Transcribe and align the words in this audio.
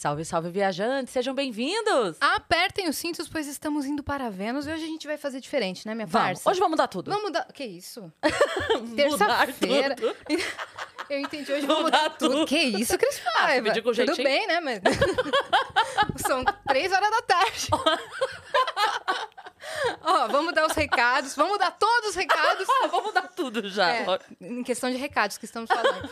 Salve, 0.00 0.24
salve, 0.24 0.48
viajantes, 0.48 1.12
sejam 1.12 1.34
bem-vindos! 1.34 2.16
Apertem 2.22 2.88
os 2.88 2.96
cintos, 2.96 3.28
pois 3.28 3.46
estamos 3.46 3.84
indo 3.84 4.02
para 4.02 4.30
Vênus 4.30 4.66
e 4.66 4.72
hoje 4.72 4.82
a 4.84 4.86
gente 4.86 5.06
vai 5.06 5.18
fazer 5.18 5.42
diferente, 5.42 5.86
né, 5.86 5.94
minha 5.94 6.06
Vamos, 6.06 6.26
parça? 6.26 6.48
hoje 6.50 6.58
vamos 6.58 6.70
mudar 6.70 6.88
tudo. 6.88 7.10
Vamos 7.10 7.24
mudar. 7.26 7.44
Que 7.52 7.64
isso? 7.64 8.10
Terça-feira. 8.96 9.94
Eu 11.10 11.20
entendi, 11.20 11.52
hoje 11.52 11.66
Vamos 11.66 11.82
mudar 11.82 12.08
tudo. 12.16 12.32
tudo. 12.32 12.46
Que 12.46 12.56
isso, 12.56 12.96
Cris 12.96 13.20
Ah, 13.26 13.42
Paiva? 13.42 13.68
com 13.74 13.82
Tudo 13.82 13.94
jeitinho. 13.94 14.24
bem, 14.24 14.46
né? 14.46 14.60
Mas... 14.60 14.80
São 16.26 16.42
três 16.66 16.90
horas 16.90 17.10
da 17.10 17.20
tarde. 17.20 17.68
Ó, 20.02 20.28
vamos 20.28 20.54
dar 20.54 20.66
os 20.66 20.72
recados. 20.72 21.34
Vamos 21.34 21.58
dar 21.58 21.70
todos 21.70 22.10
os 22.10 22.14
recados. 22.14 22.66
Vamos 22.90 23.06
mudar 23.06 23.28
tudo 23.28 23.68
já. 23.68 23.90
É, 23.90 24.06
em 24.40 24.62
questão 24.62 24.90
de 24.90 24.96
recados 24.96 25.38
que 25.38 25.44
estamos 25.44 25.68
falando. 25.70 26.08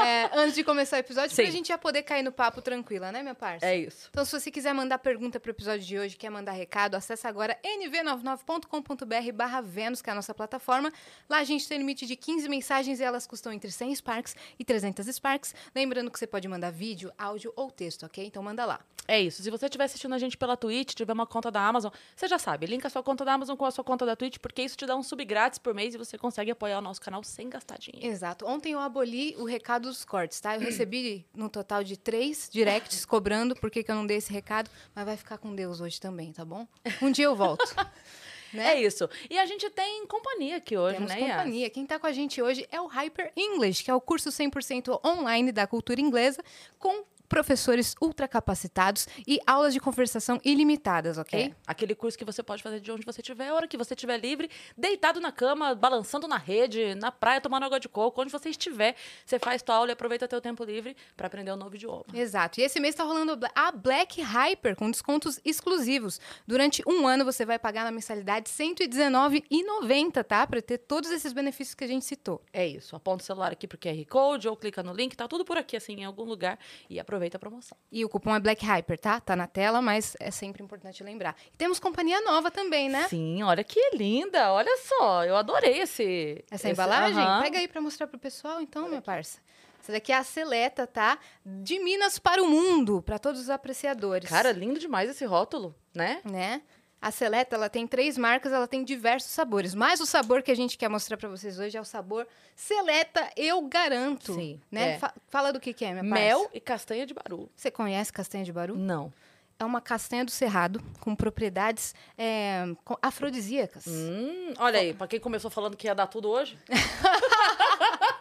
É, 0.00 0.30
antes 0.34 0.54
de 0.54 0.64
começar 0.64 0.96
o 0.96 1.00
episódio, 1.00 1.30
Sim. 1.34 1.42
pra 1.42 1.50
gente 1.50 1.68
já 1.68 1.78
poder 1.78 2.02
cair 2.02 2.22
no 2.22 2.32
papo 2.32 2.60
tranquila, 2.60 3.12
né, 3.12 3.22
minha 3.22 3.34
parça? 3.34 3.66
É 3.66 3.76
isso. 3.76 4.08
Então, 4.10 4.24
se 4.24 4.32
você 4.32 4.50
quiser 4.50 4.72
mandar 4.72 4.98
pergunta 4.98 5.38
pro 5.38 5.50
episódio 5.50 5.84
de 5.84 5.98
hoje, 5.98 6.16
quer 6.16 6.30
mandar 6.30 6.52
recado, 6.52 6.94
acessa 6.94 7.28
agora 7.28 7.56
nv99.com.br 7.64 9.32
barra 9.34 9.60
Vênus, 9.60 10.02
que 10.02 10.10
é 10.10 10.12
a 10.12 10.16
nossa 10.16 10.34
plataforma. 10.34 10.92
Lá 11.28 11.38
a 11.38 11.44
gente 11.44 11.68
tem 11.68 11.78
limite 11.78 12.06
de 12.06 12.16
15 12.16 12.48
mensagens 12.48 13.00
e 13.00 13.04
elas 13.04 13.26
custam 13.26 13.52
entre 13.52 13.70
100 13.70 13.96
Sparks 13.96 14.36
e 14.58 14.64
300 14.64 15.06
Sparks. 15.06 15.54
Lembrando 15.74 16.10
que 16.10 16.18
você 16.18 16.26
pode 16.26 16.48
mandar 16.48 16.70
vídeo, 16.70 17.12
áudio 17.18 17.52
ou 17.56 17.70
texto, 17.70 18.04
ok? 18.06 18.26
Então 18.26 18.42
manda 18.42 18.64
lá. 18.64 18.80
É 19.08 19.20
isso. 19.20 19.42
Se 19.42 19.50
você 19.50 19.66
estiver 19.66 19.84
assistindo 19.84 20.14
a 20.14 20.18
gente 20.18 20.36
pela 20.36 20.56
Twitch, 20.56 20.94
tiver 20.94 21.12
uma 21.12 21.26
conta 21.26 21.50
da 21.50 21.60
Amazon, 21.60 21.92
você 22.14 22.26
já 22.26 22.38
sabe, 22.38 22.66
linka 22.66 22.88
a 22.88 22.90
sua 22.96 23.02
conta 23.02 23.26
da 23.26 23.34
Amazon 23.34 23.56
com 23.56 23.66
a 23.66 23.70
sua 23.70 23.84
conta 23.84 24.06
da 24.06 24.16
Twitch, 24.16 24.38
porque 24.38 24.62
isso 24.62 24.74
te 24.74 24.86
dá 24.86 24.96
um 24.96 25.02
sub 25.02 25.22
grátis 25.22 25.58
por 25.58 25.74
mês 25.74 25.94
e 25.94 25.98
você 25.98 26.16
consegue 26.16 26.50
apoiar 26.50 26.78
o 26.78 26.80
nosso 26.80 26.98
canal 26.98 27.22
sem 27.22 27.50
gastar 27.50 27.78
dinheiro. 27.78 28.06
Exato. 28.06 28.46
Ontem 28.46 28.72
eu 28.72 28.80
aboli 28.80 29.36
o 29.38 29.44
recado 29.44 29.88
dos 29.88 30.02
cortes, 30.02 30.40
tá? 30.40 30.54
Eu 30.54 30.60
recebi 30.60 31.26
no 31.34 31.50
total 31.50 31.84
de 31.84 31.98
três 31.98 32.48
directs 32.50 33.04
cobrando 33.06 33.54
por 33.54 33.70
que 33.70 33.82
que 33.84 33.90
eu 33.90 33.94
não 33.94 34.06
dei 34.06 34.16
esse 34.16 34.32
recado, 34.32 34.70
mas 34.94 35.04
vai 35.04 35.16
ficar 35.16 35.36
com 35.36 35.54
Deus 35.54 35.78
hoje 35.80 36.00
também, 36.00 36.32
tá 36.32 36.42
bom? 36.42 36.66
Um 37.02 37.10
dia 37.10 37.26
eu 37.26 37.36
volto. 37.36 37.64
né? 38.54 38.76
É 38.76 38.80
isso. 38.80 39.10
E 39.28 39.38
a 39.38 39.44
gente 39.44 39.68
tem 39.68 40.06
companhia 40.06 40.56
aqui 40.56 40.74
hoje, 40.78 40.94
Temos 40.94 41.10
né, 41.10 41.20
Yas? 41.20 41.36
companhia. 41.36 41.68
Quem 41.68 41.82
está 41.82 41.98
com 41.98 42.06
a 42.06 42.12
gente 42.12 42.40
hoje 42.40 42.66
é 42.72 42.80
o 42.80 42.86
Hyper 42.86 43.30
English, 43.36 43.84
que 43.84 43.90
é 43.90 43.94
o 43.94 44.00
curso 44.00 44.30
100% 44.30 45.00
online 45.06 45.52
da 45.52 45.66
cultura 45.66 46.00
inglesa, 46.00 46.42
com 46.78 47.04
professores 47.28 47.94
ultracapacitados 48.00 49.06
e 49.26 49.38
aulas 49.46 49.74
de 49.74 49.80
conversação 49.80 50.40
ilimitadas, 50.44 51.18
ok? 51.18 51.40
É, 51.40 51.52
aquele 51.66 51.94
curso 51.94 52.16
que 52.16 52.24
você 52.24 52.42
pode 52.42 52.62
fazer 52.62 52.80
de 52.80 52.90
onde 52.90 53.04
você 53.04 53.20
estiver, 53.20 53.48
a 53.48 53.54
hora 53.54 53.68
que 53.68 53.76
você 53.76 53.94
estiver 53.94 54.18
livre, 54.18 54.50
deitado 54.76 55.20
na 55.20 55.32
cama, 55.32 55.74
balançando 55.74 56.26
na 56.28 56.36
rede, 56.36 56.94
na 56.94 57.10
praia, 57.10 57.40
tomando 57.40 57.64
água 57.64 57.80
de 57.80 57.88
coco, 57.88 58.20
onde 58.22 58.30
você 58.30 58.50
estiver, 58.50 58.96
você 59.24 59.38
faz 59.38 59.62
tua 59.62 59.76
aula 59.76 59.90
e 59.90 59.92
aproveita 59.92 60.28
teu 60.28 60.40
tempo 60.40 60.64
livre 60.64 60.96
para 61.16 61.26
aprender 61.26 61.52
um 61.52 61.56
novo 61.56 61.74
idioma. 61.74 62.04
Exato. 62.14 62.60
E 62.60 62.62
esse 62.62 62.80
mês 62.80 62.94
está 62.94 63.04
rolando 63.04 63.38
a 63.54 63.72
Black 63.72 64.20
Hyper 64.22 64.76
com 64.76 64.90
descontos 64.90 65.40
exclusivos. 65.44 66.20
Durante 66.46 66.82
um 66.86 67.06
ano 67.06 67.24
você 67.24 67.44
vai 67.44 67.58
pagar 67.58 67.84
na 67.84 67.90
mensalidade 67.90 68.50
R$ 68.50 68.74
119,90, 68.74 70.24
tá? 70.24 70.46
Para 70.46 70.62
ter 70.62 70.78
todos 70.78 71.10
esses 71.10 71.32
benefícios 71.32 71.74
que 71.74 71.84
a 71.84 71.88
gente 71.88 72.04
citou. 72.04 72.40
É 72.52 72.66
isso, 72.66 72.94
aponta 72.94 73.22
o 73.22 73.26
celular 73.26 73.52
aqui 73.52 73.66
pro 73.66 73.78
QR 73.78 74.04
Code 74.08 74.48
ou 74.48 74.56
clica 74.56 74.82
no 74.82 74.92
link, 74.92 75.16
tá 75.16 75.26
tudo 75.26 75.44
por 75.44 75.56
aqui, 75.56 75.76
assim, 75.76 75.94
em 75.94 76.04
algum 76.04 76.24
lugar, 76.24 76.58
e 76.88 76.98
aproveita 77.00 77.15
a 77.36 77.38
promoção. 77.38 77.76
E 77.90 78.04
o 78.04 78.08
cupom 78.08 78.34
é 78.34 78.40
Black 78.40 78.64
Hyper, 78.64 78.98
tá? 78.98 79.20
Tá 79.20 79.34
na 79.36 79.46
tela, 79.46 79.80
mas 79.80 80.16
é 80.20 80.30
sempre 80.30 80.62
importante 80.62 81.02
lembrar. 81.02 81.34
E 81.52 81.56
temos 81.56 81.78
companhia 81.78 82.20
nova 82.20 82.50
também, 82.50 82.88
né? 82.88 83.06
Sim, 83.08 83.42
olha 83.42 83.64
que 83.64 83.80
linda, 83.94 84.52
olha 84.52 84.76
só, 84.78 85.24
eu 85.24 85.36
adorei 85.36 85.80
esse... 85.80 86.44
Essa 86.50 86.68
esse- 86.68 86.72
embalagem? 86.72 87.22
aham. 87.22 87.42
Pega 87.42 87.58
aí 87.58 87.68
pra 87.68 87.80
mostrar 87.80 88.06
pro 88.06 88.18
pessoal, 88.18 88.60
então, 88.60 88.88
minha 88.88 89.02
parça. 89.02 89.38
Essa 89.82 89.92
daqui 89.92 90.10
é 90.10 90.16
a 90.16 90.24
Seleta, 90.24 90.84
tá? 90.86 91.16
De 91.44 91.78
Minas 91.78 92.18
para 92.18 92.42
o 92.42 92.48
mundo, 92.48 93.00
para 93.02 93.18
todos 93.20 93.40
os 93.40 93.48
apreciadores. 93.48 94.28
Cara, 94.28 94.50
lindo 94.50 94.80
demais 94.80 95.08
esse 95.08 95.24
rótulo, 95.24 95.74
né? 95.94 96.20
né? 96.24 96.62
A 97.06 97.10
Seleta, 97.12 97.54
ela 97.54 97.68
tem 97.68 97.86
três 97.86 98.18
marcas, 98.18 98.52
ela 98.52 98.66
tem 98.66 98.82
diversos 98.82 99.30
sabores. 99.30 99.74
Mas 99.76 100.00
o 100.00 100.06
sabor 100.06 100.42
que 100.42 100.50
a 100.50 100.56
gente 100.56 100.76
quer 100.76 100.88
mostrar 100.88 101.16
pra 101.16 101.28
vocês 101.28 101.56
hoje 101.58 101.76
é 101.76 101.80
o 101.80 101.84
sabor 101.84 102.26
Seleta, 102.56 103.30
eu 103.36 103.62
garanto. 103.62 104.34
Sim, 104.34 104.60
Né? 104.70 104.94
é. 104.94 104.98
Fa- 104.98 105.14
fala 105.28 105.52
do 105.52 105.60
que, 105.60 105.72
que 105.72 105.84
é, 105.84 105.92
minha 105.92 106.02
parça. 106.02 106.14
Mel 106.24 106.50
e 106.52 106.58
castanha 106.60 107.06
de 107.06 107.14
baru. 107.14 107.48
Você 107.54 107.70
conhece 107.70 108.12
castanha 108.12 108.42
de 108.44 108.52
baru? 108.52 108.74
Não. 108.76 109.12
É 109.58 109.64
uma 109.64 109.80
castanha 109.80 110.24
do 110.24 110.30
cerrado 110.32 110.82
com 111.00 111.14
propriedades 111.14 111.94
é, 112.18 112.64
afrodisíacas. 113.00 113.86
Hum, 113.86 114.52
olha 114.58 114.80
aí, 114.80 114.92
pra 114.92 115.06
quem 115.06 115.18
começou 115.20 115.50
falando 115.50 115.76
que 115.76 115.86
ia 115.86 115.94
dar 115.94 116.08
tudo 116.08 116.28
hoje. 116.28 116.58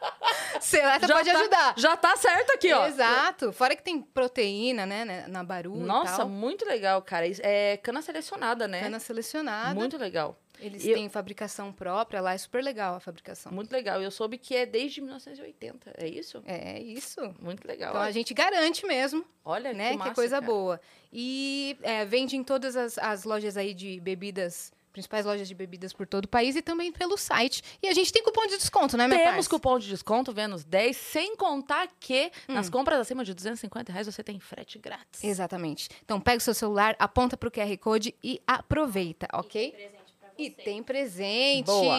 Seleta 0.62 1.08
já 1.08 1.16
pode 1.16 1.32
tá- 1.32 1.40
ajudar. 1.40 1.74
Já 1.78 1.98
tá 1.98 2.16
certo 2.18 2.52
aqui, 2.52 2.72
ó. 2.74 2.86
Exato. 2.88 3.52
Fora 3.54 3.76
que 3.76 3.84
tem 3.84 4.02
proteína, 4.02 4.86
né, 4.86 5.04
né, 5.06 5.26
na 5.28 5.44
baru 5.44 5.76
Nossa, 5.76 6.26
muito 6.26 6.66
legal, 6.66 7.02
cara. 7.02 7.26
É 7.42 7.78
cana 7.78 8.02
selecionada, 8.02 8.68
né? 8.68 8.82
Cana 8.82 9.00
selecionada. 9.00 9.74
Muito 9.76 9.98
legal. 9.98 10.40
Eles 10.58 10.86
E 10.86 10.90
eu- 10.92 10.96
têm 10.96 11.10
fabricação 11.10 11.74
própria 11.74 12.22
lá, 12.22 12.34
é 12.34 12.38
super 12.38 12.64
legal 12.64 12.96
a 12.96 13.00
fabricação. 13.02 13.52
Muito 13.52 13.74
legal. 13.74 14.02
Eu 14.02 14.10
soube 14.10 14.38
que 14.38 14.56
é 14.56 14.66
desde 14.66 15.02
1980. 15.02 15.94
É 15.98 16.08
isso? 16.08 16.42
É 16.46 16.80
isso. 16.82 17.20
Muito 17.42 17.68
legal. 17.68 17.90
Então 17.90 18.02
a 18.02 18.10
gente 18.12 18.34
garante 18.34 18.86
mesmo, 18.86 19.26
Olha 19.44 19.74
né? 19.74 19.92
Que, 19.92 19.98
massa, 19.98 20.12
é 20.12 20.16
coisa 20.16 20.36
cara. 20.40 20.46
boa. 20.46 20.82
E 21.12 21.78
é, 21.84 22.06
vende 22.06 22.38
em 22.38 22.44
todas 22.44 22.78
as, 22.78 22.98
as 22.98 23.26
lojas 23.26 23.58
aí 23.58 23.74
de 23.74 24.00
bebidas, 24.00 24.72
principais 24.96 25.26
lojas 25.26 25.46
de 25.46 25.54
bebidas 25.54 25.92
por 25.92 26.08
todo 26.08 26.24
o 26.24 26.28
país 26.30 26.56
e 26.56 26.62
também 26.62 26.90
pelo 26.90 27.18
site. 27.18 27.62
E 27.84 27.88
a 27.90 27.94
gente 27.94 28.14
tem 28.14 28.24
cupom 28.24 28.48
de 28.48 28.58
desconto, 28.58 28.96
né, 28.96 29.06
minha 29.10 29.20
Temos 29.20 29.46
cupom 29.46 29.78
de 29.78 29.90
desconto, 29.90 30.32
Vênus 30.32 30.64
10, 30.64 30.96
sem 30.96 31.36
contar 31.36 31.90
que 32.00 32.32
Hum. 32.48 32.54
nas 32.54 32.70
compras 32.70 32.98
acima 33.02 33.26
de 33.26 33.34
250 33.34 33.92
reais 33.92 34.08
você 34.08 34.24
tem 34.24 34.40
frete 34.40 34.80
grátis. 34.80 35.22
Exatamente. 35.22 35.90
Então 36.06 36.22
pega 36.22 36.38
o 36.38 36.42
seu 36.42 36.54
celular, 36.54 36.96
aponta 36.98 37.36
pro 37.36 37.52
QR 37.52 37.78
Code 37.78 38.16
e 38.24 38.42
aproveita, 38.48 39.28
ok? 39.34 39.92
E 40.38 40.50
tem 40.50 40.82
presente. 40.82 41.66
Boa. 41.66 41.98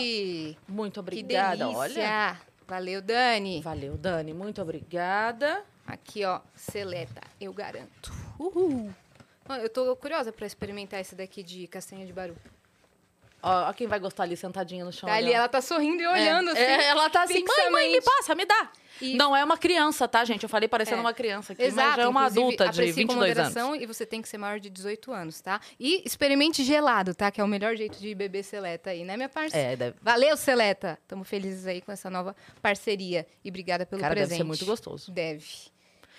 Muito 0.66 1.00
obrigada. 1.00 1.68
Olha. 1.68 2.40
Valeu, 2.66 3.02
Dani. 3.02 3.60
Valeu, 3.60 3.96
Dani. 3.96 4.32
Muito 4.32 4.60
obrigada. 4.62 5.62
Aqui, 5.86 6.24
ó, 6.24 6.40
seleta, 6.54 7.20
eu 7.40 7.52
garanto. 7.52 8.12
Uhul. 8.38 8.90
Eu 9.62 9.68
tô 9.70 9.94
curiosa 9.96 10.32
pra 10.32 10.46
experimentar 10.46 11.00
esse 11.00 11.14
daqui 11.14 11.42
de 11.42 11.66
castanha 11.68 12.04
de 12.04 12.12
baru. 12.12 12.34
Ó, 13.48 13.68
ó 13.70 13.72
quem 13.72 13.86
vai 13.86 13.98
gostar 14.00 14.24
ali 14.24 14.36
sentadinha 14.36 14.84
no 14.84 14.92
chão. 14.92 15.08
Tá 15.08 15.14
ali, 15.14 15.32
ela 15.32 15.48
tá 15.48 15.60
sorrindo 15.60 16.02
e 16.02 16.06
olhando 16.06 16.50
É, 16.50 16.52
assim. 16.52 16.62
é, 16.62 16.86
ela 16.88 17.08
tá 17.08 17.22
assim, 17.22 17.44
mãe, 17.44 17.70
mãe, 17.70 17.92
me 17.92 18.00
passa, 18.02 18.34
me 18.34 18.44
dá. 18.44 18.70
E- 19.00 19.14
Não 19.14 19.36
é 19.36 19.44
uma 19.44 19.58
criança, 19.58 20.08
tá, 20.08 20.24
gente? 20.24 20.42
Eu 20.42 20.48
falei 20.48 20.68
parecendo 20.68 20.96
É. 20.98 21.00
uma 21.00 21.12
criança 21.12 21.52
aqui, 21.52 21.62
Exato, 21.62 21.86
mas 21.88 21.96
já 21.96 22.02
é 22.02 22.08
uma 22.08 22.24
adulta 22.24 22.64
de 22.64 22.70
aprecie 22.80 23.04
com 23.04 23.12
22 23.12 23.38
anos. 23.38 23.48
moderação 23.54 23.76
e 23.76 23.84
você 23.86 24.06
tem 24.06 24.22
que 24.22 24.28
ser 24.28 24.38
maior 24.38 24.58
de 24.58 24.70
18 24.70 25.12
anos, 25.12 25.38
tá? 25.40 25.60
E 25.78 26.02
experimente 26.06 26.64
gelado, 26.64 27.14
tá? 27.14 27.30
Que 27.30 27.40
é 27.40 27.44
o 27.44 27.46
melhor 27.48 27.76
jeito 27.76 27.98
de 28.00 28.14
beber 28.14 28.42
seleta 28.42 28.88
aí, 28.90 29.04
né, 29.04 29.14
minha 29.16 29.28
parça? 29.28 29.54
É, 29.56 29.76
deve, 29.76 29.96
Valeu, 30.00 30.34
Seleta! 30.36 30.98
Estamos 31.02 31.28
felizes 31.28 31.66
aí 31.66 31.82
com 31.82 31.92
essa 31.92 32.08
nova 32.08 32.34
parceria. 32.62 33.26
E 33.44 33.48
obrigada 33.50 33.84
pelo 33.86 34.00
cara, 34.00 34.14
presente. 34.14 34.30
deve 34.30 34.38
ser 34.38 34.44
muito 34.44 34.64
gostoso. 34.64 35.12
Deve. 35.12 35.44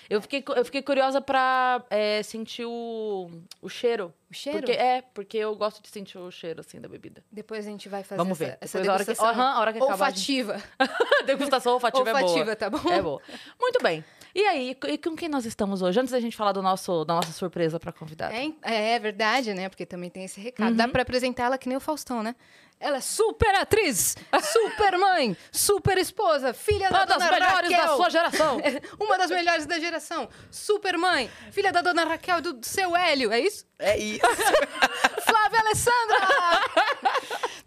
Eu 0.09 0.21
fiquei, 0.21 0.41
eu 0.55 0.63
fiquei 0.63 0.81
curiosa 0.81 1.19
pra 1.19 1.83
é, 1.89 2.23
sentir 2.23 2.63
o, 2.65 3.29
o 3.61 3.67
cheiro. 3.67 4.13
O 4.29 4.33
cheiro? 4.33 4.59
Porque, 4.59 4.73
é, 4.73 5.01
porque 5.13 5.37
eu 5.37 5.55
gosto 5.55 5.81
de 5.81 5.87
sentir 5.89 6.17
o 6.17 6.29
cheiro, 6.29 6.59
assim, 6.59 6.81
da 6.81 6.89
bebida. 6.89 7.23
Depois 7.31 7.65
a 7.65 7.69
gente 7.69 7.87
vai 7.87 8.03
fazer 8.03 8.17
Vamos 8.17 8.39
essa, 8.41 8.51
ver. 8.51 8.57
essa 8.59 8.77
Depois 8.77 8.89
a 8.89 8.93
hora 8.93 9.05
que- 9.05 9.11
degustação 9.11 9.41
Aham, 9.41 9.53
a 9.53 9.59
hora 9.61 9.71
que 9.73 9.79
acabar, 9.79 10.05
a 10.07 10.09
gente- 10.09 10.43
olfativa. 10.43 10.63
Degustação 11.25 11.73
olfativa, 11.73 12.09
é 12.09 12.13
olfativa, 12.13 12.43
boa. 12.45 12.55
tá 12.55 12.69
bom? 12.69 12.91
É 12.91 13.01
boa. 13.01 13.21
Muito 13.59 13.81
bem. 13.81 14.03
E 14.35 14.41
aí, 14.41 14.77
e 14.89 14.97
com 14.97 15.15
quem 15.15 15.29
nós 15.29 15.45
estamos 15.45 15.81
hoje? 15.81 15.99
Antes 15.99 16.11
da 16.11 16.19
gente 16.19 16.35
falar 16.35 16.51
do 16.51 16.61
nosso, 16.61 17.05
da 17.05 17.13
nossa 17.15 17.31
surpresa 17.31 17.79
pra 17.79 17.91
convidada. 17.93 18.33
É, 18.35 18.93
é 18.95 18.99
verdade, 18.99 19.53
né? 19.53 19.69
Porque 19.69 19.85
também 19.85 20.09
tem 20.09 20.25
esse 20.25 20.39
recado. 20.41 20.71
Uhum. 20.71 20.75
Dá 20.75 20.87
pra 20.87 21.01
apresentar 21.03 21.45
ela 21.45 21.57
que 21.57 21.67
nem 21.69 21.77
o 21.77 21.81
Faustão, 21.81 22.21
né? 22.21 22.35
Ela 22.79 22.97
é 22.97 23.01
super 23.01 23.55
atriz, 23.55 24.15
super 24.53 24.99
mãe, 24.99 25.35
super 25.51 25.97
esposa, 25.97 26.53
filha 26.53 26.91
da 26.91 26.99
Uma 26.99 27.05
das 27.07 27.17
dona 27.17 27.31
melhores 27.31 27.71
da 27.71 27.77
Raquel. 27.77 27.95
sua 27.95 28.09
geração. 28.11 28.61
Uma 29.01 29.17
das 29.17 29.31
melhores 29.31 29.65
da 29.65 29.79
geração. 29.79 30.29
Super 30.51 30.95
mãe, 30.95 31.27
filha 31.51 31.71
da 31.71 31.81
dona 31.81 32.03
Raquel 32.03 32.37
e 32.37 32.41
do 32.41 32.59
seu 32.63 32.95
Hélio, 32.95 33.31
é 33.31 33.39
isso? 33.39 33.65
É 33.79 33.97
isso. 33.97 34.16
Flávia 35.25 35.59
Alessandra! 35.59 36.27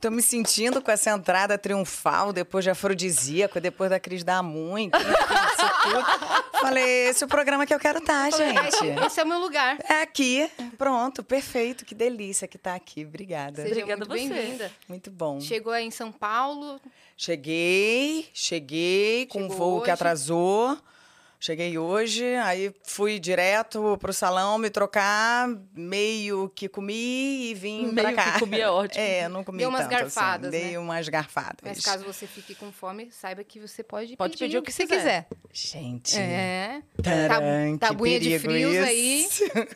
Tô 0.01 0.11
me 0.11 0.23
sentindo 0.23 0.81
com 0.81 0.91
essa 0.91 1.11
entrada 1.11 1.59
triunfal, 1.59 2.33
depois 2.33 2.65
de 2.65 2.71
afrodisíaco, 2.71 3.61
depois 3.61 3.91
da 3.91 4.01
Cris 4.01 4.25
da 4.25 4.43
Mãe. 4.43 4.91
Isso 4.95 5.83
tudo. 5.83 6.51
Falei, 6.59 7.09
esse 7.09 7.23
é 7.23 7.27
o 7.27 7.29
programa 7.29 7.67
que 7.67 7.75
eu 7.75 7.79
quero 7.79 7.99
estar, 7.99 8.31
gente. 8.33 8.87
Esse 9.07 9.21
é 9.21 9.25
o 9.25 9.27
meu 9.27 9.39
lugar. 9.39 9.77
É 9.87 10.01
aqui. 10.01 10.51
Pronto, 10.79 11.23
perfeito. 11.23 11.85
Que 11.85 11.95
delícia 11.95 12.49
que 12.49 12.57
tá 12.57 12.75
aqui. 12.75 13.05
Obrigada. 13.05 13.57
Seja 13.63 13.75
Obrigada 13.75 14.07
muito 14.07 14.13
bem-vinda. 14.13 14.73
Muito 14.89 15.11
bom. 15.11 15.39
Chegou 15.39 15.73
aí 15.73 15.85
em 15.85 15.91
São 15.91 16.11
Paulo. 16.11 16.81
Cheguei, 17.15 18.27
cheguei 18.33 19.27
com 19.27 19.41
um 19.41 19.51
Chegou 19.51 19.57
voo 19.59 19.77
que 19.81 19.83
hoje. 19.85 19.91
atrasou. 19.91 20.79
Cheguei 21.43 21.79
hoje, 21.79 22.23
aí 22.37 22.71
fui 22.85 23.19
direto 23.19 23.97
pro 23.99 24.13
salão 24.13 24.59
me 24.59 24.69
trocar, 24.69 25.49
meio 25.75 26.51
que 26.55 26.69
comi 26.69 27.51
e 27.51 27.55
vim 27.55 27.87
Meio 27.87 27.95
pra 27.95 28.09
que 28.11 28.15
cá. 28.33 28.39
comi 28.39 28.61
é 28.61 28.69
ótimo. 28.69 29.01
É, 29.03 29.27
não 29.27 29.43
comi 29.43 29.57
Deu 29.59 29.71
umas 29.71 29.81
tanto, 29.85 29.95
assim, 29.95 30.01
garfadas, 30.05 30.51
Dei 30.51 30.73
né? 30.73 30.79
umas 30.79 31.09
garfadas. 31.09 31.57
Mas 31.63 31.81
caso 31.81 32.05
você 32.05 32.27
fique 32.27 32.55
com 32.55 32.71
fome, 32.71 33.11
saiba 33.11 33.43
que 33.43 33.59
você 33.59 33.83
pode, 33.83 34.17
Pode 34.19 34.37
pedir 34.37 34.59
o 34.59 34.63
que 34.63 34.71
você 34.71 34.83
quiser. 34.87 34.99
quiser. 34.99 35.27
Gente, 35.51 36.19
É. 36.19 36.83
taran, 37.03 37.79
Tá- 37.79 37.87
que 37.87 37.95
tabuinha 37.95 38.21
de 38.21 38.39
frios 38.39 38.75
isso. 38.75 38.85
aí. 38.85 39.27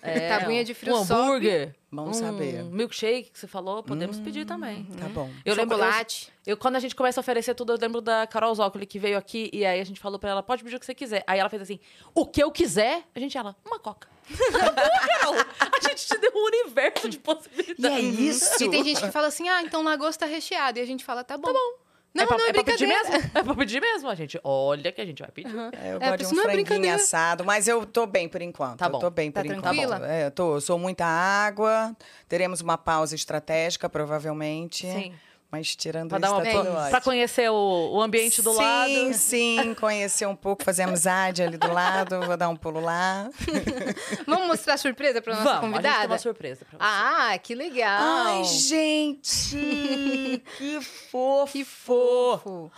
É, 0.02 0.28
Tabuinha 0.28 0.64
de 0.64 0.74
frio 0.74 0.94
um 0.94 0.98
hambúrguer. 0.98 1.74
Bom 1.94 2.08
um 2.08 2.12
saber. 2.12 2.64
milkshake 2.64 3.30
que 3.30 3.38
você 3.38 3.46
falou, 3.46 3.82
podemos 3.82 4.18
pedir 4.18 4.44
também. 4.44 4.84
Tá 4.98 5.08
bom. 5.08 5.30
Eu 5.44 5.54
lembro, 5.54 5.76
eu, 5.76 5.80
Chocolate. 5.82 6.32
eu, 6.46 6.56
quando 6.56 6.76
a 6.76 6.80
gente 6.80 6.94
começa 6.94 7.20
a 7.20 7.22
oferecer 7.22 7.54
tudo, 7.54 7.72
eu 7.72 7.78
lembro 7.80 8.00
da 8.00 8.26
Carol 8.26 8.54
Zócoli 8.54 8.86
que 8.86 8.98
veio 8.98 9.16
aqui 9.16 9.48
e 9.52 9.64
aí 9.64 9.80
a 9.80 9.84
gente 9.84 10.00
falou 10.00 10.18
pra 10.18 10.30
ela, 10.30 10.42
pode 10.42 10.62
pedir 10.64 10.76
o 10.76 10.80
que 10.80 10.86
você 10.86 10.94
quiser. 10.94 11.22
Aí 11.26 11.38
ela 11.38 11.48
fez 11.48 11.62
assim, 11.62 11.78
o 12.14 12.26
que 12.26 12.42
eu 12.42 12.50
quiser? 12.50 13.04
A 13.14 13.20
gente, 13.20 13.36
ela, 13.38 13.54
uma 13.64 13.78
coca. 13.78 14.08
Carol, 14.52 15.34
a 15.60 15.88
gente 15.88 16.06
te 16.06 16.18
deu 16.18 16.32
um 16.34 16.44
universo 16.46 17.08
de 17.08 17.16
E 17.16 17.20
possibilidades. 17.20 17.98
é 17.98 18.00
isso. 18.00 18.64
E 18.64 18.70
tem 18.70 18.82
gente 18.84 19.00
que 19.00 19.10
fala 19.10 19.26
assim, 19.28 19.48
ah, 19.48 19.62
então 19.62 19.82
lagosta 19.82 20.26
tá 20.26 20.30
recheado. 20.30 20.78
E 20.78 20.82
a 20.82 20.86
gente 20.86 21.04
fala, 21.04 21.22
tá 21.22 21.36
bom. 21.36 21.46
Tá 21.48 21.52
bom. 21.52 21.83
Não, 22.14 22.22
é 22.22 22.26
pra, 22.26 22.38
não, 22.38 22.46
é, 22.46 22.48
é 22.50 22.52
pra 22.52 22.64
pedir 22.64 22.86
mesmo? 22.86 23.12
É 23.34 23.42
pra 23.42 23.54
pedir 23.54 23.80
mesmo, 23.80 24.08
a 24.08 24.14
gente. 24.14 24.38
Olha 24.44 24.92
que 24.92 25.00
a 25.00 25.04
gente 25.04 25.20
vai 25.20 25.30
pedir. 25.32 25.54
É, 25.72 25.92
eu 25.94 25.98
É, 26.00 26.10
gosto 26.10 26.18
de 26.18 26.26
um 26.26 26.28
é 26.40 26.42
franguinho 26.42 26.52
brincadeira. 26.64 26.94
assado, 26.96 27.44
mas 27.44 27.66
eu 27.66 27.84
tô 27.84 28.06
bem 28.06 28.28
por 28.28 28.40
enquanto. 28.40 28.78
Tá 28.78 28.86
Eu 28.86 28.90
bom. 28.90 28.98
tô 29.00 29.10
bem 29.10 29.32
Tá 29.32 29.40
por 29.42 29.46
enquanto. 29.50 29.62
tranquila? 29.64 30.00
É, 30.08 30.26
eu 30.26 30.30
tô, 30.30 30.60
sou 30.60 30.78
muita 30.78 31.04
água. 31.04 31.96
Teremos 32.28 32.60
uma 32.60 32.78
pausa 32.78 33.14
estratégica, 33.16 33.88
provavelmente. 33.88 34.86
Sim. 34.86 35.12
Mas 35.54 35.76
tirando 35.76 36.08
Pra, 36.08 36.18
isso, 36.18 36.26
dar 36.26 36.32
uma, 36.32 36.42
tá 36.42 36.50
pra, 36.50 36.58
tudo 36.58 36.72
pra 36.72 36.82
ótimo. 36.86 37.00
conhecer 37.02 37.48
o, 37.48 37.90
o 37.92 38.02
ambiente 38.02 38.42
do 38.42 38.52
sim, 38.52 38.58
lado. 38.58 39.14
Sim, 39.14 39.76
conhecer 39.78 40.26
um 40.26 40.34
pouco, 40.34 40.64
fazer 40.64 40.82
amizade 40.82 41.44
ali 41.44 41.56
do 41.56 41.72
lado. 41.72 42.20
Vou 42.22 42.36
dar 42.36 42.48
um 42.48 42.56
pulo 42.56 42.80
lá. 42.80 43.30
Vamos 44.26 44.48
mostrar 44.48 44.74
a 44.74 44.76
surpresa 44.76 45.22
pra 45.22 45.36
nossa 45.36 45.44
Vamos, 45.44 45.60
convidada? 45.60 46.08
uma 46.08 46.18
surpresa 46.18 46.64
pra 46.64 46.76
você. 46.76 46.84
Ah, 46.84 47.38
que 47.38 47.54
legal. 47.54 48.02
Ai, 48.02 48.42
gente! 48.42 49.54
que 50.58 50.80
fofo! 50.80 51.52
Que 51.52 51.64
fofo. 51.64 52.72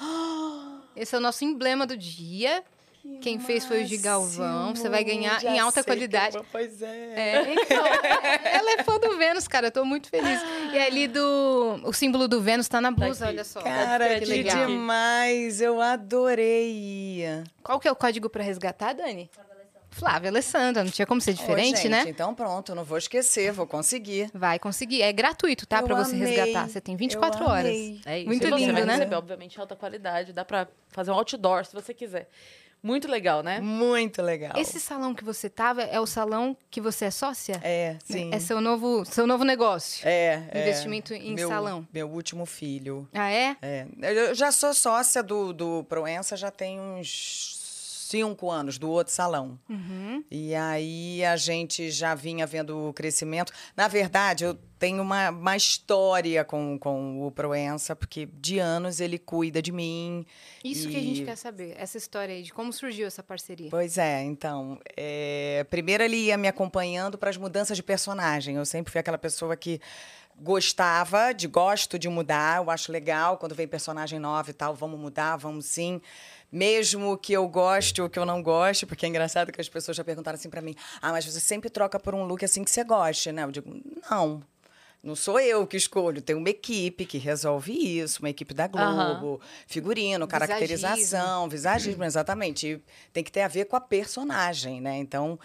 Esse 0.95 1.15
é 1.15 1.19
o 1.19 1.23
nosso 1.23 1.47
emblema 1.47 1.87
do 1.87 1.97
dia. 1.97 2.63
Quem 3.21 3.41
fez 3.41 3.65
foi 3.65 3.83
o 3.83 3.87
de 3.87 3.97
Galvão. 3.97 4.75
Você 4.75 4.89
vai 4.89 5.03
ganhar 5.03 5.41
Já 5.41 5.51
em 5.51 5.59
alta 5.59 5.75
sei 5.75 5.83
que 5.83 5.91
qualidade. 5.91 6.37
eu 6.37 6.47
Pois 6.53 6.81
é. 6.81 6.87
É, 7.17 7.53
então, 7.55 7.85
ela 8.45 8.71
é 8.73 8.85
fã 8.85 8.99
do 9.01 9.17
Vênus, 9.17 9.49
cara. 9.49 9.67
Eu 9.69 9.73
tô 9.73 9.85
muito 9.85 10.09
feliz. 10.09 10.41
E 10.73 10.79
ali 10.79 11.09
do. 11.09 11.81
O 11.83 11.93
símbolo 11.93 12.29
do 12.29 12.41
Vênus 12.41 12.69
tá 12.69 12.81
na 12.81 12.91
blusa, 12.91 13.25
aqui. 13.25 13.35
olha 13.35 13.45
só. 13.45 13.61
Cara, 13.63 14.09
Que 14.15 14.21
que, 14.21 14.25
legal. 14.27 14.67
demais! 14.67 15.61
Eu 15.61 15.81
adorei! 15.81 17.25
Qual 17.63 17.81
que 17.81 17.89
é 17.89 17.93
o 17.93 17.97
código 17.97 18.29
pra 18.31 18.43
resgatar, 18.43 18.93
Dani? 18.93 19.29
Flávia 19.91 20.29
Alessandra. 20.31 20.85
Não 20.85 20.91
tinha 20.91 21.07
como 21.07 21.21
ser 21.23 21.33
diferente, 21.33 21.75
Ô, 21.75 21.77
gente, 21.77 21.89
né? 21.89 22.05
Então 22.07 22.35
pronto, 22.35 22.75
não 22.75 22.85
vou 22.85 22.99
esquecer, 22.99 23.51
vou 23.51 23.67
conseguir. 23.67 24.31
Vai 24.35 24.59
conseguir. 24.59 25.01
É 25.03 25.11
gratuito, 25.13 25.67
tá? 25.67 25.79
Eu 25.81 25.85
pra 25.87 25.97
você 26.05 26.15
amei, 26.15 26.29
resgatar. 26.37 26.69
Você 26.69 26.81
tem 26.81 26.95
24 26.97 27.43
eu 27.43 27.49
horas. 27.49 27.65
amei. 27.71 28.01
É 28.05 28.19
isso. 28.19 28.27
Muito 28.29 28.47
E 28.47 28.51
você 28.51 28.57
lindo, 28.57 28.73
vai 28.75 28.85
né? 28.85 28.93
receber, 28.95 29.15
obviamente, 29.17 29.59
alta 29.59 29.75
qualidade. 29.75 30.33
Dá 30.35 30.45
pra 30.45 30.69
fazer 30.91 31.11
um 31.11 31.15
outdoor, 31.15 31.65
se 31.65 31.73
você 31.73 31.95
quiser. 31.95 32.29
Muito 32.87 33.09
legal, 33.09 33.43
né? 33.43 33.61
Muito 33.61 34.23
legal. 34.23 34.53
Esse 34.57 34.79
salão 34.79 35.13
que 35.13 35.25
você 35.25 35.51
tava 35.51 35.83
é 35.83 35.99
o 35.99 36.07
salão 36.07 36.57
que 36.71 36.81
você 36.81 37.07
é 37.07 37.11
sócia? 37.11 37.61
É, 37.65 37.97
sim. 38.05 38.31
É 38.33 38.39
seu 38.39 38.61
novo, 38.61 39.05
seu 39.05 39.27
novo 39.27 39.43
negócio. 39.43 40.07
É, 40.07 40.49
é. 40.53 40.63
Investimento 40.63 41.13
em 41.13 41.35
meu, 41.35 41.49
salão. 41.49 41.85
Meu 41.93 42.09
último 42.09 42.47
filho. 42.47 43.09
Ah, 43.13 43.29
é? 43.29 43.57
É. 43.61 43.87
Eu 44.01 44.37
já 44.37 44.53
sou 44.53 44.73
sócia 44.73 45.21
do, 45.21 45.53
do 45.53 45.83
Proença 45.89 46.37
já 46.37 46.53
tem 46.53 46.79
uns 46.79 47.57
cinco 48.09 48.49
anos, 48.53 48.79
do 48.79 48.89
outro 48.89 49.13
salão. 49.13 49.59
Uhum. 49.69 50.23
E 50.31 50.55
aí 50.55 51.25
a 51.25 51.37
gente 51.37 51.91
já 51.91 52.15
vinha 52.15 52.47
vendo 52.47 52.89
o 52.89 52.93
crescimento. 52.93 53.53
Na 53.77 53.89
verdade, 53.89 54.45
eu 54.45 54.57
tenho 54.79 55.03
uma, 55.03 55.31
uma 55.31 55.57
história 55.57 56.45
com, 56.45 56.79
com 56.79 57.27
o 57.27 57.31
Proença, 57.31 57.97
porque 57.97 58.27
de 58.27 58.59
anos 58.59 59.01
ele 59.01 59.19
cuida 59.19 59.63
de 59.63 59.73
mim. 59.73 60.25
Isso 60.65 60.89
que 60.89 60.97
a 60.97 61.01
gente 61.01 61.23
E- 61.23 61.25
quer 61.25 61.37
saber. 61.37 61.75
Essa 61.79 61.97
história 61.99 62.35
aí 62.35 62.43
de 62.43 62.53
como 62.53 62.73
surgiu 62.73 63.07
essa 63.07 63.23
parceria. 63.23 63.71
Pois 63.71 63.97
é, 63.99 64.23
então. 64.23 64.79
é, 64.97 65.65
primeiro 65.71 66.03
ele 66.03 66.17
ia 66.17 66.37
me 66.37 66.49
acompanhando 66.49 67.17
para 67.17 67.31
as 67.31 67.37
mudanças 67.37 67.77
de 67.77 67.83
personagem. 67.83 68.57
Eu 68.57 68.65
sempre 68.67 68.93
fui 68.93 69.01
aquela 69.01 69.19
pessoa 69.19 69.57
que 69.57 69.81
gostava, 70.39 71.33
de 71.33 71.47
gosto 71.49 71.99
de 71.99 72.09
mudar, 72.09 72.59
eu 72.63 72.71
acho 72.71 72.93
legal 72.93 73.39
quando 73.39 73.55
vem 73.55 73.67
personagem 73.67 74.19
nova 74.19 74.51
e 74.51 74.53
tal, 74.53 74.75
vamos 74.75 75.01
mudar, 75.01 75.37
vamos 75.37 75.65
sim. 75.67 76.01
Mesmo 76.53 77.17
que 77.19 77.33
eu 77.33 77.49
goste 77.49 78.01
ou 78.01 78.09
que 78.09 78.19
eu 78.19 78.25
não 78.27 78.43
goste, 78.43 78.87
porque 78.87 79.05
é 79.07 79.09
engraçado 79.09 79.51
que 79.51 79.61
as 79.61 79.69
pessoas 79.69 79.97
já 79.97 80.05
perguntaram 80.05 80.37
assim 80.37 80.49
para 80.51 80.61
mim: 80.63 80.75
"Ah, 81.03 81.11
mas 81.11 81.25
você 81.25 81.41
sempre 81.41 81.69
troca 81.71 81.99
por 81.99 82.15
um 82.15 82.25
look 82.25 82.45
assim 82.45 82.63
que 82.63 82.71
você 82.71 82.85
goste, 82.85 83.33
né?" 83.33 83.43
Eu 83.45 83.51
digo: 83.51 83.69
"Não. 84.11 84.43
Não 85.03 85.15
sou 85.15 85.39
eu 85.39 85.67
que 85.67 85.77
escolho, 85.77 86.21
tem 86.21 86.35
uma 86.35 86.51
equipe 86.51 87.07
que 87.07 87.17
resolve 87.17 87.73
isso, 87.73 88.21
uma 88.21 88.31
equipe 88.31 88.53
da 88.53 88.67
Globo, 88.67 89.41
figurino, 89.67 90.27
caracterização, 90.27 91.49
visagismo, 91.49 92.03
exatamente. 92.03 92.67
E 92.67 92.83
tem 93.13 93.23
que 93.23 93.31
ter 93.31 93.43
a 93.43 93.49
ver 93.49 93.67
com 93.67 93.77
a 93.77 93.81
personagem, 93.81 94.81
né? 94.81 94.97
Então, 94.97 95.39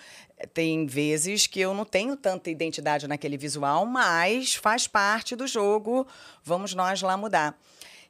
tem 0.53 0.87
vezes 0.87 1.45
que 1.45 1.59
eu 1.59 1.75
não 1.75 1.85
tenho 1.85 2.15
tanta 2.15 2.49
identidade 2.49 3.07
naquele 3.07 3.37
visual, 3.37 3.85
mas 3.85 4.55
faz 4.55 4.87
parte 4.87 5.35
do 5.35 5.45
jogo, 5.45 6.07
vamos 6.43 6.73
nós 6.73 7.01
lá 7.03 7.15
mudar. 7.15 7.55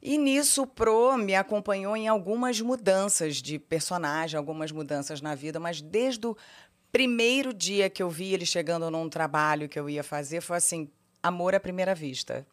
E 0.01 0.17
nisso 0.17 0.63
o 0.63 0.67
Pro 0.67 1.17
me 1.17 1.35
acompanhou 1.35 1.95
em 1.95 2.07
algumas 2.07 2.59
mudanças 2.59 3.35
de 3.35 3.59
personagem, 3.59 4.37
algumas 4.37 4.71
mudanças 4.71 5.21
na 5.21 5.35
vida, 5.35 5.59
mas 5.59 5.79
desde 5.79 6.25
o 6.25 6.37
primeiro 6.91 7.53
dia 7.53 7.89
que 7.89 8.01
eu 8.01 8.09
vi 8.09 8.33
ele 8.33 8.45
chegando 8.45 8.89
num 8.89 9.07
trabalho 9.09 9.69
que 9.69 9.79
eu 9.79 9.89
ia 9.89 10.03
fazer, 10.03 10.41
foi 10.41 10.57
assim, 10.57 10.89
amor 11.21 11.56
à 11.56 11.59
primeira 11.59 11.94
vista. 11.95 12.45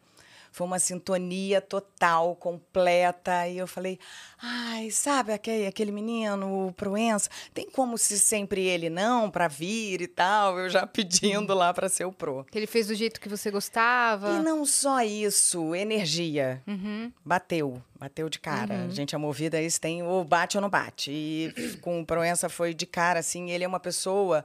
Foi 0.51 0.65
uma 0.65 0.79
sintonia 0.79 1.61
total, 1.61 2.35
completa. 2.35 3.47
E 3.47 3.57
eu 3.57 3.67
falei, 3.67 3.99
ai, 4.41 4.89
sabe 4.89 5.31
aquele, 5.31 5.67
aquele 5.67 5.91
menino, 5.91 6.67
o 6.67 6.73
Proença? 6.73 7.29
Tem 7.53 7.69
como 7.69 7.97
se 7.97 8.19
sempre 8.19 8.65
ele 8.65 8.89
não 8.89 9.29
para 9.29 9.47
vir 9.47 10.01
e 10.01 10.07
tal? 10.07 10.57
Eu 10.57 10.69
já 10.69 10.85
pedindo 10.87 11.53
lá 11.53 11.73
para 11.73 11.87
ser 11.87 12.05
o 12.05 12.11
Pro. 12.11 12.45
Que 12.49 12.57
ele 12.57 12.67
fez 12.67 12.87
do 12.87 12.95
jeito 12.95 13.19
que 13.19 13.29
você 13.29 13.51
gostava. 13.51 14.37
E 14.37 14.41
não 14.41 14.65
só 14.65 15.01
isso, 15.01 15.75
energia. 15.75 16.61
Uhum. 16.67 17.11
Bateu, 17.23 17.81
bateu 17.99 18.29
de 18.29 18.39
cara. 18.39 18.85
A 18.85 18.89
gente 18.89 19.13
é 19.13 19.17
movida 19.17 19.57
a 19.57 19.61
isso, 19.61 19.79
tem 19.79 20.03
ou 20.03 20.23
bate 20.23 20.57
ou 20.57 20.61
não 20.61 20.69
bate. 20.69 21.11
E 21.11 21.77
com 21.81 22.01
o 22.01 22.05
Proença 22.05 22.49
foi 22.49 22.73
de 22.73 22.85
cara, 22.85 23.19
assim, 23.19 23.51
ele 23.51 23.63
é 23.63 23.67
uma 23.67 23.79
pessoa, 23.79 24.43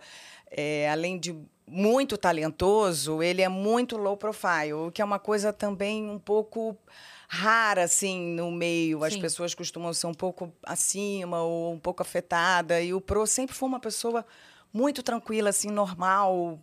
é, 0.50 0.88
além 0.90 1.18
de 1.18 1.34
muito 1.66 2.16
talentoso, 2.18 3.22
ele 3.22 3.42
é 3.42 3.48
muito 3.48 3.96
low 3.96 4.16
profile, 4.16 4.72
o 4.72 4.92
que 4.92 5.00
é 5.00 5.04
uma 5.04 5.18
coisa 5.18 5.52
também 5.52 6.08
um 6.08 6.18
pouco 6.18 6.76
rara, 7.28 7.84
assim, 7.84 8.34
no 8.34 8.50
meio. 8.50 9.02
As 9.02 9.14
Sim. 9.14 9.20
pessoas 9.20 9.54
costumam 9.54 9.92
ser 9.92 10.06
um 10.06 10.14
pouco 10.14 10.52
acima 10.62 11.42
ou 11.42 11.72
um 11.72 11.78
pouco 11.78 12.02
afetada. 12.02 12.80
E 12.80 12.94
o 12.94 13.00
Pro 13.00 13.26
sempre 13.26 13.54
foi 13.56 13.68
uma 13.68 13.80
pessoa 13.80 14.24
muito 14.72 15.02
tranquila, 15.02 15.50
assim, 15.50 15.70
normal. 15.70 16.58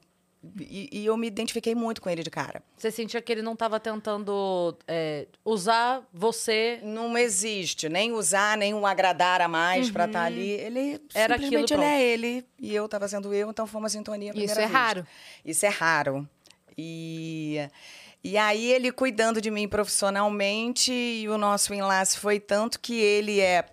E, 0.59 0.89
e 0.91 1.05
eu 1.05 1.15
me 1.15 1.27
identifiquei 1.27 1.75
muito 1.75 2.01
com 2.01 2.09
ele 2.09 2.23
de 2.23 2.29
cara. 2.31 2.63
Você 2.75 2.89
sentia 2.89 3.21
que 3.21 3.31
ele 3.31 3.43
não 3.43 3.53
estava 3.53 3.79
tentando 3.79 4.75
é, 4.87 5.27
usar 5.45 6.01
você. 6.11 6.79
Não 6.81 7.15
existe 7.15 7.87
nem 7.87 8.11
usar, 8.11 8.57
nem 8.57 8.73
um 8.73 8.85
agradar 8.85 9.39
a 9.39 9.47
mais 9.47 9.91
pra 9.91 10.05
estar 10.05 10.23
ali. 10.23 10.49
Ele 10.49 10.99
Era 11.13 11.35
simplesmente 11.35 11.73
aquilo, 11.73 11.83
ele 11.83 11.93
é 11.93 12.01
ele 12.01 12.45
e 12.59 12.73
eu 12.73 12.89
tava 12.89 13.07
sendo 13.07 13.33
eu, 13.33 13.51
então 13.51 13.67
foi 13.67 13.79
uma 13.79 13.89
sintonia 13.89 14.31
Isso 14.31 14.59
é 14.59 14.63
vista. 14.63 14.67
raro. 14.67 15.07
Isso 15.45 15.65
é 15.65 15.69
raro. 15.69 16.27
E 16.75 17.59
e 18.23 18.37
aí 18.37 18.71
ele 18.71 18.91
cuidando 18.91 19.41
de 19.41 19.49
mim 19.49 19.67
profissionalmente 19.67 20.91
e 20.91 21.27
o 21.29 21.37
nosso 21.37 21.73
enlace 21.73 22.17
foi 22.17 22.39
tanto 22.39 22.79
que 22.79 22.93
ele 22.99 23.39
é 23.39 23.65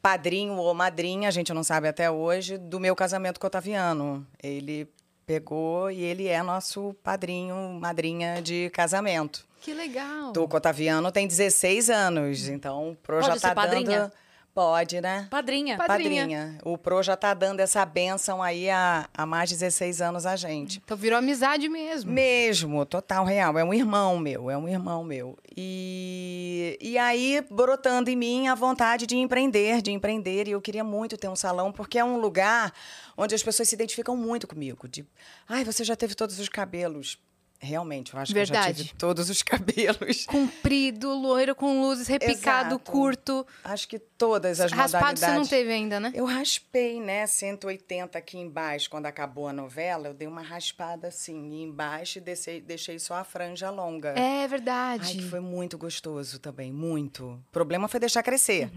padrinho 0.00 0.54
ou 0.54 0.74
madrinha, 0.74 1.28
a 1.28 1.32
gente 1.32 1.52
não 1.52 1.62
sabe 1.62 1.86
até 1.86 2.10
hoje, 2.10 2.58
do 2.58 2.80
meu 2.80 2.96
casamento 2.96 3.38
com 3.38 3.46
o 3.46 3.48
Otaviano. 3.48 4.26
Ele 4.42 4.88
pegou 5.32 5.90
e 5.90 6.02
ele 6.02 6.28
é 6.28 6.42
nosso 6.42 6.94
padrinho, 7.02 7.78
madrinha 7.80 8.42
de 8.42 8.68
casamento. 8.70 9.46
Que 9.62 9.72
legal. 9.72 10.32
O 10.36 10.42
Otaviano 10.56 11.10
tem 11.10 11.26
16 11.26 11.88
anos, 11.88 12.48
então 12.48 12.90
o 12.90 12.96
Pro 12.96 13.20
Pode 13.20 13.28
já 13.28 13.34
ser 13.34 13.40
tá 13.40 13.54
padrinha? 13.54 14.12
Pode, 14.54 15.00
né? 15.00 15.28
Padrinha. 15.30 15.78
Padrinha. 15.78 16.58
O 16.62 16.76
Pro 16.76 17.02
já 17.02 17.16
tá 17.16 17.32
dando 17.32 17.60
essa 17.60 17.84
benção 17.86 18.42
aí 18.42 18.68
há, 18.68 19.08
há 19.14 19.24
mais 19.24 19.48
de 19.48 19.56
16 19.56 20.02
anos 20.02 20.26
a 20.26 20.36
gente. 20.36 20.80
Então 20.84 20.94
virou 20.94 21.18
amizade 21.18 21.70
mesmo. 21.70 22.12
Mesmo, 22.12 22.84
total, 22.84 23.24
real. 23.24 23.58
É 23.58 23.64
um 23.64 23.72
irmão 23.72 24.18
meu, 24.18 24.50
é 24.50 24.58
um 24.58 24.68
irmão 24.68 25.02
meu. 25.02 25.38
E, 25.56 26.78
e 26.82 26.98
aí, 26.98 27.42
brotando 27.50 28.10
em 28.10 28.16
mim 28.16 28.48
a 28.48 28.54
vontade 28.54 29.06
de 29.06 29.16
empreender, 29.16 29.80
de 29.80 29.90
empreender. 29.90 30.48
E 30.48 30.50
eu 30.50 30.60
queria 30.60 30.84
muito 30.84 31.16
ter 31.16 31.28
um 31.28 31.36
salão, 31.36 31.72
porque 31.72 31.98
é 31.98 32.04
um 32.04 32.18
lugar 32.18 32.74
onde 33.16 33.34
as 33.34 33.42
pessoas 33.42 33.70
se 33.70 33.74
identificam 33.74 34.14
muito 34.14 34.46
comigo. 34.46 34.86
De, 34.86 35.06
ai, 35.48 35.64
você 35.64 35.82
já 35.82 35.96
teve 35.96 36.14
todos 36.14 36.38
os 36.38 36.48
cabelos. 36.50 37.18
Realmente, 37.64 38.12
eu 38.12 38.18
acho 38.18 38.32
que 38.32 38.38
eu 38.40 38.44
já 38.44 38.54
Verdade. 38.54 38.84
tive 38.84 38.94
todos 38.98 39.30
os 39.30 39.40
cabelos. 39.44 40.26
Comprido, 40.26 41.14
loiro 41.14 41.54
com 41.54 41.80
luzes, 41.80 42.08
repicado, 42.08 42.70
Exato. 42.74 42.78
curto. 42.90 43.46
Acho 43.62 43.86
que 43.86 44.00
todas 44.00 44.60
as 44.60 44.72
Raspado 44.72 45.16
você 45.18 45.26
não 45.26 45.34
modalidades. 45.34 45.48
teve 45.48 45.72
ainda, 45.72 46.00
né? 46.00 46.10
Eu 46.12 46.24
raspei, 46.24 47.00
né, 47.00 47.24
180 47.26 48.18
aqui 48.18 48.36
embaixo, 48.36 48.90
quando 48.90 49.06
acabou 49.06 49.46
a 49.46 49.52
novela, 49.52 50.08
eu 50.08 50.14
dei 50.14 50.26
uma 50.26 50.42
raspada 50.42 51.06
assim, 51.08 51.62
embaixo 51.62 52.18
e 52.18 52.20
deixei, 52.20 52.60
deixei 52.60 52.98
só 52.98 53.14
a 53.14 53.24
franja 53.24 53.70
longa. 53.70 54.08
É 54.18 54.48
verdade. 54.48 55.04
Ai, 55.06 55.14
que 55.22 55.28
foi 55.28 55.40
muito 55.40 55.78
gostoso 55.78 56.40
também, 56.40 56.72
muito. 56.72 57.24
O 57.26 57.52
problema 57.52 57.86
foi 57.86 58.00
deixar 58.00 58.22
crescer. 58.24 58.70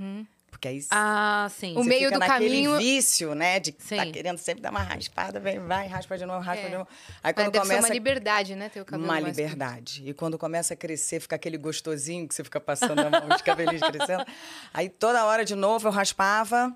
Porque 0.56 0.70
aí 0.70 0.86
Ah, 0.90 1.50
sim. 1.52 1.76
O 1.76 1.84
meio 1.84 2.06
fica 2.06 2.12
do 2.14 2.20
naquele 2.20 2.46
caminho- 2.64 2.78
vício, 2.78 3.36
né? 3.36 3.60
De 3.60 3.74
tá 3.74 3.84
Sim. 4.06 4.12
querendo 4.14 4.38
sempre 4.38 4.62
dar 4.62 4.72
uma 4.72 4.82
raspada, 4.82 5.38
vem, 5.38 5.60
vai, 5.60 5.86
raspa 5.88 6.18
de 6.18 6.26
novo, 6.26 6.40
raspa 6.40 6.66
É. 6.66 6.70
de 6.70 6.76
novo. 6.78 6.88
Aí 7.22 7.34
Mas 7.36 7.46
quando 7.46 7.54
ser 7.54 7.60
começa 7.60 7.88
uma 7.88 7.94
liberdade, 7.94 8.56
né? 8.56 8.70
Ter 8.70 8.80
o 8.80 8.86
cabelo 8.86 9.04
uma 9.04 9.20
liberdade. 9.20 10.02
E 10.08 10.14
quando 10.14 10.38
começa 10.38 10.74
a 10.74 10.78
crescer, 10.78 11.20
fica 11.20 11.36
aquele 11.36 11.58
gostosinho 11.58 12.26
que 12.26 12.34
você 12.34 12.42
fica 12.44 12.62
passando 12.62 13.00
a 13.00 13.10
mão, 13.10 13.36
os 13.36 13.42
cabelinhos 13.42 13.82
crescendo. 13.90 14.26
Aí 14.74 14.88
toda 14.88 15.26
hora 15.26 15.44
de 15.44 15.56
novo 15.56 15.90
eu 15.90 15.92
raspava. 15.92 16.74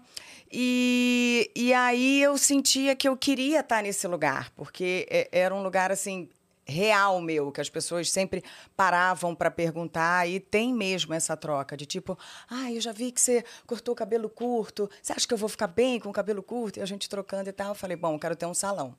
E, 0.52 1.50
e 1.56 1.72
aí 1.74 2.22
eu 2.24 2.36
sentia 2.38 2.96
que 2.96 3.08
eu 3.08 3.16
queria 3.16 3.60
estar 3.60 3.84
nesse 3.84 4.08
lugar, 4.08 4.50
porque 4.56 5.08
é- 5.10 5.30
era 5.32 5.54
um 5.54 5.62
lugar 5.62 5.92
assim 5.92 6.28
real 6.70 7.20
meu, 7.20 7.52
que 7.52 7.60
as 7.60 7.70
pessoas 7.70 8.10
sempre 8.10 8.44
paravam 8.76 9.36
para 9.36 9.52
perguntar 9.52 10.30
e 10.30 10.40
tem 10.40 10.74
mesmo 10.74 11.14
essa 11.14 11.36
troca 11.36 11.76
de 11.76 11.86
tipo, 11.86 12.18
ah, 12.50 12.72
eu 12.72 12.80
já 12.80 12.92
vi 12.92 13.12
que 13.12 13.20
você 13.20 13.44
cortou 13.66 13.94
o 13.94 13.96
cabelo 13.96 14.30
curto, 14.30 14.90
você 15.02 15.14
acha 15.14 15.28
que 15.28 15.34
eu 15.34 15.38
vou 15.38 15.50
ficar 15.50 15.68
bem 15.68 16.00
com 16.00 16.10
o 16.10 16.14
cabelo 16.14 16.42
curto? 16.42 16.80
E 16.80 16.82
a 16.82 16.86
gente 16.86 17.10
trocando 17.10 17.50
e 17.50 17.54
tal, 17.54 17.70
eu 17.70 17.76
falei, 17.76 17.98
bom, 17.98 18.14
eu 18.14 18.20
quero 18.20 18.36
ter 18.36 18.46
um 18.46 18.54
salão. 18.54 18.96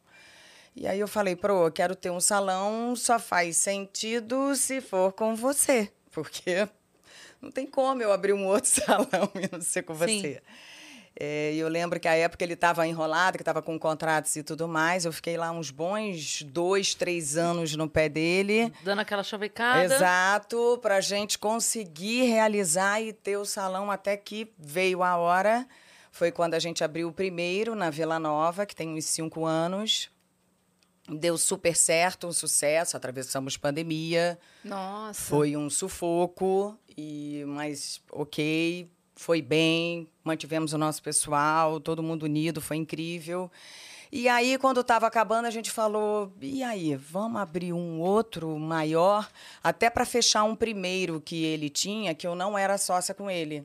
E 0.74 0.86
aí 0.86 1.00
eu 1.00 1.08
falei, 1.08 1.34
pro, 1.34 1.66
eu 1.66 1.72
quero 1.72 1.96
ter 1.96 2.10
um 2.10 2.20
salão, 2.20 2.94
só 2.94 3.18
faz 3.18 3.56
sentido 3.56 4.54
se 4.54 4.80
for 4.80 5.12
com 5.12 5.34
você. 5.34 5.90
Porque 6.10 6.68
não 7.40 7.50
tem 7.50 7.66
como 7.66 8.02
eu 8.02 8.12
abrir 8.12 8.32
um 8.32 8.46
outro 8.46 8.68
salão 8.70 9.30
e 9.34 9.48
não 9.50 9.60
ser 9.60 9.82
com 9.82 9.94
Sim. 9.94 10.20
você. 10.20 10.42
É, 11.16 11.52
E 11.52 11.58
eu 11.58 11.68
lembro 11.68 11.98
que 11.98 12.08
a 12.08 12.14
época 12.14 12.44
ele 12.44 12.54
estava 12.54 12.86
enrolado, 12.86 13.36
que 13.36 13.42
estava 13.42 13.60
com 13.60 13.78
contratos 13.78 14.34
e 14.36 14.42
tudo 14.42 14.66
mais. 14.68 15.04
Eu 15.04 15.12
fiquei 15.12 15.36
lá 15.36 15.50
uns 15.50 15.70
bons 15.70 16.42
dois, 16.42 16.94
três 16.94 17.36
anos 17.36 17.74
no 17.74 17.88
pé 17.88 18.08
dele. 18.08 18.72
Dando 18.82 19.00
aquela 19.00 19.22
chavecada. 19.22 19.84
Exato, 19.94 20.78
para 20.80 20.96
a 20.96 21.00
gente 21.00 21.38
conseguir 21.38 22.22
realizar 22.24 23.00
e 23.00 23.12
ter 23.12 23.36
o 23.36 23.44
salão 23.44 23.90
até 23.90 24.16
que 24.16 24.52
veio 24.58 25.02
a 25.02 25.16
hora. 25.16 25.66
Foi 26.12 26.32
quando 26.32 26.54
a 26.54 26.58
gente 26.58 26.82
abriu 26.82 27.08
o 27.08 27.12
primeiro 27.12 27.74
na 27.74 27.90
Vila 27.90 28.18
Nova, 28.18 28.66
que 28.66 28.74
tem 28.74 28.88
uns 28.88 29.04
cinco 29.04 29.44
anos. 29.46 30.10
Deu 31.08 31.36
super 31.36 31.76
certo, 31.76 32.26
um 32.26 32.32
sucesso, 32.32 32.96
atravessamos 32.96 33.56
pandemia. 33.56 34.38
Nossa. 34.64 35.20
Foi 35.20 35.56
um 35.56 35.68
sufoco, 35.68 36.78
e 36.96 37.42
mas 37.46 38.00
ok, 38.12 38.88
foi 39.20 39.42
bem, 39.42 40.08
mantivemos 40.24 40.72
o 40.72 40.78
nosso 40.78 41.02
pessoal, 41.02 41.78
todo 41.78 42.02
mundo 42.02 42.22
unido, 42.22 42.58
foi 42.58 42.78
incrível. 42.78 43.50
E 44.10 44.26
aí, 44.30 44.56
quando 44.56 44.80
estava 44.80 45.06
acabando, 45.06 45.44
a 45.44 45.50
gente 45.50 45.70
falou: 45.70 46.32
e 46.40 46.62
aí, 46.62 46.96
vamos 46.96 47.38
abrir 47.38 47.74
um 47.74 48.00
outro 48.00 48.58
maior, 48.58 49.30
até 49.62 49.90
para 49.90 50.06
fechar 50.06 50.44
um 50.44 50.56
primeiro 50.56 51.20
que 51.20 51.44
ele 51.44 51.68
tinha, 51.68 52.14
que 52.14 52.26
eu 52.26 52.34
não 52.34 52.56
era 52.56 52.78
sócia 52.78 53.14
com 53.14 53.30
ele. 53.30 53.62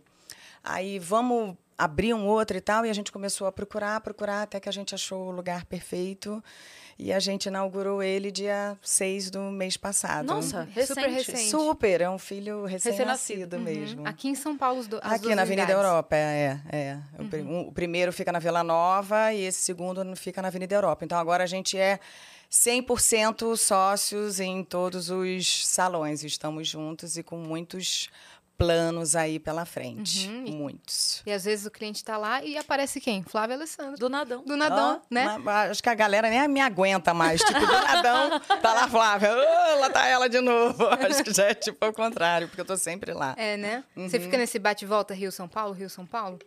Aí, 0.62 1.00
vamos 1.00 1.56
abrir 1.78 2.14
um 2.14 2.28
outro 2.28 2.58
e 2.58 2.62
tal, 2.62 2.86
e 2.86 2.90
a 2.90 2.94
gente 2.94 3.10
começou 3.10 3.48
a 3.48 3.52
procurar, 3.52 4.02
procurar, 4.02 4.42
até 4.42 4.60
que 4.60 4.68
a 4.68 4.74
gente 4.74 4.94
achou 4.94 5.30
o 5.30 5.32
lugar 5.32 5.64
perfeito. 5.64 6.44
E 6.98 7.12
a 7.12 7.20
gente 7.20 7.48
inaugurou 7.48 8.02
ele 8.02 8.32
dia 8.32 8.78
6 8.82 9.30
do 9.30 9.42
mês 9.52 9.76
passado. 9.76 10.28
Nossa, 10.28 10.64
recente. 10.64 10.88
Super 10.88 11.10
recente. 11.10 11.50
Super, 11.50 12.00
é 12.02 12.10
um 12.10 12.18
filho 12.18 12.64
Recém-nascido. 12.64 13.08
recém-nascido 13.58 13.60
mesmo. 13.60 14.08
Aqui 14.08 14.30
em 14.30 14.36
São 14.36 14.58
Paulo, 14.58 14.82
do, 14.88 14.98
Aqui 15.04 15.36
na 15.36 15.42
Avenida 15.42 15.64
unidades. 15.68 15.76
Europa, 15.90 16.16
é, 16.16 16.58
é. 16.72 16.98
O, 17.20 17.26
pri- 17.28 17.42
um- 17.42 17.68
o 17.68 17.72
primeiro 17.74 18.14
fica 18.14 18.32
na 18.32 18.40
Vila 18.40 18.64
Nova 18.64 19.34
e 19.34 19.42
esse 19.44 19.60
segundo 19.60 20.16
fica 20.16 20.42
na 20.42 20.48
Avenida 20.48 20.74
Europa. 20.74 21.04
Então 21.04 21.18
agora 21.18 21.44
a 21.44 21.48
gente 21.48 21.78
é 21.78 22.00
100% 22.50 23.58
sócios 23.58 24.40
em 24.40 24.64
todos 24.64 25.10
os 25.10 25.68
salões. 25.68 26.24
Estamos 26.24 26.68
juntos 26.68 27.18
e 27.18 27.24
com 27.24 27.38
muitos 27.38 28.10
planos 28.58 29.16
aí 29.16 29.40
pela 29.40 29.66
frente. 29.66 30.28
Uhum, 30.28 30.52
Muitos. 30.58 31.22
E 31.26 31.32
às 31.32 31.44
vezes 31.46 31.66
o 31.66 31.72
cliente 31.72 32.04
tá 32.04 32.18
lá 32.18 32.44
e 32.44 32.58
aparece 32.58 33.02
quem? 33.02 33.22
Flávio 33.24 33.56
Alessandro. 33.56 33.98
Do 33.98 34.10
nadão. 34.10 34.44
Do 34.46 34.56
Nadão, 34.56 35.02
Ah, 35.02 35.06
né? 35.10 35.26
ma- 35.26 35.40
ma- 35.40 35.62
acho 35.64 35.84
que 35.84 35.90
a 35.90 35.94
galera 35.94 36.30
nem 36.30 36.48
me 36.48 36.62
aguenta 36.62 37.14
mais. 37.14 37.42
Tipo, 37.42 37.60
do 37.60 37.66
nadão, 37.72 38.40
tá 38.62 38.74
lá 38.74 38.88
Flávia. 38.88 39.30
"Ah, 39.32 39.76
lá 39.82 39.90
tá 39.90 40.08
ela 40.08 40.28
de 40.30 40.40
novo. 40.40 40.86
Acho 41.14 41.24
que 41.24 41.34
já 41.34 41.46
é 41.46 41.54
tipo 41.54 41.84
ao 41.86 41.92
contrário, 41.94 42.48
porque 42.48 42.62
eu 42.62 42.66
tô 42.66 42.78
sempre 42.78 43.12
lá. 43.14 43.34
É, 43.38 43.58
né? 43.58 43.84
Você 43.96 44.18
Uhum. 44.18 44.24
fica 44.24 44.38
nesse 44.38 44.58
bate-volta 44.60 45.14
Rio-São 45.14 45.48
Paulo, 45.48 45.74
Rio-São 45.74 46.06
Paulo? 46.06 46.40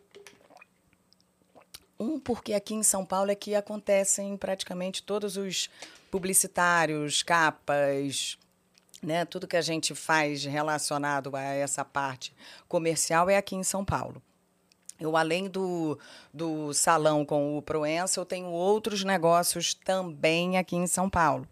Um, 2.01 2.19
porque 2.21 2.55
aqui 2.55 2.75
em 2.75 2.83
São 2.83 3.05
Paulo 3.05 3.31
é 3.31 3.35
que 3.35 3.55
acontecem 3.55 4.37
praticamente 4.37 5.03
todos 5.03 5.37
os 5.37 5.69
publicitários, 6.11 7.23
capas, 7.23 8.39
né? 9.03 9.25
Tudo 9.25 9.47
que 9.47 9.57
a 9.57 9.63
gente 9.63 9.95
faz 9.95 10.45
relacionado 10.45 11.35
a 11.37 11.43
essa 11.43 11.85
parte 11.85 12.35
comercial 12.69 13.29
é 13.31 13.37
aqui 13.37 13.55
em 13.55 13.63
São 13.63 13.85
Paulo. 13.85 14.23
Eu, 15.01 15.17
além 15.17 15.49
do, 15.49 15.97
do 16.35 16.73
salão 16.75 17.25
com 17.25 17.57
o 17.57 17.63
Proença, 17.63 18.19
eu 18.19 18.25
tenho 18.25 18.49
outros 18.49 19.05
negócios 19.05 19.73
também 19.73 20.59
aqui 20.59 20.75
em 20.75 20.89
São 20.89 21.09
Paulo, 21.09 21.47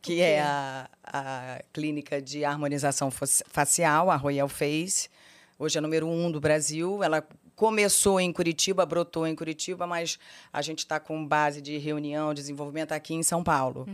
que 0.00 0.22
é 0.22 0.40
a, 0.40 0.88
a 1.04 1.62
clínica 1.74 2.22
de 2.22 2.42
harmonização 2.42 3.10
faci- 3.10 3.44
facial, 3.48 4.10
a 4.10 4.16
Royal 4.16 4.48
Face. 4.48 5.10
Hoje 5.58 5.76
é 5.76 5.80
número 5.82 6.08
um 6.08 6.32
do 6.32 6.40
Brasil. 6.40 7.04
Ela 7.04 7.22
começou 7.54 8.18
em 8.18 8.32
Curitiba, 8.32 8.86
brotou 8.86 9.26
em 9.26 9.34
Curitiba, 9.36 9.86
mas 9.86 10.18
a 10.50 10.62
gente 10.62 10.78
está 10.78 10.98
com 10.98 11.22
base 11.26 11.60
de 11.60 11.76
reunião, 11.76 12.32
desenvolvimento 12.32 12.92
aqui 12.92 13.12
em 13.12 13.22
São 13.22 13.44
Paulo. 13.44 13.86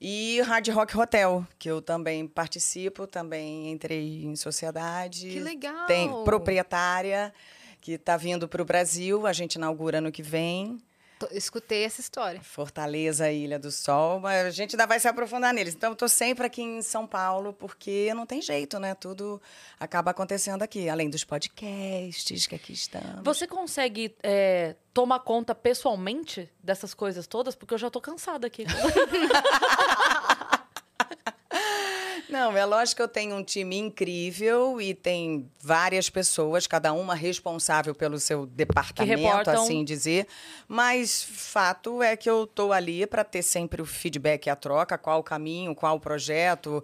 E 0.00 0.40
Hard 0.42 0.68
Rock 0.68 0.96
Hotel, 0.96 1.46
que 1.58 1.70
eu 1.70 1.80
também 1.80 2.26
participo, 2.26 3.06
também 3.06 3.70
entrei 3.70 4.24
em 4.24 4.36
sociedade. 4.36 5.28
Que 5.28 5.40
legal! 5.40 5.86
Tem 5.86 6.10
proprietária 6.24 7.32
que 7.80 7.92
está 7.92 8.16
vindo 8.16 8.46
para 8.46 8.60
o 8.60 8.64
Brasil, 8.64 9.26
a 9.26 9.32
gente 9.32 9.54
inaugura 9.54 9.98
ano 9.98 10.12
que 10.12 10.22
vem. 10.22 10.78
Tô- 11.18 11.28
escutei 11.32 11.82
essa 11.84 12.00
história. 12.00 12.42
Fortaleza, 12.42 13.30
Ilha 13.32 13.58
do 13.58 13.70
Sol, 13.70 14.20
mas 14.20 14.44
a 14.46 14.50
gente 14.50 14.74
ainda 14.74 14.86
vai 14.86 15.00
se 15.00 15.08
aprofundar 15.08 15.54
neles. 15.54 15.74
Então, 15.74 15.92
estou 15.92 16.08
sempre 16.08 16.46
aqui 16.46 16.60
em 16.60 16.82
São 16.82 17.06
Paulo, 17.06 17.54
porque 17.54 18.12
não 18.14 18.26
tem 18.26 18.42
jeito, 18.42 18.78
né? 18.78 18.94
Tudo 18.94 19.40
acaba 19.80 20.10
acontecendo 20.10 20.62
aqui, 20.62 20.90
além 20.90 21.08
dos 21.08 21.24
podcasts 21.24 22.46
que 22.46 22.54
aqui 22.54 22.74
estamos. 22.74 23.22
Você 23.24 23.46
consegue 23.46 24.14
é, 24.22 24.76
tomar 24.92 25.20
conta 25.20 25.54
pessoalmente 25.54 26.50
dessas 26.62 26.92
coisas 26.92 27.26
todas? 27.26 27.54
Porque 27.54 27.72
eu 27.72 27.78
já 27.78 27.88
tô 27.90 28.00
cansada 28.00 28.46
aqui. 28.46 28.66
Não, 32.28 32.56
é 32.56 32.64
lógico 32.64 32.96
que 32.96 33.02
eu 33.02 33.08
tenho 33.08 33.36
um 33.36 33.42
time 33.42 33.76
incrível 33.76 34.80
e 34.80 34.94
tem 34.94 35.48
várias 35.60 36.10
pessoas, 36.10 36.66
cada 36.66 36.92
uma 36.92 37.14
responsável 37.14 37.94
pelo 37.94 38.18
seu 38.18 38.46
departamento, 38.46 39.20
reportam. 39.20 39.62
assim 39.62 39.84
dizer. 39.84 40.26
Mas 40.66 41.22
fato 41.22 42.02
é 42.02 42.16
que 42.16 42.28
eu 42.28 42.44
estou 42.44 42.72
ali 42.72 43.06
para 43.06 43.22
ter 43.22 43.42
sempre 43.42 43.80
o 43.80 43.86
feedback 43.86 44.46
e 44.46 44.50
a 44.50 44.56
troca, 44.56 44.98
qual 44.98 45.20
o 45.20 45.22
caminho, 45.22 45.74
qual 45.74 45.96
o 45.96 46.00
projeto. 46.00 46.82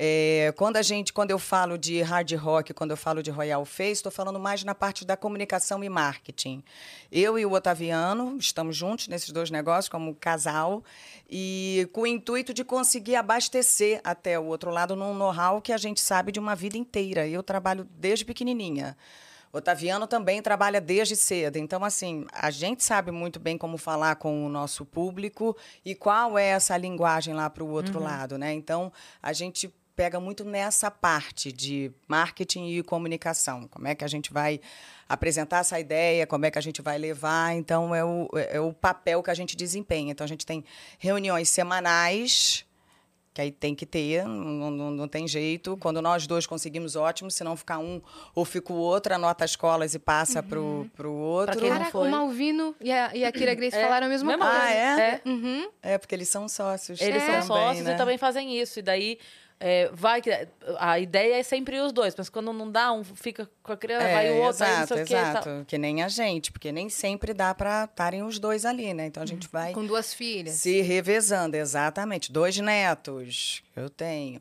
É, 0.00 0.54
quando 0.56 0.76
a 0.76 0.82
gente, 0.82 1.12
quando 1.12 1.32
eu 1.32 1.40
falo 1.40 1.76
de 1.76 2.00
hard 2.02 2.32
rock, 2.34 2.72
quando 2.72 2.92
eu 2.92 2.96
falo 2.96 3.20
de 3.20 3.32
Royal 3.32 3.64
Face, 3.64 3.94
estou 3.94 4.12
falando 4.12 4.38
mais 4.38 4.62
na 4.62 4.72
parte 4.72 5.04
da 5.04 5.16
comunicação 5.16 5.82
e 5.82 5.88
marketing. 5.88 6.62
Eu 7.10 7.36
e 7.36 7.44
o 7.44 7.52
Otaviano 7.52 8.36
estamos 8.38 8.76
juntos 8.76 9.08
nesses 9.08 9.32
dois 9.32 9.50
negócios 9.50 9.88
como 9.88 10.14
casal 10.14 10.84
e 11.28 11.88
com 11.92 12.02
o 12.02 12.06
intuito 12.06 12.54
de 12.54 12.62
conseguir 12.62 13.16
abastecer 13.16 14.00
até 14.04 14.38
o 14.38 14.44
outro 14.44 14.70
lado 14.70 14.94
num 14.94 15.14
know-how 15.14 15.60
que 15.60 15.72
a 15.72 15.76
gente 15.76 16.00
sabe 16.00 16.30
de 16.30 16.38
uma 16.38 16.54
vida 16.54 16.78
inteira. 16.78 17.26
Eu 17.26 17.42
trabalho 17.42 17.84
desde 17.98 18.24
pequenininha. 18.24 18.96
Otaviano 19.52 20.06
também 20.06 20.40
trabalha 20.42 20.80
desde 20.80 21.16
cedo. 21.16 21.56
Então, 21.56 21.84
assim, 21.84 22.26
a 22.32 22.50
gente 22.50 22.84
sabe 22.84 23.10
muito 23.10 23.40
bem 23.40 23.58
como 23.58 23.78
falar 23.78 24.16
com 24.16 24.46
o 24.46 24.48
nosso 24.48 24.84
público 24.84 25.56
e 25.84 25.94
qual 25.94 26.38
é 26.38 26.48
essa 26.48 26.76
linguagem 26.76 27.34
lá 27.34 27.48
para 27.48 27.64
o 27.64 27.68
outro 27.68 27.98
lado, 27.98 28.38
né? 28.38 28.52
Então, 28.52 28.92
a 29.22 29.32
gente 29.32 29.72
pega 29.98 30.20
muito 30.20 30.44
nessa 30.44 30.92
parte 30.92 31.50
de 31.50 31.90
marketing 32.06 32.68
e 32.68 32.82
comunicação. 32.84 33.66
Como 33.66 33.88
é 33.88 33.96
que 33.96 34.04
a 34.04 34.08
gente 34.08 34.32
vai 34.32 34.60
apresentar 35.08 35.58
essa 35.58 35.80
ideia, 35.80 36.24
como 36.24 36.46
é 36.46 36.52
que 36.52 36.58
a 36.58 36.62
gente 36.62 36.80
vai 36.80 36.96
levar. 36.96 37.52
Então, 37.56 37.92
é 37.92 38.04
o, 38.04 38.28
é 38.48 38.60
o 38.60 38.72
papel 38.72 39.20
que 39.24 39.30
a 39.30 39.34
gente 39.34 39.56
desempenha. 39.56 40.12
Então, 40.12 40.24
a 40.24 40.28
gente 40.28 40.46
tem 40.46 40.64
reuniões 41.00 41.48
semanais 41.48 42.64
Que 43.34 43.40
aí 43.40 43.50
tem 43.50 43.74
que 43.74 43.84
ter, 43.84 44.24
não, 44.24 44.70
não, 44.70 44.90
não 44.92 45.08
tem 45.08 45.26
jeito. 45.26 45.76
Quando 45.78 46.00
nós 46.00 46.28
dois 46.28 46.46
conseguimos, 46.46 46.94
ótimo. 46.94 47.28
Se 47.28 47.42
não 47.42 47.56
ficar 47.56 47.78
um 47.78 48.00
ou 48.36 48.44
fica 48.44 48.72
o 48.72 48.76
outro, 48.76 49.12
anota 49.12 49.44
as 49.44 49.56
colas 49.56 49.94
e 49.94 49.98
passa 49.98 50.44
pro, 50.44 50.88
pro 50.96 51.12
outro. 51.12 51.54
Pra 51.54 51.60
quem 51.60 51.70
Caraca, 51.70 51.90
foi. 51.90 52.06
o 52.06 52.10
Malvino 52.10 52.72
e 52.80 52.92
a, 52.92 53.16
e 53.16 53.24
a 53.24 53.32
Kira 53.32 53.54
Grace 53.54 53.76
É, 53.76 53.82
falaram 53.82 54.06
a 54.06 54.10
mesma 54.10 54.38
coisa. 54.38 54.62
Ah, 54.62 54.70
é? 54.70 55.00
É. 55.00 55.22
Uhum. 55.28 55.68
É, 55.82 55.98
porque 55.98 56.14
eles 56.14 56.28
são 56.28 56.48
sócios. 56.48 57.00
Eles 57.00 57.22
são 57.24 57.42
sócios 57.42 57.84
né? 57.84 57.94
e 57.94 57.96
também 57.96 58.16
fazem 58.16 58.60
isso. 58.60 58.78
E 58.78 58.82
daí 58.82 59.18
é, 59.60 59.90
vai 59.92 60.20
que 60.22 60.30
a 60.78 60.98
ideia 61.00 61.40
é 61.40 61.42
sempre 61.42 61.80
os 61.80 61.92
dois, 61.92 62.14
mas 62.16 62.28
quando 62.28 62.52
não 62.52 62.70
dá, 62.70 62.92
um 62.92 63.02
fica 63.02 63.50
com 63.62 63.72
a 63.72 63.76
criança, 63.76 64.04
vai 64.06 64.30
o 64.30 64.36
outro, 64.42 64.64
aí 64.64 64.70
não 64.70 64.78
É, 64.78 64.82
exato, 64.82 64.94
sei 64.94 65.02
o 65.02 65.06
e 65.06 65.08
tal. 65.08 65.30
exato. 65.30 65.64
Que 65.66 65.78
nem 65.78 66.02
a 66.02 66.08
gente, 66.08 66.52
porque 66.52 66.70
nem 66.70 66.88
sempre 66.88 67.34
dá 67.34 67.54
para 67.54 67.84
estarem 67.84 68.22
os 68.22 68.38
dois 68.38 68.64
ali, 68.64 68.94
né? 68.94 69.06
Então 69.06 69.22
a 69.22 69.26
gente 69.26 69.48
vai 69.48 69.72
Com 69.72 69.84
duas 69.84 70.14
filhas. 70.14 70.54
se 70.54 70.80
revezando, 70.80 71.56
exatamente. 71.56 72.30
Dois 72.30 72.56
netos, 72.58 73.62
eu 73.74 73.90
tenho. 73.90 74.40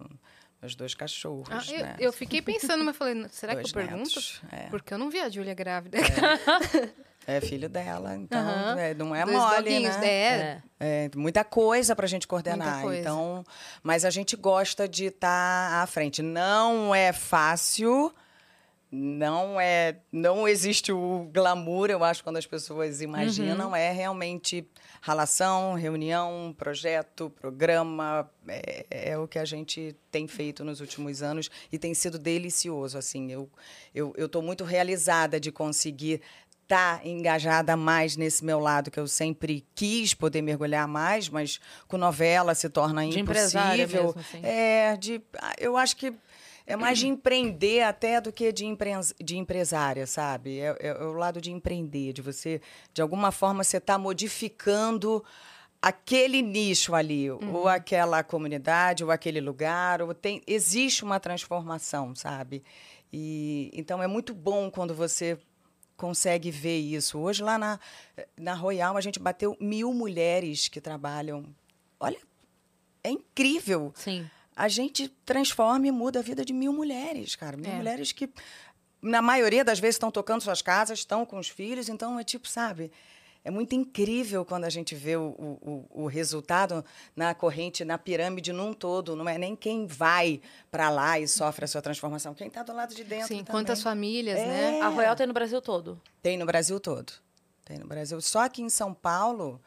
Meus 0.62 0.74
dois 0.76 0.96
cachorros, 0.96 1.48
Ah, 1.52 1.62
eu, 1.72 1.80
né? 1.84 1.96
eu 2.00 2.12
fiquei 2.12 2.42
pensando, 2.42 2.84
mas 2.84 2.98
falei, 2.98 3.26
será 3.30 3.54
Dois 3.54 3.72
que 3.72 3.78
eu 3.78 3.84
pergunto? 3.86 4.20
é. 4.52 4.68
Porque 4.72 4.92
eu 4.92 4.98
não 4.98 5.10
vi 5.10 5.20
a 5.20 5.30
Júlia 5.30 5.54
grávida. 5.54 5.98
É 6.00 6.02
filho 7.42 7.68
dela, 7.68 8.16
então 8.16 8.40
Aham. 8.40 8.80
é, 8.80 8.94
não 8.94 9.14
é 9.14 9.26
Dois 9.26 9.38
mole, 9.38 9.58
doguinhos, 9.58 9.98
né? 9.98 10.08
É. 10.08 10.28
É. 10.30 10.62
É, 10.80 11.10
muita 11.16 11.44
coisa 11.44 11.96
para 11.96 12.06
a 12.06 12.10
gente 12.10 12.28
coordenar. 12.28 12.86
Então, 12.94 13.44
mas 13.84 14.06
a 14.06 14.10
gente 14.10 14.36
gosta 14.36 14.88
de 14.88 15.06
estar 15.06 15.84
à 15.84 15.88
frente. 15.88 16.22
Não 16.22 16.94
é 16.94 17.12
fácil, 17.12 18.14
não 18.90 19.60
é, 19.60 19.98
não 20.12 20.48
existe 20.48 20.92
o 20.92 21.30
glamour. 21.34 21.90
Eu 21.90 22.04
acho 22.04 22.24
quando 22.24 22.38
as 22.38 22.46
pessoas 22.46 23.02
imaginam 23.02 23.76
é 23.76 23.92
realmente 23.92 24.66
relação, 25.02 25.74
reunião, 25.74 26.56
projeto, 26.58 27.30
programa. 27.30 28.30
É, 28.48 29.12
é 29.12 29.18
o 29.18 29.28
que 29.28 29.40
a 29.40 29.46
gente 29.46 29.96
tem 30.10 30.28
feito 30.28 30.64
nos 30.64 30.80
últimos 30.80 31.22
anos 31.22 31.50
e 31.72 31.78
tem 31.78 31.94
sido 31.94 32.18
delicioso. 32.18 32.98
Assim, 32.98 33.32
eu 33.32 33.50
eu 33.94 34.14
eu 34.16 34.28
estou 34.28 34.42
muito 34.42 34.64
realizada 34.64 35.40
de 35.40 35.52
conseguir 35.52 36.22
estar 36.68 37.06
engajada 37.08 37.78
mais 37.78 38.18
nesse 38.18 38.44
meu 38.44 38.60
lado 38.60 38.92
que 38.92 39.00
eu 39.00 39.08
sempre 39.08 39.66
quis 39.74 40.14
poder 40.14 40.42
mergulhar 40.42 40.86
mais, 40.86 41.30
mas 41.30 41.62
com 41.88 41.98
novela 41.98 42.54
se 42.54 42.70
torna 42.70 43.08
De 43.08 43.20
impossível. 43.22 44.04
mesmo, 44.08 44.20
assim. 44.20 44.42
É, 44.44 44.98
de, 44.98 45.22
ah, 45.42 45.54
eu 45.58 45.78
acho 45.78 45.96
que 45.96 46.14
é 46.66 46.76
mais 46.76 47.00
de 47.00 47.08
empreender 47.08 47.84
até 47.84 48.20
do 48.20 48.34
que 48.34 48.52
de, 48.52 48.66
empre- 48.66 48.92
de 49.24 49.38
empresária, 49.38 50.06
sabe? 50.06 50.60
É, 50.60 50.76
é- 50.82 50.88
é 50.90 51.04
o 51.04 51.14
lado 51.14 51.40
de 51.40 51.52
empreender, 51.54 52.12
de 52.12 52.22
você, 52.22 52.60
de 52.94 53.02
alguma 53.02 53.32
forma, 53.32 53.64
você 53.64 53.78
está 53.78 53.98
modificando 53.98 55.24
aquele 55.82 56.42
nicho 56.42 56.94
ali, 56.94 57.32
ou 57.32 57.68
aquela 57.70 58.24
comunidade, 58.24 59.06
ou 59.06 59.12
aquele 59.12 59.40
lugar, 59.40 60.02
ou 60.02 60.14
tem, 60.14 60.42
existe 60.46 61.06
uma 61.06 61.18
transformação, 61.20 62.14
sabe? 62.14 62.62
E 63.14 63.72
então 63.74 64.04
é 64.04 64.08
muito 64.08 64.34
bom 64.34 64.70
quando 64.70 64.94
você 64.94 65.38
consegue 65.98 66.52
ver 66.52 66.78
isso. 66.78 67.18
Hoje 67.18 67.44
lá 67.44 67.58
na, 67.58 67.80
na 68.38 68.54
Royal 68.54 68.96
a 68.96 69.02
gente 69.02 69.20
bateu 69.20 69.58
mil 69.60 69.92
mulheres 69.94 70.68
que 70.68 70.80
trabalham. 70.80 71.44
Olha, 72.00 72.20
é 73.04 73.10
incrível 73.10 73.92
Sim. 73.96 74.30
a 74.56 74.68
gente 74.68 75.10
transforma 75.26 75.88
e 75.88 75.92
muda 75.92 76.20
a 76.20 76.22
vida 76.22 76.46
de 76.46 76.54
mil 76.54 76.72
mulheres, 76.72 77.36
cara. 77.36 77.58
Mil 77.58 77.72
É. 77.72 77.76
mulheres 77.76 78.12
que, 78.12 78.30
na 79.02 79.22
maioria 79.22 79.66
das 79.66 79.80
vezes, 79.80 79.96
estão 79.96 80.12
tocando 80.12 80.42
suas 80.42 80.62
casas, 80.62 81.00
estão 81.00 81.26
com 81.26 81.40
os 81.40 81.50
filhos. 81.50 81.90
Então, 81.90 82.20
é 82.20 82.24
tipo, 82.24 82.48
sabe? 82.48 82.92
É 83.48 83.52
muito 83.52 83.74
incrível 83.74 84.44
quando 84.44 84.66
a 84.66 84.70
gente 84.70 84.94
vê 84.94 85.16
o, 85.16 85.22
o, 85.30 85.86
o- 86.04 86.08
resultado 86.08 86.84
na 87.16 87.34
corrente, 87.34 87.86
na 87.86 87.98
pirâmide 87.98 88.52
num 88.52 88.74
todo. 88.74 89.16
Não 89.16 89.30
é 89.30 89.38
nem 89.38 89.56
quem 89.56 89.88
vai 89.88 90.42
para 90.70 90.90
lá 90.90 91.18
e 91.18 91.26
sofre 91.30 91.64
a 91.64 91.68
sua 91.68 91.82
transformação. 91.82 92.34
Quem 92.34 92.48
está 92.48 92.62
do 92.62 92.74
lado 92.74 92.94
de 92.94 93.06
dentro 93.06 93.28
Sim, 93.30 93.38
também. 93.38 93.52
quantas 93.52 93.82
famílias, 93.82 94.38
É. 94.38 94.46
né? 94.46 94.82
A 94.82 94.90
Royal 94.90 95.16
tem 95.16 95.26
no 95.26 95.32
Brasil 95.34 95.62
todo. 95.62 95.98
Tem 96.22 96.38
no 96.38 96.46
Brasil 96.46 96.78
todo. 96.78 97.14
Tem 97.64 97.78
no 97.78 97.88
Brasil. 97.88 98.20
Só 98.20 98.42
aqui 98.42 98.62
em 98.62 98.68
São 98.70 98.94
Paulo, 98.94 99.62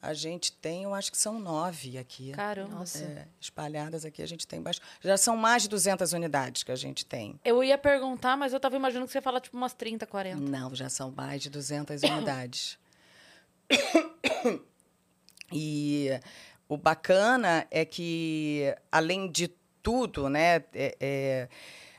a 0.00 0.14
gente 0.14 0.50
tem, 0.52 0.84
eu 0.84 0.94
acho 0.94 1.10
que 1.12 1.18
são 1.18 1.38
nove 1.38 1.98
aqui. 1.98 2.30
Caramba. 2.32 2.76
Nossa. 2.76 3.04
É, 3.04 3.26
espalhadas 3.38 4.06
aqui, 4.06 4.22
a 4.22 4.26
gente 4.26 4.46
tem 4.46 4.62
bastante. 4.62 4.88
Já 5.02 5.18
são 5.18 5.36
mais 5.36 5.64
de 5.64 5.68
200 5.68 6.14
unidades 6.14 6.62
que 6.62 6.72
a 6.72 6.76
gente 6.76 7.04
tem. 7.04 7.38
Eu 7.44 7.62
ia 7.62 7.76
perguntar, 7.76 8.38
mas 8.38 8.54
eu 8.54 8.58
tava 8.60 8.74
imaginando 8.76 9.04
que 9.06 9.12
você 9.12 9.18
ia 9.18 9.22
falar 9.22 9.40
tipo 9.40 9.54
umas 9.54 9.74
30, 9.74 10.06
40. 10.06 10.40
Não, 10.40 10.74
já 10.74 10.88
são 10.88 11.10
mais 11.10 11.42
de 11.42 11.50
200 11.50 12.02
unidades. 12.04 12.78
E 15.52 16.10
o 16.68 16.76
bacana 16.76 17.66
é 17.70 17.84
que, 17.84 18.74
além 18.92 19.30
de 19.30 19.48
tudo, 19.82 20.28
né, 20.28 20.64
é- 20.74 20.96
é, 21.00 21.48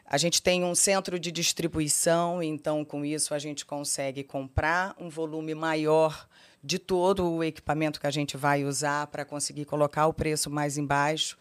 a 0.05 0.17
gente 0.17 0.41
tem 0.41 0.63
um 0.63 0.75
centro 0.75 1.19
de 1.19 1.31
distribuição, 1.31 2.41
então, 2.43 2.85
com 2.85 3.03
isso, 3.03 3.33
a 3.33 3.39
gente 3.39 3.65
consegue 3.65 4.23
comprar 4.23 4.95
um 4.99 5.09
volume 5.09 5.55
maior 5.55 6.27
de 6.63 6.77
todo 6.77 7.31
o 7.31 7.43
equipamento 7.43 7.99
que 7.99 8.07
a 8.07 8.11
gente 8.11 8.35
vai 8.37 8.63
usar 8.65 9.07
para 9.07 9.23
conseguir 9.25 9.65
colocar 9.65 10.07
o 10.07 10.13
preço 10.13 10.49
mais 10.49 10.77
embaixo. 10.77 11.37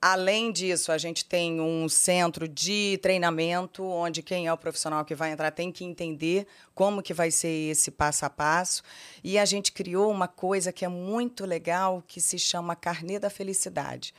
Além 0.00 0.52
disso, 0.52 0.92
a 0.92 0.98
gente 0.98 1.24
tem 1.24 1.60
um 1.60 1.88
centro 1.88 2.46
de 2.46 2.98
treinamento, 3.02 3.82
onde 3.82 4.22
quem 4.22 4.46
é 4.46 4.52
o 4.52 4.56
profissional 4.56 5.04
que 5.04 5.14
vai 5.14 5.32
entrar 5.32 5.50
tem 5.50 5.72
que 5.72 5.84
entender 5.84 6.46
como 6.74 7.02
que 7.02 7.14
vai 7.14 7.30
ser 7.30 7.70
esse 7.70 7.90
passo 7.90 8.26
a 8.26 8.30
passo. 8.30 8.82
E 9.24 9.38
a 9.38 9.44
gente 9.44 9.72
criou 9.72 10.10
uma 10.10 10.28
coisa 10.28 10.70
que 10.70 10.84
é 10.84 10.88
muito 10.88 11.46
legal, 11.46 12.04
que 12.06 12.20
se 12.20 12.38
chama 12.38 12.76
Carnê 12.76 13.18
da 13.18 13.30
Felicidade, 13.30 14.12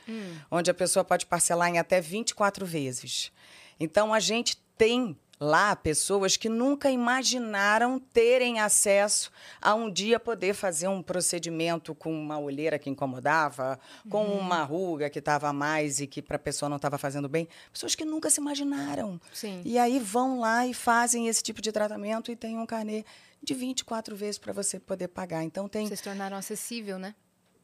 onde 0.50 0.70
a 0.70 0.74
pessoa 0.74 1.04
pode 1.04 1.26
parcelar 1.26 1.68
em 1.68 1.78
até 1.78 2.00
24 2.00 2.66
vezes. 2.66 3.30
Então, 3.78 4.12
a 4.12 4.18
gente 4.18 4.56
tem 4.76 5.16
lá 5.40 5.74
pessoas 5.76 6.36
que 6.36 6.48
nunca 6.48 6.90
imaginaram 6.90 7.98
terem 7.98 8.60
acesso 8.60 9.30
a 9.60 9.74
um 9.74 9.90
dia 9.90 10.18
poder 10.18 10.54
fazer 10.54 10.88
um 10.88 11.02
procedimento 11.02 11.94
com 11.94 12.12
uma 12.12 12.38
olheira 12.38 12.78
que 12.78 12.90
incomodava, 12.90 13.78
com 14.08 14.24
uma 14.24 14.62
ruga 14.62 15.08
que 15.08 15.18
estava 15.18 15.48
a 15.48 15.52
mais 15.52 16.00
e 16.00 16.06
que 16.06 16.20
para 16.20 16.36
a 16.36 16.40
pessoa 16.40 16.68
não 16.68 16.76
estava 16.76 16.98
fazendo 16.98 17.28
bem. 17.28 17.48
Pessoas 17.72 17.94
que 17.94 18.04
nunca 18.04 18.30
se 18.30 18.40
imaginaram. 18.40 19.20
Sim. 19.32 19.62
E 19.64 19.78
aí 19.78 19.98
vão 19.98 20.40
lá 20.40 20.66
e 20.66 20.74
fazem 20.74 21.28
esse 21.28 21.42
tipo 21.42 21.62
de 21.62 21.70
tratamento 21.70 22.30
e 22.30 22.36
tem 22.36 22.58
um 22.58 22.66
carnê 22.66 23.04
de 23.42 23.54
24 23.54 24.16
vezes 24.16 24.38
para 24.38 24.52
você 24.52 24.80
poder 24.80 25.08
pagar. 25.08 25.44
Então 25.44 25.68
tem 25.68 25.86
Vocês 25.86 26.00
tornaram 26.00 26.36
acessível, 26.36 26.98
né? 26.98 27.14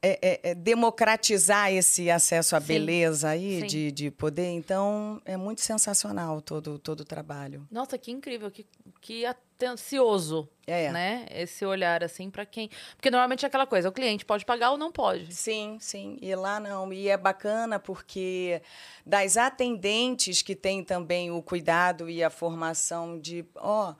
É, 0.06 0.18
é- 0.22 0.40
é 0.50 0.54
democratizar 0.54 1.72
esse 1.72 2.10
acesso 2.10 2.54
à 2.56 2.60
Sim, 2.60 2.66
beleza 2.66 3.28
aí 3.30 3.60
sim. 3.60 3.66
de, 3.66 3.92
de 3.92 4.10
poder. 4.10 4.50
Então 4.50 5.20
é 5.24 5.36
muito 5.36 5.60
sensacional 5.60 6.40
todo 6.40 6.78
todo 6.78 7.00
o 7.00 7.04
trabalho. 7.04 7.66
Nossa, 7.70 7.96
que 7.98 8.10
incrível, 8.10 8.50
que, 8.50 8.66
que 9.00 9.24
atencioso, 9.24 10.48
É. 10.66 10.90
né? 10.92 11.26
Esse 11.30 11.64
olhar, 11.64 12.02
assim, 12.04 12.28
pra 12.30 12.44
quem... 12.44 12.68
Porque 12.96 13.10
normalmente 13.10 13.44
é 13.44 13.48
aquela 13.48 13.66
coisa, 13.66 13.88
o 13.88 13.92
cliente 13.92 14.24
pode 14.24 14.44
pagar 14.44 14.70
ou 14.72 14.78
não 14.78 14.90
pode. 14.92 15.34
Sim, 15.34 15.78
sim. 15.80 16.18
E 16.20 16.34
lá 16.34 16.60
não. 16.60 16.92
E 16.92 17.08
é 17.08 17.16
bacana 17.16 17.78
porque 17.78 18.60
das 19.06 19.36
atendentes 19.36 20.42
que 20.42 20.54
têm 20.54 20.82
também 20.84 21.30
o 21.30 21.40
cuidado 21.42 22.10
e 22.10 22.22
a 22.22 22.30
formação 22.30 23.18
de, 23.18 23.44
ó, 23.56 23.94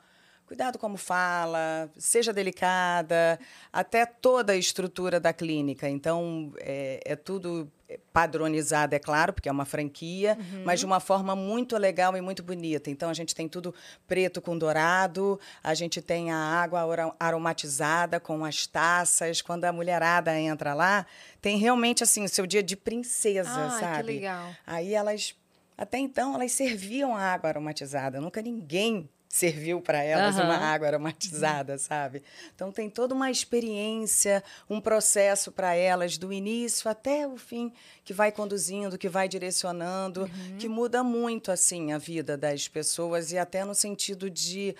cuidado 0.45 0.77
como 0.77 0.95
fala, 0.97 1.89
seja 1.97 2.31
delicada, 2.31 3.39
até 3.73 4.05
toda 4.05 4.53
a 4.53 4.55
estrutura 4.55 5.19
da 5.19 5.33
clínica. 5.33 5.89
Então, 5.89 6.53
é, 6.59 6.99
é 7.03 7.15
tudo 7.15 7.71
padronizado, 8.11 8.95
é 8.95 8.99
claro, 8.99 9.31
porque 9.33 9.47
é 9.47 9.51
uma 9.51 9.65
franquia, 9.65 10.37
mas 10.63 10.79
de 10.79 10.85
uma 10.85 10.99
forma 10.99 11.35
muito 11.35 11.77
legal 11.77 12.15
e 12.17 12.21
muito 12.21 12.41
bonita. 12.43 12.89
Então, 12.89 13.09
a 13.09 13.13
gente 13.13 13.35
tem 13.35 13.47
tudo 13.47 13.73
preto 14.07 14.41
com 14.41 14.57
dourado, 14.57 15.39
a 15.63 15.73
gente 15.73 16.01
tem 16.01 16.31
a 16.31 16.37
água 16.37 17.13
aromatizada 17.19 18.19
com 18.19 18.43
as 18.43 18.65
taças. 18.67 19.41
Quando 19.41 19.65
a 19.65 19.71
mulherada 19.71 20.37
entra 20.39 20.73
lá, 20.73 21.05
tem 21.41 21.57
realmente, 21.57 22.03
assim, 22.03 22.23
o 22.23 22.29
seu 22.29 22.45
dia 22.45 22.63
de 22.63 22.75
princesa, 22.75 23.49
Ah, 23.67 23.79
sabe? 23.79 23.97
que 23.97 24.13
legal. 24.19 24.49
Aí 24.65 24.93
elas, 24.93 25.35
até 25.77 25.97
então, 25.99 26.33
elas 26.33 26.51
serviam 26.51 27.15
a 27.15 27.21
água 27.21 27.49
aromatizada. 27.49 28.19
Nunca 28.19 28.41
ninguém 28.41 29.09
serviu 29.35 29.81
para 29.81 30.01
elas 30.01 30.37
Aham. 30.37 30.45
uma 30.45 30.55
água 30.55 30.87
aromatizada, 30.87 31.77
sabe? 31.77 32.23
Então 32.55 32.71
tem 32.71 32.89
toda 32.89 33.13
uma 33.13 33.29
experiência, 33.29 34.41
um 34.69 34.79
processo 34.79 35.51
para 35.51 35.75
elas 35.75 36.17
do 36.17 36.31
início 36.31 36.89
até 36.89 37.27
o 37.27 37.35
fim 37.35 37.73
que 38.05 38.13
vai 38.13 38.31
conduzindo, 38.31 38.97
que 38.97 39.09
vai 39.09 39.27
direcionando, 39.27 40.31
que 40.57 40.69
muda 40.69 41.03
muito 41.03 41.51
assim 41.51 41.91
a 41.91 41.97
vida 41.97 42.37
das 42.37 42.69
pessoas 42.69 43.33
e 43.33 43.37
até 43.37 43.65
no 43.65 43.75
sentido 43.75 44.29
de 44.29 44.73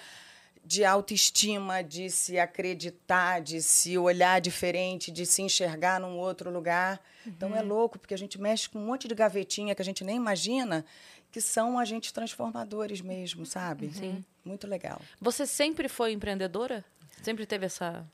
de 0.67 0.83
autoestima, 0.83 1.83
de 1.83 2.09
se 2.09 2.39
acreditar, 2.39 3.39
de 3.39 3.61
se 3.61 3.99
olhar 3.99 4.41
diferente, 4.41 5.11
de 5.11 5.23
se 5.23 5.43
enxergar 5.43 5.99
num 5.99 6.17
outro 6.17 6.49
lugar. 6.49 6.99
Então 7.23 7.55
é 7.55 7.61
louco, 7.61 7.99
porque 7.99 8.15
a 8.15 8.17
gente 8.17 8.41
mexe 8.41 8.67
com 8.67 8.79
um 8.79 8.85
monte 8.85 9.07
de 9.07 9.13
gavetinha 9.13 9.75
que 9.75 9.81
a 9.81 9.85
gente 9.85 10.03
nem 10.03 10.15
imagina, 10.15 10.83
que 11.36 11.41
são 11.41 11.78
agentes 11.78 12.13
transformadores 12.13 13.02
mesmo, 13.02 13.45
sabe? 13.45 13.91
Sim. 13.93 14.24
Muito 14.45 14.65
legal. 14.65 15.02
Você 15.19 15.45
sempre 15.45 15.89
foi 15.89 16.13
empreendedora? 16.13 16.82
Sempre 17.21 17.45
teve 17.45 17.65
essa... 17.65 18.06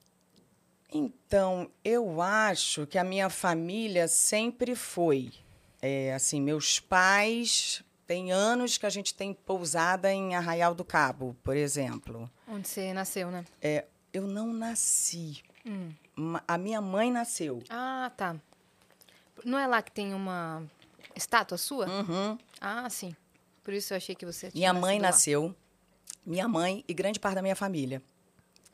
Então, 0.92 1.70
eu 1.86 2.20
acho 2.20 2.88
que 2.88 2.98
a 2.98 3.04
minha 3.04 3.30
família 3.30 4.08
sempre 4.08 4.74
foi. 4.76 5.32
É, 5.80 6.16
assim, 6.16 6.42
meus 6.42 6.80
pais. 6.80 7.84
Tem 8.08 8.32
anos 8.32 8.80
que 8.80 8.88
a 8.88 8.90
gente 8.90 9.14
tem 9.14 9.36
pousada 9.36 10.12
em 10.12 10.34
Arraial 10.36 10.74
do 10.74 10.84
Cabo, 10.84 11.36
por 11.44 11.56
exemplo. 11.56 12.28
Onde 12.48 12.68
você 12.68 12.92
nasceu, 12.92 13.30
né? 13.30 13.46
É, 13.62 13.86
eu 14.12 14.26
não 14.26 14.52
nasci. 14.52 15.44
Ma- 16.16 16.44
A 16.48 16.58
minha 16.58 16.82
mãe 16.82 17.12
nasceu. 17.12 17.62
Ah, 17.70 18.12
tá. 18.18 18.36
Não 19.46 19.60
é 19.60 19.68
lá 19.68 19.80
que 19.84 19.92
tem 19.92 20.12
uma 20.16 20.64
estátua 21.16 21.58
sua? 21.60 21.86
Uhum. 21.88 22.38
Ah, 22.62 22.88
sim. 22.90 23.16
Por 23.64 23.74
isso 23.74 23.94
eu 23.94 23.98
achei 23.98 24.16
que 24.16 24.26
você 24.26 24.50
tinha 24.52 24.72
Minha 24.72 24.74
mãe 24.74 25.00
nascido 25.00 25.42
lá. 25.42 25.48
nasceu, 25.48 25.56
minha 26.26 26.48
mãe 26.48 26.84
e 26.88 26.94
grande 26.94 27.20
parte 27.20 27.36
da 27.36 27.42
minha 27.42 27.56
família. 27.56 28.02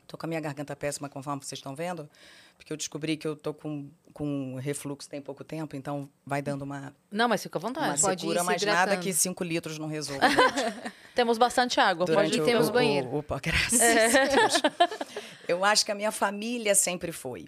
Tô 0.06 0.16
com 0.16 0.24
a 0.26 0.28
minha 0.28 0.40
garganta 0.40 0.74
péssima, 0.76 1.08
conforme 1.08 1.42
vocês 1.44 1.58
estão 1.58 1.74
vendo, 1.74 2.08
porque 2.56 2.72
eu 2.72 2.76
descobri 2.78 3.16
que 3.18 3.26
eu 3.28 3.36
tô 3.36 3.52
com, 3.52 3.90
com 4.14 4.54
refluxo 4.56 5.06
tem 5.08 5.20
pouco 5.20 5.44
tempo, 5.44 5.76
então 5.76 6.08
vai 6.24 6.40
dando 6.40 6.62
uma, 6.62 6.94
Não, 7.10 7.28
mas 7.28 7.42
fica 7.42 7.58
à 7.58 7.60
uma 7.60 7.68
vontade. 7.68 8.00
pode 8.00 8.14
ir 8.16 8.20
secura, 8.20 8.40
se 8.40 8.46
mas 8.46 8.62
nada 8.62 8.96
que 8.96 9.12
cinco 9.12 9.44
litros 9.44 9.78
não 9.78 9.86
resolva. 9.86 10.22
Temos 11.14 11.36
bastante 11.36 11.78
água. 11.78 12.06
Durante 12.06 12.30
Pode 12.30 12.40
o- 12.40 12.44
temos 12.46 12.68
o- 12.68 12.72
banheiro. 12.72 13.08
o- 13.08 13.18
Opa, 13.18 13.38
graças 13.40 13.80
a 13.80 14.24
Deus. 14.36 14.62
Eu 15.46 15.62
acho 15.64 15.84
que 15.84 15.92
a 15.92 15.94
minha 15.94 16.12
família 16.12 16.74
sempre 16.74 17.12
foi. 17.12 17.46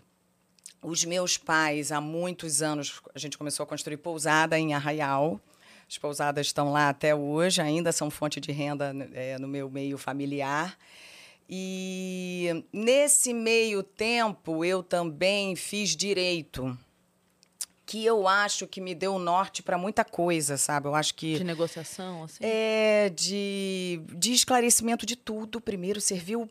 Os 0.82 1.04
meus 1.04 1.38
pais, 1.38 1.90
há 1.92 2.00
muitos 2.00 2.60
anos, 2.62 3.00
a 3.14 3.18
gente 3.18 3.38
começou 3.38 3.64
a 3.64 3.66
construir 3.66 3.96
pousada 3.98 4.58
em 4.58 4.74
Arraial. 4.74 5.40
As 5.90 5.98
pousadas 5.98 6.46
estão 6.46 6.70
lá 6.70 6.88
até 6.88 7.16
hoje, 7.16 7.60
ainda 7.60 7.90
são 7.90 8.08
fonte 8.12 8.38
de 8.38 8.52
renda 8.52 8.94
eh, 9.12 9.36
no 9.40 9.48
meu 9.48 9.68
meio 9.68 9.98
familiar. 9.98 10.78
E 11.48 12.64
nesse 12.72 13.34
meio 13.34 13.82
tempo, 13.82 14.64
eu 14.64 14.84
também 14.84 15.56
fiz 15.56 15.96
direito, 15.96 16.78
que 17.84 18.06
eu 18.06 18.28
acho 18.28 18.68
que 18.68 18.80
me 18.80 18.94
deu 18.94 19.18
norte 19.18 19.64
para 19.64 19.76
muita 19.76 20.04
coisa, 20.04 20.56
sabe? 20.56 20.86
Eu 20.86 20.94
acho 20.94 21.12
que 21.12 21.36
De 21.38 21.42
negociação, 21.42 22.22
assim. 22.22 22.38
é 22.40 23.10
de, 23.12 24.00
de 24.16 24.32
esclarecimento 24.32 25.04
de 25.04 25.16
tudo. 25.16 25.60
Primeiro, 25.60 26.00
serviu. 26.00 26.48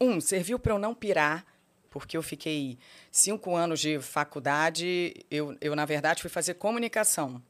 Um, 0.00 0.20
serviu 0.20 0.56
para 0.56 0.72
eu 0.72 0.78
não 0.78 0.94
pirar, 0.94 1.44
porque 1.90 2.16
eu 2.16 2.22
fiquei 2.22 2.78
cinco 3.10 3.56
anos 3.56 3.80
de 3.80 3.98
faculdade. 3.98 5.16
Eu, 5.28 5.56
eu 5.60 5.74
na 5.74 5.84
verdade, 5.84 6.22
fui 6.22 6.30
fazer 6.30 6.54
comunicação. 6.54 7.42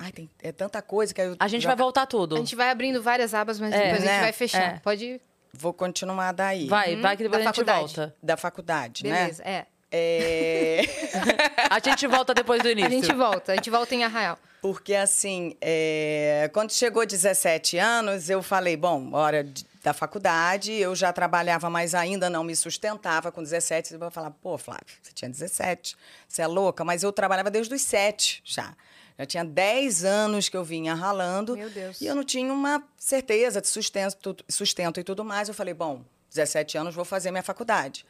Ai, 0.00 0.12
tem, 0.12 0.30
é 0.42 0.52
tanta 0.52 0.82
coisa 0.82 1.14
que 1.14 1.20
eu 1.20 1.36
A 1.38 1.48
gente 1.48 1.62
já 1.62 1.70
vai 1.70 1.76
voltar 1.76 2.06
tudo. 2.06 2.36
A 2.36 2.38
gente 2.38 2.54
vai 2.54 2.70
abrindo 2.70 3.02
várias 3.02 3.32
abas, 3.34 3.58
mas 3.58 3.72
É, 3.72 3.78
depois 3.78 3.94
a 4.02 4.04
gente 4.06 4.14
né? 4.14 4.20
vai 4.20 4.32
fechar. 4.32 4.76
É. 4.76 4.78
Pode. 4.80 5.20
vou 5.52 5.72
continuar 5.72 6.32
daí. 6.32 6.66
Vai, 6.66 6.96
vai 6.96 7.16
que 7.16 7.22
depois 7.22 7.42
da 7.42 7.50
a 7.50 7.52
gente 7.52 7.64
faculdade. 7.64 7.94
volta. 7.96 8.16
Da 8.22 8.36
faculdade, 8.36 9.02
Beleza, 9.02 9.42
é. 9.42 9.58
né? 9.60 9.66
É. 9.90 10.80
A 11.70 11.78
gente 11.78 12.06
volta 12.06 12.34
depois 12.34 12.60
do 12.62 12.68
início. 12.68 12.88
A 12.88 12.90
gente 12.90 13.12
volta, 13.14 13.52
a 13.52 13.54
gente 13.54 13.70
volta 13.70 13.94
em 13.94 14.02
Arraial. 14.04 14.38
Porque, 14.60 14.94
assim, 14.94 15.56
é, 15.60 16.50
quando 16.52 16.72
chegou 16.72 17.06
17 17.06 17.78
anos, 17.78 18.28
eu 18.28 18.42
falei, 18.42 18.76
bom, 18.76 19.12
hora 19.12 19.46
da 19.84 19.92
faculdade, 19.92 20.72
eu 20.72 20.94
já 20.94 21.12
trabalhava, 21.12 21.70
mas 21.70 21.94
ainda 21.94 22.28
não 22.28 22.42
me 22.42 22.56
sustentava. 22.56 23.30
Com 23.30 23.42
17, 23.42 23.88
você 23.88 23.96
vai 23.98 24.10
falar, 24.10 24.30
pô, 24.32 24.58
Flávio, 24.58 24.86
você 25.00 25.12
tinha 25.14 25.30
17, 25.30 25.96
você 26.26 26.42
é 26.42 26.46
louca, 26.48 26.84
mas 26.84 27.04
eu 27.04 27.12
trabalhava 27.12 27.50
desde 27.50 27.72
os 27.72 27.82
7 27.82 28.42
já. 28.44 28.74
Já 29.18 29.24
tinha 29.26 29.44
10 29.44 30.04
anos 30.04 30.48
que 30.48 30.56
eu 30.56 30.64
vinha 30.64 30.94
ralando. 30.94 31.56
Meu 31.56 31.70
Deus. 31.70 32.00
E 32.00 32.06
eu 32.06 32.14
não 32.14 32.24
tinha 32.24 32.52
uma 32.52 32.82
certeza 32.98 33.60
de 33.60 33.68
sustento, 33.68 34.36
sustento 34.48 35.00
e 35.00 35.04
tudo 35.04 35.24
mais. 35.24 35.48
Eu 35.48 35.54
falei, 35.54 35.72
bom, 35.72 36.04
17 36.30 36.76
anos, 36.76 36.94
vou 36.94 37.04
fazer 37.04 37.30
minha 37.30 37.42
faculdade. 37.42 38.04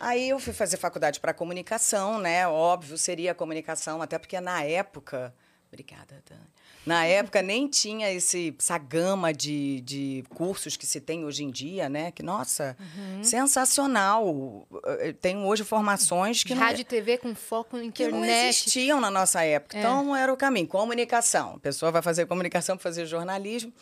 Aí 0.00 0.28
eu 0.28 0.38
fui 0.38 0.52
fazer 0.52 0.76
faculdade 0.76 1.20
para 1.20 1.34
comunicação, 1.34 2.18
né? 2.18 2.46
Óbvio, 2.46 2.96
seria 2.96 3.34
comunicação, 3.34 4.00
até 4.00 4.18
porque 4.18 4.40
na 4.40 4.62
época. 4.62 5.34
Obrigada, 5.70 6.22
Dani. 6.28 6.40
Na 6.88 7.04
época 7.04 7.42
nem 7.42 7.68
tinha 7.68 8.10
esse, 8.10 8.54
essa 8.58 8.78
gama 8.78 9.32
de, 9.32 9.80
de 9.82 10.24
cursos 10.30 10.76
que 10.76 10.86
se 10.86 11.00
tem 11.00 11.24
hoje 11.24 11.44
em 11.44 11.50
dia, 11.50 11.88
né? 11.88 12.10
Que, 12.10 12.22
nossa, 12.22 12.74
sensacional. 13.22 14.66
Eh, 14.84 15.12
Tem 15.12 15.36
hoje 15.36 15.64
formações 15.64 16.42
que 16.42 16.54
não, 16.54 16.62
Rádio 16.62 16.80
e 16.80 16.84
TV 16.84 17.18
com 17.18 17.34
foco 17.34 17.76
na 17.76 17.90
que 17.92 18.08
não 18.08 18.18
internet. 18.24 18.48
existiam 18.48 19.00
na 19.00 19.10
nossa 19.10 19.42
época. 19.42 19.76
É. 19.76 19.80
Então, 19.80 20.14
era 20.16 20.32
o 20.32 20.36
caminho. 20.36 20.66
Comunicação. 20.66 21.54
A 21.56 21.58
pessoa 21.58 21.92
vai 21.92 22.02
fazer 22.02 22.26
comunicação 22.26 22.76
para 22.76 22.82
fazer 22.82 23.06
jornalismo. 23.06 23.72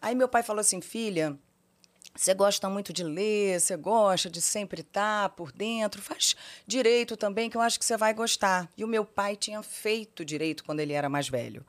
Aí 0.00 0.14
meu 0.14 0.28
pai 0.28 0.42
falou 0.42 0.60
assim, 0.60 0.80
filha, 0.80 1.36
você 2.14 2.32
gosta 2.34 2.68
muito 2.68 2.92
de 2.92 3.02
ler, 3.02 3.60
você 3.60 3.76
gosta 3.76 4.28
de 4.30 4.40
sempre 4.40 4.80
estar 4.82 5.30
por 5.30 5.50
dentro, 5.52 6.00
faz 6.02 6.36
direito 6.66 7.16
também, 7.16 7.48
que 7.50 7.56
eu 7.56 7.60
acho 7.60 7.78
que 7.78 7.84
você 7.84 7.96
vai 7.96 8.14
gostar. 8.14 8.68
E 8.76 8.84
o 8.84 8.88
meu 8.88 9.04
pai 9.04 9.36
tinha 9.36 9.62
feito 9.62 10.24
direito 10.24 10.64
quando 10.64 10.80
ele 10.80 10.92
era 10.92 11.08
mais 11.08 11.28
velho. 11.28 11.64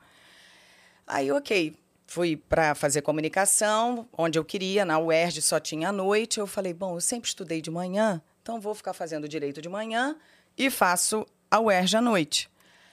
Aí, 1.12 1.30
ok, 1.32 1.74
fui 2.06 2.36
para 2.36 2.74
fazer 2.74 3.02
comunicação, 3.02 4.08
onde 4.16 4.38
eu 4.38 4.44
queria, 4.44 4.84
na 4.84 4.98
UERJ 4.98 5.42
só 5.42 5.58
tinha 5.58 5.88
à 5.88 5.92
noite. 5.92 6.38
Eu 6.38 6.46
falei, 6.46 6.72
bom, 6.72 6.94
eu 6.96 7.00
sempre 7.00 7.28
estudei 7.28 7.60
de 7.60 7.70
manhã, 7.70 8.22
então 8.42 8.60
vou 8.60 8.74
ficar 8.74 8.92
fazendo 8.92 9.28
direito 9.28 9.60
de 9.60 9.68
manhã 9.68 10.16
e 10.56 10.70
faço 10.70 11.26
a 11.50 11.58
UERJ 11.58 11.96
à 11.96 12.00
noite. 12.00 12.48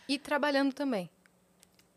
E 0.10 0.18
trabalhando 0.18 0.74
também. 0.74 1.10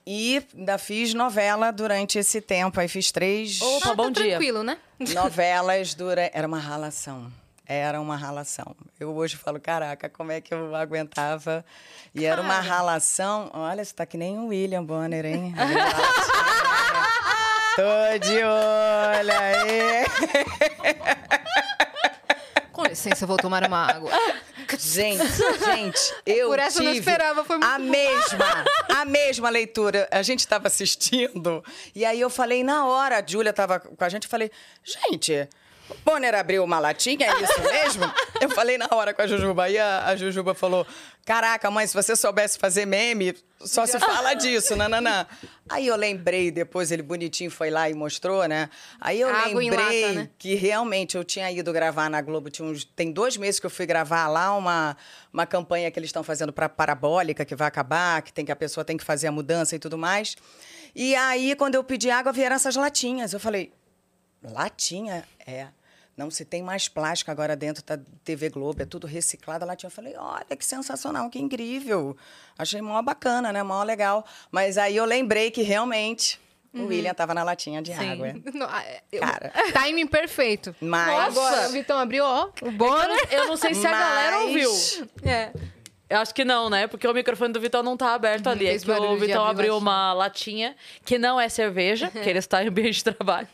E 0.06 0.42
ainda 0.56 0.76
fiz 0.76 1.14
novela 1.14 1.70
durante 1.70 2.18
esse 2.18 2.40
tempo. 2.40 2.80
Aí 2.80 2.88
fiz 2.88 3.10
três 3.12 3.60
Opa, 3.62 3.90
Ah, 3.90 3.94
bom 3.94 4.10
tá 4.12 4.20
dia. 4.20 4.30
tranquilo, 4.32 4.62
né? 4.62 4.78
novelas 5.14 5.94
durante. 5.94 6.32
Era 6.36 6.46
uma 6.48 6.58
ralação. 6.58 7.32
Era 7.72 8.00
uma 8.00 8.16
ralação. 8.16 8.74
Eu 8.98 9.14
hoje 9.14 9.36
falo, 9.36 9.60
caraca, 9.60 10.08
como 10.08 10.32
é 10.32 10.40
que 10.40 10.52
eu 10.52 10.74
aguentava? 10.74 11.64
E 12.12 12.24
era 12.24 12.42
uma 12.42 12.56
Cara. 12.56 12.66
ralação. 12.66 13.48
Olha, 13.54 13.84
você 13.84 13.94
tá 13.94 14.04
que 14.04 14.18
nem 14.18 14.40
o 14.40 14.48
William 14.48 14.82
Bonner, 14.82 15.24
hein? 15.24 15.54
Tô 17.76 18.18
de 18.26 18.42
olho 18.42 19.32
aí. 19.38 20.04
Com 22.72 22.82
licença, 22.86 23.24
vou 23.24 23.36
tomar 23.36 23.64
uma 23.64 23.86
água. 23.86 24.10
Gente, 24.76 25.22
gente, 25.64 26.12
eu 26.26 26.48
Por 26.48 26.58
essa 26.58 26.80
eu 26.80 26.84
não 26.84 26.92
tive 26.92 27.08
esperava, 27.08 27.44
foi 27.44 27.58
muito 27.58 27.70
a 27.70 27.78
mesma, 27.78 28.64
a 28.96 29.04
mesma 29.04 29.48
leitura. 29.48 30.08
A 30.10 30.22
gente 30.22 30.40
estava 30.40 30.66
assistindo 30.66 31.62
e 31.94 32.04
aí 32.04 32.20
eu 32.20 32.30
falei 32.30 32.64
na 32.64 32.84
hora, 32.86 33.18
a 33.18 33.22
Júlia 33.24 33.50
estava 33.50 33.78
com 33.78 34.04
a 34.04 34.08
gente, 34.08 34.24
eu 34.24 34.30
falei, 34.30 34.50
gente, 34.82 35.48
Bonner 36.04 36.34
abriu 36.34 36.62
uma 36.64 36.78
latinha, 36.78 37.26
é 37.26 37.42
isso 37.42 37.60
mesmo? 37.62 38.04
eu 38.40 38.50
falei 38.50 38.78
na 38.78 38.88
hora 38.90 39.12
com 39.14 39.22
a 39.22 39.26
Jujuba, 39.26 39.64
aí 39.64 39.78
a, 39.78 40.06
a 40.06 40.16
Jujuba 40.16 40.54
falou, 40.54 40.86
caraca, 41.24 41.70
mãe, 41.70 41.86
se 41.86 41.94
você 41.94 42.14
soubesse 42.16 42.58
fazer 42.58 42.86
meme, 42.86 43.34
só 43.60 43.86
se 43.86 43.98
fala 44.00 44.34
disso, 44.34 44.74
nananã. 44.76 45.26
Aí 45.68 45.86
eu 45.86 45.96
lembrei, 45.96 46.50
depois 46.50 46.90
ele 46.90 47.02
bonitinho 47.02 47.50
foi 47.50 47.70
lá 47.70 47.88
e 47.90 47.94
mostrou, 47.94 48.46
né? 48.48 48.68
Aí 49.00 49.20
eu 49.20 49.28
Água 49.28 49.60
lembrei 49.60 50.02
lata, 50.02 50.12
né? 50.14 50.30
que 50.38 50.54
realmente 50.54 51.16
eu 51.16 51.24
tinha 51.24 51.50
ido 51.50 51.72
gravar 51.72 52.08
na 52.08 52.20
Globo. 52.20 52.50
Tinha 52.50 52.66
uns- 52.68 52.84
tem 52.84 53.12
dois 53.12 53.36
meses 53.36 53.60
que 53.60 53.66
eu 53.66 53.70
fui 53.70 53.86
gravar 53.86 54.26
lá 54.28 54.56
uma, 54.56 54.96
uma 55.32 55.46
campanha 55.46 55.90
que 55.90 55.98
eles 55.98 56.08
estão 56.08 56.22
fazendo 56.24 56.52
para 56.52 56.68
parabólica, 56.68 57.44
que 57.44 57.54
vai 57.54 57.68
acabar, 57.68 58.22
que 58.22 58.32
tem 58.32 58.44
que 58.44 58.52
a 58.52 58.56
pessoa 58.56 58.84
tem 58.84 58.96
que 58.96 59.04
fazer 59.04 59.26
a 59.28 59.32
mudança 59.32 59.76
e 59.76 59.78
tudo 59.78 59.96
mais. 59.98 60.36
E 60.94 61.14
aí, 61.14 61.54
quando 61.54 61.74
eu 61.76 61.84
pedi 61.84 62.10
água, 62.10 62.32
vieram 62.32 62.56
essas 62.56 62.74
latinhas. 62.74 63.32
Eu 63.32 63.38
falei, 63.38 63.72
latinha? 64.42 65.24
É. 65.46 65.68
Não 66.16 66.30
se 66.30 66.44
tem 66.44 66.62
mais 66.62 66.88
plástico 66.88 67.30
agora 67.30 67.56
dentro 67.56 67.82
da 67.84 67.98
TV 68.24 68.50
Globo, 68.50 68.82
é 68.82 68.84
tudo 68.84 69.06
reciclado. 69.06 69.64
A 69.64 69.68
latinha. 69.68 69.88
Eu 69.88 69.92
falei, 69.92 70.14
olha 70.16 70.56
que 70.56 70.64
sensacional, 70.64 71.30
que 71.30 71.38
incrível. 71.38 72.16
Achei 72.58 72.82
mó 72.82 73.00
bacana, 73.00 73.52
né? 73.52 73.62
Mó 73.62 73.82
legal. 73.82 74.24
Mas 74.50 74.76
aí 74.76 74.96
eu 74.96 75.04
lembrei 75.04 75.50
que 75.50 75.62
realmente 75.62 76.38
o 76.74 76.84
William 76.86 77.10
estava 77.12 77.34
na 77.34 77.42
latinha 77.42 77.80
de 77.82 77.94
Sim. 77.94 78.10
água. 78.10 78.34
Não, 78.54 78.66
ah, 78.68 78.82
é, 78.84 79.02
eu- 79.10 79.20
Cara. 79.20 79.52
Timing 79.72 80.06
perfeito. 80.06 80.74
Mas. 80.80 81.36
Agora, 81.36 81.68
o 81.68 81.72
Vitão 81.72 81.98
abriu, 81.98 82.24
ó, 82.24 82.50
o 82.62 82.70
Bonner. 82.70 83.18
Eu 83.32 83.48
não 83.48 83.56
sei 83.56 83.74
se 83.74 83.86
a 83.86 83.90
galera 83.90 84.40
ouviu. 84.40 84.70
É. 85.24 85.52
Eu 86.08 86.18
acho 86.18 86.34
que 86.34 86.44
não, 86.44 86.68
né? 86.68 86.88
Porque 86.88 87.06
o 87.06 87.14
microfone 87.14 87.52
do 87.52 87.60
Vitão 87.60 87.84
não 87.84 87.96
tá 87.96 88.14
aberto 88.14 88.48
ali. 88.48 88.66
É 88.66 88.76
que 88.76 88.90
o 88.90 89.16
Vitão 89.16 89.44
abriu 89.46 89.74
latinha. 89.74 89.78
uma 89.78 90.12
latinha 90.12 90.76
que 91.04 91.16
não 91.18 91.40
é 91.40 91.48
cerveja, 91.48 92.10
que 92.10 92.28
ele 92.28 92.40
está 92.40 92.64
em 92.64 92.68
ambiente 92.68 92.96
de 92.96 93.04
trabalho. 93.04 93.46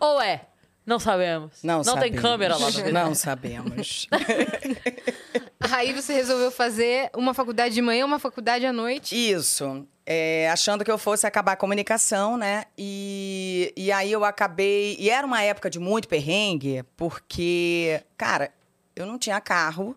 Ou 0.00 0.20
é? 0.22 0.46
Não 0.88 0.98
sabemos. 0.98 1.62
Não, 1.62 1.82
Não 1.82 1.98
tem 1.98 2.14
sabemos. 2.14 2.22
câmera 2.22 2.56
lá 2.56 2.70
Vitão. 2.70 2.92
Não 2.92 3.14
sabemos. 3.14 4.06
Aí 5.70 5.92
você 5.92 6.14
resolveu 6.14 6.50
fazer 6.50 7.10
uma 7.14 7.34
faculdade 7.34 7.74
de 7.74 7.82
manhã, 7.82 8.06
uma 8.06 8.18
faculdade 8.18 8.64
à 8.64 8.72
noite. 8.72 9.14
Isso. 9.14 9.86
É, 10.06 10.48
achando 10.50 10.82
que 10.86 10.90
eu 10.90 10.96
fosse 10.96 11.26
acabar 11.26 11.52
a 11.52 11.56
comunicação, 11.56 12.38
né? 12.38 12.64
E, 12.78 13.70
e 13.76 13.92
aí 13.92 14.10
eu 14.10 14.24
acabei. 14.24 14.96
E 14.98 15.10
era 15.10 15.26
uma 15.26 15.42
época 15.42 15.68
de 15.68 15.78
muito 15.78 16.08
perrengue, 16.08 16.82
porque, 16.96 18.02
cara, 18.16 18.50
eu 18.96 19.04
não 19.04 19.18
tinha 19.18 19.38
carro. 19.42 19.94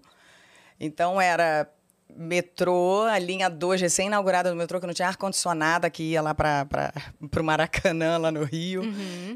Então 0.77 1.21
era 1.21 1.71
metrô, 2.15 3.03
a 3.03 3.17
linha 3.17 3.49
2 3.49 3.81
recém-inaugurada 3.81 4.49
do 4.49 4.55
metrô, 4.55 4.79
que 4.79 4.87
não 4.87 4.93
tinha 4.93 5.07
ar-condicionado, 5.07 5.89
que 5.89 6.03
ia 6.03 6.21
lá 6.21 6.33
para 6.33 6.67
o 7.19 7.43
Maracanã, 7.43 8.17
lá 8.17 8.31
no 8.31 8.43
Rio. 8.43 8.83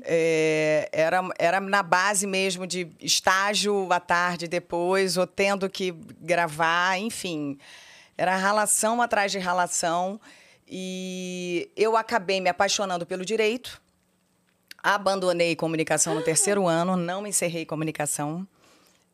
É, 0.03 0.89
era, 0.91 1.21
era 1.37 1.59
na 1.59 1.81
base 1.81 2.27
mesmo 2.27 2.67
de 2.67 2.87
estágio 3.01 3.91
à 3.91 3.99
tarde 3.99 4.47
depois, 4.47 5.17
ou 5.17 5.25
tendo 5.25 5.69
que 5.69 5.91
gravar, 6.19 6.97
enfim. 6.99 7.57
Era 8.17 8.35
ralação 8.35 9.01
atrás 9.01 9.31
de 9.31 9.39
ralação. 9.39 10.19
E 10.67 11.69
eu 11.75 11.95
acabei 11.95 12.41
me 12.41 12.49
apaixonando 12.49 13.05
pelo 13.05 13.25
direito. 13.25 13.81
Abandonei 14.81 15.55
comunicação 15.55 16.13
no 16.15 16.21
terceiro 16.21 16.67
ano, 16.67 16.95
não 16.95 17.25
encerrei 17.25 17.65
comunicação 17.65 18.47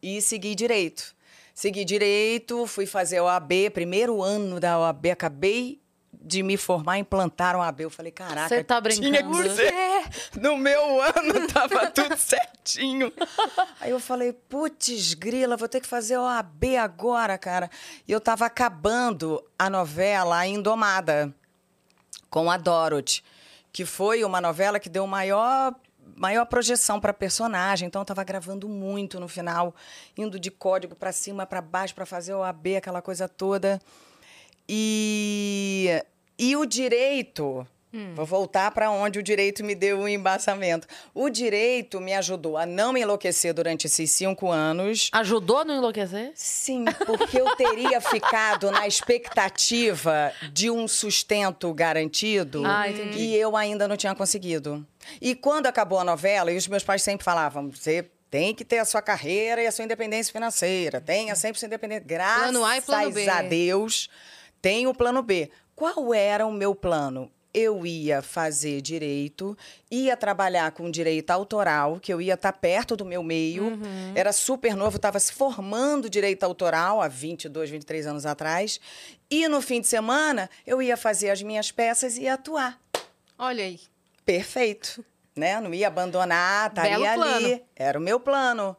e 0.02 0.21
segui 0.21 0.56
direito. 0.56 1.15
Segui 1.53 1.83
direito, 1.85 2.65
fui 2.65 2.85
fazer 2.85 3.19
OAB, 3.21 3.69
primeiro 3.73 4.21
ano 4.21 4.59
da 4.59 4.79
OAB, 4.79 5.07
acabei 5.11 5.81
de 6.23 6.43
me 6.43 6.55
formar, 6.55 6.97
implantaram 6.97 7.61
a 7.61 7.67
AB. 7.67 7.83
Eu 7.85 7.89
falei, 7.89 8.11
caraca, 8.11 8.47
Você 8.47 8.63
tá 8.63 8.81
tinha 8.81 9.23
brincando? 9.23 9.43
que 9.43 9.49
ser. 9.55 10.39
No 10.39 10.55
meu 10.55 11.01
ano 11.01 11.47
tava 11.51 11.89
tudo 11.89 12.15
certinho. 12.15 13.11
Aí 13.79 13.89
eu 13.91 13.99
falei, 13.99 14.31
putz, 14.33 15.13
grila, 15.15 15.57
vou 15.57 15.67
ter 15.67 15.81
que 15.81 15.87
fazer 15.87 16.17
OAB 16.17 16.63
agora, 16.79 17.37
cara. 17.37 17.69
E 18.07 18.11
eu 18.11 18.21
tava 18.21 18.45
acabando 18.45 19.43
a 19.57 19.69
novela 19.69 20.45
Indomada, 20.45 21.33
com 22.29 22.49
a 22.51 22.57
Dorothy, 22.57 23.23
que 23.73 23.85
foi 23.85 24.23
uma 24.23 24.39
novela 24.39 24.79
que 24.79 24.89
deu 24.89 25.07
maior 25.07 25.73
maior 26.15 26.45
projeção 26.45 26.99
para 26.99 27.13
personagem, 27.13 27.87
então 27.87 28.01
eu 28.01 28.05
tava 28.05 28.23
gravando 28.23 28.67
muito 28.69 29.19
no 29.19 29.27
final, 29.27 29.73
indo 30.17 30.39
de 30.39 30.51
código 30.51 30.95
para 30.95 31.11
cima, 31.11 31.45
para 31.45 31.61
baixo 31.61 31.95
para 31.95 32.05
fazer 32.05 32.33
OAB, 32.33 32.77
aquela 32.77 33.01
coisa 33.01 33.27
toda. 33.27 33.81
E, 34.67 35.89
e 36.37 36.55
o 36.55 36.65
direito, 36.65 37.67
vou 38.15 38.25
voltar 38.25 38.71
para 38.71 38.89
onde 38.89 39.19
o 39.19 39.23
direito 39.23 39.63
me 39.63 39.75
deu 39.75 39.99
o 39.99 40.08
embaçamento. 40.08 40.88
O 41.13 41.30
direito 41.30 41.99
me 41.99 42.13
ajudou 42.13 42.58
a 42.58 42.65
não 42.65 42.93
me 42.93 43.01
enlouquecer 43.01 43.54
durante 43.54 43.88
esses 43.88 44.12
cinco 44.12 44.49
anos. 44.51 45.10
Ajudou 45.12 45.60
a 45.60 45.65
não 45.65 45.77
enlouquecer? 45.77 46.32
Sim, 46.36 46.86
porque 47.06 47.39
eu 47.39 47.56
teria 47.56 47.99
ficado 48.01 48.71
na 48.71 48.88
expectativa 48.88 50.32
de 50.51 50.69
um 50.69 50.88
sustento 50.88 51.73
garantido 51.73 52.63
Ah, 52.65 52.88
e 52.89 53.36
eu 53.36 53.56
ainda 53.56 53.88
não 53.88 53.97
tinha 53.97 54.15
conseguido. 54.15 54.86
E 55.19 55.36
quando 55.36 55.67
acabou 55.67 55.99
a 55.99 56.04
novela, 56.04 56.51
e 56.51 56.58
os 56.58 56.67
meus 56.67 56.84
pais 56.84 57.01
sempre 57.01 57.23
falavam, 57.23 57.69
você 57.71 58.10
tem 58.30 58.56
que 58.56 58.63
ter 58.63 58.77
a 58.77 58.86
sua 58.86 59.01
carreira 59.01 59.62
e 59.62 59.67
a 59.67 59.71
sua 59.71 59.84
independência 59.84 60.32
financeira, 60.32 61.01
tenha 61.01 61.36
sempre 61.36 61.60
sua 61.60 61.65
independência. 61.67 62.06
Graças 62.06 62.43
Plano 62.43 62.63
A 62.65 62.77
e 62.77 62.82
plano 62.82 63.12
B. 63.12 63.30
a 63.30 63.41
Deus, 63.41 64.10
tem 64.62 64.88
o 64.88 64.93
plano 64.93 65.21
B. 65.21 65.49
Qual 65.75 66.13
era 66.13 66.45
o 66.45 66.51
meu 66.51 66.73
plano? 66.75 67.30
Eu 67.53 67.85
ia 67.85 68.21
fazer 68.21 68.81
direito, 68.81 69.57
ia 69.89 70.15
trabalhar 70.15 70.71
com 70.71 70.89
direito 70.89 71.31
autoral, 71.31 71.99
que 71.99 72.13
eu 72.13 72.21
ia 72.21 72.35
estar 72.35 72.53
perto 72.53 72.95
do 72.95 73.03
meu 73.03 73.21
meio. 73.21 73.63
Uhum. 73.65 74.13
Era 74.15 74.31
super 74.31 74.75
novo, 74.75 74.95
estava 74.95 75.19
se 75.19 75.33
formando 75.33 76.09
direito 76.09 76.43
autoral 76.43 77.01
há 77.01 77.09
22, 77.09 77.69
23 77.69 78.07
anos 78.07 78.25
atrás. 78.25 78.79
E 79.29 79.47
no 79.49 79.61
fim 79.61 79.81
de 79.81 79.87
semana, 79.87 80.49
eu 80.65 80.81
ia 80.81 80.95
fazer 80.95 81.29
as 81.29 81.41
minhas 81.41 81.71
peças 81.71 82.17
e 82.17 82.21
ia 82.21 82.35
atuar. 82.35 82.79
Olha 83.37 83.65
aí. 83.65 83.81
Perfeito. 84.25 85.03
Né? 85.35 85.59
Não 85.59 85.73
ia 85.73 85.87
abandonar, 85.87 86.69
estaria 86.69 86.97
Belo 86.97 87.23
ali. 87.23 87.43
plano. 87.43 87.61
Era 87.75 87.99
o 87.99 88.01
meu 88.01 88.19
plano. 88.19 88.77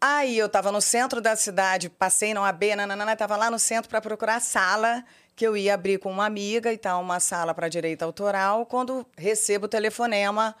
Aí 0.00 0.36
eu 0.36 0.46
estava 0.46 0.72
no 0.72 0.80
centro 0.80 1.20
da 1.20 1.36
cidade, 1.36 1.88
passei 1.88 2.34
na 2.34 2.46
AB, 2.48 2.74
nananana, 2.74 3.12
estava 3.12 3.36
lá 3.36 3.48
no 3.50 3.58
centro 3.58 3.88
para 3.88 4.00
procurar 4.00 4.36
a 4.36 4.40
sala 4.40 5.04
que 5.34 5.46
eu 5.46 5.56
ia 5.56 5.74
abrir 5.74 5.98
com 5.98 6.10
uma 6.10 6.26
amiga 6.26 6.72
e 6.72 6.78
tal, 6.78 7.00
uma 7.00 7.20
sala 7.20 7.54
para 7.54 7.68
direito 7.68 8.02
autoral, 8.02 8.66
quando 8.66 9.06
recebo 9.16 9.66
o 9.66 9.68
telefonema. 9.68 10.54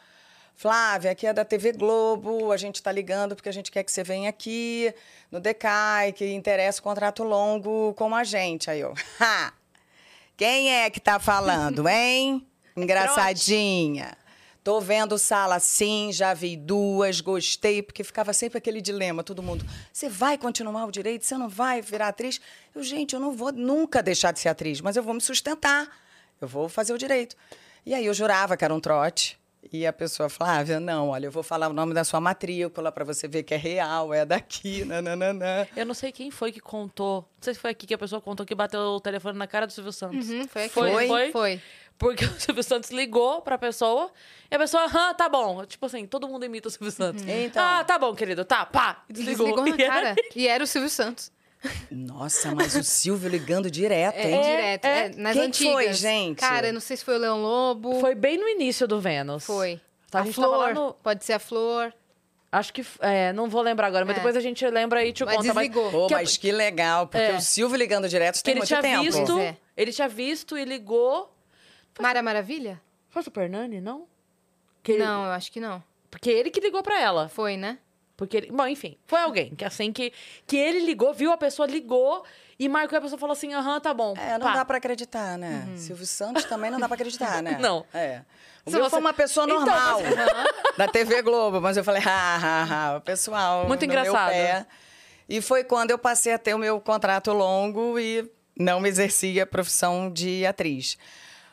Flávia, 0.54 1.10
aqui 1.10 1.26
é 1.26 1.32
da 1.32 1.44
TV 1.44 1.72
Globo, 1.72 2.52
a 2.52 2.56
gente 2.56 2.76
está 2.76 2.92
ligando 2.92 3.34
porque 3.34 3.48
a 3.48 3.52
gente 3.52 3.70
quer 3.70 3.82
que 3.82 3.90
você 3.90 4.04
venha 4.04 4.28
aqui 4.28 4.94
no 5.30 5.40
DECAI, 5.40 6.12
que 6.12 6.32
interessa 6.32 6.78
o 6.78 6.82
contrato 6.82 7.24
longo 7.24 7.94
com 7.94 8.14
a 8.14 8.22
gente. 8.22 8.70
Aí 8.70 8.80
eu, 8.80 8.94
ha! 9.18 9.52
Quem 10.36 10.74
é 10.74 10.90
que 10.90 11.00
tá 11.00 11.18
falando, 11.18 11.86
hein? 11.88 12.46
Engraçadinha. 12.76 14.16
Tô 14.64 14.80
vendo 14.80 15.18
sala 15.18 15.58
sim, 15.58 16.10
já 16.12 16.32
vi 16.32 16.56
duas, 16.56 17.20
gostei, 17.20 17.82
porque 17.82 18.04
ficava 18.04 18.32
sempre 18.32 18.58
aquele 18.58 18.80
dilema, 18.80 19.24
todo 19.24 19.42
mundo. 19.42 19.66
Você 19.92 20.08
vai 20.08 20.38
continuar 20.38 20.84
o 20.84 20.92
direito? 20.92 21.26
Você 21.26 21.36
não 21.36 21.48
vai 21.48 21.82
virar 21.82 22.08
atriz? 22.08 22.40
Eu, 22.72 22.80
gente, 22.80 23.14
eu 23.14 23.18
não 23.18 23.32
vou 23.32 23.50
nunca 23.50 24.00
deixar 24.00 24.30
de 24.30 24.38
ser 24.38 24.50
atriz, 24.50 24.80
mas 24.80 24.94
eu 24.94 25.02
vou 25.02 25.14
me 25.14 25.20
sustentar. 25.20 25.88
Eu 26.40 26.46
vou 26.46 26.68
fazer 26.68 26.92
o 26.92 26.98
direito. 26.98 27.34
E 27.84 27.92
aí 27.92 28.06
eu 28.06 28.14
jurava 28.14 28.56
que 28.56 28.64
era 28.64 28.72
um 28.72 28.78
trote. 28.78 29.36
E 29.70 29.86
a 29.86 29.92
pessoa, 29.92 30.28
Flávia, 30.28 30.80
não, 30.80 31.08
olha, 31.10 31.26
eu 31.26 31.30
vou 31.30 31.42
falar 31.42 31.68
o 31.68 31.72
nome 31.72 31.94
da 31.94 32.02
sua 32.04 32.20
matrícula 32.20 32.90
para 32.90 33.04
você 33.04 33.28
ver 33.28 33.42
que 33.42 33.54
é 33.54 33.56
real, 33.56 34.12
é 34.12 34.24
daqui, 34.24 34.84
nananã. 34.84 35.66
Eu 35.76 35.86
não 35.86 35.94
sei 35.94 36.10
quem 36.12 36.30
foi 36.30 36.50
que 36.52 36.60
contou. 36.60 37.20
Não 37.36 37.42
sei 37.42 37.54
se 37.54 37.60
foi 37.60 37.70
aqui 37.70 37.86
que 37.86 37.94
a 37.94 37.98
pessoa 37.98 38.20
contou 38.20 38.44
que 38.44 38.54
bateu 38.54 38.80
o 38.80 39.00
telefone 39.00 39.38
na 39.38 39.46
cara 39.46 39.66
do 39.66 39.72
Silvio 39.72 39.92
Santos. 39.92 40.28
Uhum, 40.28 40.46
foi 40.48 40.64
aqui. 40.64 40.74
Foi? 40.74 41.06
Foi? 41.08 41.32
Foi. 41.32 41.60
Porque 41.96 42.24
o 42.26 42.40
Silvio 42.40 42.62
Santos 42.62 42.90
ligou 42.90 43.40
pra 43.40 43.56
pessoa 43.56 44.10
e 44.50 44.54
a 44.54 44.58
pessoa, 44.58 44.84
aham, 44.84 45.14
tá 45.14 45.28
bom. 45.28 45.64
Tipo 45.64 45.86
assim, 45.86 46.06
todo 46.06 46.28
mundo 46.28 46.44
imita 46.44 46.68
o 46.68 46.70
Silvio 46.70 46.90
Santos. 46.90 47.22
Então. 47.26 47.62
Ah, 47.64 47.82
tá 47.84 47.98
bom, 47.98 48.14
querido, 48.14 48.44
tá, 48.44 48.66
pá. 48.66 49.04
E 49.08 49.12
Desligou. 49.14 49.46
Desligou 49.64 49.64
na 49.70 49.76
E 49.76 49.82
era- 49.82 49.92
cara. 49.92 50.14
E 50.36 50.48
era 50.48 50.64
o 50.64 50.66
Silvio 50.66 50.90
Santos. 50.90 51.31
Nossa, 51.90 52.54
mas 52.54 52.74
o 52.74 52.82
Silvio 52.82 53.28
ligando 53.28 53.70
direto, 53.70 54.16
É, 54.16 54.30
hein? 54.30 54.40
direto. 54.42 54.84
é. 54.84 54.98
é, 55.06 55.08
nas 55.16 55.32
Quem 55.34 55.42
antigas. 55.42 55.72
foi, 55.72 55.92
gente? 55.92 56.38
Cara, 56.38 56.66
eu 56.68 56.72
não 56.72 56.80
sei 56.80 56.96
se 56.96 57.04
foi 57.04 57.14
o 57.16 57.18
Leão 57.18 57.40
Lobo. 57.40 58.00
Foi 58.00 58.14
bem 58.14 58.36
no 58.38 58.48
início 58.48 58.86
do 58.88 59.00
Vênus. 59.00 59.44
Foi. 59.44 59.80
Tá, 60.10 60.18
a 60.18 60.22
a 60.22 60.24
gente 60.24 60.34
tava 60.34 60.48
Flor. 60.48 60.58
lá 60.58 60.74
no- 60.74 60.94
Pode 60.94 61.24
ser 61.24 61.34
a 61.34 61.38
Flor. 61.38 61.92
Acho 62.50 62.72
que. 62.72 62.84
É, 63.00 63.32
não 63.32 63.48
vou 63.48 63.62
lembrar 63.62 63.86
agora, 63.86 64.04
mas 64.04 64.14
É. 64.16 64.18
depois 64.18 64.36
a 64.36 64.40
gente 64.40 64.66
lembra 64.68 65.04
e 65.04 65.12
te 65.12 65.24
Mas 65.24 65.36
conta. 65.36 65.48
desligou. 65.54 65.90
Pô, 65.90 66.06
que 66.08 66.14
mas 66.14 66.36
que 66.36 66.52
legal, 66.52 67.06
porque 67.06 67.24
É. 67.24 67.36
o 67.36 67.40
Silvio 67.40 67.76
ligando 67.78 68.08
direto 68.08 68.36
que 68.36 68.42
tem 68.42 68.52
ele 68.52 68.60
muito 68.60 68.68
tinha 68.68 68.82
tempo. 68.82 69.02
visto. 69.04 69.38
É. 69.38 69.56
Ele 69.76 69.92
tinha 69.92 70.08
visto 70.08 70.58
e 70.58 70.64
ligou. 70.64 71.32
Mara 72.00 72.22
Maravilha? 72.22 72.80
Foi 73.08 73.22
Super 73.22 73.48
Nani, 73.48 73.80
não? 73.80 74.06
Que 74.82 74.92
ele- 74.92 75.04
Não, 75.04 75.24
eu 75.26 75.30
acho 75.30 75.50
que 75.52 75.60
não. 75.60 75.82
Porque 76.10 76.28
ele 76.28 76.50
que 76.50 76.60
ligou 76.60 76.82
pra 76.82 77.00
ela. 77.00 77.28
Foi, 77.28 77.56
né? 77.56 77.78
Porque 78.26 78.36
ele, 78.36 78.52
bom, 78.52 78.66
enfim, 78.66 78.96
foi 79.04 79.18
alguém 79.20 79.52
que 79.54 79.64
assim 79.64 79.92
que, 79.92 80.12
que 80.46 80.56
ele 80.56 80.80
ligou, 80.86 81.12
viu 81.12 81.32
a 81.32 81.36
pessoa, 81.36 81.66
ligou 81.66 82.24
e 82.58 82.68
marcou 82.68 82.96
e 82.96 82.98
a 82.98 83.00
pessoa 83.02 83.18
falou 83.18 83.32
assim: 83.32 83.52
aham, 83.52 83.80
tá 83.80 83.92
bom. 83.92 84.14
É, 84.16 84.38
não 84.38 84.46
pá. 84.46 84.54
dá 84.54 84.64
pra 84.64 84.76
acreditar, 84.78 85.36
né? 85.36 85.66
Silvio 85.76 86.06
Santos 86.06 86.44
também 86.44 86.70
não 86.70 86.78
dá 86.78 86.86
pra 86.86 86.94
acreditar, 86.94 87.42
né? 87.42 87.58
Não. 87.60 87.84
É. 87.92 88.22
O 88.64 88.70
Se 88.70 88.76
meu 88.76 88.84
você- 88.84 88.90
foi 88.90 89.00
uma 89.00 89.12
pessoa 89.12 89.44
Então, 89.44 89.56
normal, 89.64 89.98
você- 89.98 90.76
da 90.78 90.86
TV 90.92 91.20
Globo, 91.22 91.60
mas 91.60 91.76
eu 91.76 91.82
falei, 91.82 92.00
ha, 92.06 92.36
ha, 92.36 92.90
ha, 92.92 92.96
o 92.98 93.00
pessoal 93.00 93.66
Muito 93.66 93.84
engraçado. 93.84 94.30
pé. 94.30 94.64
E 95.28 95.40
foi 95.40 95.64
quando 95.64 95.90
eu 95.90 95.98
passei 95.98 96.32
a 96.32 96.38
ter 96.38 96.54
o 96.54 96.58
meu 96.58 96.80
contrato 96.80 97.32
longo 97.32 97.98
e 97.98 98.30
não 98.56 98.86
exercia 98.86 99.42
a 99.42 99.46
profissão 99.46 100.08
de 100.12 100.46
atriz. 100.46 100.96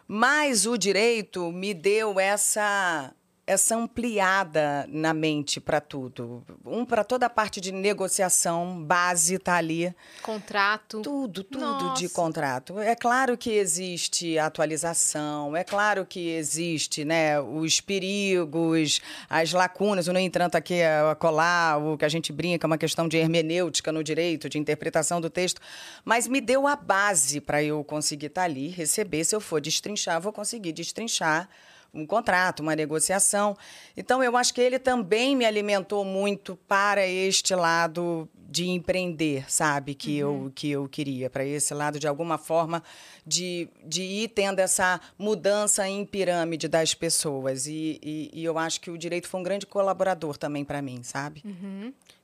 Mas 0.08 0.65
o 0.67 0.77
direito 0.77 1.51
me 1.51 1.73
deu 1.73 2.19
essa 2.19 3.12
essa 3.49 3.75
ampliada 3.75 4.85
na 4.89 5.12
mente 5.12 5.59
para 5.59 5.81
tudo. 5.81 6.45
Um 6.63 6.85
para 6.85 7.03
toda 7.03 7.25
a 7.25 7.29
parte 7.29 7.59
de 7.59 7.71
negociação 7.71 8.83
base 8.83 9.39
tá 9.39 9.55
ali. 9.55 9.91
Contrato. 10.21 11.01
Tudo, 11.01 11.43
tudo 11.43 11.93
de 11.95 12.03
Nossa. 12.03 12.09
contrato. 12.09 12.79
É 12.79 12.95
claro 12.95 13.35
que 13.35 13.49
existe 13.49 14.38
atualização, 14.38 15.55
é 15.55 15.63
claro 15.63 16.05
que 16.05 16.29
existe, 16.29 17.03
né, 17.03 17.41
os 17.41 17.81
perigos, 17.81 19.01
as 19.27 19.51
lacunas, 19.51 20.07
o 20.07 20.13
no 20.13 20.19
entanto 20.19 20.53
aqui 20.53 20.83
a 20.83 21.15
colar, 21.15 21.79
o 21.79 21.97
que 21.97 22.05
a 22.05 22.09
gente 22.09 22.31
brinca, 22.31 22.67
uma 22.67 22.77
questão 22.77 23.07
de 23.07 23.17
hermenêutica 23.17 23.91
no 23.91 24.03
direito, 24.03 24.47
de 24.47 24.59
interpretação 24.59 25.19
do 25.19 25.29
texto, 25.29 25.59
mas 26.05 26.27
me 26.27 26.39
deu 26.39 26.67
a 26.67 26.75
base 26.75 27.41
para 27.41 27.63
eu 27.63 27.83
conseguir 27.83 28.27
estar 28.27 28.43
ali, 28.43 28.67
receber, 28.67 29.23
se 29.23 29.35
eu 29.35 29.41
for 29.41 29.59
destrinchar, 29.59 30.21
vou 30.21 30.31
conseguir 30.31 30.71
destrinchar 30.71 31.49
um 31.93 32.06
contrato, 32.06 32.60
uma 32.62 32.75
negociação. 32.75 33.58
Então, 33.97 34.23
eu 34.23 34.36
acho 34.38 34.54
que 34.54 34.62
ele 34.62 34.78
também 34.80 35.36
me 35.36 35.45
alimentou 35.45 36.06
muito 36.06 36.56
para 36.67 37.06
este 37.08 37.54
lado 37.56 38.28
de 38.52 38.67
empreender, 38.67 39.45
sabe? 39.52 39.93
Que, 39.93 40.17
eu, 40.17 40.52
que 40.56 40.71
eu 40.71 40.88
queria, 40.89 41.30
para 41.30 41.45
esse 41.45 41.71
lado, 41.73 41.99
de 41.99 42.08
alguma 42.08 42.38
forma, 42.39 42.82
de, 43.25 43.67
de 43.86 44.02
ir 44.02 44.30
tendo 44.30 44.58
essa 44.60 44.99
mudança 45.19 45.88
em 45.88 46.04
pirâmide 46.04 46.67
das 46.67 46.95
pessoas. 46.95 47.67
E, 47.67 47.99
e, 48.02 48.32
e 48.34 48.43
eu 48.43 48.58
acho 48.58 48.82
que 48.82 48.89
o 48.89 48.97
direito 48.97 49.28
foi 49.28 49.39
um 49.39 49.43
grande 49.43 49.67
colaborador 49.67 50.36
também 50.36 50.65
para 50.65 50.82
mim, 50.82 51.04
sabe? 51.04 51.43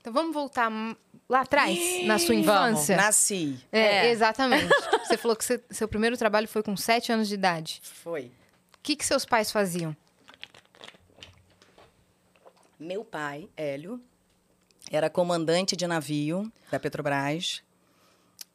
Então 0.01 0.11
vamos 0.11 0.33
voltar 0.33 0.71
lá 1.29 1.41
atrás, 1.41 1.77
na 2.05 2.17
sua 2.17 2.29
Vamos. 2.35 2.43
infância. 2.47 2.97
Nasci. 2.97 3.59
É, 3.71 4.07
É. 4.07 4.11
exatamente. 4.11 4.67
Você 5.05 5.17
falou 5.17 5.35
que 5.37 5.45
você- 5.45 5.61
seu 5.69 5.87
primeiro 5.87 6.17
trabalho 6.17 6.47
foi 6.47 6.63
com 6.63 6.75
sete 6.75 7.11
anos 7.11 7.27
de 7.27 7.35
idade. 7.35 7.79
Foi. 7.83 8.31
O 8.85 8.87
que, 8.87 8.95
que 8.95 9.03
seus 9.03 9.25
pais 9.25 9.51
faziam? 9.51 9.97
Meu 12.79 13.03
pai, 13.03 13.49
Hélio, 13.57 13.99
era 14.91 15.09
comandante 15.09 15.75
de 15.75 15.87
navio 15.87 16.53
da 16.69 16.79
Petrobras. 16.79 17.63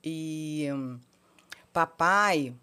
E 0.04 0.68
hum, 0.72 1.00
papai, 1.72 2.54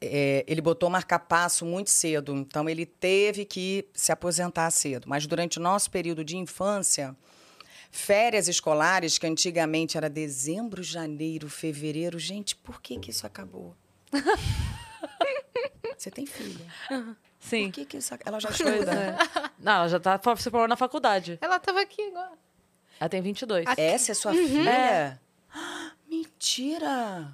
é, 0.00 0.44
ele 0.48 0.60
botou 0.60 0.90
marca-passo 0.90 1.64
muito 1.64 1.90
cedo. 1.90 2.34
Então, 2.34 2.68
ele 2.68 2.84
teve 2.84 3.44
que 3.44 3.88
se 3.94 4.10
aposentar 4.10 4.68
cedo. 4.72 5.08
Mas 5.08 5.28
durante 5.28 5.60
o 5.60 5.62
nosso 5.62 5.88
período 5.92 6.24
de 6.24 6.36
infância, 6.36 7.16
férias 7.88 8.48
escolares, 8.48 9.16
que 9.16 9.28
antigamente 9.28 9.96
era 9.96 10.10
dezembro, 10.10 10.82
janeiro, 10.82 11.48
fevereiro. 11.48 12.18
Gente, 12.18 12.56
por 12.56 12.82
que, 12.82 12.98
que 12.98 13.12
isso 13.12 13.24
acabou? 13.24 13.76
Você 15.96 16.10
tem 16.10 16.26
filha. 16.26 16.64
Sim. 17.40 17.66
Por 17.66 17.72
que, 17.74 17.84
que 17.84 17.96
isso... 17.98 18.14
ela 18.24 18.40
já 18.40 18.48
Pois 18.48 18.60
estuda? 18.60 18.92
é. 18.92 19.50
Não, 19.58 19.72
ela 19.72 19.88
já 19.88 20.00
tá 20.00 20.20
se 20.36 20.50
formando 20.50 20.70
na 20.70 20.76
faculdade. 20.76 21.38
Ela 21.40 21.58
tava 21.58 21.80
aqui 21.80 22.02
agora. 22.08 22.32
Ela 23.00 23.08
tem 23.08 23.20
22. 23.22 23.64
Essa 23.76 24.12
é 24.12 24.14
sua 24.14 24.32
Uhum. 24.32 24.46
filha? 24.48 25.20
Ah, 25.54 25.92
Mentira! 26.08 27.28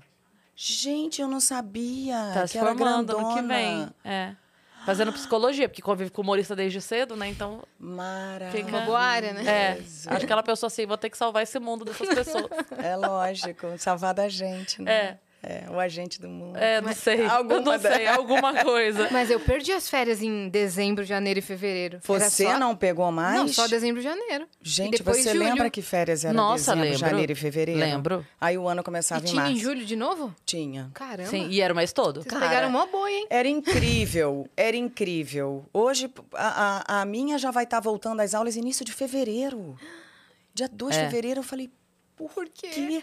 Gente, 0.57 1.21
eu 1.21 1.29
não 1.29 1.41
sabia. 1.41 2.31
Tá 2.33 2.43
que 2.43 2.49
se 2.49 2.59
era 2.59 2.67
formando 2.69 3.17
ano 3.17 3.29
que 3.29 3.35
grandona. 3.43 3.55
vem. 3.55 3.89
É. 4.05 4.37
Fazendo 4.85 5.13
psicologia, 5.15 5.67
porque 5.69 5.81
convive 5.81 6.11
com 6.11 6.21
humorista 6.21 6.55
desde 6.55 6.79
cedo, 6.81 7.17
né? 7.17 7.27
Então, 7.29 7.63
Maravilha. 7.79 8.67
Uma 8.67 8.81
boa 8.83 9.01
área, 9.01 9.33
né? 9.33 9.43
é. 9.47 9.83
Acho 10.15 10.27
que 10.27 10.33
ela 10.33 10.43
pensou 10.43 10.67
assim, 10.67 10.85
vou 10.87 10.99
ter 10.99 11.09
que 11.09 11.17
salvar 11.17 11.43
esse 11.43 11.59
mundo 11.59 11.85
dessas 11.87 12.07
pessoas. 12.15 12.51
É 12.83 12.95
lógico, 12.95 13.79
salvar 13.79 14.13
da 14.13 14.29
gente, 14.29 14.83
né? 14.83 14.93
É. 14.93 15.19
É, 15.47 15.65
o 15.71 15.79
agente 15.79 16.21
do 16.21 16.29
mundo. 16.29 16.57
É, 16.57 16.81
não 16.81 16.93
sei. 16.95 17.21
Eu 17.21 17.31
Alguma 17.31 17.61
não 17.61 17.79
sei, 17.79 18.07
alguma 18.07 18.55
coisa. 18.65 19.09
Mas 19.11 19.31
eu 19.31 19.39
perdi 19.39 19.73
as 19.73 19.89
férias 19.91 20.23
em 20.23 20.49
dezembro, 20.49 21.05
janeiro 21.05 21.39
e 21.39 21.43
fevereiro. 21.43 21.99
Você 22.03 22.45
só- 22.47 22.59
não 22.59 22.75
pegou 22.75 23.13
mais? 23.13 23.37
Não, 23.37 23.47
só 23.49 23.67
dezembro 23.67 24.01
e 24.01 24.05
janeiro. 24.05 24.47
E 24.65 24.69
Gente, 24.69 24.99
depois 24.99 25.19
você 25.19 25.33
julho. 25.33 25.45
lembra 25.45 25.69
que 25.69 25.83
férias 25.83 26.25
era 26.25 26.33
Nossa, 26.33 26.73
dezembro, 26.73 26.85
lembro. 26.85 26.99
janeiro 26.99 27.33
e 27.33 27.35
fevereiro? 27.35 27.81
Lembro. 27.81 28.27
Aí 28.41 28.57
o 28.57 28.67
ano 28.67 28.81
E 28.81 28.85
começava 28.85 29.21
em 29.23 29.29
tinha 29.29 29.43
março. 29.43 29.57
em 29.57 29.61
julho 29.61 29.85
de 29.85 29.97
novo? 29.97 30.35
Tinha. 30.47 30.91
Caramba. 30.95 31.29
Sim, 31.29 31.49
e 31.51 31.61
era 31.61 31.73
o 31.73 31.77
mês 31.77 31.93
todo. 31.93 32.23
Vocês 32.23 32.33
Cara, 32.33 32.47
pegaram 32.49 32.71
mó 32.71 32.87
boi, 32.87 33.13
hein? 33.13 33.27
Era 33.29 33.47
incrível, 33.49 34.49
era 34.57 34.77
incrível. 34.77 35.65
Hoje, 35.73 36.11
a, 36.33 36.85
a, 36.99 37.01
a 37.03 37.05
minha 37.05 37.37
já 37.39 37.51
vai 37.51 37.65
estar 37.65 37.81
voltando 37.81 38.21
às 38.21 38.35
aulas 38.35 38.57
início 38.57 38.85
de 38.85 38.93
fevereiro. 38.93 39.77
Dia 40.55 40.69
2 40.73 40.95
de 40.95 41.01
É. 41.03 41.05
fevereiro, 41.07 41.41
eu 41.41 41.45
falei, 41.45 41.69
por 42.17 42.49
quê? 42.49 43.03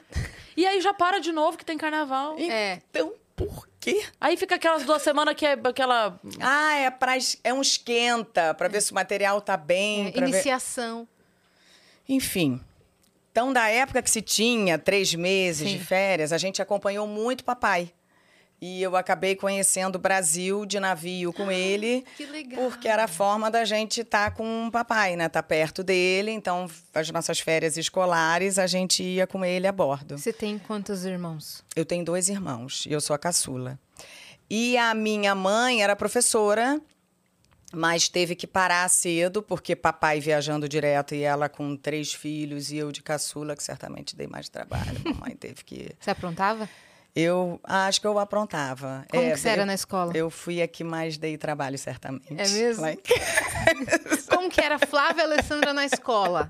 E 0.55 0.65
aí 0.65 0.81
já 0.81 0.93
para 0.93 1.19
de 1.19 1.31
novo 1.31 1.57
que 1.57 1.65
tem 1.65 1.77
carnaval. 1.77 2.35
É. 2.39 2.81
Então, 2.89 3.13
por 3.35 3.67
quê? 3.79 4.05
Aí 4.19 4.37
fica 4.37 4.55
aquelas 4.55 4.83
duas 4.83 5.01
semanas 5.01 5.33
que 5.35 5.45
é 5.45 5.53
aquela. 5.53 6.19
Ah, 6.39 6.73
é, 6.75 6.89
pra, 6.91 7.13
é 7.43 7.53
um 7.53 7.61
esquenta, 7.61 8.53
pra 8.53 8.67
ver 8.67 8.81
se 8.81 8.91
o 8.91 8.95
material 8.95 9.41
tá 9.41 9.57
bem. 9.57 10.07
É, 10.07 10.11
pra 10.11 10.25
ver- 10.25 10.29
iniciação. 10.33 11.07
Enfim. 12.07 12.59
Então, 13.31 13.53
da 13.53 13.69
época 13.69 14.01
que 14.01 14.09
se 14.09 14.21
tinha 14.21 14.77
três 14.77 15.13
meses 15.15 15.69
Sim. 15.69 15.77
de 15.77 15.83
férias, 15.83 16.33
a 16.33 16.37
gente 16.37 16.61
acompanhou 16.61 17.07
muito 17.07 17.43
papai. 17.45 17.91
E 18.61 18.79
eu 18.83 18.95
acabei 18.95 19.35
conhecendo 19.35 19.95
o 19.95 19.99
Brasil 19.99 20.67
de 20.67 20.79
navio 20.79 21.33
com 21.33 21.51
ele. 21.51 22.05
Que 22.15 22.27
legal. 22.27 22.61
Porque 22.69 22.87
era 22.87 23.05
a 23.05 23.07
forma 23.07 23.49
da 23.49 23.65
gente 23.65 24.01
estar 24.01 24.35
com 24.35 24.67
o 24.67 24.71
papai, 24.71 25.15
né? 25.15 25.25
Estar 25.25 25.41
perto 25.41 25.81
dele. 25.81 26.29
Então, 26.29 26.69
as 26.93 27.09
nossas 27.09 27.39
férias 27.39 27.75
escolares, 27.75 28.59
a 28.59 28.67
gente 28.67 29.01
ia 29.01 29.25
com 29.25 29.43
ele 29.43 29.65
a 29.65 29.71
bordo. 29.71 30.15
Você 30.15 30.31
tem 30.31 30.59
quantos 30.59 31.05
irmãos? 31.05 31.63
Eu 31.75 31.83
tenho 31.83 32.05
dois 32.05 32.29
irmãos 32.29 32.85
e 32.85 32.93
eu 32.93 33.01
sou 33.01 33.15
a 33.15 33.19
caçula. 33.19 33.79
E 34.47 34.77
a 34.77 34.93
minha 34.93 35.33
mãe 35.33 35.81
era 35.81 35.95
professora, 35.95 36.79
mas 37.73 38.09
teve 38.09 38.35
que 38.35 38.45
parar 38.45 38.87
cedo, 38.89 39.41
porque 39.41 39.75
papai 39.75 40.19
viajando 40.19 40.69
direto 40.69 41.15
e 41.15 41.23
ela 41.23 41.49
com 41.49 41.75
três 41.75 42.13
filhos 42.13 42.71
e 42.71 42.77
eu 42.77 42.91
de 42.91 43.01
caçula, 43.01 43.55
que 43.55 43.63
certamente 43.63 44.15
dei 44.15 44.27
mais 44.27 44.49
trabalho. 44.49 45.01
Mamãe 45.03 45.35
teve 45.35 45.63
que. 45.63 45.89
Você 45.99 46.11
aprontava? 46.11 46.69
Eu 47.15 47.59
acho 47.63 47.99
que 47.99 48.07
eu 48.07 48.17
aprontava. 48.17 49.05
Como 49.09 49.21
É, 49.23 49.31
que 49.31 49.37
você 49.39 49.49
era 49.49 49.63
eu- 49.63 49.65
na 49.65 49.73
escola? 49.73 50.13
Eu 50.15 50.29
fui 50.29 50.61
a 50.61 50.67
que 50.67 50.83
mais 50.83 51.17
dei 51.17 51.37
trabalho, 51.37 51.77
certamente. 51.77 52.25
É 52.37 52.47
mesmo? 52.47 52.85
Em 52.87 52.97
Como 54.29 54.49
que 54.49 54.61
era 54.61 54.79
Flávia 54.79 55.23
Alessandra 55.25 55.73
na 55.73 55.85
escola? 55.85 56.49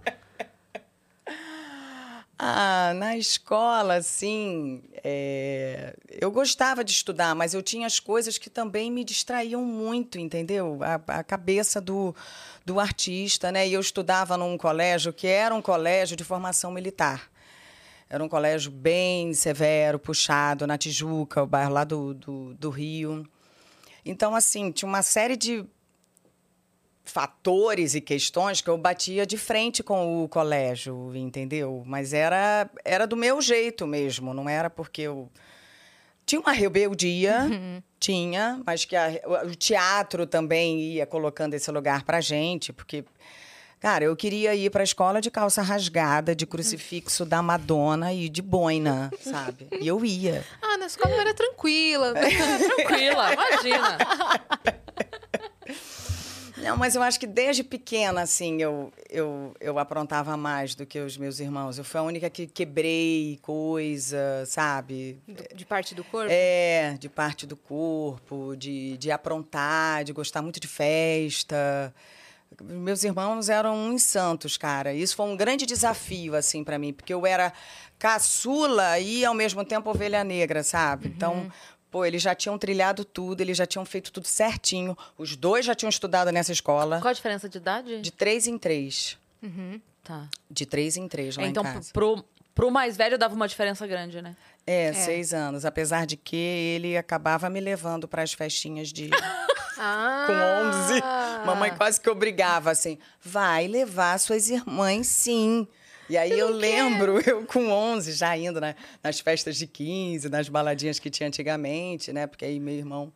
Ah, 2.43 2.93
na 2.95 3.15
escola, 3.17 3.95
assim, 3.95 4.82
é, 5.04 5.95
eu 6.10 6.32
gostava 6.32 6.84
de 6.84 6.91
estudar, 6.91 7.36
mas 7.36 7.54
eu 7.54 7.62
tinha 7.62 7.86
as 7.86 8.00
coisas 8.00 8.39
que 8.39 8.50
também 8.50 8.91
me 8.91 9.04
distraíam 9.04 9.63
muito, 9.63 10.17
entendeu? 10.17 10.80
A, 10.82 11.19
a 11.19 11.24
cabeça 11.24 11.80
do, 11.80 12.15
do 12.65 12.80
artista, 12.80 13.52
né? 13.52 13.67
E 13.67 13.74
eu 13.74 13.80
estudava 13.82 14.38
num 14.38 14.58
colégio 14.58 15.13
que 15.13 15.28
era 15.28 15.54
um 15.54 15.62
colégio 15.62 16.17
de 16.17 16.24
formação 16.24 16.71
militar. 16.71 17.30
Era 18.13 18.21
um 18.21 18.28
colégio 18.28 18.69
bem 18.69 19.34
severo, 19.34 19.97
puxado, 19.97 20.67
na 20.67 20.78
Tijuca, 20.78 21.43
o 21.43 21.47
bairro 21.47 21.71
lá 21.71 21.86
do, 21.86 22.13
do, 22.13 22.54
do 22.56 22.69
Rio. 22.69 23.26
Então, 24.06 24.36
assim, 24.36 24.69
tinha 24.69 24.89
uma 24.89 25.02
série 25.02 25.38
de 25.38 25.65
fatores 27.06 27.95
e 27.95 28.02
questões 28.02 28.60
que 28.60 28.69
eu 28.69 28.78
batia 28.78 29.26
de 29.26 29.38
frente 29.38 29.82
com 29.82 30.24
o 30.24 30.28
colégio, 30.30 31.15
entendeu? 31.15 31.84
Mas 31.86 32.12
era 32.13 32.69
era 32.86 33.08
do 33.08 33.15
meu 33.15 33.41
jeito 33.41 33.88
mesmo, 33.88 34.34
não 34.34 34.47
era 34.47 34.69
porque 34.69 35.04
eu 35.04 35.30
tinha 36.26 36.39
uma 36.39 36.52
rebeldia, 36.52 37.47
tinha, 38.00 38.62
mas 38.65 38.86
que 38.86 38.95
a- 38.95 39.21
o 39.26 39.47
o 39.47 39.56
teatro 39.56 40.28
também 40.28 40.80
ia 40.82 41.06
colocando 41.06 41.54
esse 41.54 41.71
lugar 41.71 42.04
pra 42.04 42.21
gente, 42.21 42.71
porque 42.74 43.04
cara, 43.82 44.06
eu 44.06 44.15
queria 44.15 44.54
ir 44.54 44.70
pra 44.70 44.84
escola 44.84 45.20
de 45.20 45.32
calça 45.32 45.62
rasgada, 45.63 46.36
de 46.36 46.46
crucifixo 46.46 47.26
da 47.26 47.41
Madonna 47.41 48.13
e 48.13 48.30
de 48.30 48.41
boina, 48.41 49.12
sabe? 49.20 49.67
E 49.82 49.88
eu 49.88 50.06
ia. 50.06 50.46
Ah, 50.62 50.78
na 50.78 50.86
escola 50.86 51.15
eu 51.15 51.20
era 51.20 51.34
tranquila. 51.34 52.13
Tranquila, 52.78 53.34
imagina. 53.34 53.98
Não, 56.58 56.78
mas 56.78 56.94
eu 56.94 57.02
acho 57.02 57.20
que 57.20 57.26
desde 57.26 57.63
pequena, 57.63 58.22
assim, 58.22 58.62
eu, 58.62 58.94
eu, 59.10 59.52
eu 59.60 59.80
aprontava 59.80 60.38
mais 60.38 60.76
do 60.76 60.86
que 60.86 61.00
os 61.00 61.17
meus 61.17 61.39
irmãos. 61.39 61.80
Eu 61.80 61.84
fui 61.84 62.00
a 62.00 62.04
única 62.04 62.30
que 62.30 62.46
quebrei 62.46 63.39
coisa, 63.41 64.44
sabe? 64.46 65.20
De 65.56 65.65
parte 65.65 65.96
do 65.96 66.04
corpo? 66.04 66.30
É, 66.30 66.96
de 67.00 67.10
parte 67.10 67.48
do 67.48 67.56
corpo, 67.56 68.56
de, 68.56 68.96
de 68.98 69.10
aprontar, 69.10 70.04
de 70.04 70.13
gostar 70.13 70.44
muito 70.44 70.60
de 70.60 70.67
festa. 70.67 71.91
Meus 72.62 73.04
irmãos 73.04 73.50
eram 73.50 73.76
uns 73.76 74.04
santos, 74.04 74.58
cara. 74.58 74.94
Isso 74.94 75.16
foi 75.16 75.26
um 75.26 75.38
grande 75.38 75.66
desafio, 75.66 76.36
assim, 76.36 76.64
para 76.64 76.78
mim, 76.78 76.92
porque 76.92 77.14
eu 77.14 77.26
era 77.26 77.54
caçula 77.98 79.00
e, 79.00 79.24
ao 79.24 79.34
mesmo 79.34 79.64
tempo, 79.64 79.90
ovelha 79.90 80.24
negra, 80.24 80.64
sabe? 80.64 81.08
Então, 81.08 81.52
pô, 81.90 82.04
eles 82.04 82.22
já 82.22 82.36
tinham 82.36 82.58
trilhado 82.58 83.06
tudo, 83.06 83.42
eles 83.42 83.58
já 83.58 83.66
tinham 83.66 83.86
feito 83.86 84.12
tudo 84.12 84.28
certinho. 84.28 84.98
Os 85.18 85.36
dois 85.36 85.66
já 85.66 85.74
tinham 85.76 85.90
estudado 85.90 86.32
nessa 86.32 86.52
escola. 86.52 87.00
Qual 87.00 87.12
a 87.12 87.14
diferença 87.14 87.48
de 87.48 87.58
idade? 87.58 88.02
De 88.02 88.12
três 88.12 88.48
em 88.48 88.58
três. 88.58 89.18
Tá. 90.04 90.28
De 90.50 90.66
três 90.66 90.98
em 90.98 91.08
três 91.08 91.38
lá 91.38 91.46
então, 91.46 91.64
em 91.64 91.74
casa. 91.74 91.92
pro, 91.94 92.24
pro 92.54 92.72
mais 92.72 92.98
velho 92.98 93.18
dava 93.18 93.36
uma 93.36 93.48
diferença 93.48 93.86
grande, 93.88 94.22
né? 94.22 94.36
É, 94.66 94.94
seis 94.94 95.34
anos. 95.34 95.66
Apesar 95.66 96.06
de 96.06 96.18
que 96.18 96.36
ele 96.36 96.98
acabava 96.98 97.50
me 97.50 97.60
levando 97.60 98.08
para 98.08 98.24
as 98.24 98.34
festinhas 98.34 98.90
de... 98.90 99.10
Ah. 99.78 100.26
com 100.28 100.34
11. 100.90 101.02
Mamãe 101.46 101.72
quase 101.76 102.00
que 102.00 102.10
obrigava 102.10 102.72
assim: 102.72 102.98
vai 103.22 103.68
levar 103.68 104.18
suas 104.20 104.50
irmãs, 104.50 105.08
sim. 105.08 105.68
E 106.10 106.18
aí 106.18 106.38
eu 106.38 106.50
lembro, 106.50 107.22
eu 107.28 107.46
com 107.46 107.70
11, 107.70 108.12
já 108.14 108.36
indo 108.36 108.60
na- 108.60 108.76
nas 109.04 109.20
festas 109.20 109.56
de 109.56 109.66
15, 109.66 110.28
nas 110.30 110.50
baladinhas 110.50 111.00
que 111.00 111.10
tinha 111.10 111.28
antigamente, 111.28 112.12
né? 112.12 112.28
Porque 112.28 112.44
aí 112.46 112.60
meu 112.60 112.74
irmão 112.76 113.14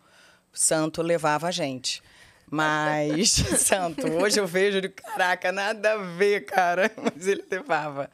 santo 0.54 1.02
levava 1.02 1.48
a 1.48 1.52
gente. 1.52 2.02
Mas, 2.50 3.32
santo, 3.60 4.08
hoje 4.08 4.40
eu 4.40 4.48
vejo, 4.48 4.78
eu 4.78 4.82
digo, 4.82 4.94
caraca, 4.96 5.52
nada 5.52 5.94
a 5.94 5.98
ver, 5.98 6.46
cara. 6.46 6.90
Mas 6.96 7.28
ele 7.28 7.44
levava. 7.52 8.10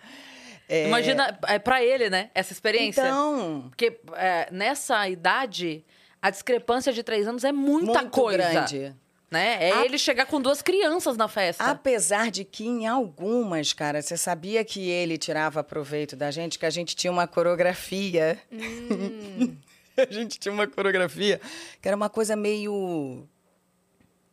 É, 0.67 0.87
Imagina, 0.87 1.37
é 1.47 1.59
pra 1.59 1.83
ele, 1.83 2.09
né? 2.09 2.29
Essa 2.33 2.53
experiência. 2.53 3.01
Então, 3.01 3.65
Porque 3.69 3.99
é, 4.13 4.47
nessa 4.51 5.07
idade, 5.09 5.85
a 6.21 6.29
discrepância 6.29 6.93
de 6.93 7.03
três 7.03 7.27
anos 7.27 7.43
é 7.43 7.51
muita 7.51 8.01
muito 8.01 8.09
coisa. 8.11 8.37
grande. 8.37 8.95
Né? 9.29 9.69
É 9.69 9.71
A- 9.71 9.85
ele 9.85 9.97
chegar 9.97 10.25
com 10.25 10.41
duas 10.41 10.61
crianças 10.61 11.15
na 11.15 11.27
festa. 11.29 11.63
Apesar 11.63 12.29
de 12.29 12.43
que 12.43 12.65
em 12.65 12.85
algumas, 12.85 13.71
cara, 13.71 14.01
você 14.01 14.17
sabia 14.17 14.63
que 14.65 14.89
ele 14.89 15.17
tirava 15.17 15.63
proveito 15.63 16.17
da 16.17 16.29
gente, 16.31 16.59
que 16.59 16.65
a 16.65 16.69
gente 16.69 16.95
tinha 16.97 17.11
uma 17.11 17.25
coreografia. 17.25 18.37
a 19.97 20.11
gente 20.13 20.37
tinha 20.37 20.51
uma 20.53 20.67
coreografia 20.67 21.39
que 21.81 21.87
era 21.87 21.95
uma 21.95 22.09
coisa 22.09 22.35
meio. 22.35 23.25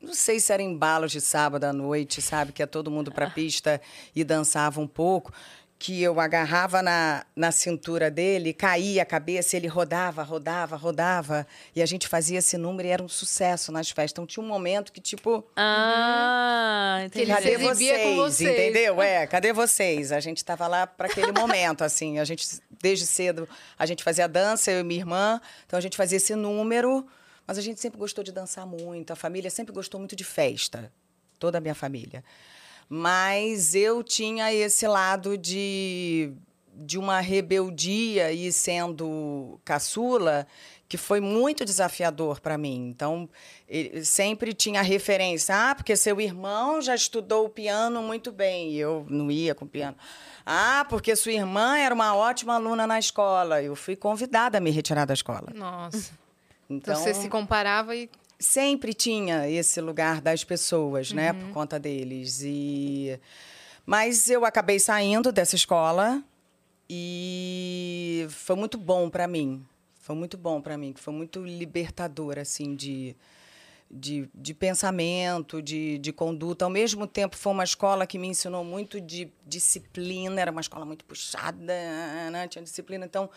Não 0.01 0.15
sei 0.15 0.39
se 0.39 0.53
era 0.53 0.63
embalo 0.63 1.07
de 1.09 1.21
sábado 1.21 1.65
à 1.65 1.73
noite, 1.73 2.21
sabe? 2.23 2.53
Que 2.53 2.63
ia 2.63 2.67
todo 2.67 2.91
mundo 2.91 3.11
pra 3.13 3.31
pista 3.31 3.81
e 4.15 4.23
dançava 4.25 4.81
um 4.81 4.87
pouco. 4.87 5.33
Que 5.79 6.03
eu 6.03 6.19
agarrava 6.19 6.83
na, 6.83 7.25
na 7.37 7.53
cintura 7.53 8.11
dele, 8.11 8.53
caía 8.53 9.03
a 9.03 9.07
cabeça, 9.07 9.57
ele 9.57 9.69
rodava, 9.69 10.25
rodava, 10.25 10.75
rodava. 10.75 11.47
E 11.75 11.81
a 11.81 11.87
gente 11.87 12.09
fazia 12.09 12.41
esse 12.41 12.59
número 12.59 12.89
e 12.89 12.91
era 12.91 13.03
um 13.03 13.09
sucesso 13.09 13.71
nas 13.71 13.89
festas. 13.89 14.11
Então 14.11 14.27
tinha 14.27 14.45
um 14.45 14.49
momento 14.49 14.93
que, 14.93 15.01
tipo. 15.01 15.45
Ah, 15.57 17.03
entendi. 17.05 17.31
Ele 17.31 17.35
se 17.35 17.43
Cadê 17.43 17.59
vocês? 17.59 18.17
vocês. 18.17 18.51
Entendeu? 18.51 19.01
É, 19.01 19.27
cadê 19.29 19.53
vocês? 19.53 20.11
A 20.11 20.19
gente 20.19 20.39
estava 20.39 20.67
lá 20.67 20.85
para 20.85 21.07
aquele 21.07 21.31
momento, 21.31 21.85
assim. 21.85 22.19
A 22.19 22.25
gente, 22.25 22.45
desde 22.83 23.07
cedo, 23.07 23.49
a 23.79 23.87
gente 23.87 24.03
fazia 24.03 24.27
dança, 24.27 24.73
eu 24.73 24.81
e 24.81 24.83
minha 24.83 25.01
irmã. 25.01 25.41
Então, 25.65 25.79
a 25.79 25.81
gente 25.81 25.97
fazia 25.97 26.17
esse 26.17 26.35
número. 26.35 27.07
Mas 27.47 27.57
a 27.57 27.63
gente 27.63 27.81
sempre 27.81 27.99
gostou 27.99 28.23
de 28.23 28.31
dançar 28.31 28.67
muito. 28.67 29.11
A 29.11 29.17
família 29.17 29.49
sempre 29.51 29.73
gostou 29.73 29.99
muito 29.99 30.15
de 30.15 30.25
festa. 30.25 30.93
Toda 31.39 31.57
a 31.57 31.61
minha 31.61 31.75
família. 31.75 32.23
Mas 32.89 33.75
eu 33.75 34.03
tinha 34.03 34.53
esse 34.53 34.87
lado 34.87 35.37
de 35.37 36.33
de 36.81 36.97
uma 36.97 37.19
rebeldia 37.19 38.31
e 38.31 38.53
sendo 38.53 39.59
caçula 39.65 40.47
que 40.89 40.97
foi 40.97 41.21
muito 41.21 41.65
desafiador 41.65 42.41
para 42.41 42.57
mim. 42.57 42.89
Então, 42.89 43.29
sempre 44.03 44.55
tinha 44.55 44.81
referência, 44.81 45.55
ah, 45.55 45.75
porque 45.75 45.95
seu 45.97 46.19
irmão 46.21 46.81
já 46.81 46.95
estudou 46.95 47.45
o 47.45 47.51
piano 47.51 48.03
muito 48.03 48.33
bem, 48.33 48.71
e 48.71 48.79
eu 48.79 49.05
não 49.11 49.31
ia 49.31 49.55
com 49.55 49.67
piano. 49.67 49.97
Ah, 50.47 50.87
porque 50.89 51.15
sua 51.15 51.33
irmã 51.33 51.77
era 51.77 51.95
uma 51.95 52.17
ótima 52.17 52.55
aluna 52.55 52.87
na 52.87 52.99
escola. 52.99 53.63
Eu 53.63 53.77
fui 53.77 53.97
convidada 53.97 54.57
a 54.57 54.61
me 54.61 54.71
retirar 54.71 55.05
da 55.05 55.13
escola. 55.13 55.53
Nossa. 55.55 56.13
Então, 56.71 56.95
então 56.95 56.97
você 56.97 57.13
se 57.13 57.29
comparava 57.29 57.95
e 57.95 58.09
sempre 58.39 58.95
tinha 58.95 59.49
esse 59.49 59.81
lugar 59.81 60.21
das 60.21 60.45
pessoas, 60.45 61.13
né, 61.13 61.33
por 61.33 61.51
conta 61.51 61.79
deles. 61.79 62.41
E 62.43 63.19
mas 63.85 64.29
eu 64.29 64.45
acabei 64.45 64.79
saindo 64.79 65.33
dessa 65.33 65.57
escola 65.57 66.23
e 66.91 68.27
foi 68.31 68.55
muito 68.55 68.77
bom 68.77 69.09
para 69.09 69.27
mim. 69.27 69.65
Foi 69.99 70.15
muito 70.15 70.39
bom 70.39 70.61
para 70.61 70.77
mim, 70.79 70.95
foi 70.97 71.13
muito 71.13 71.45
libertador 71.45 72.39
assim 72.39 72.75
de 72.75 73.15
de, 73.91 74.29
de 74.35 74.53
pensamento, 74.53 75.63
de, 75.63 75.99
de 75.99 76.13
conduta. 76.13 76.65
Ao 76.65 76.71
mesmo 76.71 77.07
tempo, 77.07 77.37
foi 77.37 77.53
uma 77.53 77.65
escola 77.65 78.07
que 78.07 78.19
me 78.19 78.29
ensinou 78.29 78.63
muito 78.63 79.01
de 79.01 79.33
disciplina, 79.47 80.41
era 80.41 80.51
uma 80.51 80.61
escola 80.61 80.85
muito 80.85 81.05
puxada, 81.05 81.75
né? 82.31 82.47
tinha 82.49 82.63
disciplina. 82.63 83.07
Então, 83.07 83.31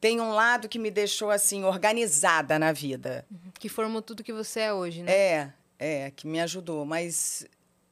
tem 0.00 0.20
um 0.20 0.32
lado 0.32 0.68
que 0.68 0.78
me 0.78 0.90
deixou 0.90 1.30
assim 1.30 1.64
organizada 1.64 2.58
na 2.58 2.72
vida. 2.72 3.24
Uhum. 3.30 3.50
Que 3.58 3.68
formou 3.68 4.02
tudo 4.02 4.22
que 4.22 4.32
você 4.32 4.60
é 4.60 4.72
hoje, 4.72 5.02
né? 5.02 5.12
É, 5.12 5.52
é, 5.78 6.10
que 6.10 6.26
me 6.26 6.40
ajudou, 6.40 6.84
mas 6.84 7.46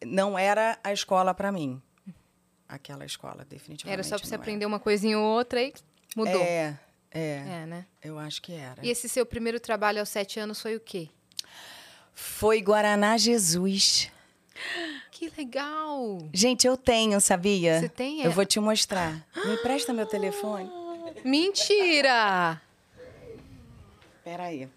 não 0.04 0.38
era 0.38 0.78
a 0.84 0.92
escola 0.92 1.32
para 1.32 1.50
mim. 1.50 1.80
Aquela 2.68 3.04
escola, 3.04 3.44
definitivamente. 3.48 3.92
Era 3.92 4.02
só 4.02 4.18
para 4.18 4.26
você 4.26 4.34
aprender 4.34 4.66
uma 4.66 4.80
coisinha 4.80 5.18
ou 5.18 5.24
outra 5.24 5.62
e 5.62 5.72
mudou. 6.16 6.40
É, 6.40 6.78
é. 7.10 7.44
É, 7.62 7.66
né? 7.66 7.86
Eu 8.02 8.18
acho 8.18 8.40
que 8.40 8.52
era. 8.52 8.84
E 8.84 8.88
esse 8.88 9.08
seu 9.08 9.26
primeiro 9.26 9.60
trabalho 9.60 10.00
aos 10.00 10.08
sete 10.08 10.40
anos 10.40 10.60
foi 10.60 10.76
o 10.76 10.80
quê? 10.80 11.10
Foi 12.14 12.60
Guaraná 12.60 13.16
Jesus. 13.16 14.10
Que 15.10 15.32
legal! 15.36 16.18
Gente, 16.32 16.66
eu 16.66 16.76
tenho, 16.76 17.20
sabia? 17.20 17.80
Você 17.80 17.88
tem? 17.88 18.22
Eu 18.22 18.30
vou 18.30 18.44
te 18.44 18.58
mostrar. 18.60 19.26
Me 19.44 19.56
presta 19.58 19.92
meu 19.92 20.06
telefone. 20.06 20.70
Mentira! 21.24 22.60
Peraí. 24.24 24.68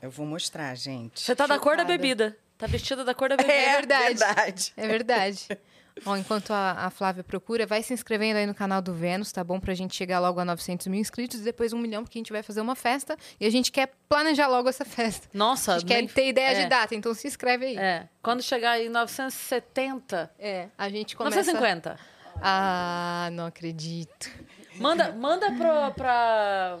Eu 0.00 0.10
vou 0.10 0.26
mostrar, 0.26 0.74
gente. 0.74 1.20
Você 1.20 1.34
tá 1.34 1.46
da 1.46 1.58
cor 1.58 1.76
da 1.76 1.84
bebida. 1.84 2.36
Tá 2.58 2.66
vestida 2.66 3.04
da 3.04 3.14
cor 3.14 3.28
da 3.28 3.36
bebida. 3.38 3.54
É 3.54 3.72
verdade. 3.76 4.18
verdade. 4.18 4.72
É 4.76 4.86
verdade. 4.86 5.48
Bom, 6.04 6.16
enquanto 6.16 6.52
a, 6.52 6.86
a, 6.86 6.90
Flávia 6.90 7.22
procura, 7.22 7.66
vai 7.66 7.82
se 7.82 7.92
inscrevendo 7.92 8.38
aí 8.38 8.46
no 8.46 8.54
canal 8.54 8.80
do 8.80 8.94
Vênus, 8.94 9.30
tá 9.30 9.44
bom? 9.44 9.60
Pra 9.60 9.74
gente 9.74 9.94
chegar 9.94 10.18
logo 10.20 10.40
a 10.40 10.44
900 10.44 10.86
mil 10.86 11.00
inscritos 11.00 11.40
e 11.40 11.42
depois 11.42 11.72
um 11.72 11.78
milhão, 11.78 12.02
porque 12.02 12.18
a 12.18 12.20
gente 12.20 12.32
vai 12.32 12.42
fazer 12.42 12.60
uma 12.60 12.74
festa 12.74 13.16
e 13.38 13.46
a 13.46 13.50
gente 13.50 13.70
quer 13.70 13.92
planejar 14.08 14.48
logo 14.48 14.68
essa 14.68 14.84
festa. 14.84 15.28
Nossa, 15.32 15.74
A 15.74 15.78
gente 15.78 15.88
nem... 15.88 16.06
quer 16.06 16.14
ter 16.14 16.28
ideia 16.28 16.58
é. 16.58 16.62
de 16.62 16.68
data, 16.68 16.94
então 16.94 17.12
se 17.14 17.26
inscreve 17.26 17.66
aí. 17.66 17.76
É. 17.76 18.08
Quando 18.22 18.42
chegar 18.42 18.80
em 18.80 18.88
970... 18.88 20.30
É, 20.38 20.68
a 20.76 20.88
gente 20.88 21.14
começa... 21.14 21.36
950. 21.36 21.98
Ah, 22.40 23.28
não 23.32 23.46
acredito. 23.46 24.30
Manda, 24.76 25.12
manda 25.12 25.52
pro, 25.52 25.94
pra... 25.94 26.78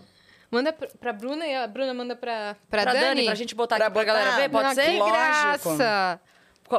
Manda 0.50 0.72
pra, 0.72 1.12
Bruna 1.12 1.46
e 1.46 1.54
a 1.54 1.66
Bruna 1.66 1.94
manda 1.94 2.14
pra, 2.14 2.56
pra, 2.68 2.82
pra 2.82 2.92
Dani. 2.92 3.04
Dani. 3.06 3.24
Pra 3.24 3.34
gente 3.34 3.54
botar 3.54 3.76
pra 3.76 3.86
aqui 3.86 3.94
pra 3.94 4.04
galera 4.04 4.36
ver, 4.36 4.50
pode 4.50 4.68
não, 4.68 4.74
ser? 4.74 4.84
Que 4.84 4.98
graça! 4.98 6.20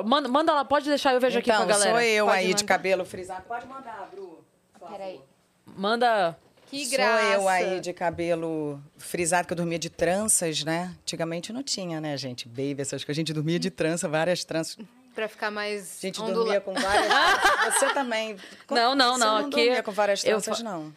Manda, 0.02 0.28
manda 0.30 0.54
lá, 0.54 0.66
pode 0.66 0.88
deixar, 0.90 1.14
eu 1.14 1.20
vejo 1.20 1.38
então, 1.40 1.56
aqui 1.56 1.66
pra 1.66 1.74
galera. 1.74 1.92
sou 1.92 2.02
eu 2.02 2.26
pode 2.26 2.38
aí 2.38 2.46
mandar. 2.48 2.58
de 2.58 2.64
cabelo 2.64 3.06
frisado. 3.06 3.44
Pode 3.48 3.68
mandar, 3.68 4.10
Bru. 4.12 4.44
Peraí. 4.90 5.22
Manda... 5.66 6.38
Que 6.68 6.86
sou 6.88 6.98
graça. 6.98 7.24
eu 7.36 7.48
aí 7.48 7.80
de 7.80 7.94
cabelo 7.94 8.82
frisado, 8.98 9.46
que 9.48 9.54
eu 9.54 9.58
dormia 9.58 9.78
de 9.78 9.92
tranças, 9.92 10.64
né? 10.64 10.96
Antigamente 11.04 11.54
não 11.54 11.62
tinha, 11.62 12.02
né, 12.02 12.18
gente? 12.18 12.48
Baby, 12.48 12.78
essas 12.80 13.04
coisas. 13.04 13.20
A 13.20 13.22
gente 13.22 13.32
dormia 13.32 13.60
de 13.60 13.70
trança, 13.70 14.10
várias 14.10 14.44
tranças. 14.44 14.78
Pra 15.14 15.28
ficar 15.28 15.52
mais 15.52 16.00
A 16.00 16.02
gente 16.02 16.20
ondula... 16.20 16.36
dormia 16.38 16.62
com 16.62 16.74
várias 16.74 17.06
tranças. 17.08 17.74
Você 17.76 17.90
também. 17.94 18.38
Não, 18.72 18.96
não, 18.96 19.14
Você 19.14 19.20
não. 19.20 19.40
não 19.42 19.48
Aqui 19.48 19.50
dormia 19.66 19.84
com 19.84 19.92
várias 19.92 20.24
eu 20.24 20.32
tranças, 20.42 20.58
fa- 20.58 20.64
não. 20.64 20.94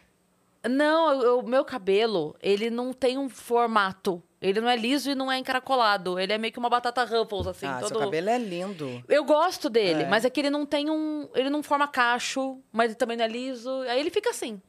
Não, 0.67 1.39
o 1.39 1.43
meu 1.47 1.63
cabelo, 1.63 2.35
ele 2.41 2.71
não 2.71 2.91
tem 2.91 3.17
um 3.19 3.29
formato. 3.29 4.23
Ele 4.41 4.61
não 4.61 4.69
é 4.69 4.75
liso 4.75 5.09
e 5.09 5.15
não 5.15 5.31
é 5.31 5.37
encaracolado. 5.39 6.19
Ele 6.19 6.31
é 6.31 6.37
meio 6.37 6.53
que 6.53 6.59
uma 6.59 6.69
batata 6.69 7.03
Ruffles, 7.03 7.47
assim. 7.47 7.65
ah, 7.65 7.79
todo... 7.79 7.87
seu 7.89 7.99
cabelo 7.99 8.29
é 8.29 8.37
lindo. 8.37 9.03
Eu 9.09 9.23
gosto 9.23 9.69
dele, 9.69 10.03
É. 10.03 10.07
mas 10.07 10.25
é 10.25 10.29
que 10.29 10.39
ele 10.39 10.49
não 10.51 10.65
tem 10.65 10.89
um. 10.91 11.27
Ele 11.33 11.49
não 11.49 11.63
forma 11.63 11.87
cacho, 11.87 12.59
mas 12.71 12.87
ele 12.91 12.95
também 12.95 13.17
não 13.17 13.25
é 13.25 13.27
liso. 13.27 13.69
Aí 13.89 13.99
ele 13.99 14.09
fica 14.11 14.29
assim. 14.29 14.61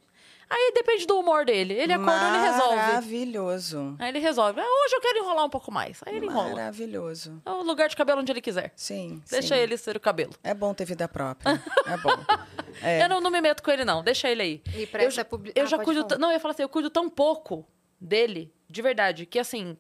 Aí 0.51 0.73
depende 0.75 1.07
do 1.07 1.19
humor 1.21 1.45
dele. 1.45 1.75
Ele 1.75 1.93
acorda, 1.93 2.27
ele 2.29 2.39
resolve. 2.51 2.77
Maravilhoso. 2.77 3.97
Aí 3.99 4.09
ele 4.09 4.19
resolve. 4.19 4.59
Ah, 4.59 4.65
hoje 4.65 4.95
eu 4.97 5.01
quero 5.03 5.19
enrolar 5.19 5.45
um 5.45 5.51
pouco 5.51 5.71
mais. 5.71 6.01
Aí 6.07 6.17
ele 6.17 6.25
enrola. 6.25 6.49
Maravilhoso. 6.55 7.43
É 7.45 7.51
o 7.51 7.63
lugar 7.63 7.91
de 7.91 7.95
cabelo 7.97 8.23
onde 8.23 8.33
ele 8.33 8.41
quiser. 8.41 8.73
Sim. 8.75 9.23
Deixa 9.31 9.55
sim. 9.55 9.61
ele 9.61 9.77
ser 9.77 9.95
o 9.97 10.01
cabelo. 10.01 10.33
É 10.43 10.55
bom 10.55 10.73
ter 10.73 10.87
vida 10.87 11.07
própria. 11.07 11.63
É 11.87 11.97
bom. 11.99 12.17
É. 12.81 13.03
Eu 13.03 13.09
não, 13.09 13.21
não 13.21 13.31
me 13.31 13.41
meto 13.41 13.61
com 13.63 13.71
ele, 13.73 13.85
não. 13.85 14.05
Deixa 14.05 14.29
ele 14.31 14.41
aí. 14.43 14.63
E 14.77 14.87
pra 14.87 15.03
eu, 15.03 15.09
essa 15.09 15.25
publi... 15.25 15.51
eu 15.57 15.65
Ah, 15.65 15.67
já 15.67 15.79
cuido. 15.79 16.05
t- 16.05 16.17
Não, 16.17 16.29
eu 16.29 16.35
ia 16.35 16.39
falar 16.41 16.53
assim, 16.55 16.63
eu 16.63 16.69
cuido 16.69 16.89
tão 16.91 17.11
pouco 17.11 17.67
dele, 18.01 18.53
de 18.69 18.83
verdade, 18.83 19.27
que 19.27 19.39
assim. 19.39 19.77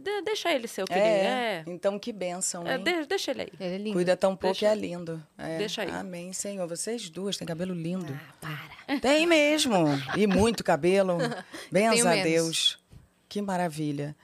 de- 0.00 0.22
deixa 0.22 0.52
ele 0.52 0.68
ser 0.68 0.82
o 0.82 0.86
que 0.86 0.92
ele 0.92 1.02
é. 1.02 1.64
Então, 1.66 1.98
que 1.98 2.12
bênção, 2.12 2.64
É, 2.66 2.76
hein? 2.76 2.84
de- 2.84 3.06
deixa 3.06 3.32
ele 3.32 3.42
aí. 3.42 3.48
Ele 3.58 3.74
é 3.74 3.78
lindo. 3.78 3.92
Cuida 3.94 4.16
tão 4.16 4.36
pouco 4.36 4.54
Deixa- 4.58 4.66
e 4.66 4.68
é 4.68 4.74
lindo. 4.80 5.26
É. 5.36 5.58
Deixa 5.58 5.82
aí. 5.82 5.90
Amém, 5.90 6.32
Senhor. 6.32 6.66
Vocês 6.68 7.10
duas 7.10 7.36
têm 7.36 7.46
cabelo 7.46 7.74
lindo. 7.74 8.16
Ah, 8.16 8.34
para. 8.86 9.00
Tem 9.00 9.26
mesmo. 9.26 9.84
E 10.16 10.26
muito 10.28 10.62
cabelo. 10.62 11.18
Benza 11.72 12.10
a. 12.12 12.22
Deus. 12.22 12.78
Que 13.28 13.42
maravilha. 13.42 14.14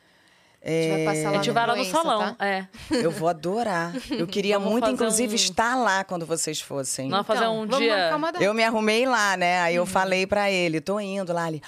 A 0.66 0.68
gente 0.68 0.88
vai 0.90 1.00
É, 1.00 1.04
passar 1.04 1.20
A 1.20 1.30
lá 1.30 1.36
gente 1.36 1.46
na 1.46 1.52
vai 1.52 1.66
lá 1.68 1.76
no 1.76 1.84
salão. 1.84 2.34
tá? 2.34 2.44
É. 2.44 2.66
Eu 2.90 3.10
vou 3.12 3.28
adorar. 3.28 3.92
Eu 4.10 4.26
queria 4.26 4.58
Vamos 4.58 4.72
muito, 4.72 4.82
fazer 4.84 4.94
inclusive, 4.94 5.32
um- 5.32 5.36
estar 5.36 5.76
lá 5.76 6.02
quando 6.02 6.26
vocês 6.26 6.60
fossem. 6.60 7.08
Nós 7.08 7.24
fazer 7.26 7.40
Então, 7.44 7.54
um 7.62 7.66
vamos 7.66 7.78
dia. 7.78 8.10
Eu 8.40 8.52
me 8.52 8.64
arrumei 8.64 9.06
lá, 9.06 9.36
né? 9.36 9.60
Aí 9.60 9.76
eu 9.76 9.82
Uhum. 9.82 9.86
falei 9.86 10.26
pra 10.26 10.50
ele, 10.50 10.80
tô 10.80 10.98
indo 10.98 11.32
lá 11.32 11.44
ali. 11.44 11.62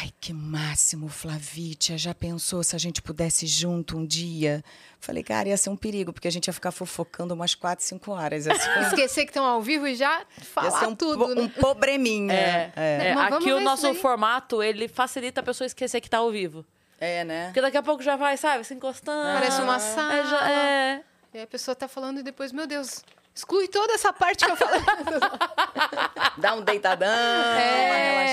Ai, 0.00 0.10
que 0.20 0.32
máximo, 0.32 1.08
Flavítia. 1.08 1.98
Já 1.98 2.14
pensou 2.14 2.62
se 2.62 2.74
a 2.74 2.78
gente 2.78 3.02
pudesse 3.02 3.44
ir 3.44 3.48
junto 3.48 3.98
um 3.98 4.06
dia? 4.06 4.64
Falei, 4.98 5.22
cara, 5.22 5.48
ia 5.48 5.56
ser 5.56 5.68
um 5.68 5.76
perigo, 5.76 6.12
porque 6.12 6.28
a 6.28 6.30
gente 6.32 6.46
ia 6.46 6.52
ficar 6.52 6.70
fofocando 6.70 7.34
umas 7.34 7.54
quatro, 7.54 7.84
cinco 7.84 8.12
horas. 8.12 8.46
Ia 8.46 8.54
ser, 8.54 8.70
Esquecer 9.04 9.24
que 9.24 9.30
estão 9.30 9.44
ao 9.44 9.60
vivo 9.60 9.86
e 9.86 9.94
já 9.94 10.20
ia 10.20 10.26
falar 10.44 10.70
ser 10.78 10.86
um, 10.86 10.94
tudo, 10.94 11.26
po- 11.26 11.34
né? 11.34 11.42
um 11.42 11.48
probleminha. 11.48 12.32
É, 12.32 12.72
É, 12.76 13.08
é, 13.10 13.14
vamos 13.14 13.34
aqui 13.38 13.52
o 13.52 13.60
nosso 13.60 13.82
daí. 13.82 13.94
formato, 13.96 14.62
ele 14.62 14.88
facilita 14.88 15.40
a 15.40 15.44
pessoa 15.44 15.66
esquecer 15.66 16.00
que 16.00 16.08
tá 16.08 16.18
ao 16.18 16.30
vivo. 16.30 16.64
É, 17.00 17.24
né? 17.24 17.46
Porque 17.46 17.60
daqui 17.62 17.76
a 17.78 17.82
pouco 17.82 18.02
já 18.02 18.14
vai, 18.16 18.36
sabe, 18.36 18.62
se 18.64 18.74
encostando. 18.74 19.32
Parece 19.38 19.60
uma 19.62 19.76
É, 19.76 19.78
sala. 19.80 20.24
já- 20.24 20.50
é. 20.50 21.02
E 21.32 21.38
aí 21.38 21.44
a 21.44 21.46
pessoa 21.46 21.74
tá 21.74 21.88
falando 21.88 22.20
e 22.20 22.22
depois, 22.22 22.52
meu 22.52 22.66
Deus, 22.66 23.02
exclui 23.34 23.68
toda 23.68 23.94
essa 23.94 24.12
parte 24.12 24.44
que 24.44 24.50
eu 24.50 24.56
falei. 24.56 24.80
Dá 26.38 26.54
um 26.54 26.62
deitadão, 26.62 27.08
É. 27.08 28.12
uma 28.12 28.22
Às 28.22 28.30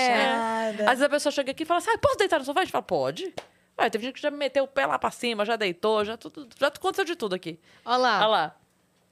relaxada. 0.76 0.84
vezes 0.90 1.02
a 1.02 1.08
pessoa 1.08 1.32
chega 1.32 1.50
aqui 1.52 1.62
e 1.62 1.66
fala 1.66 1.78
assim, 1.78 1.90
ah, 1.90 1.98
posso 1.98 2.16
deitar 2.18 2.38
no 2.38 2.44
sofá? 2.44 2.60
A 2.60 2.64
gente 2.64 2.72
fala, 2.72 2.82
pode. 2.82 3.32
Vai, 3.76 3.88
teve 3.90 4.04
gente 4.06 4.16
que 4.16 4.20
já 4.22 4.30
meteu 4.30 4.64
o 4.64 4.68
pé 4.68 4.86
lá 4.86 4.98
pra 4.98 5.10
cima, 5.10 5.44
já 5.44 5.54
deitou, 5.56 6.04
já 6.04 6.16
tudo, 6.16 6.48
já 6.58 6.66
aconteceu 6.66 7.04
de 7.04 7.14
tudo 7.14 7.34
aqui. 7.34 7.58
Olha 7.84 7.96
lá. 7.96 8.18
Olha 8.18 8.26
lá. 8.26 8.54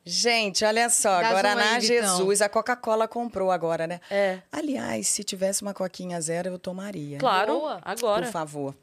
Gente, 0.05 0.65
olha 0.65 0.89
só, 0.89 1.21
Dá 1.21 1.29
agora 1.31 1.53
zoom 1.55 1.61
aí. 1.61 1.81
Jesus, 1.81 2.43
a 2.43 2.49
Coca-Cola 2.49 3.09
comprou 3.09 3.51
agora, 3.51 3.87
né? 3.89 4.01
É. 4.11 4.39
Aliás, 4.53 5.09
se 5.09 5.25
tivesse 5.25 5.63
uma 5.63 5.75
coquinha 5.75 6.21
zero, 6.21 6.49
eu 6.51 6.59
tomaria. 6.59 7.19
Claro, 7.19 7.55
Boa. 7.59 7.81
agora. 7.85 8.23
Por 8.25 8.31
favor. 8.33 8.75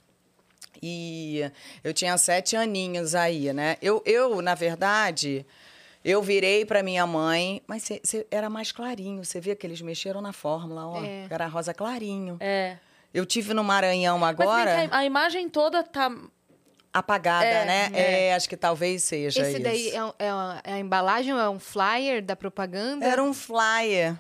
E 0.86 1.50
eu 1.82 1.94
tinha 1.94 2.18
sete 2.18 2.58
aninhos 2.58 3.16
aí, 3.16 3.54
né? 3.54 3.78
Eu, 3.82 4.04
eu 4.06 4.42
na 4.42 4.54
verdade, 4.54 5.46
eu 6.04 6.22
virei 6.22 6.66
para 6.66 6.84
minha 6.84 7.08
mãe, 7.08 7.62
mas 7.66 7.84
cê- 7.84 8.02
cê- 8.04 8.28
era 8.30 8.50
mais 8.50 8.74
clarinho. 8.74 9.24
Você 9.24 9.40
via 9.40 9.56
que 9.56 9.66
eles 9.66 9.80
mexeram 9.82 10.20
na 10.22 10.34
fórmula, 10.34 10.86
ó. 10.88 11.02
É. 11.02 11.26
Era 11.30 11.48
rosa 11.48 11.74
clarinho. 11.74 12.36
É. 12.42 12.76
Eu 13.14 13.26
tive 13.26 13.54
no 13.54 13.64
Maranhão 13.64 14.26
agora, 14.26 14.90
a 14.92 15.06
imagem 15.06 15.48
toda 15.48 15.84
tá... 15.84 16.12
apagada, 16.92 17.46
É, 17.46 17.66
né? 17.66 17.90
é. 17.94 18.26
É, 18.28 18.34
acho 18.36 18.50
que 18.50 18.58
talvez 18.58 19.04
seja 19.04 19.40
Esse 19.42 19.52
isso. 19.54 19.62
daí 19.64 19.90
é, 19.90 19.96
é 20.28 20.34
uma- 20.34 20.62
é 20.64 20.74
a 20.74 20.80
embalagem 20.80 21.34
ou 21.34 21.40
é 21.40 21.50
um 21.50 21.60
flyer 21.60 22.22
da 22.22 22.36
propaganda? 22.36 23.06
Era 23.06 23.24
um 23.24 23.34
flyer 23.34 24.16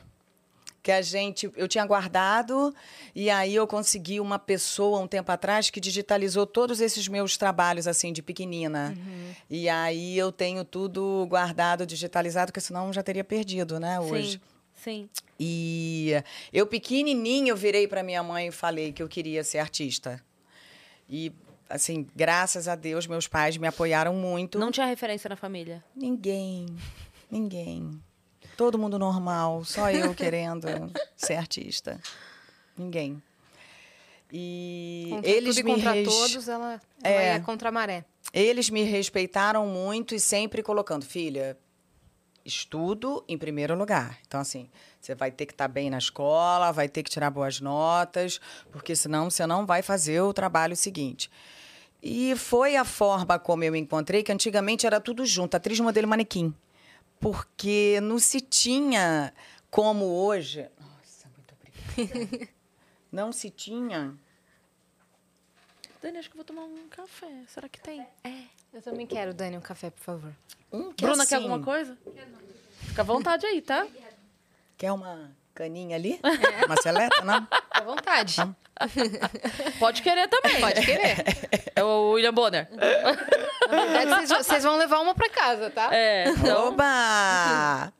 que 0.83 0.91
a 0.91 1.01
gente 1.01 1.49
eu 1.55 1.65
tinha 1.67 1.85
guardado 1.85 2.75
e 3.15 3.29
aí 3.29 3.55
eu 3.55 3.65
consegui 3.65 4.19
uma 4.19 4.37
pessoa 4.37 4.99
um 4.99 5.07
tempo 5.07 5.31
atrás 5.31 5.69
que 5.69 5.79
digitalizou 5.79 6.45
todos 6.45 6.81
esses 6.81 7.07
meus 7.07 7.37
trabalhos 7.37 7.87
assim 7.87 8.11
de 8.11 8.21
pequenina 8.21 8.93
e 9.49 9.69
aí 9.69 10.17
eu 10.17 10.29
tenho 10.29 10.65
tudo 10.65 11.25
guardado 11.29 11.85
digitalizado 11.85 12.51
porque 12.51 12.59
senão 12.59 12.87
eu 12.87 12.93
já 12.93 13.01
teria 13.01 13.23
perdido 13.23 13.79
né 13.79 13.97
hoje 13.97 14.41
Sim, 14.75 15.09
sim. 15.09 15.09
e 15.39 16.21
eu 16.51 16.67
pequenininha 16.67 17.51
eu 17.51 17.55
virei 17.55 17.87
para 17.87 18.03
minha 18.03 18.21
mãe 18.21 18.47
e 18.47 18.51
falei 18.51 18.91
que 18.91 19.01
eu 19.01 19.07
queria 19.07 19.41
ser 19.43 19.59
artista 19.59 20.21
e 21.09 21.31
assim 21.69 22.05
graças 22.13 22.67
a 22.67 22.75
Deus 22.75 23.07
meus 23.07 23.25
pais 23.25 23.55
me 23.55 23.67
apoiaram 23.67 24.13
muito 24.13 24.59
Não 24.59 24.69
tinha 24.69 24.85
referência 24.85 25.29
na 25.29 25.37
família. 25.37 25.81
Ninguém. 25.95 26.65
Ninguém. 27.31 27.99
Todo 28.57 28.77
mundo 28.77 28.99
normal, 28.99 29.63
só 29.65 29.89
eu 29.91 30.13
querendo 30.13 30.67
ser 31.15 31.35
artista. 31.35 31.99
Ninguém. 32.77 33.21
E 34.31 35.07
Contra 35.11 35.29
eles 35.29 35.55
tudo 35.55 35.65
me 35.65 35.71
contra 35.73 35.91
res- 35.91 36.07
todos, 36.07 36.47
ela, 36.47 36.81
ela 37.03 37.21
É. 37.21 37.39
contra 37.39 37.69
a 37.69 37.71
maré. 37.71 38.03
Eles 38.33 38.69
me 38.69 38.83
respeitaram 38.83 39.67
muito 39.67 40.15
e 40.15 40.19
sempre 40.19 40.63
colocando, 40.63 41.05
filha, 41.05 41.55
estudo 42.43 43.23
em 43.27 43.37
primeiro 43.37 43.75
lugar. 43.77 44.17
Então, 44.27 44.39
assim, 44.41 44.69
você 44.99 45.13
vai 45.13 45.29
ter 45.31 45.45
que 45.45 45.53
estar 45.53 45.67
bem 45.67 45.89
na 45.89 45.97
escola, 45.99 46.71
vai 46.71 46.89
ter 46.89 47.03
que 47.03 47.11
tirar 47.11 47.29
boas 47.29 47.59
notas, 47.59 48.39
porque 48.71 48.95
senão 48.95 49.29
você 49.29 49.45
não 49.45 49.65
vai 49.65 49.81
fazer 49.83 50.21
o 50.21 50.33
trabalho 50.33 50.75
seguinte. 50.75 51.29
E 52.01 52.35
foi 52.35 52.75
a 52.75 52.83
forma 52.83 53.37
como 53.39 53.63
eu 53.63 53.75
encontrei, 53.75 54.23
que 54.23 54.31
antigamente 54.31 54.85
era 54.85 54.99
tudo 54.99 55.25
junto, 55.25 55.55
atriz, 55.55 55.79
modelo 55.79 56.07
manequim. 56.07 56.53
Porque 57.23 57.99
não 58.01 58.19
se 58.19 58.41
tinha 58.41 59.33
como 59.71 60.05
hoje. 60.05 60.69
Nossa, 60.77 61.29
muito 61.29 61.55
obrigada. 61.55 62.49
não 63.09 63.31
se 63.31 63.49
tinha. 63.49 64.13
Dani, 66.01 66.17
acho 66.17 66.29
que 66.29 66.35
eu 66.35 66.39
vou 66.39 66.43
tomar 66.43 66.63
um 66.63 66.89
café. 66.89 67.45
Será 67.47 67.69
que 67.69 67.79
tem? 67.79 68.05
É. 68.25 68.43
Eu 68.73 68.81
também 68.81 69.07
quero, 69.07 69.33
Dani, 69.33 69.57
um 69.57 69.61
café, 69.61 69.89
por 69.89 70.01
favor. 70.01 70.33
Um 70.69 70.91
que 70.91 71.05
Bruna, 71.05 71.25
quer 71.25 71.35
assim, 71.35 71.45
alguma 71.45 71.63
coisa? 71.63 71.97
Fica 72.81 73.01
à 73.03 73.05
vontade 73.05 73.45
aí, 73.45 73.61
tá? 73.61 73.87
Quer 74.77 74.91
uma 74.91 75.33
caninha 75.53 75.95
ali? 75.95 76.19
Uma 76.65 76.75
seleta, 76.81 77.21
não? 77.23 77.47
À 77.69 77.81
vontade. 77.81 78.35
Pode 79.79 80.01
querer 80.01 80.27
também. 80.27 80.59
Pode 80.59 80.85
querer. 80.85 81.23
É 81.75 81.83
o 81.83 82.11
William 82.11 82.33
Bonner. 82.33 82.67
Na 83.69 83.85
verdade, 83.85 84.27
vocês, 84.27 84.63
vão 84.63 84.77
levar 84.77 84.99
uma 84.99 85.13
pra 85.13 85.29
casa, 85.29 85.69
tá? 85.69 85.89
É, 85.91 86.25
então... 86.29 86.69
Oba! 86.69 87.93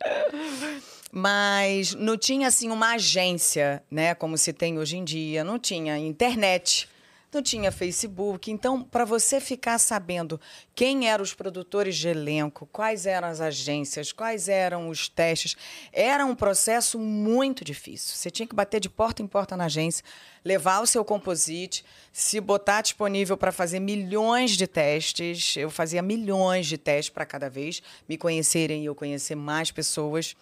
Mas 1.12 1.94
não 1.94 2.18
tinha 2.18 2.48
assim 2.48 2.72
uma 2.72 2.94
agência, 2.94 3.84
né, 3.90 4.16
como 4.16 4.36
se 4.36 4.52
tem 4.52 4.80
hoje 4.80 4.98
em 4.98 5.04
dia, 5.04 5.44
não 5.44 5.60
tinha 5.60 5.96
internet, 5.96 6.90
não 7.34 7.42
tinha 7.42 7.72
Facebook. 7.72 8.52
Então, 8.52 8.84
para 8.84 9.06
você 9.06 9.40
ficar 9.40 9.78
sabendo 9.78 10.40
quem 10.76 11.08
eram 11.10 11.24
os 11.24 11.34
produtores 11.34 11.96
de 11.98 12.08
elenco, 12.08 12.68
quais 12.72 13.06
eram 13.06 13.28
as 13.28 13.42
agências, 13.42 14.12
quais 14.12 14.48
eram 14.48 14.90
os 14.90 15.10
testes, 15.10 15.56
era 15.92 16.26
um 16.26 16.36
processo 16.36 16.98
muito 17.00 17.64
difícil. 17.64 18.16
Você 18.16 18.30
tinha 18.30 18.48
que 18.48 18.56
bater 18.56 18.80
de 18.80 18.90
porta 18.90 19.22
em 19.22 19.28
porta 19.28 19.58
na 19.58 19.66
agência, 19.66 20.04
levar 20.44 20.82
o 20.82 20.88
seu 20.88 21.04
composite, 21.04 21.84
se 22.12 22.40
botar 22.40 22.82
disponível 22.82 23.38
para 23.38 23.52
fazer 23.52 23.80
milhões 23.80 24.52
de 24.52 24.68
testes. 24.68 25.56
Eu 25.56 25.70
fazia 25.70 26.02
milhões 26.02 26.68
de 26.68 26.78
testes 26.78 27.10
para 27.10 27.26
cada 27.26 27.50
vez, 27.50 27.82
me 28.08 28.18
conhecerem 28.18 28.84
e 28.84 28.86
eu 28.86 28.96
conhecer 28.96 29.36
mais 29.36 29.72
pessoas. 29.72 30.36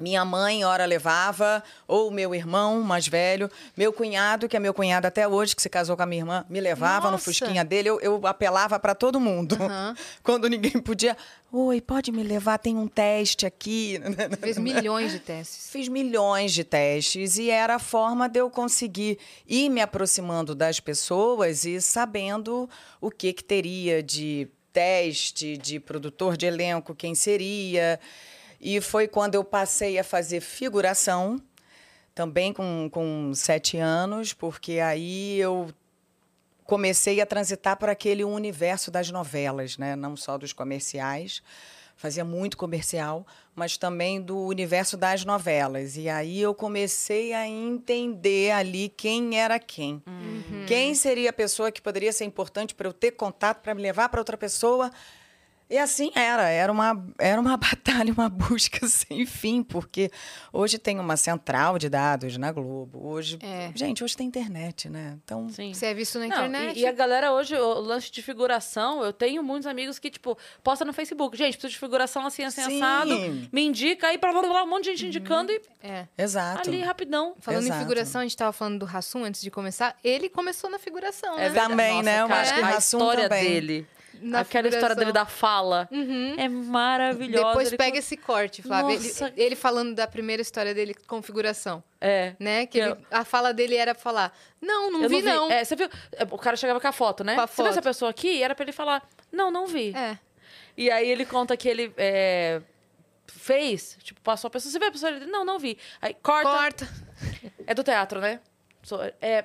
Minha 0.00 0.24
mãe, 0.24 0.64
hora 0.64 0.84
levava, 0.84 1.62
ou 1.86 2.10
meu 2.10 2.32
irmão 2.32 2.80
mais 2.82 3.08
velho, 3.08 3.50
meu 3.76 3.92
cunhado, 3.92 4.48
que 4.48 4.56
é 4.56 4.60
meu 4.60 4.72
cunhado 4.72 5.06
até 5.06 5.26
hoje, 5.26 5.56
que 5.56 5.62
se 5.62 5.68
casou 5.68 5.96
com 5.96 6.02
a 6.02 6.06
minha 6.06 6.22
irmã, 6.22 6.44
me 6.48 6.60
levava 6.60 7.06
no 7.06 7.12
Nossa! 7.12 7.24
fusquinha 7.24 7.64
dele, 7.64 7.90
eu, 7.90 8.00
eu 8.00 8.26
apelava 8.26 8.78
para 8.78 8.94
todo 8.94 9.18
mundo. 9.18 9.56
Aham. 9.60 9.96
Quando 10.22 10.48
ninguém 10.48 10.80
podia. 10.80 11.16
Oi, 11.50 11.80
pode 11.80 12.12
me 12.12 12.22
levar? 12.22 12.58
Tem 12.58 12.76
um 12.76 12.86
teste 12.86 13.44
aqui. 13.44 13.98
Fez 14.38 14.56
milhões 14.56 15.10
de 15.10 15.18
testes. 15.18 15.70
Fiz 15.70 15.88
milhões 15.88 16.52
de 16.52 16.62
testes 16.62 17.36
e 17.36 17.50
era 17.50 17.74
a 17.76 17.78
forma 17.78 18.28
de 18.28 18.38
eu 18.38 18.48
conseguir 18.50 19.18
ir 19.46 19.68
me 19.68 19.80
aproximando 19.80 20.54
das 20.54 20.78
pessoas 20.78 21.64
e 21.64 21.80
sabendo 21.80 22.70
o 23.00 23.10
que, 23.10 23.32
que 23.32 23.42
teria 23.42 24.02
de 24.02 24.46
teste, 24.72 25.56
de 25.56 25.80
produtor 25.80 26.36
de 26.36 26.46
elenco, 26.46 26.94
quem 26.94 27.14
seria. 27.14 27.98
E 28.60 28.80
foi 28.80 29.06
quando 29.06 29.34
eu 29.34 29.44
passei 29.44 29.98
a 29.98 30.04
fazer 30.04 30.40
figuração, 30.40 31.40
também 32.14 32.52
com, 32.52 32.88
com 32.90 33.32
sete 33.34 33.76
anos, 33.76 34.32
porque 34.32 34.80
aí 34.80 35.38
eu 35.38 35.68
comecei 36.64 37.20
a 37.20 37.26
transitar 37.26 37.76
por 37.78 37.88
aquele 37.88 38.24
universo 38.24 38.90
das 38.90 39.10
novelas, 39.10 39.78
né? 39.78 39.94
não 39.94 40.16
só 40.16 40.36
dos 40.36 40.52
comerciais. 40.52 41.42
Fazia 41.96 42.24
muito 42.24 42.56
comercial, 42.56 43.26
mas 43.56 43.76
também 43.76 44.20
do 44.20 44.38
universo 44.38 44.96
das 44.96 45.24
novelas. 45.24 45.96
E 45.96 46.08
aí 46.08 46.40
eu 46.40 46.54
comecei 46.54 47.32
a 47.32 47.46
entender 47.46 48.52
ali 48.52 48.88
quem 48.88 49.40
era 49.40 49.58
quem. 49.58 50.00
Quem 50.68 50.94
seria 50.94 51.30
a 51.30 51.32
pessoa 51.32 51.72
que 51.72 51.82
poderia 51.82 52.12
ser 52.12 52.24
importante 52.24 52.74
para 52.74 52.86
eu 52.86 52.92
ter 52.92 53.12
contato, 53.12 53.62
para 53.62 53.74
me 53.74 53.82
levar 53.82 54.08
para 54.10 54.20
outra 54.20 54.36
pessoa. 54.36 54.92
E 55.70 55.76
assim 55.76 56.10
era, 56.14 56.48
era 56.48 56.72
uma, 56.72 57.06
era 57.18 57.38
uma 57.40 57.56
batalha, 57.58 58.12
uma 58.12 58.28
busca 58.28 58.86
sem 58.88 59.26
fim, 59.26 59.62
porque 59.62 60.10
hoje 60.52 60.78
tem 60.78 60.98
uma 60.98 61.16
central 61.16 61.78
de 61.78 61.88
dados 61.90 62.36
na 62.38 62.50
Globo. 62.50 63.06
Hoje, 63.06 63.38
É. 63.42 63.70
gente, 63.74 64.02
hoje 64.02 64.16
tem 64.16 64.26
internet, 64.26 64.88
né? 64.88 65.18
Então, 65.22 65.48
Sim. 65.50 65.74
Você 65.74 65.86
é 65.86 65.94
visto 65.94 66.18
na 66.18 66.26
Não, 66.26 66.36
internet. 66.46 66.78
e, 66.78 66.82
e 66.82 66.86
a 66.86 66.92
galera 66.92 67.32
hoje, 67.32 67.54
o 67.54 67.80
lance 67.80 68.10
de 68.10 68.22
figuração, 68.22 69.02
eu 69.04 69.12
tenho 69.12 69.42
muitos 69.42 69.66
amigos 69.66 69.98
que, 69.98 70.10
tipo, 70.10 70.38
posta 70.62 70.84
no 70.84 70.92
Facebook. 70.94 71.36
Gente, 71.36 71.52
preciso 71.58 71.72
de 71.74 71.78
figuração 71.78 72.26
assim, 72.26 72.44
assim, 72.44 72.62
Sim. 72.62 72.82
assado. 72.82 73.48
Me 73.52 73.62
indica, 73.66 74.08
aí 74.08 74.16
blá, 74.16 74.62
um 74.64 74.66
monte 74.66 74.84
de 74.84 74.90
gente 74.96 75.06
indicando 75.08 75.52
e 75.52 75.60
É. 75.82 76.06
exato. 76.16 76.68
ali 76.68 76.80
rapidão. 76.80 77.34
Falando 77.40 77.64
Exato. 77.64 77.76
em 77.78 77.82
figuração, 77.82 78.20
a 78.22 78.24
gente 78.24 78.36
tava 78.36 78.52
falando 78.52 78.78
do 78.78 78.86
Rassum 78.86 79.22
antes 79.24 79.42
de 79.42 79.50
começar. 79.50 79.94
Ele 80.02 80.28
começou 80.30 80.70
na 80.70 80.78
figuração, 80.78 81.36
né? 81.36 81.48
É. 81.48 81.50
Também, 81.50 81.90
Nossa, 81.96 82.02
né? 82.04 82.22
Eu 82.22 82.28
cara, 82.28 82.40
acho 82.40 82.54
que 82.54 82.60
a 82.60 82.68
Hassum 82.68 82.98
história 82.98 83.28
também. 83.28 83.44
dele. 83.44 83.86
Na 84.20 84.40
aquela 84.40 84.66
história 84.68 84.96
dele 84.96 85.12
da 85.12 85.24
fala 85.26 85.88
é 86.36 86.48
maravilhosa. 86.48 87.46
Depois 87.48 87.68
Ele 87.68 87.76
pega 87.76 87.92
con- 87.92 87.98
esse 87.98 88.16
corte, 88.16 88.62
Flávia. 88.62 88.94
Ele, 88.94 89.32
ele 89.36 89.54
falando 89.56 89.94
da 89.94 90.06
primeira 90.08 90.42
história 90.42 90.74
dele, 90.74 90.92
configuração. 91.06 91.82
É. 92.00 92.34
Né? 92.38 92.66
Que 92.66 92.78
ele- 92.80 92.96
a 93.10 93.24
fala 93.24 93.52
dele 93.54 93.76
era 93.76 93.94
falar: 93.94 94.36
Não, 94.60 94.90
não 94.90 95.02
Eu 95.02 95.08
vi, 95.08 95.22
não. 95.22 95.50
É, 95.50 95.62
você 95.64 95.76
viu? 95.76 95.88
É, 96.12 96.24
O 96.30 96.38
cara 96.38 96.56
chegava 96.56 96.80
com 96.80 96.88
a 96.88 96.92
foto, 96.92 97.22
né? 97.22 97.34
Com 97.36 97.42
a 97.42 97.46
Você 97.46 97.62
viu 97.62 97.66
essa 97.66 97.74
foto. 97.76 97.84
pessoa 97.84 98.10
aqui? 98.10 98.28
E 98.28 98.42
era 98.42 98.54
pra 98.54 98.64
ele 98.64 98.72
falar, 98.72 99.06
não, 99.30 99.50
não 99.50 99.66
vi. 99.66 99.94
É. 99.96 100.18
E 100.76 100.90
aí 100.90 101.08
ele 101.08 101.24
conta 101.24 101.56
que 101.56 101.68
ele 101.68 101.92
é, 101.96 102.60
fez, 103.26 103.96
tipo, 104.02 104.20
passou 104.20 104.48
a 104.48 104.50
pessoa. 104.50 104.72
Você 104.72 104.78
viu 104.78 104.88
a 104.88 104.92
pessoa? 104.92 105.12
Ele, 105.12 105.26
não, 105.26 105.44
não 105.44 105.58
vi. 105.58 105.78
Aí 106.00 106.14
corta. 106.22 106.50
Corta. 106.50 106.88
É 107.66 107.74
do 107.74 107.84
teatro, 107.84 108.20
né? 108.20 108.40
É, 109.20 109.44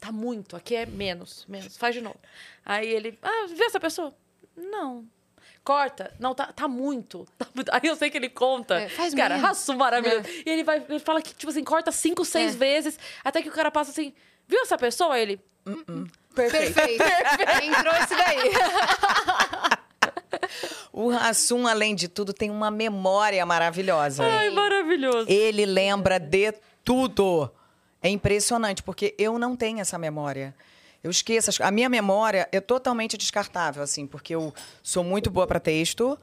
tá 0.00 0.12
muito, 0.12 0.56
aqui 0.56 0.74
é 0.76 0.86
menos, 0.86 1.44
menos. 1.48 1.76
Faz 1.76 1.94
de 1.94 2.00
novo. 2.00 2.16
Aí 2.64 2.88
ele, 2.88 3.18
ah, 3.22 3.46
viu 3.48 3.66
essa 3.66 3.80
pessoa? 3.80 4.14
Não. 4.56 5.04
Corta. 5.62 6.14
Não, 6.18 6.34
tá, 6.34 6.52
tá 6.52 6.68
muito. 6.68 7.26
Tá 7.38 7.46
muito. 7.54 7.70
Aí 7.72 7.80
eu 7.84 7.96
sei 7.96 8.08
que 8.10 8.16
ele 8.16 8.28
conta. 8.28 8.80
É, 8.80 8.88
faz 8.88 9.12
cara, 9.14 9.36
raço 9.36 9.74
maravilhoso. 9.76 10.28
E 10.44 10.48
ele 10.48 10.62
vai, 10.64 10.84
ele 10.88 10.98
fala 11.00 11.20
que, 11.20 11.34
tipo 11.34 11.50
assim, 11.50 11.64
corta 11.64 11.90
cinco, 11.92 12.24
seis 12.24 12.54
É. 12.54 12.58
vezes, 12.58 12.98
até 13.24 13.42
que 13.42 13.48
o 13.48 13.52
cara 13.52 13.70
passa 13.70 13.90
assim, 13.90 14.12
viu 14.46 14.60
essa 14.62 14.78
pessoa? 14.78 15.14
Aí 15.14 15.22
Ele, 15.22 15.40
Perfeito. 16.34 16.74
Perfeito. 16.74 17.02
Entrou 17.64 17.94
esse 17.94 18.14
daí. 18.14 18.52
O 20.92 21.10
Hassum, 21.10 21.66
além 21.66 21.94
de 21.94 22.08
tudo, 22.08 22.32
tem 22.32 22.50
uma 22.50 22.70
memória 22.70 23.44
maravilhosa. 23.44 24.24
ai, 24.24 24.50
maravilhoso. 24.50 25.26
Ele 25.28 25.66
lembra 25.66 26.18
de 26.18 26.52
tudo. 26.84 27.50
É 28.06 28.08
impressionante, 28.08 28.82
porque 28.82 29.14
eu 29.18 29.38
não 29.38 29.56
tenho 29.56 29.80
essa 29.80 29.98
memória. 29.98 30.54
Eu 31.02 31.10
esqueço. 31.10 31.50
as- 31.50 31.60
A 31.60 31.70
minha 31.70 31.88
memória 31.88 32.48
é 32.52 32.60
totalmente 32.60 33.16
descartável, 33.16 33.82
assim, 33.82 34.06
porque 34.06 34.34
eu 34.34 34.52
sou 34.82 35.02
muito 35.02 35.30
boa 35.30 35.46
para 35.46 35.58
texto. 35.60 36.18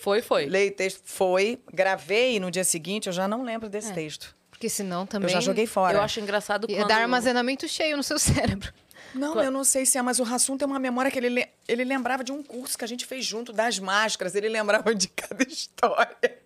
Foi, 0.00 0.22
foi. 0.22 0.46
Leio 0.46 0.72
texto, 0.72 1.00
foi, 1.04 1.58
gravei 1.72 2.36
e 2.36 2.40
no 2.40 2.50
dia 2.50 2.64
seguinte 2.64 3.06
eu 3.08 3.12
já 3.12 3.26
não 3.28 3.42
lembro 3.44 3.68
desse 3.68 3.92
texto. 3.92 4.34
Porque 4.50 4.68
senão 4.68 5.02
Eu 5.02 5.06
também. 5.06 5.28
já 5.30 5.40
joguei 5.40 5.66
fora. 5.66 5.96
Eu 5.98 6.02
acho 6.02 6.18
engraçado 6.20 6.68
Ia 6.70 6.78
quando... 6.78 6.88
dar 6.88 7.02
armazenamento 7.02 7.68
cheio 7.68 7.96
no 7.96 8.02
seu 8.02 8.18
cérebro. 8.18 8.72
Não, 9.14 9.40
eu 9.42 9.50
não 9.50 9.64
sei 9.64 9.86
se 9.86 9.96
é, 9.98 10.02
mas 10.02 10.18
o 10.18 10.22
Rassum 10.24 10.56
tem 10.58 10.66
uma 10.66 10.78
memória 10.78 11.10
que 11.10 11.18
ele, 11.18 11.28
le- 11.28 11.48
ele 11.66 11.82
lembrava 11.84 12.22
de 12.24 12.30
um 12.32 12.42
curso 12.42 12.76
que 12.76 12.84
a 12.84 12.88
gente 12.88 13.06
fez 13.06 13.24
junto 13.24 13.52
das 13.52 13.78
máscaras. 13.78 14.34
Ele 14.34 14.48
lembrava 14.48 14.94
de 14.94 15.08
cada 15.08 15.42
história. 15.48 16.38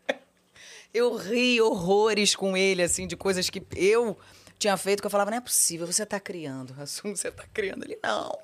Eu 0.95 1.17
ri 1.17 1.61
horrores 1.61 2.37
com 2.37 2.55
ele, 2.57 2.83
assim, 2.83 3.07
de 3.07 3.17
coisas 3.17 3.49
que 3.51 3.63
eu 3.75 4.17
tinha 4.63 4.77
feito, 4.77 5.01
que 5.01 5.07
eu 5.07 5.11
falava, 5.11 5.31
não 5.31 5.39
é 5.39 5.41
possível, 5.41 5.87
você 5.87 6.07
tá 6.07 6.19
criando, 6.21 6.73
Rassum, 6.75 7.15
você 7.15 7.31
tá 7.31 7.45
criando. 7.53 7.85
Ele, 7.85 7.99
não, 8.03 8.39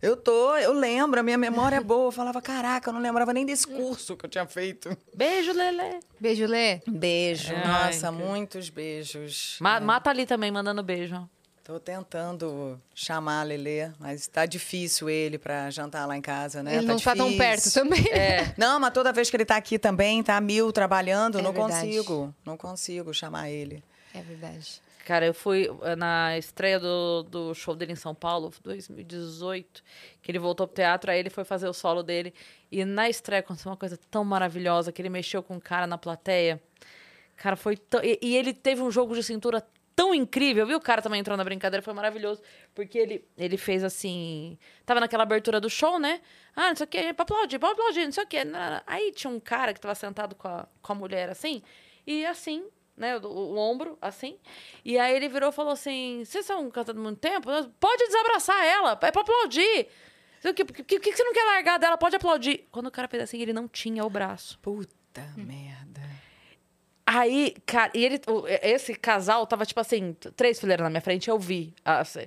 eu 0.00 0.16
tô, 0.16 0.56
eu 0.56 0.72
lembro, 0.72 1.20
a 1.20 1.22
minha 1.22 1.38
memória 1.38 1.76
é 1.76 1.80
boa. 1.80 2.08
Eu 2.08 2.12
falava, 2.12 2.40
caraca, 2.42 2.88
eu 2.90 2.92
não 2.94 3.00
lembrava 3.00 3.32
nem 3.32 3.44
desse 3.46 3.66
curso 3.66 4.16
que 4.16 4.24
eu 4.26 4.30
tinha 4.30 4.46
feito. 4.46 4.96
Beijo, 5.14 5.52
Lelê. 5.52 6.00
Beijo, 6.20 6.46
Lê. 6.46 6.80
Beijo, 6.86 7.52
Ai, 7.54 7.66
nossa, 7.86 8.08
que- 8.08 8.12
muitos 8.14 8.68
beijos. 8.68 9.56
Ma 9.60 9.78
Mata 9.80 10.10
ali 10.10 10.26
também, 10.26 10.50
mandando 10.50 10.82
beijo. 10.82 11.28
Tô 11.64 11.78
tentando 11.78 12.80
chamar 12.92 13.42
a 13.42 13.44
Lelê, 13.44 13.90
mas 14.00 14.26
tá 14.26 14.44
difícil 14.46 15.08
ele 15.08 15.38
pra 15.38 15.70
jantar 15.70 16.06
lá 16.06 16.16
em 16.16 16.20
casa, 16.20 16.60
né? 16.60 16.74
Ele 16.78 16.86
não 16.86 16.98
tá 16.98 17.14
tão 17.14 17.28
difícil. 17.30 17.38
perto 17.38 17.72
também. 17.72 18.12
É. 18.12 18.52
Não, 18.58 18.80
mas 18.80 18.92
toda 18.92 19.12
vez 19.12 19.30
que 19.30 19.36
ele 19.36 19.44
tá 19.44 19.54
aqui 19.56 19.78
também, 19.78 20.22
tá 20.24 20.40
mil 20.40 20.72
trabalhando, 20.72 21.38
É 21.38 21.42
não 21.42 21.52
verdade. 21.52 21.86
consigo. 21.86 22.34
Não 22.44 22.56
consigo 22.56 23.14
chamar 23.14 23.48
ele. 23.50 23.82
É 24.12 24.20
verdade. 24.20 24.82
Cara, 25.04 25.26
eu 25.26 25.34
fui 25.34 25.68
eh, 25.82 25.96
na 25.96 26.38
estreia 26.38 26.78
do, 26.78 27.24
do 27.24 27.54
show 27.54 27.74
dele 27.74 27.92
em 27.92 27.96
São 27.96 28.14
Paulo, 28.14 28.52
2018, 28.62 29.82
que 30.22 30.30
ele 30.30 30.38
voltou 30.38 30.66
pro 30.66 30.76
teatro, 30.76 31.10
aí 31.10 31.18
ele 31.18 31.30
foi 31.30 31.44
fazer 31.44 31.68
o 31.68 31.72
solo 31.72 32.02
dele. 32.04 32.32
E 32.70 32.84
na 32.84 33.08
estreia 33.08 33.40
aconteceu 33.40 33.70
uma 33.70 33.76
coisa 33.76 33.98
tão 34.10 34.24
maravilhosa, 34.24 34.92
que 34.92 35.02
ele 35.02 35.08
mexeu 35.08 35.42
com 35.42 35.56
um 35.56 35.60
cara 35.60 35.86
na 35.88 35.98
plateia. 35.98 36.62
Cara, 37.36 37.56
foi 37.56 37.76
tão... 37.76 38.00
E, 38.04 38.18
e 38.22 38.36
ele 38.36 38.54
teve 38.54 38.80
um 38.80 38.90
jogo 38.92 39.14
de 39.14 39.24
cintura 39.24 39.66
tão 39.94 40.14
incrível, 40.14 40.66
viu? 40.66 40.78
O 40.78 40.80
cara 40.80 41.02
também 41.02 41.20
entrou 41.20 41.36
na 41.36 41.44
brincadeira, 41.44 41.82
foi 41.82 41.94
maravilhoso. 41.94 42.40
Porque 42.74 42.96
ele, 42.96 43.24
ele 43.36 43.56
fez 43.56 43.82
assim. 43.82 44.56
Tava 44.86 45.00
naquela 45.00 45.24
abertura 45.24 45.60
do 45.60 45.68
show, 45.68 45.98
né? 45.98 46.20
Ah, 46.54 46.68
não 46.68 46.76
sei 46.76 46.84
o 46.84 46.88
que, 46.88 47.12
pra 47.12 47.22
aplaudir, 47.24 47.58
pra 47.58 47.72
aplaudir, 47.72 48.04
não 48.04 48.12
sei 48.12 48.24
o 48.24 48.26
que. 48.26 48.38
Aí 48.86 49.12
tinha 49.12 49.32
um 49.32 49.40
cara 49.40 49.74
que 49.74 49.80
tava 49.80 49.94
sentado 49.94 50.34
com 50.36 50.48
a, 50.48 50.68
com 50.80 50.92
a 50.92 50.94
mulher 50.94 51.28
assim, 51.28 51.62
e 52.06 52.24
assim, 52.26 52.64
né? 52.96 53.16
O, 53.18 53.26
o, 53.26 53.56
ombro, 53.56 53.98
assim. 54.00 54.38
E 54.84 54.98
aí 54.98 55.14
ele 55.14 55.28
virou 55.28 55.50
e 55.50 55.52
falou 55.52 55.72
assim: 55.72 56.22
Vocês 56.24 56.44
são 56.44 56.70
casados 56.70 57.00
há 57.00 57.02
muito 57.02 57.18
tempo? 57.18 57.48
Pode 57.80 58.06
desabraçar 58.06 58.64
ela, 58.64 58.98
é 59.00 59.10
pra 59.10 59.22
aplaudir. 59.22 59.88
O 60.44 60.52
que, 60.52 60.64
que, 60.64 60.98
que, 60.98 61.12
você 61.12 61.22
não 61.22 61.32
quer 61.32 61.44
largar 61.44 61.78
dela? 61.78 61.96
Pode 61.96 62.16
aplaudir. 62.16 62.66
Quando 62.70 62.86
o 62.86 62.90
cara 62.90 63.06
fez 63.06 63.22
assim, 63.22 63.40
ele 63.40 63.52
não 63.52 63.68
tinha 63.68 64.04
o 64.04 64.10
braço. 64.10 64.58
Puta 64.58 65.22
hum. 65.38 65.44
merda. 65.44 66.02
Aí, 67.06 67.54
cara, 67.66 67.92
e 67.94 68.04
ele, 68.04 68.20
esse 68.62 68.94
casal 68.94 69.46
tava, 69.46 69.66
tipo 69.66 69.80
assim, 69.80 70.14
três 70.36 70.58
fileiras 70.58 70.84
na 70.84 70.90
minha 70.90 71.00
frente, 71.00 71.28
eu 71.28 71.38
vi. 71.38 71.74
Assim. 71.84 72.26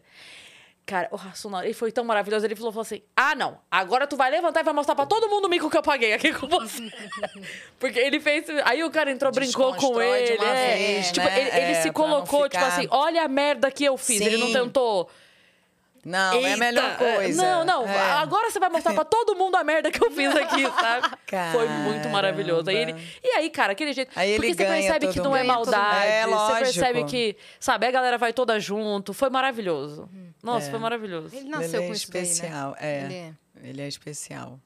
Cara, 0.85 1.07
o 1.09 1.15
Racional, 1.15 1.63
ele 1.63 1.73
foi 1.73 1.91
tão 1.91 2.03
maravilhoso. 2.03 2.45
Ele 2.45 2.55
falou, 2.55 2.71
falou, 2.71 2.83
assim: 2.83 3.01
Ah, 3.15 3.33
não, 3.33 3.57
agora 3.71 4.05
tu 4.05 4.15
vai 4.15 4.29
levantar 4.29 4.59
e 4.59 4.63
vai 4.63 4.73
mostrar 4.73 4.93
pra 4.93 5.07
todo 5.07 5.27
mundo 5.27 5.45
o 5.45 5.49
mico 5.49 5.67
que 5.67 5.77
eu 5.77 5.81
paguei 5.81 6.13
aqui 6.13 6.31
com 6.31 6.47
você. 6.47 6.91
Porque 7.79 7.97
ele 7.97 8.19
fez. 8.19 8.45
Aí 8.63 8.83
o 8.83 8.91
cara 8.91 9.09
entrou, 9.09 9.31
brincou 9.31 9.75
com 9.75 9.99
ele. 9.99 10.37
É, 10.43 10.75
vez, 10.75 11.11
tipo, 11.11 11.25
né? 11.25 11.41
ele, 11.41 11.49
ele 11.49 11.71
é, 11.71 11.81
se 11.81 11.91
colocou, 11.91 12.43
ficar... 12.43 12.49
tipo 12.49 12.65
assim: 12.65 12.87
olha 12.91 13.23
a 13.23 13.27
merda 13.27 13.71
que 13.71 13.83
eu 13.83 13.97
fiz. 13.97 14.19
Sim. 14.19 14.25
Ele 14.25 14.37
não 14.37 14.53
tentou. 14.53 15.09
Não, 16.05 16.35
Eita. 16.35 16.47
é 16.49 16.53
a 16.53 16.57
melhor 16.57 16.97
coisa. 16.97 17.41
Não, 17.41 17.65
não. 17.65 17.87
É. 17.87 18.11
Agora 18.11 18.51
você 18.51 18.59
vai 18.59 18.69
mostrar 18.69 18.93
pra 18.93 19.03
todo 19.03 19.35
mundo 19.35 19.55
a 19.55 19.63
merda 19.63 19.89
que 19.89 20.05
eu 20.05 20.11
fiz 20.11 20.35
aqui, 20.35 20.61
sabe? 20.79 21.09
Caramba. 21.25 21.51
Foi 21.57 21.67
muito 21.67 22.07
maravilhoso. 22.09 22.69
Aí 22.69 22.75
ele, 22.75 22.95
e 23.23 23.27
aí, 23.29 23.49
cara, 23.49 23.71
aquele 23.71 23.91
jeito. 23.91 24.11
Aí 24.15 24.35
porque 24.35 24.53
você 24.53 24.65
percebe 24.65 25.07
que 25.07 25.19
não 25.19 25.35
é 25.35 25.43
maldade. 25.43 26.05
É, 26.05 26.27
você 26.27 26.59
percebe 26.59 27.05
que, 27.05 27.35
sabe, 27.59 27.87
a 27.87 27.91
galera 27.91 28.19
vai 28.19 28.31
toda 28.31 28.59
junto. 28.59 29.13
Foi 29.13 29.31
maravilhoso. 29.31 30.07
Nossa, 30.45 30.67
é. 30.67 30.69
foi 30.69 30.79
maravilhoso. 30.79 31.35
Ele 31.35 31.49
nasceu 31.49 31.81
ele 31.81 31.85
é 31.85 31.87
com 31.87 31.93
especial. 31.93 32.75
Play, 32.75 32.91
né? 32.91 32.97
é. 32.97 33.05
Ele 33.05 33.15
é. 33.15 33.69
Ele 33.69 33.81
é 33.81 33.87
especial. 33.87 34.59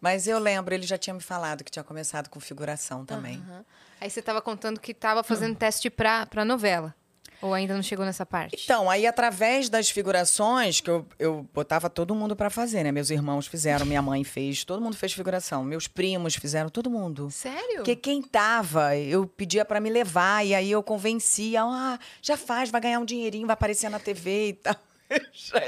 Mas 0.00 0.26
eu 0.26 0.38
lembro, 0.38 0.74
ele 0.74 0.86
já 0.86 0.98
tinha 0.98 1.14
me 1.14 1.20
falado 1.20 1.64
que 1.64 1.70
tinha 1.70 1.82
começado 1.82 2.28
com 2.28 2.38
figuração 2.38 3.04
também. 3.04 3.38
Uhum. 3.38 3.64
Aí 4.00 4.10
você 4.10 4.20
estava 4.20 4.40
contando 4.40 4.78
que 4.78 4.92
estava 4.92 5.22
fazendo 5.22 5.56
teste 5.56 5.90
para 5.90 6.26
pra 6.26 6.44
novela. 6.44 6.94
Ou 7.40 7.54
ainda 7.54 7.74
não 7.74 7.82
chegou 7.82 8.04
nessa 8.04 8.26
parte? 8.26 8.64
Então, 8.64 8.90
aí 8.90 9.06
através 9.06 9.68
das 9.68 9.88
figurações, 9.88 10.80
que 10.80 10.90
eu, 10.90 11.06
eu 11.18 11.48
botava 11.54 11.88
todo 11.88 12.14
mundo 12.14 12.34
para 12.34 12.50
fazer, 12.50 12.82
né? 12.82 12.90
Meus 12.90 13.10
irmãos 13.10 13.46
fizeram, 13.46 13.86
minha 13.86 14.02
mãe 14.02 14.24
fez, 14.24 14.64
todo 14.64 14.82
mundo 14.82 14.96
fez 14.96 15.12
figuração. 15.12 15.62
Meus 15.62 15.86
primos 15.86 16.34
fizeram, 16.34 16.68
todo 16.68 16.90
mundo. 16.90 17.30
Sério? 17.30 17.76
Porque 17.76 17.94
quem 17.94 18.22
tava, 18.22 18.96
eu 18.96 19.24
pedia 19.24 19.64
para 19.64 19.78
me 19.78 19.88
levar, 19.88 20.44
e 20.44 20.52
aí 20.52 20.70
eu 20.70 20.82
convencia, 20.82 21.62
ah, 21.62 21.98
já 22.20 22.36
faz, 22.36 22.70
vai 22.70 22.80
ganhar 22.80 22.98
um 22.98 23.04
dinheirinho, 23.04 23.46
vai 23.46 23.54
aparecer 23.54 23.88
na 23.88 24.00
TV 24.00 24.48
e 24.48 24.52
tal. 24.54 24.74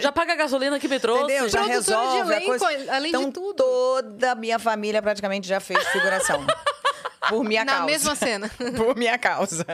Já 0.00 0.12
paga 0.12 0.34
a 0.34 0.36
gasolina 0.36 0.78
que 0.78 0.88
me 0.88 1.00
trouxe. 1.00 1.24
Entendeu? 1.24 1.48
Já 1.48 1.62
resolve 1.62 2.12
de 2.12 2.32
elenco, 2.32 2.52
a 2.52 2.58
coisa. 2.58 2.94
além 2.94 3.08
então, 3.08 3.24
de 3.26 3.32
tudo. 3.32 3.54
toda 3.54 4.32
a 4.32 4.34
minha 4.34 4.58
família 4.58 5.00
praticamente 5.00 5.48
já 5.48 5.60
fez 5.60 5.82
figuração. 5.88 6.46
por 7.28 7.44
minha 7.44 7.64
Na 7.64 7.72
causa. 7.72 7.86
Na 7.86 7.90
mesma 7.90 8.14
cena. 8.14 8.50
por 8.76 8.96
minha 8.96 9.18
causa. 9.18 9.64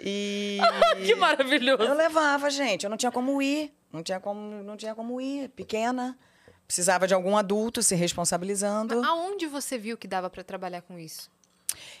E. 0.00 0.58
que 1.04 1.14
maravilhoso! 1.14 1.82
Eu 1.82 1.94
levava, 1.94 2.48
gente. 2.50 2.84
Eu 2.84 2.90
não 2.90 2.96
tinha 2.96 3.12
como 3.12 3.40
ir. 3.42 3.72
Não 3.92 4.02
tinha 4.02 4.20
como, 4.20 4.62
não 4.62 4.76
tinha 4.76 4.94
como 4.94 5.20
ir. 5.20 5.48
Pequena. 5.50 6.16
Precisava 6.66 7.06
de 7.06 7.14
algum 7.14 7.36
adulto 7.36 7.82
se 7.82 7.94
responsabilizando. 7.94 8.96
Mas 8.96 9.08
aonde 9.08 9.46
você 9.46 9.78
viu 9.78 9.96
que 9.96 10.08
dava 10.08 10.28
para 10.28 10.42
trabalhar 10.42 10.82
com 10.82 10.98
isso? 10.98 11.30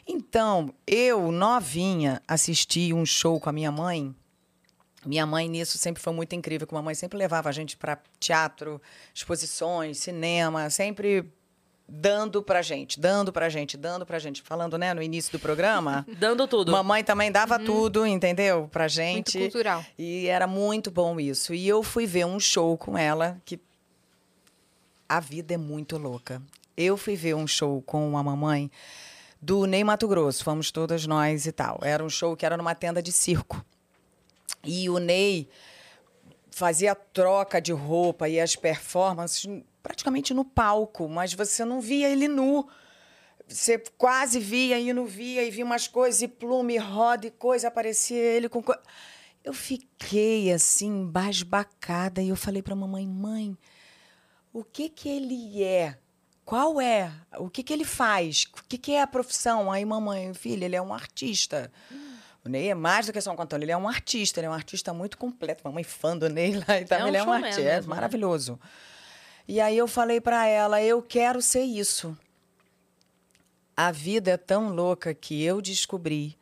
Então, 0.06 0.74
eu, 0.86 1.30
novinha, 1.30 2.20
assisti 2.26 2.92
um 2.92 3.06
show 3.06 3.38
com 3.38 3.48
a 3.48 3.52
minha 3.52 3.70
mãe. 3.70 4.14
Minha 5.04 5.26
mãe 5.26 5.48
nisso 5.48 5.78
sempre 5.78 6.02
foi 6.02 6.12
muito 6.12 6.34
incrível, 6.34 6.66
que 6.66 6.74
a 6.74 6.82
mãe 6.82 6.94
sempre 6.94 7.18
levava 7.18 7.48
a 7.48 7.52
gente 7.52 7.76
para 7.76 7.98
teatro, 8.18 8.80
exposições, 9.14 9.98
cinema, 9.98 10.68
sempre 10.70 11.30
dando 11.88 12.42
pra 12.42 12.62
gente, 12.62 12.98
dando 12.98 13.32
pra 13.32 13.48
gente, 13.48 13.76
dando 13.76 14.04
pra 14.04 14.18
gente. 14.18 14.42
Falando, 14.42 14.76
né, 14.76 14.92
no 14.92 15.02
início 15.02 15.32
do 15.32 15.38
programa. 15.38 16.06
dando 16.18 16.46
tudo. 16.48 16.72
Mamãe 16.72 17.04
também 17.04 17.30
dava 17.30 17.58
uhum. 17.58 17.64
tudo, 17.64 18.06
entendeu? 18.06 18.68
Pra 18.70 18.88
gente. 18.88 19.38
Muito 19.38 19.52
cultural. 19.52 19.84
E 19.98 20.26
era 20.26 20.46
muito 20.46 20.90
bom 20.90 21.20
isso. 21.20 21.54
E 21.54 21.66
eu 21.68 21.82
fui 21.82 22.06
ver 22.06 22.26
um 22.26 22.40
show 22.40 22.76
com 22.76 22.98
ela 22.98 23.40
que 23.44 23.60
a 25.08 25.20
vida 25.20 25.54
é 25.54 25.58
muito 25.58 25.96
louca. 25.96 26.42
Eu 26.76 26.96
fui 26.96 27.16
ver 27.16 27.34
um 27.34 27.46
show 27.46 27.80
com 27.82 28.18
a 28.18 28.22
mamãe 28.22 28.70
do 29.40 29.64
Ney 29.66 29.84
Mato 29.84 30.08
Grosso, 30.08 30.42
fomos 30.42 30.70
todas 30.70 31.06
nós 31.06 31.46
e 31.46 31.52
tal. 31.52 31.78
Era 31.82 32.04
um 32.04 32.08
show 32.08 32.36
que 32.36 32.44
era 32.44 32.56
numa 32.56 32.74
tenda 32.74 33.00
de 33.00 33.12
circo. 33.12 33.64
E 34.64 34.88
o 34.88 34.98
Ney 34.98 35.48
fazia 36.50 36.94
troca 36.94 37.60
de 37.60 37.72
roupa 37.72 38.28
e 38.28 38.40
as 38.40 38.56
performances 38.56 39.46
praticamente 39.82 40.34
no 40.34 40.44
palco, 40.44 41.08
mas 41.08 41.32
você 41.34 41.64
não 41.64 41.80
via 41.80 42.08
ele 42.08 42.26
nu. 42.26 42.66
Você 43.46 43.78
quase 43.96 44.40
via 44.40 44.78
e 44.78 44.92
não 44.92 45.06
via, 45.06 45.44
e 45.44 45.50
via 45.50 45.64
umas 45.64 45.86
coisas, 45.86 46.22
e 46.22 46.26
plume, 46.26 46.76
roda 46.78 47.26
e 47.26 47.30
coisa, 47.30 47.68
aparecia 47.68 48.18
ele 48.18 48.48
com. 48.48 48.62
Co... 48.62 48.74
Eu 49.44 49.52
fiquei 49.52 50.52
assim, 50.52 51.06
basbacada, 51.06 52.20
e 52.20 52.30
eu 52.30 52.36
falei 52.36 52.62
para 52.62 52.74
mamãe: 52.74 53.06
mãe, 53.06 53.56
o 54.52 54.64
que 54.64 54.88
que 54.88 55.08
ele 55.08 55.62
é? 55.62 55.96
Qual 56.44 56.80
é? 56.80 57.12
O 57.38 57.48
que 57.48 57.62
que 57.62 57.72
ele 57.72 57.84
faz? 57.84 58.46
O 58.56 58.64
que 58.68 58.78
que 58.78 58.92
é 58.92 59.02
a 59.02 59.06
profissão? 59.06 59.70
Aí, 59.70 59.84
mamãe, 59.84 60.32
filha, 60.32 60.64
ele 60.64 60.76
é 60.76 60.82
um 60.82 60.94
artista. 60.94 61.70
O 62.46 62.48
Ney 62.48 62.70
é 62.70 62.74
mais 62.74 63.06
do 63.06 63.12
que 63.12 63.20
só 63.20 63.32
um 63.32 63.36
cantor, 63.36 63.60
ele 63.60 63.72
é 63.72 63.76
um 63.76 63.88
artista, 63.88 64.38
ele 64.38 64.46
é 64.46 64.50
um 64.50 64.54
artista 64.54 64.94
muito 64.94 65.18
completo. 65.18 65.62
Mamãe 65.64 65.82
fã 65.82 66.16
do 66.16 66.28
Ney 66.28 66.54
lá 66.66 66.80
e 66.80 66.84
tal, 66.84 67.00
é 67.00 67.04
um 67.04 67.08
ele 67.08 67.16
é 67.16 67.22
um 67.24 67.32
artista, 67.32 67.60
é 67.60 67.80
maravilhoso. 67.82 68.52
Né? 68.52 68.68
E 69.48 69.60
aí 69.60 69.76
eu 69.76 69.88
falei 69.88 70.20
para 70.20 70.46
ela, 70.46 70.80
eu 70.80 71.02
quero 71.02 71.42
ser 71.42 71.62
isso. 71.62 72.16
A 73.76 73.90
vida 73.90 74.30
é 74.30 74.36
tão 74.36 74.72
louca 74.72 75.12
que 75.12 75.42
eu 75.42 75.60
descobri 75.60 76.38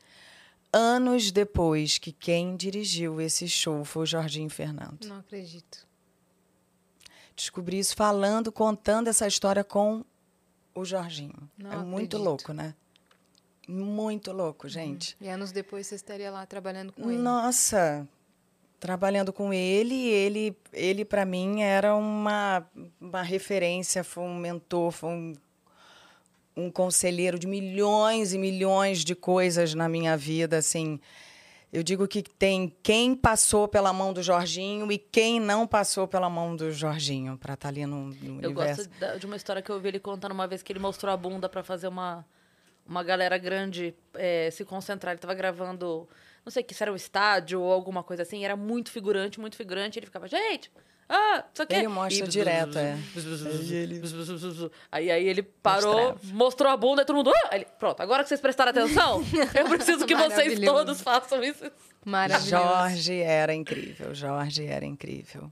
anos 0.70 1.32
depois 1.32 1.96
que 1.96 2.12
quem 2.12 2.54
dirigiu 2.54 3.18
esse 3.18 3.48
show 3.48 3.82
foi 3.82 4.02
o 4.02 4.06
Jorginho 4.06 4.50
Fernando. 4.50 5.06
Não 5.06 5.20
acredito. 5.20 5.86
Descobri 7.34 7.78
isso 7.78 7.96
falando, 7.96 8.52
contando 8.52 9.08
essa 9.08 9.26
história 9.26 9.64
com 9.64 10.04
o 10.74 10.84
Jorginho. 10.84 11.50
Não 11.56 11.70
é 11.70 11.74
acredito. 11.74 11.90
muito 11.90 12.18
louco, 12.18 12.52
né? 12.52 12.74
Muito 13.68 14.32
louco, 14.32 14.68
gente. 14.68 15.16
Uhum. 15.20 15.26
E 15.26 15.30
anos 15.30 15.52
depois 15.52 15.86
você 15.86 15.94
estaria 15.94 16.30
lá 16.30 16.44
trabalhando 16.46 16.92
com 16.92 17.10
ele. 17.10 17.20
Nossa, 17.20 18.06
trabalhando 18.78 19.32
com 19.32 19.52
ele, 19.52 20.08
ele, 20.08 20.56
ele 20.72 21.04
para 21.04 21.24
mim 21.24 21.62
era 21.62 21.94
uma, 21.94 22.66
uma 23.00 23.22
referência, 23.22 24.04
foi 24.04 24.24
um 24.24 24.36
mentor, 24.36 24.90
foi 24.92 25.10
um, 25.10 25.32
um 26.54 26.70
conselheiro 26.70 27.38
de 27.38 27.46
milhões 27.46 28.34
e 28.34 28.38
milhões 28.38 29.02
de 29.02 29.14
coisas 29.14 29.72
na 29.74 29.88
minha 29.88 30.16
vida, 30.16 30.58
assim. 30.58 31.00
Eu 31.72 31.82
digo 31.82 32.06
que 32.06 32.22
tem 32.22 32.72
quem 32.82 33.16
passou 33.16 33.66
pela 33.66 33.92
mão 33.92 34.12
do 34.12 34.22
Jorginho 34.22 34.92
e 34.92 34.98
quem 34.98 35.40
não 35.40 35.66
passou 35.66 36.06
pela 36.06 36.30
mão 36.30 36.54
do 36.54 36.70
Jorginho 36.70 37.36
para 37.36 37.54
estar 37.54 37.66
tá 37.66 37.68
ali 37.68 37.84
no, 37.84 38.10
no 38.10 38.42
eu 38.42 38.50
universo. 38.50 38.88
gosto 38.88 39.18
de 39.18 39.26
uma 39.26 39.34
história 39.34 39.60
que 39.60 39.70
eu 39.70 39.74
ouvi 39.74 39.88
ele 39.88 39.98
contando 39.98 40.30
uma 40.32 40.46
vez 40.46 40.62
que 40.62 40.70
ele 40.72 40.78
mostrou 40.78 41.12
a 41.12 41.16
bunda 41.16 41.48
para 41.48 41.64
fazer 41.64 41.88
uma 41.88 42.24
uma 42.86 43.02
galera 43.02 43.38
grande 43.38 43.94
é, 44.14 44.50
se 44.50 44.64
concentrar. 44.64 45.12
Ele 45.12 45.18
estava 45.18 45.34
gravando 45.34 46.08
não 46.44 46.50
sei 46.50 46.62
que 46.62 46.74
se 46.74 46.82
era 46.82 46.92
um 46.92 46.96
estádio 46.96 47.60
ou 47.60 47.72
alguma 47.72 48.02
coisa 48.02 48.22
assim, 48.22 48.44
era 48.44 48.54
muito 48.54 48.90
figurante, 48.90 49.40
muito 49.40 49.56
figurante. 49.56 49.98
Ele 49.98 50.06
ficava, 50.06 50.28
gente, 50.28 50.70
ah, 51.08 51.44
isso 51.52 51.62
aqui. 51.62 51.74
Ele 51.74 51.88
mostra 51.88 52.26
e, 52.26 52.28
direto, 52.28 52.78
é. 52.78 52.98
Aí, 54.92 55.10
aí 55.10 55.26
ele 55.26 55.42
parou, 55.42 56.18
mostrou 56.24 56.70
a 56.70 56.76
bunda 56.76 57.02
e 57.02 57.04
todo 57.04 57.16
mundo. 57.16 57.32
Ah! 57.34 57.56
Ele, 57.56 57.66
pronto, 57.78 58.00
agora 58.00 58.22
que 58.22 58.28
vocês 58.28 58.40
prestaram 58.40 58.70
atenção, 58.70 59.22
eu 59.58 59.68
preciso 59.68 60.06
que 60.06 60.14
vocês 60.14 60.60
todos 60.60 61.00
façam 61.00 61.42
isso. 61.42 61.64
Maravilhoso. 62.04 62.50
Jorge 62.50 63.20
era 63.20 63.54
incrível, 63.54 64.14
Jorge 64.14 64.66
era 64.66 64.84
incrível. 64.84 65.50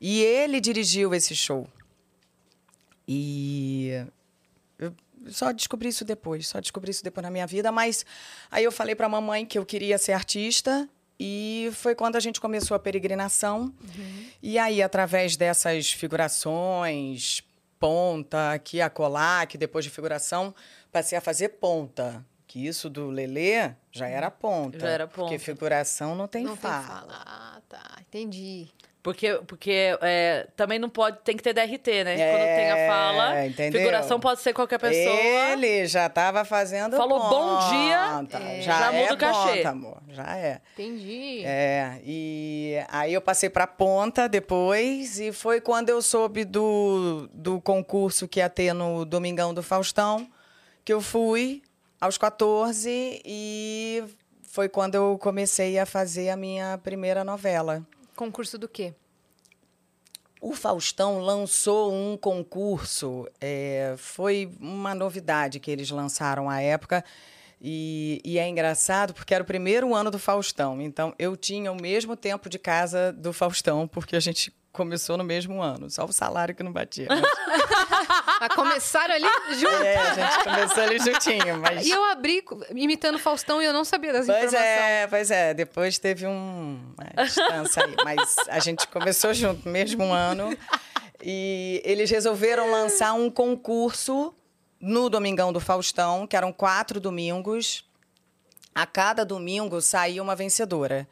E 0.00 0.22
ele 0.22 0.60
dirigiu 0.60 1.14
esse 1.14 1.36
show. 1.36 1.68
E 3.06 4.06
só 5.28 5.52
descobri 5.52 5.88
isso 5.88 6.04
depois, 6.04 6.48
só 6.48 6.60
descobri 6.60 6.90
isso 6.90 7.04
depois 7.04 7.22
na 7.22 7.30
minha 7.30 7.46
vida. 7.46 7.70
Mas 7.70 8.04
aí 8.50 8.64
eu 8.64 8.72
falei 8.72 8.94
para 8.94 9.06
a 9.06 9.08
mamãe 9.08 9.44
que 9.44 9.58
eu 9.58 9.66
queria 9.66 9.98
ser 9.98 10.12
artista 10.12 10.88
e 11.18 11.70
foi 11.74 11.94
quando 11.94 12.16
a 12.16 12.20
gente 12.20 12.40
começou 12.40 12.74
a 12.74 12.78
peregrinação. 12.78 13.74
Uhum. 13.82 14.26
E 14.42 14.58
aí, 14.58 14.82
através 14.82 15.36
dessas 15.36 15.92
figurações, 15.92 17.42
ponta, 17.78 18.52
aqui, 18.52 18.80
acolá, 18.80 19.44
que 19.44 19.58
depois 19.58 19.84
de 19.84 19.90
figuração, 19.90 20.54
passei 20.90 21.18
a 21.18 21.20
fazer 21.20 21.50
ponta. 21.50 22.24
Que 22.46 22.66
isso 22.66 22.90
do 22.90 23.10
Lelê 23.10 23.72
já 23.92 24.08
era 24.08 24.30
ponta. 24.30 24.80
Já 24.80 24.88
era 24.88 25.06
ponta. 25.06 25.20
Porque 25.20 25.38
figuração 25.38 26.16
não 26.16 26.26
tem 26.26 26.42
não 26.42 26.56
fala. 26.56 26.78
Tem 26.78 26.88
fala. 26.88 27.22
Ah, 27.24 27.60
tá. 27.68 27.98
Entendi. 28.00 28.68
Porque, 29.02 29.40
porque 29.46 29.96
é, 30.02 30.46
também 30.54 30.78
não 30.78 30.90
pode, 30.90 31.18
tem 31.24 31.34
que 31.34 31.42
ter 31.42 31.54
DRT, 31.54 32.04
né? 32.04 32.20
É, 32.20 32.30
Quando 32.32 32.56
tem 32.56 32.70
a 32.70 32.86
fala, 32.86 33.46
entendeu? 33.46 33.80
figuração 33.80 34.20
pode 34.20 34.40
ser 34.40 34.52
qualquer 34.52 34.78
pessoa. 34.78 35.16
Ele 35.16 35.86
já 35.86 36.06
estava 36.06 36.44
fazendo 36.44 36.98
Falou 36.98 37.18
ponta. 37.18 37.34
bom 37.34 37.70
dia, 37.70 38.26
é, 38.38 38.60
já, 38.60 38.78
já 38.78 38.92
é 38.92 39.00
muda 39.00 39.14
o 39.14 39.16
cachê. 39.16 39.56
ponta, 39.56 39.68
amor. 39.70 40.02
Já 40.10 40.36
é. 40.36 40.60
Entendi. 40.74 41.42
É, 41.46 41.98
e 42.04 42.76
aí 42.88 43.14
eu 43.14 43.22
passei 43.22 43.48
para 43.48 43.66
ponta 43.66 44.28
depois, 44.28 45.18
e 45.18 45.32
foi 45.32 45.62
quando 45.62 45.88
eu 45.88 46.02
soube 46.02 46.44
do, 46.44 47.26
do 47.32 47.58
concurso 47.62 48.28
que 48.28 48.40
ia 48.40 48.50
ter 48.50 48.74
no 48.74 49.06
Domingão 49.06 49.54
do 49.54 49.62
Faustão, 49.62 50.28
que 50.84 50.92
eu 50.92 51.00
fui 51.00 51.62
aos 51.98 52.18
14 52.18 53.22
e 53.24 54.04
foi 54.42 54.68
quando 54.68 54.94
eu 54.94 55.16
comecei 55.18 55.78
a 55.78 55.86
fazer 55.86 56.28
a 56.28 56.36
minha 56.36 56.78
primeira 56.82 57.24
novela. 57.24 57.82
Concurso 58.20 58.58
do 58.58 58.68
quê? 58.68 58.92
O 60.42 60.52
Faustão 60.52 61.20
lançou 61.20 61.90
um 61.90 62.18
concurso, 62.18 63.26
é, 63.40 63.94
foi 63.96 64.52
uma 64.60 64.94
novidade 64.94 65.58
que 65.58 65.70
eles 65.70 65.90
lançaram 65.90 66.50
à 66.50 66.60
época. 66.60 67.02
E, 67.58 68.20
e 68.22 68.38
é 68.38 68.46
engraçado 68.46 69.14
porque 69.14 69.32
era 69.32 69.42
o 69.42 69.46
primeiro 69.46 69.94
ano 69.94 70.10
do 70.10 70.18
Faustão. 70.18 70.82
Então, 70.82 71.14
eu 71.18 71.34
tinha 71.34 71.72
o 71.72 71.80
mesmo 71.80 72.14
tempo 72.14 72.50
de 72.50 72.58
casa 72.58 73.10
do 73.10 73.32
Faustão, 73.32 73.88
porque 73.88 74.14
a 74.14 74.20
gente 74.20 74.54
começou 74.70 75.16
no 75.16 75.24
mesmo 75.24 75.62
ano. 75.62 75.88
Só 75.88 76.04
o 76.04 76.12
salário 76.12 76.54
que 76.54 76.62
não 76.62 76.74
batia. 76.74 77.06
Mas, 77.08 77.22
Mas 78.40 78.48
começaram 78.56 79.14
ali 79.14 79.26
junto. 79.58 79.82
é, 79.82 79.96
a 79.96 80.14
gente 80.14 80.44
começou 80.44 80.82
ali 80.82 80.98
juntinho. 80.98 81.58
Mas... 81.58 81.86
E 81.86 81.90
eu 81.90 82.04
abri 82.06 82.42
imitando 82.74 83.18
Faustão 83.18 83.60
e 83.60 83.64
eu 83.66 83.72
não 83.72 83.84
sabia 83.84 84.12
das 84.12 84.26
Pois 84.26 84.38
informações. 84.44 84.64
é, 84.64 85.06
pois 85.06 85.30
é. 85.30 85.54
Depois 85.54 85.98
teve 85.98 86.26
um, 86.26 86.80
uma 86.96 87.24
distância 87.24 87.84
aí. 87.84 87.94
Mas 88.04 88.36
a 88.48 88.58
gente 88.58 88.88
começou 88.88 89.34
junto, 89.34 89.68
mesmo 89.68 90.04
ano. 90.12 90.56
E 91.22 91.82
eles 91.84 92.10
resolveram 92.10 92.70
lançar 92.70 93.12
um 93.12 93.30
concurso 93.30 94.34
no 94.80 95.10
Domingão 95.10 95.52
do 95.52 95.60
Faustão, 95.60 96.26
que 96.26 96.34
eram 96.36 96.52
quatro 96.52 96.98
domingos. 96.98 97.84
A 98.74 98.86
cada 98.86 99.24
domingo 99.24 99.80
saía 99.82 100.22
uma 100.22 100.34
vencedora. 100.34 101.06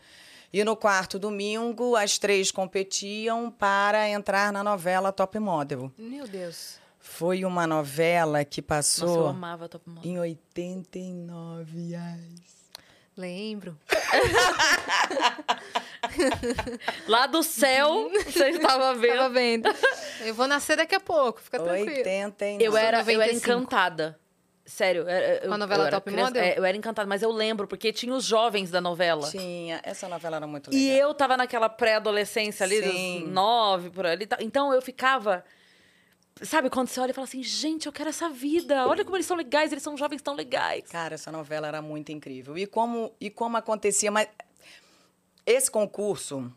E 0.50 0.64
no 0.64 0.74
quarto 0.74 1.18
domingo, 1.18 1.94
as 1.94 2.16
três 2.16 2.50
competiam 2.50 3.50
para 3.50 4.08
entrar 4.08 4.50
na 4.50 4.64
novela 4.64 5.12
Top 5.12 5.38
Model. 5.38 5.92
Meu 5.98 6.26
Deus. 6.26 6.78
Foi 7.10 7.44
uma 7.44 7.66
novela 7.66 8.44
que 8.44 8.60
Nossa, 8.68 9.02
eu 9.02 9.06
passou 9.08 9.26
amava 9.28 9.66
Top 9.68 9.88
Model. 9.88 10.04
em 10.12 10.18
89 10.20 11.88
reais. 11.88 12.68
Lembro. 13.16 13.76
Lá 17.08 17.26
do 17.26 17.42
céu, 17.42 18.10
você 18.24 18.50
estava 18.50 18.94
vendo. 18.94 19.16
Tava 19.16 19.28
vendo. 19.30 19.68
Eu 20.24 20.34
vou 20.34 20.46
nascer 20.46 20.76
daqui 20.76 20.94
a 20.94 21.00
pouco, 21.00 21.40
fica 21.40 21.58
tranquilo. 21.58 21.96
89. 21.96 22.62
Eu 22.64 22.76
era, 22.76 22.98
eu 22.98 23.00
era 23.00 23.12
95. 23.14 23.50
encantada. 23.50 24.18
Sério. 24.64 25.08
eu- 25.08 25.48
eu- 25.48 25.52
a 25.54 25.58
novela 25.58 25.84
eu 25.84 25.86
era 25.86 25.96
Top 25.96 26.10
criança- 26.10 26.26
Model? 26.30 26.42
é, 26.44 26.58
eu 26.58 26.64
era 26.64 26.76
encantada, 26.76 27.08
mas 27.08 27.22
eu 27.22 27.32
lembro, 27.32 27.66
porque 27.66 27.90
tinha 27.90 28.14
os 28.14 28.24
jovens 28.24 28.70
da 28.70 28.80
novela. 28.82 29.26
Tinha. 29.30 29.80
Essa 29.82 30.06
novela 30.08 30.36
era 30.36 30.46
muito 30.46 30.70
legal. 30.70 30.82
E 30.84 30.90
eu 30.98 31.14
tava 31.14 31.36
naquela 31.38 31.70
pré-adolescência 31.70 32.64
ali, 32.64 32.82
Sim. 32.82 33.22
dos 33.24 33.32
nove, 33.32 33.88
por 33.90 34.04
ali. 34.06 34.28
Então 34.40 34.72
eu 34.74 34.82
ficava. 34.82 35.42
Sabe, 36.42 36.70
quando 36.70 36.88
você 36.88 37.00
olha 37.00 37.10
e 37.10 37.14
fala 37.14 37.26
assim, 37.26 37.42
gente, 37.42 37.86
eu 37.86 37.92
quero 37.92 38.08
essa 38.08 38.28
vida. 38.28 38.86
Olha 38.86 39.04
como 39.04 39.16
eles 39.16 39.26
são 39.26 39.36
legais, 39.36 39.72
eles 39.72 39.82
são 39.82 39.96
jovens 39.96 40.22
tão 40.22 40.34
legais. 40.34 40.84
Cara, 40.88 41.14
essa 41.14 41.32
novela 41.32 41.66
era 41.66 41.82
muito 41.82 42.12
incrível. 42.12 42.56
E 42.56 42.66
como, 42.66 43.12
e 43.20 43.28
como 43.30 43.56
acontecia, 43.56 44.10
mas 44.10 44.28
esse 45.44 45.70
concurso 45.70 46.52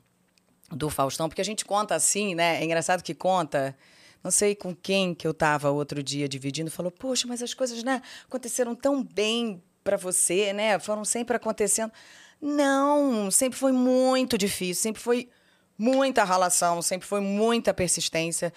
do 0.70 0.90
Faustão, 0.90 1.28
porque 1.28 1.42
a 1.42 1.46
gente 1.46 1.66
conta 1.66 1.96
assim, 1.96 2.36
né? 2.36 2.62
É 2.62 2.64
engraçado 2.64 3.02
que 3.04 3.14
conta. 3.14 3.76
Não 4.24 4.30
sei 4.30 4.56
com 4.56 4.76
quem 4.76 5.16
que 5.16 5.28
eu 5.28 5.34
tava 5.34 5.70
outro 5.72 6.04
dia 6.04 6.28
dividindo, 6.28 6.70
falou: 6.70 6.92
"Poxa, 6.92 7.28
mas 7.28 7.42
as 7.42 7.54
coisas, 7.54 7.84
né, 7.84 8.02
aconteceram 8.26 8.76
tão 8.76 9.04
bem 9.04 9.62
para 9.84 9.98
você, 9.98 10.54
né? 10.54 10.78
Foram 10.80 11.04
sempre 11.04 11.36
acontecendo". 11.36 11.92
Não, 12.40 13.30
sempre 13.30 13.58
foi 13.58 13.72
muito 13.72 14.38
difícil, 14.38 14.82
sempre 14.82 15.02
foi 15.02 15.30
muita 15.78 16.24
relação, 16.24 16.82
sempre 16.82 17.08
foi 17.08 17.20
muita 17.20 17.74
persistência. 17.74 18.54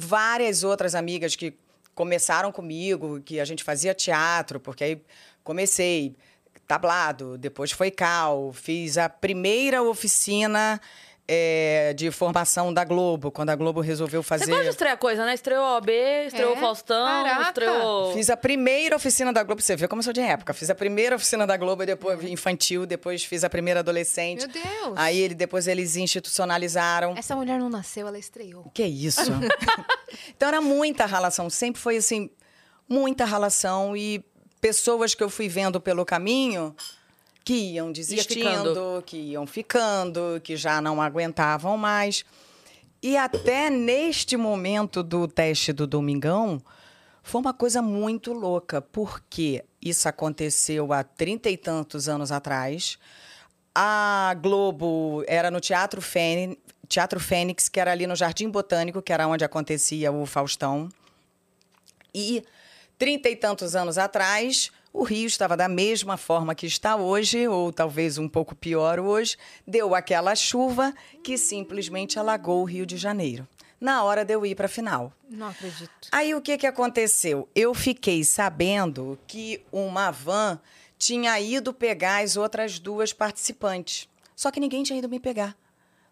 Várias 0.00 0.62
outras 0.62 0.94
amigas 0.94 1.34
que 1.34 1.52
começaram 1.92 2.52
comigo, 2.52 3.20
que 3.20 3.40
a 3.40 3.44
gente 3.44 3.64
fazia 3.64 3.92
teatro, 3.92 4.60
porque 4.60 4.84
aí 4.84 5.02
comecei 5.42 6.14
tablado, 6.68 7.36
depois 7.36 7.72
foi 7.72 7.90
cal, 7.90 8.52
fiz 8.52 8.96
a 8.96 9.08
primeira 9.08 9.82
oficina 9.82 10.80
eh, 11.30 11.92
de 11.94 12.10
formação 12.10 12.72
da 12.72 12.82
Globo, 12.84 13.30
quando 13.30 13.50
a 13.50 13.54
Globo 13.54 13.80
resolveu 13.82 14.22
Você 14.22 14.28
fazer. 14.28 14.46
gosta 14.46 14.64
de 14.64 14.70
estrear 14.70 14.96
coisa, 14.96 15.26
né? 15.26 15.34
Estreou 15.34 15.62
a 15.62 15.74
OAB, 15.74 15.90
estreou 16.26 16.54
É? 16.54 16.56
o 16.56 16.60
Faustão, 16.60 17.06
Caraca. 17.22 17.42
estreou. 17.48 18.12
Fiz 18.14 18.30
a 18.30 18.36
primeira 18.36 18.96
oficina 18.96 19.32
da 19.32 19.42
Globo, 19.42 19.60
você 19.60 19.76
vê 19.76 19.86
como 19.86 20.00
eu 20.00 20.04
sou 20.04 20.12
de 20.12 20.20
época. 20.20 20.54
Fiz 20.54 20.70
a 20.70 20.74
primeira 20.74 21.16
oficina 21.16 21.46
da 21.46 21.56
Globo, 21.56 21.84
depois 21.84 22.22
infantil, 22.24 22.86
depois 22.86 23.22
fiz 23.24 23.44
a 23.44 23.50
primeira 23.50 23.80
adolescente. 23.80 24.46
Meu 24.46 24.62
Deus. 24.62 24.94
Aí 24.96 25.18
ele, 25.18 25.34
depois 25.34 25.68
eles 25.68 25.96
institucionalizaram. 25.96 27.14
Essa 27.16 27.36
mulher 27.36 27.58
não 27.58 27.68
nasceu, 27.68 28.08
ela 28.08 28.18
estreou. 28.18 28.64
Que 28.72 28.84
isso? 28.84 29.20
então 30.34 30.48
era 30.48 30.60
muita 30.60 31.04
relação, 31.06 31.50
sempre 31.50 31.80
foi 31.80 31.98
assim, 31.98 32.30
muita 32.88 33.24
relação 33.24 33.96
e 33.96 34.24
pessoas 34.60 35.14
que 35.14 35.22
eu 35.22 35.28
fui 35.30 35.48
vendo 35.48 35.80
pelo 35.80 36.04
caminho 36.04 36.74
que 37.48 37.54
iam 37.54 37.90
desistindo, 37.90 39.02
que 39.06 39.16
iam 39.16 39.46
ficando, 39.46 40.38
que 40.44 40.54
já 40.54 40.82
não 40.82 41.00
aguentavam 41.00 41.78
mais. 41.78 42.22
E 43.02 43.16
até 43.16 43.70
neste 43.70 44.36
momento 44.36 45.02
do 45.02 45.26
teste 45.26 45.72
do 45.72 45.86
Domingão, 45.86 46.60
foi 47.22 47.40
uma 47.40 47.54
coisa 47.54 47.80
muito 47.80 48.34
louca, 48.34 48.82
porque 48.82 49.64
isso 49.80 50.06
aconteceu 50.06 50.92
há 50.92 51.02
trinta 51.02 51.48
e 51.48 51.56
tantos 51.56 52.06
anos 52.06 52.30
atrás. 52.30 52.98
A 53.74 54.36
Globo 54.42 55.24
era 55.26 55.50
no 55.50 55.58
Teatro 55.58 56.02
Fênix, 56.02 56.60
Teatro 56.86 57.18
Fênix, 57.18 57.66
que 57.66 57.80
era 57.80 57.92
ali 57.92 58.06
no 58.06 58.14
Jardim 58.14 58.50
Botânico, 58.50 59.00
que 59.00 59.10
era 59.10 59.26
onde 59.26 59.42
acontecia 59.42 60.12
o 60.12 60.26
Faustão. 60.26 60.90
E 62.14 62.44
trinta 62.98 63.30
e 63.30 63.36
tantos 63.36 63.74
anos 63.74 63.96
atrás, 63.96 64.70
o 64.92 65.02
Rio 65.02 65.26
estava 65.26 65.56
da 65.56 65.68
mesma 65.68 66.16
forma 66.16 66.54
que 66.54 66.66
está 66.66 66.96
hoje, 66.96 67.46
ou 67.46 67.72
talvez 67.72 68.18
um 68.18 68.28
pouco 68.28 68.54
pior 68.54 68.98
hoje, 68.98 69.36
deu 69.66 69.94
aquela 69.94 70.34
chuva 70.34 70.94
que 71.22 71.36
simplesmente 71.36 72.18
alagou 72.18 72.62
o 72.62 72.64
Rio 72.64 72.86
de 72.86 72.96
Janeiro. 72.96 73.46
Na 73.80 74.02
hora 74.02 74.24
de 74.24 74.34
eu 74.34 74.44
ir 74.44 74.56
para 74.56 74.66
a 74.66 74.68
final. 74.68 75.12
Não 75.30 75.48
acredito. 75.48 76.08
Aí 76.10 76.34
o 76.34 76.40
que, 76.40 76.58
que 76.58 76.66
aconteceu? 76.66 77.48
Eu 77.54 77.72
fiquei 77.74 78.24
sabendo 78.24 79.16
que 79.26 79.62
uma 79.70 80.10
van 80.10 80.58
tinha 80.98 81.38
ido 81.38 81.72
pegar 81.72 82.24
as 82.24 82.36
outras 82.36 82.80
duas 82.80 83.12
participantes. 83.12 84.08
Só 84.34 84.50
que 84.50 84.58
ninguém 84.58 84.82
tinha 84.82 84.98
ido 84.98 85.08
me 85.08 85.20
pegar. 85.20 85.56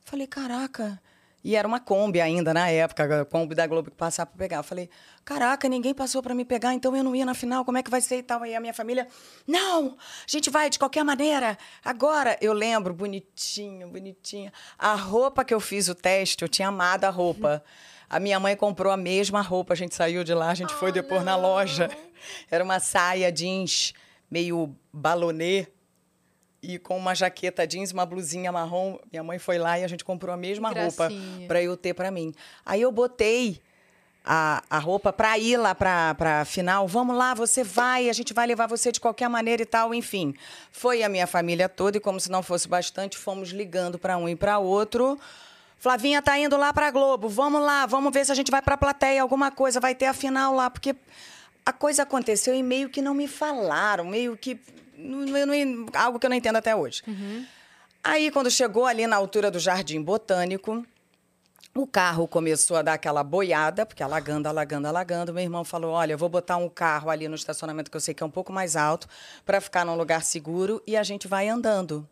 Falei, 0.05 0.29
caraca. 0.29 1.03
E 1.47 1.55
era 1.55 1.69
uma 1.69 1.79
Kombi 1.79 2.21
ainda 2.21 2.53
na 2.53 2.69
época, 2.69 3.21
a 3.21 3.25
Kombi 3.25 3.55
da 3.55 3.69
Globo 3.69 3.89
que 3.89 3.97
passava 3.97 4.29
para 4.29 4.37
pegar. 4.37 4.57
Eu 4.57 4.65
falei, 4.65 4.91
caraca, 5.25 5.69
ninguém 5.69 5.95
passou 5.95 6.21
para 6.21 6.35
me 6.35 6.45
pegar, 6.45 6.75
então 6.75 6.97
eu 6.97 7.05
não 7.05 7.15
ia 7.15 7.25
na 7.25 7.35
final, 7.35 7.65
como 7.65 7.79
é 7.79 7.85
que 7.85 7.91
vai 7.91 8.01
ser 8.01 8.17
e 8.17 8.23
tal? 8.25 8.43
Aí 8.43 8.53
a 8.53 8.59
minha 8.59 8.75
família, 8.75 9.07
não, 9.47 9.97
a 9.97 10.27
gente 10.27 10.51
vai 10.51 10.69
de 10.69 10.77
qualquer 10.77 11.05
maneira. 11.05 11.57
Agora, 11.85 12.37
eu 12.41 12.53
lembro, 12.53 12.93
bonitinho, 12.93 13.87
bonitinho. 13.87 14.51
A 14.77 14.97
roupa 14.97 15.45
que 15.45 15.55
eu 15.55 15.61
fiz 15.61 15.87
o 15.87 15.95
teste, 15.95 16.43
eu 16.43 16.49
tinha 16.49 16.67
amado 16.67 17.05
a 17.05 17.11
roupa. 17.11 17.63
A 18.11 18.19
minha 18.19 18.41
mãe 18.41 18.57
comprou 18.57 18.93
a 18.93 18.97
mesma 18.97 19.41
roupa, 19.41 19.73
a 19.73 19.77
gente 19.77 19.95
saiu 19.95 20.25
de 20.25 20.35
lá, 20.35 20.51
a 20.51 20.55
gente 20.55 20.75
foi 20.75 20.91
depois 20.91 21.23
na 21.23 21.37
loja. 21.37 21.89
Era 22.51 22.65
uma 22.65 22.81
saia 22.81 23.31
jeans 23.31 23.95
meio 24.29 24.75
balonê 24.93 25.69
e 26.67 26.81
com 26.81 26.99
uma 26.99 27.15
jaqueta 27.15 27.65
jeans, 27.65 27.93
uma 27.93 28.05
blusinha 28.05 28.51
marrom. 28.51 28.99
Minha 29.13 29.23
mãe 29.23 29.39
foi 29.39 29.57
lá 29.57 29.79
e 29.79 29.85
a 29.85 29.89
gente 29.89 30.05
comprou 30.05 30.35
a 30.35 30.37
mesma 30.37 30.71
roupa 30.71 31.09
para 31.47 31.63
eu 31.63 31.77
ter 31.77 31.95
para 31.95 32.11
mim. 32.11 32.35
Aí 32.65 32.83
eu 32.83 32.91
botei 32.91 33.61
a, 34.25 34.65
a 34.69 34.79
roupa 34.81 35.13
para 35.13 35.39
ir 35.39 35.57
lá 35.57 35.77
para 35.77 36.13
para 36.17 36.45
final. 36.45 36.89
Vamos 36.89 37.17
lá, 37.17 37.35
você 37.35 37.63
vai, 37.63 38.11
a 38.11 38.13
gente 38.13 38.35
vai 38.35 38.49
levar 38.49 38.67
você 38.67 38.91
de 38.91 38.99
qualquer 38.99 39.29
maneira 39.29 39.63
e 39.63 39.67
tal, 39.67 39.95
enfim. 39.95 40.35
Foi 40.73 41.05
a 41.05 41.09
minha 41.09 41.29
família 41.29 41.69
toda 41.69 41.99
e 41.99 42.01
como 42.01 42.19
se 42.19 42.29
não 42.29 42.43
fosse 42.43 42.67
bastante, 42.67 43.17
fomos 43.17 43.51
ligando 43.51 43.97
para 43.97 44.19
um 44.19 44.29
e 44.29 44.35
para 44.35 44.59
outro. 44.59 45.17
Flavinha 45.79 46.21
tá 46.21 46.37
indo 46.37 46.57
lá 46.57 46.73
para 46.73 46.91
Globo. 46.91 47.29
Vamos 47.29 47.63
lá, 47.63 47.87
vamos 47.87 48.13
ver 48.13 48.27
se 48.27 48.33
a 48.33 48.35
gente 48.35 48.51
vai 48.51 48.61
para 48.61 48.77
plateia, 48.77 49.23
alguma 49.23 49.53
coisa, 49.53 49.79
vai 49.79 49.95
ter 49.95 50.07
a 50.07 50.13
final 50.13 50.53
lá, 50.53 50.69
porque 50.69 50.97
a 51.65 51.73
coisa 51.73 52.03
aconteceu 52.03 52.57
e 52.57 52.63
meio 52.63 52.89
que 52.89 53.01
não 53.01 53.15
me 53.15 53.29
falaram, 53.29 54.05
meio 54.05 54.37
que 54.37 54.59
não- 54.97 55.47
não- 55.47 55.87
algo 55.95 56.19
que 56.19 56.27
eu 56.27 56.31
não 56.31 56.37
entendo 56.37 56.57
até 56.57 56.75
hoje. 56.75 57.03
Aí 58.03 58.31
quando 58.31 58.51
chegou 58.51 58.87
ali 58.87 59.07
na 59.07 59.17
altura 59.17 59.51
do 59.51 59.59
Jardim 59.59 60.01
Botânico, 60.03 60.85
o 61.75 61.87
carro 61.87 62.27
começou 62.27 62.77
a 62.77 62.83
dar 62.83 62.95
aquela 62.95 63.23
boiada, 63.23 63.85
porque 63.85 64.03
alagando, 64.03 64.49
alagando, 64.49 64.89
alagando. 64.89 65.35
Meu 65.35 65.43
irmão 65.43 65.65
falou: 65.65 65.93
Olha, 65.93 66.13
eu 66.15 66.19
vou 66.19 66.29
botar 66.29 66.57
um 66.57 66.69
carro 66.69 67.11
ali 67.11 67.29
no 67.29 67.35
estacionamento 67.35 67.91
que 67.91 67.97
eu 67.97 68.01
sei 68.01 68.15
que 68.15 68.23
é 68.23 68.27
um 68.27 68.31
pouco 68.31 68.53
mais 68.53 68.77
alto, 68.77 69.07
para 69.45 69.61
ficar 69.61 69.85
num 69.85 69.95
lugar 69.97 70.23
seguro 70.23 70.83
e 70.87 70.97
a 70.97 71.03
gente 71.03 71.29
vai 71.29 71.49
andando. 71.49 72.09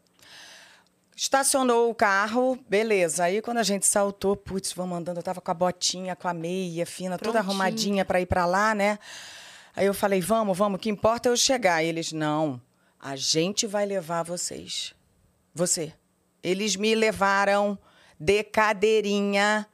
Estacionou 1.16 1.90
o 1.90 1.94
carro, 1.94 2.58
beleza. 2.68 3.24
Aí 3.24 3.40
quando 3.40 3.58
a 3.58 3.62
gente 3.62 3.86
saltou, 3.86 4.34
putz, 4.36 4.72
vamos 4.72 4.98
andando, 4.98 5.18
eu 5.18 5.22
tava 5.22 5.40
com 5.40 5.50
a 5.50 5.54
botinha, 5.54 6.16
com 6.16 6.26
a 6.26 6.34
meia 6.34 6.84
fina, 6.84 7.16
toda 7.16 7.34
Prontinho. 7.38 7.50
arrumadinha 7.50 8.04
para 8.04 8.20
ir 8.20 8.26
para 8.26 8.44
lá, 8.44 8.74
né? 8.74 8.98
Aí 9.76 9.86
eu 9.86 9.94
falei, 9.94 10.20
vamos, 10.20 10.58
vamos, 10.58 10.76
o 10.76 10.80
que 10.80 10.90
importa 10.90 11.28
é 11.28 11.32
eu 11.32 11.36
chegar. 11.36 11.84
E 11.84 11.86
eles, 11.86 12.12
não, 12.12 12.60
a 13.04 13.16
gente 13.16 13.66
vai 13.66 13.84
levar 13.84 14.22
vocês. 14.22 14.94
Você. 15.54 15.92
Eles 16.42 16.74
me 16.74 16.94
levaram 16.94 17.78
de 18.18 18.42
cadeirinha. 18.42 19.66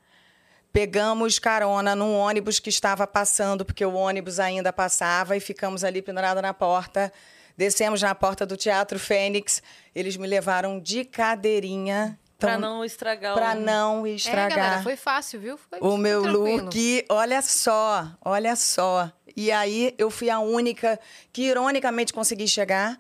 Pegamos 0.73 1.39
carona 1.39 1.95
num 1.95 2.13
ônibus 2.13 2.59
que 2.59 2.69
estava 2.69 3.07
passando, 3.07 3.65
porque 3.65 3.85
o 3.85 3.95
ônibus 3.95 4.41
ainda 4.41 4.73
passava, 4.73 5.37
e 5.37 5.41
ficamos 5.41 5.85
ali 5.85 6.03
pendurados 6.03 6.43
na 6.43 6.53
porta. 6.53 7.13
Descemos 7.57 8.03
na 8.03 8.17
porta 8.17 8.45
do 8.45 8.57
Teatro 8.57 8.99
Fênix. 8.99 9.63
Eles 9.95 10.17
me 10.17 10.27
levaram 10.27 10.81
de 10.81 11.05
cadeirinha. 11.05 12.19
Pra 12.37 12.59
não 12.59 12.85
estragar 12.85 13.35
Pra 13.35 13.53
o... 13.53 13.61
não 13.61 14.05
É, 14.07 14.11
estragar 14.11 14.59
galera, 14.59 14.83
foi 14.83 14.97
fácil, 14.97 15.39
viu? 15.39 15.57
Foi 15.57 15.79
o 15.81 15.97
meu 15.97 16.23
tranquilo. 16.23 16.65
look. 16.65 17.05
Olha 17.11 17.43
só, 17.43 18.11
olha 18.25 18.57
só. 18.57 19.13
E 19.37 19.53
aí 19.53 19.95
eu 19.99 20.11
fui 20.11 20.31
a 20.31 20.41
única 20.41 20.99
que, 21.33 21.43
ironicamente, 21.43 22.13
consegui 22.13 22.49
chegar, 22.49 22.99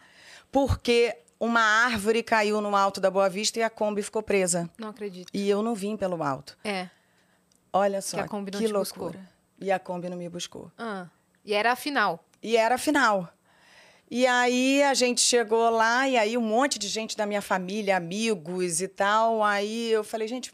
porque 0.52 1.16
uma 1.38 1.60
árvore 1.60 2.22
caiu 2.22 2.60
no 2.60 2.74
alto 2.76 3.00
da 3.00 3.10
Boa 3.10 3.28
Vista 3.28 3.58
e 3.58 3.62
a 3.62 3.70
Kombi 3.70 4.02
ficou 4.02 4.22
presa. 4.22 4.68
Não 4.78 4.88
acredito. 4.88 5.30
E 5.32 5.48
eu 5.48 5.62
não 5.62 5.74
vim 5.74 5.96
pelo 5.96 6.22
alto. 6.22 6.56
É. 6.64 6.88
Olha 7.72 8.00
só, 8.02 8.18
Que 8.18 8.22
a 8.24 8.28
Kombi 8.28 8.50
não 8.50 8.58
que 8.60 8.66
te 8.66 8.72
buscou. 8.72 9.04
loucura. 9.04 9.28
E 9.60 9.70
a 9.70 9.78
Kombi 9.78 10.08
não 10.08 10.16
me 10.16 10.28
buscou. 10.28 10.70
Ah, 10.78 11.06
e 11.44 11.54
era 11.54 11.72
a 11.72 11.76
final. 11.76 12.24
E 12.42 12.56
era 12.56 12.74
a 12.74 12.78
final. 12.78 13.32
E 14.10 14.26
aí 14.26 14.82
a 14.82 14.92
gente 14.92 15.20
chegou 15.20 15.70
lá, 15.70 16.08
e 16.08 16.16
aí 16.18 16.36
um 16.36 16.40
monte 16.40 16.78
de 16.78 16.88
gente 16.88 17.16
da 17.16 17.24
minha 17.26 17.40
família, 17.40 17.96
amigos 17.96 18.80
e 18.80 18.88
tal. 18.88 19.42
Aí 19.44 19.90
eu 19.90 20.02
falei, 20.02 20.26
gente, 20.26 20.52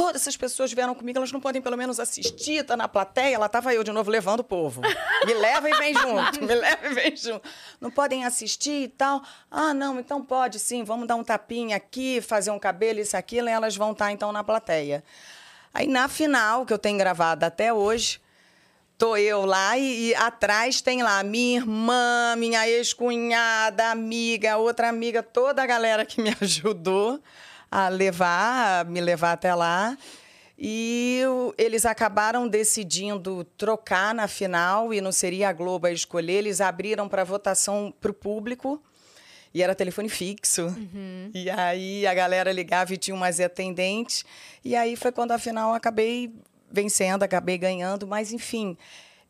todas 0.00 0.22
essas 0.22 0.34
pessoas 0.34 0.72
vieram 0.72 0.94
comigo, 0.94 1.18
elas 1.18 1.30
não 1.30 1.42
podem 1.42 1.60
pelo 1.60 1.76
menos 1.76 2.00
assistir, 2.00 2.64
tá 2.64 2.74
na 2.74 2.88
plateia. 2.88 3.38
Lá 3.38 3.50
tava 3.50 3.74
eu 3.74 3.84
de 3.84 3.92
novo 3.92 4.10
levando 4.10 4.40
o 4.40 4.44
povo. 4.44 4.80
Me 5.26 5.34
leva 5.34 5.68
e 5.68 5.74
vem 5.74 5.92
junto, 5.92 6.42
me 6.42 6.54
leva 6.54 6.86
e 6.86 6.94
vem 6.94 7.14
junto. 7.14 7.46
Não 7.78 7.90
podem 7.90 8.24
assistir 8.24 8.84
e 8.84 8.88
tal. 8.88 9.22
Ah, 9.50 9.74
não, 9.74 10.00
então 10.00 10.24
pode 10.24 10.58
sim, 10.58 10.84
vamos 10.84 11.06
dar 11.06 11.16
um 11.16 11.22
tapinha 11.22 11.76
aqui, 11.76 12.22
fazer 12.22 12.50
um 12.50 12.58
cabelo, 12.58 12.98
isso, 12.98 13.14
aquilo, 13.14 13.50
e 13.50 13.52
elas 13.52 13.76
vão 13.76 13.92
estar 13.92 14.10
então 14.10 14.32
na 14.32 14.42
plateia. 14.42 15.04
Aí 15.74 15.86
na 15.86 16.08
final, 16.08 16.64
que 16.64 16.72
eu 16.72 16.78
tenho 16.78 16.96
gravado 16.96 17.44
até 17.44 17.70
hoje, 17.70 18.22
Tô 18.96 19.16
eu 19.16 19.46
lá 19.46 19.78
e, 19.78 20.08
e 20.08 20.14
atrás 20.14 20.82
tem 20.82 21.02
lá 21.02 21.22
minha 21.22 21.58
irmã, 21.58 22.36
minha 22.36 22.68
ex-cunhada, 22.68 23.90
amiga, 23.90 24.58
outra 24.58 24.90
amiga, 24.90 25.22
toda 25.22 25.62
a 25.62 25.66
galera 25.66 26.04
que 26.04 26.20
me 26.20 26.36
ajudou 26.38 27.18
a 27.70 27.88
levar, 27.88 28.80
a 28.80 28.84
me 28.84 29.00
levar 29.00 29.32
até 29.32 29.54
lá. 29.54 29.96
E 30.58 31.22
eles 31.56 31.86
acabaram 31.86 32.46
decidindo 32.46 33.44
trocar 33.56 34.14
na 34.14 34.28
final 34.28 34.92
e 34.92 35.00
não 35.00 35.10
seria 35.10 35.48
a 35.48 35.52
Globo 35.52 35.86
a 35.86 35.92
escolher. 35.92 36.34
Eles 36.34 36.60
abriram 36.60 37.08
para 37.08 37.24
votação 37.24 37.94
para 37.98 38.10
o 38.10 38.14
público 38.14 38.82
e 39.54 39.62
era 39.62 39.74
telefone 39.74 40.08
fixo. 40.08 40.66
E 41.34 41.48
aí 41.48 42.06
a 42.06 42.12
galera 42.12 42.52
ligava 42.52 42.92
e 42.92 42.98
tinha 42.98 43.14
umas 43.14 43.40
atendentes. 43.40 44.24
E 44.62 44.76
aí 44.76 44.96
foi 44.96 45.12
quando 45.12 45.32
a 45.32 45.38
final 45.38 45.70
eu 45.70 45.76
acabei 45.76 46.34
vencendo, 46.70 47.22
acabei 47.22 47.56
ganhando. 47.56 48.06
Mas, 48.06 48.30
enfim, 48.30 48.76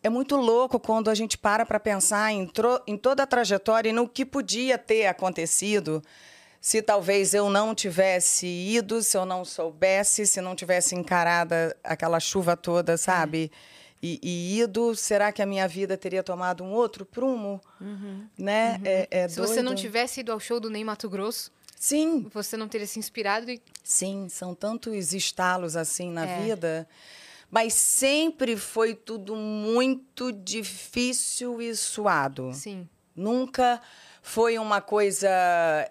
é 0.02 0.08
muito 0.08 0.36
louco 0.36 0.80
quando 0.80 1.10
a 1.10 1.14
gente 1.14 1.38
para 1.38 1.64
para 1.64 1.78
pensar 1.78 2.32
em, 2.32 2.50
em 2.86 2.96
toda 2.96 3.22
a 3.22 3.26
trajetória 3.26 3.90
e 3.90 3.92
no 3.92 4.08
que 4.08 4.24
podia 4.24 4.76
ter 4.76 5.06
acontecido 5.06 6.02
se 6.60 6.82
talvez 6.82 7.32
eu 7.32 7.48
não 7.48 7.74
tivesse 7.74 8.46
ido, 8.46 9.02
se 9.02 9.16
eu 9.16 9.24
não 9.24 9.44
soubesse, 9.44 10.26
se 10.26 10.40
não 10.40 10.54
tivesse 10.54 10.94
encarada 10.94 11.74
aquela 11.82 12.20
chuva 12.20 12.56
toda, 12.56 12.96
sabe? 12.98 13.50
E, 14.02 14.18
e 14.22 14.58
ido, 14.60 14.94
será 14.94 15.30
que 15.32 15.42
a 15.42 15.46
minha 15.46 15.66
vida 15.68 15.96
teria 15.96 16.22
tomado 16.22 16.64
um 16.64 16.72
outro 16.72 17.04
prumo? 17.04 17.60
Né? 18.36 18.80
É, 18.84 19.08
é 19.10 19.28
Se 19.28 19.38
você 19.40 19.62
não 19.62 19.72
doido. 19.72 19.80
tivesse 19.80 20.20
ido 20.20 20.32
ao 20.32 20.40
show 20.40 20.58
do 20.60 20.70
Ney 20.70 20.84
Mato 20.84 21.08
Grosso, 21.08 21.50
Sim, 21.78 22.26
você 22.32 22.58
não 22.58 22.68
teria 22.68 22.86
se 22.86 22.98
inspirado 22.98 23.50
e 23.50 23.58
sim, 23.82 24.28
são 24.28 24.54
tantos 24.54 25.14
estalos 25.14 25.76
assim 25.76 26.10
na 26.10 26.26
É. 26.26 26.42
vida. 26.42 26.86
Mas 27.50 27.72
sempre 27.72 28.54
foi 28.54 28.94
tudo 28.94 29.34
muito 29.34 30.30
difícil 30.30 31.60
e 31.62 31.74
suado. 31.74 32.52
sim, 32.54 32.86
Nunca 33.16 33.80
foi 34.30 34.58
uma 34.60 34.80
coisa 34.80 35.28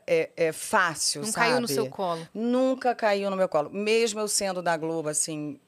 é, 0.07 0.29
é, 0.37 0.51
fácil, 0.53 1.23
não 1.23 1.31
sabe? 1.31 1.47
caiu 1.47 1.59
no 1.59 1.67
seu 1.67 1.89
colo. 1.89 2.25
Nunca 2.33 2.95
caiu 2.95 3.29
no 3.29 3.35
meu 3.35 3.49
colo. 3.49 3.69
Mesmo 3.69 4.21
eu 4.21 4.29
sendo 4.29 4.61
da 4.61 4.77
Globo, 4.77 5.09
assim, 5.09 5.59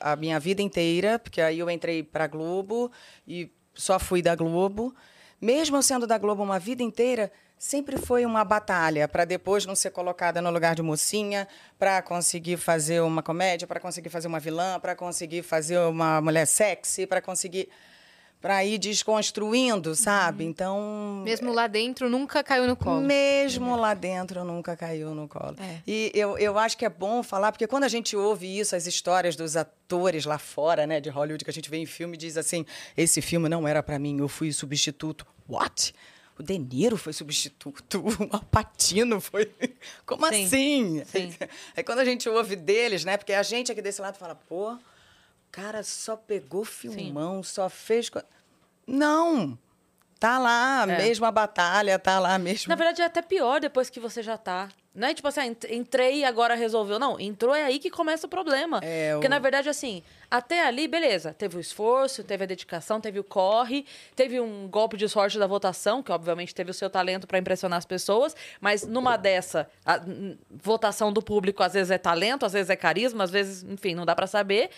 a 0.00 0.14
minha 0.14 0.38
vida 0.38 0.62
inteira, 0.62 1.18
porque 1.18 1.40
aí 1.40 1.58
eu 1.58 1.68
entrei 1.68 2.04
pra 2.04 2.28
Globo 2.28 2.92
e 3.26 3.50
só 3.74 3.98
fui 3.98 4.22
da 4.22 4.36
Globo. 4.36 4.94
Mesmo 5.40 5.76
eu 5.76 5.82
sendo 5.82 6.06
da 6.06 6.16
Globo 6.16 6.44
uma 6.44 6.60
vida 6.60 6.80
inteira, 6.80 7.32
sempre 7.58 7.96
foi 7.96 8.24
uma 8.24 8.44
batalha 8.44 9.08
para 9.08 9.24
depois 9.24 9.66
não 9.66 9.74
ser 9.74 9.90
colocada 9.90 10.40
no 10.40 10.50
lugar 10.52 10.76
de 10.76 10.82
mocinha, 10.82 11.48
para 11.76 12.00
conseguir 12.02 12.56
fazer 12.56 13.00
uma 13.00 13.20
comédia, 13.20 13.66
para 13.66 13.80
conseguir 13.80 14.10
fazer 14.10 14.28
uma 14.28 14.38
vilã, 14.38 14.78
para 14.78 14.94
conseguir 14.94 15.42
fazer 15.42 15.78
uma 15.78 16.20
mulher 16.20 16.46
sexy, 16.46 17.04
para 17.04 17.20
conseguir 17.20 17.68
para 18.46 18.64
ir 18.64 18.78
desconstruindo, 18.78 19.96
sabe? 19.96 20.44
Então, 20.44 21.20
Mesmo 21.24 21.52
lá 21.52 21.66
dentro, 21.66 22.08
nunca 22.08 22.44
caiu 22.44 22.64
no 22.68 22.76
colo. 22.76 23.00
mesmo 23.00 23.74
lá 23.74 23.92
dentro, 23.92 24.44
nunca 24.44 24.76
caiu 24.76 25.12
no 25.16 25.26
colo. 25.26 25.56
É. 25.58 25.80
E 25.84 26.12
eu, 26.14 26.38
eu 26.38 26.56
acho 26.56 26.78
que 26.78 26.84
é 26.84 26.88
bom 26.88 27.24
falar, 27.24 27.50
porque 27.50 27.66
quando 27.66 27.82
a 27.82 27.88
gente 27.88 28.14
ouve 28.16 28.46
isso, 28.58 28.76
as 28.76 28.86
histórias 28.86 29.34
dos 29.34 29.56
atores 29.56 30.24
lá 30.24 30.38
fora, 30.38 30.86
né, 30.86 31.00
de 31.00 31.10
Hollywood, 31.10 31.44
que 31.44 31.50
a 31.50 31.52
gente 31.52 31.68
vê 31.68 31.78
em 31.78 31.86
filme, 31.86 32.16
diz 32.16 32.36
assim: 32.36 32.64
esse 32.96 33.20
filme 33.20 33.48
não 33.48 33.66
era 33.66 33.82
para 33.82 33.98
mim, 33.98 34.20
eu 34.20 34.28
fui 34.28 34.52
substituto. 34.52 35.26
What? 35.48 35.92
O 36.38 36.42
De 36.44 36.56
Niro 36.56 36.96
foi 36.96 37.12
substituto, 37.12 37.98
o 38.06 38.28
Alpatino 38.30 39.20
foi. 39.20 39.50
Como 40.06 40.24
Sim, 40.28 40.44
assim? 40.44 41.04
sim. 41.04 41.34
Aí 41.76 41.82
quando 41.82 41.98
a 41.98 42.04
gente 42.04 42.28
ouve 42.28 42.54
deles, 42.54 43.04
né? 43.04 43.16
Porque 43.16 43.32
a 43.32 43.42
gente 43.42 43.72
aqui 43.72 43.82
desse 43.82 44.00
lado 44.00 44.16
fala, 44.16 44.36
pô, 44.36 44.72
o 44.74 44.78
cara 45.50 45.82
só 45.82 46.14
pegou 46.16 46.64
filmão, 46.64 47.42
só 47.42 47.68
fez. 47.68 48.08
co-". 48.08 48.22
Não! 48.86 49.58
Tá 50.18 50.38
lá, 50.38 50.84
a 50.84 50.90
É. 50.90 50.96
mesma 50.96 51.30
batalha, 51.30 51.98
tá 51.98 52.18
lá 52.18 52.38
mesmo. 52.38 52.70
Na 52.70 52.74
verdade, 52.74 53.02
é 53.02 53.04
até 53.04 53.20
pior 53.20 53.60
depois 53.60 53.90
que 53.90 54.00
você 54.00 54.22
já 54.22 54.38
tá. 54.38 54.70
Não 54.94 55.08
é 55.08 55.12
tipo 55.12 55.28
assim, 55.28 55.40
ah, 55.40 55.46
ent- 55.46 55.64
entrei 55.70 56.20
e 56.20 56.24
agora 56.24 56.54
resolveu. 56.54 56.98
Não, 56.98 57.20
entrou 57.20 57.54
é 57.54 57.62
aí 57.64 57.78
que 57.78 57.90
começa 57.90 58.26
o 58.26 58.30
problema. 58.30 58.80
É, 58.82 59.12
Porque, 59.12 59.26
o- 59.26 59.30
na 59.30 59.38
verdade, 59.38 59.68
assim, 59.68 60.02
até 60.30 60.64
ali, 60.66 60.88
beleza. 60.88 61.34
Teve 61.34 61.58
o 61.58 61.60
esforço, 61.60 62.24
teve 62.24 62.44
a 62.44 62.46
dedicação, 62.46 62.98
teve 62.98 63.20
o 63.20 63.24
corre, 63.24 63.84
teve 64.16 64.40
um 64.40 64.66
golpe 64.68 64.96
de 64.96 65.06
sorte 65.06 65.38
da 65.38 65.46
votação, 65.46 66.02
que 66.02 66.10
obviamente 66.10 66.54
teve 66.54 66.70
o 66.70 66.74
seu 66.74 66.88
talento 66.88 67.26
para 67.26 67.38
impressionar 67.38 67.76
as 67.76 67.84
pessoas. 67.84 68.34
Mas 68.58 68.86
numa 68.86 69.18
dessa, 69.18 69.68
a 69.84 70.00
votação 70.50 71.12
do 71.12 71.20
público 71.20 71.62
às 71.62 71.74
vezes 71.74 71.90
é 71.90 71.98
talento, 71.98 72.46
às 72.46 72.54
vezes 72.54 72.70
é 72.70 72.76
carisma, 72.76 73.22
às 73.22 73.30
vezes, 73.30 73.62
enfim, 73.64 73.94
não 73.94 74.06
dá 74.06 74.16
para 74.16 74.26
saber. 74.26 74.70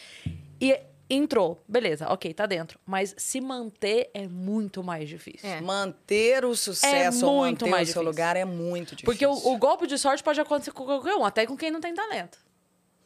E 0.61 0.77
entrou, 1.11 1.63
beleza, 1.67 2.07
ok, 2.09 2.33
tá 2.35 2.47
dentro. 2.47 2.79
Mas 2.85 3.15
se 3.17 3.41
manter 3.41 4.11
é 4.13 4.27
muito 4.29 4.83
mais 4.83 5.09
difícil. 5.09 5.49
É. 5.49 5.61
Manter 5.61 6.45
o 6.45 6.55
sucesso 6.55 7.27
ou 7.27 7.39
muito 7.45 7.65
manter 7.65 7.71
mais 7.71 7.89
o 7.89 7.93
seu 7.93 8.03
difícil. 8.03 8.23
lugar 8.23 8.37
é 8.37 8.45
muito 8.45 8.95
difícil. 8.95 9.05
Porque 9.05 9.27
o, 9.27 9.55
o 9.55 9.57
golpe 9.57 9.87
de 9.87 9.97
sorte 9.99 10.23
pode 10.23 10.41
acontecer 10.41 10.71
com 10.73 10.85
qualquer 10.85 11.15
um, 11.15 11.25
até 11.25 11.47
com 11.47 11.57
quem 11.57 11.71
não 11.71 11.81
tem 11.81 11.95
talento. 11.95 12.39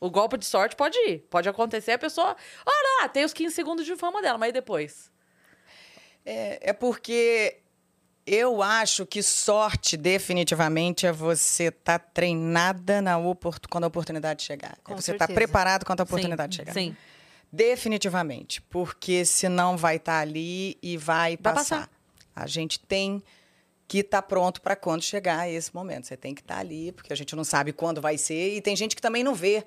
O 0.01 0.11
golpe 0.11 0.37
de 0.37 0.45
sorte 0.45 0.75
pode 0.75 0.99
ir. 0.99 1.21
Pode 1.31 1.49
acontecer, 1.49 1.93
a 1.93 1.99
pessoa. 1.99 2.37
Olha 2.67 3.03
lá, 3.03 3.09
tem 3.09 3.25
os 3.25 3.33
15 3.33 3.55
segundos 3.55 3.87
de 3.87 3.95
fama 3.95 4.21
dela, 4.21 4.37
mas 4.37 4.49
e 4.49 4.53
depois? 4.53 5.13
É, 6.27 6.71
é 6.71 6.73
porque 6.73 7.59
eu 8.27 8.63
acho 8.63 9.05
que 9.07 9.23
sorte, 9.23 9.97
definitivamente, 9.97 11.07
é 11.07 11.13
você 11.13 11.65
estar 11.65 11.99
treinada 11.99 13.01
na 13.01 13.19
opor- 13.19 13.59
quando 13.71 13.85
a 13.85 13.87
oportunidade 13.87 14.43
chegar. 14.43 14.77
Com 14.83 14.93
é 14.93 14.97
você 14.97 15.13
estar 15.13 15.27
certeza. 15.27 15.47
preparado 15.47 15.85
quando 15.85 16.01
a 16.01 16.05
oportunidade 16.05 16.55
sim, 16.55 16.61
chegar. 16.63 16.73
Sim. 16.73 16.97
Definitivamente. 17.53 18.63
Porque 18.63 19.25
senão 19.25 19.77
vai 19.77 19.97
estar 19.97 20.21
ali 20.21 20.79
e 20.83 20.97
vai, 20.97 21.37
Vai 21.37 21.55
passar. 21.55 21.81
passar. 21.81 21.91
A 22.35 22.47
gente 22.47 22.81
tem 22.81 23.23
que 23.87 23.99
estar 23.99 24.23
pronto 24.23 24.63
para 24.63 24.75
quando 24.75 25.03
chegar 25.03 25.49
esse 25.51 25.75
momento. 25.75 26.07
Você 26.07 26.17
tem 26.17 26.35
que 26.35 26.41
estar 26.41 26.59
ali, 26.59 26.93
porque 26.93 27.13
a 27.13 27.17
gente 27.17 27.37
não 27.37 27.45
sabe 27.45 27.73
quando 27.73 28.01
vai 28.01 28.17
ser. 28.17 28.57
E 28.57 28.61
tem 28.63 28.75
gente 28.75 28.97
que 28.97 29.03
também 29.03 29.23
não 29.23 29.35
vê 29.35 29.65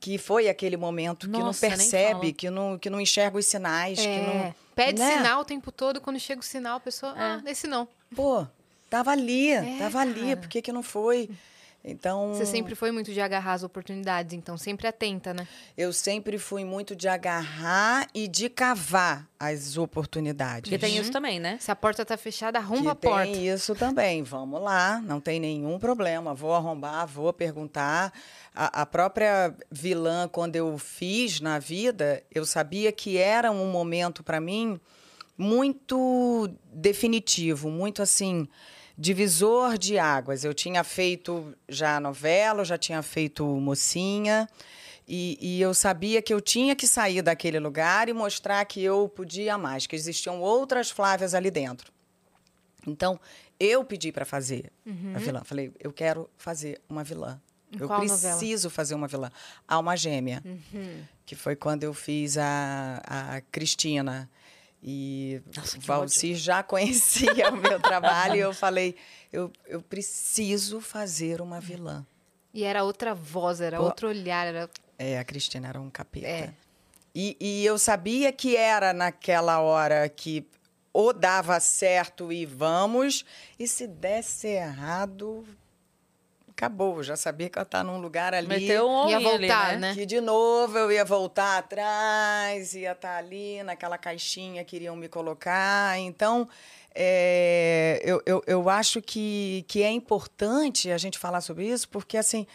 que 0.00 0.16
foi 0.18 0.48
aquele 0.48 0.76
momento, 0.76 1.26
que 1.26 1.32
não 1.32 1.40
Nossa, 1.46 1.68
percebe, 1.68 2.32
que 2.32 2.48
não, 2.50 2.78
que 2.78 2.88
não 2.88 3.00
enxerga 3.00 3.38
os 3.38 3.46
sinais, 3.46 3.98
que 3.98 4.06
É, 4.06 4.26
não. 4.44 4.54
Pede 4.74 4.98
né? 5.00 5.16
sinal 5.16 5.40
o 5.40 5.44
tempo 5.44 5.72
todo, 5.72 6.00
quando 6.02 6.20
chega 6.20 6.40
o 6.40 6.44
sinal, 6.44 6.76
a 6.76 6.80
pessoa, 6.80 7.14
ah, 7.16 7.42
esse 7.46 7.66
não. 7.66 7.88
Pô, 8.14 8.46
tava 8.90 9.10
ali, 9.10 9.50
É, 9.52 9.76
tava 9.78 10.00
ali, 10.00 10.20
cara. 10.20 10.36
por 10.36 10.48
que, 10.48 10.60
que 10.62 10.70
não 10.70 10.82
foi? 10.82 11.30
Então, 11.88 12.34
Você 12.34 12.44
sempre 12.44 12.74
foi 12.74 12.90
muito 12.90 13.12
de 13.12 13.20
agarrar 13.20 13.52
as 13.52 13.62
oportunidades, 13.62 14.34
então 14.34 14.58
sempre 14.58 14.88
atenta, 14.88 15.32
né? 15.32 15.46
eu 15.76 15.92
sempre 15.92 16.36
fui 16.36 16.64
muito 16.64 16.96
de 16.96 17.06
agarrar 17.06 18.08
e 18.12 18.26
de 18.26 18.48
cavar 18.48 19.28
as 19.38 19.76
oportunidades. 19.76 20.62
Porque 20.62 20.78
tem 20.78 20.96
isso 20.98 21.12
também, 21.12 21.38
né? 21.38 21.58
Se 21.60 21.70
a 21.70 21.76
porta 21.76 22.04
tá 22.04 22.16
fechada, 22.16 22.58
arromba 22.58 22.96
que 22.96 23.06
a 23.06 23.10
porta. 23.10 23.32
tem 23.32 23.48
isso 23.48 23.74
também. 23.76 24.24
Vamos 24.24 24.60
lá, 24.60 25.00
não 25.00 25.20
tem 25.20 25.38
nenhum 25.38 25.78
problema. 25.78 26.34
Vou 26.34 26.52
arrombar, 26.52 27.06
vou 27.06 27.32
perguntar. 27.32 28.12
A, 28.52 28.82
a 28.82 28.86
própria 28.86 29.54
vilã, 29.70 30.26
quando 30.26 30.56
eu 30.56 30.76
fiz 30.78 31.40
na 31.40 31.60
vida, 31.60 32.20
eu 32.34 32.44
sabia 32.44 32.90
que 32.90 33.16
era 33.16 33.52
um 33.52 33.70
momento 33.70 34.24
para 34.24 34.40
mim 34.40 34.80
muito 35.38 36.50
definitivo, 36.72 37.70
muito 37.70 38.02
assim 38.02 38.48
divisor 38.96 39.76
de 39.76 39.98
águas. 39.98 40.44
Eu 40.44 40.54
tinha 40.54 40.82
feito 40.82 41.54
já 41.68 42.00
novela, 42.00 42.60
eu 42.60 42.64
já 42.64 42.78
tinha 42.78 43.02
feito 43.02 43.44
mocinha. 43.44 44.48
E, 45.08 45.38
e 45.40 45.60
eu 45.60 45.72
sabia 45.72 46.20
que 46.20 46.34
eu 46.34 46.40
tinha 46.40 46.74
que 46.74 46.86
sair 46.86 47.22
daquele 47.22 47.60
lugar 47.60 48.08
e 48.08 48.12
mostrar 48.12 48.64
que 48.64 48.82
eu 48.82 49.08
podia 49.08 49.56
mais, 49.56 49.86
que 49.86 49.94
existiam 49.94 50.40
outras 50.40 50.90
Flávias 50.90 51.32
ali 51.32 51.50
dentro. 51.50 51.92
Então, 52.84 53.20
eu 53.58 53.84
pedi 53.84 54.10
para 54.10 54.24
fazer 54.24 54.72
a 55.14 55.18
vilã. 55.18 55.42
Falei, 55.44 55.72
eu 55.78 55.92
quero 55.92 56.28
fazer 56.36 56.80
uma 56.88 57.04
vilã. 57.04 57.40
Em 57.72 57.80
eu 57.80 57.86
qual 57.86 58.00
novela? 58.00 58.36
preciso 58.36 58.70
fazer 58.70 58.94
uma 58.94 59.08
vilã. 59.08 59.30
Alma 59.66 59.96
Gêmea, 59.96 60.42
que 61.24 61.34
foi 61.34 61.54
quando 61.56 61.84
eu 61.84 61.94
fiz 61.94 62.36
a, 62.38 63.02
a 63.04 63.40
Cristina. 63.52 64.28
E 64.82 65.42
Nossa, 65.54 65.78
Valci 65.80 66.34
já 66.34 66.62
conhecia 66.62 67.50
o 67.50 67.56
meu 67.56 67.80
trabalho 67.80 68.36
e 68.36 68.40
eu 68.40 68.52
falei, 68.54 68.96
eu, 69.32 69.52
eu 69.66 69.82
preciso 69.82 70.80
fazer 70.80 71.40
uma 71.40 71.60
vilã. 71.60 72.06
E 72.54 72.62
era 72.62 72.84
outra 72.84 73.14
voz, 73.14 73.60
era 73.60 73.78
Pô. 73.78 73.84
outro 73.84 74.08
olhar, 74.08 74.46
era... 74.46 74.70
É, 74.98 75.18
a 75.18 75.24
Cristina 75.24 75.68
era 75.68 75.80
um 75.80 75.90
capeta. 75.90 76.26
É. 76.26 76.54
E, 77.14 77.36
e 77.40 77.64
eu 77.64 77.78
sabia 77.78 78.32
que 78.32 78.56
era 78.56 78.92
naquela 78.92 79.60
hora 79.60 80.08
que 80.08 80.46
ou 80.92 81.12
dava 81.12 81.60
certo 81.60 82.32
e 82.32 82.46
vamos, 82.46 83.22
e 83.58 83.68
se 83.68 83.86
desse 83.86 84.48
errado, 84.48 85.44
acabou. 86.56 86.96
Eu 86.96 87.02
já 87.02 87.16
sabia 87.16 87.50
que 87.50 87.58
eu 87.58 87.62
estava 87.62 87.84
num 87.84 88.00
lugar 88.00 88.32
ali. 88.32 88.48
Meteu 88.48 88.88
um 88.88 89.08
Ia 89.08 89.16
all-in 89.16 89.26
ali, 89.26 89.46
voltar, 89.46 89.78
né? 89.78 89.94
Que 89.94 90.06
de 90.06 90.20
novo 90.20 90.78
eu 90.78 90.90
ia 90.90 91.04
voltar 91.04 91.58
atrás, 91.58 92.74
ia 92.74 92.92
estar 92.92 93.18
ali 93.18 93.62
naquela 93.62 93.98
caixinha 93.98 94.64
que 94.64 94.76
iriam 94.76 94.96
me 94.96 95.08
colocar. 95.08 95.98
Então, 95.98 96.48
é, 96.94 98.00
eu, 98.02 98.22
eu, 98.24 98.42
eu 98.46 98.70
acho 98.70 99.02
que, 99.02 99.66
que 99.68 99.82
é 99.82 99.90
importante 99.90 100.90
a 100.90 100.96
gente 100.96 101.18
falar 101.18 101.42
sobre 101.42 101.68
isso, 101.68 101.88
porque 101.88 102.16
assim. 102.16 102.46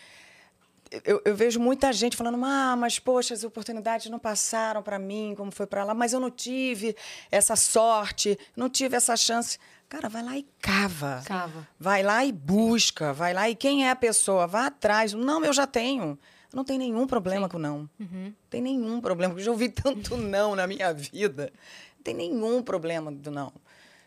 Eu, 1.06 1.22
eu 1.24 1.34
vejo 1.34 1.58
muita 1.58 1.94
gente 1.94 2.18
falando, 2.18 2.38
ah, 2.44 2.76
mas 2.76 3.00
poxa, 3.00 3.34
as 3.34 3.46
oportunidades 3.46 4.12
não 4.12 4.20
passaram 4.20 4.84
para 4.84 5.00
mim, 5.00 5.34
como 5.38 5.50
foi 5.50 5.66
para 5.66 5.86
lá, 5.86 5.94
mas 5.94 6.12
eu 6.12 6.20
não 6.20 6.30
tive 6.30 6.98
essa 7.32 7.56
sorte, 7.56 8.38
não 8.58 8.70
tive 8.70 8.98
essa 8.98 9.16
chance. 9.16 9.58
Cara, 9.92 10.08
vai 10.08 10.24
lá 10.24 10.38
e 10.38 10.48
cava. 10.62 11.22
Cava. 11.26 11.68
Vai 11.78 12.02
lá 12.02 12.24
e 12.24 12.32
busca, 12.32 13.12
vai 13.12 13.34
lá 13.34 13.50
e 13.50 13.56
quem 13.56 13.86
é 13.86 13.92
a 13.92 13.96
pessoa? 13.96 14.48
Vá 14.48 14.68
atrás. 14.68 15.12
Não, 15.12 15.44
eu 15.44 15.52
já 15.52 15.68
tenho. 15.68 16.18
Não 16.54 16.64
tem 16.64 16.78
nenhum 16.78 17.06
problema 17.06 17.50
com 17.50 17.60
não. 17.60 17.90
Não 18.00 18.34
tem 18.50 18.62
nenhum 18.62 19.02
problema. 19.02 19.34
Eu 19.34 19.40
já 19.40 19.52
ouvi 19.52 19.68
tanto 19.68 20.16
não 20.16 20.56
na 20.56 20.66
minha 20.66 20.94
vida. 20.94 21.52
Não 21.98 22.04
tem 22.06 22.14
nenhum 22.14 22.64
problema 22.64 23.12
do 23.12 23.30
não. 23.30 23.52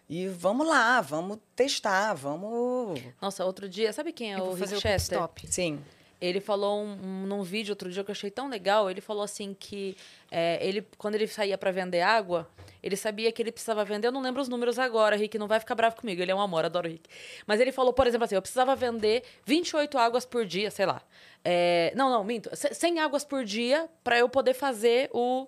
E 0.08 0.26
vamos 0.26 0.66
lá, 0.66 1.02
vamos 1.02 1.38
testar, 1.54 2.14
vamos. 2.14 2.98
Nossa, 3.20 3.44
outro 3.44 3.68
dia, 3.68 3.92
sabe 3.92 4.10
quem 4.10 4.32
é 4.32 4.38
Eu 4.38 4.44
o 4.44 4.54
Rick 4.54 4.72
o 4.74 4.80
Chester? 4.80 5.18
stop. 5.18 5.46
Sim. 5.52 5.78
Ele 6.20 6.40
falou 6.40 6.80
um, 6.82 6.92
um- 6.92 7.26
num 7.26 7.42
vídeo 7.42 7.72
outro 7.72 7.90
dia 7.90 8.02
que 8.04 8.10
eu 8.10 8.12
achei 8.12 8.30
tão 8.30 8.48
legal. 8.48 8.90
Ele 8.90 9.00
falou 9.00 9.22
assim 9.22 9.54
que 9.58 9.96
é, 10.30 10.58
ele, 10.66 10.86
quando 10.96 11.14
ele 11.16 11.26
saía 11.26 11.58
para 11.58 11.70
vender 11.70 12.00
água, 12.00 12.48
ele 12.82 12.96
sabia 12.96 13.30
que 13.32 13.42
ele 13.42 13.52
precisava 13.52 13.84
vender. 13.84 14.06
Eu 14.08 14.12
não 14.12 14.22
lembro 14.22 14.40
os 14.40 14.48
números 14.48 14.78
agora, 14.78 15.16
Rick, 15.16 15.36
não 15.38 15.46
vai 15.48 15.60
ficar 15.60 15.74
bravo 15.74 15.96
comigo. 15.96 16.22
Ele 16.22 16.30
é 16.30 16.34
um 16.34 16.40
amor, 16.40 16.64
adoro 16.64 16.88
o 16.88 16.90
Rick. 16.90 17.08
Mas 17.46 17.60
ele 17.60 17.72
falou, 17.72 17.92
por 17.92 18.06
exemplo, 18.06 18.24
assim: 18.24 18.34
eu 18.36 18.42
precisava 18.42 18.74
vender 18.74 19.22
28 19.44 19.98
águas 19.98 20.24
por 20.24 20.46
dia, 20.46 20.70
sei 20.70 20.86
lá. 20.86 21.02
É, 21.44 21.92
não, 21.94 22.08
não, 22.08 22.24
minto. 22.24 22.48
100 22.54 23.00
águas 23.00 23.24
por 23.24 23.44
dia 23.44 23.88
para 24.02 24.16
eu 24.18 24.28
poder 24.28 24.54
fazer 24.54 25.10
o, 25.12 25.46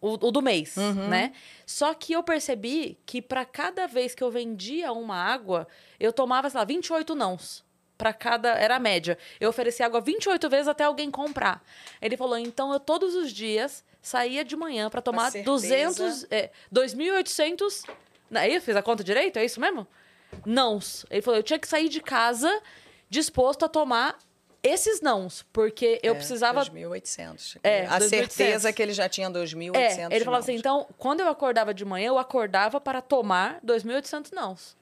o, 0.00 0.14
o 0.14 0.30
do 0.32 0.42
mês, 0.42 0.76
né? 1.08 1.32
Só 1.64 1.94
que 1.94 2.12
eu 2.12 2.22
percebi 2.22 2.98
que 3.06 3.22
para 3.22 3.44
cada 3.44 3.86
vez 3.86 4.14
que 4.14 4.24
eu 4.24 4.30
vendia 4.30 4.92
uma 4.92 5.16
água, 5.16 5.68
eu 6.00 6.12
tomava, 6.12 6.50
sei 6.50 6.58
lá, 6.58 6.64
28 6.64 7.14
nãos. 7.14 7.62
Pra 7.96 8.12
cada. 8.12 8.50
Era 8.54 8.76
a 8.76 8.78
média. 8.78 9.16
Eu 9.40 9.50
oferecia 9.50 9.86
água 9.86 10.00
28 10.00 10.48
vezes 10.50 10.68
até 10.68 10.84
alguém 10.84 11.10
comprar. 11.10 11.62
Ele 12.02 12.16
falou: 12.16 12.36
então 12.36 12.72
eu 12.72 12.80
todos 12.80 13.14
os 13.14 13.30
dias 13.32 13.84
saía 14.02 14.44
de 14.44 14.56
manhã 14.56 14.90
pra 14.90 15.00
tomar 15.00 15.30
certeza. 15.30 15.50
200. 15.50 16.26
É, 16.30 16.50
2.800. 16.74 17.88
Aí 18.34 18.54
eu 18.54 18.60
fiz 18.60 18.74
a 18.76 18.82
conta 18.82 19.04
direito? 19.04 19.38
É 19.38 19.44
isso 19.44 19.60
mesmo? 19.60 19.86
Nãos. 20.44 21.06
Ele 21.10 21.22
falou: 21.22 21.38
eu 21.38 21.42
tinha 21.42 21.58
que 21.58 21.68
sair 21.68 21.88
de 21.88 22.00
casa 22.00 22.60
disposto 23.08 23.64
a 23.64 23.68
tomar 23.68 24.18
esses 24.62 25.00
nãos. 25.00 25.44
Porque 25.52 26.00
eu 26.02 26.14
É, 26.14 26.16
precisava 26.16 26.62
2.800. 26.62 27.58
É, 27.62 27.86
a 27.86 27.98
2.800. 28.00 28.08
certeza 28.08 28.72
que 28.72 28.82
ele 28.82 28.92
já 28.92 29.08
tinha 29.08 29.30
2.800. 29.30 29.76
É, 29.76 30.16
ele 30.16 30.24
falava 30.24 30.42
assim, 30.42 30.52
nãos. 30.52 30.58
então, 30.60 30.86
quando 30.98 31.20
eu 31.20 31.28
acordava 31.28 31.72
de 31.72 31.84
manhã, 31.84 32.08
eu 32.08 32.18
acordava 32.18 32.80
para 32.80 33.00
tomar 33.00 33.60
2.800 33.64 34.32
nãos. 34.32 34.76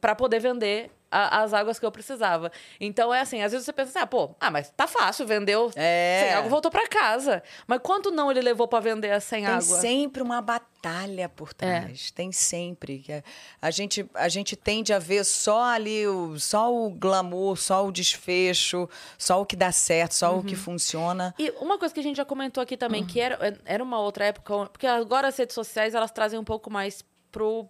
Para 0.00 0.16
poder 0.16 0.40
vender 0.40 0.90
a- 1.12 1.42
as 1.42 1.52
águas 1.52 1.78
que 1.78 1.84
eu 1.86 1.92
precisava. 1.92 2.50
Então, 2.80 3.12
é 3.12 3.20
assim, 3.20 3.42
às 3.42 3.52
vezes 3.52 3.64
você 3.66 3.72
pensa 3.72 3.90
assim, 3.90 3.98
ah, 4.00 4.06
pô, 4.06 4.34
ah, 4.40 4.50
mas 4.50 4.70
tá 4.76 4.86
fácil, 4.86 5.26
vendeu 5.26 5.70
É. 5.76 6.22
100 6.24 6.34
água, 6.34 6.50
voltou 6.50 6.70
para 6.70 6.88
casa. 6.88 7.42
Mas 7.66 7.80
quanto 7.82 8.10
não 8.10 8.30
ele 8.30 8.40
levou 8.40 8.66
para 8.66 8.80
vender 8.80 9.10
as 9.12 9.24
100 9.24 9.44
Tem 9.44 9.52
água? 9.54 9.62
sempre 9.80 10.22
uma 10.22 10.40
batalha 10.40 11.28
por 11.28 11.52
trás. 11.54 12.10
Tem 12.10 12.32
sempre. 12.32 12.98
que 12.98 13.12
a- 13.12 13.22
A 13.60 13.70
gente, 13.70 14.08
a 14.14 14.28
gente 14.28 14.56
tende 14.56 14.92
a 14.92 14.98
ver 14.98 15.24
só 15.24 15.62
ali, 15.62 16.06
o, 16.06 16.38
só 16.38 16.72
o 16.74 16.90
glamour, 16.90 17.56
só 17.56 17.86
o 17.86 17.92
desfecho, 17.92 18.88
só 19.18 19.40
o 19.40 19.46
que 19.46 19.54
dá 19.54 19.70
certo, 19.70 20.12
só 20.14 20.36
o 20.38 20.42
que 20.42 20.56
funciona. 20.56 21.34
E 21.38 21.50
uma 21.60 21.78
coisa 21.78 21.92
que 21.94 22.00
a 22.00 22.02
gente 22.02 22.16
já 22.16 22.24
comentou 22.24 22.62
aqui 22.62 22.76
também, 22.76 23.04
que 23.06 23.20
era, 23.20 23.60
era 23.64 23.82
uma 23.82 23.98
outra 24.00 24.24
época, 24.26 24.66
porque 24.66 24.86
agora 24.86 25.28
as 25.28 25.36
redes 25.36 25.54
sociais, 25.54 25.94
elas 25.94 26.10
trazem 26.10 26.38
um 26.38 26.44
pouco 26.44 26.70
mais 26.70 27.04
pro 27.30 27.68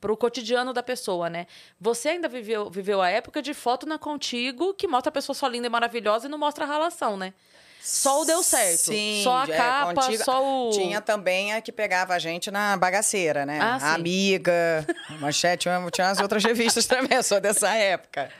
pro 0.00 0.16
cotidiano 0.16 0.72
da 0.72 0.82
pessoa, 0.82 1.30
né? 1.30 1.46
Você 1.80 2.10
ainda 2.10 2.28
viveu, 2.28 2.68
viveu 2.70 3.00
a 3.00 3.08
época 3.08 3.40
de 3.40 3.54
foto 3.54 3.86
na 3.86 3.98
Contigo, 3.98 4.74
que 4.74 4.86
mostra 4.86 5.08
a 5.08 5.12
pessoa 5.12 5.34
só 5.34 5.46
linda 5.46 5.66
e 5.66 5.70
maravilhosa 5.70 6.26
e 6.26 6.30
não 6.30 6.38
mostra 6.38 6.64
a 6.64 6.68
relação, 6.68 7.16
né? 7.16 7.32
Só 7.80 8.22
o 8.22 8.24
deu 8.24 8.42
certo. 8.42 8.78
Sim, 8.78 9.20
só 9.22 9.36
a 9.36 9.44
é, 9.44 9.56
capa, 9.56 9.94
contigo- 9.94 10.24
só 10.24 10.42
o... 10.42 10.70
Tinha 10.70 11.02
também 11.02 11.52
a 11.52 11.60
que 11.60 11.70
pegava 11.70 12.14
a 12.14 12.18
gente 12.18 12.50
na 12.50 12.78
bagaceira, 12.78 13.44
né? 13.44 13.58
Ah, 13.60 13.76
a 13.78 13.94
Amiga, 13.94 14.86
Manchete, 15.20 15.64
tinha 15.64 15.90
tinha 15.90 16.08
as 16.08 16.18
outras 16.18 16.42
revistas 16.42 16.86
também, 16.86 17.22
só 17.22 17.38
dessa 17.38 17.74
época. 17.74 18.30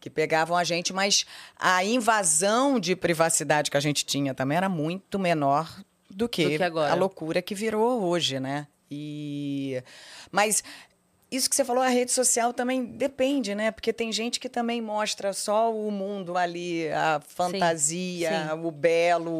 Que 0.00 0.08
pegavam 0.08 0.56
a 0.56 0.64
gente, 0.64 0.94
mas 0.94 1.26
a 1.58 1.84
invasão 1.84 2.80
de 2.80 2.96
privacidade 2.96 3.70
que 3.70 3.76
a 3.76 3.80
gente 3.80 4.02
tinha 4.04 4.32
também 4.32 4.56
era 4.56 4.68
muito 4.68 5.18
menor 5.18 5.70
do 6.08 6.26
que, 6.26 6.44
Do 6.44 6.56
que 6.56 6.62
agora. 6.62 6.90
a 6.90 6.94
loucura 6.94 7.42
que 7.42 7.54
virou 7.54 8.02
hoje, 8.02 8.40
né? 8.40 8.66
E... 8.90 9.82
Mas 10.30 10.64
isso 11.30 11.50
que 11.50 11.56
você 11.56 11.64
falou, 11.64 11.82
a 11.82 11.88
rede 11.88 12.12
social 12.12 12.52
também 12.52 12.84
depende, 12.84 13.54
né? 13.54 13.70
Porque 13.72 13.92
tem 13.92 14.12
gente 14.12 14.38
que 14.38 14.48
também 14.48 14.80
mostra 14.80 15.32
só 15.32 15.74
o 15.74 15.90
mundo 15.90 16.36
ali, 16.38 16.88
a 16.90 17.20
fantasia, 17.26 18.30
sim. 18.50 18.60
o 18.62 18.70
belo, 18.70 19.32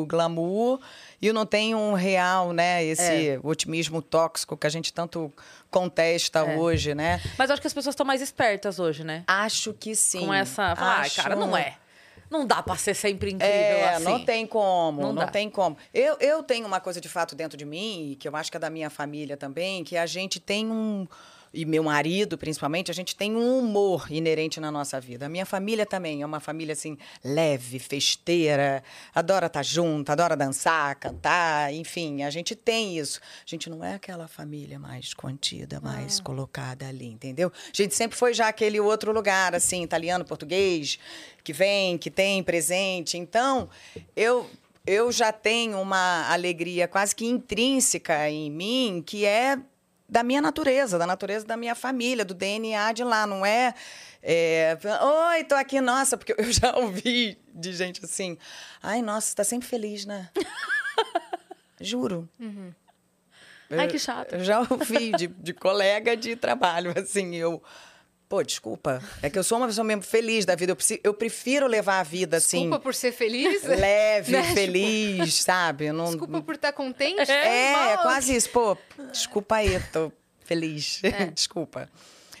o 0.00 0.06
glamour, 0.06 0.80
e 1.20 1.32
não 1.32 1.44
tem 1.44 1.74
um 1.74 1.94
real, 1.94 2.52
né? 2.52 2.84
Esse 2.84 3.30
É. 3.30 3.40
otimismo 3.42 4.00
tóxico 4.00 4.56
que 4.56 4.66
a 4.66 4.70
gente 4.70 4.92
tanto 4.92 5.32
contesta 5.70 6.40
É. 6.40 6.56
hoje, 6.56 6.94
né? 6.94 7.20
Mas 7.38 7.50
acho 7.50 7.60
que 7.60 7.66
as 7.66 7.74
pessoas 7.74 7.94
estão 7.94 8.06
mais 8.06 8.20
espertas 8.22 8.78
hoje, 8.78 9.02
né? 9.04 9.24
Acho 9.26 9.72
que 9.72 9.94
sim. 9.96 10.20
Com 10.26 10.32
essa... 10.34 10.76
Falar, 10.76 11.00
Acho... 11.00 11.20
ah, 11.20 11.22
cara, 11.24 11.36
não 11.36 11.56
é. 11.56 11.76
Não 12.30 12.46
dá 12.46 12.62
pra 12.62 12.76
ser 12.76 12.94
sempre 12.94 13.30
incrível 13.30 13.54
É, 13.54 13.94
assim. 13.96 14.04
não 14.04 14.24
tem 14.24 14.46
como, 14.46 15.02
Não 15.02 15.12
não, 15.12 15.26
tem 15.28 15.50
como. 15.50 15.76
Eu, 15.92 16.16
eu 16.18 16.42
tenho 16.42 16.66
uma 16.66 16.80
coisa 16.80 16.98
de 16.98 17.08
fato 17.08 17.34
dentro 17.34 17.58
de 17.58 17.64
mim, 17.66 18.16
que 18.18 18.26
eu 18.26 18.34
acho 18.34 18.50
que 18.50 18.56
é 18.56 18.60
da 18.60 18.70
minha 18.70 18.88
família 18.88 19.36
também, 19.36 19.84
que 19.84 19.96
a 19.98 20.06
gente 20.06 20.40
tem 20.40 20.66
um. 20.70 21.06
E 21.54 21.64
meu 21.64 21.82
marido, 21.82 22.38
principalmente, 22.38 22.90
a 22.90 22.94
gente 22.94 23.14
tem 23.14 23.36
um 23.36 23.58
humor 23.58 24.06
inerente 24.10 24.58
na 24.58 24.70
nossa 24.70 25.00
vida. 25.00 25.26
A 25.26 25.28
minha 25.28 25.44
família 25.44 25.84
também 25.84 26.22
é 26.22 26.26
uma 26.26 26.40
família 26.40 26.72
assim, 26.72 26.96
leve, 27.22 27.78
festeira, 27.78 28.82
adora 29.14 29.46
estar 29.46 29.62
junto, 29.62 30.10
adora 30.10 30.36
dançar, 30.36 30.94
cantar, 30.96 31.72
enfim, 31.74 32.22
a 32.22 32.30
gente 32.30 32.54
tem 32.54 32.98
isso. 32.98 33.20
A 33.44 33.48
gente 33.48 33.68
não 33.68 33.84
é 33.84 33.94
aquela 33.94 34.26
família 34.28 34.78
mais 34.78 35.12
contida, 35.12 35.80
mais 35.80 36.18
Ah. 36.18 36.22
colocada 36.22 36.88
ali, 36.88 37.06
entendeu? 37.06 37.52
A 37.54 37.76
gente 37.76 37.94
sempre 37.94 38.16
foi 38.16 38.32
já 38.32 38.48
aquele 38.48 38.80
outro 38.80 39.12
lugar, 39.12 39.54
assim, 39.54 39.82
italiano, 39.82 40.24
português, 40.24 40.98
que 41.44 41.52
vem, 41.52 41.98
que 41.98 42.10
tem 42.10 42.42
presente. 42.42 43.18
Então, 43.18 43.68
eu 44.16 44.48
eu 44.84 45.12
já 45.12 45.30
tenho 45.30 45.80
uma 45.80 46.28
alegria 46.28 46.88
quase 46.88 47.14
que 47.14 47.24
intrínseca 47.24 48.28
em 48.28 48.50
mim, 48.50 49.00
que 49.06 49.24
é 49.24 49.56
da 50.12 50.22
minha 50.22 50.42
natureza, 50.42 50.98
da 50.98 51.06
natureza 51.06 51.46
da 51.46 51.56
minha 51.56 51.74
família, 51.74 52.22
do 52.22 52.34
DNA 52.34 52.92
de 52.92 53.02
lá, 53.02 53.26
não 53.26 53.46
é 53.46 53.72
É, 54.22 54.76
Oi, 55.32 55.44
tô 55.44 55.54
aqui, 55.54 55.80
nossa, 55.80 56.18
porque 56.18 56.34
eu 56.36 56.52
já 56.52 56.76
ouvi 56.76 57.38
de 57.54 57.72
gente 57.72 58.04
assim. 58.04 58.36
Ai, 58.82 59.00
nossa, 59.00 59.28
você 59.28 59.34
tá 59.34 59.42
sempre 59.42 59.66
feliz, 59.66 60.04
né? 60.04 60.28
Juro. 61.80 62.28
Ai, 63.70 63.88
que 63.88 63.98
chato. 63.98 64.34
Eu 64.34 64.44
já 64.44 64.60
ouvi 64.60 65.12
de, 65.12 65.26
de 65.26 65.54
colega 65.54 66.14
de 66.14 66.36
trabalho, 66.36 66.92
assim, 67.00 67.34
eu. 67.34 67.62
Pô, 68.32 68.42
desculpa. 68.42 69.02
É 69.20 69.28
que 69.28 69.38
eu 69.38 69.44
sou 69.44 69.58
uma 69.58 69.66
pessoa 69.66 69.84
mesmo 69.84 70.00
feliz 70.02 70.46
da 70.46 70.54
vida. 70.54 70.72
Eu, 70.72 70.76
preci- 70.76 70.98
eu 71.04 71.12
prefiro 71.12 71.66
levar 71.66 72.00
a 72.00 72.02
vida 72.02 72.38
assim. 72.38 72.60
Desculpa 72.60 72.80
por 72.80 72.94
ser 72.94 73.12
feliz. 73.12 73.62
Leve, 73.62 74.32
Né? 74.32 74.54
feliz, 74.54 75.34
sabe? 75.42 75.84
Eu 75.84 75.92
não, 75.92 76.06
Desculpa 76.06 76.40
por 76.40 76.54
estar 76.54 76.72
contente. 76.72 77.30
é, 77.30 77.72
é 77.72 77.72
Mal. 77.94 77.98
quase 78.04 78.34
isso. 78.34 78.48
Pô, 78.48 78.74
desculpa 79.12 79.56
aí, 79.56 79.78
tô 79.92 80.10
feliz. 80.46 81.00
É. 81.04 81.26
desculpa. 81.34 81.90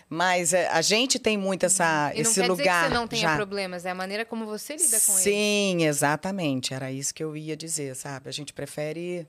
Mas 0.08 0.54
é, 0.54 0.66
a 0.68 0.80
gente 0.80 1.18
tem 1.18 1.36
muito 1.36 1.66
essa, 1.66 2.10
E 2.14 2.22
não 2.22 2.30
esse 2.30 2.40
quer 2.40 2.48
lugar. 2.48 2.56
dizer 2.64 2.72
que 2.84 2.88
você 2.88 2.94
não 2.94 3.06
tenha 3.06 3.28
já. 3.28 3.36
problemas, 3.36 3.84
é 3.84 3.90
a 3.90 3.94
maneira 3.94 4.24
como 4.24 4.46
você 4.46 4.74
lida 4.76 4.98
com 4.98 5.12
ele. 5.12 5.20
Sim, 5.22 5.84
exatamente. 5.84 6.72
Era 6.72 6.90
isso 6.90 7.12
que 7.14 7.22
eu 7.22 7.36
ia 7.36 7.54
dizer, 7.54 7.94
sabe? 7.96 8.30
A 8.30 8.32
gente 8.32 8.54
prefere. 8.54 9.26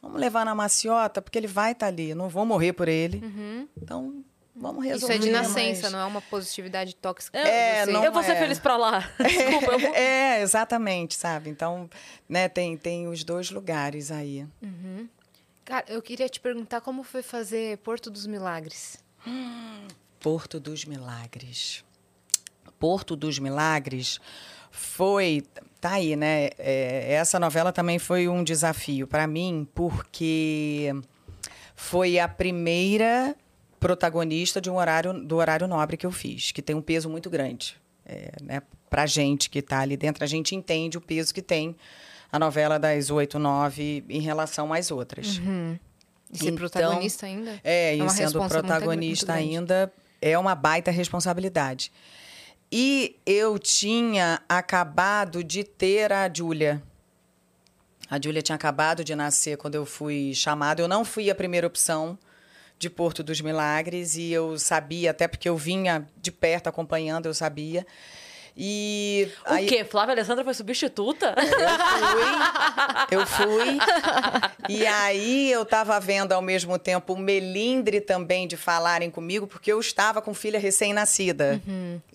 Vamos 0.00 0.20
levar 0.20 0.44
na 0.44 0.54
maciota, 0.54 1.20
porque 1.20 1.36
ele 1.38 1.48
vai 1.48 1.72
estar 1.72 1.86
ali. 1.88 2.14
Não 2.14 2.28
vou 2.28 2.46
morrer 2.46 2.72
por 2.72 2.86
ele. 2.86 3.20
Então, 3.76 4.22
vamos 4.54 4.84
Isso 4.84 5.06
resolver. 5.06 5.14
é 5.14 5.18
de 5.18 5.30
nascença, 5.30 5.82
mas- 5.82 5.92
não 5.92 6.00
é 6.00 6.04
uma 6.04 6.22
positividade 6.22 6.94
tóxica. 6.96 7.36
É, 7.38 7.86
não 7.86 8.04
eu 8.04 8.12
vou 8.12 8.22
ser 8.22 8.32
é. 8.32 8.36
feliz 8.36 8.58
pra 8.58 8.76
lá. 8.76 9.10
Desculpa, 9.18 9.72
eu 9.72 9.78
vou... 9.78 9.94
É, 9.94 10.40
exatamente, 10.42 11.14
sabe? 11.14 11.50
Então, 11.50 11.88
né, 12.28 12.48
tem, 12.48 12.76
tem 12.76 13.08
os 13.08 13.24
dois 13.24 13.50
lugares 13.50 14.10
aí. 14.10 14.46
Cara, 15.64 15.84
eu 15.88 16.00
queria 16.02 16.28
te 16.28 16.40
perguntar 16.40 16.80
como 16.80 17.02
foi 17.02 17.22
fazer 17.22 17.78
Porto 17.78 18.10
dos 18.10 18.26
Milagres. 18.26 18.98
Porto 20.20 20.60
dos 20.60 20.84
Milagres. 20.84 21.84
Porto 22.78 23.16
dos 23.16 23.38
Milagres 23.38 24.20
foi. 24.70 25.42
Tá 25.80 25.92
aí, 25.92 26.16
né? 26.16 26.50
É, 26.58 27.12
essa 27.12 27.38
novela 27.38 27.72
também 27.72 27.98
foi 27.98 28.26
um 28.26 28.42
desafio 28.42 29.06
para 29.06 29.26
mim, 29.26 29.68
porque 29.74 30.90
foi 31.74 32.18
a 32.18 32.26
primeira 32.26 33.36
protagonista 33.88 34.62
de 34.62 34.70
um 34.70 34.76
horário, 34.76 35.12
do 35.12 35.36
horário 35.36 35.68
nobre 35.68 35.98
que 35.98 36.06
eu 36.06 36.10
fiz, 36.10 36.50
que 36.52 36.62
tem 36.62 36.74
um 36.74 36.80
peso 36.80 37.10
muito 37.10 37.28
grande. 37.28 37.76
É, 38.06 38.32
né? 38.42 38.62
Pra 38.88 39.04
gente 39.04 39.50
que 39.50 39.58
está 39.58 39.80
ali 39.80 39.94
dentro, 39.94 40.24
a 40.24 40.26
gente 40.26 40.54
entende 40.54 40.96
o 40.96 41.00
peso 41.02 41.34
que 41.34 41.42
tem 41.42 41.76
a 42.32 42.38
novela 42.38 42.78
das 42.78 43.10
oito, 43.10 43.38
nove 43.38 44.02
em 44.08 44.20
relação 44.20 44.72
às 44.72 44.90
outras. 44.90 45.26
E 46.32 46.38
ser 46.38 46.44
Então, 46.46 46.56
protagonista 46.56 47.26
ainda? 47.26 47.60
É, 47.62 47.94
e 47.96 48.00
uma 48.00 48.08
sendo 48.08 48.38
muito- 48.40 48.52
protagonista 48.52 49.26
muito 49.32 49.38
grande. 49.40 49.56
ainda 49.56 49.92
é 50.22 50.38
uma 50.38 50.54
baita 50.54 50.90
responsabilidade. 50.90 51.92
E 52.72 53.16
eu 53.26 53.58
tinha 53.58 54.40
acabado 54.48 55.44
de 55.44 55.62
ter 55.62 56.10
a 56.10 56.28
Júlia. 56.32 56.82
A 58.10 58.18
Júlia 58.22 58.40
tinha 58.42 58.56
acabado 58.56 59.04
de 59.04 59.14
nascer 59.14 59.56
quando 59.58 59.74
eu 59.74 59.84
fui 59.86 60.32
chamada. 60.34 60.80
Eu 60.80 60.88
não 60.88 61.04
fui 61.04 61.30
a 61.30 61.34
primeira 61.34 61.66
opção 61.66 62.18
de 62.78 62.90
Porto 62.90 63.22
dos 63.22 63.40
Milagres 63.40 64.16
e 64.16 64.32
eu 64.32 64.58
sabia, 64.58 65.10
até 65.10 65.26
porque 65.28 65.48
eu 65.48 65.56
vinha 65.56 66.06
de 66.20 66.30
perto 66.32 66.68
acompanhando, 66.68 67.26
eu 67.26 67.34
sabia. 67.34 67.86
E 68.56 69.28
O 69.48 69.66
quê? 69.66 69.84
Flávia 69.84 70.12
Alessandra 70.14 70.44
foi 70.44 70.54
substituta? 70.54 71.34
eu 73.10 73.26
fui. 73.26 73.78
E 74.68 74.86
aí 74.86 75.50
eu 75.50 75.62
estava 75.62 75.98
vendo 75.98 76.30
ao 76.32 76.40
mesmo 76.40 76.78
tempo 76.78 77.14
o 77.14 77.18
melindre 77.18 78.00
também 78.00 78.46
de 78.46 78.56
falarem 78.56 79.10
comigo, 79.10 79.46
porque 79.46 79.72
eu 79.72 79.80
estava 79.80 80.22
com 80.22 80.32
filha 80.32 80.58
recém-nascida. 80.60 81.60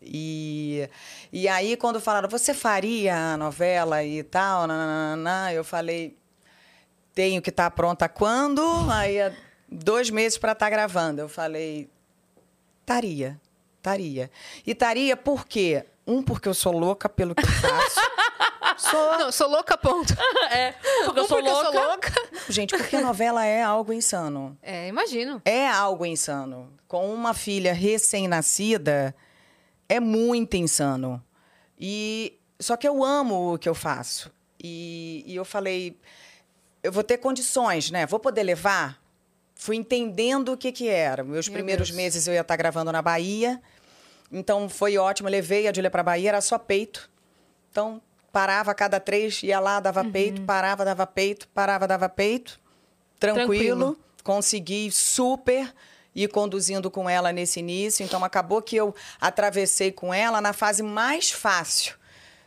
E, 0.01 0.87
e 1.31 1.45
aí, 1.47 1.75
quando 1.75 1.99
falaram, 1.99 2.29
você 2.29 2.53
faria 2.53 3.33
a 3.33 3.37
novela 3.37 4.01
e 4.03 4.23
tal, 4.23 4.65
nananana, 4.65 5.51
eu 5.53 5.63
falei, 5.65 6.15
tenho 7.13 7.41
que 7.41 7.49
estar 7.49 7.69
pronta 7.71 8.07
quando? 8.07 8.61
Aí, 8.89 9.17
dois 9.71 10.09
meses 10.09 10.37
para 10.37 10.53
estar 10.53 10.69
gravando. 10.69 11.21
Eu 11.21 11.29
falei, 11.29 11.89
estaria, 12.81 13.39
estaria. 13.77 14.31
E 14.65 14.71
estaria 14.71 15.15
por 15.15 15.45
quê? 15.45 15.85
Um, 16.05 16.23
porque 16.23 16.49
eu 16.49 16.53
sou 16.53 16.77
louca 16.77 17.07
pelo 17.07 17.35
que 17.35 17.43
eu 17.43 17.49
faço. 17.49 17.99
sou. 18.79 19.17
Não, 19.19 19.31
sou 19.31 19.49
louca, 19.49 19.77
ponto. 19.77 20.13
é, 20.51 20.73
porque 21.05 21.19
eu 21.19 21.23
Um 21.23 21.27
sou 21.27 21.37
porque 21.37 21.49
louca. 21.51 21.67
eu 21.67 21.73
sou 21.73 21.89
louca. 21.89 22.11
Gente, 22.49 22.75
porque 22.75 22.95
a 22.95 23.01
novela 23.01 23.45
é 23.45 23.61
algo 23.61 23.93
insano. 23.93 24.57
É, 24.61 24.87
imagino. 24.87 25.41
É 25.45 25.67
algo 25.67 26.05
insano. 26.05 26.73
Com 26.87 27.13
uma 27.13 27.33
filha 27.33 27.73
recém-nascida, 27.73 29.15
é 29.87 29.99
muito 29.99 30.55
insano. 30.55 31.23
E 31.79 32.37
só 32.59 32.75
que 32.75 32.87
eu 32.87 33.03
amo 33.03 33.53
o 33.53 33.57
que 33.57 33.69
eu 33.69 33.75
faço. 33.75 34.31
E, 34.61 35.23
e 35.27 35.35
eu 35.35 35.45
falei, 35.45 35.97
eu 36.83 36.91
vou 36.91 37.03
ter 37.03 37.17
condições, 37.17 37.91
né? 37.91 38.05
Vou 38.05 38.19
poder 38.19 38.43
levar? 38.43 38.98
Fui 39.59 39.75
entendendo 39.75 40.53
o 40.53 40.57
que 40.57 40.71
que 40.71 40.87
era. 40.87 41.21
Meus 41.21 41.49
Meu 41.49 41.55
primeiros 41.55 41.89
Deus. 41.89 41.97
meses 41.97 42.25
eu 42.25 42.33
ia 42.33 42.39
estar 42.39 42.55
gravando 42.55 42.93
na 42.93 43.01
Bahia. 43.01 43.61
Então 44.31 44.69
foi 44.69 44.97
ótimo. 44.97 45.27
Levei 45.27 45.67
a 45.67 45.73
Júlia 45.73 45.91
para 45.91 46.01
Bahia, 46.01 46.29
era 46.29 46.39
só 46.39 46.57
peito. 46.57 47.09
Então 47.69 48.01
parava 48.31 48.71
a 48.71 48.73
cada 48.73 49.01
três, 49.01 49.43
ia 49.43 49.59
lá, 49.59 49.81
dava 49.81 50.05
peito, 50.05 50.43
parava, 50.43 50.85
dava 50.85 51.05
peito, 51.05 51.45
parava, 51.49 51.85
dava 51.85 52.07
peito. 52.07 52.57
Tranquilo. 53.19 53.47
Tranquilo. 53.47 53.99
Consegui 54.23 54.89
super 54.93 55.73
ir 56.15 56.29
conduzindo 56.29 56.89
com 56.89 57.09
ela 57.09 57.33
nesse 57.33 57.59
início. 57.59 58.01
Então 58.01 58.23
acabou 58.23 58.61
que 58.61 58.77
eu 58.77 58.95
atravessei 59.19 59.91
com 59.91 60.13
ela 60.13 60.39
na 60.39 60.53
fase 60.53 60.81
mais 60.81 61.31
fácil 61.31 61.95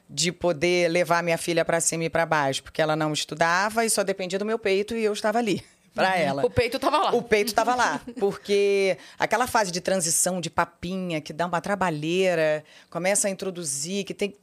de 0.09 0.33
poder 0.33 0.89
levar 0.89 1.23
minha 1.23 1.37
filha 1.37 1.63
para 1.63 1.79
cima 1.79 2.05
e 2.05 2.11
para 2.11 2.25
baixo, 2.25 2.63
porque 2.63 2.81
ela 2.81 2.97
não 2.97 3.13
estudava 3.13 3.85
e 3.85 3.91
só 3.91 4.03
dependia 4.03 4.39
do 4.39 4.47
meu 4.47 4.59
peito 4.59 4.97
e 4.97 5.05
eu 5.05 5.13
estava 5.13 5.39
ali 5.39 5.63
para 5.95 6.17
ela. 6.17 6.45
O 6.45 6.51
peito 6.51 6.79
tava 6.79 6.99
lá. 6.99 7.15
O 7.15 7.23
peito 7.23 7.49
estava 7.49 7.75
lá, 7.75 8.01
porque 8.19 8.97
aquela 9.19 9.47
fase 9.47 9.71
de 9.71 9.81
transição, 9.81 10.41
de 10.41 10.51
papinha, 10.51 11.21
que 11.21 11.33
dá 11.33 11.47
uma 11.47 11.61
trabalheira, 11.61 12.65
começa 12.91 13.29
a 13.29 13.31
introduzir, 13.31 14.05
que 14.05 14.15
tem 14.15 14.35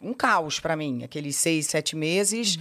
um 0.00 0.12
caos 0.12 0.60
para 0.60 0.76
mim. 0.76 1.02
Aqueles 1.04 1.36
seis, 1.36 1.66
sete 1.66 1.96
meses 1.96 2.58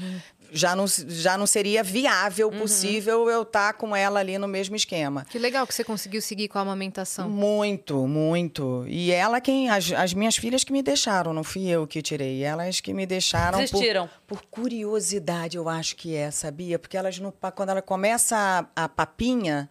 já, 0.55 0.75
não, 0.75 0.85
já 0.87 1.37
não 1.37 1.45
seria 1.45 1.83
viável, 1.83 2.49
possível 2.49 3.29
eu 3.29 3.43
estar 3.43 3.73
com 3.73 3.95
ela 3.95 4.19
ali 4.19 4.37
no 4.37 4.47
mesmo 4.47 4.75
esquema. 4.75 5.25
Que 5.29 5.37
legal 5.37 5.67
que 5.67 5.73
você 5.75 5.83
conseguiu 5.83 6.21
seguir 6.21 6.47
com 6.47 6.57
a 6.57 6.61
amamentação. 6.61 7.29
Muito, 7.29 8.07
muito. 8.07 8.85
E 8.87 9.11
ela 9.11 9.39
quem. 9.41 9.69
As, 9.69 9.91
as 9.91 10.13
minhas 10.13 10.35
filhas 10.37 10.63
que 10.63 10.71
me 10.71 10.81
deixaram, 10.81 11.33
não 11.33 11.43
fui 11.43 11.67
eu 11.67 11.85
que 11.85 12.01
tirei. 12.01 12.43
Elas 12.43 12.79
que 12.81 12.93
me 12.93 13.05
deixaram. 13.05 13.59
por- 13.59 13.65
Desistiram. 13.65 14.09
Por, 14.25 14.41
curiosidade, 14.49 15.57
eu 15.57 15.67
acho 15.67 15.95
que 15.95 16.15
é, 16.15 16.31
sabia? 16.31 16.79
Porque 16.79 16.95
elas, 16.97 17.19
no, 17.19 17.31
quando 17.31 17.69
ela 17.69 17.81
começa 17.81 18.35
a, 18.75 18.83
a 18.85 18.89
papinha. 18.89 19.69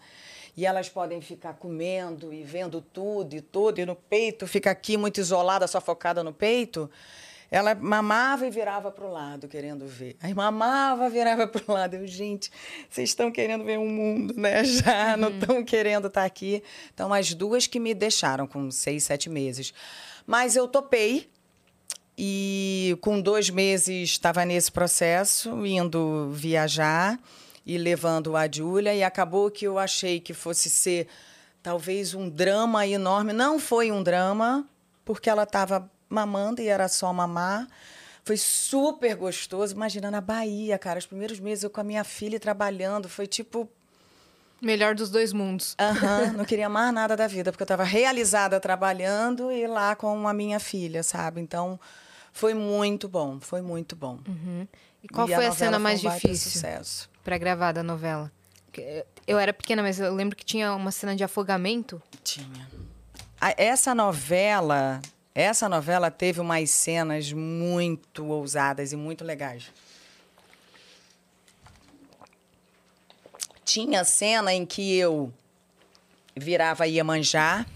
E 0.56 0.64
elas 0.64 0.88
podem 0.88 1.20
ficar 1.20 1.54
comendo 1.54 2.32
e 2.32 2.44
vendo 2.44 2.80
tudo 2.80 3.34
e 3.34 3.40
tudo, 3.40 3.80
e 3.80 3.84
no 3.84 3.96
peito 3.96 4.46
fica 4.46 4.70
aqui 4.70 4.96
muito 4.96 5.18
isolada, 5.18 5.66
só 5.66 5.80
focada 5.80 6.22
no 6.22 6.32
peito. 6.32 6.88
Ela 7.50 7.74
mamava 7.74 8.46
e 8.46 8.50
virava 8.50 8.90
para 8.90 9.04
o 9.04 9.12
lado, 9.12 9.48
querendo 9.48 9.86
ver. 9.86 10.16
Aí 10.22 10.34
mamava, 10.34 11.08
virava 11.08 11.46
para 11.46 11.62
o 11.66 11.72
lado. 11.72 11.96
Eu, 11.96 12.06
gente, 12.06 12.50
vocês 12.88 13.10
estão 13.10 13.30
querendo 13.30 13.64
ver 13.64 13.78
o 13.78 13.84
mundo, 13.84 14.34
né? 14.36 14.62
Já 14.64 15.16
não 15.16 15.28
estão 15.28 15.64
querendo 15.64 16.08
estar 16.08 16.24
aqui. 16.24 16.62
Então, 16.92 17.12
as 17.12 17.34
duas 17.34 17.66
que 17.66 17.78
me 17.78 17.94
deixaram 17.94 18.46
com 18.46 18.70
seis, 18.70 19.04
sete 19.04 19.28
meses. 19.28 19.72
Mas 20.26 20.56
eu 20.56 20.66
topei. 20.66 21.30
E 22.16 22.96
com 23.00 23.20
dois 23.20 23.50
meses 23.50 24.10
estava 24.10 24.44
nesse 24.44 24.70
processo, 24.70 25.66
indo 25.66 26.30
viajar 26.30 27.18
e 27.66 27.76
levando 27.76 28.36
a 28.36 28.48
Júlia. 28.50 28.94
E 28.94 29.02
acabou 29.02 29.50
que 29.50 29.66
eu 29.66 29.78
achei 29.78 30.20
que 30.20 30.32
fosse 30.32 30.70
ser 30.70 31.08
talvez 31.62 32.14
um 32.14 32.28
drama 32.28 32.86
enorme. 32.86 33.32
Não 33.32 33.58
foi 33.58 33.90
um 33.90 34.02
drama, 34.02 34.68
porque 35.04 35.28
ela 35.28 35.42
estava 35.42 35.90
mamando 36.14 36.62
e 36.62 36.68
era 36.68 36.88
só 36.88 37.12
mamar. 37.12 37.66
Foi 38.24 38.36
super 38.38 39.14
gostoso. 39.16 39.74
Imagina, 39.74 40.10
na 40.10 40.20
Bahia, 40.20 40.78
cara, 40.78 40.98
os 40.98 41.04
primeiros 41.06 41.38
meses 41.38 41.64
eu 41.64 41.68
com 41.70 41.80
a 41.80 41.84
minha 41.84 42.04
filha 42.04 42.40
trabalhando, 42.40 43.08
foi 43.08 43.26
tipo. 43.26 43.68
Melhor 44.62 44.94
dos 44.94 45.10
dois 45.10 45.32
mundos. 45.32 45.74
Aham, 45.78 46.32
não 46.38 46.44
queria 46.46 46.68
mais 46.70 46.94
nada 46.94 47.14
da 47.16 47.26
vida, 47.26 47.52
porque 47.52 47.62
eu 47.62 47.66
estava 47.66 47.84
realizada 47.84 48.58
trabalhando 48.58 49.52
e 49.52 49.66
lá 49.66 49.94
com 49.94 50.26
a 50.26 50.32
minha 50.32 50.58
filha, 50.58 51.02
sabe? 51.02 51.40
Então, 51.40 51.78
foi 52.32 52.54
muito 52.54 53.06
bom, 53.08 53.38
foi 53.40 53.60
muito 53.60 53.94
bom. 53.94 54.18
E 55.02 55.08
qual 55.08 55.28
E 55.28 55.34
foi 55.34 55.44
a, 55.44 55.48
novela 55.48 55.52
cena 55.52 55.78
mais 55.78 56.02
um 56.02 56.08
difícil 56.08 56.62
pra 57.22 57.36
gravar 57.36 57.72
da 57.72 57.82
novela? 57.82 58.32
Porque 58.64 59.04
Eu 59.26 59.38
era 59.38 59.52
pequena, 59.52 59.82
mas 59.82 60.00
eu 60.00 60.14
lembro 60.14 60.34
que 60.34 60.44
tinha 60.46 60.72
uma 60.74 60.90
cena 60.90 61.14
de 61.14 61.22
afogamento. 61.22 62.00
Tinha. 62.22 62.66
A- 63.38 63.54
Essa 63.58 63.94
novela, 63.94 65.02
essa 65.34 65.68
novela 65.68 66.10
teve 66.10 66.40
umas 66.40 66.70
cenas 66.70 67.32
muito 67.32 68.24
ousadas 68.26 68.92
e 68.92 68.96
muito 68.96 69.24
legais. 69.24 69.72
Tinha 73.64 74.04
cena 74.04 74.54
em 74.54 74.64
que 74.64 74.96
eu 74.96 75.32
virava 76.36 76.86
Iemanjá 76.86 77.66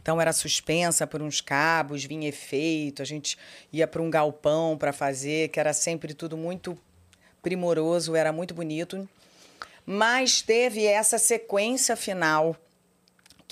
Então 0.00 0.20
era 0.20 0.32
suspensa 0.32 1.06
por 1.06 1.20
uns 1.20 1.40
cabos, 1.40 2.04
vinha 2.04 2.28
efeito, 2.28 3.02
a 3.02 3.04
gente 3.04 3.36
ia 3.72 3.86
para 3.86 4.00
um 4.00 4.10
galpão 4.10 4.76
para 4.76 4.92
fazer, 4.92 5.48
que 5.48 5.60
era 5.60 5.72
sempre 5.72 6.14
tudo 6.14 6.36
muito 6.36 6.76
primoroso, 7.42 8.16
era 8.16 8.32
muito 8.32 8.54
bonito. 8.54 9.08
Mas 9.84 10.40
teve 10.40 10.86
essa 10.86 11.18
sequência 11.18 11.96
final, 11.96 12.56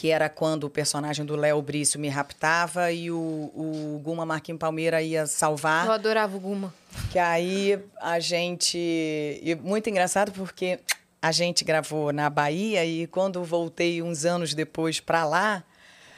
que 0.01 0.11
era 0.11 0.31
quando 0.31 0.65
o 0.65 0.71
personagem 0.71 1.27
do 1.27 1.37
Léo 1.37 1.61
Brício 1.61 2.01
me 2.01 2.09
raptava 2.09 2.91
e 2.91 3.11
o, 3.11 3.19
o 3.19 4.01
Guma 4.03 4.25
Marquinhos 4.25 4.59
Palmeira 4.59 5.03
ia 5.03 5.27
salvar. 5.27 5.85
Eu 5.85 5.93
adorava 5.93 6.35
o 6.35 6.41
Guma. 6.41 6.73
Que 7.13 7.19
aí 7.19 7.79
a 8.01 8.19
gente. 8.19 8.79
E 8.79 9.55
muito 9.63 9.91
engraçado 9.91 10.33
porque 10.33 10.81
a 11.21 11.31
gente 11.31 11.65
gravou 11.65 12.15
na 12.15 12.31
Bahia 12.31 12.83
e 12.83 13.07
quando 13.09 13.45
voltei 13.45 14.01
uns 14.01 14.25
anos 14.25 14.55
depois 14.55 15.01
para 15.01 15.27
lá, 15.27 15.63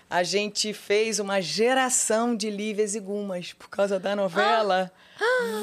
a 0.09 0.23
gente 0.23 0.73
fez 0.73 1.19
uma 1.19 1.41
geração 1.41 2.37
de 2.37 2.51
Lívias 2.51 2.95
e 2.95 3.01
Gumas 3.01 3.53
por 3.53 3.69
causa 3.69 3.99
da 3.99 4.15
novela. 4.15 4.93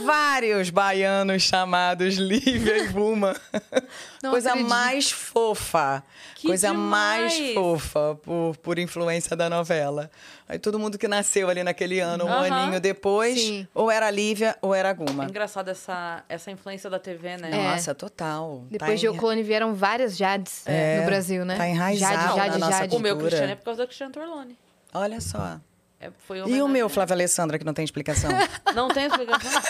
Vários 0.05 0.69
baianos 0.69 1.43
chamados 1.43 2.15
Lívia 2.15 2.77
e 2.77 2.87
Guma. 2.87 3.35
Não 4.23 4.31
Coisa 4.31 4.49
acredito. 4.49 4.69
mais 4.69 5.11
fofa. 5.11 6.03
Que 6.35 6.47
Coisa 6.47 6.69
demais! 6.69 7.39
mais 7.39 7.53
fofa 7.53 8.15
por, 8.21 8.55
por 8.57 8.79
influência 8.79 9.35
da 9.35 9.49
novela. 9.49 10.09
Aí 10.47 10.57
todo 10.59 10.79
mundo 10.79 10.97
que 10.97 11.07
nasceu 11.07 11.49
ali 11.49 11.63
naquele 11.63 11.99
ano, 11.99 12.25
um 12.25 12.29
Aham. 12.29 12.53
aninho 12.53 12.79
depois, 12.81 13.39
Sim. 13.39 13.67
ou 13.73 13.89
era 13.91 14.09
Lívia 14.09 14.55
ou 14.61 14.73
era 14.73 14.89
É 14.89 14.93
Guma. 14.93 15.25
engraçado 15.25 15.69
essa, 15.69 16.23
essa 16.27 16.49
influência 16.51 16.89
da 16.89 16.99
TV, 16.99 17.37
né? 17.37 17.49
É. 17.51 17.71
Nossa, 17.71 17.93
total. 17.95 18.63
Depois 18.69 18.91
Tá 18.91 18.95
de 18.97 19.05
em- 19.05 19.09
O 19.09 19.15
Clone 19.15 19.43
vieram 19.43 19.73
várias 19.73 20.17
Jades 20.17 20.63
É, 20.65 20.99
no 21.01 21.05
Brasil, 21.05 21.45
né? 21.45 21.55
tá 21.57 21.67
enraizado 21.67 22.13
Jade, 22.15 22.27
na 22.27 22.35
Jade, 22.45 22.57
nossa 22.59 22.77
Jade. 22.79 22.95
O 22.95 22.99
meu. 22.99 23.17
Cristiano 23.17 23.51
é 23.51 23.55
por 23.55 23.65
causa 23.65 23.79
da 23.81 23.85
Cristiano 23.87 24.13
Torlone. 24.13 24.57
Olha 24.93 25.21
só. 25.21 25.59
É, 25.99 26.09
foi 26.27 26.39
E 26.39 26.61
o 26.61 26.67
meu, 26.67 26.87
Flávia 26.87 27.13
Alessandra, 27.13 27.59
que 27.59 27.65
não 27.65 27.73
tem 27.73 27.83
explicação? 27.83 28.31
Não 28.73 28.87
tem 28.87 29.05
explicação? 29.07 29.61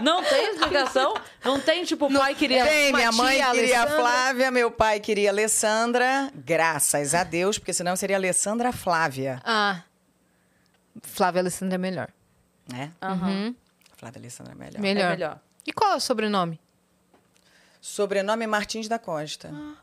Não 0.00 0.24
tem 0.24 0.50
explicação? 0.54 1.14
Não 1.44 1.60
tem, 1.60 1.84
tipo, 1.84 2.06
o 2.06 2.12
pai 2.12 2.34
queria... 2.34 2.64
Tem, 2.64 2.92
minha 2.92 3.12
mãe 3.12 3.36
queria 3.36 3.46
a 3.46 3.50
Alessandra. 3.50 3.96
Flávia, 3.96 4.50
meu 4.50 4.70
pai 4.70 4.98
queria 4.98 5.30
a 5.30 5.32
Alessandra. 5.32 6.32
Graças 6.34 7.14
a 7.14 7.22
Deus, 7.22 7.58
porque 7.58 7.72
senão 7.72 7.94
seria 7.94 8.16
Alessandra 8.16 8.72
Flávia, 8.72 9.40
Ah. 9.44 9.82
Flávia 11.02 11.40
Alessandra 11.40 11.76
é 11.76 11.78
melhor. 11.78 12.08
né? 12.68 12.90
Aham. 13.00 13.54
Flávia 13.96 14.18
Alessandra 14.18 14.52
é 14.52 14.56
melhor. 14.56 14.80
Melhor. 14.80 15.04
É 15.04 15.10
melhor. 15.10 15.40
E 15.64 15.72
qual 15.72 15.92
é 15.92 15.96
o 15.96 16.00
sobrenome? 16.00 16.58
Sobrenome 17.80 18.46
Martins 18.48 18.88
da 18.88 18.98
Costa. 18.98 19.50
Ah. 19.54 19.74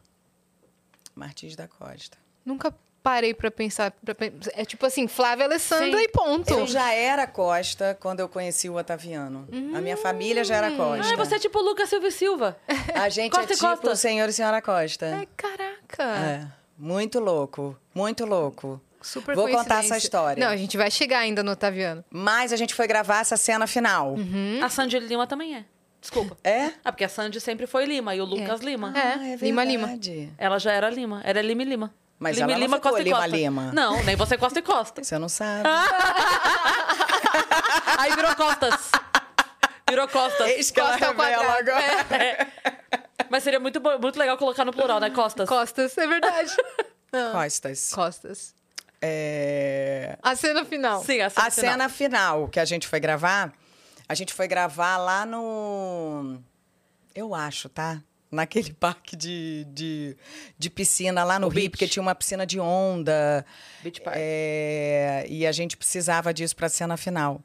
Martins 1.15 1.55
da 1.55 1.67
Costa. 1.67 2.17
Nunca 2.45 2.73
parei 3.01 3.33
pra 3.33 3.49
pensar. 3.49 3.91
pra 3.91 4.15
É 4.53 4.65
tipo 4.65 4.85
assim, 4.85 5.07
Flávia 5.07 5.45
Alessandra 5.45 5.97
Sim. 5.97 6.03
e 6.03 6.07
ponto. 6.09 6.49
Eu 6.53 6.67
já 6.67 6.93
era 6.93 7.25
Costa 7.27 7.97
quando 7.99 8.19
eu 8.19 8.29
conheci 8.29 8.69
o 8.69 8.75
Otaviano. 8.77 9.47
A 9.75 9.81
minha 9.81 9.97
família 9.97 10.43
já 10.43 10.55
era 10.57 10.71
Costa. 10.71 11.13
Ah, 11.13 11.17
você 11.17 11.35
é 11.35 11.39
tipo 11.39 11.59
Lucas 11.59 11.89
Silva 11.89 12.07
e 12.07 12.11
Silva. 12.11 12.57
A 12.93 13.09
gente 13.09 13.31
Costa 13.31 13.53
é 13.53 13.55
tipo 13.55 13.67
Costa. 13.67 13.91
o 13.91 13.95
senhor 13.95 14.29
e 14.29 14.33
senhora 14.33 14.61
Costa. 14.61 15.15
Ai, 15.17 15.27
caraca. 15.35 16.03
É. 16.03 16.47
Muito 16.77 17.19
louco, 17.19 17.77
muito 17.93 18.25
louco. 18.25 18.81
Super 19.01 19.33
Vou 19.35 19.47
contar 19.49 19.83
essa 19.83 19.97
história. 19.97 20.43
Não, 20.43 20.51
a 20.51 20.57
gente 20.57 20.75
vai 20.77 20.91
chegar 20.91 21.19
ainda 21.19 21.41
no 21.41 21.51
Otaviano. 21.51 22.03
Mas 22.09 22.51
a 22.51 22.57
gente 22.57 22.73
foi 22.73 22.85
gravar 22.85 23.19
essa 23.21 23.37
cena 23.37 23.65
final. 23.65 24.15
Hum? 24.15 24.59
A 24.61 24.69
Sandy 24.69 24.99
Lima 24.99 25.25
também 25.25 25.55
é. 25.55 25.65
Desculpa. 26.01 26.37
É? 26.43 26.71
Ah, 26.83 26.91
porque 26.91 27.03
a 27.03 27.09
Sandy 27.09 27.39
sempre 27.41 27.65
foi 27.67 27.85
Lima 27.85 28.15
e 28.15 28.21
o 28.21 28.25
Lucas 28.25 28.61
É. 28.61 28.65
Lima. 28.65 28.93
É, 28.97 29.35
Lima, 29.37 29.63
Lima. 29.63 29.87
verdade. 29.87 30.31
Ela 30.37 30.57
já 30.59 30.71
era 30.73 30.89
Lima. 30.89 31.21
Era 31.25 31.41
Lima 31.41 31.61
e 31.63 31.65
Lima. 31.65 31.93
Mas 32.19 32.37
Lima 32.37 32.51
ela 32.51 32.67
não 32.67 32.79
Costa 32.79 33.01
Lima, 33.01 33.17
Costa. 33.17 33.35
Lima. 33.37 33.71
Não, 33.73 34.03
nem 34.03 34.15
você 34.17 34.37
Costa 34.37 34.59
e 34.59 34.61
Costa. 34.61 35.03
Você 35.03 35.17
não 35.17 35.29
sabe. 35.29 35.69
Aí 37.97 38.13
virou 38.13 38.35
Costas. 38.35 38.91
Virou 39.89 40.07
Costas. 40.07 40.47
Eis 40.47 40.69
que 40.69 40.79
ela 40.79 40.91
Costa 40.91 41.07
ao 41.07 41.13
revela 41.15 41.45
quadrado. 41.45 41.71
agora. 41.71 42.23
É. 42.23 42.47
Mas 43.29 43.43
seria 43.43 43.59
muito, 43.59 43.81
muito 44.01 44.19
legal 44.19 44.37
colocar 44.37 44.65
no 44.65 44.73
plural, 44.73 44.99
né? 44.99 45.09
Costas. 45.09 45.47
Costas, 45.47 45.97
é 45.97 46.07
verdade. 46.07 46.51
Costas. 47.31 47.91
Costas. 47.93 48.53
É... 49.01 50.17
A 50.21 50.35
cena 50.35 50.65
final. 50.65 51.03
Sim, 51.03 51.21
a 51.21 51.27
A 51.27 51.29
cena. 51.29 51.49
cena 51.51 51.89
final 51.89 52.47
que 52.49 52.59
a 52.59 52.65
gente 52.65 52.87
foi 52.87 52.99
gravar, 52.99 53.51
a 54.07 54.13
gente 54.13 54.33
foi 54.33 54.47
gravar 54.47 54.97
lá 54.97 55.25
no. 55.25 56.37
Eu 57.15 57.33
acho, 57.33 57.69
tá? 57.69 58.01
Naquele 58.31 58.71
parque 58.79 59.15
de, 59.15 59.65
de, 59.73 60.15
de 60.57 60.69
piscina 60.69 61.23
lá 61.23 61.39
no 61.39 61.47
O 61.47 61.49
Rio, 61.49 61.61
beach. 61.61 61.69
porque 61.71 61.87
tinha 61.87 62.01
uma 62.03 62.13
piscina 62.15 62.45
de 62.45 62.59
onda. 62.59 63.45
Beach 63.81 64.01
Park. 64.01 64.15
É, 64.19 65.25
e 65.29 65.45
a 65.47 65.51
gente 65.51 65.75
precisava 65.75 66.33
disso 66.33 66.55
para 66.55 66.67
a 66.67 66.69
cena 66.69 66.95
final. 66.97 67.41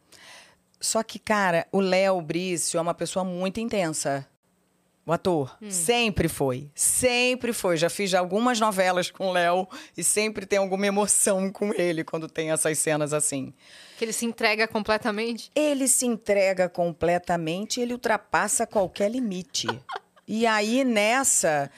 Só 0.80 1.02
que, 1.02 1.18
cara, 1.18 1.66
o 1.72 1.80
Léo 1.80 2.20
Brício 2.20 2.76
é 2.76 2.80
uma 2.80 2.92
pessoa 2.94 3.24
muito 3.24 3.58
intensa. 3.60 4.26
O 5.06 5.12
ator. 5.12 5.56
Sempre 5.68 6.28
foi. 6.28 6.70
Sempre 6.74 7.52
foi. 7.52 7.76
Já 7.76 7.90
fiz 7.90 8.14
algumas 8.14 8.58
novelas 8.58 9.10
com 9.10 9.28
o 9.28 9.32
Léo 9.32 9.68
e 9.96 10.02
sempre 10.02 10.46
tem 10.46 10.58
alguma 10.58 10.86
emoção 10.86 11.50
com 11.50 11.74
ele 11.74 12.02
quando 12.04 12.26
tem 12.26 12.50
essas 12.50 12.78
cenas 12.78 13.12
assim. 13.12 13.52
Que 13.98 14.04
ele 14.06 14.14
se 14.14 14.24
entrega 14.24 14.66
completamente. 14.66 15.50
Ele 15.54 15.86
se 15.88 16.06
entrega 16.06 16.70
completamente, 16.70 17.80
ele 17.80 17.92
ultrapassa 17.92 18.66
qualquer 18.66 19.10
limite. 19.10 19.66
E 20.26 20.46
aí, 20.46 20.84
nessa, 20.84 21.70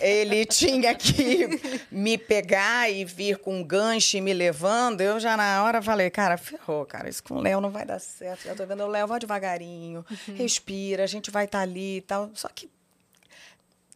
ele 0.00 0.44
tinha 0.46 0.94
que 0.94 1.84
me 1.90 2.16
pegar 2.16 2.90
e 2.90 3.04
vir 3.04 3.38
com 3.38 3.58
um 3.58 3.62
gancho 3.64 4.16
e 4.16 4.20
me 4.20 4.32
levando. 4.32 5.02
Eu 5.02 5.20
já 5.20 5.36
na 5.36 5.62
hora 5.62 5.82
falei, 5.82 6.08
cara, 6.10 6.38
ferrou, 6.38 6.86
cara, 6.86 7.08
isso 7.08 7.22
com 7.22 7.34
o 7.34 7.40
Léo 7.40 7.60
não 7.60 7.70
vai 7.70 7.84
dar 7.84 7.98
certo. 7.98 8.44
Já 8.44 8.54
tô 8.54 8.64
vendo 8.64 8.82
o 8.84 8.88
Léo, 8.88 9.06
vai 9.06 9.20
devagarinho, 9.20 10.04
respira, 10.34 11.04
a 11.04 11.06
gente 11.06 11.30
vai 11.30 11.44
estar 11.44 11.60
ali 11.60 11.98
e 11.98 12.00
tal. 12.00 12.30
Só 12.34 12.48
que 12.48 12.70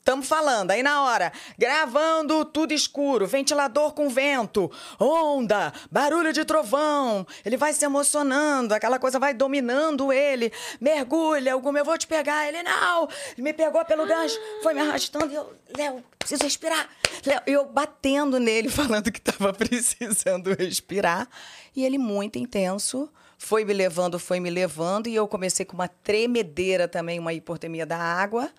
Estamos 0.06 0.28
falando, 0.28 0.70
aí 0.70 0.84
na 0.84 1.02
hora, 1.02 1.32
gravando 1.58 2.44
tudo 2.44 2.72
escuro, 2.72 3.26
ventilador 3.26 3.92
com 3.92 4.08
vento, 4.08 4.70
onda, 5.00 5.72
barulho 5.90 6.32
de 6.32 6.44
trovão. 6.44 7.26
Ele 7.44 7.56
vai 7.56 7.72
se 7.72 7.84
emocionando, 7.84 8.72
aquela 8.72 9.00
coisa 9.00 9.18
vai 9.18 9.34
dominando 9.34 10.12
ele. 10.12 10.52
Mergulha, 10.80 11.52
alguma, 11.52 11.80
eu 11.80 11.84
vou 11.84 11.98
te 11.98 12.06
pegar. 12.06 12.46
Ele, 12.46 12.62
não, 12.62 13.08
ele 13.32 13.42
me 13.42 13.52
pegou 13.52 13.84
pelo 13.84 14.06
gancho, 14.06 14.38
foi 14.62 14.74
me 14.74 14.80
arrastando. 14.80 15.28
E 15.32 15.34
eu, 15.34 15.52
Léo, 15.76 16.04
preciso 16.16 16.44
respirar. 16.44 16.88
Léo, 17.26 17.42
eu 17.44 17.64
batendo 17.64 18.38
nele, 18.38 18.68
falando 18.70 19.10
que 19.10 19.18
estava 19.18 19.52
precisando 19.52 20.54
respirar. 20.54 21.28
E 21.74 21.84
ele, 21.84 21.98
muito 21.98 22.38
intenso, 22.38 23.10
foi 23.36 23.64
me 23.64 23.74
levando, 23.74 24.20
foi 24.20 24.38
me 24.38 24.50
levando. 24.50 25.08
E 25.08 25.16
eu 25.16 25.26
comecei 25.26 25.66
com 25.66 25.74
uma 25.74 25.88
tremedeira 25.88 26.86
também, 26.86 27.18
uma 27.18 27.32
hipotermia 27.32 27.84
da 27.84 27.98
água 27.98 28.52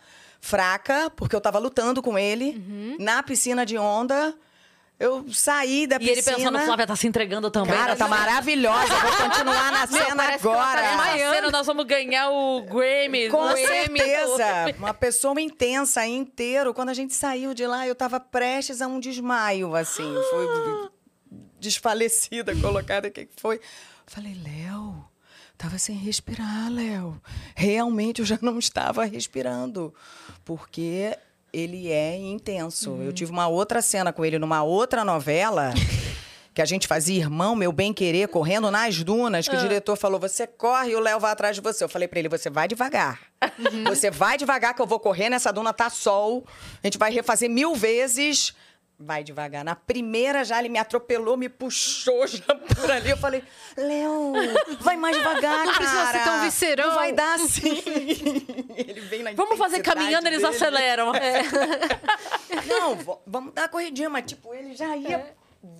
fraca, 0.47 1.11
porque 1.15 1.35
eu 1.35 1.41
tava 1.41 1.59
lutando 1.59 2.01
com 2.01 2.17
ele 2.17 2.95
na 2.99 3.21
piscina 3.21 3.65
de 3.65 3.77
onda. 3.77 4.33
Eu 4.99 5.31
saí 5.31 5.85
da 5.85 5.97
E 6.01 6.05
ele 6.09 6.15
piscina. 6.15 6.37
pensando, 6.37 6.59
Flávia 6.59 6.87
tá 6.87 6.95
se 6.95 7.05
entregando 7.05 7.51
também. 7.51 7.75
Cara, 7.75 7.95
tá 7.95 8.07
maravilhosa. 8.07 8.87
Vou 8.95 9.29
continuar 9.29 9.71
na 9.71 9.85
cena 9.85 10.05
que 10.05 10.11
ela 10.11 10.15
tá 10.27 10.33
agora. 10.33 10.81
desmaiando. 10.81 11.35
cena 11.35 11.51
nós 11.51 11.67
vamos 11.67 11.85
ganhar 11.85 12.29
o 12.31 12.61
Grammy. 12.63 13.29
Com 13.29 13.43
o 13.43 13.55
certeza. 13.55 14.75
Uma 14.79 14.95
pessoa 14.95 15.39
intensa 15.39 16.03
inteiro. 16.07 16.73
Quando 16.73 16.89
a 16.89 16.95
gente 16.95 17.13
saiu 17.13 17.53
de 17.53 17.67
lá, 17.67 17.85
eu 17.87 17.93
tava 17.93 18.19
prestes 18.19 18.81
a 18.81 18.87
um 18.87 18.99
desmaio, 18.99 19.75
assim. 19.75 20.15
Foi 20.31 20.89
desfalecida, 21.59 22.55
colocada. 22.55 23.07
O 23.07 23.11
que 23.11 23.25
que 23.25 23.39
foi? 23.39 23.59
Falei, 24.07 24.35
Léo, 24.43 25.05
tava 25.57 25.77
sem 25.79 25.95
respirar, 25.95 26.69
Léo. 26.71 27.19
Realmente 27.55 28.19
eu 28.19 28.25
já 28.25 28.37
não 28.41 28.59
estava 28.59 29.05
respirando. 29.05 29.93
Porque 30.45 31.17
ele 31.51 31.91
é 31.91 32.15
intenso. 32.15 32.97
Eu 33.01 33.11
tive 33.11 33.31
uma 33.31 33.47
outra 33.47 33.81
cena 33.81 34.13
com 34.13 34.23
ele 34.23 34.37
numa 34.37 34.63
outra 34.63 35.03
novela. 35.03 35.73
Que 36.53 36.61
a 36.63 36.65
gente 36.65 36.87
fazia 36.87 37.19
irmão, 37.19 37.55
meu 37.55 37.71
bem 37.71 37.93
querer, 37.93 38.27
correndo 38.29 38.71
nas 38.71 39.03
dunas, 39.03 39.47
que 39.47 39.55
o 39.55 39.59
diretor 39.59 39.95
falou: 39.95 40.19
você 40.19 40.47
corre 40.47 40.89
e 40.89 40.95
o 40.95 40.99
Léo 40.99 41.19
vai 41.19 41.31
atrás 41.31 41.55
de 41.55 41.61
você. 41.61 41.83
Eu 41.83 41.87
falei 41.87 42.07
pra 42.07 42.17
ele: 42.17 42.27
você 42.27 42.49
vai 42.49 42.67
devagar. 42.67 43.19
Você 43.85 44.09
vai 44.09 44.39
devagar, 44.39 44.73
que 44.73 44.81
eu 44.81 44.87
vou 44.87 44.99
correr 44.99 45.29
nessa 45.29 45.53
duna, 45.53 45.71
tá 45.71 45.87
sol. 45.91 46.43
A 46.83 46.87
gente 46.87 46.97
vai 46.97 47.11
refazer 47.11 47.47
mil 47.47 47.75
vezes. 47.75 48.55
Vai 48.99 49.23
devagar. 49.23 49.63
Na 49.63 49.75
primeira 49.75 50.43
já 50.43 50.57
ele 50.57 50.69
me 50.69 50.79
atropelou, 50.79 51.37
me 51.37 51.47
puxou 51.47 52.25
já 52.25 52.43
por 52.55 52.89
ali. 52.91 53.11
Eu 53.11 53.17
falei, 53.17 53.43
Léo, 53.77 54.33
vai 54.81 54.97
mais 54.97 55.15
devagar, 55.15 55.65
Não 55.65 55.73
cara. 55.73 55.77
precisa 55.77 56.11
ser 56.11 56.23
tão 56.23 56.41
viscerão. 56.41 56.87
Não 56.87 56.95
vai 56.95 57.11
dar 57.13 57.35
assim. 57.35 57.83
ele 58.75 59.01
vem 59.01 59.21
na 59.21 59.33
Vamos 59.33 59.57
fazer 59.59 59.81
caminhando, 59.83 60.25
eles 60.27 60.41
dele. 60.41 60.55
aceleram. 60.55 61.13
É. 61.13 61.43
Não, 62.65 63.19
vamos 63.25 63.53
dar 63.53 63.65
a 63.65 63.69
corridinha, 63.69 64.09
mas 64.09 64.25
tipo, 64.25 64.53
ele 64.53 64.73
já 64.75 64.95
ia 64.97 65.17
É. 65.17 65.33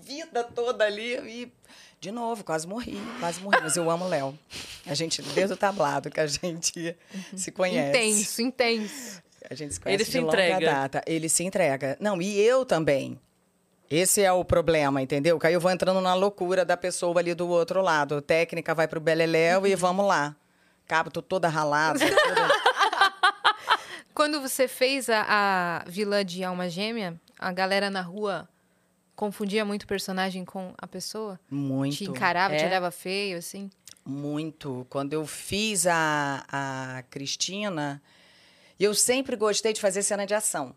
vida 0.04 0.44
toda 0.44 0.86
ali 0.86 1.16
e 1.18 1.52
de 2.00 2.12
novo, 2.12 2.44
quase 2.44 2.68
morri, 2.68 3.02
quase 3.20 3.42
morri, 3.42 3.58
mas 3.62 3.76
eu 3.76 3.90
amo 3.90 4.06
o 4.06 4.08
Léo. 4.08 4.38
A 4.86 4.94
gente 4.94 5.24
desde 5.24 5.54
o 5.54 5.58
tablado 5.58 6.12
que 6.12 6.20
a 6.20 6.28
gente 6.28 6.96
se 7.36 7.52
conhece. 7.52 7.90
Intenso, 7.90 8.42
intenso. 8.44 9.24
A 9.50 9.56
gente 9.56 9.74
se 9.74 9.80
conhece 9.80 9.96
Ele 9.98 10.06
de 10.06 10.12
se 10.12 10.20
longa 10.20 10.34
entrega. 10.34 10.66
data. 10.72 11.02
Ele 11.08 11.30
se 11.30 11.44
entrega. 11.44 11.98
Não, 12.00 12.22
e 12.22 12.40
eu 12.40 12.66
também. 12.66 13.20
Esse 13.90 14.22
é 14.22 14.32
o 14.32 14.44
problema, 14.44 15.02
entendeu? 15.02 15.40
Que 15.40 15.48
aí 15.48 15.54
eu 15.54 15.62
vou 15.62 15.72
entrando 15.72 16.02
na 16.02 16.14
loucura 16.14 16.66
da 16.66 16.76
pessoa 16.76 17.18
ali 17.20 17.34
do 17.34 17.48
outro 17.48 17.82
lado. 17.82 18.22
técnica 18.22 18.76
vai 18.76 18.88
pro 18.88 19.00
beleléu 19.00 19.66
e 19.66 19.76
vamos 19.76 20.06
lá. 20.06 20.36
Cabo, 20.86 21.10
tô 21.10 21.22
toda 21.22 21.48
ralada. 21.48 22.00
toda... 22.00 22.48
Quando 24.14 24.42
você 24.42 24.68
fez 24.68 25.10
a, 25.10 25.26
a 25.86 25.90
vilã 25.90 26.26
de 26.26 26.44
Alma 26.44 26.70
Gêmea, 26.70 27.20
a 27.38 27.52
galera 27.52 27.90
na 27.90 28.02
rua 28.02 28.50
confundia 29.16 29.64
muito 29.64 29.84
o 29.84 29.88
personagem 29.88 30.44
com 30.44 30.74
a 30.78 30.88
pessoa? 30.88 31.40
Muito. 31.50 31.96
Te 31.98 32.06
encarava, 32.06 32.56
É. 32.56 32.58
te 32.58 32.66
olhava 32.66 32.90
feio, 32.92 33.38
assim? 33.38 33.70
Muito. 34.06 34.86
Quando 34.90 35.14
eu 35.14 35.26
fiz 35.28 35.86
a, 35.88 36.44
a 36.52 37.04
Cristina, 37.10 38.02
eu 38.86 38.94
sempre 38.94 39.36
gostei 39.36 39.74
de 39.74 39.82
fazer 39.82 40.04
cena 40.04 40.26
de 40.26 40.34
ação. 40.34 40.76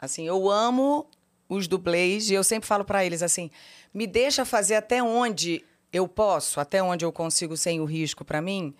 Assim, 0.00 0.26
eu 0.26 0.50
amo 0.50 1.06
os 1.48 1.68
dublês 1.68 2.30
e 2.30 2.34
eu 2.34 2.44
sempre 2.44 2.66
falo 2.66 2.84
para 2.84 3.04
eles 3.04 3.22
assim: 3.22 3.50
me 3.92 4.06
deixa 4.06 4.44
fazer 4.44 4.74
até 4.76 5.02
onde 5.02 5.64
eu 5.92 6.08
posso, 6.08 6.60
até 6.60 6.82
onde 6.82 7.04
eu 7.04 7.12
consigo 7.12 7.56
sem 7.56 7.80
o 7.80 7.84
risco 7.84 8.24
para 8.24 8.40
mim. 8.40 8.74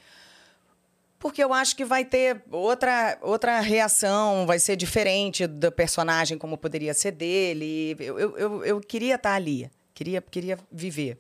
Porque 1.19 1.43
eu 1.43 1.55
acho 1.55 1.75
que 1.75 1.87
vai 1.87 2.05
ter 2.05 2.43
outra, 2.51 3.17
outra 3.23 3.59
reação, 3.61 4.47
vai 4.47 4.59
ser 4.59 4.77
diferente 4.77 5.47
do 5.47 5.73
personagem, 5.73 6.37
como 6.37 6.59
poderia 6.59 6.93
ser 6.93 7.13
dele. 7.13 7.97
Eu, 7.99 8.37
eu, 8.37 8.65
eu, 8.65 8.81
queria 8.81 9.15
estar 9.15 9.33
ali, 9.33 9.71
queria, 9.95 10.21
queria 10.21 10.59
viver. 10.71 11.17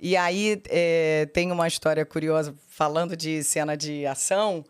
E 0.00 0.16
aí 0.16 0.62
é, 0.68 1.26
tem 1.32 1.50
uma 1.50 1.66
história 1.66 2.04
curiosa, 2.06 2.54
falando 2.68 3.16
de 3.16 3.42
cena 3.42 3.76
de 3.76 4.06
ação, 4.06 4.64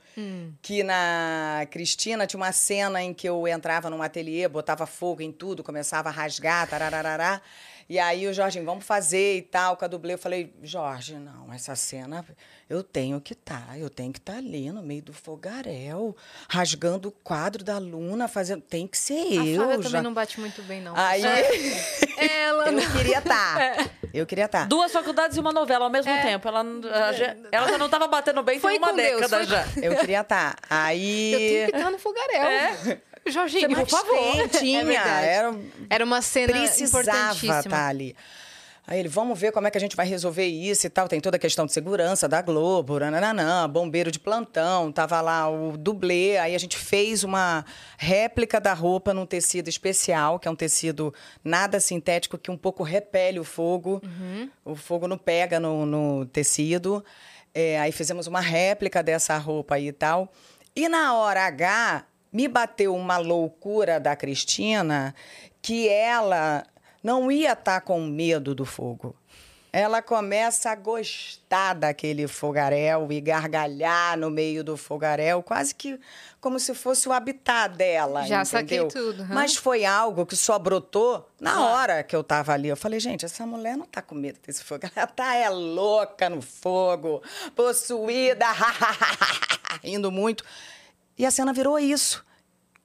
que 0.62 0.82
na 0.82 1.66
Cristina 1.70 2.26
tinha 2.26 2.40
uma 2.40 2.50
cena 2.50 3.02
em 3.02 3.12
que 3.12 3.28
eu 3.28 3.46
entrava 3.46 3.90
num 3.90 4.02
ateliê, 4.02 4.48
botava 4.48 4.86
fogo 4.86 5.20
em 5.22 5.30
tudo, 5.30 5.62
começava 5.62 6.08
a 6.08 6.12
rasgar, 6.12 6.66
tarararará. 6.68 7.42
E 7.88 7.98
aí 7.98 8.26
o 8.26 8.34
Jorginho, 8.34 8.64
vamos 8.64 8.84
fazer 8.84 9.36
e 9.38 9.42
tal, 9.42 9.76
com 9.76 9.84
a 9.84 9.88
dublê. 9.88 10.14
Eu 10.14 10.18
falei, 10.18 10.52
Jorge, 10.62 11.14
não, 11.14 11.52
essa 11.52 11.74
cena 11.76 12.24
eu 12.68 12.82
tenho 12.82 13.20
que 13.20 13.32
estar, 13.32 13.78
eu 13.78 13.88
tenho 13.88 14.12
que 14.12 14.18
estar 14.18 14.36
ali 14.36 14.70
no 14.70 14.82
meio 14.82 15.02
do 15.02 15.12
fogaréu, 15.12 16.14
rasgando 16.48 17.08
o 17.08 17.12
quadro 17.12 17.64
da 17.64 17.78
Luna, 17.78 18.28
fazendo. 18.28 18.60
Tem 18.62 18.86
que 18.86 18.98
ser 18.98 19.38
a 19.38 19.46
eu. 19.46 19.56
Flávia 19.56 19.76
já- 19.76 19.82
também 19.84 20.02
não 20.02 20.12
bate 20.14 20.38
muito 20.38 20.62
bem, 20.62 20.80
não. 20.82 20.94
Aí 20.96 21.22
Ela 22.18 22.70
não... 22.70 22.80
eu 22.82 22.90
queria 22.90 23.18
estar. 23.18 23.90
Eu 24.12 24.26
queria 24.26 24.44
estar. 24.46 24.66
Duas 24.66 24.92
faculdades 24.92 25.36
e 25.36 25.40
uma 25.40 25.52
novela 25.52 25.84
ao 25.86 25.90
mesmo 25.90 26.12
tempo. 26.20 26.46
Ela, 26.48 26.60
ela 26.60 27.12
já, 27.12 27.36
ela 27.52 27.68
já 27.68 27.78
não 27.78 27.88
tava 27.88 28.06
batendo 28.06 28.42
bem 28.42 28.58
Foi 28.58 28.72
tem 28.72 28.78
uma 28.80 28.90
com 28.90 28.96
Deus, 28.96 29.20
década 29.22 29.36
foi 29.36 29.46
já. 29.46 29.66
Eu 29.82 29.96
queria 29.96 30.20
estar. 30.20 30.56
Aí. 30.68 31.32
Eu 31.32 31.38
tenho 31.38 31.70
que 31.70 31.76
estar 31.76 31.90
no 31.90 31.98
fogaréu. 31.98 32.42
É. 32.42 33.00
Jorginho, 33.26 33.74
por 33.76 33.88
favor. 33.88 34.14
tem, 34.14 34.48
tinha. 34.48 34.82
É 34.88 35.34
era, 35.36 35.54
Era 35.90 36.04
uma 36.04 36.22
cena 36.22 36.52
precisava 36.52 37.02
importantíssima. 37.02 37.58
estar 37.60 37.88
ali. 37.88 38.16
Aí 38.90 39.00
ele, 39.00 39.08
vamos 39.08 39.38
ver 39.38 39.52
como 39.52 39.66
é 39.66 39.70
que 39.70 39.76
a 39.76 39.80
gente 39.80 39.94
vai 39.94 40.06
resolver 40.06 40.46
isso 40.46 40.86
e 40.86 40.88
tal. 40.88 41.06
Tem 41.06 41.20
toda 41.20 41.36
a 41.36 41.38
questão 41.38 41.66
de 41.66 41.72
segurança 41.74 42.26
da 42.26 42.40
Globo, 42.40 42.98
nananã, 42.98 43.68
bombeiro 43.68 44.10
de 44.10 44.18
plantão, 44.18 44.90
tava 44.90 45.20
lá 45.20 45.46
o 45.46 45.76
dublê. 45.76 46.38
Aí 46.38 46.54
a 46.54 46.58
gente 46.58 46.78
fez 46.78 47.22
uma 47.22 47.66
réplica 47.98 48.58
da 48.58 48.72
roupa 48.72 49.12
num 49.12 49.26
tecido 49.26 49.68
especial, 49.68 50.38
que 50.38 50.48
é 50.48 50.50
um 50.50 50.56
tecido 50.56 51.12
nada 51.44 51.78
sintético, 51.80 52.38
que 52.38 52.50
um 52.50 52.56
pouco 52.56 52.82
repele 52.82 53.38
o 53.38 53.44
fogo. 53.44 54.00
O 54.64 54.74
fogo 54.74 55.06
não 55.06 55.18
pega 55.18 55.60
no, 55.60 55.84
no 55.84 56.24
tecido. 56.24 57.04
É, 57.52 57.78
aí 57.78 57.92
fizemos 57.92 58.26
uma 58.26 58.40
réplica 58.40 59.02
dessa 59.02 59.36
roupa 59.36 59.74
aí 59.74 59.88
e 59.88 59.92
tal. 59.92 60.32
E 60.74 60.88
na 60.88 61.12
hora 61.12 61.42
H, 61.42 62.06
me 62.32 62.48
bateu 62.48 62.96
uma 62.96 63.18
loucura 63.18 64.00
da 64.00 64.16
Cristina 64.16 65.14
que 65.60 65.90
ela 65.90 66.64
não 67.02 67.30
ia 67.30 67.52
estar 67.52 67.80
com 67.80 68.00
medo 68.00 68.54
do 68.54 68.64
fogo. 68.64 69.14
Ela 69.70 70.00
começa 70.00 70.70
a 70.70 70.74
gostar 70.74 71.74
daquele 71.74 72.26
fogaréu 72.26 73.12
e 73.12 73.20
gargalhar 73.20 74.16
no 74.16 74.30
meio 74.30 74.64
do 74.64 74.78
fogaréu, 74.78 75.42
quase 75.42 75.74
que 75.74 76.00
como 76.40 76.58
se 76.58 76.74
fosse 76.74 77.06
o 77.06 77.12
habitat 77.12 77.76
dela. 77.76 78.24
Já 78.26 78.46
saquei 78.46 78.78
entendeu? 78.78 78.88
tudo, 78.88 79.22
hã? 79.24 79.28
Mas 79.30 79.56
foi 79.56 79.84
algo 79.84 80.24
que 80.24 80.34
só 80.34 80.58
brotou 80.58 81.28
na 81.38 81.66
hora 81.66 82.02
que 82.02 82.16
eu 82.16 82.24
tava 82.24 82.54
ali. 82.54 82.68
Eu 82.68 82.76
falei, 82.78 82.98
gente, 82.98 83.26
essa 83.26 83.44
mulher 83.44 83.76
não 83.76 83.84
tá 83.84 84.00
com 84.00 84.14
medo 84.14 84.38
desse 84.44 84.64
fogo. 84.64 84.86
Ela 84.96 85.06
tá 85.06 85.34
é 85.34 85.50
louca 85.50 86.30
no 86.30 86.40
fogo, 86.40 87.22
possuída, 87.54 88.46
rindo 89.84 90.10
muito. 90.10 90.44
E 91.18 91.26
a 91.26 91.30
cena 91.30 91.52
virou 91.52 91.78
isso. 91.78 92.24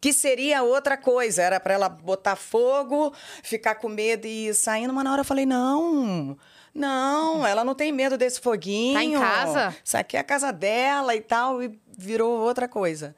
Que 0.04 0.12
seria 0.12 0.64
outra 0.64 0.98
coisa. 0.98 1.42
Era 1.42 1.62
para 1.62 1.76
ela 1.76 1.88
botar 1.88 2.36
fogo, 2.36 3.14
ficar 3.42 3.76
com 3.76 3.88
medo 3.88 4.28
e 4.28 4.50
ir 4.50 4.54
saindo. 4.54 4.94
Mas 4.94 5.06
na 5.06 5.14
hora 5.14 5.22
eu 5.22 5.26
falei, 5.26 5.46
não. 5.46 6.38
Não, 6.76 7.48
ela 7.48 7.64
não 7.64 7.74
tem 7.74 7.90
medo 7.94 8.18
desse 8.18 8.42
foguinho. 8.42 8.96
Tá 8.96 9.02
em 9.02 9.14
casa? 9.14 9.74
Isso 9.82 9.96
aqui 9.96 10.18
é 10.18 10.20
a 10.20 10.24
casa 10.26 10.52
dela 10.52 11.16
e 11.16 11.22
tal. 11.22 11.64
E 11.64 11.80
virou 11.98 12.38
outra 12.38 12.68
coisa. 12.68 13.16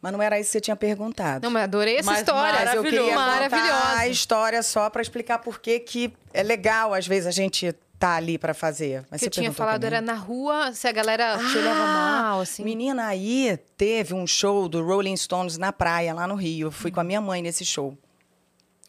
Mas 0.00 0.12
não 0.12 0.22
era 0.22 0.38
isso 0.38 0.50
que 0.50 0.52
você 0.52 0.60
tinha 0.60 0.76
perguntado. 0.76 1.42
Não, 1.42 1.50
mas 1.50 1.64
adorei 1.64 1.96
essa 1.96 2.08
Mas 2.08 2.20
história. 2.20 2.64
Mas 2.64 2.74
eu 2.74 2.84
queria 2.84 3.02
contar 3.02 3.98
a 3.98 4.06
história 4.06 4.62
só 4.62 4.88
para 4.88 5.02
explicar 5.02 5.40
por 5.40 5.58
que 5.58 5.80
que 5.80 6.12
é 6.32 6.44
legal, 6.44 6.94
às 6.94 7.04
vezes, 7.04 7.26
a 7.26 7.32
gente 7.32 7.74
tá 7.98 8.14
ali 8.14 8.38
para 8.38 8.54
fazer. 8.54 9.04
Mas 9.10 9.20
que 9.20 9.26
eu 9.26 9.30
tinha 9.30 9.52
falado 9.52 9.84
era 9.84 10.00
na 10.00 10.14
rua, 10.14 10.72
se 10.72 10.86
a 10.86 10.92
galera 10.92 11.36
te 11.36 11.58
olhava 11.58 11.80
Ah, 11.82 12.22
mal, 12.22 12.40
assim. 12.40 12.62
Menina, 12.62 13.06
aí 13.06 13.58
teve 13.76 14.14
um 14.14 14.26
show 14.26 14.68
do 14.68 14.84
Rolling 14.84 15.16
Stones 15.16 15.58
na 15.58 15.72
praia, 15.72 16.14
lá 16.14 16.26
no 16.26 16.34
Rio. 16.36 16.68
Eu 16.68 16.72
fui 16.72 16.90
com 16.90 17.00
a 17.00 17.04
minha 17.04 17.20
mãe 17.20 17.42
nesse 17.42 17.64
show. 17.64 17.96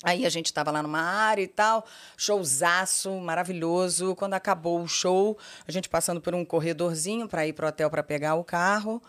Aí 0.01 0.25
a 0.25 0.29
gente 0.29 0.45
estava 0.45 0.71
lá 0.71 0.81
numa 0.81 1.01
área 1.01 1.41
e 1.41 1.47
tal, 1.47 1.85
showzaço, 2.15 3.11
maravilhoso. 3.19 4.15
Quando 4.15 4.33
acabou 4.33 4.81
o 4.81 4.87
show, 4.87 5.37
a 5.67 5.71
gente 5.71 5.89
passando 5.89 6.21
por 6.21 6.33
um 6.33 6.45
corredorzinho 6.45 7.27
para 7.27 7.45
ir 7.45 7.51
pro 7.51 7.67
hotel 7.67 7.89
para 7.89 8.01
pegar 8.01 8.35
o 8.35 8.43
carro, 8.43 9.01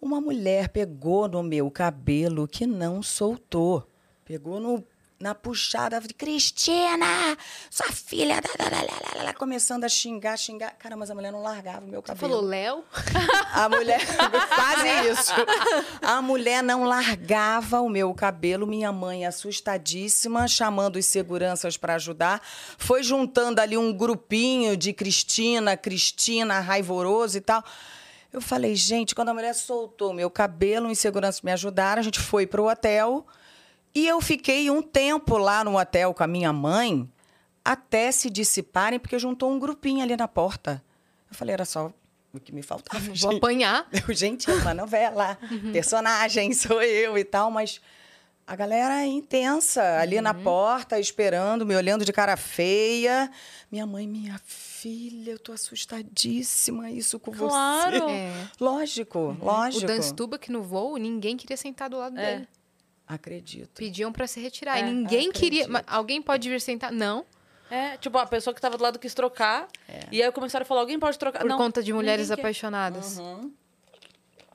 uma 0.00 0.20
mulher 0.20 0.68
pegou 0.68 1.26
no 1.28 1.42
meu 1.42 1.70
cabelo 1.70 2.46
que 2.46 2.66
não 2.66 3.02
soltou. 3.02 3.88
Pegou 4.24 4.60
no, 4.60 4.84
na 5.18 5.34
puxada, 5.34 5.98
de 6.00 6.12
Cristina, 6.12 7.36
sua 7.70 7.90
filha, 7.90 8.40
da, 8.40 8.64
da, 8.64 8.70
da, 8.70 8.80
da, 8.82 9.14
da, 9.18 9.24
da", 9.24 9.34
começando 9.34 9.84
a 9.84 9.88
xingar, 9.88 10.36
xingar. 10.36 10.72
Cara, 10.78 10.94
mas 10.96 11.10
a 11.10 11.14
mulher 11.14 11.32
não 11.32 11.42
largava 11.42 11.86
o 11.86 11.88
meu 11.88 12.02
Você 12.02 12.08
cabelo. 12.08 12.32
falou 12.34 12.44
Léo? 12.44 12.84
A 13.54 13.68
mulher, 13.68 14.00
quase 14.54 15.10
isso. 15.10 15.32
A 16.02 16.20
mulher 16.20 16.62
não 16.62 16.84
largava 16.84 17.80
o 17.80 17.88
meu 17.88 18.12
cabelo, 18.12 18.66
minha 18.66 18.92
mãe 18.92 19.24
assustadíssima, 19.24 20.46
chamando 20.46 20.96
os 20.96 21.06
seguranças 21.06 21.78
para 21.78 21.94
ajudar, 21.94 22.42
foi 22.76 23.02
juntando 23.02 23.60
ali 23.60 23.76
um 23.76 23.92
grupinho 23.92 24.76
de 24.76 24.92
Cristina, 24.92 25.76
Cristina, 25.76 26.60
raivoroso 26.60 27.38
e 27.38 27.40
tal. 27.40 27.64
Eu 28.30 28.42
falei, 28.42 28.76
gente, 28.76 29.14
quando 29.14 29.30
a 29.30 29.34
mulher 29.34 29.54
soltou 29.54 30.10
o 30.10 30.14
meu 30.14 30.28
cabelo, 30.30 30.90
os 30.90 30.98
seguranças 30.98 31.40
me 31.40 31.50
ajudaram, 31.52 32.00
a 32.00 32.02
gente 32.02 32.20
foi 32.20 32.46
para 32.46 32.60
o 32.60 32.68
hotel 32.68 33.26
e 33.98 34.06
eu 34.06 34.20
fiquei 34.20 34.70
um 34.70 34.82
tempo 34.82 35.38
lá 35.38 35.64
no 35.64 35.78
hotel 35.78 36.12
com 36.12 36.22
a 36.22 36.26
minha 36.26 36.52
mãe 36.52 37.08
até 37.64 38.12
se 38.12 38.28
dissiparem, 38.30 38.98
porque 38.98 39.18
juntou 39.18 39.50
um 39.50 39.58
grupinho 39.58 40.02
ali 40.02 40.16
na 40.16 40.28
porta. 40.28 40.82
Eu 41.30 41.34
falei, 41.36 41.54
era 41.54 41.64
só 41.64 41.90
o 42.32 42.38
que 42.38 42.52
me 42.52 42.62
faltava. 42.62 43.02
Vou 43.02 43.14
gente. 43.14 43.36
apanhar. 43.38 43.88
Eu, 44.06 44.14
gente, 44.14 44.50
é 44.50 44.54
uma 44.54 44.74
novela, 44.74 45.38
personagem 45.72 46.52
sou 46.52 46.82
eu 46.82 47.16
e 47.16 47.24
tal, 47.24 47.50
mas 47.50 47.80
a 48.46 48.54
galera 48.54 49.00
é 49.02 49.06
intensa 49.06 49.82
ali 49.98 50.20
na 50.20 50.32
porta, 50.34 51.00
esperando, 51.00 51.64
me 51.66 51.74
olhando 51.74 52.04
de 52.04 52.12
cara 52.12 52.36
feia. 52.36 53.30
Minha 53.72 53.86
mãe, 53.86 54.06
minha 54.06 54.38
filha, 54.44 55.32
eu 55.32 55.38
tô 55.38 55.50
assustadíssima 55.52 56.90
isso 56.90 57.18
com 57.18 57.32
Claro. 57.32 58.00
você. 58.00 58.12
É. 58.12 58.32
Lógico, 58.60 59.36
lógico. 59.40 59.84
O 59.84 59.86
Dan 59.88 60.02
Stubach 60.02 60.52
no 60.52 60.62
voo, 60.62 60.96
ninguém 60.98 61.36
queria 61.36 61.56
sentar 61.56 61.90
do 61.90 61.96
lado 61.98 62.16
É. 62.18 62.34
dele. 62.36 62.48
Acredito. 63.08 63.70
Pediam 63.78 64.12
pra 64.12 64.26
se 64.26 64.40
retirar. 64.40 64.78
É, 64.78 64.80
e 64.80 64.82
ninguém 64.84 65.30
queria. 65.30 65.68
Mas 65.68 65.82
Alguém 65.86 66.20
pode 66.20 66.48
vir 66.48 66.60
sentar? 66.60 66.90
Não. 66.92 67.24
É, 67.70 67.96
tipo, 67.96 68.16
a 68.18 68.26
pessoa 68.26 68.54
que 68.54 68.60
tava 68.60 68.76
do 68.76 68.82
lado 68.82 68.98
quis 68.98 69.14
trocar. 69.14 69.66
E 70.10 70.22
aí 70.22 70.30
começaram 70.32 70.62
a 70.62 70.66
falar, 70.66 70.80
alguém 70.82 70.98
pode 70.98 71.18
trocar? 71.18 71.40
Por 71.40 71.48
não, 71.48 71.56
conta 71.56 71.82
de 71.82 71.92
mulheres 71.92 72.30
apaixonadas. 72.30 73.18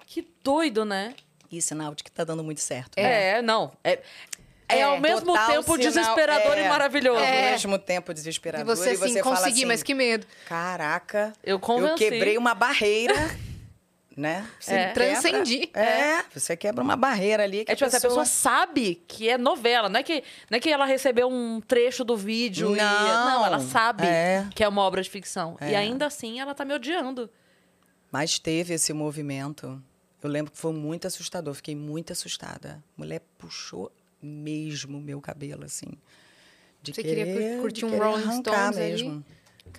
Que 0.05 0.27
doido, 0.43 0.83
né? 0.85 1.13
E 1.51 1.61
sinal 1.61 1.93
de 1.95 2.03
que 2.03 2.11
tá 2.11 2.23
dando 2.23 2.43
muito 2.43 2.61
certo. 2.61 2.97
É, 2.97 3.41
não. 3.41 3.71
É, 3.83 3.99
é, 4.69 4.79
É, 4.79 4.81
ao 4.83 4.99
mesmo 4.99 5.33
tempo 5.47 5.63
sinal- 5.63 5.77
desesperador 5.77 6.57
é. 6.57 6.65
e 6.65 6.69
maravilhoso. 6.69 7.19
Ao 7.19 7.25
né? 7.25 7.51
mesmo 7.51 7.77
tempo 7.77 8.11
E 8.11 8.13
desesperador. 8.15 8.65
você 8.75 8.91
assim, 8.91 9.21
fala 9.21 9.35
consegui, 9.37 9.65
mas 9.65 9.83
que 9.83 9.93
medo. 9.93 10.25
Caraca, 10.47 11.33
Eu 11.43 11.59
convenci. 11.59 11.97
quebrei 11.97 12.37
uma 12.37 12.53
barreira, 12.55 13.13
né? 14.15 14.47
Você 14.59 14.73
É. 14.73 14.91
Transcendi. 14.91 15.69
É, 15.73 16.23
você 16.33 16.55
quebra 16.57 16.83
uma 16.83 16.95
barreira 16.95 17.43
ali. 17.43 17.63
Que 17.65 17.71
É 17.71 17.75
tipo 17.75 17.87
assim, 17.87 17.97
a 17.97 18.01
pessoa 18.01 18.25
sabe 18.25 19.01
que 19.07 19.29
é 19.29 19.37
novela, 19.37 19.87
não 19.89 19.99
é 19.99 20.03
que, 20.03 20.23
não 20.49 20.57
é 20.57 20.59
que 20.59 20.69
ela 20.69 20.85
recebeu 20.85 21.27
um 21.29 21.61
trecho 21.61 22.03
do 22.03 22.15
vídeo 22.17 22.75
e. 22.75 22.77
Não. 22.77 23.25
Não, 23.25 23.45
ela 23.45 23.59
sabe 23.59 24.05
É. 24.05 24.47
que 24.53 24.63
é 24.63 24.67
uma 24.67 24.81
obra 24.81 25.01
de 25.01 25.09
ficção. 25.09 25.57
E 25.61 25.73
É. 25.73 25.77
ainda 25.77 26.05
assim 26.05 26.39
ela 26.39 26.53
tá 26.53 26.65
me 26.65 26.73
odiando. 26.73 27.29
Mas 28.11 28.37
teve 28.39 28.73
esse 28.73 28.91
movimento. 28.93 29.81
Eu 30.21 30.29
lembro 30.29 30.51
que 30.51 30.57
foi 30.57 30.73
muito 30.73 31.07
assustador. 31.07 31.53
Fiquei 31.53 31.75
muito 31.75 32.11
assustada. 32.13 32.83
A 32.97 33.01
mulher 33.01 33.21
puxou 33.37 33.91
mesmo 34.21 34.97
o 34.97 35.01
meu 35.01 35.19
cabelo, 35.21 35.63
assim. 35.65 35.87
De 36.83 36.93
Você 36.93 37.01
queria 37.01 37.25
querer- 37.25 37.53
cur- 37.55 37.61
curtir 37.61 37.79
de 37.79 37.85
um 37.85 37.89
querer 37.91 38.03
Rolling 38.03 38.23
arrancar 38.23 38.71
Stones 38.73 38.77
aí? 38.77 38.91
mesmo. 38.91 39.25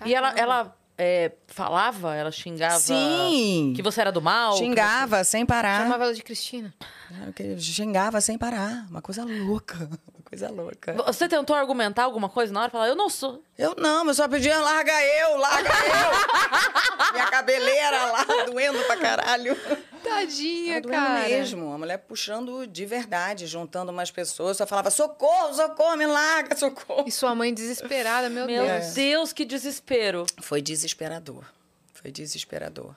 E 0.06 0.14
ela, 0.14 0.32
ela 0.36 0.76
é, 1.02 1.32
falava, 1.48 2.14
ela 2.14 2.30
xingava 2.30 2.78
Sim. 2.78 3.72
que 3.74 3.82
você 3.82 4.00
era 4.00 4.12
do 4.12 4.22
mal? 4.22 4.56
Xingava 4.56 5.24
sem 5.24 5.44
parar. 5.44 5.82
Chamava 5.82 6.04
ela 6.04 6.14
de 6.14 6.22
Cristina. 6.22 6.72
Claro 7.16 7.32
que 7.32 7.58
Xingava 7.60 8.20
sem 8.20 8.38
parar. 8.38 8.86
Uma 8.90 9.02
coisa 9.02 9.24
louca. 9.24 9.76
Uma 10.14 10.22
coisa 10.24 10.50
louca. 10.50 10.94
você- 11.04 11.28
tentou 11.28 11.54
argumentar 11.54 12.04
alguma 12.04 12.28
coisa 12.28 12.52
na 12.52 12.62
hora? 12.62 12.70
Falar, 12.70 12.88
eu 12.88 12.96
não 12.96 13.10
sou. 13.10 13.42
Eu 13.58 13.74
não, 13.76 14.06
eu 14.08 14.14
só 14.14 14.26
pedia, 14.26 14.58
larga 14.58 14.92
eu, 15.04 15.36
larga 15.36 15.68
eu. 15.68 17.12
Minha 17.12 17.26
cabeleira 17.30 18.04
lá, 18.06 18.24
doendo 18.46 18.78
pra 18.84 18.96
caralho. 18.96 19.54
Tadinha, 20.02 20.80
Tava 20.80 20.94
cara. 20.94 21.28
mesmo. 21.28 21.72
A 21.72 21.78
mulher 21.78 21.98
puxando 21.98 22.66
de 22.66 22.86
verdade, 22.86 23.46
juntando 23.46 23.92
umas 23.92 24.10
pessoas. 24.10 24.56
Só 24.56 24.66
falava, 24.66 24.90
socorro, 24.90 25.52
socorro, 25.54 25.96
me 25.96 26.06
larga, 26.06 26.56
socorro. 26.56 27.04
E 27.06 27.12
sua 27.12 27.34
mãe 27.34 27.52
desesperada, 27.52 28.30
meu, 28.30 28.46
Meu 28.46 28.64
Deus. 28.66 28.94
Deus, 28.94 29.32
que 29.32 29.44
desespero. 29.44 30.24
Foi 30.40 30.62
desesperador. 30.62 31.44
Foi 31.92 32.10
desesperador. 32.10 32.94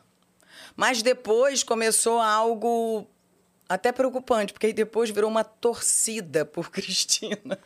Mas 0.75 1.01
depois 1.01 1.63
começou 1.63 2.19
algo 2.19 3.07
até 3.67 3.91
preocupante, 3.91 4.53
porque 4.53 4.67
aí 4.67 4.73
depois 4.73 5.09
virou 5.09 5.29
uma 5.29 5.43
torcida 5.43 6.45
por 6.45 6.69
Cristina. 6.71 7.57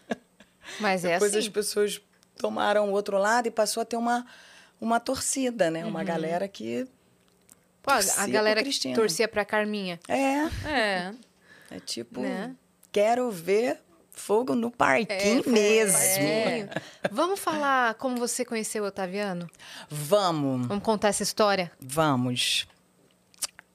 Mas 0.79 1.03
é 1.03 1.13
depois 1.13 1.31
assim. 1.31 1.39
as 1.39 1.49
pessoas 1.49 2.01
tomaram 2.37 2.89
o 2.89 2.91
outro 2.91 3.17
lado 3.17 3.47
e 3.47 3.51
passou 3.51 3.81
a 3.81 3.85
ter 3.85 3.97
uma, 3.97 4.25
uma 4.79 4.99
torcida, 4.99 5.69
né? 5.71 5.83
Uhum. 5.83 5.89
Uma 5.89 6.03
galera 6.03 6.47
que. 6.47 6.87
Pô, 7.81 7.91
a 7.91 8.27
galera 8.27 8.59
que 8.59 8.65
Cristina. 8.65 8.95
torcia 8.95 9.27
pra 9.27 9.43
Carminha. 9.45 9.99
É, 10.07 10.45
É. 10.69 11.13
é 11.71 11.79
tipo. 11.79 12.21
Né? 12.21 12.55
Quero 12.91 13.29
ver 13.31 13.79
fogo 14.11 14.53
no 14.53 14.69
parquinho 14.69 15.43
É, 15.45 15.49
mesmo. 15.49 15.97
É. 16.23 16.69
Vamos 17.09 17.39
falar 17.39 17.93
como 17.95 18.17
você 18.17 18.43
conheceu 18.43 18.83
o 18.83 18.87
Otaviano? 18.87 19.49
Vamos, 19.89 20.67
Vamos 20.67 20.83
contar 20.83 21.07
essa 21.07 21.23
história? 21.23 21.71
vamos. 21.79 22.67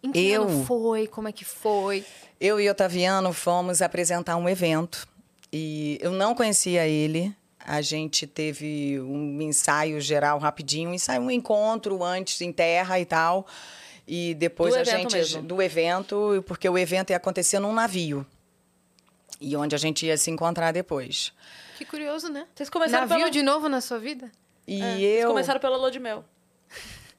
Em 0.04 0.12
que 0.12 0.28
Eu? 0.28 0.42
ano 0.42 0.64
foi? 0.66 1.06
Como 1.06 1.26
é 1.26 1.32
que 1.32 1.46
foi? 1.46 2.04
Eu 2.38 2.60
e 2.60 2.68
Otaviano 2.68 3.32
fomos 3.32 3.80
apresentar 3.80 4.36
um 4.36 4.46
evento 4.46 5.08
e 5.50 5.98
eu 6.02 6.12
não 6.12 6.34
conhecia 6.34 6.86
ele. 6.86 7.34
A 7.58 7.80
gente 7.80 8.26
teve 8.26 9.00
um 9.00 9.40
ensaio 9.40 9.98
geral 10.02 10.38
rapidinho, 10.38 10.90
um 10.90 10.94
ensaio, 10.94 11.22
um 11.22 11.30
encontro 11.30 12.04
antes 12.04 12.42
em 12.42 12.52
terra 12.52 13.00
e 13.00 13.06
tal. 13.06 13.46
E 14.06 14.34
depois 14.34 14.74
Do 14.74 14.78
a 14.78 14.82
evento 14.82 14.96
gente 14.98 15.14
mesmo. 15.14 15.42
do 15.42 15.62
evento, 15.62 16.44
porque 16.46 16.68
o 16.68 16.76
evento 16.76 17.08
ia 17.08 17.16
acontecer 17.16 17.58
num 17.58 17.72
navio. 17.72 18.26
E 19.40 19.56
onde 19.56 19.74
a 19.74 19.78
gente 19.78 20.04
ia 20.04 20.18
se 20.18 20.30
encontrar 20.30 20.72
depois. 20.72 21.32
Que 21.78 21.86
curioso, 21.86 22.28
né? 22.28 22.46
Vocês 22.54 22.68
começaram 22.68 23.06
Navio 23.06 23.24
pela... 23.24 23.30
de 23.30 23.42
novo 23.42 23.68
na 23.70 23.80
sua 23.80 23.98
vida? 23.98 24.30
E 24.68 24.82
É, 24.82 24.96
Vocês 24.96 25.22
eu 25.22 25.28
começaram 25.28 25.60
pela 25.60 25.78
lua 25.78 25.90
de 25.90 25.98
mel. 25.98 26.24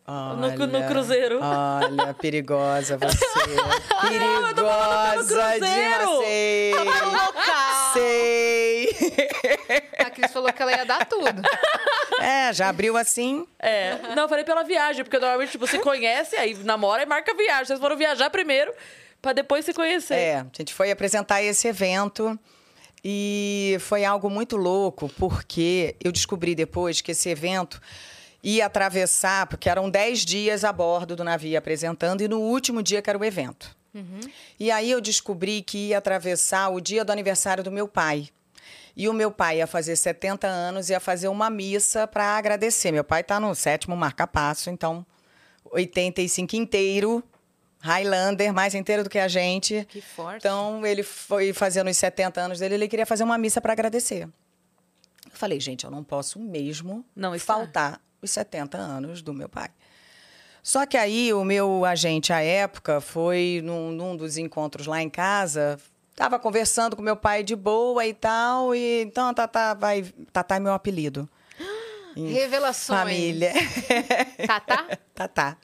Olha, 0.08 0.68
no 0.68 0.88
cruzeiro. 0.88 1.40
Olha, 1.42 2.14
perigosa 2.14 2.96
você. 2.98 3.26
perigosa 4.02 5.24
de 5.24 5.60
cruzeiro. 5.60 6.18
sei. 6.20 6.74
Local! 6.74 7.94
Sei. 7.94 8.90
A 10.06 10.10
Cris 10.12 10.32
falou 10.32 10.54
que 10.54 10.62
ela 10.62 10.72
ia 10.72 10.86
dar 10.86 11.06
tudo. 11.06 11.42
É, 12.22 12.54
já 12.54 12.70
abriu 12.70 12.96
assim. 12.96 13.48
É. 13.58 13.98
Não, 14.16 14.24
eu 14.24 14.30
falei 14.30 14.44
pela 14.44 14.64
viagem, 14.64 15.04
porque 15.04 15.18
normalmente 15.18 15.52
tipo, 15.52 15.66
você 15.66 15.80
conhece, 15.80 16.36
aí 16.36 16.54
namora 16.64 17.02
e 17.02 17.06
marca 17.08 17.32
a 17.32 17.36
viagem. 17.36 17.66
Vocês 17.66 17.80
foram 17.80 17.98
viajar 17.98 18.30
primeiro 18.30 18.72
pra 19.20 19.34
depois 19.34 19.66
se 19.66 19.74
conhecer. 19.74 20.14
É, 20.14 20.36
a 20.38 20.48
gente 20.56 20.72
foi 20.72 20.92
apresentar 20.92 21.42
esse 21.42 21.68
evento 21.68 22.40
e 23.04 23.78
foi 23.80 24.06
algo 24.06 24.30
muito 24.30 24.56
louco, 24.56 25.10
porque 25.18 25.96
eu 26.04 26.12
descobri 26.12 26.54
depois 26.54 27.02
que 27.02 27.12
esse 27.12 27.28
evento 27.30 27.82
ia 28.46 28.68
atravessar, 28.68 29.48
porque 29.48 29.68
eram 29.68 29.90
10 29.90 30.24
dias 30.24 30.64
a 30.64 30.72
bordo 30.72 31.16
do 31.16 31.24
navio 31.24 31.58
apresentando, 31.58 32.22
e 32.22 32.28
no 32.28 32.40
último 32.40 32.84
dia 32.84 33.02
que 33.02 33.10
era 33.10 33.18
o 33.18 33.26
evento. 33.26 33.76
E 34.60 34.70
aí 34.70 34.92
eu 34.92 35.00
descobri 35.00 35.62
que 35.62 35.88
ia 35.88 35.98
atravessar 35.98 36.70
o 36.70 36.82
dia 36.82 37.04
do 37.04 37.12
aniversário 37.12 37.64
do 37.64 37.72
meu 37.72 37.88
pai. 37.88 38.28
E 38.96 39.10
o 39.10 39.14
meu 39.14 39.32
pai 39.32 39.58
ia 39.58 39.68
fazer 39.68 39.96
70 39.96 40.48
anos, 40.48 40.90
ia 40.90 41.00
fazer 41.00 41.28
uma 41.28 41.50
missa 41.50 42.06
para 42.06 42.38
agradecer. 42.38 42.92
Meu 42.92 43.04
pai 43.04 43.22
está 43.22 43.40
no 43.40 43.56
sétimo 43.56 43.96
marca-passo, 43.96 44.70
então 44.70 45.06
85 45.72 46.56
inteiro, 46.56 47.24
Highlander, 47.80 48.54
mais 48.54 48.76
inteiro 48.76 49.04
do 49.04 49.10
que 49.10 49.20
a 49.20 49.28
gente. 49.28 49.86
Que 49.90 50.02
forte. 50.02 50.38
Então 50.38 50.86
ele 50.86 51.02
foi 51.02 51.52
fazendo 51.54 51.90
os 51.90 51.98
70 51.98 52.40
anos 52.40 52.60
dele, 52.60 52.76
ele 52.76 52.88
queria 52.88 53.06
fazer 53.06 53.24
uma 53.24 53.38
missa 53.38 53.60
para 53.60 53.74
agradecer. 53.74 54.24
Eu 55.26 55.32
falei, 55.32 55.60
gente, 55.60 55.84
eu 55.86 55.92
não 55.92 56.04
posso 56.04 56.40
mesmo 56.40 57.06
Não 57.16 57.38
faltar 57.40 58.02
os 58.26 58.32
70 58.32 58.78
anos 58.78 59.22
do 59.22 59.34
meu 59.34 59.48
pai. 59.48 59.70
Só 60.62 60.86
que 60.86 60.98
aí 60.98 61.32
o 61.34 61.44
meu 61.44 61.86
agente 61.86 62.34
à 62.34 62.42
época 62.42 63.00
foi 63.00 63.62
num, 63.64 63.92
num 63.92 64.16
dos 64.18 64.38
encontros 64.38 64.88
lá 64.88 65.02
em 65.02 65.10
casa, 65.10 65.78
tava 66.16 66.40
conversando 66.40 66.96
com 66.96 67.02
meu 67.04 67.16
pai 67.16 67.44
de 67.44 67.56
boa 67.56 68.06
e 68.06 68.14
tal, 68.14 68.74
e 68.74 69.04
então 69.04 69.34
Tatá 69.34 69.74
vai, 69.76 70.04
Tatá 70.34 70.56
é 70.56 70.60
meu 70.60 70.74
apelido. 70.74 71.30
Em 72.18 72.32
Revelações. 72.32 73.00
Família. 73.00 73.52
Tatá? 74.48 74.88
Tatá. 75.14 75.58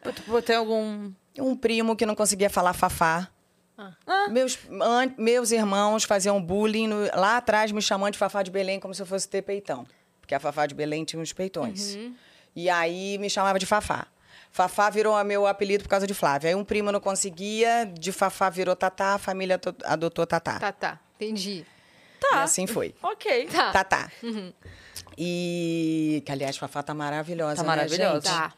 Tem 0.46 0.56
algum. 0.56 1.12
Um 1.40 1.56
primo 1.56 1.96
que 1.96 2.06
não 2.06 2.14
conseguia 2.14 2.50
falar 2.50 2.74
fafá. 2.74 3.30
Ah. 3.78 4.28
Meus, 4.30 4.60
an- 4.70 5.16
meus 5.18 5.52
irmãos 5.52 6.04
faziam 6.04 6.42
bullying 6.44 6.88
no- 6.88 7.06
lá 7.16 7.38
atrás, 7.38 7.72
me 7.72 7.82
chamando 7.82 8.12
de 8.14 8.20
Fafá 8.20 8.44
de 8.44 8.52
Belém 8.52 8.80
como 8.82 8.94
se 8.94 9.02
eu 9.02 9.06
fosse 9.06 9.28
ter 9.28 9.42
peitão. 9.42 9.88
Porque 10.20 10.36
a 10.36 10.40
Fafá 10.40 10.66
de 10.68 10.76
Belém 10.76 11.04
tinha 11.06 11.20
uns 11.22 11.32
peitões. 11.34 11.96
Uhum. 11.96 12.14
E 12.56 12.69
aí 12.69 13.18
me 13.18 13.30
chamava 13.30 13.57
de 13.60 13.65
Fafá. 13.65 14.07
Fafá 14.52 14.90
virou 14.90 15.15
a 15.15 15.23
meu 15.23 15.48
apelido 15.48 15.84
por 15.84 15.90
causa 15.90 16.06
de 16.06 16.14
Flávia. 16.14 16.49
Aí 16.49 16.56
um 16.56 16.64
primo 16.65 16.91
não 16.91 16.99
conseguia, 16.99 17.86
de 17.86 18.11
Fafá 18.11 18.49
virou 18.49 18.76
Tatá, 18.76 19.14
a 19.14 19.18
família 19.18 19.57
to- 19.57 19.73
adotou 19.86 20.26
Tatá. 20.28 20.60
Tatá. 20.60 20.99
Entendi. 21.15 21.65
E 21.65 22.19
Tá. 22.19 22.44
assim 22.44 22.68
foi. 22.68 22.94
Ok. 23.02 23.48
Tá. 23.48 23.72
Tatá. 23.72 24.11
E 25.18 26.22
que, 26.26 26.32
aliás, 26.32 26.57
Fafá 26.57 26.84
tá 26.84 26.94
maravilhosa. 26.94 27.57
Tá 27.57 27.61
né, 27.64 27.68
maravilhosa. 27.68 28.14
gente? 28.22 28.23
Tá. 28.40 28.53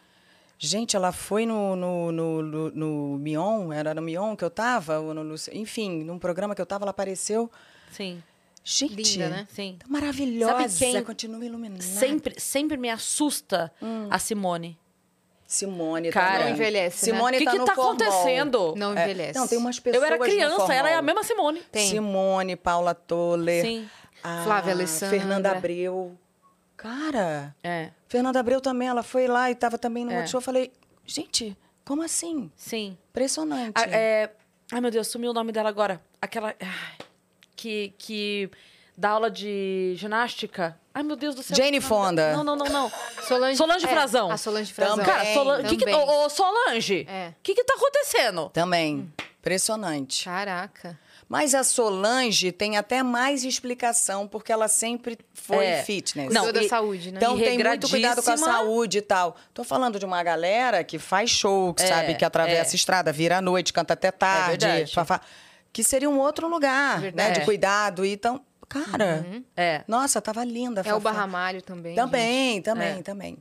Gente, 0.57 0.95
ela 0.95 1.11
foi 1.11 1.45
no, 1.45 1.76
no, 1.76 2.11
no, 2.11 2.41
no, 2.41 2.72
no 2.72 3.18
Mion, 3.18 3.72
era 3.74 3.94
no 3.94 4.02
Mion 4.02 4.36
que 4.36 4.44
eu 4.45 4.49
tava, 4.49 4.99
ou 4.99 5.14
no, 5.14 5.24
no- 5.24 5.36
enfim, 5.52 6.03
num 6.03 6.18
programa 6.18 6.56
que 6.56 6.61
eu 6.61 6.65
tava, 6.65 6.84
ela 6.86 6.91
apareceu. 6.91 7.52
Sim. 7.91 8.24
Gente, 8.64 9.18
Linda, 9.18 9.30
né? 9.30 9.48
Sim. 9.52 9.76
tá 9.80 9.85
maravilhosa, 9.90 10.69
Sabe 10.69 10.91
quem 10.94 11.03
continua 11.03 11.44
iluminada. 11.45 11.81
Sempre, 11.81 12.40
sempre 12.40 12.77
me 12.77 12.90
assusta 12.90 13.72
Hum. 13.81 14.07
a 14.10 14.18
Simone. 14.18 14.80
Simone 15.45 16.10
Cara, 16.11 16.31
também. 16.31 16.45
Não 16.45 16.52
envelhece, 16.56 17.06
né? 17.11 17.11
Simone 17.18 17.35
O 17.35 17.40
que 17.40 17.45
tá 17.45 17.52
que 17.52 17.57
no 17.60 17.65
tá 17.65 17.76
formol. 17.76 17.91
acontecendo? 17.94 18.73
Não 18.76 18.98
É, 18.98 19.03
envelhece. 19.03 19.38
Não, 19.38 19.48
tem 19.48 19.57
umas 19.57 19.80
pessoas 19.80 20.02
Eu 20.02 20.07
era 20.07 20.18
criança, 20.18 20.73
ela 20.73 20.90
é 20.90 20.95
a 20.95 21.02
mesma 21.02 21.23
Simone. 21.23 21.61
Tem. 21.72 21.90
Simone, 21.90 22.56
Paula 22.56 22.95
Toller. 22.95 23.64
Sim. 23.64 23.90
a 24.23 24.44
Flávia 24.45 24.72
Alessandra. 24.73 25.19
Fernanda 25.19 25.52
Abreu. 25.52 26.18
Cara, 26.77 27.53
É. 27.64 27.91
Fernanda 28.07 28.40
Abreu 28.40 28.61
também, 28.61 28.88
ela 28.88 29.03
foi 29.03 29.27
lá 29.27 29.52
e 29.52 29.56
tava 29.56 29.77
também 29.77 30.06
no 30.06 30.11
É. 30.11 30.15
outro 30.18 30.31
show. 30.31 30.38
Eu 30.40 30.41
falei, 30.41 30.72
gente, 31.06 31.56
como 31.85 32.02
assim? 32.02 32.49
Sim. 32.56 32.98
Impressionante. 33.10 33.73
A- 33.77 33.84
é... 33.90 34.31
Ai, 34.72 34.80
meu 34.81 34.90
Deus, 34.90 35.07
sumiu 35.07 35.31
o 35.31 35.34
nome 35.34 35.52
dela 35.52 35.68
agora. 35.69 36.02
Aquela. 36.22 36.56
ai, 36.60 37.06
que, 37.64 37.94
que 37.98 38.49
dá 38.98 39.10
aula 39.11 39.31
de 39.31 39.94
ginástica. 39.95 40.77
Ai, 40.94 41.02
meu 41.02 41.15
Deus 41.15 41.34
do 41.34 41.41
céu. 41.41 41.56
Jane 41.56 41.80
Fonda. 41.80 42.34
Não, 42.35 42.44
não, 42.44 42.56
não, 42.57 42.65
não. 42.68 42.91
Solange, 43.27 43.57
Solange 43.57 43.85
é, 43.85 43.88
Frazão. 43.88 44.30
A 44.30 44.35
Solange 44.38 44.73
Frazão. 44.73 44.98
Também. 44.98 45.11
Cara, 45.11 45.34
Solange. 45.34 45.68
Que 45.69 45.77
que, 45.85 45.90
ô, 45.94 46.26
ô, 46.26 46.30
Solange, 46.30 47.06
o 47.07 47.11
É. 47.11 47.34
que 47.41 47.56
que 47.56 47.64
tá 47.64 47.73
acontecendo? 47.76 48.49
Também. 48.49 49.11
Impressionante. 49.40 50.26
Caraca. 50.26 50.99
Mas 51.30 51.56
a 51.56 51.64
Solange 51.64 52.52
tem 52.52 52.77
até 52.77 53.02
mais 53.02 53.44
explicação, 53.45 54.27
porque 54.27 54.52
ela 54.52 54.68
sempre 54.68 55.18
foi 55.34 55.65
É. 55.65 55.84
fitness. 55.84 56.31
Não, 56.34 56.44
Cuidou 56.44 56.61
da 56.61 56.65
e- 56.65 56.69
saúde, 56.69 57.11
né? 57.11 57.18
Então 57.18 57.38
E 57.38 57.44
tem 57.44 57.57
muito 57.57 57.90
cuidado 57.90 58.22
com 58.22 58.30
a 58.31 58.38
saúde 58.38 58.98
e 58.99 59.02
tal. 59.02 59.35
Tô 59.53 59.64
falando 59.64 59.98
de 59.98 60.06
uma 60.06 60.22
galera 60.22 60.84
que 60.84 60.99
faz 60.99 61.30
show, 61.31 61.73
que 61.73 61.81
É, 61.81 61.88
sabe, 61.88 62.15
que 62.15 62.26
atravessa 62.26 62.72
é. 62.72 62.73
a 62.73 62.76
estrada, 62.76 63.11
vira 63.11 63.38
à 63.38 63.41
noite, 63.41 63.72
canta 63.73 63.94
até 63.94 64.11
tarde. 64.11 64.65
verdade. 64.68 64.94
fafá. 64.94 65.22
Que 65.74 65.84
seria 65.84 66.10
um 66.10 66.20
outro 66.20 66.48
lugar, 66.48 67.02
né? 67.14 67.32
De 67.32 67.41
cuidado. 67.41 68.06
E 68.06 68.14
Então, 68.14 68.40
cara, 68.70 69.26
É. 69.58 69.84
nossa, 69.88 70.22
tava 70.22 70.44
linda. 70.45 70.82
É 70.82 70.94
o 70.94 71.02
Fafá. 71.02 71.12
Barramalho 71.12 71.62
também. 71.62 71.95
Também, 71.95 72.62
também, 72.62 73.00
É. 73.00 73.02
também. 73.02 73.38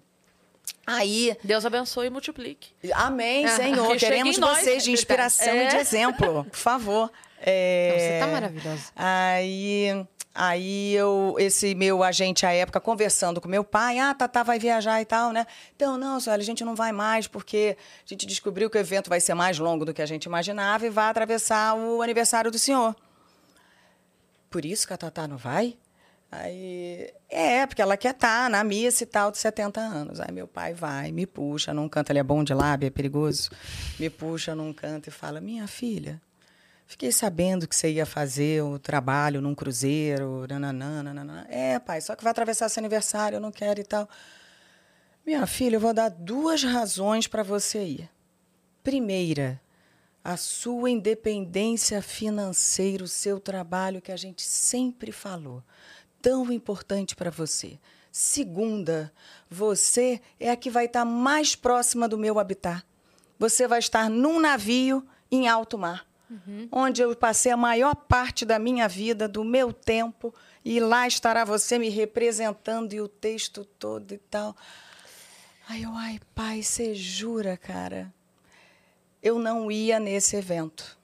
Aí, 0.86 1.36
Deus 1.44 1.64
abençoe 1.64 2.06
e 2.06 2.10
multiplique. 2.10 2.70
amém, 2.94 3.44
Ah, 3.46 3.56
Senhor. 3.56 3.88
que 3.92 3.98
Queremos 3.98 4.38
vocês 4.38 4.82
é 4.82 4.84
de 4.86 4.92
inspiração 4.92 5.46
verdade. 5.52 5.66
e 5.66 5.70
de 5.70 5.76
É. 5.76 5.80
exemplo, 5.80 6.44
por 6.44 6.56
favor. 6.56 7.12
É... 7.40 7.90
Não, 7.92 7.98
você 8.00 8.18
tá 8.20 8.26
maravilhosa. 8.32 8.82
Aí, 8.96 10.06
aí 10.34 10.94
eu, 10.94 11.36
esse 11.38 11.74
meu 11.74 12.02
agente 12.02 12.46
à 12.46 12.52
época, 12.52 12.80
conversando 12.80 13.40
com 13.40 13.48
meu 13.48 13.64
pai, 13.64 13.98
ah, 13.98 14.14
Tatá 14.14 14.42
vai 14.42 14.58
viajar 14.58 15.00
e 15.00 15.04
tal, 15.04 15.32
né? 15.32 15.46
Então, 15.76 15.98
não, 15.98 16.18
olha, 16.26 16.36
a 16.36 16.44
gente 16.44 16.64
não 16.64 16.74
vai 16.74 16.92
mais, 16.92 17.26
porque 17.26 17.76
a 18.04 18.08
gente 18.08 18.26
descobriu 18.26 18.70
que 18.70 18.78
o 18.78 18.80
evento 18.80 19.08
vai 19.08 19.20
ser 19.20 19.34
mais 19.34 19.58
longo 19.58 19.84
do 19.84 19.94
que 19.94 20.02
a 20.02 20.06
gente 20.06 20.24
imaginava 20.24 20.86
e 20.86 20.90
vai 20.90 21.10
atravessar 21.10 21.74
o 21.74 22.02
aniversário 22.02 22.50
do 22.50 22.58
senhor. 22.58 22.96
Por 24.50 24.64
isso 24.64 24.86
que 24.86 24.92
a 24.92 24.96
Tatá 24.98 25.26
não 25.26 25.36
vai? 25.36 25.76
Aí, 26.30 27.12
é, 27.28 27.66
porque 27.66 27.82
ela 27.82 27.94
quer 27.94 28.12
estar 28.12 28.48
na 28.48 28.64
missa 28.64 29.02
e 29.02 29.06
tal, 29.06 29.30
de 29.30 29.36
70 29.36 29.78
anos. 29.78 30.18
Aí 30.18 30.32
meu 30.32 30.48
pai 30.48 30.72
vai, 30.72 31.12
me 31.12 31.26
puxa 31.26 31.74
num 31.74 31.90
canto, 31.90 32.10
ele 32.10 32.18
é 32.18 32.22
bom 32.22 32.42
de 32.42 32.54
lábia, 32.54 32.86
é 32.86 32.90
perigoso. 32.90 33.50
Me 34.00 34.08
puxa 34.08 34.54
num 34.54 34.72
canto 34.72 35.08
e 35.08 35.10
fala: 35.10 35.42
Minha 35.42 35.66
filha, 35.66 36.18
fiquei 36.92 37.10
sabendo 37.10 37.66
que 37.66 37.74
você 37.74 37.90
ia 37.90 38.04
fazer 38.04 38.62
o 38.62 38.78
trabalho 38.78 39.40
num 39.40 39.54
cruzeiro, 39.54 40.46
nananã, 40.46 41.02
nananã. 41.02 41.46
É, 41.48 41.78
pai, 41.78 42.00
só 42.02 42.14
que 42.14 42.22
vai 42.22 42.30
atravessar 42.30 42.68
seu 42.68 42.80
aniversário, 42.80 43.36
eu 43.36 43.40
não 43.40 43.50
quero 43.50 43.80
e 43.80 43.84
tal. 43.84 44.08
Minha 45.24 45.46
filha, 45.46 45.76
eu 45.76 45.80
vou 45.80 45.94
dar 45.94 46.10
duas 46.10 46.62
razões 46.62 47.26
para 47.26 47.42
você 47.42 47.82
ir. 47.82 48.10
Primeira, 48.82 49.60
a 50.22 50.36
sua 50.36 50.90
independência 50.90 52.02
financeira, 52.02 53.04
o 53.04 53.08
seu 53.08 53.40
trabalho 53.40 54.02
que 54.02 54.12
a 54.12 54.16
gente 54.16 54.42
sempre 54.42 55.12
falou 55.12 55.62
tão 56.20 56.52
importante 56.52 57.16
para 57.16 57.30
você. 57.30 57.78
Segunda, 58.10 59.10
você 59.48 60.20
é 60.38 60.50
a 60.50 60.56
que 60.56 60.68
vai 60.68 60.84
estar 60.84 61.06
mais 61.06 61.56
próxima 61.56 62.06
do 62.06 62.18
meu 62.18 62.38
habitat. 62.38 62.84
Você 63.38 63.66
vai 63.66 63.78
estar 63.78 64.10
num 64.10 64.38
navio 64.38 65.06
em 65.30 65.48
alto 65.48 65.78
mar, 65.78 66.06
uhum. 66.46 66.68
onde 66.70 67.02
eu 67.02 67.14
passei 67.14 67.52
a 67.52 67.56
maior 67.56 67.94
parte 67.94 68.44
da 68.44 68.58
minha 68.58 68.88
vida, 68.88 69.28
do 69.28 69.44
meu 69.44 69.72
tempo, 69.72 70.34
e 70.64 70.80
lá 70.80 71.06
estará 71.06 71.44
você 71.44 71.78
me 71.78 71.88
representando 71.88 72.92
e 72.92 73.00
o 73.00 73.08
texto 73.08 73.64
todo 73.64 74.12
e 74.12 74.18
tal. 74.18 74.56
Ai, 75.68 75.84
eu, 75.84 75.92
ai, 75.94 76.20
pai, 76.34 76.62
você 76.62 76.94
jura, 76.94 77.56
cara? 77.56 78.12
Eu 79.22 79.38
não 79.38 79.70
ia 79.70 80.00
nesse 80.00 80.36
evento. 80.36 80.98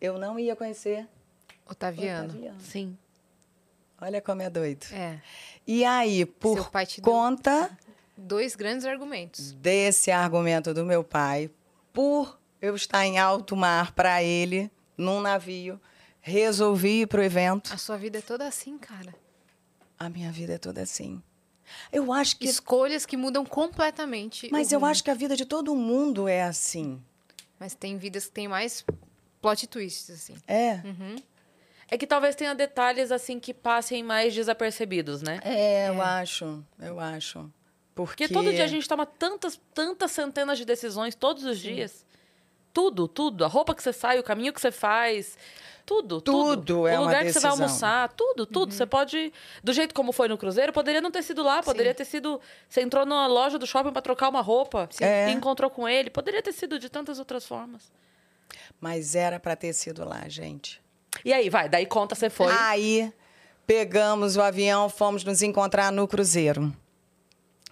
Eu 0.00 0.18
não 0.18 0.38
ia 0.38 0.56
conhecer 0.56 1.06
Otaviano. 1.68 2.30
Otaviano. 2.30 2.60
Sim. 2.60 2.98
Olha 4.00 4.20
como 4.20 4.42
é 4.42 4.48
doido. 4.48 4.86
É. 4.92 5.20
E 5.66 5.84
aí, 5.84 6.24
por 6.24 6.70
conta. 7.02 7.70
Dois 8.16 8.56
grandes 8.56 8.84
argumentos. 8.86 9.52
Desse 9.52 10.10
argumento 10.10 10.74
do 10.74 10.84
meu 10.84 11.04
pai, 11.04 11.50
por 11.92 12.39
eu 12.60 12.74
estar 12.74 13.04
em 13.06 13.18
alto 13.18 13.56
mar 13.56 13.92
para 13.92 14.22
ele, 14.22 14.70
num 14.96 15.20
navio, 15.20 15.80
resolvi 16.20 17.02
ir 17.02 17.06
pro 17.06 17.22
evento. 17.22 17.72
A 17.72 17.76
sua 17.76 17.96
vida 17.96 18.18
é 18.18 18.22
toda 18.22 18.46
assim, 18.46 18.76
cara. 18.78 19.14
A 19.98 20.08
minha 20.08 20.30
vida 20.30 20.54
é 20.54 20.58
toda 20.58 20.82
assim. 20.82 21.22
Eu 21.92 22.12
acho 22.12 22.36
que. 22.36 22.46
Escolhas 22.46 23.06
que 23.06 23.16
mudam 23.16 23.44
completamente. 23.44 24.48
Mas 24.50 24.72
eu 24.72 24.84
acho 24.84 25.04
que 25.04 25.10
a 25.10 25.14
vida 25.14 25.36
de 25.36 25.44
todo 25.44 25.74
mundo 25.74 26.28
é 26.28 26.42
assim. 26.42 27.00
Mas 27.58 27.74
tem 27.74 27.96
vidas 27.96 28.26
que 28.26 28.32
têm 28.32 28.48
mais 28.48 28.84
plot 29.40 29.66
twists, 29.66 30.10
assim. 30.10 30.36
É. 30.46 30.80
Uhum. 30.84 31.16
É 31.88 31.98
que 31.98 32.06
talvez 32.06 32.36
tenha 32.36 32.54
detalhes 32.54 33.10
assim 33.10 33.40
que 33.40 33.52
passem 33.52 34.02
mais 34.02 34.32
desapercebidos, 34.32 35.22
né? 35.22 35.40
É, 35.42 35.88
eu 35.88 35.94
é. 35.94 36.00
acho, 36.00 36.64
eu 36.78 37.00
acho. 37.00 37.52
Porque... 37.94 38.28
Porque 38.28 38.32
todo 38.32 38.50
dia 38.52 38.64
a 38.64 38.68
gente 38.68 38.88
toma 38.88 39.04
tantas, 39.04 39.60
tantas 39.74 40.12
centenas 40.12 40.56
de 40.56 40.64
decisões 40.64 41.14
todos 41.14 41.44
os 41.44 41.58
Sim. 41.58 41.74
dias. 41.74 42.06
Tudo, 42.72 43.08
tudo. 43.08 43.44
A 43.44 43.48
roupa 43.48 43.74
que 43.74 43.82
você 43.82 43.92
sai, 43.92 44.18
o 44.18 44.22
caminho 44.22 44.52
que 44.52 44.60
você 44.60 44.70
faz. 44.70 45.36
Tudo, 45.84 46.20
tudo. 46.20 46.56
Tudo 46.56 46.86
é 46.86 46.98
O 46.98 47.02
lugar 47.02 47.24
que 47.24 47.32
você 47.32 47.40
vai 47.40 47.50
almoçar, 47.50 48.12
tudo, 48.12 48.46
tudo. 48.46 48.70
Uhum. 48.70 48.78
Você 48.78 48.86
pode. 48.86 49.32
Do 49.62 49.72
jeito 49.72 49.94
como 49.94 50.12
foi 50.12 50.28
no 50.28 50.38
Cruzeiro, 50.38 50.72
poderia 50.72 51.00
não 51.00 51.10
ter 51.10 51.22
sido 51.22 51.42
lá, 51.42 51.62
poderia 51.62 51.92
Sim. 51.92 51.96
ter 51.96 52.04
sido. 52.04 52.40
Você 52.68 52.80
entrou 52.80 53.04
na 53.04 53.26
loja 53.26 53.58
do 53.58 53.66
shopping 53.66 53.92
para 53.92 54.02
trocar 54.02 54.28
uma 54.28 54.40
roupa 54.40 54.88
é. 55.00 55.28
e 55.28 55.32
encontrou 55.32 55.68
com 55.68 55.88
ele. 55.88 56.08
Poderia 56.08 56.42
ter 56.42 56.52
sido 56.52 56.78
de 56.78 56.88
tantas 56.88 57.18
outras 57.18 57.44
formas. 57.44 57.90
Mas 58.80 59.14
era 59.14 59.40
para 59.40 59.56
ter 59.56 59.72
sido 59.72 60.08
lá, 60.08 60.28
gente. 60.28 60.80
E 61.24 61.32
aí, 61.32 61.50
vai, 61.50 61.68
daí 61.68 61.86
conta, 61.86 62.14
você 62.14 62.30
foi. 62.30 62.52
Aí 62.52 63.12
pegamos 63.66 64.36
o 64.36 64.42
avião, 64.42 64.88
fomos 64.88 65.24
nos 65.24 65.42
encontrar 65.42 65.90
no 65.90 66.06
Cruzeiro. 66.06 66.74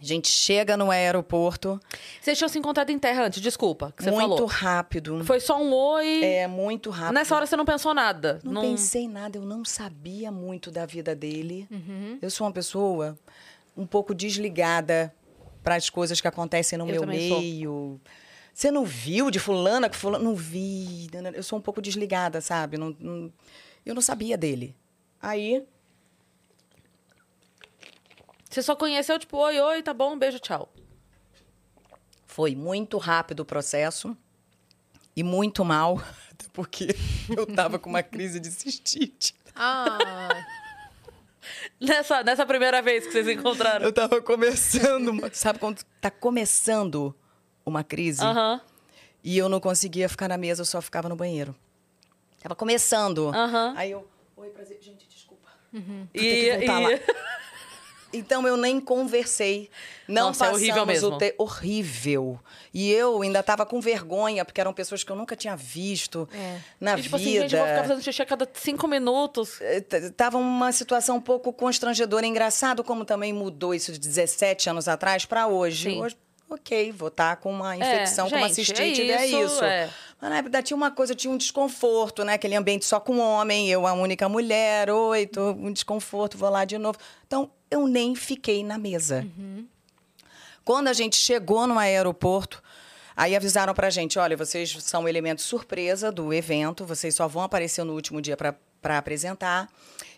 A 0.00 0.04
gente 0.04 0.28
chega 0.28 0.76
no 0.76 0.92
aeroporto. 0.92 1.80
Vocês 2.20 2.38
tinham 2.38 2.48
se 2.48 2.56
encontrado 2.56 2.90
em 2.90 2.98
terra 2.98 3.24
antes, 3.24 3.40
desculpa, 3.40 3.92
que 3.96 4.04
você 4.04 4.10
muito 4.12 4.28
falou. 4.28 4.46
Rápido. 4.46 5.24
Foi 5.24 5.40
só 5.40 5.60
um 5.60 5.72
oi. 5.72 6.22
É, 6.22 6.46
muito 6.46 6.88
rápido. 6.90 7.14
Nessa 7.14 7.34
hora 7.34 7.46
você 7.46 7.56
não 7.56 7.64
pensou 7.64 7.92
nada? 7.92 8.38
Não, 8.44 8.52
não... 8.52 8.62
pensei 8.62 9.08
nada, 9.08 9.38
eu 9.38 9.42
não 9.42 9.64
sabia 9.64 10.30
muito 10.30 10.70
da 10.70 10.86
vida 10.86 11.16
dele. 11.16 11.66
Uhum. 11.68 12.18
Eu 12.22 12.30
sou 12.30 12.46
uma 12.46 12.52
pessoa 12.52 13.18
um 13.76 13.86
pouco 13.86 14.14
desligada 14.14 15.12
para 15.64 15.74
as 15.74 15.90
coisas 15.90 16.20
que 16.20 16.28
acontecem 16.28 16.78
no 16.78 16.88
eu 16.88 17.00
meu 17.00 17.06
meio. 17.06 17.70
Sou. 17.70 18.00
Você 18.54 18.70
não 18.70 18.84
viu 18.84 19.30
de 19.30 19.40
fulana 19.40 19.88
que 19.88 19.96
fulana... 19.96 20.22
Não 20.22 20.34
vi. 20.34 21.08
Eu 21.34 21.42
sou 21.42 21.58
um 21.58 21.62
pouco 21.62 21.82
desligada, 21.82 22.40
sabe? 22.40 22.78
Não, 22.78 22.94
não... 23.00 23.32
Eu 23.84 23.94
não 23.96 24.02
sabia 24.02 24.38
dele. 24.38 24.76
Aí... 25.20 25.64
Você 28.58 28.62
só 28.64 28.74
conheceu, 28.74 29.16
tipo, 29.20 29.36
oi, 29.36 29.60
oi, 29.60 29.82
tá 29.84 29.94
bom, 29.94 30.18
beijo, 30.18 30.40
tchau. 30.40 30.68
Foi 32.26 32.56
muito 32.56 32.98
rápido 32.98 33.38
o 33.40 33.44
processo 33.44 34.16
e 35.14 35.22
muito 35.22 35.64
mal, 35.64 36.02
porque 36.52 36.88
eu 37.30 37.46
tava 37.46 37.78
com 37.78 37.88
uma 37.88 38.02
crise 38.02 38.40
de 38.40 38.50
cistite. 38.50 39.32
Ah. 39.54 39.96
nessa, 41.80 42.24
nessa 42.24 42.44
primeira 42.44 42.82
vez 42.82 43.06
que 43.06 43.12
vocês 43.12 43.28
encontraram. 43.28 43.84
Eu 43.84 43.92
tava 43.92 44.20
começando, 44.20 45.12
sabe 45.32 45.60
quando 45.60 45.84
tá 46.00 46.10
começando 46.10 47.14
uma 47.64 47.84
crise. 47.84 48.24
Uhum. 48.24 48.60
E 49.22 49.38
eu 49.38 49.48
não 49.48 49.60
conseguia 49.60 50.08
ficar 50.08 50.26
na 50.26 50.36
mesa, 50.36 50.62
eu 50.62 50.66
só 50.66 50.82
ficava 50.82 51.08
no 51.08 51.14
banheiro. 51.14 51.54
Tava 52.42 52.56
começando. 52.56 53.26
Uhum. 53.26 53.74
Aí 53.76 53.92
eu, 53.92 54.04
oi, 54.36 54.50
prazer. 54.50 54.80
Gente, 54.80 55.06
desculpa. 55.06 55.48
Uhum. 55.72 56.08
E, 56.12 56.20
que 56.20 56.56
voltar 56.56 56.80
e... 56.80 56.94
lá. 56.96 57.00
Então 58.12 58.46
eu 58.46 58.56
nem 58.56 58.80
conversei. 58.80 59.70
Não 60.06 60.28
Nossa, 60.28 60.38
passamos 60.40 60.62
é 60.62 60.64
horrível 60.64 60.86
mesmo. 60.86 61.08
o 61.08 61.18
te... 61.18 61.34
horrível. 61.36 62.40
E 62.72 62.90
eu 62.90 63.20
ainda 63.20 63.40
estava 63.40 63.66
com 63.66 63.80
vergonha, 63.80 64.44
porque 64.44 64.60
eram 64.60 64.72
pessoas 64.72 65.04
que 65.04 65.12
eu 65.12 65.16
nunca 65.16 65.36
tinha 65.36 65.54
visto 65.54 66.28
é. 66.32 66.58
na 66.80 66.98
e, 66.98 67.02
tipo 67.02 67.18
vida. 67.18 67.30
Assim, 67.30 67.40
gente, 67.40 67.54
eu 67.54 67.58
vou 67.60 67.68
ficar 67.68 67.82
fazendo 67.82 68.02
xixi 68.02 68.22
a 68.22 68.26
cada 68.26 68.48
cinco 68.54 68.88
minutos. 68.88 69.60
É, 69.60 69.80
tava 70.16 70.38
uma 70.38 70.72
situação 70.72 71.16
um 71.16 71.20
pouco 71.20 71.52
constrangedora. 71.52 72.26
Engraçado 72.26 72.82
como 72.82 73.04
também 73.04 73.32
mudou 73.32 73.74
isso 73.74 73.92
de 73.92 73.98
17 73.98 74.70
anos 74.70 74.88
atrás 74.88 75.24
para 75.24 75.46
hoje. 75.46 75.90
Sim. 75.90 76.00
Hoje 76.00 76.16
ok, 76.48 76.92
vou 76.92 77.08
estar 77.08 77.36
tá 77.36 77.36
com 77.36 77.50
uma 77.50 77.76
infecção, 77.76 78.26
é, 78.26 78.30
com 78.30 78.36
uma 78.36 78.48
cistite, 78.48 78.82
é 78.82 79.26
isso. 79.26 79.36
É 79.36 79.44
isso. 79.44 79.64
É. 79.64 79.90
Mas 80.20 80.30
na 80.30 80.38
época 80.38 80.62
tinha 80.62 80.76
uma 80.76 80.90
coisa, 80.90 81.14
tinha 81.14 81.32
um 81.32 81.36
desconforto, 81.36 82.24
né? 82.24 82.34
Aquele 82.34 82.56
ambiente 82.56 82.84
só 82.84 82.98
com 82.98 83.18
homem, 83.18 83.68
eu 83.68 83.86
a 83.86 83.92
única 83.92 84.28
mulher, 84.28 84.90
oi, 84.90 85.26
tô 85.26 85.50
um 85.50 85.72
desconforto, 85.72 86.36
vou 86.36 86.50
lá 86.50 86.64
de 86.64 86.76
novo. 86.76 86.98
Então, 87.26 87.50
eu 87.70 87.86
nem 87.86 88.14
fiquei 88.14 88.64
na 88.64 88.78
mesa. 88.78 89.26
Uhum. 89.38 89.66
Quando 90.64 90.88
a 90.88 90.92
gente 90.92 91.16
chegou 91.16 91.66
no 91.66 91.78
aeroporto, 91.78 92.62
aí 93.16 93.36
avisaram 93.36 93.72
pra 93.72 93.90
gente, 93.90 94.18
olha, 94.18 94.36
vocês 94.36 94.76
são 94.80 95.08
elemento 95.08 95.40
surpresa 95.40 96.10
do 96.10 96.32
evento, 96.32 96.84
vocês 96.84 97.14
só 97.14 97.28
vão 97.28 97.42
aparecer 97.42 97.84
no 97.84 97.94
último 97.94 98.20
dia 98.20 98.36
para 98.36 98.54
apresentar. 98.82 99.68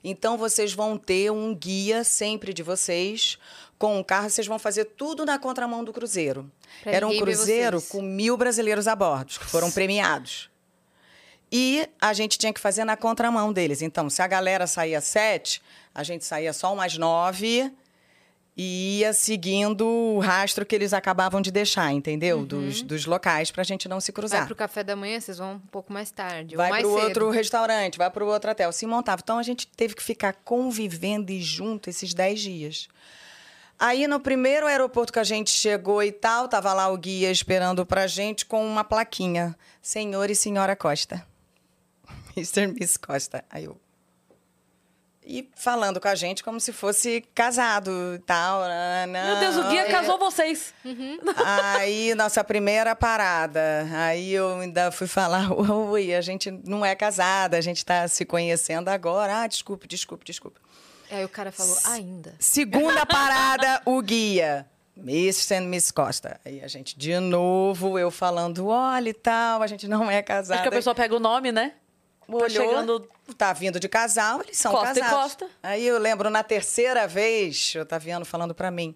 Então, 0.02 0.36
vocês 0.36 0.72
vão 0.72 0.96
ter 0.96 1.30
um 1.30 1.54
guia 1.54 2.04
sempre 2.04 2.52
de 2.52 2.62
vocês, 2.62 3.38
com 3.78 3.98
o 3.98 4.04
carro, 4.04 4.28
vocês 4.28 4.46
vão 4.46 4.58
fazer 4.58 4.84
tudo 4.84 5.24
na 5.24 5.38
contramão 5.38 5.82
do 5.82 5.92
cruzeiro. 5.92 6.50
Pra 6.82 6.92
Era 6.92 7.06
um 7.06 7.18
cruzeiro 7.18 7.80
com 7.82 8.02
mil 8.02 8.36
brasileiros 8.36 8.86
a 8.86 8.94
bordo, 8.94 9.38
que 9.38 9.46
foram 9.46 9.70
premiados. 9.70 10.50
E 11.50 11.88
a 12.00 12.12
gente 12.12 12.38
tinha 12.38 12.52
que 12.52 12.60
fazer 12.60 12.84
na 12.84 12.96
contramão 12.96 13.52
deles. 13.52 13.82
Então, 13.82 14.08
se 14.08 14.22
a 14.22 14.26
galera 14.26 14.66
saía 14.66 15.00
sete, 15.00 15.62
a 15.94 16.02
gente 16.02 16.24
saía 16.24 16.52
só 16.52 16.72
umas 16.72 16.96
nove 16.96 17.72
e 18.62 18.98
ia 18.98 19.14
seguindo 19.14 19.86
o 19.88 20.18
rastro 20.18 20.66
que 20.66 20.74
eles 20.74 20.92
acabavam 20.92 21.40
de 21.40 21.50
deixar, 21.50 21.90
entendeu? 21.94 22.40
Uhum. 22.40 22.44
Dos, 22.44 22.82
dos 22.82 23.06
locais, 23.06 23.50
para 23.50 23.62
a 23.62 23.64
gente 23.64 23.88
não 23.88 24.02
se 24.02 24.12
cruzar. 24.12 24.40
Vai 24.40 24.46
pro 24.48 24.54
café 24.54 24.84
da 24.84 24.94
manhã, 24.94 25.18
vocês 25.18 25.38
vão 25.38 25.54
um 25.54 25.58
pouco 25.58 25.90
mais 25.90 26.10
tarde. 26.10 26.56
Vai 26.56 26.82
para 26.82 26.86
o 26.86 26.90
outro 26.90 27.30
restaurante, 27.30 27.96
vai 27.96 28.10
para 28.10 28.22
o 28.22 28.26
outro 28.26 28.50
hotel. 28.50 28.70
Se 28.70 28.84
montava. 28.84 29.22
Então, 29.24 29.38
a 29.38 29.42
gente 29.42 29.66
teve 29.66 29.94
que 29.94 30.02
ficar 30.02 30.34
convivendo 30.44 31.32
e 31.32 31.40
junto 31.40 31.88
esses 31.88 32.12
dez 32.12 32.38
dias. 32.38 32.86
Aí 33.78 34.06
no 34.06 34.20
primeiro 34.20 34.66
aeroporto 34.66 35.10
que 35.10 35.18
a 35.18 35.24
gente 35.24 35.50
chegou 35.50 36.02
e 36.02 36.12
tal, 36.12 36.46
tava 36.46 36.74
lá 36.74 36.88
o 36.88 36.98
guia 36.98 37.30
esperando 37.30 37.86
pra 37.86 38.06
gente 38.06 38.44
com 38.44 38.62
uma 38.66 38.84
plaquinha. 38.84 39.56
Senhor 39.80 40.28
e 40.28 40.34
senhora 40.34 40.76
Costa. 40.76 41.26
Mr. 42.36 42.66
Miss 42.66 42.98
Costa. 42.98 43.42
Aí 43.48 43.64
eu. 43.64 43.80
E 45.24 45.50
falando 45.54 46.00
com 46.00 46.08
a 46.08 46.14
gente 46.14 46.42
como 46.42 46.58
se 46.58 46.72
fosse 46.72 47.20
casado 47.34 48.14
e 48.14 48.18
tal. 48.20 48.62
Não, 49.06 49.26
Meu 49.26 49.38
Deus, 49.38 49.56
o 49.56 49.68
guia 49.68 49.82
é... 49.82 49.90
casou 49.90 50.18
vocês. 50.18 50.72
Uhum. 50.84 51.18
Aí, 51.76 52.14
nossa 52.14 52.42
primeira 52.42 52.96
parada. 52.96 53.86
Aí 53.92 54.32
eu 54.32 54.58
ainda 54.58 54.90
fui 54.90 55.06
falar: 55.06 55.52
oi, 55.52 56.14
a 56.14 56.20
gente 56.20 56.50
não 56.64 56.84
é 56.84 56.94
casada, 56.94 57.58
a 57.58 57.60
gente 57.60 57.84
tá 57.84 58.08
se 58.08 58.24
conhecendo 58.24 58.88
agora. 58.88 59.42
Ah, 59.42 59.46
desculpe, 59.46 59.86
desculpe, 59.86 60.24
desculpe. 60.24 60.58
Aí 61.10 61.24
o 61.24 61.28
cara 61.28 61.52
falou, 61.52 61.76
ainda. 61.86 62.34
Segunda 62.38 63.04
parada, 63.06 63.82
o 63.84 64.00
guia. 64.00 64.66
Miss 64.96 65.50
and 65.50 65.62
Miss 65.62 65.90
Costa. 65.90 66.38
Aí 66.44 66.62
a 66.62 66.68
gente, 66.68 66.98
de 66.98 67.18
novo, 67.18 67.98
eu 67.98 68.10
falando, 68.10 68.66
olha 68.66 69.08
e 69.08 69.14
tal, 69.14 69.62
a 69.62 69.66
gente 69.66 69.88
não 69.88 70.10
é 70.10 70.22
casada. 70.22 70.54
Acho 70.54 70.62
que 70.62 70.68
a 70.68 70.72
pessoa 70.78 70.94
pega 70.94 71.14
o 71.14 71.20
nome, 71.20 71.50
né? 71.50 71.74
Olhou, 72.36 72.50
chegando- 72.50 73.08
tá 73.36 73.52
vindo 73.52 73.78
de 73.80 73.88
casal, 73.88 74.40
eles 74.42 74.56
são 74.58 74.72
Costa 74.72 74.98
e 74.98 75.02
casados. 75.02 75.22
costa. 75.22 75.46
Aí 75.62 75.86
eu 75.86 75.98
lembro, 75.98 76.28
na 76.30 76.42
terceira 76.42 77.06
vez, 77.06 77.74
o 77.76 77.80
Otaviano 77.80 78.24
falando 78.24 78.54
pra 78.54 78.70
mim, 78.70 78.94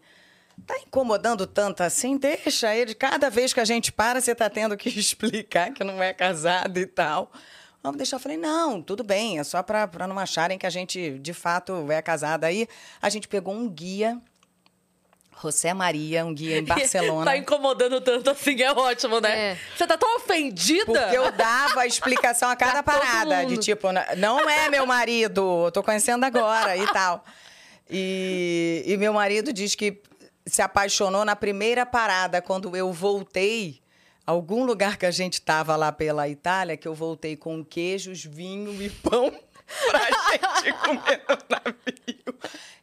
tá 0.67 0.77
incomodando 0.79 1.47
tanto 1.47 1.83
assim? 1.83 2.17
Deixa 2.17 2.75
ele, 2.75 2.95
cada 2.95 3.29
vez 3.31 3.53
que 3.53 3.61
a 3.61 3.65
gente 3.65 3.91
para, 3.93 4.21
você 4.21 4.35
tá 4.35 4.49
tendo 4.51 4.77
que 4.77 4.89
explicar 4.99 5.73
que 5.73 5.83
não 5.85 6.03
é 6.03 6.13
casado 6.13 6.79
e 6.79 6.87
tal. 6.87 7.31
Vamos 7.83 7.99
deixar. 7.99 8.17
Eu 8.17 8.21
falei, 8.21 8.39
não, 8.39 8.81
tudo 8.81 9.05
bem, 9.05 9.39
é 9.39 9.45
só 9.45 9.63
pra, 9.63 9.87
pra 9.87 10.07
não 10.07 10.19
acharem 10.19 10.57
que 10.57 10.67
a 10.67 10.71
gente, 10.71 11.19
de 11.19 11.35
fato, 11.35 11.91
é 11.93 12.01
casada. 12.01 12.47
Aí 12.47 12.67
a 13.03 13.11
gente 13.11 13.29
pegou 13.29 13.53
um 13.55 13.69
guia, 13.69 14.19
José 15.51 15.73
Maria, 15.75 16.25
um 16.25 16.35
guia 16.35 16.59
em 16.59 16.65
Barcelona. 16.65 17.25
tá 17.31 17.37
incomodando 17.37 18.01
tanto 18.01 18.31
assim, 18.31 18.61
é 18.63 18.73
ótimo, 18.73 19.21
né? 19.21 19.53
É. 19.53 19.59
Você 19.77 19.87
tá 19.87 19.97
tão 19.99 20.17
ofendida. 20.17 20.85
Porque 20.87 21.17
eu 21.17 21.31
dava 21.33 21.81
a 21.83 21.87
explicação 21.87 22.49
a 22.51 22.57
cada 22.57 22.83
Pra 22.83 22.95
parada. 22.99 23.45
De 23.47 23.57
tipo, 23.59 23.89
"N- 23.91 24.17
não 24.17 24.49
é 24.49 24.69
meu 24.69 24.85
marido, 24.87 25.65
eu 25.67 25.73
tô 25.73 25.83
conhecendo 25.83 26.25
agora 26.25 26.77
e 26.77 26.87
tal. 26.93 27.25
E, 27.91 28.83
e 28.87 28.97
meu 28.97 29.13
marido 29.13 29.53
diz 29.53 29.75
que 29.75 30.01
se 30.47 30.61
apaixonou 30.63 31.25
na 31.25 31.37
primeira 31.37 31.85
parada, 31.87 32.41
quando 32.43 32.77
eu 32.77 32.93
voltei. 32.93 33.83
Algum 34.27 34.65
lugar 34.65 34.97
que 34.97 35.05
a 35.05 35.11
gente 35.11 35.39
tava 35.43 35.77
lá 35.77 35.93
pela 35.93 36.27
Itália, 36.27 36.79
que 36.79 36.89
eu 36.89 36.95
voltei 36.95 37.37
com 37.37 37.63
queijos, 37.63 38.25
vinho 38.25 38.83
e 38.83 38.89
pão 38.89 39.31
pra 39.91 40.01
gente 40.01 40.73
comer 40.79 41.23
no 41.29 41.37
navio. 41.51 42.39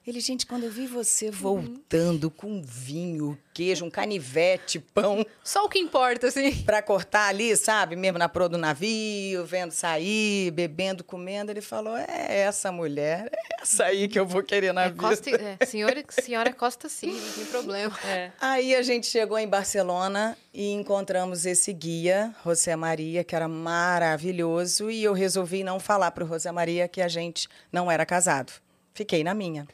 Ele, 0.05 0.19
gente, 0.19 0.47
quando 0.47 0.63
eu 0.63 0.71
vi 0.71 0.87
você 0.87 1.29
voltando 1.29 2.31
com 2.31 2.59
vinho, 2.63 3.37
queijo, 3.53 3.85
um 3.85 3.89
canivete, 3.91 4.79
pão, 4.79 5.23
Só 5.43 5.65
o 5.65 5.69
que 5.69 5.77
importa, 5.77 6.27
assim. 6.27 6.63
Pra 6.63 6.81
cortar 6.81 7.27
ali, 7.27 7.55
sabe? 7.55 7.95
Mesmo 7.95 8.17
na 8.17 8.27
proa 8.27 8.49
do 8.49 8.57
navio, 8.57 9.45
vendo 9.45 9.69
sair, 9.71 10.49
bebendo, 10.51 11.03
comendo. 11.03 11.51
Ele 11.51 11.61
falou: 11.61 11.95
é 11.95 12.39
essa 12.39 12.71
mulher, 12.71 13.29
é 13.31 13.61
essa 13.61 13.85
aí 13.85 14.07
que 14.07 14.19
eu 14.19 14.25
vou 14.25 14.41
querer 14.41 14.73
na 14.73 14.85
É, 14.85 14.89
vida. 14.89 14.99
Costa, 14.99 15.29
é, 15.29 15.65
senhora, 15.67 16.03
senhora 16.09 16.51
Costa 16.51 16.89
sim, 16.89 17.11
não 17.11 17.33
tem 17.33 17.45
problema. 17.45 17.95
É. 18.03 18.31
Aí 18.41 18.73
a 18.73 18.81
gente 18.81 19.05
chegou 19.05 19.37
em 19.37 19.47
Barcelona 19.47 20.35
e 20.51 20.71
encontramos 20.71 21.45
esse 21.45 21.71
guia, 21.71 22.33
José 22.43 22.75
Maria, 22.75 23.23
que 23.23 23.35
era 23.35 23.47
maravilhoso, 23.47 24.89
e 24.89 25.03
eu 25.03 25.13
resolvi 25.13 25.63
não 25.63 25.79
falar 25.79 26.09
para 26.09 26.23
o 26.23 26.27
José 26.27 26.51
Maria 26.51 26.87
que 26.87 27.01
a 27.01 27.07
gente 27.07 27.47
não 27.71 27.91
era 27.91 28.03
casado. 28.03 28.51
Fiquei 28.95 29.23
na 29.23 29.35
minha. 29.35 29.67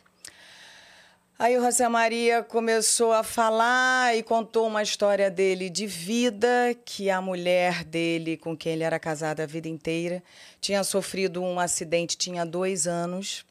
Aí 1.40 1.56
o 1.56 1.62
José 1.62 1.88
Maria 1.88 2.42
começou 2.42 3.14
a 3.14 3.22
falar 3.22 4.18
e 4.18 4.24
contou 4.24 4.66
uma 4.66 4.82
história 4.82 5.30
dele 5.30 5.70
de 5.70 5.86
vida, 5.86 6.76
que 6.84 7.12
a 7.12 7.22
mulher 7.22 7.84
dele, 7.84 8.38
com 8.38 8.58
quem 8.58 8.74
ele 8.74 8.84
era 8.84 8.98
casado 8.98 9.42
a 9.42 9.46
vida 9.46 9.68
inteira, 9.68 10.24
tinha 10.60 10.84
sofrido 10.84 11.44
um 11.44 11.60
acidente, 11.60 12.18
tinha 12.18 12.44
dois 12.44 12.88
anos. 12.88 13.46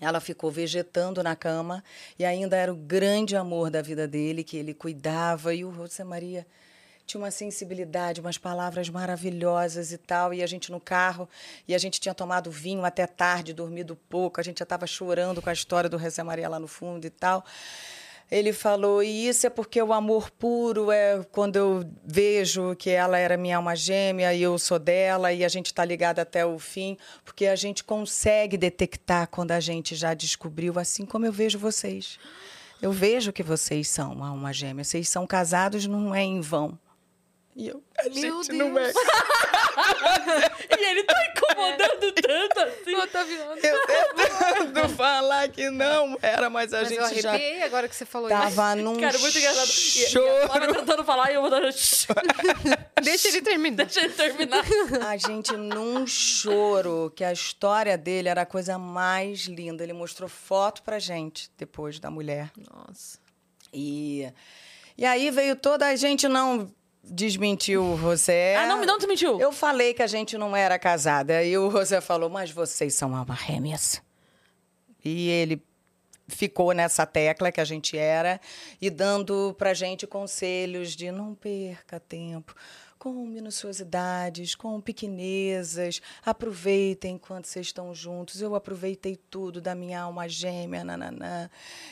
Ela 0.00 0.20
ficou 0.20 0.52
vegetando 0.52 1.20
na 1.20 1.34
cama 1.34 1.82
e 2.16 2.24
ainda 2.24 2.56
era 2.56 2.72
o 2.72 2.76
grande 2.76 3.34
amor 3.34 3.70
da 3.70 3.82
vida 3.82 4.06
dele, 4.06 4.44
que 4.44 4.56
ele 4.56 4.72
cuidava. 4.72 5.52
E 5.52 5.64
o 5.64 5.74
José 5.74 6.04
Maria 6.04 6.46
tinha 7.06 7.20
uma 7.20 7.30
sensibilidade, 7.30 8.20
umas 8.20 8.38
palavras 8.38 8.88
maravilhosas 8.88 9.92
e 9.92 9.98
tal. 9.98 10.32
E 10.32 10.42
a 10.42 10.46
gente 10.46 10.70
no 10.70 10.80
carro, 10.80 11.28
e 11.68 11.74
a 11.74 11.78
gente 11.78 12.00
tinha 12.00 12.14
tomado 12.14 12.50
vinho 12.50 12.84
até 12.84 13.06
tarde, 13.06 13.52
dormido 13.52 13.96
pouco. 14.08 14.40
A 14.40 14.44
gente 14.44 14.58
já 14.58 14.64
estava 14.64 14.86
chorando 14.86 15.40
com 15.42 15.50
a 15.50 15.52
história 15.52 15.88
do 15.88 15.98
José 15.98 16.22
Maria 16.22 16.48
lá 16.48 16.58
no 16.58 16.68
fundo 16.68 17.06
e 17.06 17.10
tal. 17.10 17.44
Ele 18.30 18.52
falou, 18.52 19.02
e 19.02 19.28
isso 19.28 19.46
é 19.46 19.50
porque 19.50 19.80
o 19.82 19.92
amor 19.92 20.30
puro 20.30 20.90
é 20.90 21.22
quando 21.30 21.56
eu 21.56 21.84
vejo 22.04 22.74
que 22.74 22.88
ela 22.88 23.18
era 23.18 23.36
minha 23.36 23.58
alma 23.58 23.76
gêmea 23.76 24.34
e 24.34 24.42
eu 24.42 24.58
sou 24.58 24.78
dela 24.78 25.32
e 25.32 25.44
a 25.44 25.48
gente 25.48 25.66
está 25.66 25.84
ligada 25.84 26.22
até 26.22 26.44
o 26.44 26.58
fim, 26.58 26.96
porque 27.22 27.46
a 27.46 27.54
gente 27.54 27.84
consegue 27.84 28.56
detectar 28.56 29.28
quando 29.28 29.52
a 29.52 29.60
gente 29.60 29.94
já 29.94 30.14
descobriu, 30.14 30.78
assim 30.78 31.04
como 31.04 31.26
eu 31.26 31.32
vejo 31.32 31.58
vocês. 31.58 32.18
Eu 32.80 32.90
vejo 32.90 33.32
que 33.32 33.42
vocês 33.42 33.88
são 33.88 34.12
uma 34.12 34.28
alma 34.28 34.52
gêmea, 34.52 34.84
vocês 34.84 35.08
são 35.08 35.26
casados, 35.26 35.86
não 35.86 36.14
é 36.14 36.22
em 36.22 36.40
vão. 36.40 36.78
E 37.56 37.68
eu, 37.68 37.82
a 37.98 38.02
Meu 38.08 38.42
gente 38.42 38.52
não 38.52 38.76
é. 38.78 38.84
Deus. 38.84 38.94
E 40.76 40.84
ele 40.84 41.04
tá 41.04 41.14
incomodando 41.30 42.12
tanto 42.12 42.60
assim. 42.60 42.94
Otaviano. 42.94 43.56
Eu 43.56 43.86
tentando 43.86 44.88
falar 44.96 45.48
que 45.48 45.70
não 45.70 46.16
era, 46.22 46.48
mas 46.50 46.72
a 46.72 46.82
Mas 46.82 46.90
eu 46.92 47.08
gente 47.08 47.22
já 47.22 47.30
arrepiei 47.30 47.62
agora 47.62 47.88
que 47.88 47.94
você 47.94 48.04
falou 48.04 48.28
isso. 48.28 48.38
tava 48.38 48.74
num 48.76 48.98
Cara, 49.00 49.18
muito 49.18 49.38
engraçado. 49.38 49.68
E, 49.68 50.00
e 50.00 50.04
a 50.04 50.08
choro. 50.08 50.46
Flávia 50.48 50.74
tentando 50.74 51.04
falar 51.04 51.30
e 51.30 51.34
eu 51.34 51.40
vou 51.40 51.50
dando... 51.50 51.68
Deixa 53.02 53.28
ele 53.28 53.42
terminar. 53.42 53.84
Deixa 53.84 54.00
ele 54.00 54.14
terminar. 54.14 54.64
A 55.08 55.16
gente 55.16 55.56
num 55.56 56.06
choro, 56.06 57.12
que 57.14 57.24
a 57.24 57.32
história 57.32 57.98
dele 57.98 58.28
era 58.28 58.42
a 58.42 58.46
coisa 58.46 58.78
mais 58.78 59.40
linda. 59.46 59.82
Ele 59.82 59.92
mostrou 59.92 60.28
foto 60.28 60.82
pra 60.82 60.98
gente 60.98 61.50
depois 61.58 61.98
da 61.98 62.10
mulher. 62.10 62.50
Nossa. 62.56 63.18
E, 63.72 64.32
e 64.96 65.04
aí 65.04 65.30
veio 65.30 65.56
toda 65.56 65.86
a 65.86 65.96
gente 65.96 66.28
não 66.28 66.72
desmentiu 67.06 67.84
o 67.84 67.98
José. 67.98 68.56
Ah, 68.56 68.66
não, 68.66 68.78
me 68.78 68.86
não 68.86 68.96
desmentiu. 68.96 69.40
Eu 69.40 69.52
falei 69.52 69.94
que 69.94 70.02
a 70.02 70.06
gente 70.06 70.36
não 70.38 70.56
era 70.56 70.78
casada. 70.78 71.42
E 71.42 71.56
o 71.56 71.70
José 71.70 72.00
falou, 72.00 72.30
mas 72.30 72.50
vocês 72.50 72.94
são 72.94 73.14
alma 73.14 73.36
gêmeas. 73.46 74.02
E 75.04 75.28
ele 75.28 75.62
ficou 76.26 76.72
nessa 76.72 77.04
tecla 77.04 77.52
que 77.52 77.60
a 77.60 77.64
gente 77.64 77.98
era 77.98 78.40
e 78.80 78.88
dando 78.88 79.54
pra 79.58 79.74
gente 79.74 80.06
conselhos 80.06 80.92
de 80.92 81.10
não 81.10 81.34
perca 81.34 82.00
tempo. 82.00 82.54
Com 83.04 83.26
minuciosidades, 83.26 84.54
com 84.54 84.80
pequenezas, 84.80 86.00
aproveitem 86.24 87.16
enquanto 87.16 87.44
vocês 87.44 87.66
estão 87.66 87.94
juntos. 87.94 88.40
Eu 88.40 88.54
aproveitei 88.54 89.20
tudo 89.30 89.60
da 89.60 89.74
minha 89.74 90.00
alma 90.00 90.26
gêmea, 90.26 90.82
nananã. 90.82 91.50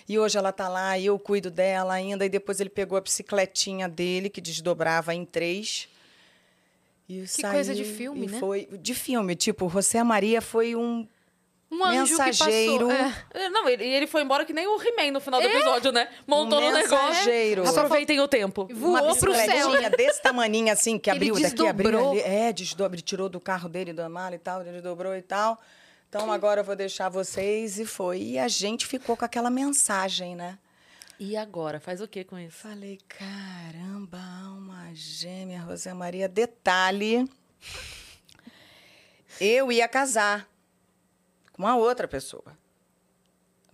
E 0.09 0.19
hoje 0.19 0.39
ela 0.39 0.53
tá 0.53 0.71
lá 0.71 0.97
e 0.97 1.05
eu 1.05 1.19
cuido 1.19 1.51
dela 1.51 1.93
ainda. 1.93 2.25
E 2.25 2.31
depois 2.31 2.61
ele 2.61 2.71
pegou 2.71 2.97
a 2.97 3.01
bicicletinha 3.03 3.91
dele, 3.91 4.31
que 4.31 4.41
desdobrava 4.41 5.15
em 5.15 5.27
três. 5.27 5.87
E 7.07 7.27
Que 7.27 7.43
coisa 7.43 7.75
de 7.75 7.85
filme, 7.85 8.25
e 8.25 8.31
né? 8.31 8.39
Foi 8.41 8.67
de 8.81 8.95
filme, 8.95 9.37
tipo, 9.37 9.69
José 9.69 10.03
Maria 10.03 10.41
foi 10.41 10.75
um 10.75 11.07
Um 11.75 11.83
anjo 11.83 12.19
Mensageiro. 12.19 12.87
que 12.89 12.95
passou. 12.95 13.15
É. 13.33 13.45
É, 13.45 13.49
Não, 13.49 13.67
ele, 13.67 13.83
ele 13.83 14.07
foi 14.07 14.21
embora 14.21 14.45
que 14.45 14.53
nem 14.53 14.67
o 14.67 14.77
He-Man 14.81 15.11
no 15.11 15.21
final 15.21 15.41
do 15.41 15.47
episódio, 15.47 15.91
né? 15.91 16.07
Montou 16.27 16.59
Um 16.61 16.67
no 16.67 16.71
negócio. 16.71 17.07
mensageiro. 17.09 17.67
Aproveitem 17.67 18.21
o 18.21 18.29
tempo. 18.29 18.69
Voou 18.71 19.03
uma 19.03 19.17
pro 19.17 19.35
céu. 19.35 19.91
desse 19.97 20.21
tamaninho 20.21 20.71
assim, 20.71 20.99
que 20.99 21.09
Ele 21.09 21.17
abriu 21.31 21.41
daqui, 21.41 21.67
abriu 21.67 22.11
ali. 22.11 22.21
É, 22.21 22.53
desdobre, 22.53 23.01
tirou 23.01 23.31
do 23.31 23.41
carro 23.41 23.71
dele, 23.71 23.95
da 23.95 24.07
mala 24.07 24.35
e 24.35 24.39
tal, 24.39 24.61
ele 24.61 24.83
dobrou 24.83 25.17
e 25.17 25.23
tal. 25.23 25.59
Então 26.11 26.31
agora 26.31 26.61
eu 26.61 26.65
vou 26.65 26.77
deixar 26.77 27.09
vocês 27.09 27.79
e 27.79 27.87
foi. 27.87 28.21
E 28.21 28.39
a 28.39 28.49
gente 28.49 28.87
ficou 28.87 29.17
com 29.17 29.25
aquela 29.25 29.49
mensagem, 29.49 30.37
né? 30.37 30.59
E 31.19 31.39
agora? 31.39 31.81
Faz 31.81 32.03
o 32.03 32.07
que 32.09 32.23
com 32.23 32.39
isso? 32.39 32.59
Falei, 32.59 32.99
caramba, 33.09 34.19
alma 34.45 34.91
gêmea, 34.93 35.65
José 35.67 35.95
Maria. 35.95 36.29
Detalhe, 36.29 37.27
eu 39.41 39.73
ia 39.73 39.89
casar 39.89 40.47
com 41.63 41.67
uma 41.69 41.77
outra 41.77 42.09
pessoa. 42.09 42.45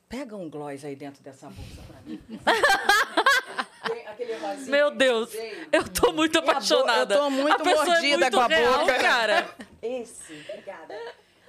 Pega 0.08 0.36
um 0.36 0.48
gloss 0.50 0.84
aí 0.84 0.94
dentro 0.94 1.22
dessa 1.22 1.48
bolsa 1.48 1.82
pra 1.86 2.00
mim. 2.04 2.20
Meu 4.66 4.90
Deus, 4.90 5.30
eu 5.72 5.88
tô 5.88 6.12
muito 6.12 6.38
apaixonada. 6.38 7.14
eu 7.14 7.20
tô 7.20 7.30
muito 7.30 7.54
a 7.54 7.64
pessoa 7.64 7.86
mordida 7.86 8.14
é 8.14 8.18
muito 8.18 8.34
com 8.34 8.40
a 8.40 8.46
real, 8.46 8.80
boca. 8.80 8.98
cara. 8.98 9.48
Esse, 9.80 10.44
obrigada. 10.50 10.94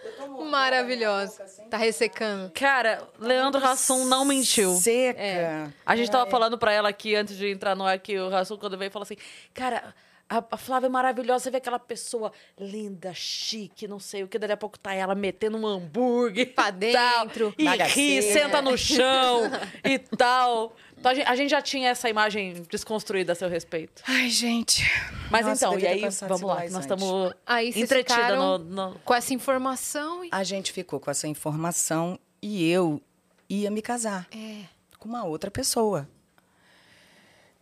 Eu 0.04 0.14
tô 0.14 0.28
mordendo 0.28 0.50
Maravilhosa. 0.50 1.34
a 1.34 1.38
boca 1.38 1.48
sem 1.48 1.66
Tá 1.68 1.78
ressecando. 1.78 2.52
Cara, 2.54 3.06
Leandro 3.20 3.66
Hassum 3.66 4.06
não 4.06 4.24
mentiu. 4.24 4.76
Seca. 4.76 5.20
É. 5.22 5.68
A 5.86 5.96
gente 5.98 6.10
tava 6.10 6.30
falando 6.30 6.58
pra 6.58 6.72
ela 6.72 6.88
aqui 6.90 7.16
antes 7.16 7.36
de 7.38 7.50
entrar 7.52 7.76
no 7.76 7.86
ar 7.86 8.00
que 8.00 8.18
o 8.18 8.34
Hassum, 8.34 8.56
quando 8.58 8.78
veio, 8.78 8.92
falou 8.92 9.04
assim: 9.04 9.18
Cara, 9.54 9.94
a, 10.30 10.44
a 10.52 10.58
Flávia 10.58 10.86
é 10.88 10.90
maravilhosa. 10.90 11.46
Você 11.46 11.52
vê 11.52 11.58
aquela 11.58 11.80
pessoa 11.80 12.32
linda, 12.58 13.14
chique, 13.14 13.88
não 13.88 14.00
sei 14.00 14.24
o 14.24 14.28
que. 14.28 14.38
Daqui 14.38 14.54
a 14.54 14.58
pouco 14.58 14.78
tá 14.78 14.94
ela 14.94 15.16
metendo 15.16 15.58
um 15.58 15.66
hambúrguer. 15.66 16.54
Pra 16.54 16.70
dentro. 16.70 17.54
E 17.58 17.66
ri, 17.68 18.22
senta 18.22 18.62
no 18.62 18.78
chão 18.78 19.42
e 19.84 19.98
tal. 20.16 20.76
Então 20.98 21.12
a 21.12 21.16
gente, 21.16 21.28
a 21.28 21.36
gente 21.36 21.50
já 21.50 21.62
tinha 21.62 21.90
essa 21.90 22.10
imagem 22.10 22.62
desconstruída 22.70 23.32
a 23.32 23.36
seu 23.36 23.50
respeito. 23.50 24.04
Ai, 24.06 24.30
gente. 24.30 24.84
Mas 25.32 25.46
Nossa, 25.46 25.66
então, 25.68 25.80
e 25.80 25.88
aí, 25.88 26.02
vamos 26.28 26.42
lá, 26.42 26.56
nós 26.70 26.82
estamos 26.82 27.34
entretida 27.76 28.36
no- 28.60 29.00
Com 29.06 29.14
essa 29.16 29.34
informação 29.34 30.24
e... 30.26 30.30
A 30.32 30.44
gente 30.44 30.72
ficou 30.74 31.00
com 31.00 31.10
essa 31.10 31.28
informação 31.28 32.20
e 32.42 32.70
eu 32.70 33.02
ia 33.50 33.72
me 33.72 33.82
casar 33.82 34.28
É. 34.32 34.64
com 35.00 35.08
uma 35.10 35.24
outra 35.24 35.50
pessoa. 35.50 36.08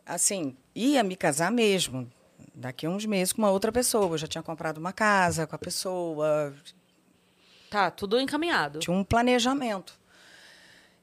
Assim, 0.06 0.56
ia 0.74 1.04
me 1.04 1.16
casar 1.16 1.52
mesmo. 1.52 2.10
Daqui 2.60 2.88
a 2.88 2.90
uns 2.90 3.06
meses 3.06 3.32
com 3.32 3.44
uma 3.44 3.52
outra 3.52 3.72
pessoa. 3.72 4.08
Eu 4.16 4.18
já 4.18 4.26
tinha 4.26 4.42
comprado 4.42 4.80
uma 4.80 4.92
casa 4.92 5.46
com 5.46 5.56
a 5.56 5.60
pessoa, 5.60 6.52
Tá, 7.70 7.92
tudo 7.92 8.20
encaminhado. 8.20 8.80
tinha 8.80 8.96
um 8.96 9.04
planejamento. 9.04 9.94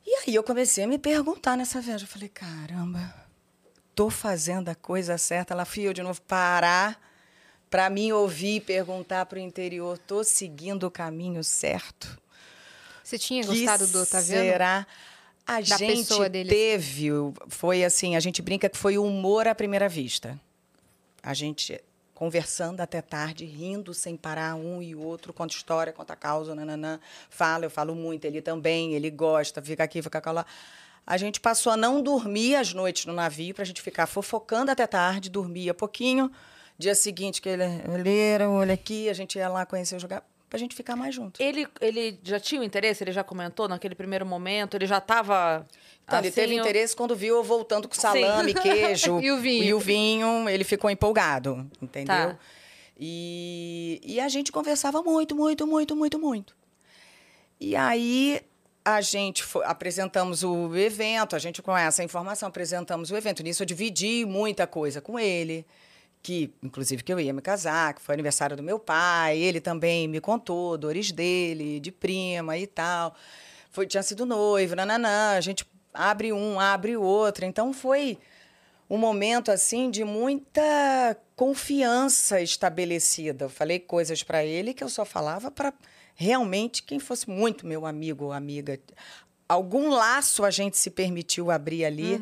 E 0.05 0.11
aí 0.27 0.35
eu 0.35 0.43
comecei 0.43 0.83
a 0.83 0.87
me 0.89 0.99
perguntar 0.99 1.57
nessa 1.57 1.81
viagem. 1.81 2.07
Eu 2.07 2.13
falei, 2.13 2.29
caramba, 2.29 3.15
tô 3.95 4.11
fazendo 4.11 4.69
a 4.69 4.75
coisa 4.75 5.17
certa. 5.17 5.55
Ela 5.55 5.65
fui 5.65 5.85
eu 5.85 5.93
de 5.93 6.03
novo 6.03 6.21
parar, 6.23 7.01
para 7.71 7.89
mim 7.89 8.11
ouvir 8.11 8.61
perguntar 8.63 9.25
pro 9.27 9.39
interior, 9.39 9.97
tô 9.97 10.25
seguindo 10.25 10.85
o 10.85 10.91
caminho 10.91 11.45
certo? 11.45 12.21
Você 13.05 13.17
tinha 13.17 13.43
Que 13.43 13.49
gostado 13.49 13.87
do 13.87 14.03
Otaviano? 14.03 14.43
Será? 14.51 14.87
A 15.47 15.61
Da 15.61 15.77
gente 15.77 16.09
teve, 16.49 17.11
foi 17.49 17.85
assim, 17.85 18.17
a 18.17 18.21
gente 18.21 18.43
brinca 18.43 18.69
que 18.69 18.79
foi 18.79 18.99
o 18.99 19.05
humor 19.05 19.47
à 19.47 19.55
primeira 19.55 19.89
vista. 19.89 20.41
A 21.25 21.33
gente 21.33 21.83
conversando 22.15 22.81
até 22.81 23.03
tarde, 23.03 23.45
rindo 23.45 23.93
sem 23.93 24.17
parar, 24.17 24.55
um 24.55 24.81
e 24.81 24.95
outro, 24.95 25.33
conta 25.33 25.55
história, 25.55 25.93
conta 25.93 26.15
causa, 26.15 26.55
nananã. 26.55 27.01
Fala, 27.29 27.65
eu 27.65 27.71
falo 27.71 27.95
muito, 27.95 28.25
ele 28.25 28.41
também, 28.41 28.95
ele 28.95 29.11
gosta, 29.11 29.61
fica 29.61 29.83
aqui, 29.83 30.01
fica 30.01 30.31
lá. 30.31 30.47
A 31.07 31.17
gente 31.17 31.41
passou 31.41 31.73
a 31.73 31.77
não 31.77 32.03
dormir 32.03 32.57
as 32.57 32.73
noites 32.73 33.05
no 33.07 33.13
navio, 33.13 33.55
pra 33.55 33.65
gente 33.65 33.83
ficar 33.83 34.07
fofocando 34.07 34.71
até 34.71 34.87
tarde, 34.87 35.29
dormia 35.29 35.75
pouquinho. 35.75 36.31
Dia 36.79 36.95
seguinte, 36.95 37.43
que 37.43 37.49
ele 37.49 37.65
olheira, 37.93 38.49
olha 38.49 38.75
aqui, 38.75 39.09
a 39.09 39.13
gente 39.13 39.37
ia 39.37 39.49
lá 39.49 39.67
conhecer 39.67 39.97
o 39.97 40.01
jogar, 40.01 40.23
pra 40.49 40.59
gente 40.59 40.75
ficar 40.75 40.97
mais 40.97 41.15
junto. 41.15 41.43
Ele, 41.43 41.67
ele 41.81 42.19
já 42.23 42.39
tinha 42.39 42.61
o 42.61 42.65
interesse? 42.65 43.03
Ele 43.03 43.13
já 43.13 43.25
comentou 43.25 43.69
naquele 43.69 43.95
primeiro 43.95 44.25
momento? 44.25 44.77
Ele 44.77 44.87
já 44.87 45.01
tava. 45.01 45.67
Então, 46.07 46.19
ele 46.19 46.29
assim, 46.29 46.35
teve 46.35 46.55
interesse 46.55 46.95
quando 46.95 47.17
viu 47.17 47.37
eu 47.37 47.43
voltando 47.43 47.89
com 47.89 47.95
salame, 47.95 48.53
queijo. 48.55 49.21
E 49.21 49.31
o 49.33 49.39
vinho. 49.39 49.65
E 49.65 49.75
o 49.75 49.79
vinho, 49.79 50.49
ele 50.49 50.63
ficou 50.65 50.91
empolgado, 50.91 51.67
entendeu? 51.81 52.15
Tá. 52.35 52.39
E, 52.99 54.01
e 54.05 54.21
a 54.21 54.29
gente 54.29 54.53
conversava 54.53 55.03
muito, 55.03 55.35
muito, 55.35 55.67
muito, 55.67 55.97
muito, 55.97 56.19
muito. 56.19 56.55
E 57.61 57.75
aí 57.75 58.41
a 58.85 59.01
gente 59.01 59.43
fo- 59.43 59.63
apresentamos 59.63 60.43
o 60.45 60.77
evento, 60.77 61.35
a 61.35 61.39
gente 61.39 61.63
com 61.63 61.77
essa 61.77 62.05
informação 62.05 62.49
apresentamos 62.49 63.11
o 63.11 63.17
evento. 63.17 63.43
Nisso 63.43 63.63
eu 63.63 63.67
dividi 63.67 64.25
muita 64.27 64.67
coisa 64.67 65.01
com 65.01 65.19
ele, 65.19 65.67
que 66.23 66.53
inclusive 66.63 67.03
que 67.03 67.13
eu 67.13 67.19
ia 67.19 67.33
me 67.33 67.41
casar, 67.41 67.95
que 67.95 68.01
foi 68.03 68.15
aniversário 68.15 68.57
do 68.57 68.63
meu 68.63 68.79
pai, 68.79 69.39
ele 69.39 69.61
também 69.61 70.07
me 70.07 70.21
contou 70.21 70.77
dores 70.77 71.11
dele, 71.11 71.81
de 71.81 71.91
prima 71.91 72.57
e 72.59 72.67
tal. 72.67 73.15
Foi, 73.71 73.87
tinha 73.87 74.03
sido 74.03 74.25
noivo, 74.25 74.77
nananã, 74.77 75.33
a 75.37 75.41
gente 75.41 75.65
abre 75.95 76.33
um, 76.33 76.59
abre 76.59 76.97
o 76.97 77.03
outro. 77.03 77.45
Então 77.45 77.73
foi 77.73 78.19
um 78.91 78.99
momento 78.99 79.51
assim 79.51 79.91
de 79.91 80.05
muita 80.05 81.17
confiança 81.37 82.41
estabelecida. 82.41 83.47
Eu 83.47 83.49
falei 83.49 83.79
coisas 83.79 84.23
para 84.23 84.45
ele 84.45 84.75
que 84.75 84.85
eu 84.85 84.89
só 84.89 85.05
falava 85.05 85.51
para 85.51 85.73
realmente 86.15 86.83
quem 86.83 86.99
fosse 86.99 87.31
muito 87.31 87.67
meu 87.67 87.87
amigo 87.87 88.27
ou 88.27 88.33
amiga. 88.33 88.79
Algum 89.49 89.89
laço 89.89 90.45
a 90.45 90.51
gente 90.51 90.77
se 90.77 90.91
permitiu 90.91 91.51
abrir 91.51 91.85
ali 91.85 92.21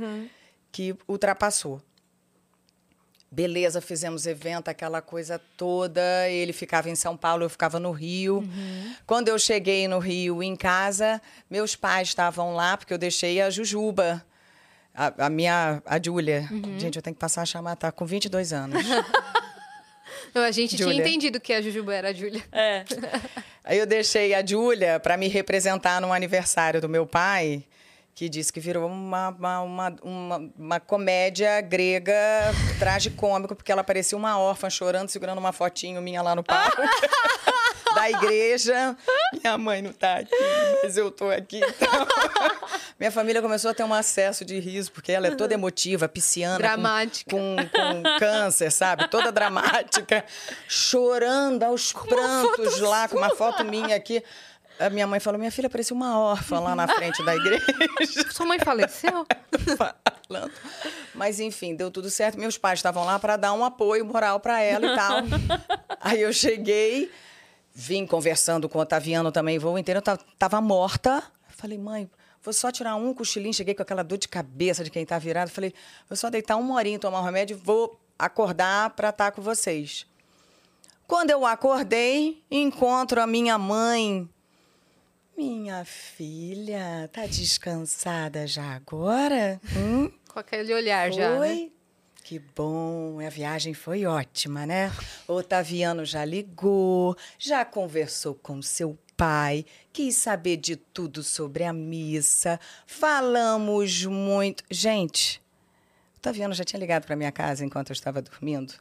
que 0.70 0.94
ultrapassou. 1.08 1.80
Beleza, 3.34 3.80
fizemos 3.80 4.26
evento, 4.26 4.68
aquela 4.68 5.00
coisa 5.00 5.40
toda. 5.56 6.28
Ele 6.28 6.52
ficava 6.52 6.90
em 6.90 6.94
São 6.94 7.16
Paulo, 7.16 7.44
eu 7.44 7.48
ficava 7.48 7.80
no 7.80 7.90
Rio. 7.90 8.46
Quando 9.06 9.28
eu 9.28 9.38
cheguei 9.38 9.88
no 9.88 9.98
Rio, 9.98 10.42
em 10.42 10.54
casa, 10.54 11.18
meus 11.48 11.74
pais 11.74 12.08
estavam 12.08 12.54
lá, 12.54 12.76
porque 12.76 12.92
eu 12.92 12.98
deixei 12.98 13.40
a 13.40 13.48
Jujuba, 13.48 14.22
a, 14.94 15.26
a 15.26 15.30
minha, 15.30 15.82
a 15.86 15.98
Júlia. 15.98 16.46
Gente, 16.76 16.96
eu 16.96 17.02
tenho 17.02 17.14
que 17.14 17.20
passar 17.20 17.40
a 17.40 17.46
chamar, 17.46 17.74
tá 17.76 17.90
com 17.90 18.04
22 18.04 18.52
anos. 18.52 18.84
Não, 20.34 20.42
a 20.42 20.50
gente 20.50 20.76
Júlia. 20.76 20.94
tinha 20.94 21.06
entendido 21.06 21.40
que 21.40 21.54
a 21.54 21.62
Jujuba 21.62 21.94
era 21.94 22.10
a 22.10 22.12
Júlia. 22.12 22.42
É. 22.52 22.84
Aí 23.64 23.78
eu 23.78 23.86
deixei 23.86 24.34
a 24.34 24.44
Júlia 24.44 25.00
para 25.00 25.16
me 25.16 25.28
representar 25.28 26.02
no 26.02 26.12
aniversário 26.12 26.82
do 26.82 26.88
meu 26.88 27.06
pai, 27.06 27.64
que 28.14 28.28
disse 28.28 28.52
que 28.52 28.60
virou 28.60 28.86
uma, 28.88 29.30
uma, 29.30 29.60
uma, 29.60 29.96
uma, 30.02 30.50
uma 30.58 30.80
comédia 30.80 31.60
grega 31.60 32.14
tragicômica, 32.78 33.54
porque 33.54 33.72
ela 33.72 33.82
parecia 33.82 34.16
uma 34.16 34.38
órfã 34.38 34.68
chorando, 34.68 35.08
segurando 35.08 35.38
uma 35.38 35.52
fotinho 35.52 36.00
minha 36.02 36.20
lá 36.22 36.34
no 36.34 36.42
palco. 36.44 36.76
da 37.94 38.10
igreja. 38.10 38.96
Minha 39.32 39.58
mãe 39.58 39.82
não 39.82 39.92
tá 39.92 40.18
aqui, 40.18 40.34
mas 40.82 40.96
eu 40.96 41.10
tô 41.10 41.30
aqui. 41.30 41.58
Então. 41.58 42.06
Minha 42.98 43.10
família 43.10 43.42
começou 43.42 43.70
a 43.70 43.74
ter 43.74 43.82
um 43.82 43.92
acesso 43.92 44.44
de 44.44 44.58
riso, 44.60 44.92
porque 44.92 45.12
ela 45.12 45.26
é 45.26 45.34
toda 45.34 45.54
emotiva, 45.54 46.08
pisciana. 46.08 46.54
com- 46.56 46.62
Dramática. 46.62 47.30
Com, 47.30 47.56
com, 47.56 48.18
câncer, 48.18 48.70
sabe? 48.70 49.08
Toda 49.08 49.32
dramática. 49.32 50.24
Chorando 50.68 51.64
aos 51.64 51.92
prantos 51.92 52.78
lá, 52.80 53.08
com 53.08 53.18
uma 53.18 53.34
foto 53.34 53.64
minha 53.64 53.96
aqui. 53.96 54.22
A 54.78 54.90
minha 54.90 55.06
mãe 55.06 55.20
falou: 55.20 55.38
minha 55.38 55.52
filha 55.52 55.70
parecia 55.70 55.94
uma 55.94 56.18
órfã 56.18 56.60
lá 56.60 56.74
na 56.74 56.88
frente 56.88 57.24
da 57.24 57.34
igreja. 57.34 57.64
Sua 58.32 58.46
mãe 58.46 58.58
faleceu? 58.58 59.26
falando. 60.32 60.52
Mas 61.14 61.38
enfim, 61.38 61.74
deu 61.74 61.90
tudo 61.90 62.08
certo. 62.08 62.38
Meus 62.38 62.56
pais 62.56 62.78
estavam 62.78 63.04
lá 63.04 63.18
para 63.18 63.36
dar 63.36 63.52
um 63.52 63.64
apoio 63.64 64.04
moral 64.04 64.40
para 64.40 64.60
ela 64.60 64.86
e 64.86 64.96
tal. 64.96 65.16
Aí 66.00 66.22
eu 66.22 66.32
cheguei, 66.32 67.10
vim 67.74 68.06
conversando 68.06 68.68
com 68.68 68.78
o 68.78 68.82
Otaviano 68.82 69.30
também, 69.30 69.58
voo 69.58 69.78
inteiro, 69.78 70.02
eu 70.04 70.18
tava, 70.38 70.60
morta. 70.60 71.22
Falei, 71.48 71.78
mãe, 71.78 72.10
vou 72.42 72.52
só 72.52 72.72
tirar 72.72 72.96
um 72.96 73.12
cochilinho. 73.14 73.54
Cheguei 73.54 73.74
com 73.74 73.82
aquela 73.82 74.02
dor 74.02 74.18
de 74.18 74.26
cabeça 74.26 74.82
de 74.82 74.90
quem 74.90 75.04
tá 75.04 75.18
virado. 75.18 75.50
Falei, 75.50 75.72
vou 76.08 76.16
só 76.16 76.30
deitar 76.30 76.56
uma 76.56 76.74
horinha, 76.74 76.98
tomar 76.98 77.20
um 77.20 77.24
remédio 77.24 77.60
vou 77.62 78.00
acordar 78.18 78.90
para 78.90 79.10
estar 79.10 79.32
com 79.32 79.42
vocês. 79.42 80.06
Quando 81.06 81.30
eu 81.30 81.44
acordei, 81.44 82.42
encontro 82.50 83.20
a 83.20 83.26
minha 83.26 83.58
mãe. 83.58 84.28
Minha 85.36 85.84
filha, 85.84 87.08
tá 87.12 87.26
descansada 87.26 88.46
já 88.46 88.74
agora? 88.74 89.60
Hum? 89.76 90.10
Com 90.28 90.38
aquele 90.38 90.72
olhar 90.74 91.10
já, 91.12 91.30
né? 91.30 91.36
Foi? 91.36 91.72
Que 92.24 92.38
bom, 92.38 93.18
a 93.20 93.28
viagem 93.28 93.74
foi 93.74 94.06
ótima, 94.06 94.64
né? 94.64 94.92
O 95.26 95.34
Otaviano 95.34 96.04
já 96.04 96.24
ligou, 96.24 97.16
já 97.38 97.64
conversou 97.64 98.34
com 98.34 98.62
seu 98.62 98.96
pai, 99.16 99.66
quis 99.92 100.16
saber 100.16 100.56
de 100.56 100.76
tudo 100.76 101.22
sobre 101.22 101.64
a 101.64 101.72
missa, 101.72 102.60
falamos 102.86 104.04
muito. 104.06 104.62
Gente, 104.70 105.42
o 106.14 106.18
Otaviano 106.18 106.54
já 106.54 106.64
tinha 106.64 106.78
ligado 106.78 107.06
para 107.06 107.16
minha 107.16 107.32
casa 107.32 107.64
enquanto 107.64 107.90
eu 107.90 107.94
estava 107.94 108.22
dormindo. 108.22 108.74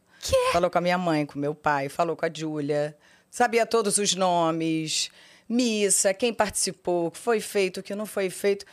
Falou 0.52 0.70
com 0.70 0.78
a 0.78 0.82
minha 0.82 0.98
mãe, 0.98 1.26
com 1.26 1.40
meu 1.40 1.56
pai, 1.56 1.90
falou 1.90 2.16
com 2.16 2.26
a 2.26 2.32
Júlia, 2.32 2.96
sabia 3.30 3.66
todos 3.66 3.98
os 3.98 4.14
nomes, 4.14 5.10
missa, 5.52 6.14
quem 6.14 6.34
participou, 6.34 7.08
o 7.08 7.12
que 7.12 7.18
foi 7.18 7.40
feito, 7.40 7.80
o 7.80 7.84
que 7.84 7.94
não 7.94 8.06
foi 8.06 8.30
feito. 8.30 8.66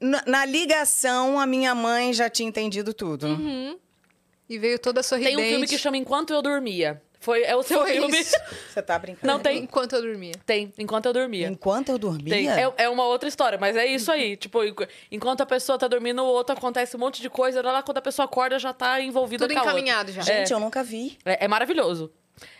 Na, 0.00 0.22
na 0.26 0.44
ligação, 0.46 1.38
a 1.38 1.46
minha 1.46 1.74
mãe 1.74 2.12
já 2.12 2.30
tinha 2.30 2.48
entendido 2.48 2.94
tudo. 2.94 3.26
E 4.48 4.58
veio 4.58 4.78
toda 4.78 5.00
Tem 5.02 5.08
sorridente. 5.08 5.36
um 5.42 5.48
filme 5.48 5.66
que 5.66 5.78
chama 5.78 5.96
Enquanto 5.96 6.32
Eu 6.32 6.42
Dormia. 6.42 7.02
Foi, 7.22 7.42
é 7.42 7.54
o 7.54 7.62
seu 7.62 7.80
Foi 7.80 7.92
filme. 7.92 8.18
isso. 8.18 8.34
Você 8.72 8.80
tá 8.80 8.98
brincando? 8.98 9.26
Não 9.30 9.38
tem. 9.38 9.58
Enquanto 9.58 9.92
eu 9.94 10.00
dormia. 10.00 10.32
Tem, 10.46 10.72
Enquanto 10.78 11.04
Eu 11.04 11.12
Dormia. 11.12 11.48
Enquanto 11.48 11.90
eu 11.90 11.98
dormia? 11.98 12.32
Tem. 12.32 12.48
É, 12.50 12.72
é 12.78 12.88
uma 12.88 13.04
outra 13.04 13.28
história, 13.28 13.58
mas 13.58 13.76
é 13.76 13.84
isso 13.84 14.10
aí. 14.10 14.38
tipo, 14.38 14.64
enqu- 14.64 14.88
enquanto 15.12 15.42
a 15.42 15.46
pessoa 15.46 15.78
tá 15.78 15.86
dormindo, 15.86 16.22
o 16.22 16.26
outro 16.26 16.56
acontece 16.56 16.96
um 16.96 16.98
monte 16.98 17.20
de 17.20 17.28
coisa. 17.28 17.60
Lá 17.60 17.82
quando 17.82 17.98
a 17.98 18.02
pessoa 18.02 18.24
acorda, 18.24 18.58
já 18.58 18.72
tá 18.72 19.02
envolvida 19.02 19.44
Tudo 19.46 19.52
com 19.52 19.58
a 19.58 19.62
outra. 19.64 19.78
encaminhado 19.78 20.12
já. 20.12 20.22
Gente, 20.22 20.50
eu 20.50 20.58
nunca 20.58 20.82
vi. 20.82 21.18
É, 21.26 21.44
é 21.44 21.48
maravilhoso. 21.48 22.10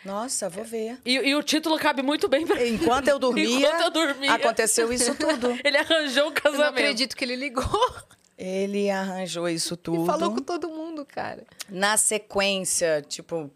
Nossa, 0.05 0.49
vou 0.49 0.65
ver. 0.65 0.99
E, 1.05 1.15
e 1.15 1.35
o 1.35 1.43
título 1.43 1.79
cabe 1.79 2.03
muito 2.03 2.29
bem 2.29 2.47
pra 2.47 2.67
Enquanto 2.67 3.09
eu 3.09 3.19
dormia, 3.21 3.45
Enquanto 3.69 3.81
eu 3.83 3.91
dormia. 3.91 4.35
aconteceu 4.35 4.93
isso 4.93 5.15
tudo. 5.15 5.59
Ele 5.65 5.77
arranjou 5.77 6.25
o 6.25 6.27
Eu 6.29 6.33
não 6.33 6.33
casamento. 6.33 6.69
acredito 6.71 7.17
que 7.17 7.25
ele 7.25 7.37
ligou 7.37 7.65
Ele 8.39 8.89
arranjou 8.91 9.49
isso 9.49 9.77
tudo. 9.77 10.03
e 10.05 10.07
falou 10.07 10.31
com 10.35 10.41
todo 10.41 10.69
mundo, 10.69 11.05
cara. 11.07 11.45
Na 11.69 11.97
sequência, 11.97 13.05
tipo, 13.07 13.51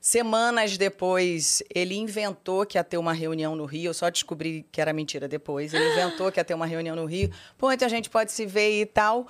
semanas 0.00 0.76
depois, 0.76 1.62
ele 1.74 1.94
inventou 1.96 2.64
que 2.66 2.76
ia 2.78 2.84
ter 2.84 2.98
uma 2.98 3.12
reunião 3.12 3.56
no 3.56 3.64
Rio. 3.64 3.88
Eu 3.90 3.94
só 3.94 4.08
descobri 4.10 4.66
que 4.70 4.80
era 4.80 4.92
mentira 4.92 5.26
depois. 5.26 5.72
Ele 5.74 5.90
inventou 5.92 6.30
que 6.30 6.38
ia 6.38 6.44
ter 6.44 6.54
uma 6.54 6.66
reunião 6.66 6.94
no 6.94 7.06
Rio. 7.06 7.30
Pô, 7.58 7.72
então 7.72 7.86
a 7.86 7.90
gente 7.90 8.10
pode 8.10 8.30
se 8.32 8.44
ver 8.46 8.80
e 8.82 8.86
tal. 8.86 9.26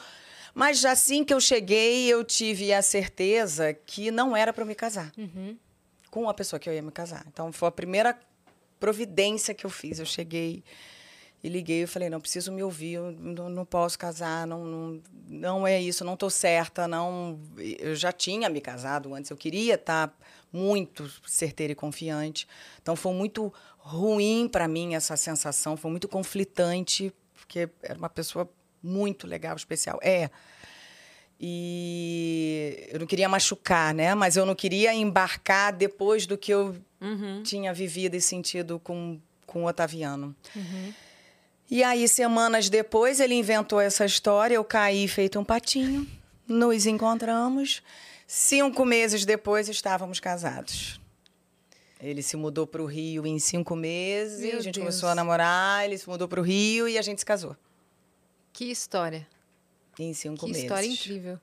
Mas 0.54 0.80
já 0.80 0.92
assim 0.92 1.22
que 1.22 1.34
eu 1.34 1.40
cheguei, 1.40 2.06
eu 2.08 2.24
tive 2.24 2.72
a 2.72 2.80
certeza 2.82 3.74
que 3.74 4.10
não 4.10 4.34
era 4.36 4.52
para 4.54 4.62
eu 4.62 4.66
me 4.66 4.74
casar 4.74 5.12
com 6.10 6.28
a 6.28 6.34
pessoa 6.34 6.58
que 6.58 6.68
eu 6.68 6.74
ia 6.74 6.82
me 6.82 6.92
casar. 6.92 7.24
Então 7.28 7.52
foi 7.52 7.68
a 7.68 7.72
primeira 7.72 8.18
providência 8.78 9.54
que 9.54 9.64
eu 9.64 9.70
fiz. 9.70 9.98
Eu 9.98 10.06
cheguei 10.06 10.62
e 11.42 11.48
liguei 11.48 11.82
e 11.82 11.86
falei: 11.86 12.08
não 12.08 12.20
preciso 12.20 12.50
me 12.52 12.62
ouvir, 12.62 12.98
não, 13.00 13.48
não 13.48 13.64
posso 13.64 13.98
casar, 13.98 14.46
não, 14.46 14.64
não, 14.64 15.02
não 15.28 15.66
é 15.66 15.80
isso, 15.80 16.04
não 16.04 16.14
estou 16.14 16.30
certa, 16.30 16.88
não. 16.88 17.38
Eu 17.78 17.94
já 17.94 18.12
tinha 18.12 18.48
me 18.48 18.60
casado 18.60 19.14
antes, 19.14 19.30
eu 19.30 19.36
queria 19.36 19.74
estar 19.74 20.16
muito 20.52 21.08
certeira 21.26 21.72
e 21.72 21.76
confiante. 21.76 22.48
Então 22.80 22.96
foi 22.96 23.12
muito 23.12 23.52
ruim 23.78 24.48
para 24.48 24.66
mim 24.66 24.94
essa 24.94 25.16
sensação, 25.16 25.76
foi 25.76 25.90
muito 25.90 26.08
conflitante, 26.08 27.12
porque 27.34 27.68
era 27.82 27.98
uma 27.98 28.10
pessoa 28.10 28.50
muito 28.82 29.26
legal, 29.26 29.56
especial. 29.56 29.98
É. 30.02 30.30
E 31.38 32.88
eu 32.90 32.98
não 33.00 33.06
queria 33.06 33.28
machucar, 33.28 33.94
né? 33.94 34.14
Mas 34.14 34.36
eu 34.36 34.46
não 34.46 34.54
queria 34.54 34.94
embarcar 34.94 35.72
depois 35.72 36.26
do 36.26 36.36
que 36.38 36.52
eu 36.52 36.76
tinha 37.44 37.72
vivido 37.74 38.14
e 38.16 38.20
sentido 38.20 38.80
com, 38.82 39.20
com 39.46 39.64
o 39.64 39.66
Otaviano. 39.68 40.34
E 41.70 41.82
aí, 41.82 42.08
semanas 42.08 42.68
depois, 42.70 43.20
ele 43.20 43.34
inventou 43.34 43.80
essa 43.80 44.04
história. 44.04 44.54
Eu 44.54 44.64
caí 44.64 45.06
feito 45.08 45.38
um 45.38 45.44
patinho. 45.44 46.06
Nos 46.48 46.86
encontramos. 46.86 47.82
Cinco 48.26 48.84
meses 48.84 49.24
depois, 49.24 49.68
estávamos 49.68 50.18
casados. 50.20 51.00
Ele 52.00 52.22
se 52.22 52.36
mudou 52.36 52.66
para 52.66 52.82
o 52.82 52.86
Rio 52.86 53.26
em 53.26 53.38
cinco 53.38 53.74
meses, 53.74 54.40
Meu 54.40 54.58
a 54.58 54.60
gente 54.60 54.74
Deus. 54.74 54.84
começou 54.84 55.08
a 55.08 55.14
namorar, 55.14 55.84
ele 55.84 55.96
se 55.96 56.08
mudou 56.08 56.28
para 56.28 56.40
o 56.40 56.42
Rio 56.42 56.88
e 56.88 56.98
a 56.98 57.02
gente 57.02 57.20
se 57.20 57.24
casou. 57.24 57.56
Que 58.52 58.70
história. 58.70 59.26
Em 59.98 60.12
cinco 60.14 60.46
Que 60.46 60.52
meses. 60.52 60.62
história 60.64 60.86
incrível. 60.86 61.38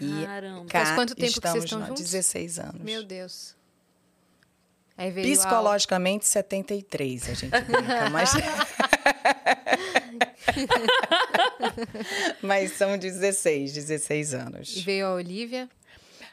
E 0.00 0.24
Caramba. 0.24 0.66
Faz 0.70 0.90
quanto 0.92 1.14
tempo 1.14 1.40
que 1.40 1.48
vocês 1.48 1.64
estão 1.64 1.78
nós, 1.80 1.88
juntos? 1.88 2.04
16 2.04 2.58
anos. 2.58 2.82
Meu 2.82 3.02
Deus. 3.02 3.54
Aí 4.96 5.10
veio 5.10 5.34
a- 5.34 5.36
Psicologicamente, 5.36 6.26
73, 6.26 7.28
a 7.28 7.34
gente 7.34 7.50
brinca, 7.64 8.10
mas... 8.10 8.30
mas 12.42 12.72
são 12.72 12.96
16, 12.96 13.72
16 13.72 14.32
E 14.32 14.36
anos. 14.36 14.80
veio 14.82 15.06
a 15.06 15.14
Olivia. 15.14 15.68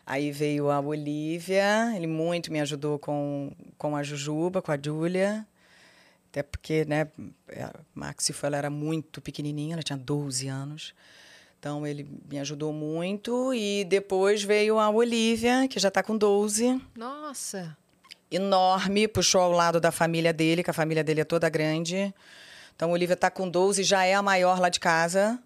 Aí 0.06 0.32
veio 0.32 0.70
a 0.70 0.80
Olivia, 0.80 1.94
ele 1.96 2.08
muito 2.08 2.52
me 2.52 2.60
ajudou 2.60 3.00
com, 3.00 3.52
com 3.78 3.96
a 3.96 4.04
Jujuba, 4.04 4.62
com 4.62 4.72
a 4.72 4.78
Júlia. 4.82 5.46
Até 6.30 6.44
porque, 6.44 6.84
né, 6.86 7.08
a 7.58 7.74
Maxi 7.94 8.34
foi, 8.34 8.48
ela 8.48 8.58
era 8.58 8.70
muito 8.70 9.22
pequenininha, 9.22 9.76
ela 9.76 9.84
tinha 9.84 9.98
12 9.98 10.48
anos. 10.48 10.94
Então, 11.64 11.88
ele 11.88 12.06
me 12.30 12.38
ajudou 12.40 12.74
muito. 12.74 13.54
E 13.54 13.86
depois 13.86 14.44
veio 14.44 14.78
a 14.78 14.90
Olivia, 14.90 15.66
que 15.70 15.80
já 15.80 15.88
está 15.88 16.04
com 16.04 16.18
12. 16.18 16.82
Nossa. 16.94 17.78
Enorme, 18.30 19.08
puxou 19.08 19.40
ao 19.40 19.52
lado 19.54 19.80
da 19.80 19.90
família 19.90 20.34
dele, 20.34 20.62
que 20.62 20.70
a 20.70 20.74
família 20.74 21.06
dele 21.06 21.22
é 21.22 21.24
toda 21.24 21.48
grande. 21.48 22.14
Então, 22.76 22.90
a 22.90 22.92
Olivia 22.92 23.14
está 23.14 23.32
com 23.32 23.48
12, 23.50 23.82
já 23.82 24.04
é 24.04 24.14
a 24.14 24.22
maior 24.22 24.60
lá 24.60 24.68
de 24.68 24.78
casa. 24.78 25.42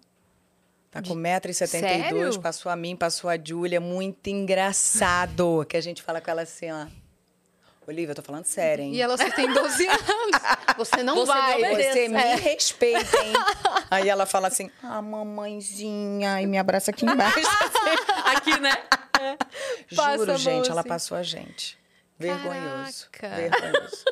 Tá 0.90 1.00
com 1.00 1.14
1,72m, 1.14 1.68
Sério? 1.68 2.40
passou 2.40 2.72
a 2.72 2.74
mim, 2.74 2.96
passou 2.96 3.30
a 3.30 3.38
Júlia. 3.38 3.80
Muito 3.80 4.26
engraçado. 4.26 5.64
que 5.68 5.76
a 5.76 5.80
gente 5.80 6.02
fala 6.02 6.20
com 6.20 6.32
ela 6.32 6.42
assim, 6.42 6.68
ó. 6.72 6.86
Olivia, 7.88 8.10
eu 8.12 8.14
tô 8.16 8.22
falando 8.22 8.44
sério, 8.44 8.84
hein? 8.84 8.92
E 8.94 9.00
ela 9.00 9.16
só 9.16 9.30
tem 9.30 9.50
12 9.52 9.86
anos. 9.88 9.96
Você 10.76 11.02
não 11.02 11.14
Você 11.14 11.18
não 11.20 11.26
vai. 11.26 11.54
obedece. 11.56 11.92
Você 11.92 12.08
me 12.08 12.16
É. 12.22 12.34
respeita, 12.34 13.16
hein? 13.22 13.32
Aí 13.90 14.08
ela 14.08 14.26
fala 14.26 14.48
assim, 14.48 14.70
ah, 14.82 15.00
mamãezinha, 15.00 16.40
e 16.42 16.46
me 16.46 16.58
abraça 16.58 16.90
aqui 16.90 17.06
embaixo. 17.06 17.38
Aqui, 18.36 18.60
né? 18.60 18.72
A 19.98 20.16
Juro, 20.16 20.36
gente, 20.36 20.70
ela 20.70 20.80
assim. 20.80 20.88
passou 20.88 21.16
a 21.16 21.22
gente. 21.22 21.78
Vergonhoso. 22.18 23.08
Caraca. 23.10 23.40
Vergonhoso. 23.60 24.04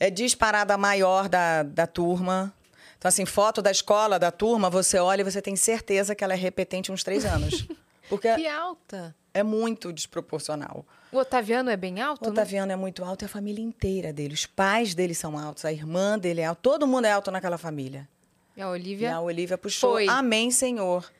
É 0.00 0.08
disparada 0.10 0.76
maior 0.78 1.28
da, 1.28 1.62
da 1.62 1.86
turma. 1.86 2.52
Então, 2.96 3.08
assim, 3.08 3.26
foto 3.26 3.60
da 3.60 3.70
escola, 3.70 4.18
da 4.18 4.30
turma, 4.30 4.70
você 4.70 4.98
olha 4.98 5.20
e 5.20 5.24
você 5.24 5.42
tem 5.42 5.54
certeza 5.54 6.14
que 6.14 6.24
ela 6.24 6.32
é 6.32 6.36
repetente 6.36 6.90
uns 6.90 7.04
três 7.04 7.24
anos. 7.26 7.66
Porque 8.08 8.34
Que 8.34 8.46
alta. 8.48 9.14
É 9.34 9.42
muito 9.42 9.92
desproporcional. 9.92 10.84
O 11.10 11.18
Otaviano 11.18 11.70
é 11.70 11.76
bem 11.76 12.00
alto? 12.00 12.26
O 12.26 12.30
Otaviano 12.30 12.72
é 12.72 12.76
muito 12.76 13.04
alto 13.04 13.24
e 13.24 13.26
a 13.26 13.28
família 13.28 13.62
inteira 13.62 14.12
dele. 14.12 14.34
Os 14.34 14.46
pais 14.46 14.94
dele 14.94 15.14
são 15.14 15.38
altos, 15.38 15.64
a 15.64 15.72
irmã 15.72 16.18
dele 16.18 16.40
é 16.40 16.46
alta. 16.46 16.60
Todo 16.62 16.86
mundo 16.86 17.04
é 17.06 17.12
alto 17.12 17.30
naquela 17.30 17.58
família. 17.58 18.08
E 18.56 18.62
a 18.62 18.66
E 18.66 18.68
Olivia? 18.68 19.14
a 19.14 19.20
Olivia 19.20 19.58
puxou. 19.58 19.92
Foi. 19.92 20.08
Amém, 20.08 20.50
Senhor. 20.50 21.10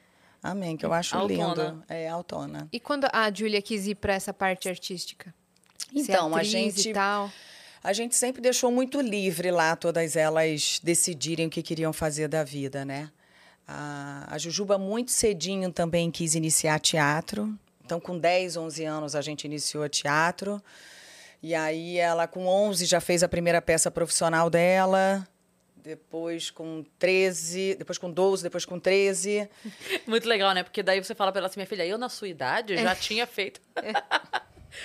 Amém, 0.43 0.76
que 0.76 0.84
eu 0.84 0.93
acho 0.93 1.16
Autona. 1.16 1.55
lindo. 1.64 1.84
É, 1.89 2.09
autona. 2.09 2.68
E 2.72 2.80
quando 2.80 3.06
a 3.12 3.30
Júlia 3.32 3.62
quis 3.62 3.86
ir 3.86 3.94
pra 3.94 4.14
essa 4.14 4.32
parte 4.34 4.68
artística? 4.68 5.32
Então, 5.94 6.34
a 6.34 6.43
gente 6.43 6.90
e 6.90 6.93
tal. 6.93 7.30
A 7.84 7.93
gente 7.93 8.14
sempre 8.16 8.40
deixou 8.40 8.70
muito 8.70 9.01
livre 9.01 9.51
lá, 9.51 9.76
todas 9.76 10.16
elas 10.16 10.80
decidirem 10.82 11.47
o 11.47 11.51
que 11.51 11.62
queriam 11.62 11.93
fazer 11.93 12.28
da 12.28 12.43
vida, 12.44 12.84
né? 12.84 13.10
A, 13.66 14.26
a 14.30 14.39
Jujuba, 14.39 14.78
muito 14.78 15.10
cedinho, 15.12 15.72
também 15.72 16.10
quis 16.10 16.34
iniciar 16.34 16.78
teatro. 16.80 17.56
Então, 17.84 18.00
com 18.00 18.18
10, 18.18 18.56
11 18.56 18.84
anos, 18.84 19.14
a 19.16 19.20
gente 19.20 19.44
iniciou 19.44 19.88
teatro. 19.88 20.62
E 21.42 21.54
aí, 21.54 21.98
ela, 21.98 22.26
com 22.28 22.46
11, 22.46 22.84
já 22.86 23.00
fez 23.00 23.22
a 23.22 23.28
primeira 23.28 23.60
peça 23.60 23.90
profissional 23.90 24.48
dela. 24.48 25.26
Depois, 25.76 26.48
com 26.50 26.84
13, 26.98 27.74
depois 27.76 27.98
com 27.98 28.09
12, 28.09 28.44
depois 28.44 28.64
com 28.64 28.78
13. 28.78 29.48
Muito 30.06 30.28
legal, 30.28 30.54
né? 30.54 30.62
Porque 30.62 30.80
daí 30.82 31.02
você 31.02 31.12
fala 31.14 31.32
pra 31.32 31.40
ela 31.40 31.48
assim, 31.48 31.59
minha 31.59 31.66
filha, 31.66 31.84
eu 31.84 31.98
na 31.98 32.09
sua 32.09 32.28
idade 32.28 32.74
É. 32.74 32.82
já 32.82 32.94
tinha 32.94 33.26
feito. 33.26 33.60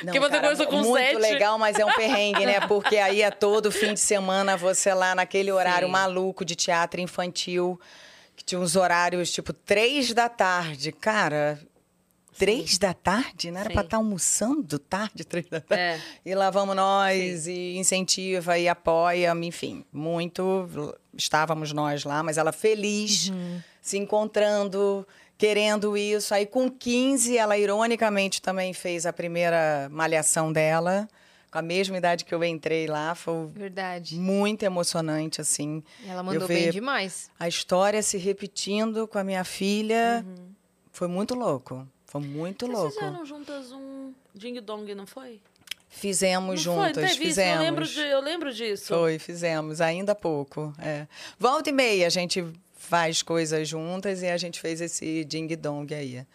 Não, 0.03 0.11
Porque 0.11 0.19
você 0.19 0.39
começou 0.41 0.67
com 0.67 0.77
muito 0.81 0.97
sete. 0.97 1.15
legal, 1.17 1.57
mas 1.57 1.79
é 1.79 1.85
um 1.85 1.93
perrengue, 1.93 2.45
né? 2.45 2.59
Porque 2.67 2.97
aí 2.97 3.21
é 3.21 3.31
todo 3.31 3.71
fim 3.71 3.93
de 3.93 3.99
semana 4.01 4.57
você 4.57 4.93
lá 4.93 5.15
naquele 5.15 5.49
horário 5.49 5.87
Sim. 5.87 5.91
maluco 5.93 6.43
de 6.43 6.55
teatro 6.57 6.99
infantil, 6.99 7.79
que 8.35 8.43
tinha 8.43 8.59
uns 8.59 8.75
horários 8.75 9.31
tipo 9.31 9.53
três 9.53 10.13
da 10.13 10.27
tarde. 10.27 10.91
Cara, 10.91 11.57
três 12.37 12.77
da 12.77 12.93
tarde? 12.93 13.51
Não 13.51 13.59
era 13.59 13.69
Sim. 13.69 13.73
pra 13.73 13.83
estar 13.83 13.97
almoçando 13.97 14.79
tarde, 14.79 15.23
três 15.27 15.47
da 15.47 15.59
tarde? 15.59 15.83
É. 15.83 16.01
E 16.25 16.35
lá 16.35 16.49
vamos 16.49 16.75
nós, 16.75 17.47
e 17.47 17.75
incentiva, 17.77 18.57
e 18.57 18.67
apoia, 18.67 19.33
enfim, 19.41 19.83
muito. 19.91 20.95
Estávamos 21.15 21.73
nós 21.73 22.03
lá, 22.03 22.21
mas 22.21 22.37
ela 22.37 22.51
feliz, 22.51 23.31
se 23.81 23.97
encontrando, 23.97 25.07
querendo 25.37 25.97
isso. 25.97 26.33
Aí, 26.33 26.45
com 26.45 26.69
15, 26.69 27.37
ela 27.37 27.57
ironicamente 27.57 28.41
também 28.41 28.73
fez 28.73 29.05
a 29.05 29.13
primeira 29.13 29.87
malhação 29.91 30.51
dela, 30.53 31.07
com 31.51 31.57
a 31.57 31.61
mesma 31.61 31.97
idade 31.97 32.23
que 32.23 32.35
eu 32.35 32.43
entrei 32.43 32.87
lá. 32.87 33.15
Foi 33.15 33.47
Verdade. 33.47 34.15
muito 34.15 34.63
emocionante, 34.63 35.41
assim. 35.41 35.83
Ela 36.05 36.21
mandou 36.21 36.43
eu 36.43 36.47
bem 36.47 36.69
demais. 36.69 37.31
A 37.39 37.47
história 37.47 38.01
se 38.03 38.17
repetindo 38.17 39.07
com 39.07 39.17
a 39.17 39.23
minha 39.23 39.43
filha. 39.43 40.23
Uhum. 40.27 40.49
Foi 40.91 41.07
muito 41.07 41.33
louco. 41.35 41.87
Foi 42.07 42.21
muito 42.21 42.65
Vocês 42.65 42.77
louco. 42.77 42.93
fizeram 42.93 43.25
juntas 43.25 43.71
um 43.71 44.13
ding 44.33 44.59
dong, 44.61 44.95
não 44.95 45.05
foi? 45.05 45.39
Fizemos 45.89 46.65
Não 46.65 46.75
foi? 46.75 46.85
juntas, 46.87 47.11
isso? 47.11 47.19
fizemos. 47.19 47.55
Eu 47.57 47.61
lembro, 47.63 47.85
de, 47.85 47.99
eu 47.99 48.21
lembro 48.21 48.53
disso. 48.53 48.87
Foi, 48.87 49.19
fizemos, 49.19 49.79
ainda 49.81 50.11
há 50.13 50.15
pouco. 50.15 50.73
É. 50.79 51.07
Volta 51.39 51.69
e 51.69 51.73
meia, 51.73 52.07
a 52.07 52.09
gente 52.09 52.45
faz 52.75 53.21
coisas 53.21 53.67
juntas 53.67 54.21
e 54.21 54.27
a 54.27 54.37
gente 54.37 54.59
fez 54.59 54.79
esse 54.81 55.23
ding 55.25 55.47
dong 55.55 55.93
aí. 55.93 56.25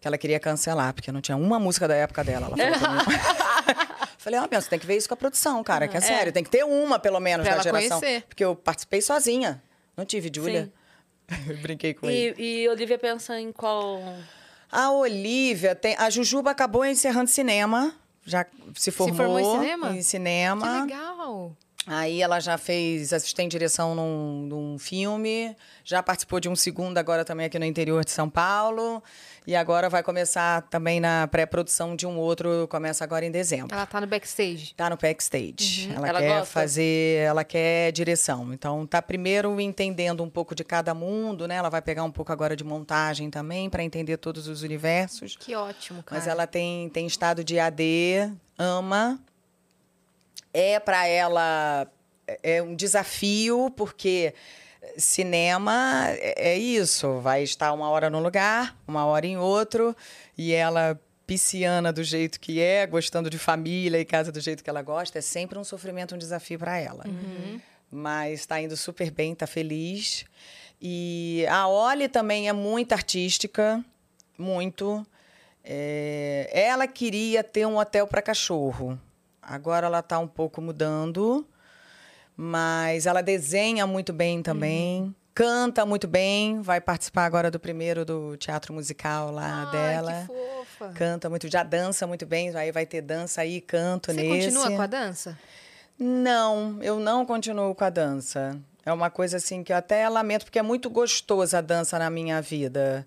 Que 0.00 0.06
ela 0.08 0.18
queria 0.18 0.38
cancelar, 0.38 0.92
porque 0.94 1.10
não 1.10 1.20
tinha 1.20 1.36
uma 1.36 1.58
música 1.58 1.88
da 1.88 1.94
época 1.94 2.22
dela. 2.24 2.48
Ela 2.56 2.78
falou. 2.78 3.00
Falei, 4.18 4.40
ó, 4.40 4.48
meu, 4.50 4.60
você 4.60 4.68
tem 4.68 4.78
que 4.78 4.86
ver 4.86 4.96
isso 4.96 5.06
com 5.08 5.14
a 5.14 5.16
produção, 5.16 5.62
cara, 5.62 5.86
que 5.86 5.96
é, 5.96 6.00
sério. 6.00 6.32
Tem 6.32 6.42
que 6.42 6.50
ter 6.50 6.64
uma, 6.64 6.98
pelo 6.98 7.20
menos, 7.20 7.46
Pra 7.46 7.56
da 7.56 7.68
ela 7.68 7.80
geração. 7.80 8.00
conhecer. 8.00 8.22
Porque 8.24 8.44
eu 8.44 8.56
participei 8.56 9.00
sozinha. 9.00 9.62
Não 9.96 10.04
tive 10.04 10.30
Júlia. 10.34 10.70
Eu 11.48 11.56
brinquei 11.62 11.94
com 11.94 12.10
ele. 12.10 12.34
E, 12.36 12.62
e 12.64 12.68
Olivia 12.68 12.98
pensa 12.98 13.38
em 13.38 13.52
qual. 13.52 14.02
A 14.70 14.90
Olivia 14.90 15.74
tem. 15.74 15.94
A 15.98 16.10
Jujuba 16.10 16.50
acabou 16.50 16.84
encerrando 16.84 17.28
cinema. 17.30 17.94
Já 18.24 18.44
se 18.74 18.90
formou, 18.90 19.16
formou 19.16 19.38
em 19.40 19.60
cinema? 19.60 19.96
em 19.96 20.02
cinema. 20.02 20.66
Que 20.66 20.92
legal. 20.92 21.56
Aí 21.86 22.20
ela 22.20 22.40
já 22.40 22.58
fez 22.58 23.12
assistente 23.12 23.52
de 23.52 23.58
direção 23.58 23.94
num, 23.94 24.42
num 24.46 24.78
filme, 24.78 25.54
já 25.84 26.02
participou 26.02 26.40
de 26.40 26.48
um 26.48 26.56
segundo 26.56 26.98
agora 26.98 27.24
também 27.24 27.46
aqui 27.46 27.58
no 27.60 27.64
interior 27.64 28.04
de 28.04 28.10
São 28.10 28.28
Paulo. 28.28 29.00
E 29.46 29.54
agora 29.54 29.88
vai 29.88 30.02
começar 30.02 30.62
também 30.62 30.98
na 30.98 31.28
pré-produção 31.28 31.94
de 31.94 32.04
um 32.04 32.18
outro, 32.18 32.66
começa 32.68 33.04
agora 33.04 33.24
em 33.24 33.30
dezembro. 33.30 33.72
Ela 33.72 33.86
tá 33.86 34.00
no 34.00 34.06
backstage. 34.08 34.74
Tá 34.74 34.90
no 34.90 34.96
backstage. 34.96 35.88
Ela, 35.94 36.08
Ela 36.08 36.18
quer 36.20 36.38
gosta? 36.40 36.46
fazer, 36.46 37.20
ela 37.24 37.44
quer 37.44 37.92
direção. 37.92 38.52
Então 38.52 38.84
tá 38.84 39.00
primeiro 39.00 39.60
entendendo 39.60 40.24
um 40.24 40.28
pouco 40.28 40.52
de 40.56 40.64
cada 40.64 40.92
mundo, 40.92 41.46
né? 41.46 41.54
Ela 41.54 41.68
vai 41.70 41.80
pegar 41.80 42.02
um 42.02 42.10
pouco 42.10 42.32
agora 42.32 42.56
de 42.56 42.64
montagem 42.64 43.30
também 43.30 43.70
para 43.70 43.84
entender 43.84 44.16
todos 44.16 44.48
os 44.48 44.62
universos. 44.62 45.36
Que 45.38 45.54
ótimo, 45.54 46.02
cara. 46.02 46.20
Mas 46.20 46.26
ela 46.26 46.48
tem, 46.48 46.88
tem 46.88 47.06
estado 47.06 47.44
de 47.44 47.60
AD, 47.60 48.32
ama. 48.58 49.20
É 50.58 50.80
para 50.80 51.06
ela 51.06 51.86
é 52.26 52.56
é 52.56 52.62
um 52.62 52.74
desafio, 52.74 53.70
porque 53.76 54.34
cinema 54.96 56.06
é 56.08 56.52
é 56.54 56.58
isso. 56.58 57.20
Vai 57.20 57.42
estar 57.42 57.72
uma 57.72 57.88
hora 57.90 58.08
num 58.08 58.20
lugar, 58.20 58.76
uma 58.86 59.04
hora 59.04 59.26
em 59.26 59.36
outro, 59.36 59.94
e 60.36 60.52
ela 60.52 60.98
pisciana 61.26 61.92
do 61.92 62.04
jeito 62.04 62.38
que 62.38 62.60
é, 62.60 62.86
gostando 62.86 63.28
de 63.28 63.38
família 63.38 63.98
e 63.98 64.04
casa 64.04 64.30
do 64.30 64.40
jeito 64.40 64.62
que 64.62 64.70
ela 64.70 64.80
gosta, 64.82 65.18
é 65.18 65.20
sempre 65.20 65.58
um 65.58 65.64
sofrimento, 65.64 66.14
um 66.14 66.18
desafio 66.18 66.58
para 66.58 66.78
ela. 66.78 67.04
Mas 67.90 68.40
está 68.40 68.60
indo 68.60 68.76
super 68.76 69.10
bem, 69.10 69.32
está 69.32 69.46
feliz. 69.46 70.24
E 70.80 71.44
a 71.48 71.66
Oli 71.66 72.08
também 72.08 72.48
é 72.48 72.52
muito 72.52 72.92
artística, 72.92 73.84
muito. 74.38 75.04
É, 75.64 76.48
ela 76.52 76.86
queria 76.86 77.42
ter 77.42 77.66
um 77.66 77.76
hotel 77.76 78.06
para 78.06 78.22
cachorro. 78.22 78.98
Agora 79.48 79.86
ela 79.86 80.00
está 80.00 80.18
um 80.18 80.26
pouco 80.26 80.60
mudando, 80.60 81.46
mas 82.36 83.06
ela 83.06 83.22
desenha 83.22 83.86
muito 83.86 84.12
bem 84.12 84.42
também, 84.42 85.14
canta 85.32 85.86
muito 85.86 86.08
bem. 86.08 86.60
Vai 86.60 86.80
participar 86.80 87.24
agora 87.24 87.50
do 87.50 87.60
primeiro 87.60 88.04
do 88.04 88.36
teatro 88.36 88.74
musical 88.74 89.30
lá 89.30 89.64
Ai, 89.66 89.72
dela. 89.72 90.12
que 90.22 90.26
fofa. 90.26 90.92
Canta 90.94 91.30
muito, 91.30 91.48
já 91.48 91.62
dança 91.62 92.06
muito 92.06 92.26
bem. 92.26 92.54
Aí 92.56 92.72
vai 92.72 92.84
ter 92.84 93.00
dança 93.02 93.40
aí, 93.40 93.60
canto 93.60 94.10
Você 94.12 94.20
nesse. 94.20 94.52
continua 94.56 94.76
com 94.76 94.82
a 94.82 94.86
dança? 94.86 95.38
Não, 95.98 96.82
eu 96.82 96.98
não 96.98 97.24
continuo 97.24 97.74
com 97.74 97.84
a 97.84 97.90
dança. 97.90 98.58
É 98.84 98.92
uma 98.92 99.10
coisa 99.10 99.38
assim 99.38 99.62
que 99.62 99.72
eu 99.72 99.76
até 99.76 100.08
lamento, 100.08 100.44
porque 100.44 100.58
é 100.58 100.62
muito 100.62 100.90
gostosa 100.90 101.58
a 101.58 101.60
dança 101.60 101.98
na 101.98 102.10
minha 102.10 102.40
vida. 102.42 103.06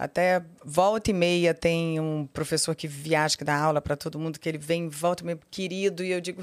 Até 0.00 0.42
volta 0.64 1.10
e 1.10 1.12
meia 1.12 1.52
tem 1.52 2.00
um 2.00 2.26
professor 2.32 2.74
que 2.74 2.88
viaja, 2.88 3.36
que 3.36 3.44
dá 3.44 3.54
aula 3.54 3.82
para 3.82 3.94
todo 3.94 4.18
mundo, 4.18 4.40
que 4.40 4.48
ele 4.48 4.56
vem, 4.56 4.88
volta 4.88 5.22
e 5.22 5.26
meia, 5.26 5.38
querido, 5.50 6.02
e 6.02 6.10
eu 6.10 6.22
digo, 6.22 6.42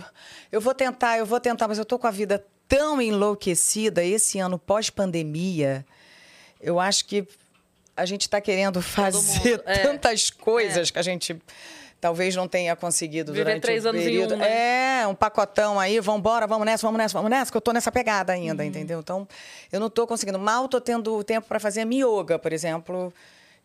eu 0.51 0.61
vou 0.61 0.75
tentar, 0.75 1.17
eu 1.17 1.25
vou 1.25 1.39
tentar, 1.39 1.67
mas 1.67 1.79
eu 1.79 1.85
tô 1.85 1.97
com 1.97 2.05
a 2.05 2.11
vida 2.11 2.45
tão 2.67 3.01
enlouquecida 3.01 4.03
esse 4.03 4.37
ano 4.37 4.59
pós-pandemia. 4.59 5.83
Eu 6.61 6.79
acho 6.79 7.05
que 7.05 7.27
a 7.95 8.05
gente 8.05 8.21
está 8.21 8.39
querendo 8.39 8.79
fazer 8.79 9.59
é. 9.65 9.79
tantas 9.79 10.29
coisas 10.29 10.91
que 10.91 10.99
a 10.99 11.01
gente 11.01 11.35
talvez 11.99 12.35
não 12.35 12.47
tenha 12.47 12.75
conseguido 12.75 13.31
Viver 13.31 13.45
durante 13.45 13.63
três 13.63 13.85
o 13.85 13.89
anos 13.89 14.01
em 14.01 14.03
período. 14.03 14.35
um, 14.35 14.37
né? 14.37 15.01
É, 15.01 15.07
um 15.07 15.15
pacotão 15.15 15.79
aí, 15.79 15.99
vamos 15.99 16.19
embora, 16.19 16.45
vamos 16.45 16.63
nessa, 16.63 16.85
vamos 16.85 16.99
nessa, 16.99 17.13
vamos 17.17 17.31
nessa, 17.31 17.49
que 17.49 17.57
eu 17.57 17.61
tô 17.61 17.71
nessa 17.71 17.91
pegada 17.91 18.33
ainda, 18.33 18.61
Uhum. 18.61 18.69
entendeu? 18.69 18.99
Então, 18.99 19.27
eu 19.71 19.79
não 19.79 19.89
tô 19.89 20.05
conseguindo. 20.05 20.37
Mal 20.37 20.67
tô 20.67 20.79
tendo 20.79 21.23
tempo 21.23 21.47
para 21.47 21.59
fazer 21.59 21.81
a 21.81 21.85
minha 21.87 22.05
yoga, 22.05 22.37
por 22.37 22.53
exemplo, 22.53 23.11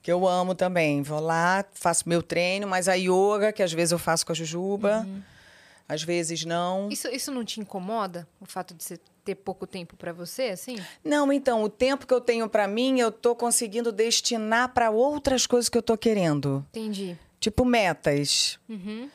que 0.03 0.11
eu 0.11 0.27
amo 0.27 0.55
também. 0.55 1.03
Vou 1.03 1.21
lá, 1.21 1.65
faço 1.75 2.09
meu 2.09 2.23
treino, 2.23 2.67
mas 2.67 2.89
a 2.89 2.95
yoga, 2.95 3.53
que 3.53 3.63
às 3.63 3.73
vezes 3.73 3.93
eu 3.93 3.99
faço 3.99 4.27
com 4.27 4.33
a 4.33 4.35
Jujuba, 4.35 5.05
Uhum. 5.07 5.23
às 5.89 6.03
vezes 6.03 6.45
não. 6.45 6.89
Isso, 6.91 7.09
isso 7.09 7.31
não 7.31 7.45
te 7.45 7.61
incomoda? 7.61 8.27
O 8.41 8.47
fato 8.47 8.75
de 8.75 8.83
você 8.83 8.99
ter 9.25 9.37
pouco 9.37 9.67
tempo 9.67 9.97
pra 9.97 10.13
você, 10.13 10.45
assim? 10.49 10.77
Não, 11.05 11.33
então, 11.33 11.63
o 11.63 11.69
tempo 11.69 12.07
que 12.07 12.13
eu 12.13 12.21
tenho 12.21 12.49
para 12.49 12.67
mim, 12.67 12.99
eu 12.99 13.13
tô 13.13 13.37
conseguindo 13.37 13.93
destinar 13.93 14.71
para 14.75 14.91
outras 14.91 15.47
coisas 15.47 15.69
que 15.69 15.79
eu 15.79 15.83
tô 15.83 15.97
querendo. 15.97 16.67
Entendi. 16.71 17.17
Tipo 17.39 17.65
metas. 17.65 18.59
Uhum. 18.69 19.09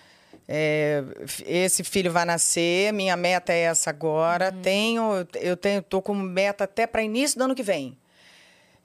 É, 0.47 1.03
esse 1.45 1.83
filho 1.83 2.09
vai 2.09 2.23
nascer, 2.23 2.93
minha 2.93 3.17
meta 3.17 3.51
é 3.51 3.59
essa 3.63 3.89
agora. 3.89 4.49
Tenho, 4.49 5.27
eu 5.41 5.57
tenho, 5.57 5.81
tô 5.81 6.01
com 6.01 6.13
meta 6.13 6.63
até 6.63 6.87
para 6.87 7.03
início 7.03 7.37
do 7.37 7.43
ano 7.43 7.55
que 7.55 7.63
vem. 7.63 7.97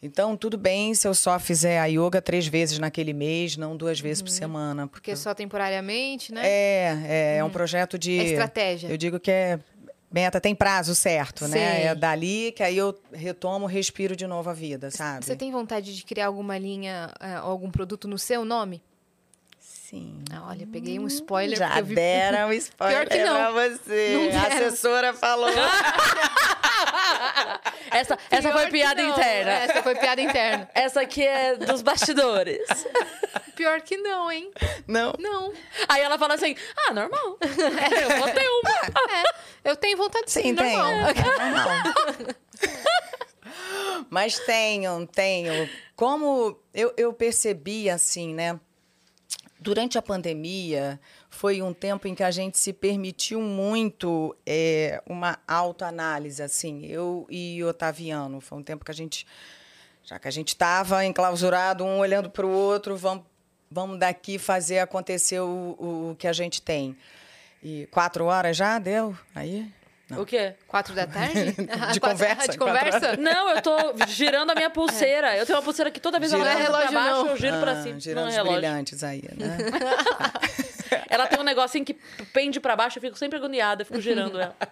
Então, 0.02 0.36
tudo 0.36 0.58
bem 0.58 0.92
se 0.94 1.06
eu 1.06 1.14
só 1.14 1.38
fizer 1.38 1.78
a 1.78 1.86
yoga 1.86 2.20
três 2.20 2.46
vezes 2.46 2.78
naquele 2.78 3.12
mês, 3.12 3.56
não 3.56 3.76
duas 3.76 4.00
vezes 4.00 4.20
por 4.20 4.30
semana. 4.30 4.88
Porque 4.88 5.14
só 5.14 5.32
temporariamente, 5.32 6.32
né? 6.34 6.40
É, 6.44 6.98
é, 7.04 7.36
é 7.38 7.44
um 7.44 7.50
projeto 7.50 7.96
de. 7.98 8.18
É 8.18 8.24
estratégia. 8.24 8.88
Eu 8.88 8.96
digo 8.96 9.20
que 9.20 9.30
é. 9.30 9.60
Meta 10.12 10.38
tem 10.40 10.54
prazo 10.54 10.94
certo, 10.94 11.48
né? 11.48 11.56
Sei. 11.76 11.86
É 11.86 11.94
dali 11.94 12.52
que 12.52 12.62
aí 12.62 12.76
eu 12.76 12.94
retomo, 13.12 13.64
respiro 13.64 14.14
de 14.14 14.26
novo 14.26 14.50
a 14.50 14.52
vida, 14.52 14.90
sabe? 14.90 15.24
Você 15.24 15.34
tem 15.34 15.50
vontade 15.50 15.96
de 15.96 16.04
criar 16.04 16.26
alguma 16.26 16.58
linha, 16.58 17.10
é, 17.18 17.34
algum 17.36 17.70
produto 17.70 18.06
no 18.06 18.18
seu 18.18 18.44
nome? 18.44 18.82
Sim. 19.58 20.18
Ah, 20.30 20.48
olha, 20.48 20.66
peguei 20.70 20.98
um 20.98 21.06
spoiler. 21.06 21.56
Já 21.56 21.66
porque 21.68 21.80
eu 21.80 21.84
vi- 21.86 21.94
deram 21.94 22.48
um 22.48 22.52
spoiler 22.54 23.08
Pior 23.08 23.08
que 23.08 23.24
não. 23.24 23.34
pra 23.36 23.50
você. 23.52 24.12
Não 24.32 24.40
a 24.40 24.48
deram. 24.48 24.66
assessora 24.66 25.14
falou. 25.14 25.48
Essa, 27.90 28.18
essa 28.30 28.48
Pior 28.48 28.60
foi 28.62 28.70
piada 28.70 29.02
não. 29.02 29.10
interna. 29.10 29.50
Essa 29.50 29.82
foi 29.82 29.94
piada 29.94 30.20
interna. 30.20 30.70
Essa 30.74 31.00
aqui 31.02 31.26
é 31.26 31.56
dos 31.56 31.82
bastidores. 31.82 32.62
Pior 33.54 33.80
que 33.82 33.98
não, 33.98 34.32
hein? 34.32 34.50
Não. 34.86 35.12
Não. 35.18 35.52
Aí 35.88 36.00
ela 36.00 36.18
fala 36.18 36.34
assim: 36.34 36.56
ah, 36.88 36.94
normal. 36.94 37.38
Eu 37.40 38.18
vou 38.18 38.30
ter 38.30 38.48
uma. 38.48 38.70
É, 39.12 39.70
eu 39.70 39.76
tenho 39.76 39.96
vontade 39.96 40.24
de 40.26 40.32
ser 40.32 40.42
Sim, 40.42 40.54
tem. 40.54 40.76
normal. 40.76 40.92
Normal. 40.94 42.34
Mas 44.08 44.38
tenho, 44.40 45.06
tenho. 45.06 45.68
Como 45.94 46.58
eu, 46.72 46.92
eu 46.96 47.12
percebi, 47.12 47.90
assim, 47.90 48.34
né? 48.34 48.58
Durante 49.60 49.96
a 49.96 50.02
pandemia, 50.02 50.98
foi 51.32 51.62
um 51.62 51.72
tempo 51.72 52.06
em 52.06 52.14
que 52.14 52.22
a 52.22 52.30
gente 52.30 52.58
se 52.58 52.74
permitiu 52.74 53.40
muito 53.40 54.36
é, 54.46 55.02
uma 55.06 55.38
autoanálise, 55.48 56.42
assim, 56.42 56.84
eu 56.84 57.26
e 57.30 57.64
Otaviano. 57.64 58.38
Foi 58.40 58.58
um 58.58 58.62
tempo 58.62 58.84
que 58.84 58.90
a 58.90 58.94
gente, 58.94 59.26
já 60.04 60.18
que 60.18 60.28
a 60.28 60.30
gente 60.30 60.48
estava 60.48 61.04
enclausurado, 61.06 61.84
um 61.84 61.98
olhando 61.98 62.28
para 62.28 62.46
o 62.46 62.50
outro, 62.50 62.96
vamos, 62.96 63.24
vamos 63.70 63.98
daqui 63.98 64.38
fazer 64.38 64.80
acontecer 64.80 65.40
o, 65.40 66.10
o 66.10 66.16
que 66.18 66.28
a 66.28 66.34
gente 66.34 66.60
tem. 66.60 66.94
E 67.62 67.88
quatro 67.90 68.26
horas 68.26 68.54
já 68.54 68.78
deu? 68.78 69.16
Aí? 69.34 69.72
O 70.20 70.26
quê? 70.26 70.54
Quatro 70.66 70.94
da 70.94 71.06
tarde? 71.06 71.52
De 71.56 71.66
Quatro- 71.66 72.00
conversa, 72.00 72.48
De 72.52 72.58
conversa? 72.58 73.16
Não, 73.16 73.50
eu 73.50 73.62
tô 73.62 73.76
girando 74.08 74.50
a 74.50 74.54
minha 74.54 74.70
pulseira. 74.70 75.36
Eu 75.36 75.44
tenho 75.46 75.58
uma 75.58 75.64
pulseira 75.64 75.90
que 75.90 76.00
toda 76.00 76.18
vez 76.18 76.32
ela 76.32 76.42
Girando. 76.44 76.60
vai 76.60 76.70
Não 76.70 76.78
é 76.78 76.86
pra 76.88 76.88
relógio, 76.90 77.10
baixo, 77.12 77.24
não. 77.24 77.30
eu 77.32 77.36
giro 77.36 77.60
pra 77.60 77.72
Ah, 77.72 77.82
cima. 77.82 78.00
Girando 78.00 78.20
não 78.24 78.26
é 78.26 78.30
os 78.30 78.36
relógio. 78.36 78.56
brilhantes 78.60 79.04
aí, 79.04 79.22
né? 79.36 79.56
Ela 81.08 81.26
tem 81.26 81.38
um 81.40 81.42
negocinho 81.42 81.84
que 81.84 81.94
pende 82.32 82.60
pra 82.60 82.76
baixo, 82.76 82.98
eu 82.98 83.02
fico 83.02 83.16
sempre 83.18 83.38
agoniada, 83.38 83.82
eu 83.82 83.86
fico 83.86 84.00
girando 84.00 84.38
ela. 84.40 84.56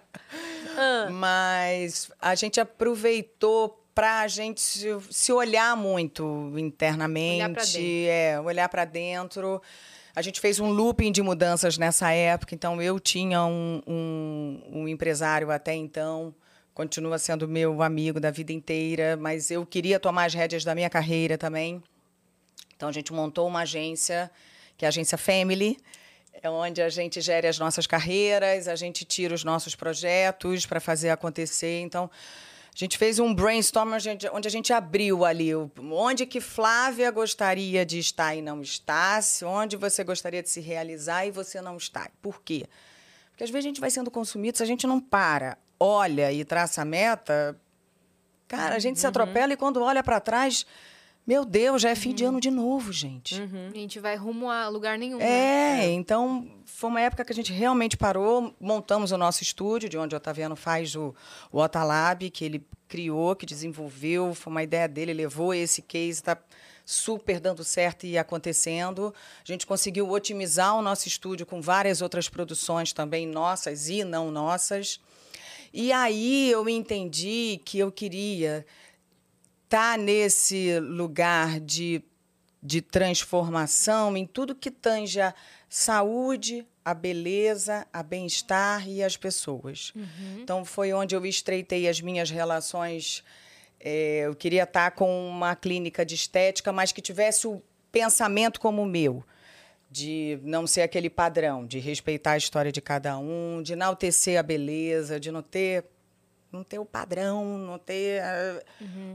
Ah, 0.79 1.09
Mas 1.11 2.11
a 2.21 2.35
gente 2.37 2.61
aproveitou 2.61 3.85
para 3.95 4.21
a 4.21 4.29
gente 4.29 4.61
se, 4.61 5.33
olhar 5.33 5.77
muito 5.77 6.53
internamente, 6.57 7.43
Olhar 7.45 7.51
pra 7.53 7.65
é, 8.09 8.41
olhar 8.41 8.69
para 8.69 8.85
dentro. 8.85 9.61
A 10.21 10.23
gente 10.23 10.39
fez 10.39 10.61
um 10.61 10.71
looping 10.71 11.11
de 11.13 11.23
mudanças 11.23 11.79
nessa 11.79 12.13
época, 12.13 12.55
então 12.55 12.83
eu 12.83 13.01
tinha 13.01 13.43
um, 13.43 13.81
um, 13.87 14.63
um 14.71 14.87
empresário 14.87 15.51
até 15.51 15.75
então, 15.75 16.35
continua 16.75 17.19
sendo 17.19 17.49
meu 17.49 17.81
amigo 17.81 18.21
da 18.21 18.31
vida 18.31 18.53
inteira, 18.53 19.17
mas 19.17 19.51
eu 19.51 19.65
queria 19.65 19.99
tomar 19.99 20.27
as 20.27 20.35
rédeas 20.35 20.63
da 20.63 20.75
minha 20.75 20.91
carreira 20.91 21.39
também. 21.39 21.83
Então 22.77 22.91
a 22.91 22.93
gente 22.93 23.15
montou 23.15 23.49
uma 23.49 23.61
agência, 23.61 24.31
que 24.77 24.85
é 24.85 24.89
a 24.89 24.91
agência 24.91 25.17
Family, 25.17 25.79
é 26.43 26.51
onde 26.51 26.83
a 26.83 26.91
gente 26.91 27.19
gere 27.23 27.49
as 27.49 27.59
nossas 27.59 27.87
carreiras, 27.87 28.69
a 28.69 28.77
gente 28.77 29.07
tira 29.07 29.35
os 29.35 29.43
nossos 29.43 29.75
projetos 29.75 30.67
para 30.67 30.81
fazer 30.81 31.09
acontecer. 31.09 31.81
Então 31.81 32.11
a 32.75 32.79
gente 32.79 32.97
fez 32.97 33.19
um 33.19 33.35
brainstorm 33.35 33.93
onde 34.33 34.49
a 34.49 34.51
gente- 34.51 34.73
abriu 34.73 35.25
ali 35.25 35.51
onde 35.55 36.25
que 36.25 36.41
Flávia 36.41 37.11
gostaria 37.11 37.85
de 37.85 37.99
estar 37.99 38.35
e 38.35 38.41
não 38.41 38.63
está, 38.63 39.21
onde 39.45 39.77
você 39.77 40.05
gostaria 40.05 40.43
de 40.43 40.49
se 40.49 40.61
realizar 40.61 41.27
e 41.27 41.31
você 41.31 41.61
não 41.61 41.77
está. 41.77 42.09
Por 42.23 42.41
quê? 42.43 42.67
Porque 43.31 43.45
às 43.45 43.51
vezes 43.51 43.67
a 43.67 43.69
gente 43.69 43.81
vai 43.81 43.91
sendo 43.91 44.11
consumido, 44.11 44.57
se 44.57 44.63
a 44.63 44.67
gente 44.67 44.87
não 44.87 45.01
para, 45.01 45.59
olha 45.79 46.33
e 46.33 46.45
traça 46.45 46.83
a 46.83 46.85
meta, 46.85 47.59
cara, 48.47 48.75
a 48.75 48.79
gente 48.79 48.99
se 49.01 49.07
atropela 49.07 49.53
e 49.53 49.57
quando 49.57 49.83
olha 49.83 50.03
para 50.03 50.21
trás, 50.21 50.65
meu 51.27 51.45
Deus, 51.45 51.83
já 51.83 51.91
é 51.91 51.95
fim 51.95 52.15
de 52.15 52.25
ano 52.25 52.41
de 52.41 52.51
novo, 52.51 52.93
gente. 52.93 53.41
A 53.73 53.77
gente 53.77 54.01
vai 54.01 54.17
rumo 54.17 54.51
a 54.51 54.69
lugar 54.69 54.99
nenhum. 54.99 55.19
né? 55.19 55.85
É, 55.85 55.91
então 55.91 56.51
foi 56.65 56.91
uma 56.91 57.01
época 57.01 57.25
que 57.25 57.33
a 57.33 57.35
gente 57.35 57.53
realmente 57.53 57.97
parou, 57.97 58.55
montamos 58.61 59.13
o 59.13 59.19
nosso 59.19 59.43
estúdio, 59.43 59.89
de 59.89 59.99
onde 59.99 60.15
o 60.15 60.19
Otaviano 60.19 60.57
faz 60.57 60.97
o, 60.97 61.15
o 61.53 61.61
Otalab, 61.61 62.29
que 62.31 62.45
ele 62.45 62.67
criou, 62.89 63.37
que 63.37 63.47
desenvolveu, 63.47 64.35
foi 64.35 64.51
uma 64.51 64.63
ideia 64.63 64.89
dele, 64.89 65.13
levou 65.13 65.55
esse 65.55 65.83
case, 65.83 66.19
está 66.19 66.37
super 66.85 67.39
dando 67.39 67.63
certo 67.63 68.05
e 68.05 68.19
acontecendo. 68.19 69.15
A 69.45 69.47
gente 69.47 69.67
conseguiu 69.67 70.11
otimizar 70.11 70.77
o 70.77 70.83
nosso 70.83 71.07
estúdio 71.07 71.47
com 71.47 71.61
várias 71.61 72.03
outras 72.03 72.29
produções 72.29 72.93
também, 72.93 73.27
nossas 73.27 73.89
e 73.89 74.03
não 74.03 74.31
nossas. 74.31 74.99
E 75.73 75.93
aí 75.93 76.51
eu 76.51 76.69
entendi 76.69 77.61
que 77.65 77.79
eu 77.79 77.93
queria 77.93 78.67
estar 79.71 79.97
nesse 79.97 80.81
lugar 80.81 81.61
de, 81.61 82.03
de 82.61 82.83
transformação 82.83 84.17
em 84.17 84.27
tudo 84.27 84.53
que 84.53 84.69
tange 84.69 85.21
a 85.21 85.33
saúde, 85.69 86.67
a 86.85 86.93
beleza, 86.93 87.87
a 87.93 88.03
bem-estar 88.03 88.89
e 88.89 89.01
as 89.01 89.17
pessoas. 89.17 89.93
Então 90.41 90.65
foi 90.65 90.93
onde 90.93 91.15
eu 91.15 91.25
estreitei 91.25 91.89
as 91.89 92.01
minhas 92.01 92.31
relações. 92.31 93.23
É, 93.79 94.23
eu 94.27 94.35
queria 94.35 94.65
estar 94.65 94.91
com 94.91 95.29
uma 95.29 95.55
clínica 95.55 96.05
de 96.05 96.17
estética, 96.17 96.73
mas 96.73 96.91
que 96.91 97.01
tivesse 97.01 97.47
o 97.47 97.63
pensamento 97.93 98.59
como 98.59 98.83
o 98.83 98.87
meu 98.87 99.25
de 99.89 100.41
não 100.43 100.67
ser 100.67 100.83
aquele 100.83 101.09
padrão, 101.09 101.65
de 101.65 101.79
respeitar 101.79 102.33
a 102.33 102.37
história 102.37 102.73
de 102.73 102.81
cada 102.81 103.17
um, 103.19 103.63
de 103.63 103.75
enaltecer 103.75 104.39
a 104.39 104.43
beleza, 104.43 105.21
de 105.21 105.31
não 105.31 105.43
ter 105.43 105.85
não 106.53 106.65
ter 106.65 106.79
o 106.79 106.85
padrão, 106.85 107.59
não 107.59 107.79
ter. 107.79 108.23
ah, 108.23 108.63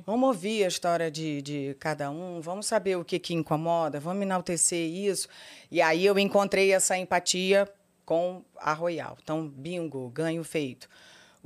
Vamos 0.05 0.27
ouvir 0.27 0.63
a 0.63 0.67
história 0.67 1.11
de, 1.11 1.41
de 1.41 1.75
cada 1.79 2.09
um, 2.09 2.39
vamos 2.41 2.65
saber 2.65 2.95
o 2.97 3.03
que, 3.05 3.19
que 3.19 3.33
incomoda, 3.33 3.99
vamos 3.99 4.21
enaltecer 4.23 4.87
isso. 4.89 5.27
E 5.71 5.81
aí 5.81 6.05
eu 6.05 6.17
encontrei 6.19 6.71
essa 6.71 6.97
empatia 6.97 7.67
com 8.05 8.43
a 8.57 8.71
Royal. 8.73 9.17
Então, 9.21 9.47
bingo, 9.47 10.09
ganho 10.09 10.43
feito. 10.43 10.87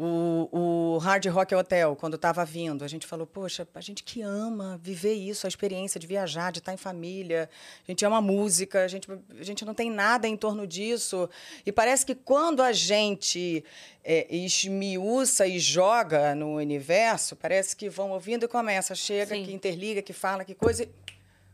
O, 0.02 0.96
o 0.96 0.98
Hard 1.00 1.26
Rock 1.26 1.54
Hotel, 1.54 1.94
quando 1.94 2.16
estava 2.16 2.46
vindo, 2.46 2.86
a 2.86 2.88
gente 2.88 3.06
falou: 3.06 3.28
Poxa, 3.28 3.68
a 3.76 3.82
gente 3.82 4.02
que 4.02 4.22
ama 4.22 4.80
viver 4.82 5.12
isso, 5.12 5.46
a 5.46 5.50
experiência 5.50 6.00
de 6.00 6.08
viajar, 6.08 6.54
de 6.54 6.60
estar 6.60 6.74
em 6.74 6.78
família, 6.78 7.50
a 7.86 7.92
gente 7.92 8.06
ama 8.06 8.22
música, 8.22 8.86
a 8.86 8.88
gente, 8.88 9.10
a 9.38 9.44
gente 9.44 9.66
não 9.66 9.74
tem 9.74 9.92
nada 9.92 10.26
em 10.26 10.38
torno 10.38 10.66
disso. 10.66 11.30
E 11.66 11.72
parece 11.74 12.06
que 12.06 12.16
quando 12.16 12.64
a 12.64 12.72
gente 12.72 13.62
é, 14.02 14.26
esmiuça 14.34 15.46
e 15.46 15.60
joga 15.60 16.34
no 16.34 16.56
universo, 16.56 17.36
parece 17.36 17.76
que 17.76 17.90
vão 17.90 18.12
ouvindo 18.12 18.46
e 18.46 18.48
começa, 18.48 18.96
chega, 18.96 19.36
Sim. 19.36 19.44
que 19.44 19.52
interliga, 19.52 20.02
que 20.02 20.14
fala, 20.14 20.46
que 20.46 20.56
coisa. 20.56 20.84
e 20.84 20.90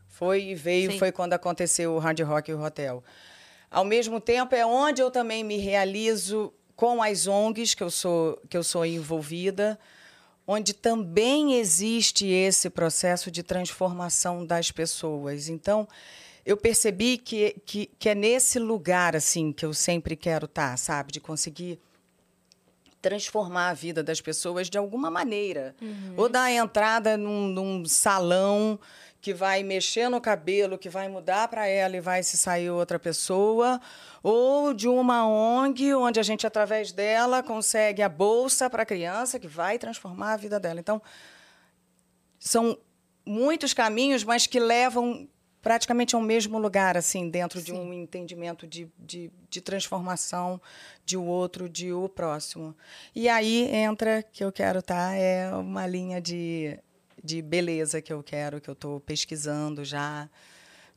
Foi 0.08 0.40
e 0.44 0.54
veio, 0.54 0.92
Sim. 0.92 0.98
foi 1.00 1.10
quando 1.10 1.32
aconteceu 1.32 1.96
o 1.96 1.98
Hard 1.98 2.20
Rock 2.20 2.52
Hotel. 2.52 3.02
Ao 3.68 3.84
mesmo 3.84 4.20
tempo, 4.20 4.54
é 4.54 4.64
onde 4.64 5.02
eu 5.02 5.10
também 5.10 5.42
me 5.42 5.56
realizo 5.56 6.54
com 6.76 7.02
as 7.02 7.26
ONGs 7.26 7.74
que 7.74 7.82
eu 7.82 7.90
sou, 7.90 8.40
que 8.48 8.56
eu 8.56 8.62
sou 8.62 8.84
envolvida, 8.84 9.78
onde 10.46 10.74
também 10.74 11.54
existe 11.54 12.26
esse 12.26 12.70
processo 12.70 13.30
de 13.30 13.42
transformação 13.42 14.46
das 14.46 14.70
pessoas. 14.70 15.48
Então, 15.48 15.88
eu 16.44 16.56
percebi 16.56 17.18
que, 17.18 17.56
que, 17.64 17.86
que 17.98 18.08
é 18.08 18.14
nesse 18.14 18.58
lugar 18.58 19.16
assim 19.16 19.52
que 19.52 19.64
eu 19.64 19.74
sempre 19.74 20.14
quero 20.14 20.44
estar, 20.44 20.76
sabe? 20.76 21.10
De 21.10 21.18
conseguir 21.18 21.80
transformar 23.02 23.70
a 23.70 23.74
vida 23.74 24.02
das 24.02 24.20
pessoas 24.20 24.68
de 24.68 24.76
alguma 24.76 25.10
maneira. 25.10 25.74
Uhum. 25.80 26.14
Ou 26.16 26.28
dar 26.28 26.50
entrada 26.50 27.16
num, 27.16 27.48
num, 27.48 27.84
salão 27.84 28.78
que 29.26 29.34
vai 29.34 29.64
mexer 29.64 30.08
no 30.08 30.20
cabelo, 30.20 30.78
que 30.78 30.88
vai 30.88 31.08
mudar 31.08 31.48
para 31.48 31.66
ela 31.66 31.96
e 31.96 32.00
vai 32.00 32.22
se 32.22 32.36
sair 32.36 32.70
outra 32.70 32.96
pessoa. 32.96 33.80
Ou 34.22 34.72
de 34.72 34.86
uma 34.86 35.26
ONG, 35.26 35.92
onde 35.94 36.20
a 36.20 36.22
gente, 36.22 36.46
através 36.46 36.92
dela, 36.92 37.42
consegue 37.42 38.02
a 38.02 38.08
bolsa 38.08 38.70
para 38.70 38.84
a 38.84 38.86
criança, 38.86 39.40
que 39.40 39.48
vai 39.48 39.80
transformar 39.80 40.34
a 40.34 40.36
vida 40.36 40.60
dela. 40.60 40.78
Então, 40.78 41.02
são 42.38 42.78
muitos 43.26 43.74
caminhos, 43.74 44.22
mas 44.22 44.46
que 44.46 44.60
levam 44.60 45.28
praticamente 45.60 46.14
ao 46.14 46.22
mesmo 46.22 46.56
lugar, 46.56 46.96
assim, 46.96 47.28
dentro 47.28 47.58
Sim. 47.58 47.64
de 47.64 47.72
um 47.72 47.92
entendimento 47.92 48.64
de, 48.64 48.88
de, 48.96 49.32
de, 49.50 49.60
transformação 49.60 50.60
de 51.04 51.16
o 51.16 51.24
outro, 51.24 51.68
de 51.68 51.92
o 51.92 52.08
próximo. 52.08 52.76
E 53.12 53.28
aí 53.28 53.68
entra 53.74 54.22
que 54.22 54.44
eu 54.44 54.52
quero 54.52 54.78
estar, 54.78 55.10
tá, 55.10 55.16
é 55.16 55.50
uma 55.52 55.84
linha 55.84 56.20
de, 56.20 56.78
de 57.26 57.42
beleza 57.42 58.00
que 58.00 58.12
eu 58.12 58.22
quero, 58.22 58.60
que 58.60 58.70
eu 58.70 58.74
estou 58.74 59.00
pesquisando 59.00 59.84
já, 59.84 60.30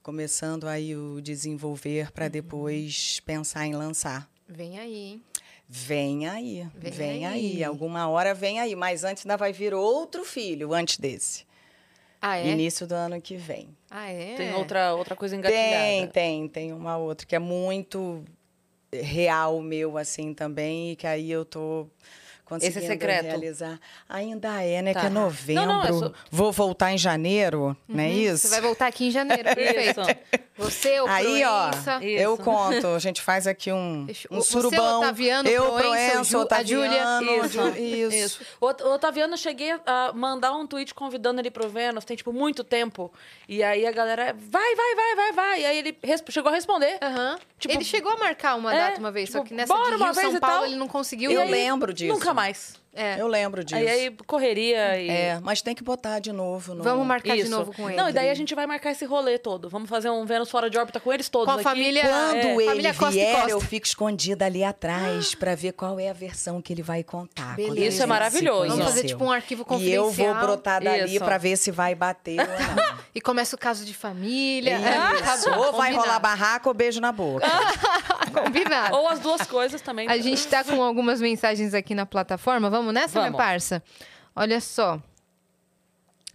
começando 0.03 0.67
aí 0.67 0.95
o 0.95 1.19
desenvolver 1.19 2.11
para 2.11 2.25
uhum. 2.25 2.31
depois 2.31 3.19
pensar 3.25 3.65
em 3.65 3.75
lançar. 3.75 4.29
Vem 4.47 4.79
aí, 4.79 4.95
hein? 4.95 5.23
Vem 5.67 6.27
aí, 6.27 6.67
vem, 6.75 6.91
vem 6.91 7.25
aí. 7.25 7.55
aí. 7.55 7.63
Alguma 7.63 8.07
hora 8.07 8.33
vem 8.33 8.59
aí, 8.59 8.75
mas 8.75 9.03
antes 9.03 9.25
ainda 9.25 9.37
vai 9.37 9.51
vir 9.51 9.73
outro 9.73 10.23
filho 10.23 10.73
antes 10.73 10.97
desse. 10.97 11.45
Ah, 12.21 12.37
é? 12.37 12.47
Início 12.47 12.85
do 12.85 12.93
ano 12.93 13.21
que 13.21 13.37
vem. 13.37 13.69
Ah, 13.89 14.09
é? 14.09 14.35
Tem 14.35 14.53
outra, 14.53 14.93
outra 14.93 15.15
coisa 15.15 15.35
engatilhada? 15.35 15.67
Tem, 15.69 16.07
tem. 16.07 16.47
Tem 16.47 16.73
uma 16.73 16.97
outra 16.97 17.25
que 17.25 17.35
é 17.35 17.39
muito 17.39 18.23
real 18.91 19.61
meu, 19.61 19.97
assim, 19.97 20.33
também. 20.33 20.91
E 20.91 20.95
que 20.95 21.07
aí 21.07 21.31
eu 21.31 21.45
tô 21.45 21.87
Esse 22.57 22.79
é 22.79 22.81
secreto. 22.81 23.25
realizar. 23.25 23.79
Ainda 24.07 24.63
é, 24.63 24.81
né? 24.81 24.93
Tá. 24.93 25.01
Que 25.01 25.05
é 25.05 25.09
novembro. 25.09 25.65
Não, 25.65 25.83
não, 25.83 25.83
é 25.83 25.93
só... 25.93 26.11
Vou 26.31 26.51
voltar 26.51 26.91
em 26.91 26.97
janeiro, 26.97 27.61
uhum. 27.61 27.75
não 27.87 28.03
é 28.03 28.09
isso? 28.09 28.47
Você 28.47 28.49
vai 28.49 28.61
voltar 28.61 28.87
aqui 28.87 29.07
em 29.07 29.11
janeiro, 29.11 29.43
perfeito. 29.55 30.01
Você, 30.59 30.99
o 30.99 31.07
Aí, 31.07 31.43
ó, 31.45 31.69
isso. 31.69 31.89
eu 32.03 32.37
conto. 32.37 32.87
A 32.87 32.99
gente 32.99 33.21
faz 33.21 33.47
aqui 33.47 33.71
um, 33.71 34.05
um 34.29 34.41
surubão. 34.41 34.99
Você, 34.99 35.05
Otaviano, 35.05 35.49
eu, 35.49 35.63
Proença, 35.63 36.35
Proença, 36.35 36.55
a 36.55 36.63
Júlia. 36.63 37.03
Isso. 37.21 37.69
isso. 37.79 38.15
isso. 38.15 38.41
O 38.59 38.67
Otaviano, 38.67 39.37
cheguei 39.37 39.71
a 39.85 40.11
mandar 40.13 40.51
um 40.53 40.67
tweet 40.67 40.93
convidando 40.93 41.39
ele 41.39 41.49
pro 41.49 41.69
Vênus, 41.69 42.03
tem, 42.03 42.17
tipo, 42.17 42.33
muito 42.33 42.63
tempo. 42.63 43.11
E 43.47 43.63
aí 43.63 43.85
a 43.85 43.91
galera, 43.91 44.35
vai, 44.37 44.75
vai, 44.75 44.95
vai, 44.95 45.15
vai, 45.15 45.31
vai. 45.31 45.61
E 45.61 45.65
aí 45.65 45.77
ele 45.77 45.97
chegou 46.29 46.51
a 46.51 46.55
responder. 46.55 46.99
Uhum. 47.01 47.37
Tipo, 47.57 47.73
ele 47.75 47.85
chegou 47.85 48.11
a 48.11 48.17
marcar 48.17 48.55
uma 48.55 48.73
é, 48.73 48.77
data 48.77 48.99
uma 48.99 49.11
vez, 49.11 49.29
tipo, 49.29 49.39
só 49.39 49.45
que 49.45 49.53
nessa 49.53 49.73
de 49.73 49.95
Rio, 49.95 50.13
São 50.13 50.39
Paulo, 50.39 50.65
ele 50.65 50.75
não 50.75 50.87
conseguiu. 50.87 51.31
Eu 51.31 51.45
lembro 51.45 51.93
disso. 51.93 52.13
Nunca 52.13 52.33
mais. 52.33 52.78
É. 52.93 53.19
Eu 53.19 53.27
lembro 53.27 53.63
disso. 53.63 53.75
Aí, 53.75 53.87
aí 53.87 54.17
correria 54.25 54.99
e... 54.99 55.09
É, 55.09 55.39
mas 55.41 55.61
tem 55.61 55.75
que 55.75 55.83
botar 55.83 56.19
de 56.19 56.31
novo. 56.31 56.73
No... 56.73 56.83
Vamos 56.83 57.05
marcar 57.05 57.35
Isso. 57.35 57.45
de 57.45 57.51
novo 57.51 57.73
com 57.73 57.87
ele. 57.87 57.97
Não, 57.97 58.09
e 58.09 58.13
daí 58.13 58.29
a 58.29 58.33
gente 58.33 58.53
vai 58.55 58.65
marcar 58.65 58.91
esse 58.91 59.05
rolê 59.05 59.37
todo. 59.37 59.69
Vamos 59.69 59.89
fazer 59.89 60.09
um 60.09 60.25
Vênus 60.25 60.49
fora 60.49 60.69
de 60.69 60.77
órbita 60.77 60.99
com 60.99 61.13
eles 61.13 61.29
todos 61.29 61.45
Com 61.45 61.51
a 61.51 61.55
aqui. 61.55 61.63
família... 61.63 62.01
Quando 62.01 62.35
é. 62.35 62.55
ele 62.55 62.65
família 62.65 62.93
vier, 62.93 63.35
Costa 63.35 63.49
eu 63.49 63.61
fico 63.61 63.85
escondida 63.85 64.45
ali 64.45 64.63
atrás 64.63 65.35
para 65.35 65.55
ver 65.55 65.73
qual 65.73 65.99
é 65.99 66.09
a 66.09 66.13
versão 66.13 66.61
que 66.61 66.73
ele 66.73 66.81
vai 66.81 67.03
contar. 67.03 67.55
Beleza. 67.55 67.87
Isso 67.87 68.03
é 68.03 68.05
maravilhoso. 68.05 68.69
Vamos 68.69 68.85
fazer 68.85 69.05
tipo 69.05 69.23
um 69.23 69.31
arquivo 69.31 69.63
confidencial. 69.63 70.05
E 70.05 70.07
eu 70.07 70.11
vou 70.11 70.33
brotar 70.35 70.83
dali 70.83 71.19
para 71.19 71.37
ver 71.37 71.57
se 71.57 71.71
vai 71.71 71.93
bater 71.93 72.39
ou 72.39 72.47
não. 72.47 72.99
e 73.13 73.21
começa 73.21 73.55
o 73.55 73.59
caso 73.59 73.85
de 73.85 73.93
família. 73.93 74.77
Isso. 74.77 75.49
É, 75.49 75.57
ou 75.57 75.73
vai 75.73 75.93
rolar 75.93 76.19
barraca 76.19 76.67
ou 76.67 76.73
beijo 76.73 76.99
na 76.99 77.11
boca. 77.11 77.45
Combinado. 78.43 78.95
Ou 78.95 79.07
as 79.07 79.19
duas 79.19 79.45
coisas 79.47 79.81
também. 79.81 80.07
A 80.07 80.17
gente 80.17 80.47
tá 80.47 80.63
com 80.63 80.81
algumas 80.81 81.21
mensagens 81.21 81.73
aqui 81.73 81.93
na 81.95 82.05
plataforma. 82.05 82.69
Vamos 82.69 82.93
nessa, 82.93 83.19
Vamos. 83.19 83.29
minha 83.29 83.37
parça? 83.37 83.83
Olha 84.35 84.61
só. 84.61 85.01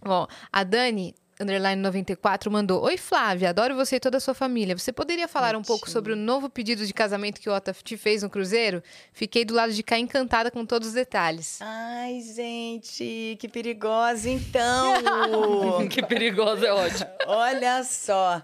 Ó, 0.03 0.27
a 0.51 0.63
Dani 0.63 1.15
underline 1.39 1.81
94 1.81 2.51
mandou: 2.51 2.83
Oi 2.83 2.97
Flávia, 2.97 3.49
adoro 3.49 3.75
você 3.75 3.97
e 3.97 3.99
toda 3.99 4.17
a 4.17 4.19
sua 4.19 4.33
família. 4.33 4.77
Você 4.77 4.91
poderia 4.91 5.27
falar 5.27 5.53
Mentira. 5.53 5.59
um 5.59 5.63
pouco 5.63 5.89
sobre 5.89 6.13
o 6.13 6.15
novo 6.15 6.49
pedido 6.49 6.85
de 6.85 6.93
casamento 6.93 7.39
que 7.41 7.49
o 7.49 7.53
Ota 7.53 7.73
te 7.73 7.97
fez 7.97 8.23
no 8.23 8.29
cruzeiro? 8.29 8.81
Fiquei 9.13 9.43
do 9.43 9.53
lado 9.53 9.73
de 9.73 9.83
cá 9.83 9.97
encantada 9.97 10.49
com 10.51 10.65
todos 10.65 10.89
os 10.89 10.93
detalhes. 10.93 11.59
Ai, 11.61 12.21
gente, 12.21 13.37
que 13.39 13.47
perigosa 13.47 14.29
então. 14.29 15.87
que 15.89 16.01
perigosa 16.01 16.67
é 16.67 16.73
ótimo. 16.73 17.09
Olha 17.27 17.83
só. 17.83 18.41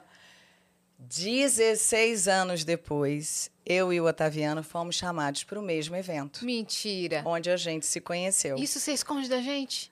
16 1.12 2.30
anos 2.30 2.64
depois, 2.64 3.52
eu 3.66 3.92
e 3.92 4.00
o 4.00 4.08
Otaviano 4.08 4.64
fomos 4.64 4.96
chamados 4.96 5.44
para 5.44 5.60
o 5.60 5.62
mesmo 5.62 5.94
evento. 5.94 6.46
Mentira. 6.46 7.22
Onde 7.26 7.52
a 7.52 7.58
gente 7.58 7.86
se 7.86 8.00
conheceu. 8.00 8.56
Isso 8.56 8.80
você 8.80 8.94
esconde 8.94 9.28
da 9.28 9.42
gente? 9.42 9.92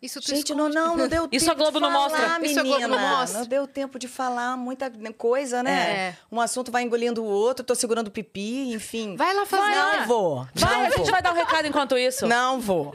Isso 0.00 0.20
tu 0.20 0.28
Gente, 0.28 0.52
esconde? 0.52 0.74
não, 0.74 0.88
não, 0.88 0.96
não 0.96 1.08
deu 1.08 1.28
Isso 1.32 1.46
tempo 1.46 1.50
a 1.50 1.54
Globo 1.64 1.80
não 1.80 1.90
mostra. 1.90 2.38
Menina. 2.38 2.46
Isso 2.46 2.60
a 2.60 2.62
Globo 2.62 2.86
não 2.86 2.98
mostra. 3.00 3.40
Não 3.40 3.46
deu 3.48 3.66
tempo 3.66 3.98
de 3.98 4.06
falar 4.06 4.56
muita 4.56 4.92
coisa, 5.18 5.60
né? 5.60 5.90
É. 6.10 6.16
Um 6.30 6.40
assunto 6.40 6.70
vai 6.70 6.82
engolindo 6.84 7.24
o 7.24 7.26
outro, 7.26 7.64
tô 7.64 7.74
segurando 7.74 8.06
o 8.08 8.10
pipi, 8.12 8.72
enfim. 8.72 9.16
Vai 9.16 9.34
lá 9.34 9.44
fazer. 9.46 9.74
Não 9.74 10.06
vou. 10.06 10.46
Vai, 10.54 10.72
não 10.72 10.86
a 10.86 10.88
vou. 10.90 10.98
gente 10.98 11.10
vai 11.10 11.22
dar 11.22 11.32
um 11.32 11.34
recado 11.34 11.66
enquanto 11.66 11.98
isso. 11.98 12.28
Não 12.28 12.60
vou. 12.60 12.94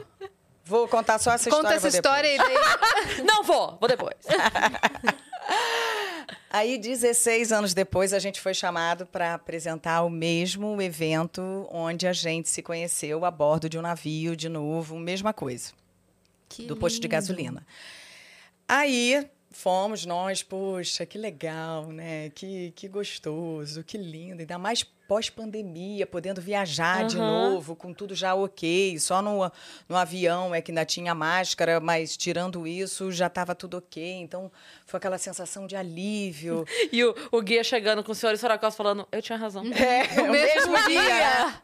Vou 0.64 0.88
contar 0.88 1.18
só 1.18 1.32
essa 1.32 1.50
Conta 1.50 1.74
história. 1.74 1.80
Conta 1.80 1.88
essa 1.88 1.96
história 1.96 2.38
depois. 2.38 3.12
e 3.12 3.16
daí... 3.16 3.24
não 3.26 3.42
vou, 3.42 3.76
vou 3.78 3.88
depois. 3.88 4.16
Aí, 6.50 6.78
16 6.78 7.52
anos 7.52 7.74
depois, 7.74 8.12
a 8.12 8.18
gente 8.18 8.40
foi 8.40 8.54
chamado 8.54 9.06
para 9.06 9.34
apresentar 9.34 10.02
o 10.02 10.10
mesmo 10.10 10.80
evento 10.80 11.66
onde 11.70 12.06
a 12.06 12.12
gente 12.12 12.48
se 12.48 12.62
conheceu 12.62 13.24
a 13.24 13.30
bordo 13.30 13.68
de 13.68 13.78
um 13.78 13.82
navio, 13.82 14.34
de 14.34 14.48
novo, 14.48 14.98
mesma 14.98 15.32
coisa. 15.32 15.72
Que 16.48 16.62
do 16.62 16.74
lindo. 16.74 16.80
posto 16.80 17.00
de 17.00 17.08
gasolina. 17.08 17.66
Aí 18.68 19.28
fomos 19.60 20.06
nós, 20.06 20.42
poxa, 20.42 21.04
que 21.04 21.18
legal, 21.18 21.86
né? 21.88 22.30
Que, 22.30 22.72
que 22.74 22.88
gostoso, 22.88 23.84
que 23.84 23.98
lindo. 23.98 24.40
Ainda 24.40 24.58
mais 24.58 24.82
pós-pandemia, 24.82 26.06
podendo 26.06 26.40
viajar 26.40 27.02
uhum. 27.02 27.06
de 27.06 27.16
novo, 27.18 27.76
com 27.76 27.92
tudo 27.92 28.14
já 28.14 28.34
ok. 28.34 28.98
Só 28.98 29.20
no, 29.20 29.50
no 29.88 29.96
avião 29.96 30.54
é 30.54 30.62
que 30.62 30.70
ainda 30.70 30.84
tinha 30.84 31.14
máscara, 31.14 31.78
mas 31.78 32.16
tirando 32.16 32.66
isso, 32.66 33.12
já 33.12 33.26
estava 33.26 33.54
tudo 33.54 33.76
ok. 33.76 34.02
Então, 34.02 34.50
foi 34.86 34.98
aquela 34.98 35.18
sensação 35.18 35.66
de 35.66 35.76
alívio. 35.76 36.64
e 36.90 37.04
o, 37.04 37.14
o 37.30 37.42
guia 37.42 37.62
chegando 37.62 38.02
com 38.02 38.12
o 38.12 38.14
senhor 38.14 38.36
Soracós 38.38 38.74
falando, 38.74 39.06
eu 39.12 39.20
tinha 39.20 39.36
razão. 39.36 39.62
É, 39.66 40.04
o 40.22 40.30
mesmo, 40.30 40.72
mesmo 40.72 40.88
dia. 40.88 41.60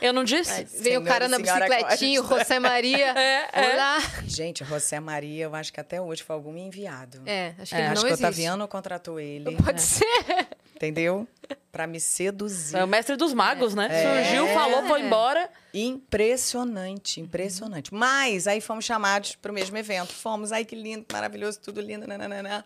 Eu 0.00 0.12
não 0.12 0.24
disse? 0.24 0.64
Veio 0.80 1.00
o 1.00 1.04
cara 1.04 1.28
na 1.28 1.38
bicicletinha, 1.38 2.22
o 2.22 2.26
José 2.26 2.58
Maria. 2.60 3.12
é, 3.18 3.48
é. 3.52 3.74
Olá. 3.74 3.98
Gente, 4.24 4.64
José 4.64 4.98
Maria, 4.98 5.44
eu 5.44 5.54
acho 5.54 5.72
que 5.72 5.80
até 5.80 6.00
hoje 6.00 6.22
foi 6.22 6.34
algum 6.34 6.56
enviado. 6.56 7.22
É, 7.26 7.54
acho 7.58 7.70
que 7.70 7.74
é. 7.74 7.78
ele 7.78 7.88
acho 7.88 7.94
não 7.96 8.02
que 8.02 8.12
existe. 8.12 8.24
o 8.24 8.28
Otaviano 8.28 8.68
contratou 8.68 9.20
ele. 9.20 9.56
Pode 9.56 9.78
é. 9.78 9.82
ser. 9.82 10.48
Entendeu? 10.74 11.28
Para 11.70 11.86
me 11.86 12.00
seduzir. 12.00 12.76
É 12.76 12.82
o 12.82 12.88
mestre 12.88 13.14
dos 13.14 13.34
magos, 13.34 13.74
né? 13.74 13.88
É. 13.90 14.24
Surgiu, 14.24 14.46
falou, 14.54 14.86
foi 14.86 15.02
embora. 15.02 15.50
Impressionante, 15.74 17.20
impressionante. 17.20 17.92
Mas 17.92 18.46
aí 18.46 18.62
fomos 18.62 18.86
chamados 18.86 19.34
para 19.36 19.52
o 19.52 19.54
mesmo 19.54 19.76
evento. 19.76 20.12
Fomos, 20.12 20.52
ai 20.52 20.64
que 20.64 20.74
lindo, 20.74 21.04
maravilhoso, 21.12 21.60
tudo 21.60 21.80
lindo, 21.82 22.06
nananana. 22.06 22.64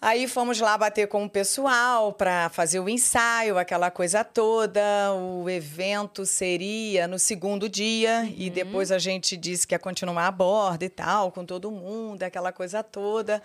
Aí 0.00 0.28
fomos 0.28 0.60
lá 0.60 0.76
bater 0.76 1.08
com 1.08 1.24
o 1.24 1.30
pessoal 1.30 2.12
para 2.12 2.50
fazer 2.50 2.78
o 2.78 2.90
ensaio, 2.90 3.56
aquela 3.56 3.90
coisa 3.90 4.22
toda. 4.22 4.82
O 5.14 5.48
evento 5.48 6.26
seria 6.26 7.08
no 7.08 7.18
segundo 7.18 7.68
dia 7.68 8.20
uhum. 8.20 8.34
e 8.36 8.50
depois 8.50 8.92
a 8.92 8.98
gente 8.98 9.34
disse 9.34 9.66
que 9.66 9.74
ia 9.74 9.78
continuar 9.78 10.26
a 10.26 10.30
bordo 10.30 10.82
e 10.82 10.90
tal, 10.90 11.32
com 11.32 11.44
todo 11.44 11.70
mundo, 11.70 12.22
aquela 12.22 12.52
coisa 12.52 12.82
toda. 12.82 13.42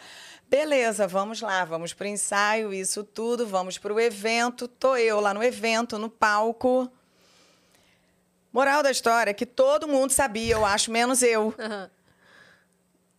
Beleza, 0.49 1.07
vamos 1.07 1.39
lá, 1.39 1.63
vamos 1.63 1.93
para 1.93 2.05
o 2.05 2.09
ensaio, 2.09 2.73
isso 2.73 3.05
tudo, 3.05 3.47
vamos 3.47 3.77
para 3.77 3.93
o 3.93 3.99
evento. 3.99 4.67
Tô 4.67 4.97
eu 4.97 5.21
lá 5.21 5.34
no 5.34 5.43
evento, 5.43 5.97
no 5.97 6.09
palco. 6.09 6.91
Moral 8.51 8.84
da 8.84 8.91
história 8.91 9.31
é 9.31 9.34
que 9.34 9.45
todo 9.45 9.88
mundo 9.88 10.11
sabia, 10.11 10.55
eu 10.55 10.65
acho, 10.65 10.91
menos 10.91 11.21
eu. 11.21 11.53
Uhum. 11.57 11.89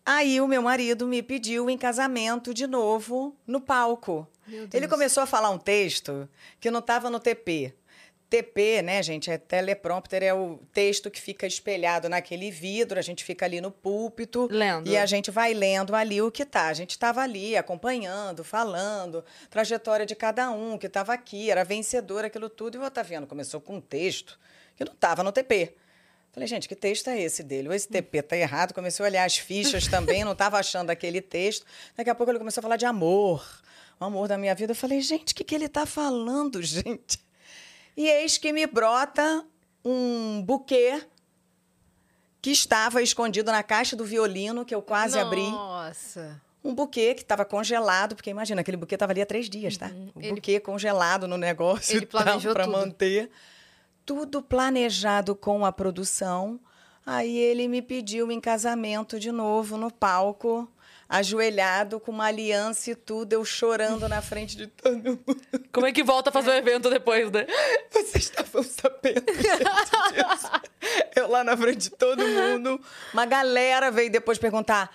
Aí 0.04 0.40
o 0.40 0.48
meu 0.48 0.62
marido 0.62 1.06
me 1.06 1.22
pediu 1.22 1.68
em 1.68 1.78
casamento 1.78 2.54
de 2.54 2.66
novo 2.66 3.36
no 3.46 3.60
palco. 3.60 4.26
Ele 4.72 4.88
começou 4.88 5.22
a 5.22 5.26
falar 5.26 5.50
um 5.50 5.58
texto 5.58 6.28
que 6.58 6.70
não 6.70 6.80
estava 6.80 7.08
no 7.08 7.20
TP. 7.20 7.74
TP, 8.30 8.80
né, 8.80 9.02
gente, 9.02 9.28
é 9.28 9.36
teleprompter, 9.36 10.22
é 10.22 10.32
o 10.32 10.60
texto 10.72 11.10
que 11.10 11.20
fica 11.20 11.48
espelhado 11.48 12.08
naquele 12.08 12.48
vidro, 12.48 12.96
a 12.96 13.02
gente 13.02 13.24
fica 13.24 13.44
ali 13.44 13.60
no 13.60 13.72
púlpito. 13.72 14.46
Lendo. 14.48 14.88
E 14.88 14.96
a 14.96 15.04
gente 15.04 15.32
vai 15.32 15.52
lendo 15.52 15.96
ali 15.96 16.22
o 16.22 16.30
que 16.30 16.44
tá. 16.44 16.68
A 16.68 16.72
gente 16.72 16.90
estava 16.90 17.22
ali 17.22 17.56
acompanhando, 17.56 18.44
falando, 18.44 19.24
trajetória 19.50 20.06
de 20.06 20.14
cada 20.14 20.48
um 20.52 20.78
que 20.78 20.86
estava 20.86 21.12
aqui, 21.12 21.50
era 21.50 21.64
vencedor, 21.64 22.24
aquilo 22.24 22.48
tudo. 22.48 22.76
E 22.76 22.78
o 22.78 22.84
Otaviano 22.84 23.26
começou 23.26 23.60
com 23.60 23.76
um 23.76 23.80
texto 23.80 24.38
que 24.76 24.84
não 24.84 24.92
estava 24.92 25.24
no 25.24 25.32
TP. 25.32 25.74
Falei, 26.32 26.46
gente, 26.46 26.68
que 26.68 26.76
texto 26.76 27.08
é 27.08 27.20
esse 27.20 27.42
dele? 27.42 27.68
O 27.68 27.72
esse 27.72 27.88
TP 27.88 28.22
tá 28.22 28.36
errado. 28.36 28.72
Comecei 28.72 29.04
a 29.04 29.08
olhar 29.08 29.24
as 29.24 29.36
fichas 29.36 29.88
também, 29.88 30.24
não 30.24 30.32
estava 30.32 30.58
achando 30.58 30.90
aquele 30.90 31.20
texto. 31.20 31.66
Daqui 31.96 32.08
a 32.08 32.14
pouco 32.14 32.30
ele 32.30 32.38
começou 32.38 32.60
a 32.60 32.62
falar 32.62 32.76
de 32.76 32.86
amor, 32.86 33.44
o 33.98 34.04
amor 34.04 34.28
da 34.28 34.38
minha 34.38 34.54
vida. 34.54 34.70
Eu 34.72 34.76
falei, 34.76 35.00
gente, 35.00 35.32
o 35.32 35.34
que, 35.34 35.42
que 35.42 35.54
ele 35.54 35.64
está 35.66 35.84
falando, 35.86 36.62
gente? 36.62 37.18
E 37.96 38.06
eis 38.08 38.38
que 38.38 38.52
me 38.52 38.64
brota 38.66 39.44
um 39.84 40.40
buquê 40.42 41.02
que 42.40 42.50
estava 42.50 43.02
escondido 43.02 43.50
na 43.50 43.62
caixa 43.62 43.96
do 43.96 44.04
violino, 44.04 44.64
que 44.64 44.74
eu 44.74 44.80
quase 44.80 45.18
abri. 45.18 45.42
Nossa. 45.50 46.40
Um 46.62 46.74
buquê 46.74 47.14
que 47.14 47.22
estava 47.22 47.44
congelado, 47.44 48.14
porque 48.14 48.30
imagina, 48.30 48.60
aquele 48.60 48.76
buquê 48.76 48.94
estava 48.94 49.12
ali 49.12 49.20
há 49.22 49.26
três 49.26 49.48
dias, 49.48 49.76
tá? 49.76 49.90
O 50.14 50.20
Ele- 50.20 50.34
buquê 50.34 50.60
congelado 50.60 51.26
no 51.26 51.36
negócio 51.36 52.06
para 52.06 52.66
manter. 52.66 53.30
Tudo 54.10 54.42
planejado 54.42 55.36
com 55.36 55.64
a 55.64 55.70
produção. 55.70 56.58
Aí 57.06 57.38
ele 57.38 57.68
me 57.68 57.80
pediu 57.80 58.32
em 58.32 58.40
casamento 58.40 59.20
de 59.20 59.30
novo 59.30 59.76
no 59.76 59.88
palco, 59.88 60.68
ajoelhado, 61.08 62.00
com 62.00 62.10
uma 62.10 62.24
aliança 62.24 62.90
e 62.90 62.96
tudo, 62.96 63.34
eu 63.34 63.44
chorando 63.44 64.08
na 64.08 64.20
frente 64.20 64.56
de 64.56 64.66
todo 64.66 65.10
mundo. 65.10 65.64
Como 65.72 65.86
é 65.86 65.92
que 65.92 66.02
volta 66.02 66.30
a 66.30 66.32
fazer 66.32 66.50
o 66.50 66.54
evento 66.54 66.90
depois, 66.90 67.30
né? 67.30 67.46
Vocês 67.88 68.24
estavam 68.24 68.64
sabendo 68.64 69.24
disso? 69.26 70.50
Eu 71.14 71.28
lá 71.30 71.44
na 71.44 71.56
frente 71.56 71.82
de 71.82 71.90
todo 71.90 72.26
mundo. 72.26 72.80
Uma 73.14 73.26
galera 73.26 73.92
veio 73.92 74.10
depois 74.10 74.38
perguntar: 74.38 74.90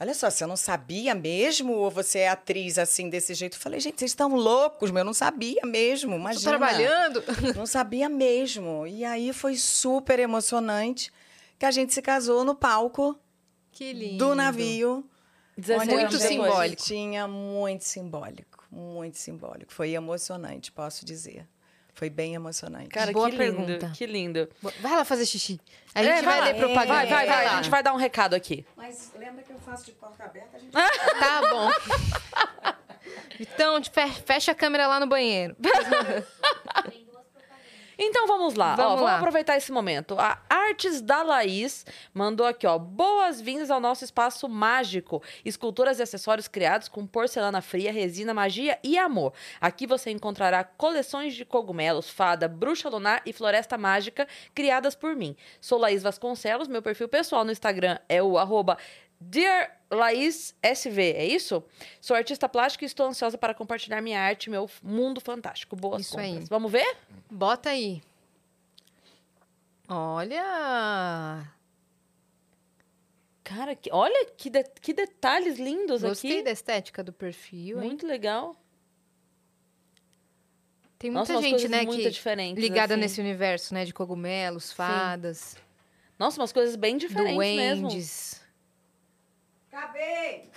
Olha 0.00 0.14
só, 0.14 0.30
você 0.30 0.46
não 0.46 0.56
sabia 0.56 1.12
mesmo? 1.14 1.72
Ou 1.72 1.90
você 1.90 2.20
é 2.20 2.28
atriz 2.28 2.78
assim, 2.78 3.10
desse 3.10 3.34
jeito? 3.34 3.56
Eu 3.56 3.60
falei, 3.60 3.80
gente, 3.80 3.98
vocês 3.98 4.12
estão 4.12 4.34
loucos, 4.36 4.90
meu. 4.92 5.00
Eu 5.00 5.04
não 5.04 5.12
sabia 5.14 5.60
mesmo. 5.64 6.12
Tô 6.12 6.16
Imagina. 6.18 6.50
trabalhando. 6.50 7.24
Não 7.56 7.66
sabia 7.66 8.08
mesmo. 8.08 8.86
E 8.86 9.04
aí 9.04 9.32
foi 9.32 9.56
super 9.56 10.20
emocionante 10.20 11.10
que 11.58 11.66
a 11.66 11.70
gente 11.72 11.92
se 11.92 12.00
casou 12.00 12.44
no 12.44 12.54
palco 12.54 13.18
Que 13.72 13.92
lindo. 13.92 14.18
do 14.18 14.34
navio. 14.36 15.04
16 15.56 15.88
onde 15.88 15.96
Muito 16.02 16.18
simbólico. 16.18 16.82
Tinha 16.84 17.26
muito 17.26 17.82
simbólico. 17.84 18.64
Muito 18.70 19.18
simbólico. 19.18 19.72
Foi 19.72 19.90
emocionante, 19.90 20.70
posso 20.70 21.04
dizer. 21.04 21.48
Foi 21.98 22.08
bem 22.08 22.34
emocionante. 22.36 22.90
Cara, 22.90 23.10
Boa 23.10 23.28
que 23.28 23.36
lindo, 23.36 23.56
pergunta. 23.56 23.92
que 23.92 24.06
lindo. 24.06 24.48
Vai 24.80 24.94
lá 24.94 25.04
fazer 25.04 25.26
xixi. 25.26 25.60
A 25.92 26.00
É, 26.00 26.04
gente 26.14 26.24
vai, 26.24 26.38
lá. 26.38 26.44
ler 26.46 26.54
propaganda. 26.54 26.94
Vai, 26.94 27.06
vai, 27.08 27.26
vai. 27.26 27.46
A 27.46 27.56
gente 27.56 27.70
vai 27.70 27.82
dar 27.82 27.92
um 27.92 27.96
recado 27.96 28.34
aqui. 28.34 28.64
Mas 28.76 29.12
lembra 29.18 29.42
que 29.42 29.52
eu 29.52 29.58
faço 29.58 29.84
de 29.84 29.90
porta 29.92 30.22
aberta? 30.22 30.56
A 30.56 30.60
gente... 30.60 30.70
Tá 31.18 31.40
bom. 31.50 31.70
Então, 33.40 33.82
fe- 33.84 34.12
fecha 34.26 34.52
a 34.52 34.54
câmera 34.54 34.86
lá 34.86 34.98
no 35.00 35.06
banheiro. 35.06 35.56
Então 37.98 38.28
vamos 38.28 38.54
lá. 38.54 38.76
Vamos 38.76 38.92
ó, 38.92 38.94
vamos 38.94 39.10
lá. 39.10 39.18
aproveitar 39.18 39.56
esse 39.56 39.72
momento. 39.72 40.14
A 40.18 40.40
Artes 40.48 41.00
da 41.00 41.22
Laís 41.22 41.84
mandou 42.14 42.46
aqui, 42.46 42.64
ó. 42.64 42.78
Boas-vindas 42.78 43.72
ao 43.72 43.80
nosso 43.80 44.04
espaço 44.04 44.48
mágico. 44.48 45.20
Esculturas 45.44 45.98
e 45.98 46.02
acessórios 46.02 46.46
criados 46.46 46.86
com 46.86 47.04
porcelana 47.04 47.60
fria, 47.60 47.92
resina, 47.92 48.32
magia 48.32 48.78
e 48.84 48.96
amor. 48.96 49.32
Aqui 49.60 49.84
você 49.84 50.10
encontrará 50.10 50.62
coleções 50.62 51.34
de 51.34 51.44
cogumelos, 51.44 52.08
fada, 52.08 52.46
bruxa 52.46 52.88
lunar 52.88 53.20
e 53.26 53.32
floresta 53.32 53.76
mágica 53.76 54.28
criadas 54.54 54.94
por 54.94 55.16
mim. 55.16 55.34
Sou 55.60 55.78
Laís 55.78 56.02
Vasconcelos, 56.02 56.68
meu 56.68 56.82
perfil 56.82 57.08
pessoal 57.08 57.44
no 57.44 57.50
Instagram 57.50 57.98
é 58.08 58.22
o 58.22 58.38
arroba 58.38 58.78
Dear 59.20 59.76
Laís 59.90 60.54
SV, 60.62 61.12
é 61.12 61.26
isso? 61.26 61.62
Sou 62.00 62.14
artista 62.16 62.48
plástica 62.48 62.84
e 62.84 62.86
estou 62.86 63.06
ansiosa 63.06 63.36
para 63.36 63.52
compartilhar 63.54 64.00
minha 64.00 64.20
arte, 64.20 64.48
meu 64.48 64.68
mundo 64.82 65.20
fantástico. 65.20 65.74
Boas 65.74 66.02
Isso 66.02 66.12
compras. 66.12 66.36
aí. 66.36 66.44
Vamos 66.48 66.70
ver? 66.70 66.96
Bota 67.30 67.70
aí. 67.70 68.00
Olha! 69.88 71.50
Cara, 73.42 73.74
que, 73.74 73.90
olha 73.90 74.26
que, 74.36 74.50
de- 74.50 74.64
que 74.80 74.92
detalhes 74.92 75.58
lindos 75.58 76.02
Gostei 76.02 76.32
aqui. 76.34 76.42
da 76.42 76.50
estética 76.50 77.02
do 77.02 77.12
perfil, 77.12 77.78
hein? 77.80 77.88
Muito 77.88 78.06
legal. 78.06 78.54
Tem 80.98 81.10
Nossa, 81.10 81.32
muita 81.32 81.48
umas 81.48 81.60
gente, 81.62 81.70
né, 81.70 81.86
que 81.86 82.60
ligada 82.60 82.94
assim. 82.94 83.00
nesse 83.00 83.20
universo, 83.20 83.72
né, 83.72 83.84
de 83.84 83.94
cogumelos, 83.94 84.72
fadas, 84.72 85.56
Nossa, 86.18 86.40
umas 86.40 86.52
coisas 86.52 86.74
bem 86.76 86.96
diferentes 86.98 87.38
mesmo. 87.38 87.88
Acabei! 89.78 90.50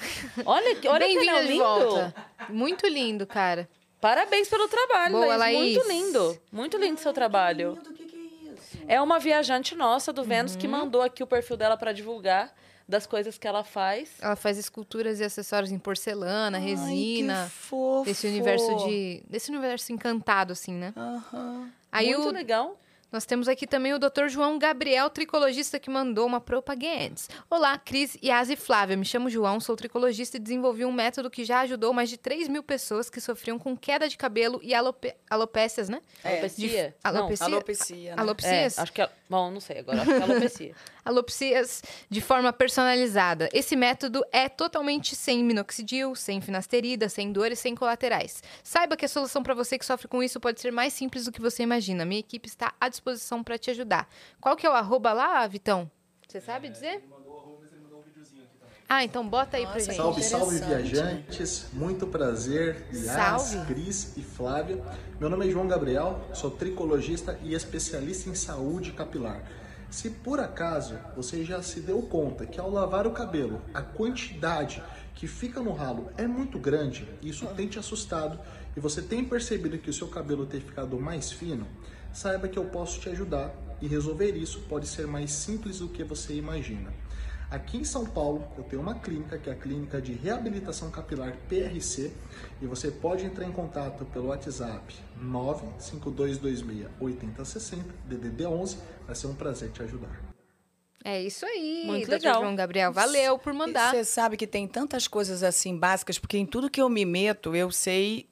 Olha, 0.46 0.76
que- 0.76 0.88
olha 0.88 1.06
que 1.08 1.20
lindo. 1.20 1.58
volta. 1.64 2.16
Muito 2.50 2.88
lindo, 2.88 3.28
cara. 3.28 3.70
Parabéns 4.00 4.48
pelo 4.50 4.68
trabalho, 4.68 5.14
Boa, 5.14 5.36
Laís. 5.36 5.58
Muito 5.60 5.88
Laís. 5.88 6.06
lindo. 6.06 6.42
Muito 6.52 6.78
lindo 6.78 7.00
seu 7.00 7.14
trabalho. 7.14 7.74
Lindo, 7.76 7.90
o 7.92 7.94
que, 7.94 8.06
que 8.06 8.16
é 8.16 8.52
isso? 8.54 8.78
É 8.88 9.00
uma 9.02 9.20
viajante 9.20 9.76
nossa 9.76 10.12
do 10.12 10.24
Vênus 10.24 10.54
Uhum. 10.54 10.60
que 10.60 10.68
mandou 10.68 11.02
aqui 11.04 11.22
o 11.22 11.28
perfil 11.28 11.56
dela 11.56 11.78
para 11.78 11.92
divulgar 11.94 12.52
das 12.90 13.06
coisas 13.06 13.38
que 13.38 13.48
ela 13.48 13.64
faz. 13.64 14.10
Ela 14.20 14.36
faz 14.36 14.58
esculturas 14.58 15.20
e 15.20 15.24
acessórios 15.24 15.72
em 15.72 15.78
porcelana, 15.78 16.58
resina, 16.58 17.44
Ai, 17.44 17.46
que 17.46 17.52
fofo. 17.52 18.06
desse 18.06 18.26
universo 18.28 18.76
de 18.88 19.24
desse 19.30 19.52
universo 19.52 19.94
encantado 19.94 20.52
assim, 20.54 20.74
né? 20.74 20.94
Aham. 20.98 21.70
Aí 21.92 22.08
Muito 22.16 22.30
o- 22.30 22.32
legal. 22.34 22.78
Nós 23.12 23.26
temos 23.26 23.48
aqui 23.50 23.68
também 23.68 23.94
o 23.94 24.00
Dr. 24.00 24.28
João 24.30 24.58
Gabriel, 24.58 25.10
tricologista, 25.10 25.78
que 25.78 25.90
mandou 25.90 26.26
uma 26.26 26.40
propaganda. 26.40 27.16
Olá, 27.50 27.78
Cris, 27.78 28.18
Yas 28.24 28.50
e 28.50 28.56
Flávia. 28.56 28.96
Me 28.96 29.04
chamo 29.04 29.30
João, 29.30 29.60
sou 29.60 29.76
tricologista 29.76 30.38
e 30.38 30.40
desenvolvi 30.40 30.86
um 30.86 30.92
método 30.94 31.30
que 31.30 31.44
já 31.44 31.60
ajudou 31.62 31.92
mais 31.94 32.10
de 32.10 32.18
3 32.18 32.48
mil 32.48 32.64
pessoas 32.64 33.10
que 33.10 33.20
sofriam 33.20 33.60
com 33.60 33.76
queda 33.76 34.08
de 34.08 34.16
cabelo 34.18 34.60
e 34.64 34.74
alope... 34.74 35.14
alopécias, 35.30 35.90
né? 35.90 36.02
É, 36.24 36.34
Alopecia. 36.34 36.68
de- 37.04 37.12
Não, 37.12 37.18
alopecia. 37.20 37.46
Alopecia, 37.48 38.16
né? 38.16 38.22
Alopecias? 38.22 38.78
É, 38.78 38.82
acho 38.82 38.94
que... 38.94 39.02
é- 39.02 39.10
Bom, 39.32 39.50
não 39.50 39.62
sei 39.62 39.80
agora. 39.80 40.02
Acho 40.02 40.12
que 40.12 40.18
é 40.18 40.22
alopecia. 40.24 40.76
Alopecias 41.06 41.82
de 42.10 42.20
forma 42.20 42.52
personalizada. 42.52 43.48
Esse 43.54 43.78
método 43.78 44.26
é 44.30 44.50
totalmente 44.50 45.16
sem 45.16 45.42
minoxidil, 45.42 46.16
sem 46.16 46.42
finasterida, 46.42 47.08
sem 47.08 47.32
dores, 47.32 47.58
sem 47.58 47.74
colaterais. 47.74 48.44
Saiba 48.62 48.98
que 48.98 49.06
a 49.06 49.08
solução 49.08 49.42
para 49.42 49.54
você 49.54 49.80
que 49.80 49.86
sofre 49.86 50.10
com 50.10 50.22
isso 50.22 50.38
pode 50.38 50.60
ser 50.60 50.70
mais 50.70 50.92
simples 50.92 51.24
do 51.24 51.32
que 51.32 51.40
você 51.40 51.64
imagina. 51.64 52.04
Minha 52.04 52.20
equipe 52.20 52.50
está 52.50 52.74
à 52.78 52.90
disposição 52.90 53.42
para 53.42 53.58
te 53.58 53.72
ajudar. 53.72 54.06
Qual 54.42 54.54
que 54.58 54.68
é 54.68 54.70
o 54.70 54.74
arroba 54.74 55.14
lá, 55.14 55.48
Vitão? 55.48 55.90
Você 56.28 56.42
sabe 56.42 56.68
dizer? 56.68 57.02
Ah, 58.94 59.06
então 59.06 59.26
bota 59.26 59.56
aí 59.56 59.64
pra 59.64 59.76
Nossa, 59.76 59.86
gente. 59.86 59.96
Salve, 59.96 60.22
salve 60.22 60.58
viajantes, 60.58 61.68
muito 61.72 62.06
prazer, 62.06 62.88
Yas. 62.94 63.56
Cris 63.66 64.18
e 64.18 64.22
Flávia. 64.22 64.84
Meu 65.18 65.30
nome 65.30 65.48
é 65.48 65.50
João 65.50 65.66
Gabriel, 65.66 66.20
sou 66.34 66.52
tricologista 66.52 67.40
e 67.42 67.54
especialista 67.54 68.30
em 68.30 68.36
saúde 68.36 68.92
capilar. 68.92 69.50
Se 69.90 70.10
por 70.10 70.42
acaso 70.42 71.00
você 71.16 71.46
já 71.46 71.62
se 71.62 71.80
deu 71.80 72.02
conta 72.02 72.46
que 72.46 72.60
ao 72.60 72.70
lavar 72.70 73.08
o 73.08 73.12
cabelo, 73.12 73.62
a 73.74 73.82
quantidade 73.82 74.84
que 75.16 75.26
fica 75.26 75.62
no 75.62 75.72
ralo 75.72 76.10
é 76.18 76.28
muito 76.28 76.60
grande, 76.60 77.08
e 77.22 77.30
isso 77.30 77.48
tem 77.56 77.70
te 77.70 77.80
assustado, 77.80 78.38
e 78.76 78.82
você 78.82 79.02
tem 79.02 79.24
percebido 79.24 79.78
que 79.78 79.90
o 79.90 79.94
seu 79.94 80.10
cabelo 80.10 80.46
tem 80.46 80.60
ficado 80.60 81.00
mais 81.00 81.32
fino, 81.32 81.66
saiba 82.12 82.50
que 82.50 82.60
eu 82.60 82.66
posso 82.66 83.00
te 83.00 83.08
ajudar 83.08 83.56
e 83.82 83.88
resolver 83.88 84.36
isso 84.36 84.60
pode 84.68 84.86
ser 84.86 85.08
mais 85.08 85.32
simples 85.32 85.80
do 85.80 85.88
que 85.88 86.04
você 86.04 86.34
imagina. 86.34 86.92
Aqui 87.52 87.78
em 87.80 87.84
São 87.84 88.06
Paulo, 88.06 88.48
eu 88.58 88.64
tenho 88.64 88.82
uma 88.82 88.96
clínica 88.96 89.38
que 89.38 89.50
é 89.50 89.54
a 89.54 89.56
Clínica 89.58 90.02
de 90.02 90.14
Reabilitação 90.14 90.90
Capilar 90.90 91.36
PRC 91.50 92.14
e 92.62 92.66
você 92.66 92.90
pode 92.90 93.26
entrar 93.26 93.46
em 93.46 93.52
contato 93.52 94.06
pelo 94.06 94.28
WhatsApp 94.28 94.96
95226-8060, 95.22 97.84
DDD 98.06 98.46
11, 98.46 98.78
vai 99.06 99.14
ser 99.14 99.28
um 99.28 99.36
prazer 99.36 99.70
te 99.70 99.84
ajudar. 99.84 100.18
É 101.04 101.22
isso 101.22 101.46
aí, 101.46 101.84
Muito 101.86 102.06
Dr. 102.06 102.12
legal. 102.12 102.42
João 102.42 102.56
Gabriel. 102.56 102.94
Valeu 102.94 103.38
por 103.38 103.52
mandar. 103.52 103.92
Você 103.92 104.06
sabe 104.06 104.38
que 104.38 104.48
tem 104.48 104.66
tantas 104.66 105.06
coisas 105.06 105.44
assim 105.44 105.78
básicas, 105.78 106.18
porque 106.18 106.38
em 106.38 106.46
tudo 106.46 106.70
que 106.70 106.82
eu 106.82 106.88
me 106.88 107.04
meto, 107.04 107.54
eu 107.54 107.70
sei. 107.70 108.31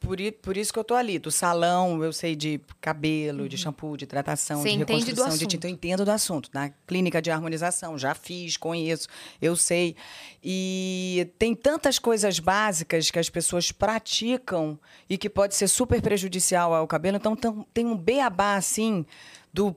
Por, 0.00 0.18
por 0.40 0.56
isso 0.56 0.72
que 0.72 0.78
eu 0.78 0.84
tô 0.84 0.94
ali. 0.94 1.18
Do 1.18 1.30
salão, 1.30 2.02
eu 2.02 2.12
sei 2.12 2.36
de 2.36 2.60
cabelo, 2.80 3.48
de 3.48 3.58
shampoo, 3.58 3.96
de 3.96 4.04
hidratação, 4.04 4.58
Uhum. 4.58 4.62
Você 4.62 4.70
de 4.70 4.78
reconstrução, 4.78 5.36
de 5.36 5.46
tinta. 5.46 5.66
Eu 5.66 5.72
entendo 5.72 6.04
do 6.04 6.10
assunto. 6.10 6.50
Na 6.52 6.70
clínica 6.86 7.20
de 7.20 7.30
harmonização, 7.30 7.98
já 7.98 8.14
fiz, 8.14 8.56
conheço, 8.56 9.08
eu 9.40 9.56
sei. 9.56 9.96
E 10.42 11.30
tem 11.38 11.54
tantas 11.54 11.98
coisas 11.98 12.38
básicas 12.38 13.10
que 13.10 13.18
as 13.18 13.28
pessoas 13.28 13.72
praticam 13.72 14.78
e 15.08 15.18
que 15.18 15.28
pode 15.28 15.54
ser 15.54 15.68
super 15.68 16.00
prejudicial 16.00 16.74
ao 16.74 16.86
cabelo. 16.86 17.16
Então, 17.16 17.36
tem 17.72 17.84
um 17.84 17.96
beabá, 17.96 18.56
assim, 18.56 19.04
do 19.52 19.74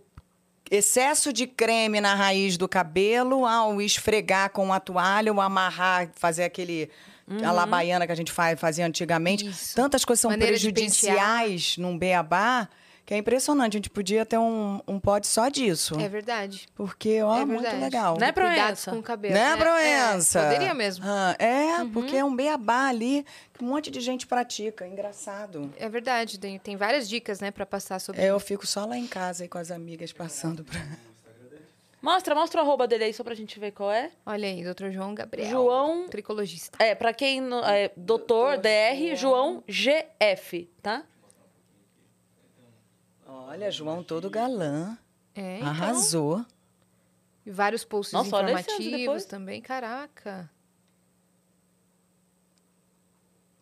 excesso 0.69 1.33
de 1.33 1.45
creme 1.45 1.99
na 1.99 2.15
raiz 2.15 2.55
do 2.55 2.67
cabelo 2.67 3.45
ao 3.45 3.81
esfregar 3.81 4.51
com 4.51 4.71
a 4.71 4.79
toalha 4.79 5.33
ou 5.33 5.41
amarrar, 5.41 6.09
fazer 6.15 6.45
aquele 6.45 6.89
a 7.43 7.51
labaiana 7.51 8.05
que 8.05 8.11
a 8.11 8.15
gente 8.15 8.31
faz, 8.31 8.59
fazia 8.59 8.85
antigamente. 8.85 9.47
Isso. 9.47 9.75
Tantas 9.75 10.03
coisas 10.05 10.21
são 10.21 10.31
Maneira 10.31 10.51
prejudiciais 10.51 11.77
num 11.77 11.97
beabá 11.97 12.67
que 13.03 13.13
é 13.15 13.17
impressionante. 13.17 13.73
A 13.73 13.77
gente 13.77 13.89
podia 13.89 14.25
ter 14.25 14.37
um, 14.37 14.79
um 14.87 14.99
pote 14.99 15.27
só 15.27 15.49
disso. 15.49 15.99
É 15.99 16.07
verdade. 16.07 16.67
Porque, 16.75 17.21
ó, 17.21 17.35
é 17.41 17.45
muito 17.45 17.61
verdade. 17.63 17.83
legal. 17.83 18.17
Né, 18.17 18.31
Cuidados 18.31 18.55
Proença? 18.55 18.91
com 18.91 18.97
o 18.99 19.03
cabelo. 19.03 19.33
Né, 19.33 19.51
É, 19.51 19.57
Proença? 19.57 20.39
é, 20.39 20.43
poderia 20.43 20.73
mesmo. 20.73 21.03
Ah, 21.07 21.35
é, 21.39 21.83
porque 21.91 22.15
é 22.15 22.23
um 22.23 22.35
beabá 22.35 22.87
ali 22.87 23.25
que 23.53 23.63
um 23.63 23.67
monte 23.67 23.89
de 23.89 23.99
gente 23.99 24.27
pratica. 24.27 24.87
Engraçado. 24.87 25.73
É 25.77 25.89
verdade, 25.89 26.39
tem, 26.39 26.57
tem 26.59 26.75
várias 26.77 27.09
dicas, 27.09 27.39
né, 27.39 27.49
pra 27.51 27.65
passar 27.65 27.99
sobre 27.99 28.21
É, 28.21 28.29
eu 28.29 28.39
fico 28.39 28.65
só 28.67 28.85
lá 28.85 28.97
em 28.97 29.07
casa 29.07 29.43
aí 29.43 29.49
com 29.49 29.57
as 29.57 29.71
amigas 29.71 30.13
passando 30.13 30.63
pra. 30.63 30.79
Mostra, 32.01 32.33
mostra 32.33 32.61
o 32.61 32.63
arroba 32.63 32.87
dele 32.87 33.03
aí 33.03 33.13
só 33.13 33.23
pra 33.23 33.35
gente 33.35 33.59
ver 33.59 33.71
qual 33.71 33.91
é. 33.91 34.11
Olha 34.25 34.47
aí, 34.47 34.63
doutor 34.63 34.91
João 34.91 35.13
Gabriel. 35.13 35.51
João. 35.51 36.07
Tricologista. 36.07 36.83
É, 36.83 36.95
pra 36.95 37.13
quem. 37.13 37.41
É, 37.65 37.91
doutor 37.95 38.57
DR 38.57 39.15
João 39.15 39.63
GF, 39.67 40.67
tá? 40.81 41.05
Olha, 43.27 43.69
João 43.69 44.03
todo 44.03 44.29
galã. 44.29 44.97
É, 45.35 45.57
então. 45.57 45.67
Arrasou. 45.67 46.45
E 47.45 47.51
vários 47.51 47.83
posts 47.83 48.13
Nossa, 48.13 48.27
informativos 48.27 49.25
também. 49.25 49.61
Caraca. 49.61 50.49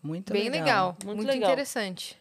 Muito 0.02 0.32
Bem 0.32 0.50
legal. 0.50 0.60
legal. 0.60 0.98
Muito 1.04 1.18
Muito, 1.18 1.28
legal. 1.30 1.50
interessante. 1.50 2.20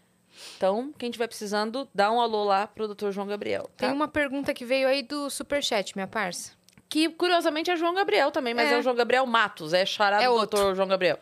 Então, 0.56 0.92
quem 0.98 1.10
tiver 1.10 1.26
precisando, 1.28 1.88
dá 1.94 2.10
um 2.10 2.20
alô 2.20 2.44
lá 2.44 2.66
pro 2.66 2.86
doutor 2.86 3.12
João 3.12 3.26
Gabriel. 3.26 3.64
Tá? 3.76 3.86
Tem 3.86 3.92
uma 3.92 4.08
pergunta 4.08 4.52
que 4.54 4.64
veio 4.64 4.88
aí 4.88 5.02
do 5.02 5.28
Superchat, 5.30 5.94
minha 5.96 6.06
parça. 6.06 6.52
Que, 6.88 7.08
curiosamente, 7.10 7.70
é 7.70 7.76
João 7.76 7.94
Gabriel 7.94 8.30
também, 8.30 8.54
mas 8.54 8.70
é, 8.70 8.74
É. 8.74 8.78
o 8.78 8.82
João 8.82 8.96
Gabriel 8.96 9.26
Matos, 9.26 9.72
é 9.74 9.84
charado 9.84 10.22
É 10.22 10.26
do 10.28 10.34
doutor 10.34 10.74
João 10.74 10.88
Gabriel. 10.88 11.18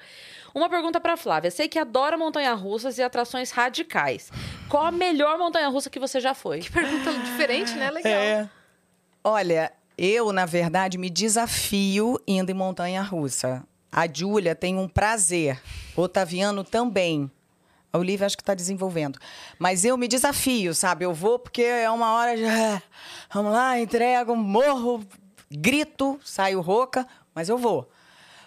Uma 0.55 0.71
pergunta 0.71 0.99
pra 1.01 1.17
Flávia. 1.17 1.51
Sei 1.51 1.69
que 1.69 1.79
adora 1.79 2.17
montanha-russas 2.17 2.97
e 2.99 3.03
atrações 3.03 3.51
radicais. 3.51 4.31
Qual 4.71 4.87
a 4.87 4.91
melhor 4.93 5.37
montanha-russa 5.39 5.91
que 5.91 5.99
você 5.99 6.19
já 6.21 6.33
foi? 6.35 6.61
Que 6.61 6.71
pergunta 6.73 7.13
diferente, 7.13 7.73
né? 7.75 7.91
Legal. 7.91 8.13
É. 8.13 8.49
Olha, 9.23 9.73
eu, 9.99 10.33
na 10.33 10.47
verdade, 10.47 10.97
me 10.97 11.11
desafio 11.11 12.19
indo 12.27 12.51
em 12.51 12.55
montanha 12.55 13.03
russa. 13.03 13.65
A 13.91 14.07
Júlia 14.11 14.55
tem 14.55 14.79
um 14.79 14.89
prazer. 14.89 15.61
O 15.97 16.03
Otaviano 16.03 16.63
também. 16.65 17.31
A 17.97 17.99
Olivia 17.99 18.27
acho 18.27 18.37
que 18.37 18.43
está 18.43 18.55
desenvolvendo. 18.55 19.19
Mas 19.59 19.85
eu 19.85 19.97
me 19.97 20.07
desafio, 20.07 20.75
sabe? 20.75 21.05
Eu 21.05 21.15
vou 21.15 21.39
porque 21.39 21.63
é 21.63 21.91
uma 21.91 22.13
hora 22.13 22.37
de. 22.37 22.45
ah, 22.45 22.83
Vamos 23.33 23.53
lá, 23.53 23.81
entrego, 23.81 24.37
morro, 24.37 25.03
grito, 25.51 26.21
saio 26.25 26.61
rouca, 26.61 27.07
mas 27.35 27.49
eu 27.49 27.57
vou. 27.57 27.91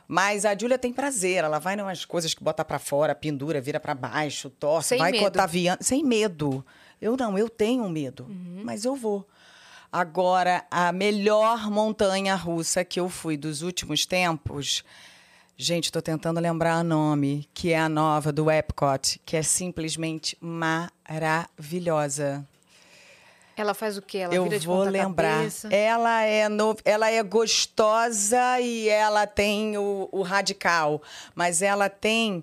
Mas 0.07 0.45
a 0.45 0.57
Júlia 0.57 0.77
tem 0.77 0.91
prazer, 0.91 1.43
ela 1.43 1.59
vai 1.59 1.75
umas 1.75 2.03
coisas 2.05 2.33
que 2.33 2.43
bota 2.43 2.65
pra 2.65 2.79
fora, 2.79 3.13
pendura, 3.13 3.61
vira 3.61 3.79
pra 3.79 3.93
baixo, 3.93 4.49
torce, 4.49 4.89
Sem 4.89 4.97
vai 4.97 5.11
medo. 5.11 5.25
Otaviano, 5.25 5.77
sem 5.81 6.03
medo. 6.03 6.65
Eu 7.01 7.15
não, 7.15 7.37
eu 7.37 7.47
tenho 7.49 7.87
medo, 7.89 8.27
mas 8.63 8.85
eu 8.85 8.95
vou. 8.95 9.27
Agora, 9.91 10.65
a 10.69 10.91
melhor 10.91 11.69
montanha 11.71 12.35
russa 12.35 12.83
que 12.83 12.99
eu 12.99 13.09
fui 13.09 13.35
dos 13.37 13.61
últimos 13.63 14.05
tempos, 14.05 14.83
gente, 15.61 15.85
estou 15.85 16.01
tentando 16.01 16.39
lembrar 16.39 16.79
o 16.79 16.83
nome, 16.85 17.49
que 17.53 17.73
é 17.73 17.79
a 17.79 17.89
nova 17.89 18.31
do 18.31 18.49
Epcot, 18.49 19.19
que 19.25 19.35
é 19.35 19.43
simplesmente 19.43 20.37
maravilhosa. 20.39 22.47
Ela 23.57 23.73
faz 23.73 23.97
o 23.97 24.01
quê? 24.01 24.19
Ela 24.19 24.33
eu 24.33 24.45
vira 24.45 24.57
de 24.57 24.65
vou 24.65 24.85
lembrar. 24.85 25.39
cabeça. 25.39 25.67
Ela 25.67 26.23
é 26.23 26.47
no... 26.47 26.77
ela 26.85 27.11
é 27.11 27.21
gostosa 27.21 28.57
e 28.61 28.87
ela 28.87 29.27
tem 29.27 29.77
o, 29.77 30.07
o 30.13 30.21
radical, 30.21 31.01
mas 31.35 31.61
ela 31.61 31.89
tem 31.89 32.41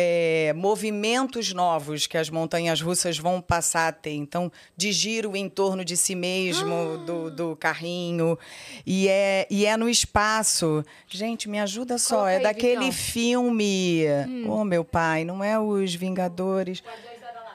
é, 0.00 0.52
movimentos 0.52 1.52
novos 1.52 2.06
que 2.06 2.16
as 2.16 2.30
montanhas 2.30 2.80
russas 2.80 3.18
vão 3.18 3.40
passar 3.40 3.88
a 3.88 3.92
ter. 3.92 4.12
Então, 4.12 4.52
de 4.76 4.92
giro 4.92 5.34
em 5.34 5.48
torno 5.48 5.84
de 5.84 5.96
si 5.96 6.14
mesmo, 6.14 6.98
do, 6.98 7.28
do 7.32 7.56
carrinho. 7.56 8.38
E 8.86 9.08
é, 9.08 9.44
e 9.50 9.66
é 9.66 9.76
no 9.76 9.88
espaço. 9.88 10.84
Gente, 11.08 11.48
me 11.48 11.58
ajuda 11.58 11.98
só. 11.98 12.18
Coloca 12.18 12.30
é 12.30 12.36
aí, 12.36 12.42
daquele 12.44 12.92
filme. 12.92 14.04
Oh, 14.46 14.62
meu 14.62 14.84
pai, 14.84 15.24
não 15.24 15.42
é 15.42 15.58
os 15.58 15.92
Vingadores. 15.96 16.80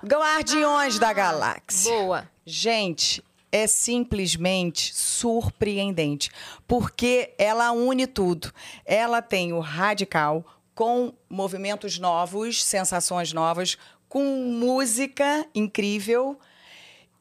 Guardiões 0.05 0.99
da 0.99 1.13
Galáxia. 1.13 1.93
Boa. 1.93 2.29
Gente, 2.45 3.23
é 3.53 3.67
simplesmente 3.67 4.93
surpreendente, 4.93 6.29
porque 6.67 7.33
ela 7.37 7.71
une 7.71 8.05
tudo. 8.05 8.51
Ela 8.85 9.21
tem 9.21 9.53
o 9.53 9.61
radical 9.61 10.43
com 10.75 11.13
movimentos 11.29 11.99
novos, 11.99 12.63
sensações 12.63 13.31
novas, 13.33 13.77
com 14.09 14.23
música 14.23 15.45
incrível 15.53 16.37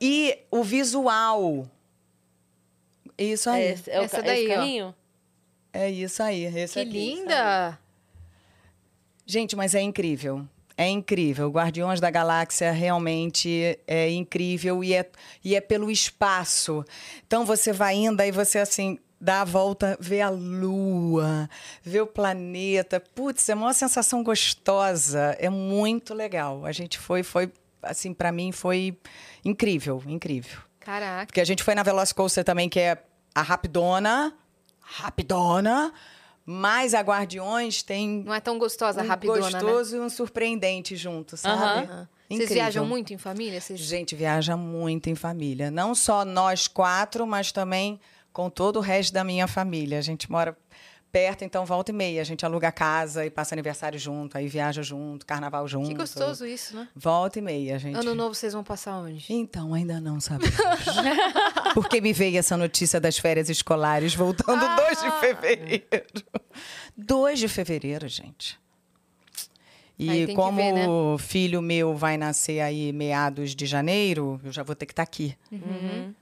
e 0.01 0.39
o 0.51 0.63
visual. 0.63 1.69
Isso 3.17 3.49
aí. 3.51 3.63
É, 3.63 3.71
esse- 3.73 3.91
é 3.91 4.01
o 4.01 4.05
Essa 4.05 4.23
daí, 4.23 4.83
ó. 4.83 4.93
É 5.73 5.91
isso 5.91 6.23
aí. 6.23 6.45
Esse 6.45 6.75
Que 6.75 6.81
aqui, 6.81 6.91
linda! 6.91 7.79
Gente, 9.25 9.55
mas 9.57 9.75
é 9.75 9.81
incrível. 9.81 10.47
É 10.77 10.89
incrível. 10.89 11.49
Guardiões 11.51 12.01
da 12.01 12.11
Galáxia 12.11 12.73
realmente 12.73 13.79
é 13.87 14.11
incrível 14.11 14.83
e 14.83 14.95
é, 14.95 15.09
e 15.45 15.55
é 15.55 15.61
pelo 15.61 15.91
espaço. 15.91 16.85
Então 17.27 17.45
você 17.45 17.73
vai 17.73 17.95
indo 17.95 18.21
aí 18.21 18.31
você 18.33 18.59
assim 18.59 18.99
dá 19.23 19.43
a 19.43 19.45
volta, 19.45 19.97
vê 20.01 20.21
a 20.21 20.29
lua, 20.29 21.49
vê 21.81 22.01
o 22.01 22.07
planeta. 22.07 22.99
Putz, 22.99 23.49
é 23.49 23.55
uma 23.55 23.73
sensação 23.73 24.25
gostosa. 24.25 25.37
É 25.39 25.49
muito 25.49 26.13
legal. 26.13 26.67
A 26.67 26.73
gente 26.73 26.99
foi, 26.99 27.23
foi 27.23 27.53
assim, 27.81 28.13
para 28.13 28.33
mim 28.33 28.51
foi 28.51 28.99
incrível, 29.45 30.03
incrível. 30.09 30.61
Caraca. 30.81 31.27
Porque 31.27 31.41
a 31.41 31.45
gente 31.45 31.63
foi 31.63 31.77
na 31.77 31.85
Velocicoaster 31.85 32.43
também, 32.43 32.69
que 32.69 32.81
é 32.81 33.01
a 33.33 33.43
rapidona, 33.43 34.35
rapidona, 34.81 35.95
mas 36.45 36.93
a 36.93 37.01
Guardiões 37.01 37.81
tem 37.85 38.25
Não 38.25 38.35
é 38.35 38.41
tão 38.41 38.59
gostosa, 38.59 39.05
um 39.05 39.07
rapidona, 39.07 39.51
né? 39.51 39.61
gostoso 39.61 39.97
e 39.97 40.01
um 40.01 40.11
surpreendente 40.11 40.97
junto, 40.97 41.37
sabe? 41.37 41.87
Vocês 41.87 42.09
Incrível. 42.29 42.55
viajam 42.55 42.87
muito 42.87 43.13
em 43.15 43.19
família? 43.19 43.61
Vocês... 43.61 43.79
Gente, 43.79 44.17
viaja 44.17 44.57
muito 44.57 45.09
em 45.09 45.15
família. 45.15 45.71
Não 45.71 45.95
só 45.95 46.25
nós 46.25 46.67
quatro, 46.67 47.25
mas 47.25 47.53
também 47.53 48.01
com 48.33 48.49
todo 48.49 48.77
o 48.77 48.81
resto 48.81 49.13
da 49.13 49.23
minha 49.25 49.47
família. 49.47 49.99
A 49.99 50.03
gente 50.03 50.31
mora 50.31 50.57
perto, 51.13 51.45
então 51.45 51.67
volta 51.67 51.91
e 51.91 51.95
meia. 51.95 52.23
A 52.23 52.25
gente 52.25 52.45
aluga 52.45 52.73
casa 52.73 53.27
e 53.27 53.31
passa 53.31 53.55
aniversário 53.55 53.99
junto, 53.99 54.39
aí 54.39 54.49
viaja 54.49 54.83
junto, 54.83 55.27
carnaval 55.27 55.69
junto. 55.69 55.89
Que 55.89 55.95
gostoso 55.95 56.47
isso, 56.47 56.75
né? 56.75 56.89
Volta 56.97 57.39
e 57.39 57.43
meia, 57.43 57.79
gente. 57.79 57.97
Ano 57.97 58.15
novo 58.15 58.35
vocês 58.35 58.55
vão 58.55 58.65
passar 58.65 58.97
onde? 58.97 59.27
Então, 59.29 59.75
ainda 59.75 60.01
não 60.01 60.19
sabemos. 60.19 60.57
Porque 61.75 62.01
me 62.01 62.13
veio 62.13 62.39
essa 62.39 62.57
notícia 62.57 62.99
das 62.99 63.19
férias 63.19 63.51
escolares 63.51 64.15
voltando 64.15 64.65
Ah! 64.65 64.77
2 64.77 65.03
de 65.03 65.11
fevereiro. 65.21 65.85
2 66.97 67.39
de 67.39 67.49
fevereiro, 67.49 68.09
gente. 68.09 68.61
E 69.99 70.35
como 70.35 70.57
ver, 70.57 70.73
né? 70.73 70.89
o 70.89 71.17
filho 71.19 71.63
meu 71.63 71.95
vai 71.95 72.17
nascer 72.17 72.61
aí 72.61 72.93
meados 72.93 73.55
de 73.55 73.67
janeiro, 73.67 74.41
eu 74.43 74.51
já 74.51 74.63
vou 74.63 74.75
ter 74.75 74.87
que 74.87 74.93
estar 74.93 75.03
aqui. 75.03 75.37
Uhum. 75.51 76.13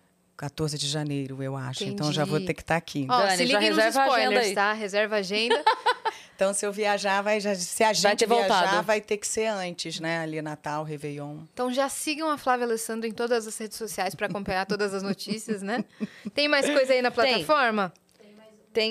14 0.40 0.78
de 0.78 0.88
janeiro, 0.88 1.42
eu 1.42 1.54
acho. 1.54 1.84
Então, 1.84 2.06
eu 2.06 2.12
já 2.14 2.24
vou 2.24 2.36
Entendi. 2.36 2.46
ter 2.46 2.54
que 2.54 2.62
estar 2.62 2.76
aqui. 2.76 3.06
Ó, 3.10 3.18
Dani, 3.20 3.36
se 3.36 3.46
já 3.46 3.58
reserva 3.58 4.00
a 4.00 4.04
agenda 4.06 4.40
aí. 4.40 4.54
tá? 4.54 4.72
Reserva 4.72 5.16
a 5.16 5.18
agenda. 5.18 5.62
Então, 6.40 6.54
se 6.54 6.64
eu 6.64 6.72
viajar, 6.72 7.20
vai, 7.20 7.38
já, 7.38 7.54
se 7.54 7.84
a 7.84 7.92
gente 7.92 8.16
ter 8.16 8.26
viajar, 8.26 8.48
voltado. 8.48 8.86
vai 8.86 8.98
ter 8.98 9.18
que 9.18 9.26
ser 9.26 9.44
antes, 9.44 10.00
né? 10.00 10.20
Ali, 10.20 10.40
Natal, 10.40 10.82
Réveillon. 10.84 11.40
Então 11.52 11.70
já 11.70 11.86
sigam 11.86 12.30
a 12.30 12.38
Flávia 12.38 12.64
Alessandro 12.64 13.06
em 13.06 13.12
todas 13.12 13.46
as 13.46 13.58
redes 13.58 13.76
sociais 13.76 14.14
para 14.14 14.26
acompanhar 14.26 14.64
todas 14.64 14.94
as 14.94 15.02
notícias, 15.02 15.60
né? 15.60 15.84
Tem 16.32 16.48
mais 16.48 16.64
coisa 16.64 16.94
aí 16.94 17.02
na 17.02 17.10
plataforma? 17.10 17.90
Tem 17.90 18.09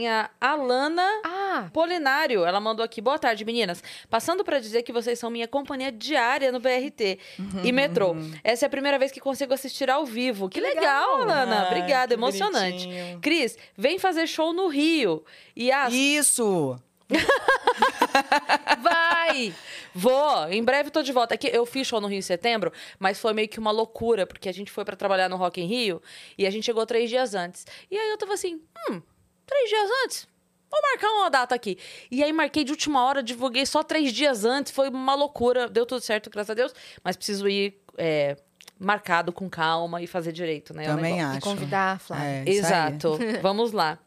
a 0.10 0.30
Alana 0.42 1.08
Ah, 1.24 1.70
Polinário. 1.72 2.44
Ela 2.44 2.60
mandou 2.60 2.84
aqui. 2.84 3.00
Boa 3.02 3.18
tarde, 3.18 3.46
meninas. 3.46 3.82
Passando 4.10 4.44
para 4.44 4.60
dizer 4.60 4.84
que 4.84 4.92
vocês 4.92 5.18
são 5.18 5.30
minha 5.30 5.48
companhia 5.48 5.90
diária 5.92 6.52
no 6.52 6.60
BRT 6.60 7.18
e 7.64 7.72
metrô. 7.72 8.14
Essa 8.44 8.66
é 8.66 8.68
a 8.68 8.70
primeira 8.70 9.00
vez 9.00 9.12
que 9.12 9.22
consigo 9.22 9.54
assistir 9.54 9.90
ao 9.90 10.06
vivo. 10.06 10.50
Que, 10.50 10.60
legal, 10.60 11.22
Alana. 11.22 11.62
Ai, 11.62 11.68
Obrigada, 11.68 12.10
que 12.10 12.20
emocionante. 12.20 12.86
bonitinho. 12.88 13.20
Cris, 13.22 13.58
vem 13.78 13.98
fazer 13.98 14.28
show 14.28 14.52
no 14.52 14.68
Rio. 14.68 15.24
E 15.56 15.72
as 15.72 15.94
Isso! 15.94 16.78
vai! 18.82 19.54
Vou, 19.96 20.48
em 20.50 20.64
breve 20.64 20.92
tô 20.92 21.02
de 21.02 21.12
volta. 21.12 21.34
Aqui 21.36 21.50
eu 21.52 21.66
fiz 21.66 21.88
show 21.88 22.00
no 22.02 22.08
Rio 22.08 22.20
em 22.20 22.22
setembro, 22.22 22.72
mas 23.00 23.20
foi 23.20 23.34
meio 23.34 23.48
que 23.48 23.60
uma 23.60 23.72
loucura, 23.72 24.28
porque 24.28 24.48
a 24.50 24.52
gente 24.52 24.72
foi 24.72 24.86
pra 24.86 24.96
trabalhar 24.96 25.30
no 25.30 25.36
Rock 25.38 25.62
in 25.62 25.66
Rio 25.66 26.02
e 26.38 26.46
a 26.46 26.50
gente 26.52 26.66
chegou 26.66 26.86
três 26.86 27.10
dias 27.10 27.34
antes. 27.34 27.66
E 27.90 27.98
aí 27.98 28.10
eu 28.10 28.18
tava 28.18 28.34
assim, 28.34 28.62
hum, 28.90 29.02
três 29.50 29.70
dias 29.70 29.90
antes? 30.06 30.28
Vou 30.70 30.82
marcar 30.82 31.10
uma 31.14 31.30
data 31.30 31.56
aqui. 31.56 31.78
E 32.12 32.24
aí 32.24 32.32
marquei 32.32 32.64
de 32.64 32.72
última 32.72 33.04
hora, 33.04 33.24
divulguei 33.24 33.66
só 33.66 33.82
três 33.82 34.14
dias 34.14 34.46
antes, 34.46 34.72
foi 34.72 34.90
uma 34.90 35.16
loucura. 35.16 35.68
Deu 35.68 35.86
tudo 35.86 36.02
certo, 36.02 36.30
graças 36.30 36.52
a 36.52 36.54
Deus, 36.54 36.74
mas 37.04 37.16
preciso 37.16 37.50
ir 37.50 37.82
é, 37.98 38.38
marcado 38.80 39.34
com 39.34 39.50
calma 39.50 40.02
e 40.02 40.08
fazer 40.08 40.32
direito, 40.32 40.74
né? 40.74 40.84
o 40.84 40.96
Também 40.96 41.16
negócio. 41.16 41.34
E 41.34 41.38
acho. 41.38 41.46
convidar 41.46 41.96
a 41.96 42.00
Flávia. 42.00 42.44
É. 42.46 42.50
Exato. 42.50 43.18
Vamos 43.42 43.72
lá. 43.72 43.98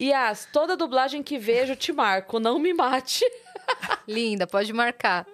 Yas, 0.00 0.46
toda 0.52 0.76
dublagem 0.76 1.22
que 1.22 1.38
vejo 1.38 1.74
te 1.74 1.92
marco, 1.92 2.38
não 2.38 2.58
me 2.58 2.74
mate. 2.74 3.24
Linda, 4.08 4.46
pode 4.46 4.72
marcar. 4.72 5.26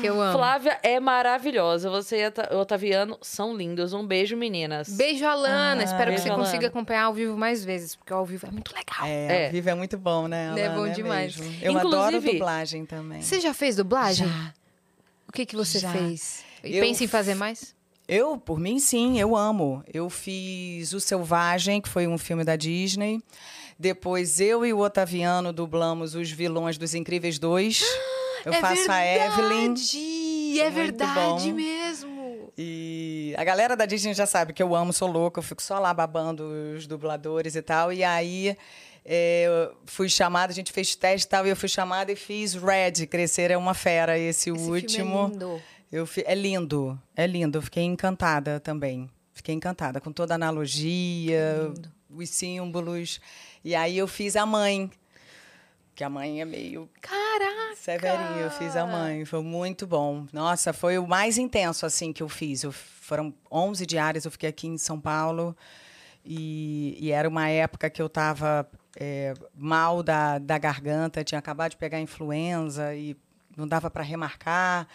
Que 0.00 0.06
eu 0.06 0.20
amo. 0.20 0.32
Flávia 0.38 0.78
é 0.82 0.98
maravilhosa. 1.00 1.90
Você 1.90 2.22
e 2.22 2.54
o 2.54 2.58
Otaviano 2.60 3.18
são 3.20 3.54
lindos. 3.56 3.92
Um 3.92 4.06
beijo, 4.06 4.36
meninas. 4.36 4.88
Beijo, 4.88 5.24
Alana. 5.26 5.80
Ah, 5.82 5.84
Espero 5.84 6.04
que 6.04 6.06
beijo, 6.10 6.22
você 6.22 6.28
Alana. 6.30 6.44
consiga 6.44 6.66
acompanhar 6.68 7.04
ao 7.04 7.14
vivo 7.14 7.36
mais 7.36 7.64
vezes, 7.64 7.96
porque 7.96 8.12
ao 8.12 8.24
vivo 8.24 8.46
é 8.46 8.50
muito 8.50 8.72
legal. 8.74 9.06
É, 9.06 9.42
É. 9.42 9.46
ao 9.46 9.52
vivo 9.52 9.68
é 9.70 9.74
muito 9.74 9.98
bom, 9.98 10.26
né? 10.28 10.54
É 10.56 10.66
Alana? 10.66 10.80
bom 10.86 10.92
demais. 10.92 11.36
mesmo. 11.36 11.54
Eu 11.62 11.76
adoro 11.78 12.08
Inclusive- 12.16 12.32
dublagem 12.32 12.86
também. 12.86 13.20
Você 13.20 13.40
já 13.40 13.52
fez 13.52 13.76
dublagem? 13.76 14.26
Já. 14.28 14.54
O 15.28 15.32
que, 15.32 15.44
que 15.44 15.56
você 15.56 15.78
Já. 15.80 15.92
fez? 15.92 16.44
E 16.64 16.76
Eu 16.76 16.82
pensa 16.84 17.04
em 17.04 17.08
fazer 17.08 17.34
mais? 17.34 17.76
Eu, 18.06 18.38
por 18.38 18.58
mim, 18.58 18.78
sim, 18.78 19.20
eu 19.20 19.36
amo. 19.36 19.84
Eu 19.92 20.08
fiz 20.08 20.94
O 20.94 21.00
Selvagem, 21.00 21.78
que 21.80 21.88
foi 21.90 22.06
um 22.06 22.16
filme 22.16 22.42
da 22.42 22.56
Disney. 22.56 23.20
Depois 23.78 24.40
eu 24.40 24.66
e 24.66 24.72
o 24.72 24.80
Otaviano 24.80 25.52
dublamos 25.52 26.14
os 26.14 26.30
vilões 26.30 26.76
dos 26.76 26.94
Incríveis 26.94 27.38
2. 27.38 27.82
Eu 28.44 28.52
é 28.52 28.60
faço 28.60 28.90
a 28.90 29.04
Evelyn. 29.04 29.74
verdade, 29.74 30.60
É 30.60 30.64
Muito 30.64 30.74
verdade 30.74 31.48
bom. 31.50 31.54
mesmo. 31.54 32.52
E 32.56 33.34
a 33.36 33.44
galera 33.44 33.76
da 33.76 33.86
Disney 33.86 34.14
já 34.14 34.26
sabe 34.26 34.52
que 34.52 34.62
eu 34.62 34.74
amo, 34.74 34.92
sou 34.92 35.08
louca, 35.08 35.38
eu 35.38 35.42
fico 35.44 35.62
só 35.62 35.78
lá 35.78 35.94
babando 35.94 36.44
os 36.76 36.86
dubladores 36.88 37.54
e 37.54 37.62
tal. 37.62 37.92
E 37.92 38.02
aí 38.02 38.56
é, 39.04 39.44
eu 39.46 39.76
fui 39.86 40.08
chamada, 40.08 40.52
a 40.52 40.54
gente 40.54 40.72
fez 40.72 40.96
teste 40.96 41.26
e 41.26 41.30
tal, 41.30 41.46
e 41.46 41.50
eu 41.50 41.56
fui 41.56 41.68
chamada 41.68 42.10
e 42.10 42.16
fiz 42.16 42.54
Red, 42.54 43.06
Crescer 43.06 43.50
é 43.52 43.56
uma 43.56 43.74
Fera, 43.74 44.18
esse, 44.18 44.50
Esse 44.50 44.58
último. 44.70 44.88
filme 44.88 45.14
é 45.14 45.28
lindo. 45.30 45.62
Eu 45.92 46.04
fi- 46.06 46.24
é 46.26 46.34
lindo, 46.34 47.00
é 47.16 47.26
lindo. 47.26 47.58
Eu 47.58 47.62
fiquei 47.62 47.84
encantada 47.84 48.58
também. 48.60 49.08
Fiquei 49.32 49.54
encantada 49.54 50.00
com 50.00 50.10
toda 50.12 50.34
a 50.34 50.36
analogia, 50.36 51.72
os 52.10 52.28
símbolos. 52.30 53.20
E 53.64 53.74
aí 53.74 53.98
eu 53.98 54.06
fiz 54.06 54.36
a 54.36 54.46
mãe, 54.46 54.90
que 55.94 56.04
a 56.04 56.08
mãe 56.08 56.40
é 56.40 56.44
meio 56.44 56.88
Caraca! 57.00 57.76
severinha. 57.76 58.40
Eu 58.40 58.50
fiz 58.50 58.76
a 58.76 58.86
mãe, 58.86 59.24
foi 59.24 59.42
muito 59.42 59.86
bom. 59.86 60.26
Nossa, 60.32 60.72
foi 60.72 60.98
o 60.98 61.06
mais 61.06 61.38
intenso 61.38 61.84
assim 61.86 62.12
que 62.12 62.22
eu 62.22 62.28
fiz. 62.28 62.62
Eu- 62.62 62.72
foram 62.72 63.32
11 63.50 63.84
diárias, 63.86 64.24
eu 64.24 64.30
fiquei 64.30 64.48
aqui 64.48 64.66
em 64.66 64.78
São 64.78 65.00
Paulo. 65.00 65.56
E, 66.24 66.96
e 67.00 67.10
era 67.10 67.28
uma 67.28 67.48
época 67.48 67.88
que 67.88 68.02
eu 68.02 68.06
estava 68.06 68.68
mal 69.54 70.02
da, 70.02 70.38
da 70.38 70.58
garganta, 70.58 71.22
tinha 71.24 71.38
acabado 71.38 71.70
de 71.70 71.76
pegar 71.76 72.00
influenza 72.00 72.94
e 72.94 73.16
não 73.56 73.66
dava 73.66 73.88
para 73.90 74.02
remarcar 74.02 74.86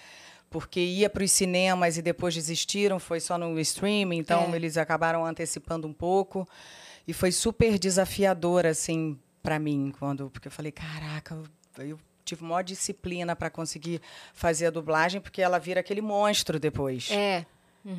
porque 0.49 0.79
ia 0.79 1.09
para 1.09 1.23
os 1.23 1.31
cinemas 1.31 1.97
e 1.97 2.01
depois 2.03 2.35
desistiram, 2.35 2.99
foi 2.99 3.19
só 3.19 3.39
no 3.39 3.59
streaming, 3.59 4.19
então 4.19 4.51
É. 4.53 4.55
eles 4.55 4.77
acabaram 4.77 5.25
antecipando 5.25 5.87
um 5.87 5.93
pouco. 5.93 6.47
E 7.07 7.13
foi 7.13 7.31
super 7.31 7.77
desafiador, 7.77 8.65
assim, 8.65 9.17
para 9.41 9.59
mim, 9.59 9.93
quando, 9.99 10.29
porque 10.29 10.47
eu 10.47 10.51
falei, 10.51 10.71
caraca, 10.71 11.35
eu, 11.77 11.85
eu 11.85 11.99
tive 12.23 12.43
maior 12.43 12.63
disciplina 12.63 13.35
para 13.35 13.49
conseguir 13.49 14.01
fazer 14.33 14.67
a 14.67 14.69
dublagem, 14.69 15.19
porque 15.19 15.41
ela 15.41 15.59
vira 15.59 15.81
aquele 15.81 16.01
monstro 16.01 16.59
depois. 16.59 17.09
É, 17.11 17.45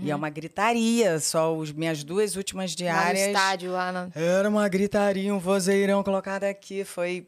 E 0.03 0.11
é 0.11 0.17
uma 0.17 0.31
gritaria, 0.31 1.21
só 1.21 1.61
as 1.61 1.71
minhas 1.71 2.03
duas 2.03 2.37
últimas 2.37 2.71
lá 2.71 2.73
no 2.73 2.77
diárias. 2.77 3.27
estádio, 3.27 3.73
lá 3.73 3.93
na... 3.93 4.09
Era 4.15 4.49
uma 4.49 4.67
gritaria, 4.69 5.35
um 5.35 5.39
vozeirão 5.39 6.03
colocado 6.03 6.45
aqui, 6.45 6.85
foi 6.85 7.27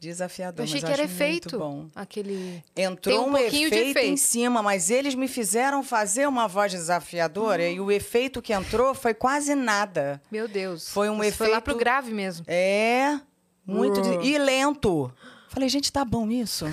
desafiador, 0.00 0.60
Eu 0.60 0.64
achei 0.64 0.80
mas 0.80 0.88
que 0.88 0.92
era 0.92 1.02
efeito. 1.04 1.58
bom. 1.58 1.88
Aquele... 1.94 2.62
Entrou 2.76 3.16
Tem 3.16 3.18
um 3.24 3.28
um, 3.28 3.32
pouquinho 3.32 3.68
de 3.70 3.76
efeito, 3.76 3.98
em 3.98 4.02
efeito. 4.02 4.20
cima, 4.20 4.62
mas 4.62 4.90
eles 4.90 5.14
me 5.14 5.26
fizeram 5.28 5.82
fazer 5.82 6.26
uma 6.28 6.46
voz 6.46 6.70
desafiadora 6.72 7.68
e 7.68 7.80
o 7.80 7.90
efeito 7.90 8.40
que 8.40 8.52
entrou 8.52 8.94
foi 8.94 9.12
quase 9.14 9.54
nada. 9.54 10.20
Meu 10.30 10.46
Deus. 10.46 10.88
Foi 10.90 11.08
um 11.10 11.16
Você 11.18 11.32
Foi 11.32 11.46
lá 11.48 11.52
efeito- 11.58 11.64
pro 11.64 11.76
grave 11.76 12.12
mesmo. 12.12 12.44
É, 12.48 13.20
muito. 13.66 14.00
De- 14.00 14.26
E 14.26 14.38
lento. 14.38 15.12
Falei, 15.48 15.68
gente, 15.68 15.92
tá 15.92 16.04
bom 16.04 16.30
isso? 16.30 16.66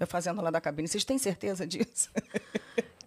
Eu 0.00 0.06
fazendo 0.06 0.40
lá 0.42 0.50
da 0.50 0.60
cabine, 0.60 0.88
vocês 0.88 1.04
têm 1.04 1.18
certeza 1.18 1.66
disso? 1.66 2.08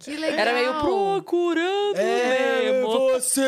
Que 0.00 0.16
legal. 0.16 0.38
Era 0.38 0.52
meio 0.52 0.74
procurando 0.80 1.96
É, 1.96 2.70
Nemo. 2.72 2.88
você 2.88 3.42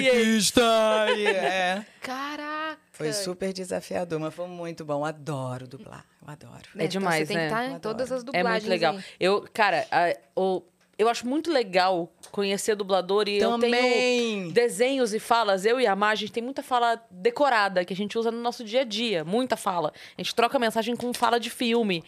que 0.00 0.18
está 0.36 1.04
aí. 1.04 1.26
É. 1.28 1.86
Caraca. 2.00 2.81
Foi 3.04 3.12
super 3.12 3.52
desafiador, 3.52 4.18
mas 4.20 4.34
foi 4.34 4.46
muito 4.46 4.84
bom. 4.84 5.04
Adoro 5.04 5.66
dublar, 5.66 6.04
eu 6.24 6.30
adoro. 6.30 6.62
É 6.76 6.86
demais, 6.86 7.22
então 7.22 7.26
você 7.26 7.26
tem 7.26 7.36
né? 7.36 7.42
que 7.42 7.46
estar 7.54 7.64
Eu 7.70 7.76
em 7.76 7.78
todas 7.80 8.12
as 8.12 8.22
É 8.22 8.24
dublagens 8.24 8.52
muito 8.62 8.68
legal. 8.70 8.94
aí. 8.96 9.02
Eu, 9.18 9.48
cara, 9.52 9.86
a- 9.90 10.16
o- 10.40 10.62
eu 10.98 11.08
acho 11.08 11.26
muito 11.26 11.50
legal 11.50 12.12
conhecer 12.30 12.76
dublador 12.76 13.28
e 13.28 13.38
eu 13.38 13.40
tenho 13.40 13.50
Também. 13.60 14.50
desenhos 14.52 15.12
e 15.14 15.18
falas. 15.18 15.64
Eu 15.64 15.80
e 15.80 15.86
a 15.86 15.96
Mar, 15.96 16.10
a 16.10 16.14
gente 16.14 16.30
tem 16.32 16.42
muita 16.42 16.62
fala 16.62 17.00
decorada 17.10 17.84
que 17.84 17.92
a 17.92 17.96
gente 17.96 18.16
usa 18.18 18.30
no 18.30 18.40
nosso 18.40 18.62
dia 18.62 18.82
a 18.82 18.84
dia. 18.84 19.24
Muita 19.24 19.56
fala. 19.56 19.92
A 20.16 20.22
gente 20.22 20.34
troca 20.34 20.58
mensagem 20.58 20.94
com 20.94 21.12
fala 21.12 21.40
de 21.40 21.50
filme. 21.50 22.04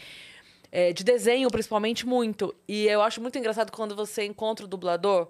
é, 0.77 0.93
de 0.93 1.05
desenho, 1.05 1.49
principalmente, 1.53 2.05
muito. 2.05 2.53
E 2.67 2.87
eu 2.89 3.01
acho 3.01 3.21
muito 3.21 3.39
engraçado 3.39 3.71
quando 3.71 3.95
você 3.95 4.25
encontra 4.25 4.65
o 4.65 4.69
dublador 4.69 5.29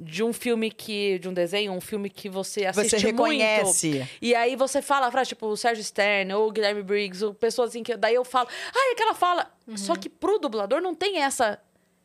de 0.00 0.22
um 0.24 0.32
filme 0.32 0.70
que. 0.70 1.18
de 1.18 1.28
um 1.28 1.32
desenho, 1.34 1.72
um 1.72 1.80
filme 1.80 2.08
que 2.08 2.28
você 2.28 2.64
assiste 2.66 2.90
Você 2.90 2.96
muito. 3.12 3.12
reconhece. 3.16 4.08
E 4.20 4.34
aí 4.34 4.56
você 4.56 4.80
fala 4.80 5.06
a 5.08 5.10
frase, 5.10 5.28
tipo, 5.28 5.46
o 5.46 5.56
Sérgio 5.56 5.84
Stern 5.84 6.32
ou 6.34 6.48
o 6.48 6.52
Guilherme 6.52 6.82
Briggs, 6.82 7.24
ou 7.24 7.34
pessoas 7.34 7.70
assim 7.70 7.82
que. 7.82 7.96
Daí 7.96 8.14
eu 8.14 8.24
falo, 8.24 8.48
ai, 8.74 8.92
aquela 8.92 9.14
fala. 9.14 9.50
Só 9.76 9.94
que 9.94 10.08
pro 10.08 10.38
dublador 10.38 10.80
não 10.80 10.94
tem 10.94 11.18
essa. 11.22 11.60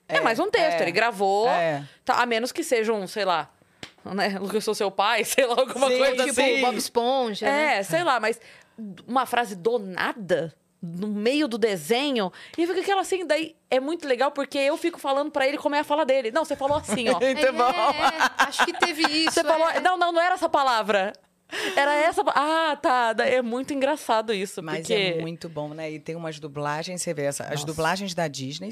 É, 0.07 0.17
É, 0.17 0.21
mais 0.21 0.37
um 0.39 0.51
texto. 0.51 0.79
é, 0.79 0.83
Ele 0.83 0.91
gravou. 0.91 1.47
é. 1.49 1.83
tá, 2.03 2.21
a 2.21 2.25
menos 2.25 2.51
que 2.51 2.63
seja 2.63 2.93
um, 2.93 3.07
sei 3.07 3.25
lá. 3.25 3.49
Né? 4.03 4.37
Eu 4.53 4.61
sou 4.61 4.75
seu 4.75 4.91
pai, 4.91 5.23
sei 5.25 5.45
lá, 5.47 5.55
alguma 5.57 5.89
Sim, 5.89 5.97
coisa 5.97 6.25
Tipo, 6.25 6.41
assim. 6.41 6.61
Bob 6.61 6.77
Esponja, 6.77 7.45
né? 7.47 7.77
É, 7.77 7.83
sei 7.83 8.03
lá, 8.03 8.19
mas 8.19 8.39
uma 9.07 9.25
frase 9.25 9.55
do 9.55 9.79
nada, 9.79 10.53
no 10.85 11.07
meio 11.07 11.47
do 11.47 11.57
desenho, 11.57 12.31
e 12.57 12.65
fica 12.67 12.79
aquela 12.79 13.01
assim, 13.01 13.25
daí 13.25 13.55
é 13.69 13.79
muito 13.79 14.07
legal 14.07 14.31
porque 14.31 14.57
eu 14.57 14.77
fico 14.77 14.99
falando 14.99 15.31
pra 15.31 15.47
ele 15.47 15.57
como 15.57 15.75
é 15.75 15.79
a 15.79 15.83
fala 15.83 16.05
dele. 16.05 16.31
Não, 16.31 16.45
você 16.45 16.55
falou 16.55 16.77
assim, 16.77 17.09
ó. 17.09 17.19
Muito 17.19 17.51
bom. 17.53 17.63
É, 17.63 18.43
acho 18.43 18.65
que 18.65 18.73
teve 18.73 19.03
isso. 19.03 19.31
Você 19.31 19.43
falou. 19.43 19.69
é. 19.69 19.79
Não, 19.79 19.97
não, 19.97 20.11
não 20.11 20.21
era 20.21 20.35
essa 20.35 20.49
palavra. 20.49 21.13
Era 21.75 21.93
essa. 21.95 22.21
Ah, 22.27 22.77
tá. 22.81 23.15
É 23.19 23.41
muito 23.41 23.73
engraçado 23.73 24.33
isso. 24.33 24.61
Mas 24.63 24.79
porque... 24.79 24.93
é 24.93 25.21
muito 25.21 25.47
bom, 25.47 25.69
né? 25.73 25.91
E 25.91 25.99
tem 25.99 26.15
umas 26.15 26.39
dublagens, 26.39 27.01
você 27.01 27.13
vê, 27.13 27.23
essa, 27.23 27.43
as 27.43 27.51
Nossa. 27.51 27.65
dublagens 27.67 28.13
da 28.15 28.27
Disney 28.27 28.71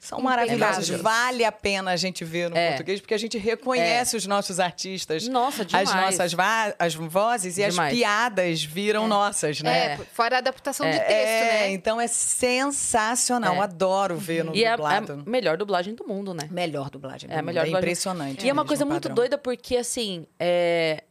são 0.00 0.20
maravilhosas. 0.20 0.88
Vale 0.90 1.44
a 1.44 1.50
pena 1.52 1.90
a 1.92 1.96
gente 1.96 2.24
ver 2.24 2.50
no 2.50 2.56
É. 2.56 2.68
português, 2.70 3.00
porque 3.00 3.14
a 3.14 3.18
gente 3.18 3.38
reconhece 3.38 4.16
os 4.16 4.26
nossos 4.26 4.60
artistas. 4.60 5.26
Nossa, 5.28 5.64
demais. 5.64 5.88
As 5.88 5.94
nossas 5.94 6.32
va- 6.34 6.74
as 6.78 6.94
vozes 6.94 7.56
e 7.58 7.66
Demais. 7.68 7.92
as 7.92 7.98
piadas 7.98 8.62
viram 8.64 9.08
nossas, 9.08 9.60
né? 9.62 9.94
É, 9.94 9.96
fora 10.12 10.36
a 10.36 10.38
adaptação 10.38 10.88
de 10.90 10.96
É. 10.96 11.00
texto, 11.00 11.12
É, 11.12 11.52
né? 11.60 11.70
então 11.72 12.00
é 12.00 12.06
sensacional. 12.06 13.54
É. 13.56 13.58
Adoro 13.60 14.16
ver 14.16 14.44
no 14.44 14.54
E 14.54 14.64
é 14.64 14.68
a, 14.68 14.76
dublado. 14.76 15.24
a 15.26 15.30
melhor 15.30 15.56
dublagem 15.56 15.94
do 15.94 16.06
mundo, 16.06 16.32
né? 16.34 16.48
Melhor 16.50 16.90
dublagem. 16.90 17.28
do 17.28 17.32
É 17.32 17.36
a 17.36 17.38
mundo. 17.38 17.46
melhor 17.46 17.62
É 17.62 17.64
dublagem. 17.64 17.84
impressionante. 17.88 18.46
E 18.46 18.48
é 18.48 18.52
uma 18.52 18.64
coisa 18.64 18.84
muito 18.84 19.02
padrão. 19.04 19.14
doida 19.14 19.38
porque, 19.38 19.76
assim, 19.76 20.26
é... 20.38 21.02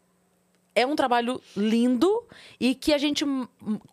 é 0.75 0.85
um 0.85 0.95
trabalho 0.95 1.41
lindo 1.55 2.25
e 2.59 2.73
que 2.75 2.93
a 2.93 2.97
gente 2.97 3.25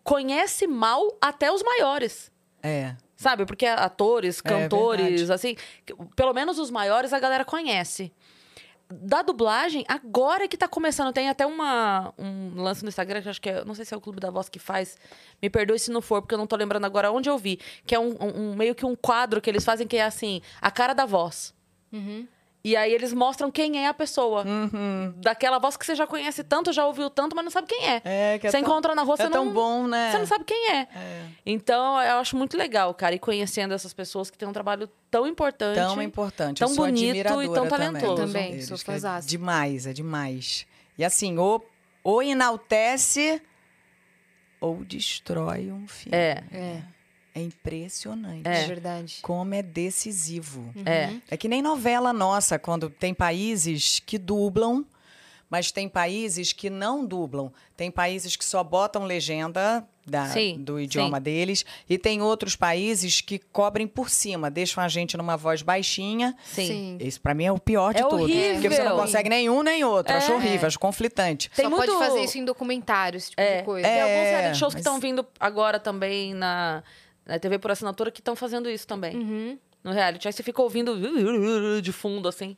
conhece 0.03 0.67
mal 0.67 1.17
até 1.21 1.51
os 1.51 1.63
maiores. 1.63 2.31
É. 2.61 2.95
Sabe? 3.15 3.45
Porque 3.45 3.65
atores, 3.65 4.41
cantores, 4.41 5.21
verdade. 5.21 5.31
assim, 5.33 5.55
pelo 6.15 6.33
menos 6.33 6.59
os 6.59 6.69
maiores 6.69 7.13
a 7.13 7.19
galera 7.19 7.43
conhece. 7.43 8.11
Da 8.89 9.21
dublagem, 9.21 9.83
agora 9.87 10.47
que 10.47 10.55
tá 10.55 10.65
começando, 10.67 11.11
tem 11.11 11.27
até 11.27 11.45
uma, 11.45 12.13
um 12.17 12.61
lance 12.61 12.83
no 12.83 12.89
Instagram, 12.89 13.21
que 13.21 13.27
eu 13.27 13.31
acho 13.31 13.41
que 13.41 13.49
é, 13.49 13.65
não 13.65 13.73
sei 13.75 13.83
se 13.83 13.93
é 13.93 13.97
o 13.97 13.99
Clube 13.99 14.19
da 14.21 14.31
Voz 14.31 14.47
que 14.47 14.59
faz, 14.59 14.97
me 15.41 15.49
perdoe 15.49 15.77
se 15.77 15.91
não 15.91 15.99
for, 15.99 16.21
porque 16.21 16.33
eu 16.33 16.37
não 16.37 16.47
tô 16.47 16.55
lembrando 16.55 16.85
agora 16.85 17.11
onde 17.11 17.27
eu 17.29 17.37
vi, 17.37 17.59
que 17.85 17.93
é 17.93 17.99
um, 17.99 18.11
um- 18.11 18.51
um- 18.51 18.55
meio 18.55 18.73
que 18.73 18.85
um 18.85 18.95
quadro 18.95 19.41
que 19.41 19.49
eles 19.49 19.65
fazem 19.65 19.85
que 19.85 19.97
é 19.97 20.03
assim, 20.05 20.41
a 20.61 20.71
cara 20.71 20.93
da 20.93 21.05
voz. 21.05 21.53
Uhum. 21.91 22.25
E 22.67 22.75
aí 22.75 22.91
eles 22.91 23.13
mostram 23.13 23.49
quem 23.49 23.81
é 23.85 23.87
a 23.87 23.93
pessoa. 23.93 24.43
Uhum. 24.45 25.13
Daquela 25.17 25.57
voz 25.57 25.77
que 25.77 25.85
você 25.85 25.95
já 25.95 26.05
conhece 26.05 26.43
tanto, 26.43 26.73
já 26.73 26.85
ouviu 26.85 27.09
tanto, 27.09 27.33
mas 27.33 27.45
não 27.45 27.51
sabe 27.51 27.65
quem 27.67 27.87
é. 27.87 28.01
É, 28.03 28.37
que 28.39 28.47
é 28.47 28.51
você 28.51 28.57
tão- 28.57 28.67
encontra 28.67 28.93
na 28.93 29.03
rua, 29.03 29.13
É 29.13 29.23
você 29.23 29.29
tão 29.29 29.45
não, 29.45 29.53
bom, 29.53 29.87
né? 29.87 30.11
você 30.11 30.17
não 30.17 30.25
sabe 30.25 30.43
quem 30.43 30.71
é. 30.71 30.81
É. 30.93 31.25
Então, 31.45 31.97
eu 32.01 32.17
acho 32.17 32.35
muito 32.35 32.57
legal, 32.57 32.93
cara, 32.93 33.15
ir 33.15 33.19
conhecendo 33.19 33.73
essas 33.73 33.93
pessoas 33.93 34.29
que 34.29 34.37
têm 34.37 34.45
um 34.45 34.51
trabalho 34.51 34.89
tão 35.09 35.25
importante. 35.25 35.77
Tão 35.77 36.01
importante. 36.01 36.59
tão 36.59 36.75
bonito 36.75 37.41
e 37.41 37.49
tão 37.53 37.69
talentoso. 37.69 38.15
Também, 38.25 38.51
deles, 38.51 38.67
sou 38.67 38.93
é 38.93 39.19
demais, 39.25 39.87
é 39.87 39.93
demais. 39.93 40.67
E 40.97 41.05
assim, 41.05 41.37
ou, 41.37 41.65
ou 42.03 42.21
enaltece 42.21 43.41
ou 44.59 44.83
destrói 44.83 45.71
um 45.71 45.87
filme. 45.87 46.17
É, 46.17 46.43
É, 46.51 46.81
É 47.37 47.41
impressionante. 47.43 48.47
é 48.47 48.65
verdade. 48.65 49.19
Como 49.21 49.53
é 49.53 49.61
decisivo. 49.61 50.71
é. 50.85 51.11
É 51.29 51.37
que 51.37 51.47
nem 51.47 51.61
novela 51.61 52.11
nossa, 52.11 52.57
quando 52.57 52.89
tem 52.89 53.13
países 53.13 53.99
que 54.05 54.17
dublam, 54.17 54.85
mas 55.49 55.71
tem 55.71 55.87
países 55.87 56.51
que 56.51 56.69
não 56.69 57.05
dublam. 57.05 57.51
Tem 57.75 57.89
países 57.91 58.35
que 58.35 58.43
só 58.43 58.61
botam 58.63 59.03
legenda 59.05 59.87
da- 60.05 60.27
Sim, 60.27 60.57
do 60.59 60.77
idioma 60.79 61.19
deles. 61.21 61.63
E 61.89 61.97
tem 61.97 62.21
outros 62.21 62.55
países 62.55 63.21
que 63.21 63.39
cobrem 63.39 63.87
por 63.87 64.09
cima, 64.09 64.49
deixam 64.51 64.83
a 64.83 64.87
gente 64.89 65.15
numa 65.15 65.37
voz 65.37 65.61
baixinha. 65.61 66.35
Sim. 66.45 66.97
Isso 66.99 67.21
pra 67.21 67.33
mim 67.33 67.45
é 67.45 67.51
o 67.51 67.59
pior 67.59 67.93
de 67.93 67.99
É 68.01 68.03
todos. 68.03 68.25
Porque 68.29 68.69
você 68.69 68.79
não 68.79 68.85
horrível. 68.87 68.97
consegue 68.97 69.29
nenhum 69.29 69.61
nem 69.63 69.83
outro. 69.85 70.13
Acho 70.15 70.31
É. 70.31 70.35
horrível, 70.35 70.67
acho 70.67 70.79
conflitante. 70.79 71.49
Tem 71.51 71.63
Só 71.65 71.69
muito- 71.69 71.85
pode 71.93 71.97
fazer 72.07 72.23
isso 72.23 72.37
em 72.37 72.43
documentários, 72.45 73.23
esse 73.23 73.29
tipo 73.31 73.41
É, 73.41 73.57
de 73.59 73.63
coisa. 73.63 73.87
Tem 73.87 74.01
alguns 74.01 74.15
É, 74.17 74.39
reality 74.39 74.59
shows 74.59 74.73
que 74.73 74.79
mas- 74.79 74.85
estão 74.85 74.99
vindo 74.99 75.25
agora 75.39 75.79
também 75.79 76.33
na, 76.33 76.83
na 77.27 77.37
TV 77.39 77.59
por 77.59 77.71
assinatura 77.71 78.09
que 78.11 78.21
estão 78.21 78.35
fazendo 78.35 78.69
isso 78.69 78.87
também. 78.87 79.15
Uhum. 79.15 79.59
No 79.83 79.91
reality. 79.91 80.27
Aí 80.27 80.33
você 80.33 80.43
fica 80.43 80.61
ouvindo 80.61 81.81
de 81.81 81.91
fundo, 81.91 82.27
assim. 82.27 82.55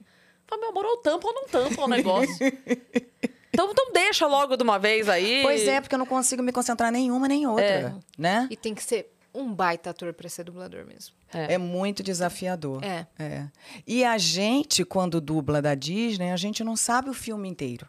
Fala, 0.47 0.61
meu 0.61 0.69
amor, 0.71 0.85
ou 0.85 0.97
tampa 0.97 1.27
ou 1.27 1.33
não 1.33 1.47
tampa 1.47 1.81
o 1.83 1.87
negócio. 1.87 2.33
então, 3.53 3.69
então 3.71 3.91
deixa 3.93 4.25
logo 4.27 4.55
de 4.55 4.63
uma 4.63 4.79
vez 4.79 5.07
aí. 5.09 5.41
Pois 5.43 5.67
é, 5.67 5.79
porque 5.81 5.93
eu 5.95 5.99
não 5.99 6.05
consigo 6.05 6.41
me 6.41 6.51
concentrar 6.51 6.91
nenhuma 6.91 7.27
nem 7.27 7.45
outra, 7.45 7.65
É. 7.65 7.93
né? 8.17 8.47
E 8.49 8.55
tem 8.57 8.73
que 8.73 8.83
ser 8.83 9.11
um 9.33 9.53
baita 9.53 9.91
ator 9.91 10.13
pra 10.13 10.27
ser 10.27 10.43
dublador 10.43 10.85
mesmo. 10.85 11.13
É 11.31 11.57
muito 11.59 12.01
desafiador. 12.01 12.83
É. 12.83 13.05
É. 13.19 13.45
E 13.85 14.03
a 14.03 14.17
gente, 14.17 14.83
quando 14.83 15.21
dubla 15.21 15.61
da 15.61 15.75
Disney, 15.75 16.31
a 16.31 16.37
gente 16.37 16.63
não 16.63 16.75
sabe 16.75 17.09
o 17.11 17.13
filme 17.13 17.47
inteiro. 17.47 17.87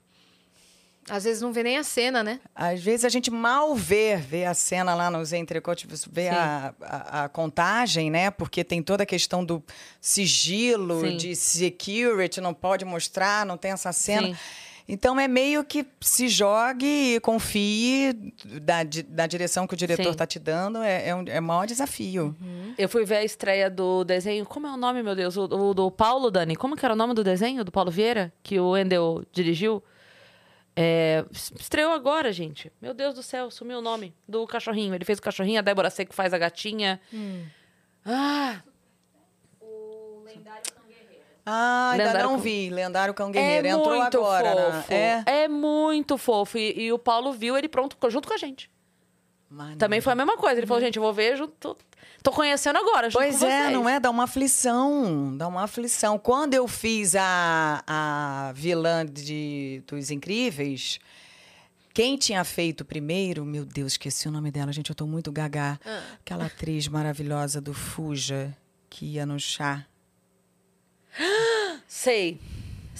Às 1.08 1.24
vezes 1.24 1.42
não 1.42 1.52
vê 1.52 1.62
nem 1.62 1.76
a 1.76 1.82
cena, 1.82 2.22
né? 2.22 2.40
Às 2.54 2.80
vezes 2.80 3.04
a 3.04 3.08
gente 3.08 3.30
mal 3.30 3.74
vê, 3.74 4.16
vê 4.16 4.44
a 4.44 4.54
cena 4.54 4.94
lá 4.94 5.10
nos 5.10 5.32
entrecotes, 5.32 6.06
vê 6.10 6.28
a, 6.28 6.74
a, 6.80 7.24
a 7.24 7.28
contagem, 7.28 8.10
né? 8.10 8.30
Porque 8.30 8.62
tem 8.62 8.82
toda 8.82 9.02
a 9.02 9.06
questão 9.06 9.44
do 9.44 9.62
sigilo, 10.00 11.00
Sim. 11.00 11.16
de 11.16 11.34
security, 11.34 12.40
não 12.40 12.54
pode 12.54 12.84
mostrar, 12.84 13.44
não 13.44 13.56
tem 13.56 13.72
essa 13.72 13.92
cena. 13.92 14.28
Sim. 14.28 14.36
Então 14.92 15.20
é 15.20 15.28
meio 15.28 15.62
que 15.64 15.86
se 16.00 16.28
jogue 16.28 17.14
e 17.14 17.20
confie 17.20 18.12
da, 18.60 18.78
da 19.08 19.26
direção 19.26 19.64
que 19.64 19.74
o 19.74 19.76
diretor 19.76 20.02
Sim. 20.06 20.10
está 20.10 20.26
te 20.26 20.38
dando, 20.40 20.82
é, 20.82 21.08
é, 21.08 21.14
um, 21.14 21.24
é 21.28 21.38
o 21.38 21.42
maior 21.42 21.64
desafio. 21.64 22.36
Eu 22.76 22.88
fui 22.88 23.04
ver 23.04 23.18
a 23.18 23.24
estreia 23.24 23.70
do 23.70 24.02
desenho. 24.02 24.44
Como 24.44 24.66
é 24.66 24.72
o 24.72 24.76
nome, 24.76 25.00
meu 25.00 25.14
Deus? 25.14 25.36
O, 25.36 25.44
o 25.44 25.74
do 25.74 25.90
Paulo, 25.92 26.28
Dani? 26.28 26.56
Como 26.56 26.74
que 26.74 26.84
era 26.84 26.94
o 26.94 26.96
nome 26.96 27.14
do 27.14 27.22
desenho 27.22 27.64
do 27.64 27.70
Paulo 27.70 27.90
Vieira? 27.90 28.32
Que 28.42 28.58
o 28.58 28.70
Wendel 28.70 29.24
dirigiu? 29.32 29.80
É, 30.76 31.24
es- 31.32 31.52
estreou 31.58 31.92
agora, 31.92 32.32
gente. 32.32 32.72
Meu 32.80 32.94
Deus 32.94 33.14
do 33.14 33.22
céu, 33.22 33.50
sumiu 33.50 33.78
o 33.78 33.82
nome 33.82 34.14
do 34.26 34.46
cachorrinho. 34.46 34.94
Ele 34.94 35.04
fez 35.04 35.18
o 35.18 35.22
cachorrinho, 35.22 35.58
a 35.58 35.62
Débora 35.62 35.90
Seco 35.90 36.14
faz 36.14 36.32
a 36.32 36.38
gatinha. 36.38 37.00
Ah, 38.04 38.62
Ah, 41.46 41.90
ainda 41.92 42.04
Lendário 42.04 42.22
não 42.28 42.34
Cão- 42.36 42.42
vi. 42.42 42.70
Lendário 42.70 43.14
Cão 43.14 43.28
é 43.30 43.32
Guerreiro. 43.32 43.66
Entrou 43.66 43.96
muito 43.96 44.18
agora. 44.18 44.54
né? 44.54 44.72
fofo. 44.82 44.92
É. 44.92 45.24
É 45.26 45.48
muito 45.48 46.18
fofo. 46.18 46.58
E, 46.58 46.78
e 46.82 46.92
o 46.92 46.98
Paulo 46.98 47.32
viu 47.32 47.56
ele 47.56 47.68
pronto 47.68 47.96
junto 48.08 48.28
com 48.28 48.34
a 48.34 48.36
gente. 48.36 48.70
Maneiro. 49.50 49.78
Também 49.78 50.00
foi 50.00 50.12
a 50.12 50.16
mesma 50.16 50.36
coisa. 50.36 50.60
Ele 50.60 50.66
falou, 50.66 50.80
gente, 50.80 50.96
eu 50.96 51.02
vou 51.02 51.12
ver 51.12 51.36
junto. 51.36 51.76
Tô, 52.22 52.30
conhecendo 52.30 52.78
agora, 52.78 53.10
junto 53.10 53.20
Pois 53.20 53.42
é, 53.42 53.70
não 53.70 53.88
é? 53.88 53.98
Dá 53.98 54.08
uma 54.08 54.24
aflição. 54.24 55.36
Dá 55.36 55.48
uma 55.48 55.64
aflição. 55.64 56.18
Quando 56.18 56.54
eu 56.54 56.68
fiz 56.68 57.16
a, 57.16 57.82
a 57.86 58.52
vilã 58.54 59.04
de, 59.04 59.82
dos 59.86 60.10
Incríveis, 60.10 61.00
quem 61.92 62.16
tinha 62.16 62.44
feito 62.44 62.84
primeiro, 62.84 63.44
meu 63.44 63.64
Deus, 63.64 63.92
esqueci 63.92 64.28
o 64.28 64.30
nome 64.30 64.52
dela, 64.52 64.72
gente, 64.72 64.90
eu 64.90 64.94
tô 64.94 65.06
muito 65.06 65.32
gagá. 65.32 65.80
Ah. 65.84 66.02
Aquela 66.20 66.46
atriz 66.46 66.86
maravilhosa 66.86 67.60
do 67.60 67.74
Fuja, 67.74 68.56
que 68.88 69.04
ia 69.04 69.26
no 69.26 69.40
chá. 69.40 69.84
Sei. 71.88 72.38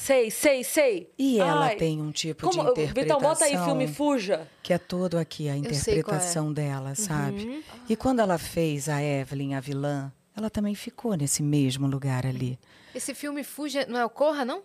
Sei, 0.00 0.30
sei, 0.30 0.64
sei. 0.64 1.12
E 1.18 1.38
ela 1.38 1.66
Ai, 1.66 1.76
tem 1.76 2.00
um 2.00 2.10
tipo 2.10 2.48
Como, 2.48 2.54
de 2.54 2.70
interpretação. 2.70 3.18
Vitão, 3.18 3.20
bota 3.20 3.44
aí 3.44 3.64
filme 3.66 3.86
Fuja. 3.86 4.48
Que 4.62 4.72
é 4.72 4.78
todo 4.78 5.18
aqui 5.18 5.46
a 5.46 5.52
é. 5.52 5.56
interpretação 5.58 6.50
dela, 6.50 6.94
sabe? 6.94 7.62
E 7.86 7.94
quando 7.94 8.20
ela 8.20 8.38
fez 8.38 8.88
a 8.88 9.02
Evelyn, 9.02 9.54
a 9.54 9.60
vilã, 9.60 10.10
ela 10.34 10.48
também 10.48 10.74
ficou 10.74 11.14
nesse 11.16 11.42
mesmo 11.42 11.86
lugar 11.86 12.24
ali. 12.24 12.58
Esse 12.94 13.14
filme 13.14 13.44
Fuja. 13.44 13.84
Não 13.86 14.00
é 14.00 14.04
o 14.04 14.08
Corra, 14.08 14.42
não? 14.42 14.62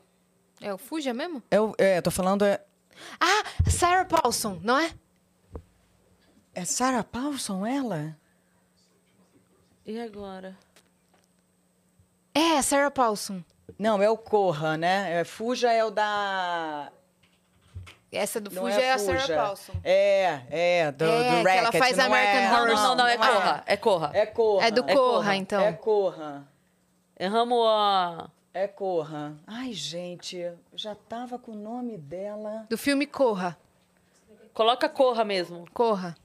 É 0.61 0.73
o 0.73 0.77
Fuja 0.77 1.13
mesmo? 1.13 1.43
Eu, 1.51 1.75
é, 1.77 1.99
tô 2.01 2.11
falando. 2.11 2.45
É, 2.45 2.61
Ah, 3.19 3.43
Sarah 3.69 4.05
Paulson, 4.05 4.57
não 4.63 4.79
é? 4.79 4.89
é 6.53 6.63
Sarah 6.63 7.03
Paulson, 7.03 7.65
ela? 7.65 8.17
E 9.85 9.99
agora? 9.99 10.57
É, 12.35 12.61
Sarah 12.61 12.91
Paulson. 12.91 13.41
Não, 13.79 14.01
é 14.03 14.09
o 14.09 14.17
Corra, 14.17 14.77
né? 14.77 15.21
É, 15.21 15.23
Fuja 15.23 15.71
é 15.71 15.83
o 15.85 15.89
da. 15.89 16.91
Essa 18.11 18.39
do 18.39 18.51
Não 18.51 18.63
Fuja 18.63 18.79
é, 18.79 18.83
é, 18.83 18.93
a 18.93 18.97
Sarah 18.97 19.19
Fuja. 19.21 19.35
Paulson. 19.35 19.73
É, 19.83 20.41
é, 20.49 20.91
do, 20.91 21.05
É, 21.05 21.37
do 21.37 21.43
que 21.43 21.49
ela 21.49 21.61
Racket. 21.65 21.79
faz 21.81 21.97
não 21.97 22.05
American 22.05 22.41
é, 22.41 22.51
Horror 22.53 22.67
Não, 22.67 22.75
não, 22.75 22.95
não, 22.95 23.07
é 23.07 23.17
Corra. 23.17 23.63
É 23.65 23.77
Corra. 23.77 24.11
É 24.13 24.25
Corra. 24.25 24.67
É 24.67 24.71
do 24.71 24.81
É 24.81 24.83
Corra, 24.83 24.95
Corra. 24.95 25.35
então. 25.35 25.61
É 25.61 25.73
Corra. 25.73 26.47
Erramos 27.17 27.65
a... 27.67 28.29
É 28.53 28.67
Corra. 28.67 29.33
Ai, 29.47 29.73
gente, 29.73 30.49
já 30.73 30.95
tava 30.95 31.37
com 31.37 31.51
o 31.51 31.55
nome 31.55 31.97
dela. 31.97 32.65
Do 32.69 32.77
filme 32.77 33.05
Corra. 33.05 33.57
Coloca 34.53 34.87
Corra 34.87 35.25
mesmo. 35.25 35.65
Corra. 35.73 36.15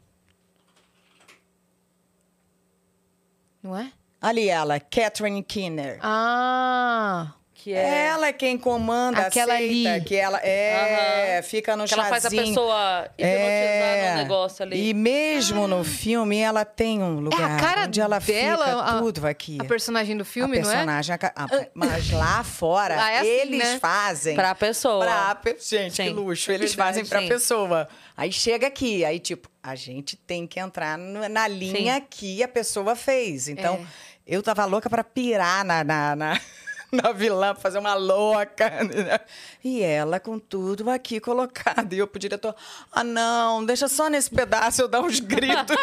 Não 3.60 3.76
é? 3.76 3.92
Ali 4.20 4.48
ela, 4.48 4.78
Catherine 4.78 5.42
Kinner. 5.42 5.98
Ah. 6.02 7.32
Que 7.62 7.74
é... 7.74 8.06
Ela 8.06 8.28
é 8.28 8.32
quem 8.32 8.56
comanda 8.56 9.20
Aquela 9.26 9.52
a 9.52 9.58
seita, 9.58 9.92
ali. 9.92 10.04
que 10.04 10.16
ela 10.16 10.40
é, 10.42 11.42
fica 11.42 11.76
no 11.76 11.84
que 11.84 11.92
ela 11.92 12.04
faz 12.06 12.24
a 12.24 12.30
chazinho. 12.30 12.46
pessoa 12.54 13.04
hipnotizar 13.18 14.12
no 14.12 14.22
negócio 14.22 14.62
ali. 14.64 14.88
E 14.88 14.94
mesmo 14.94 15.68
no 15.68 15.84
filme, 15.84 16.38
ela 16.38 16.64
tem 16.64 17.02
um 17.02 17.20
lugar 17.20 17.60
cara 17.60 17.82
onde 17.84 18.00
ela 18.00 18.18
dela, 18.18 18.64
fica 18.66 18.80
a- 18.80 18.98
tudo 18.98 19.26
aqui. 19.26 19.58
A 19.60 19.64
personagem 19.64 20.16
do 20.16 20.24
filme, 20.24 20.56
a 20.58 20.62
não 20.62 20.70
é? 20.70 20.72
personagem, 20.72 21.14
a 21.14 21.44
a- 21.44 21.66
mas 21.74 22.10
lá 22.12 22.42
fora, 22.42 22.96
Lá 22.96 23.10
é 23.10 23.18
assim, 23.18 23.28
eles 23.28 23.58
né? 23.72 23.78
fazem 23.78 24.34
Pra 24.36 24.54
pessoa. 24.54 25.04
pra 25.04 25.38
Gente, 25.60 25.96
que 25.96 26.08
Sim. 26.08 26.14
luxo. 26.14 26.50
Eles 26.50 26.72
fazem 26.72 27.04
pra 27.04 27.20
sim. 27.20 27.28
pessoa. 27.28 27.86
Aí 28.16 28.32
chega 28.32 28.68
aqui, 28.68 29.04
aí 29.04 29.18
tipo, 29.18 29.50
a 29.62 29.74
gente 29.74 30.16
tem 30.16 30.46
que 30.46 30.58
entrar 30.58 30.96
na 30.96 31.46
linha 31.46 31.96
Sim. 31.96 32.06
que 32.08 32.42
a 32.42 32.48
pessoa 32.48 32.96
fez. 32.96 33.48
Então, 33.48 33.74
É. 33.74 34.09
eu 34.30 34.42
tava 34.44 34.64
louca 34.64 34.88
pra 34.88 35.02
pirar 35.02 35.64
na, 35.64 35.82
na, 35.82 36.14
na, 36.14 36.40
na 36.92 37.10
vilã, 37.10 37.52
pra 37.52 37.60
fazer 37.60 37.80
uma 37.80 37.94
louca. 37.94 38.70
né? 38.84 39.18
E 39.62 39.82
ela 39.82 40.20
com 40.20 40.38
tudo 40.38 40.88
aqui 40.88 41.18
colocado. 41.18 41.92
E 41.92 41.98
eu 41.98 42.06
pro 42.06 42.20
diretor, 42.20 42.54
ah, 42.92 43.02
não, 43.02 43.64
deixa 43.64 43.88
só 43.88 44.08
nesse 44.08 44.30
pedaço 44.30 44.82
eu 44.82 44.88
dar 44.88 45.00
uns 45.00 45.18
gritos. 45.18 45.76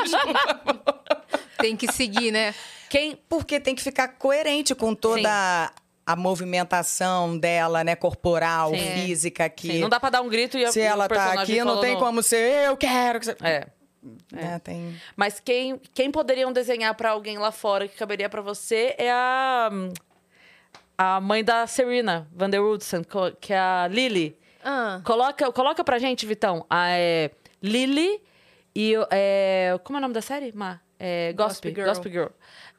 Tem 1.59 1.75
que 1.75 1.91
seguir, 1.91 2.31
né? 2.31 2.55
Quem... 2.89 3.17
Porque 3.27 3.59
tem 3.59 3.75
que 3.75 3.81
ficar 3.81 4.07
coerente 4.09 4.73
com 4.75 4.93
toda 4.93 5.73
a 6.05 6.15
movimentação 6.15 7.37
dela, 7.37 7.83
né? 7.83 7.95
Corporal, 7.95 8.69
Sim. 8.69 8.77
física 8.93 9.45
aqui. 9.45 9.71
Sim, 9.71 9.79
não 9.79 9.89
dá 9.89 9.99
pra 9.99 10.11
dar 10.11 10.21
um 10.21 10.29
grito 10.29 10.57
e 10.57 10.71
Se 10.71 10.79
ela 10.79 11.09
tá 11.09 11.33
aqui, 11.33 11.61
não 11.63 11.81
tem 11.81 11.97
como 11.97 12.23
ser 12.23 12.67
eu 12.67 12.77
quero 12.77 13.19
que 13.19 13.25
você... 13.25 13.35
É. 13.41 13.67
Né, 14.31 14.59
tem... 14.59 14.95
Mas 15.15 15.39
quem, 15.39 15.79
quem 15.93 16.11
poderiam 16.11 16.51
desenhar 16.51 16.93
pra 16.95 17.11
alguém 17.11 17.37
lá 17.37 17.51
fora 17.51 17.87
que 17.87 17.97
caberia 17.97 18.29
pra 18.29 18.41
você 18.41 18.95
é 18.97 19.11
a... 19.11 19.69
A 20.97 21.21
mãe 21.21 21.43
da 21.43 21.67
Serena 21.67 22.27
Van 22.31 22.49
der 22.49 22.59
Woodsen, 22.59 23.03
que 23.39 23.53
é 23.53 23.59
a 23.59 23.87
Lily. 23.87 24.35
Ah. 24.63 24.99
Coloca, 25.03 25.51
coloca 25.51 25.83
pra 25.83 25.99
gente, 25.99 26.25
Vitão. 26.25 26.65
A 26.69 26.89
é, 26.89 27.31
Lily 27.61 28.21
e... 28.75 28.93
É, 29.11 29.79
como 29.83 29.97
é 29.97 29.99
o 29.99 30.01
nome 30.01 30.13
da 30.13 30.21
série, 30.21 30.51
Má? 30.53 30.79
É, 30.99 31.33
Gossip, 31.33 31.69
Gossip 31.69 31.75
Girl. 31.75 31.87
Gossip 31.87 32.09
Girl. 32.09 32.27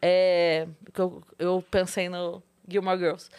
É, 0.03 0.67
eu, 0.97 1.23
eu 1.39 1.65
pensei 1.71 2.09
no 2.09 2.43
Gilmore 2.67 2.99
Girls. 2.99 3.31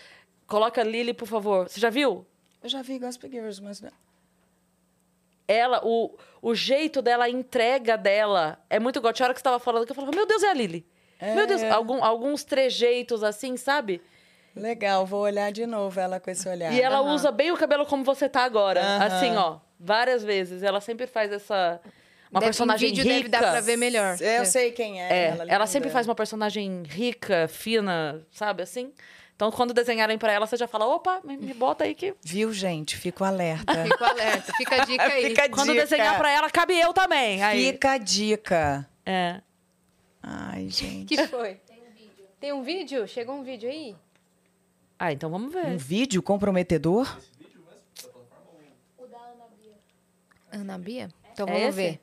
Coloca 0.47 0.81
Lily, 0.81 1.13
por 1.13 1.27
favor. 1.27 1.69
Você 1.69 1.79
já 1.79 1.89
viu? 1.89 2.25
Eu 2.63 2.69
já 2.69 2.81
vi 2.81 2.99
Gospel 2.99 3.29
Girls, 3.29 3.61
mas... 3.61 3.81
ela, 5.51 5.81
o, 5.84 6.15
o 6.41 6.53
jeito 6.53 7.01
dela, 7.01 7.26
a 7.26 7.30
entrega 7.30 7.97
dela 7.97 8.59
é 8.69 8.80
muito 8.80 8.99
igual. 8.99 9.11
Tinha 9.11 9.26
hora 9.26 9.34
que 9.34 9.39
você 9.39 9.43
tava 9.43 9.59
falando 9.59 9.85
que 9.85 9.91
eu 9.91 9.95
falava, 9.95 10.15
meu 10.15 10.27
Deus, 10.27 10.43
é 10.43 10.51
a 10.51 10.53
Lily. 10.53 10.85
Meu 11.35 11.47
Deus, 11.47 11.63
algum, 11.63 12.03
alguns 12.03 12.43
trejeitos 12.43 13.23
assim, 13.23 13.57
sabe? 13.57 14.01
Legal, 14.55 15.05
vou 15.05 15.21
olhar 15.21 15.51
de 15.51 15.65
novo 15.65 15.99
ela 15.99 16.19
com 16.19 16.30
esse 16.30 16.47
olhar. 16.47 16.71
E 16.71 16.81
ela 16.81 17.01
usa 17.01 17.31
bem 17.31 17.51
o 17.51 17.57
cabelo 17.57 17.85
como 17.85 18.03
você 18.03 18.30
tá 18.30 18.43
agora. 18.43 18.81
Aham. 18.81 19.05
Assim, 19.05 19.35
ó, 19.35 19.57
várias 19.80 20.23
vezes. 20.23 20.63
Ela 20.63 20.80
sempre 20.80 21.07
faz 21.07 21.31
essa. 21.31 21.81
Uma 22.31 22.39
Deve- 22.41 22.45
em 22.45 22.47
personagem 22.49 22.89
vídeo 22.89 23.03
rica. 23.03 23.15
deve 23.15 23.30
dar 23.30 23.39
pra 23.51 23.61
ver 23.61 23.76
melhor. 23.76 24.15
Eu 24.21 24.45
sei 24.45 24.71
quem 24.71 25.01
é. 25.01 25.11
É, 25.11 25.27
ela, 25.30 25.45
ela, 25.47 25.65
sempre 25.65 25.89
faz 25.89 26.07
uma 26.07 26.13
personagem 26.15 26.84
rica, 26.84 27.47
fina, 27.47 28.21
sabe 28.31 28.61
assim? 28.61 28.93
Então, 29.39 29.53
quando 29.53 29.73
desenharem 29.73 30.17
pra 30.17 30.33
ela, 30.33 30.45
você 30.45 30.57
já 30.57 30.67
fala: 30.67 30.85
opa, 30.85 31.21
me, 31.23 31.37
me 31.37 31.53
bota 31.53 31.85
aí 31.85 31.95
que. 31.95 32.13
Viu, 32.21 32.51
gente? 32.51 32.97
Fico 32.97 33.23
alerta. 33.23 33.71
Fico 33.87 34.03
alerta. 34.03 34.53
Fica 34.57 34.81
a 34.81 34.85
dica 34.85 35.03
aí. 35.05 35.23
Fica 35.29 35.45
a 35.45 35.49
Quando 35.49 35.69
dica. 35.71 35.81
desenhar 35.85 36.17
pra 36.17 36.29
ela, 36.29 36.49
cabe 36.49 36.77
eu 36.77 36.91
também. 36.93 37.41
Aí. 37.41 37.71
Fica 37.71 37.91
a 37.91 37.97
dica. 37.97 38.85
É. 39.05 39.39
Ai, 40.21 40.67
gente. 40.67 41.15
que 41.15 41.25
foi? 41.27 41.53
Tem 41.55 41.77
um 41.79 41.91
vídeo. 41.93 42.25
Tem 42.37 42.51
um 42.51 42.63
vídeo? 42.63 43.07
Chegou 43.07 43.35
um 43.35 43.43
vídeo 43.43 43.69
aí? 43.69 43.95
Ah, 44.99 45.13
então 45.13 45.29
vamos 45.29 45.53
ver. 45.53 45.67
Um 45.67 45.77
vídeo 45.77 46.21
comprometedor? 46.21 47.07
Ana 50.51 50.77
Bia? 50.77 51.07
Então 51.31 51.47
É 51.47 51.51
vamos 51.53 51.67
esse? 51.69 51.77
ver. 51.77 51.99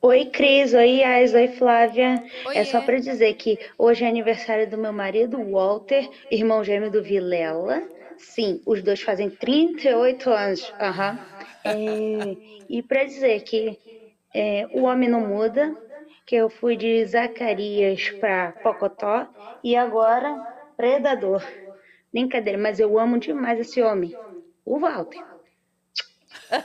Oi, 0.00 0.26
Cris. 0.26 0.74
Oi, 0.74 1.02
Ais. 1.02 1.34
Oi, 1.34 1.48
Flávia. 1.48 2.22
Oiê. 2.46 2.58
É 2.58 2.64
só 2.64 2.80
para 2.80 2.98
dizer 3.00 3.34
que 3.34 3.58
hoje 3.76 4.04
é 4.04 4.08
aniversário 4.08 4.68
do 4.70 4.78
meu 4.78 4.92
marido, 4.92 5.42
Walter, 5.50 6.08
irmão 6.30 6.62
gêmeo 6.64 6.90
do 6.90 7.02
Vilela. 7.02 7.82
Sim, 8.16 8.60
os 8.66 8.82
dois 8.82 9.00
fazem 9.02 9.30
38 9.30 10.30
anos. 10.30 10.72
Aham. 10.80 11.18
É, 11.64 12.36
e 12.68 12.82
para 12.82 13.04
dizer 13.04 13.42
que 13.42 13.78
é, 14.34 14.66
o 14.72 14.82
homem 14.82 15.08
não 15.08 15.20
muda, 15.20 15.76
que 16.26 16.36
eu 16.36 16.48
fui 16.48 16.76
de 16.76 17.04
Zacarias 17.06 18.10
para 18.20 18.52
Pocotó 18.62 19.26
e 19.62 19.76
agora 19.76 20.40
Predador. 20.76 21.44
Brincadeira, 22.12 22.58
mas 22.58 22.78
eu 22.80 22.98
amo 22.98 23.18
demais 23.18 23.58
esse 23.60 23.82
homem. 23.82 24.16
O 24.64 24.78
Walter. 24.78 25.20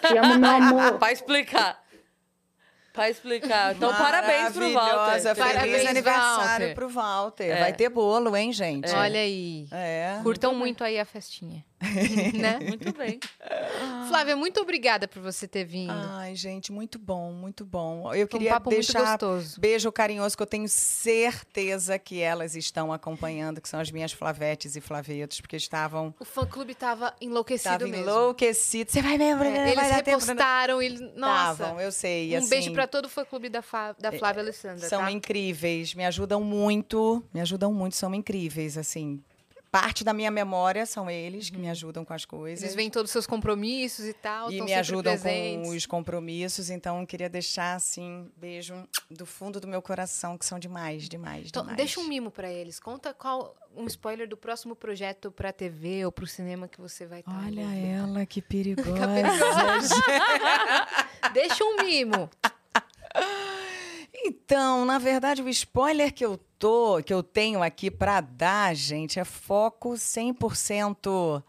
Te 0.01 0.15
amo, 0.18 0.35
meu 0.35 0.49
amor. 0.55 0.97
Vai 0.99 1.14
explicar. 1.14 1.82
Pra 2.94 3.10
explicar. 3.10 3.74
Então, 3.76 3.91
parabéns 3.91 4.53
pro 4.53 4.72
Walter. 4.72 4.95
Maravilhosa, 4.95 5.36
Feliz 5.36 5.53
Parabéns, 5.53 5.86
aniversário 5.88 6.68
Walter. 6.68 6.76
pro 6.76 6.90
Walter. 6.90 7.49
É. 7.49 7.60
Vai 7.60 7.74
ter 7.74 7.90
bolo, 7.90 8.36
hein, 8.38 8.53
gente? 8.53 8.91
Olha 8.91 9.20
aí. 9.20 9.65
É. 9.72 10.20
Curtam 10.22 10.53
muito 10.53 10.84
aí 10.84 10.99
a 10.99 11.06
festinha. 11.06 11.65
né? 12.34 12.60
Muito 12.60 12.93
bem. 12.93 13.19
Flávia, 14.07 14.35
muito 14.35 14.60
obrigada 14.61 15.07
por 15.07 15.22
você 15.22 15.47
ter 15.47 15.65
vindo. 15.65 15.91
Ai, 15.91 16.35
gente, 16.35 16.72
muito 16.72 16.97
bom, 16.99 17.31
muito 17.34 17.65
bom. 17.65 18.05
Eu 18.07 18.11
Foi 18.11 18.23
um 18.23 18.27
queria 18.27 18.51
papo 18.51 18.69
muito 18.69 18.85
deixar 18.85 19.18
gostoso. 19.18 19.60
beijo 19.60 19.91
carinhoso 19.91 20.35
que 20.38 20.43
eu 20.43 20.47
tenho 20.47 20.68
certeza 20.68 21.97
que 21.99 22.19
elas 22.22 22.55
estão 22.55 22.91
acompanhando, 22.93 23.60
que 23.61 23.68
são 23.69 23.80
as 23.80 23.91
minhas 23.91 24.11
Flavetes 24.11 24.76
e 24.76 24.81
Flavetos, 24.81 25.41
porque 25.41 25.55
estavam 25.55 26.14
O 26.19 26.26
fã-clube 26.26 26.73
tava 26.76 27.14
enlouquecido 27.22 27.73
estavam 27.73 27.88
mesmo. 27.89 28.10
enlouquecidos. 28.10 28.93
Você 28.93 29.01
vai 29.01 29.18
mesmo? 29.18 29.43
É, 29.43 29.51
vai 29.51 29.72
eles 29.72 29.88
né? 29.89 29.95
repostaram, 29.95 30.81
eles... 30.81 30.99
Nossa, 31.15 31.51
Estavam, 31.64 31.81
eu 31.81 31.91
sei. 31.91 32.34
um 32.35 32.38
assim, 32.39 32.49
beijo 32.49 32.72
pra 32.73 32.88
todo 32.88 33.05
o 33.05 33.10
fã-clube 33.10 33.49
da, 33.49 33.61
Fa- 33.61 33.95
da 33.99 34.11
Flávia 34.11 34.41
Alessandra, 34.41 34.88
São 34.88 35.01
tá? 35.01 35.11
incríveis, 35.11 35.93
me 35.93 36.05
ajudam 36.05 36.41
muito, 36.41 37.23
me 37.34 37.41
ajudam 37.41 37.73
muito, 37.73 37.95
são 37.95 38.14
incríveis, 38.14 38.77
assim. 38.77 39.22
Parte 39.74 40.04
da 40.04 40.14
minha 40.14 40.30
memória 40.30 40.86
são 40.86 41.10
eles 41.10 41.50
que 41.50 41.58
me 41.58 41.68
ajudam 41.68 42.06
com 42.06 42.14
as 42.14 42.26
coisas. 42.26 42.62
Eles 42.64 42.76
veem 42.76 42.91
todos 42.91 43.10
os 43.10 43.12
seus 43.12 43.26
compromissos 43.26 44.06
e 44.06 44.14
tal, 44.14 44.52
e 44.52 44.62
me 44.62 44.72
ajudam 44.72 45.14
presentes. 45.18 45.68
com 45.68 45.76
os 45.76 45.86
compromissos, 45.88 46.70
então 46.70 47.02
eu 47.02 47.08
queria 47.08 47.28
deixar 47.28 47.74
assim, 47.74 48.30
beijo 48.38 48.88
do 49.10 49.26
fundo 49.26 49.60
do 49.60 49.68
meu 49.68 49.82
coração, 49.82 50.38
que 50.38 50.45
são 50.45 50.60
demais, 50.60 51.10
demais, 51.10 51.48
Então, 51.48 51.64
demais. 51.64 51.78
deixa 51.78 52.00
um 52.00 52.04
mimo 52.08 52.30
pra 52.30 52.52
eles. 52.52 52.80
Conta 52.80 53.16
qual 53.16 53.56
um 53.76 53.88
spoiler 53.88 54.28
do 54.30 54.38
próximo 54.38 54.76
projeto 54.76 55.32
pra 55.32 55.52
TV 55.52 56.06
ou 56.06 56.12
pro 56.12 56.28
cinema 56.28 56.68
que 56.68 56.80
você 56.80 57.08
vai 57.08 57.22
estar. 57.22 57.44
Olha 57.44 57.62
ela, 57.76 58.28
que 58.28 58.44
perigosa. 58.45 58.94
Deixa 61.34 61.64
um 61.64 61.78
mimo. 61.84 62.30
Então, 64.26 64.86
na 64.86 64.98
verdade, 64.98 65.41
o 65.41 65.50
spoiler 65.50 66.14
que 66.14 66.24
eu 66.26 66.38
tô, 66.58 67.02
que 67.04 67.14
eu 67.14 67.22
tenho 67.22 67.62
aqui 67.62 67.91
para 67.91 68.22
dar, 68.22 68.74
gente, 68.76 69.20
é 69.20 69.26
foco 69.26 69.94
100% 69.98 71.44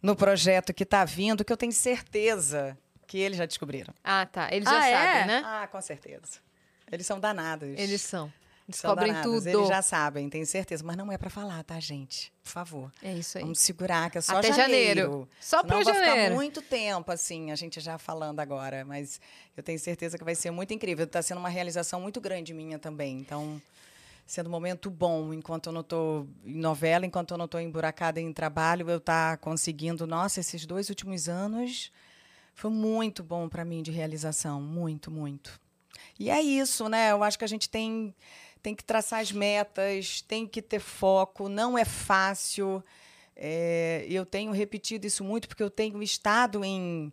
no 0.00 0.14
projeto 0.14 0.72
que 0.72 0.84
tá 0.84 1.04
vindo, 1.04 1.44
que 1.44 1.52
eu 1.52 1.56
tenho 1.56 1.72
certeza 1.72 2.78
que 3.06 3.18
eles 3.18 3.36
já 3.38 3.46
descobriram. 3.46 3.92
Ah, 4.02 4.26
tá. 4.26 4.48
Eles 4.52 4.68
Ah, 4.68 4.70
já 4.80 4.86
é? 4.86 4.92
sabem, 4.92 5.26
né? 5.26 5.42
Ah, 5.44 5.66
com 5.66 5.80
certeza. 5.80 6.38
Eles 6.90 7.06
são 7.06 7.18
danados. 7.18 7.68
Eles 7.78 8.00
são. 8.02 8.32
Descobrem 8.66 9.12
tudo. 9.22 9.46
Eles 9.46 9.68
já 9.68 9.82
sabem, 9.82 10.28
tenho 10.30 10.46
certeza. 10.46 10.82
Mas 10.82 10.96
não 10.96 11.12
é 11.12 11.18
para 11.18 11.28
falar, 11.28 11.62
tá, 11.64 11.78
gente? 11.78 12.32
Por 12.42 12.48
favor. 12.50 12.92
É 13.02 13.12
isso 13.12 13.36
aí. 13.36 13.42
Vamos 13.44 13.58
segurar, 13.60 14.10
que 14.10 14.16
é 14.18 14.20
só 14.20 14.38
Até 14.38 14.52
janeiro. 14.52 15.00
janeiro. 15.00 15.28
Só 15.40 15.58
Senão 15.60 15.68
pra 15.68 15.84
vai 15.84 15.94
ficar 15.94 16.06
janeiro. 16.06 16.34
muito 16.34 16.62
tempo, 16.62 17.12
assim, 17.12 17.50
a 17.50 17.56
gente 17.56 17.78
já 17.80 17.98
falando 17.98 18.40
agora. 18.40 18.84
Mas 18.84 19.20
eu 19.56 19.62
tenho 19.62 19.78
certeza 19.78 20.16
que 20.16 20.24
vai 20.24 20.34
ser 20.34 20.50
muito 20.50 20.72
incrível. 20.72 21.04
Está 21.04 21.20
sendo 21.20 21.38
uma 21.38 21.50
realização 21.50 22.00
muito 22.00 22.20
grande 22.22 22.54
minha 22.54 22.78
também. 22.78 23.18
Então, 23.18 23.60
sendo 24.26 24.46
um 24.48 24.52
momento 24.52 24.88
bom, 24.88 25.34
enquanto 25.34 25.66
eu 25.66 25.72
não 25.72 25.82
estou 25.82 26.26
em 26.44 26.56
novela, 26.58 27.04
enquanto 27.04 27.32
eu 27.32 27.38
não 27.38 27.44
estou 27.44 27.60
emburacada 27.60 28.18
em 28.18 28.32
trabalho, 28.32 28.88
eu 28.88 28.96
estar 28.96 29.36
conseguindo. 29.38 30.06
Nossa, 30.06 30.40
esses 30.40 30.64
dois 30.64 30.88
últimos 30.88 31.28
anos 31.28 31.92
foi 32.54 32.70
muito 32.70 33.22
bom 33.22 33.46
para 33.46 33.62
mim 33.62 33.82
de 33.82 33.90
realização. 33.90 34.62
Muito, 34.62 35.10
muito. 35.10 35.60
E 36.18 36.30
é 36.30 36.40
isso, 36.40 36.88
né? 36.88 37.12
Eu 37.12 37.22
acho 37.22 37.38
que 37.38 37.44
a 37.44 37.48
gente 37.48 37.68
tem, 37.68 38.14
tem 38.64 38.74
que 38.74 38.82
traçar 38.82 39.20
as 39.20 39.30
metas, 39.30 40.22
tem 40.22 40.46
que 40.46 40.62
ter 40.62 40.80
foco, 40.80 41.50
não 41.50 41.76
é 41.76 41.84
fácil. 41.84 42.82
É, 43.36 44.06
eu 44.08 44.24
tenho 44.24 44.52
repetido 44.52 45.06
isso 45.06 45.22
muito 45.22 45.46
porque 45.46 45.62
eu 45.62 45.68
tenho 45.68 46.02
estado 46.02 46.64
em 46.64 47.12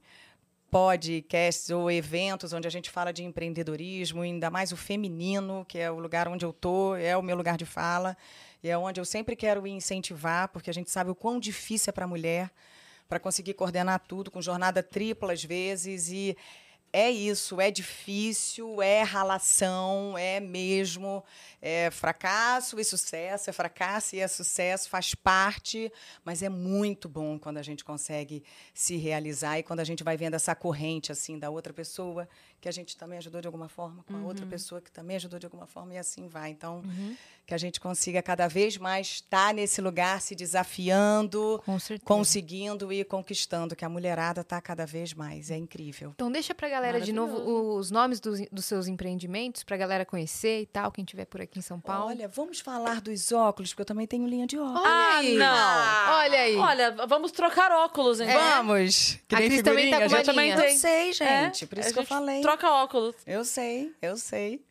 podcasts 0.69 1.69
ou 1.69 1.91
eventos 1.91 2.53
onde 2.53 2.69
a 2.69 2.71
gente 2.71 2.89
fala 2.89 3.11
de 3.11 3.25
empreendedorismo, 3.25 4.21
ainda 4.21 4.49
mais 4.49 4.71
o 4.71 4.77
feminino, 4.77 5.65
que 5.67 5.77
é 5.77 5.91
o 5.91 5.99
lugar 5.99 6.29
onde 6.29 6.45
eu 6.45 6.53
tô, 6.53 6.95
é 6.95 7.17
o 7.17 7.21
meu 7.21 7.35
lugar 7.35 7.57
de 7.57 7.65
fala, 7.65 8.15
e 8.63 8.69
é 8.69 8.77
onde 8.77 9.01
eu 9.01 9.05
sempre 9.05 9.35
quero 9.35 9.67
incentivar, 9.67 10.47
porque 10.47 10.69
a 10.69 10.73
gente 10.73 10.89
sabe 10.89 11.09
o 11.09 11.15
quão 11.15 11.37
difícil 11.37 11.89
é 11.89 11.91
para 11.91 12.05
a 12.05 12.07
mulher 12.07 12.49
para 13.09 13.19
conseguir 13.19 13.55
coordenar 13.55 13.99
tudo 14.07 14.31
com 14.31 14.41
jornada 14.41 14.81
tripla 14.81 15.33
às 15.33 15.43
vezes 15.43 16.07
e 16.07 16.37
é 16.93 17.09
isso, 17.09 17.61
é 17.61 17.71
difícil, 17.71 18.81
é 18.81 19.01
ralação, 19.01 20.17
é 20.17 20.39
mesmo, 20.39 21.23
é 21.61 21.89
fracasso 21.89 22.79
e 22.79 22.83
sucesso, 22.83 23.49
é 23.49 23.53
fracasso 23.53 24.15
e 24.15 24.19
é 24.19 24.27
sucesso, 24.27 24.89
faz 24.89 25.15
parte, 25.15 25.91
mas 26.25 26.43
é 26.43 26.49
muito 26.49 27.07
bom 27.07 27.39
quando 27.39 27.57
a 27.57 27.61
gente 27.61 27.83
consegue 27.85 28.43
se 28.73 28.97
realizar 28.97 29.59
e 29.59 29.63
quando 29.63 29.79
a 29.79 29.85
gente 29.85 30.03
vai 30.03 30.17
vendo 30.17 30.33
essa 30.33 30.53
corrente 30.53 31.11
assim 31.11 31.39
da 31.39 31.49
outra 31.49 31.71
pessoa 31.71 32.27
que 32.61 32.69
a 32.69 32.71
gente 32.71 32.95
também 32.95 33.17
ajudou 33.17 33.41
de 33.41 33.47
alguma 33.47 33.67
forma, 33.67 34.03
com 34.03 34.15
a 34.15 34.19
outra 34.21 34.45
pessoa 34.45 34.79
que 34.79 34.91
também 34.91 35.15
ajudou 35.15 35.39
de 35.39 35.47
alguma 35.47 35.65
forma 35.65 35.95
e 35.95 35.97
assim 35.97 36.27
vai. 36.27 36.51
Então, 36.51 36.83
que 37.45 37.55
a 37.55 37.57
gente 37.57 37.79
consiga 37.79 38.21
cada 38.21 38.47
vez 38.47 38.77
mais 38.77 39.07
estar 39.07 39.51
nesse 39.51 39.81
lugar 39.81 40.21
se 40.21 40.35
desafiando, 40.35 41.61
conseguindo 42.05 42.93
e 42.93 43.03
conquistando, 43.03 43.75
que 43.75 43.83
a 43.83 43.89
mulherada 43.89 44.41
está 44.41 44.61
cada 44.61 44.85
vez 44.85 45.13
mais. 45.13 45.49
É 45.49 45.57
incrível. 45.57 46.11
Então 46.13 46.31
deixa 46.31 46.53
pra 46.53 46.69
galera 46.69 47.01
de 47.01 47.11
novo 47.11 47.75
os 47.77 47.89
nomes 47.89 48.19
dos, 48.19 48.39
dos 48.51 48.65
seus 48.65 48.87
empreendimentos, 48.87 49.63
pra 49.63 49.75
galera 49.75 50.05
conhecer 50.05 50.61
e 50.61 50.65
tal, 50.67 50.91
quem 50.91 51.03
tiver 51.03 51.25
por 51.25 51.41
aqui 51.41 51.57
em 51.57 51.63
São 51.63 51.79
Paulo. 51.79 52.09
Olha, 52.09 52.27
vamos 52.27 52.59
falar 52.59 53.01
dos 53.01 53.31
óculos, 53.31 53.71
porque 53.71 53.81
eu 53.81 53.85
também 53.85 54.05
tenho 54.05 54.27
linha 54.27 54.45
de 54.45 54.59
óculos. 54.59 54.81
Olha 54.81 55.17
aí. 55.17 55.35
não. 55.35 56.13
Olha 56.13 56.39
aí. 56.39 56.55
Olha, 56.55 57.07
vamos 57.07 57.31
trocar 57.31 57.71
óculos, 57.71 58.19
então. 58.19 58.33
Vamos! 58.39 59.17
Que 59.27 59.35
A 59.35 59.37
Cris 59.39 59.63
também 59.63 59.89
tá 59.89 59.97
figurinha, 60.01 60.25
com 60.25 60.31
uma 60.31 60.43
linha. 60.43 60.55
Eu 60.55 60.77
sei, 60.77 61.13
gente. 61.13 61.63
É, 61.63 61.67
por 61.67 61.77
isso 61.79 61.89
a 61.89 61.93
que 61.93 61.99
eu 61.99 62.05
falei. 62.05 62.41
Troca 62.51 62.69
óculos. 62.69 63.15
Eu 63.25 63.45
sei, 63.45 63.93
eu 64.01 64.17
sei. 64.17 64.65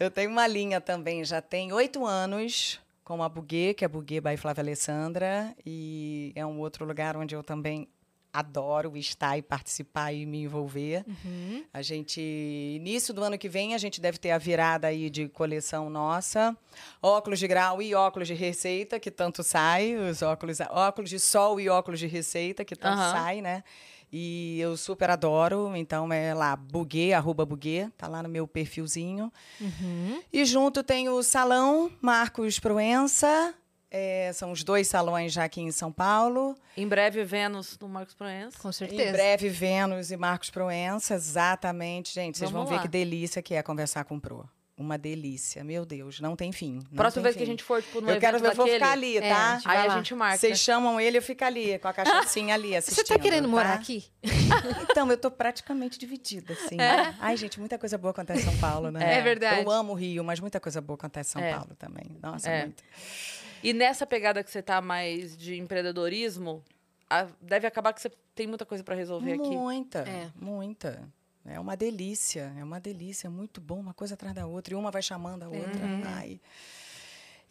Eu 0.00 0.10
tenho 0.10 0.30
uma 0.30 0.48
linha 0.48 0.80
também, 0.80 1.24
já 1.24 1.40
tem 1.40 1.72
oito 1.72 2.04
anos, 2.04 2.80
com 3.04 3.22
a 3.22 3.28
Buguê, 3.28 3.72
que 3.72 3.84
é 3.84 3.88
Buguê 3.88 4.20
by 4.20 4.36
Flávia 4.36 4.62
Alessandra. 4.62 5.54
E 5.64 6.32
é 6.34 6.44
um 6.44 6.58
outro 6.58 6.84
lugar 6.84 7.16
onde 7.16 7.36
eu 7.36 7.44
também 7.44 7.88
adoro 8.32 8.96
estar 8.96 9.38
e 9.38 9.42
participar 9.42 10.12
e 10.12 10.26
me 10.26 10.42
envolver. 10.42 11.04
Uhum. 11.06 11.64
A 11.72 11.82
gente, 11.82 12.20
início 12.20 13.14
do 13.14 13.22
ano 13.22 13.38
que 13.38 13.48
vem, 13.48 13.76
a 13.76 13.78
gente 13.78 14.00
deve 14.00 14.18
ter 14.18 14.32
a 14.32 14.38
virada 14.38 14.88
aí 14.88 15.08
de 15.08 15.28
coleção 15.28 15.88
nossa. 15.88 16.56
Óculos 17.00 17.38
de 17.38 17.46
grau 17.46 17.80
e 17.80 17.94
óculos 17.94 18.26
de 18.26 18.34
receita, 18.34 18.98
que 18.98 19.10
tanto 19.10 19.44
sai. 19.44 19.94
Os 19.94 20.20
óculos, 20.20 20.58
óculos 20.68 21.10
de 21.10 21.20
sol 21.20 21.60
e 21.60 21.68
óculos 21.68 22.00
de 22.00 22.08
receita, 22.08 22.64
que 22.64 22.74
tanto 22.74 22.98
Aham. 22.98 23.12
sai, 23.12 23.40
né? 23.40 23.62
E 24.12 24.58
eu 24.60 24.76
super 24.76 25.10
adoro, 25.10 25.76
então 25.76 26.12
é 26.12 26.34
lá, 26.34 26.56
buguê, 26.56 27.12
arroba 27.12 27.46
buguê, 27.46 27.88
tá 27.96 28.08
lá 28.08 28.22
no 28.22 28.28
meu 28.28 28.46
perfilzinho. 28.46 29.32
Uhum. 29.60 30.20
E 30.32 30.44
junto 30.44 30.82
tem 30.82 31.08
o 31.08 31.22
salão 31.22 31.90
Marcos 32.00 32.58
Proença, 32.58 33.54
é, 33.90 34.32
são 34.32 34.52
os 34.52 34.62
dois 34.62 34.86
salões 34.86 35.32
já 35.32 35.44
aqui 35.44 35.60
em 35.60 35.72
São 35.72 35.90
Paulo. 35.90 36.56
Em 36.76 36.86
breve, 36.86 37.24
Vênus 37.24 37.76
no 37.80 37.88
Marcos 37.88 38.14
Proença. 38.14 38.56
Com 38.58 38.70
certeza. 38.70 39.02
Em 39.02 39.12
breve, 39.12 39.48
Vênus 39.48 40.12
e 40.12 40.16
Marcos 40.16 40.48
Proença, 40.48 41.14
exatamente. 41.14 42.14
Gente, 42.14 42.38
vocês 42.38 42.50
Vamos 42.50 42.66
vão 42.66 42.70
ver 42.70 42.76
lá. 42.76 42.82
que 42.82 42.88
delícia 42.88 43.42
que 43.42 43.54
é 43.54 43.62
conversar 43.62 44.04
com 44.04 44.16
o 44.16 44.20
Pro. 44.20 44.48
Uma 44.80 44.96
delícia, 44.96 45.62
meu 45.62 45.84
Deus, 45.84 46.20
não 46.20 46.34
tem 46.34 46.52
fim. 46.52 46.76
não 46.90 46.96
Próxima 46.96 47.22
tem 47.22 47.22
vez 47.24 47.36
que 47.36 47.42
a 47.42 47.44
fim. 47.44 47.50
gente 47.52 47.62
for, 47.62 47.82
tipo, 47.82 48.00
no 48.00 48.06
Eu 48.08 48.12
evento 48.12 48.20
quero 48.22 48.38
ver, 48.40 48.48
eu 48.48 48.54
vou 48.54 48.66
ficar 48.66 48.92
ali, 48.92 49.18
É, 49.18 49.28
tá? 49.28 49.50
a 49.52 49.54
gente 49.58 49.68
aí 49.68 49.76
a 49.76 49.88
gente 49.96 50.14
marca. 50.14 50.38
Vocês 50.38 50.58
chamam 50.58 50.98
ele, 50.98 51.18
eu 51.18 51.22
fico 51.22 51.44
ali, 51.44 51.78
com 51.78 51.88
a 51.88 51.92
cachaçinha 51.92 52.54
ali 52.54 52.74
assistindo. 52.74 53.04
Você 53.06 53.12
tá 53.12 53.18
querendo 53.18 53.46
morar 53.46 53.68
tá? 53.68 53.74
aqui? 53.74 54.06
Então, 54.90 55.10
eu 55.10 55.16
tô 55.18 55.30
praticamente 55.30 55.98
dividida, 55.98 56.54
assim. 56.54 56.76
Ai, 57.20 57.36
gente, 57.36 57.60
muita 57.60 57.78
coisa 57.78 57.96
boa 57.98 58.10
acontece 58.10 58.40
em 58.40 58.44
São 58.50 58.56
Paulo, 58.58 58.90
né? 58.90 59.18
É 59.18 59.20
verdade. 59.22 59.62
Eu 59.62 59.70
amo 59.70 59.92
o 59.92 59.94
Rio, 59.94 60.24
mas 60.24 60.40
muita 60.40 60.58
coisa 60.58 60.80
boa 60.80 60.94
acontece 60.96 61.30
em 61.30 61.32
São 61.34 61.42
É. 61.42 61.52
Paulo 61.54 61.74
também. 61.78 62.16
Nossa, 62.22 62.48
É. 62.50 62.62
muito. 62.62 62.82
E 63.62 63.72
nessa 63.74 64.06
pegada 64.06 64.42
que 64.42 64.50
você 64.50 64.62
tá 64.62 64.80
mais 64.80 65.36
de 65.36 65.56
empreendedorismo, 65.58 66.64
deve 67.40 67.66
acabar 67.66 67.92
que 67.92 68.00
você 68.00 68.10
tem 68.34 68.46
muita 68.46 68.64
coisa 68.64 68.82
pra 68.82 68.94
resolver 68.94 69.32
aqui. 69.34 69.50
Muita, 69.56 69.98
É. 70.00 70.30
muita. 70.34 71.06
É 71.44 71.58
uma 71.58 71.76
delícia, 71.76 72.52
é 72.58 72.62
uma 72.62 72.78
delícia, 72.78 73.26
é 73.26 73.30
muito 73.30 73.60
bom, 73.60 73.80
uma 73.80 73.94
coisa 73.94 74.14
atrás 74.14 74.34
da 74.34 74.46
outra, 74.46 74.74
e 74.74 74.76
uma 74.76 74.90
vai 74.90 75.02
chamando 75.02 75.42
a 75.44 75.48
outra. 75.48 75.80
Ai. 76.04 76.40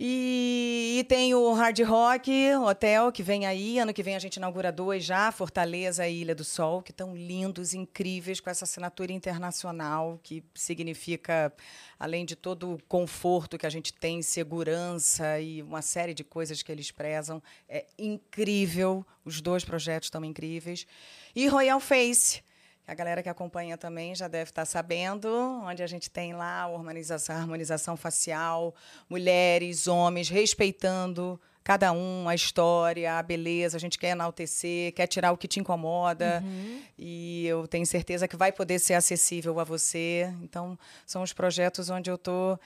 E, 0.02 0.96
e 0.98 1.04
tem 1.04 1.34
o 1.34 1.52
Hard 1.52 1.78
Rock 1.82 2.32
Hotel, 2.56 3.12
que 3.12 3.22
vem 3.22 3.46
aí. 3.46 3.80
Ano 3.80 3.94
que 3.94 4.02
vem 4.02 4.16
a 4.16 4.20
gente 4.20 4.38
inaugura 4.38 4.72
dois 4.72 5.04
já, 5.04 5.30
Fortaleza 5.30 6.08
e 6.08 6.22
Ilha 6.22 6.34
do 6.34 6.46
Sol, 6.46 6.82
que 6.82 6.92
estão 6.92 7.14
lindos, 7.14 7.74
incríveis, 7.74 8.40
com 8.40 8.50
essa 8.50 8.64
assinatura 8.64 9.12
internacional, 9.12 10.18
que 10.24 10.42
significa, 10.56 11.54
além 12.00 12.24
de 12.24 12.38
todo 12.38 12.76
o 12.76 12.84
conforto 12.84 13.58
que 13.58 13.66
a 13.66 13.70
gente 13.70 13.92
tem, 13.92 14.22
segurança 14.22 15.38
e 15.42 15.62
uma 15.62 15.82
série 15.82 16.14
de 16.14 16.24
coisas 16.24 16.64
que 16.64 16.72
eles 16.72 16.92
prezam. 16.92 17.44
É 17.68 17.86
incrível, 17.98 19.06
os 19.26 19.42
dois 19.42 19.66
projetos 19.66 20.08
estão 20.08 20.24
incríveis. 20.24 20.88
E 21.36 21.46
Royal 21.46 21.82
Face, 21.82 22.42
a 22.90 22.96
galera 22.96 23.22
que 23.22 23.30
acompanha 23.30 23.78
também 23.78 24.16
já 24.16 24.28
deve 24.28 24.50
estar 24.50 24.66
sabendo, 24.66 25.30
onde 25.64 25.84
a 25.84 25.88
gente 25.88 26.10
tem 26.10 26.34
lá 26.34 26.64
a 26.64 26.66
harmonização, 26.66 27.36
a 27.36 27.40
harmonização 27.40 27.96
facial, 27.96 28.74
mulheres, 29.08 29.88
homens, 29.88 30.28
respeitando 30.28 31.40
cada 31.64 31.92
um, 31.92 32.28
a 32.28 32.34
história, 32.34 33.20
a 33.20 33.22
beleza, 33.22 33.78
a 33.78 33.80
gente 33.80 34.00
quer 34.00 34.10
enaltecer, 34.10 34.92
quer 34.94 35.06
tirar 35.06 35.32
o 35.32 35.38
que 35.38 35.48
te 35.48 35.60
incomoda. 35.60 36.42
Uhum. 36.44 36.82
E 36.98 37.46
eu 37.46 37.68
tenho 37.68 37.86
certeza 37.86 38.28
que 38.28 38.36
vai 38.36 38.52
poder 38.52 38.80
ser 38.80 38.96
acessível 38.96 39.60
a 39.60 39.64
você. 39.64 40.34
Então, 40.42 40.76
são 41.06 41.22
os 41.22 41.32
projetos 41.32 41.92
onde 41.92 42.10
eu 42.10 42.16
estou 42.16 42.60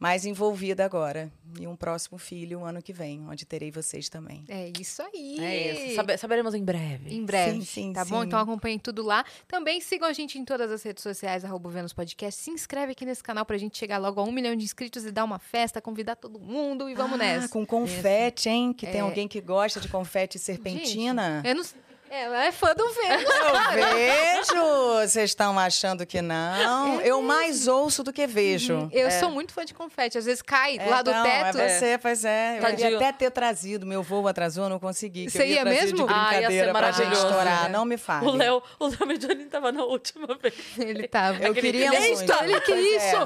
mais 0.00 0.24
envolvida 0.24 0.84
agora. 0.84 1.30
E 1.60 1.66
um 1.66 1.76
próximo 1.76 2.16
filho, 2.16 2.64
ano 2.64 2.80
que 2.80 2.92
vem, 2.92 3.26
onde 3.28 3.44
terei 3.44 3.70
vocês 3.70 4.08
também. 4.08 4.44
É 4.48 4.72
isso 4.80 5.02
aí. 5.02 5.38
É 5.40 5.86
isso. 5.88 5.96
Sabe- 5.96 6.16
saberemos 6.16 6.54
em 6.54 6.64
breve. 6.64 7.14
Em 7.14 7.24
breve. 7.24 7.58
Sim, 7.58 7.64
sim, 7.64 7.92
tá 7.92 8.04
bom? 8.04 8.20
sim. 8.20 8.26
Então 8.28 8.38
acompanhem 8.38 8.78
tudo 8.78 9.02
lá. 9.02 9.24
Também 9.46 9.80
sigam 9.80 10.08
a 10.08 10.12
gente 10.12 10.38
em 10.38 10.44
todas 10.44 10.70
as 10.70 10.82
redes 10.82 11.02
sociais, 11.02 11.44
arroba 11.44 11.68
Vênus 11.68 11.92
Podcast. 11.92 12.40
Se 12.40 12.50
inscreve 12.50 12.92
aqui 12.92 13.04
nesse 13.04 13.22
canal 13.22 13.44
pra 13.44 13.58
gente 13.58 13.76
chegar 13.76 13.98
logo 13.98 14.20
a 14.20 14.24
um 14.24 14.32
milhão 14.32 14.56
de 14.56 14.64
inscritos 14.64 15.04
e 15.04 15.10
dar 15.10 15.24
uma 15.24 15.38
festa, 15.38 15.80
convidar 15.82 16.16
todo 16.16 16.38
mundo 16.40 16.88
e 16.88 16.94
vamos 16.94 17.14
Ah, 17.14 17.18
nessa. 17.18 17.48
Com 17.48 17.66
confete, 17.66 18.48
hein? 18.48 18.72
Que 18.72 18.86
tem 18.86 18.98
É. 18.98 19.00
alguém 19.00 19.28
que 19.28 19.40
gosta 19.40 19.80
de 19.80 19.88
confete 19.88 20.36
e 20.36 20.40
serpentina. 20.40 21.42
Gente, 21.44 21.48
eu 21.48 21.54
não... 21.56 21.89
Ela 22.10 22.46
é 22.46 22.50
fã 22.52 22.74
do 22.74 22.88
Vênus. 22.88 23.24
Eu 23.76 23.94
vejo! 23.94 25.00
Vocês 25.08 25.30
estão 25.30 25.56
achando 25.58 26.04
que 26.04 26.20
não? 26.20 27.00
eu 27.02 27.22
mais 27.22 27.68
ouço 27.68 28.02
do 28.02 28.12
que 28.12 28.26
vejo. 28.26 28.88
Eu 28.92 29.10
sou 29.12 29.30
muito 29.30 29.52
fã 29.52 29.64
de 29.64 29.72
confete. 29.72 30.18
Às 30.18 30.24
vezes 30.24 30.42
cai 30.42 30.76
É, 30.76 30.86
lá 30.90 31.02
do 31.02 31.12
não, 31.12 31.22
teto. 31.22 31.58
É 31.58 31.68
você, 31.78 31.98
pois 31.98 32.24
é. 32.24 32.58
Eu 32.58 32.62
Tadinho. 32.62 32.90
ia 32.90 32.96
até 32.96 33.12
ter 33.12 33.30
trazido. 33.30 33.86
Meu 33.86 34.02
voo 34.02 34.26
atrasou, 34.26 34.68
não 34.68 34.80
consegui. 34.80 35.26
que 35.26 35.30
Você 35.30 35.46
ia 35.46 35.54
ia 35.56 35.64
mesmo? 35.64 35.98
de 36.06 36.12
Ah, 36.12 36.32
ia 36.40 36.40
ser 36.40 36.46
brincadeira 36.48 36.72
pra 36.72 36.90
gente 36.90 37.12
estourar. 37.12 37.62
né? 37.64 37.68
Não 37.68 37.84
me 37.84 37.96
fale. 37.96 38.26
O 38.26 38.32
Léo, 38.32 38.62
o 38.80 38.86
Léo 38.88 39.06
Mediolini 39.06 39.44
tava 39.44 39.70
na 39.70 39.84
última 39.84 40.26
vez. 40.36 40.54
Ele 40.78 41.06
tava. 41.06 41.38
Eu 41.44 41.54
queria 41.54 41.86
Ele 41.94 42.14
muito. 42.16 42.26
quer 42.26 42.60
Pois 42.66 42.70
é. 42.70 42.96
isso. 42.96 43.16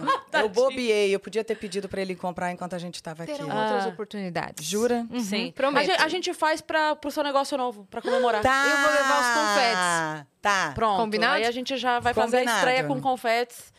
Eu 0.43 0.49
bobiei. 0.51 1.15
Eu 1.15 1.21
podia 1.21 1.43
ter 1.43 1.55
pedido 1.55 1.89
pra 1.89 2.03
ele 2.03 2.15
comprar 2.15 2.53
enquanto 2.53 2.75
a 2.75 2.79
gente 2.79 2.97
estava 2.97 3.23
aqui. 3.23 3.33
Terão 3.33 3.51
Ah. 3.51 3.63
outras 3.65 3.87
oportunidades. 3.87 4.65
Jura? 4.67 5.07
Uhum, 5.11 5.21
Sim. 5.21 5.53
prometo. 5.57 5.85
A 5.91 5.93
gente, 5.93 6.03
a 6.03 6.09
gente 6.09 6.35
faz 6.35 6.61
pra, 6.61 6.95
pro 6.95 7.11
seu 7.11 7.25
negócio 7.25 7.57
novo, 7.57 7.87
pra 7.91 8.03
comemorar. 8.03 8.43
Tá. 8.43 8.74
Eu 8.75 8.81
vou 8.81 8.91
levar 8.93 9.21
os 9.21 9.29
confetes. 9.39 10.27
Tá. 10.43 10.73
Pronto. 10.75 11.01
Combinado? 11.01 11.35
Aí 11.37 11.47
a 11.47 11.51
gente 11.51 11.77
já 11.77 12.01
vai 12.01 12.13
fazer 12.15 12.37
a 12.37 12.41
Combinado. 12.41 12.59
estreia 12.59 12.85
com 12.85 13.01
confetes 13.01 13.73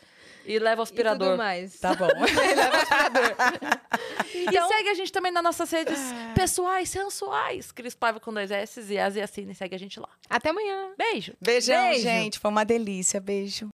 e 0.45 0.59
leva 0.59 0.81
o 0.81 0.83
E 0.83 0.87
tudo 0.87 0.93
aspirador. 0.93 1.37
mais. 1.37 1.79
Tá 1.79 1.93
bom. 1.95 2.07
E 4.35 4.51
segue 4.67 4.89
a 4.89 4.93
gente 4.93 5.11
também 5.11 5.31
nas 5.31 5.43
nossas 5.43 5.71
redes 5.71 5.99
pessoais, 6.35 6.89
sensuais. 6.89 7.71
Cris 7.71 7.95
Paiva 7.95 8.19
com 8.19 8.33
dois 8.33 8.51
S 8.51 8.81
e 8.81 8.99
As 8.99 9.15
e 9.15 9.21
Assine. 9.21 9.55
Segue 9.55 9.75
a 9.75 9.79
gente 9.79 9.99
lá. 9.99 10.09
Até 10.29 10.49
amanhã. 10.49 10.89
Beijo. 10.97 11.33
Beijão, 11.41 11.89
Beijo. 11.89 12.03
gente. 12.03 12.39
Foi 12.39 12.51
uma 12.51 12.65
delícia. 12.65 13.19
Beijo. 13.19 13.69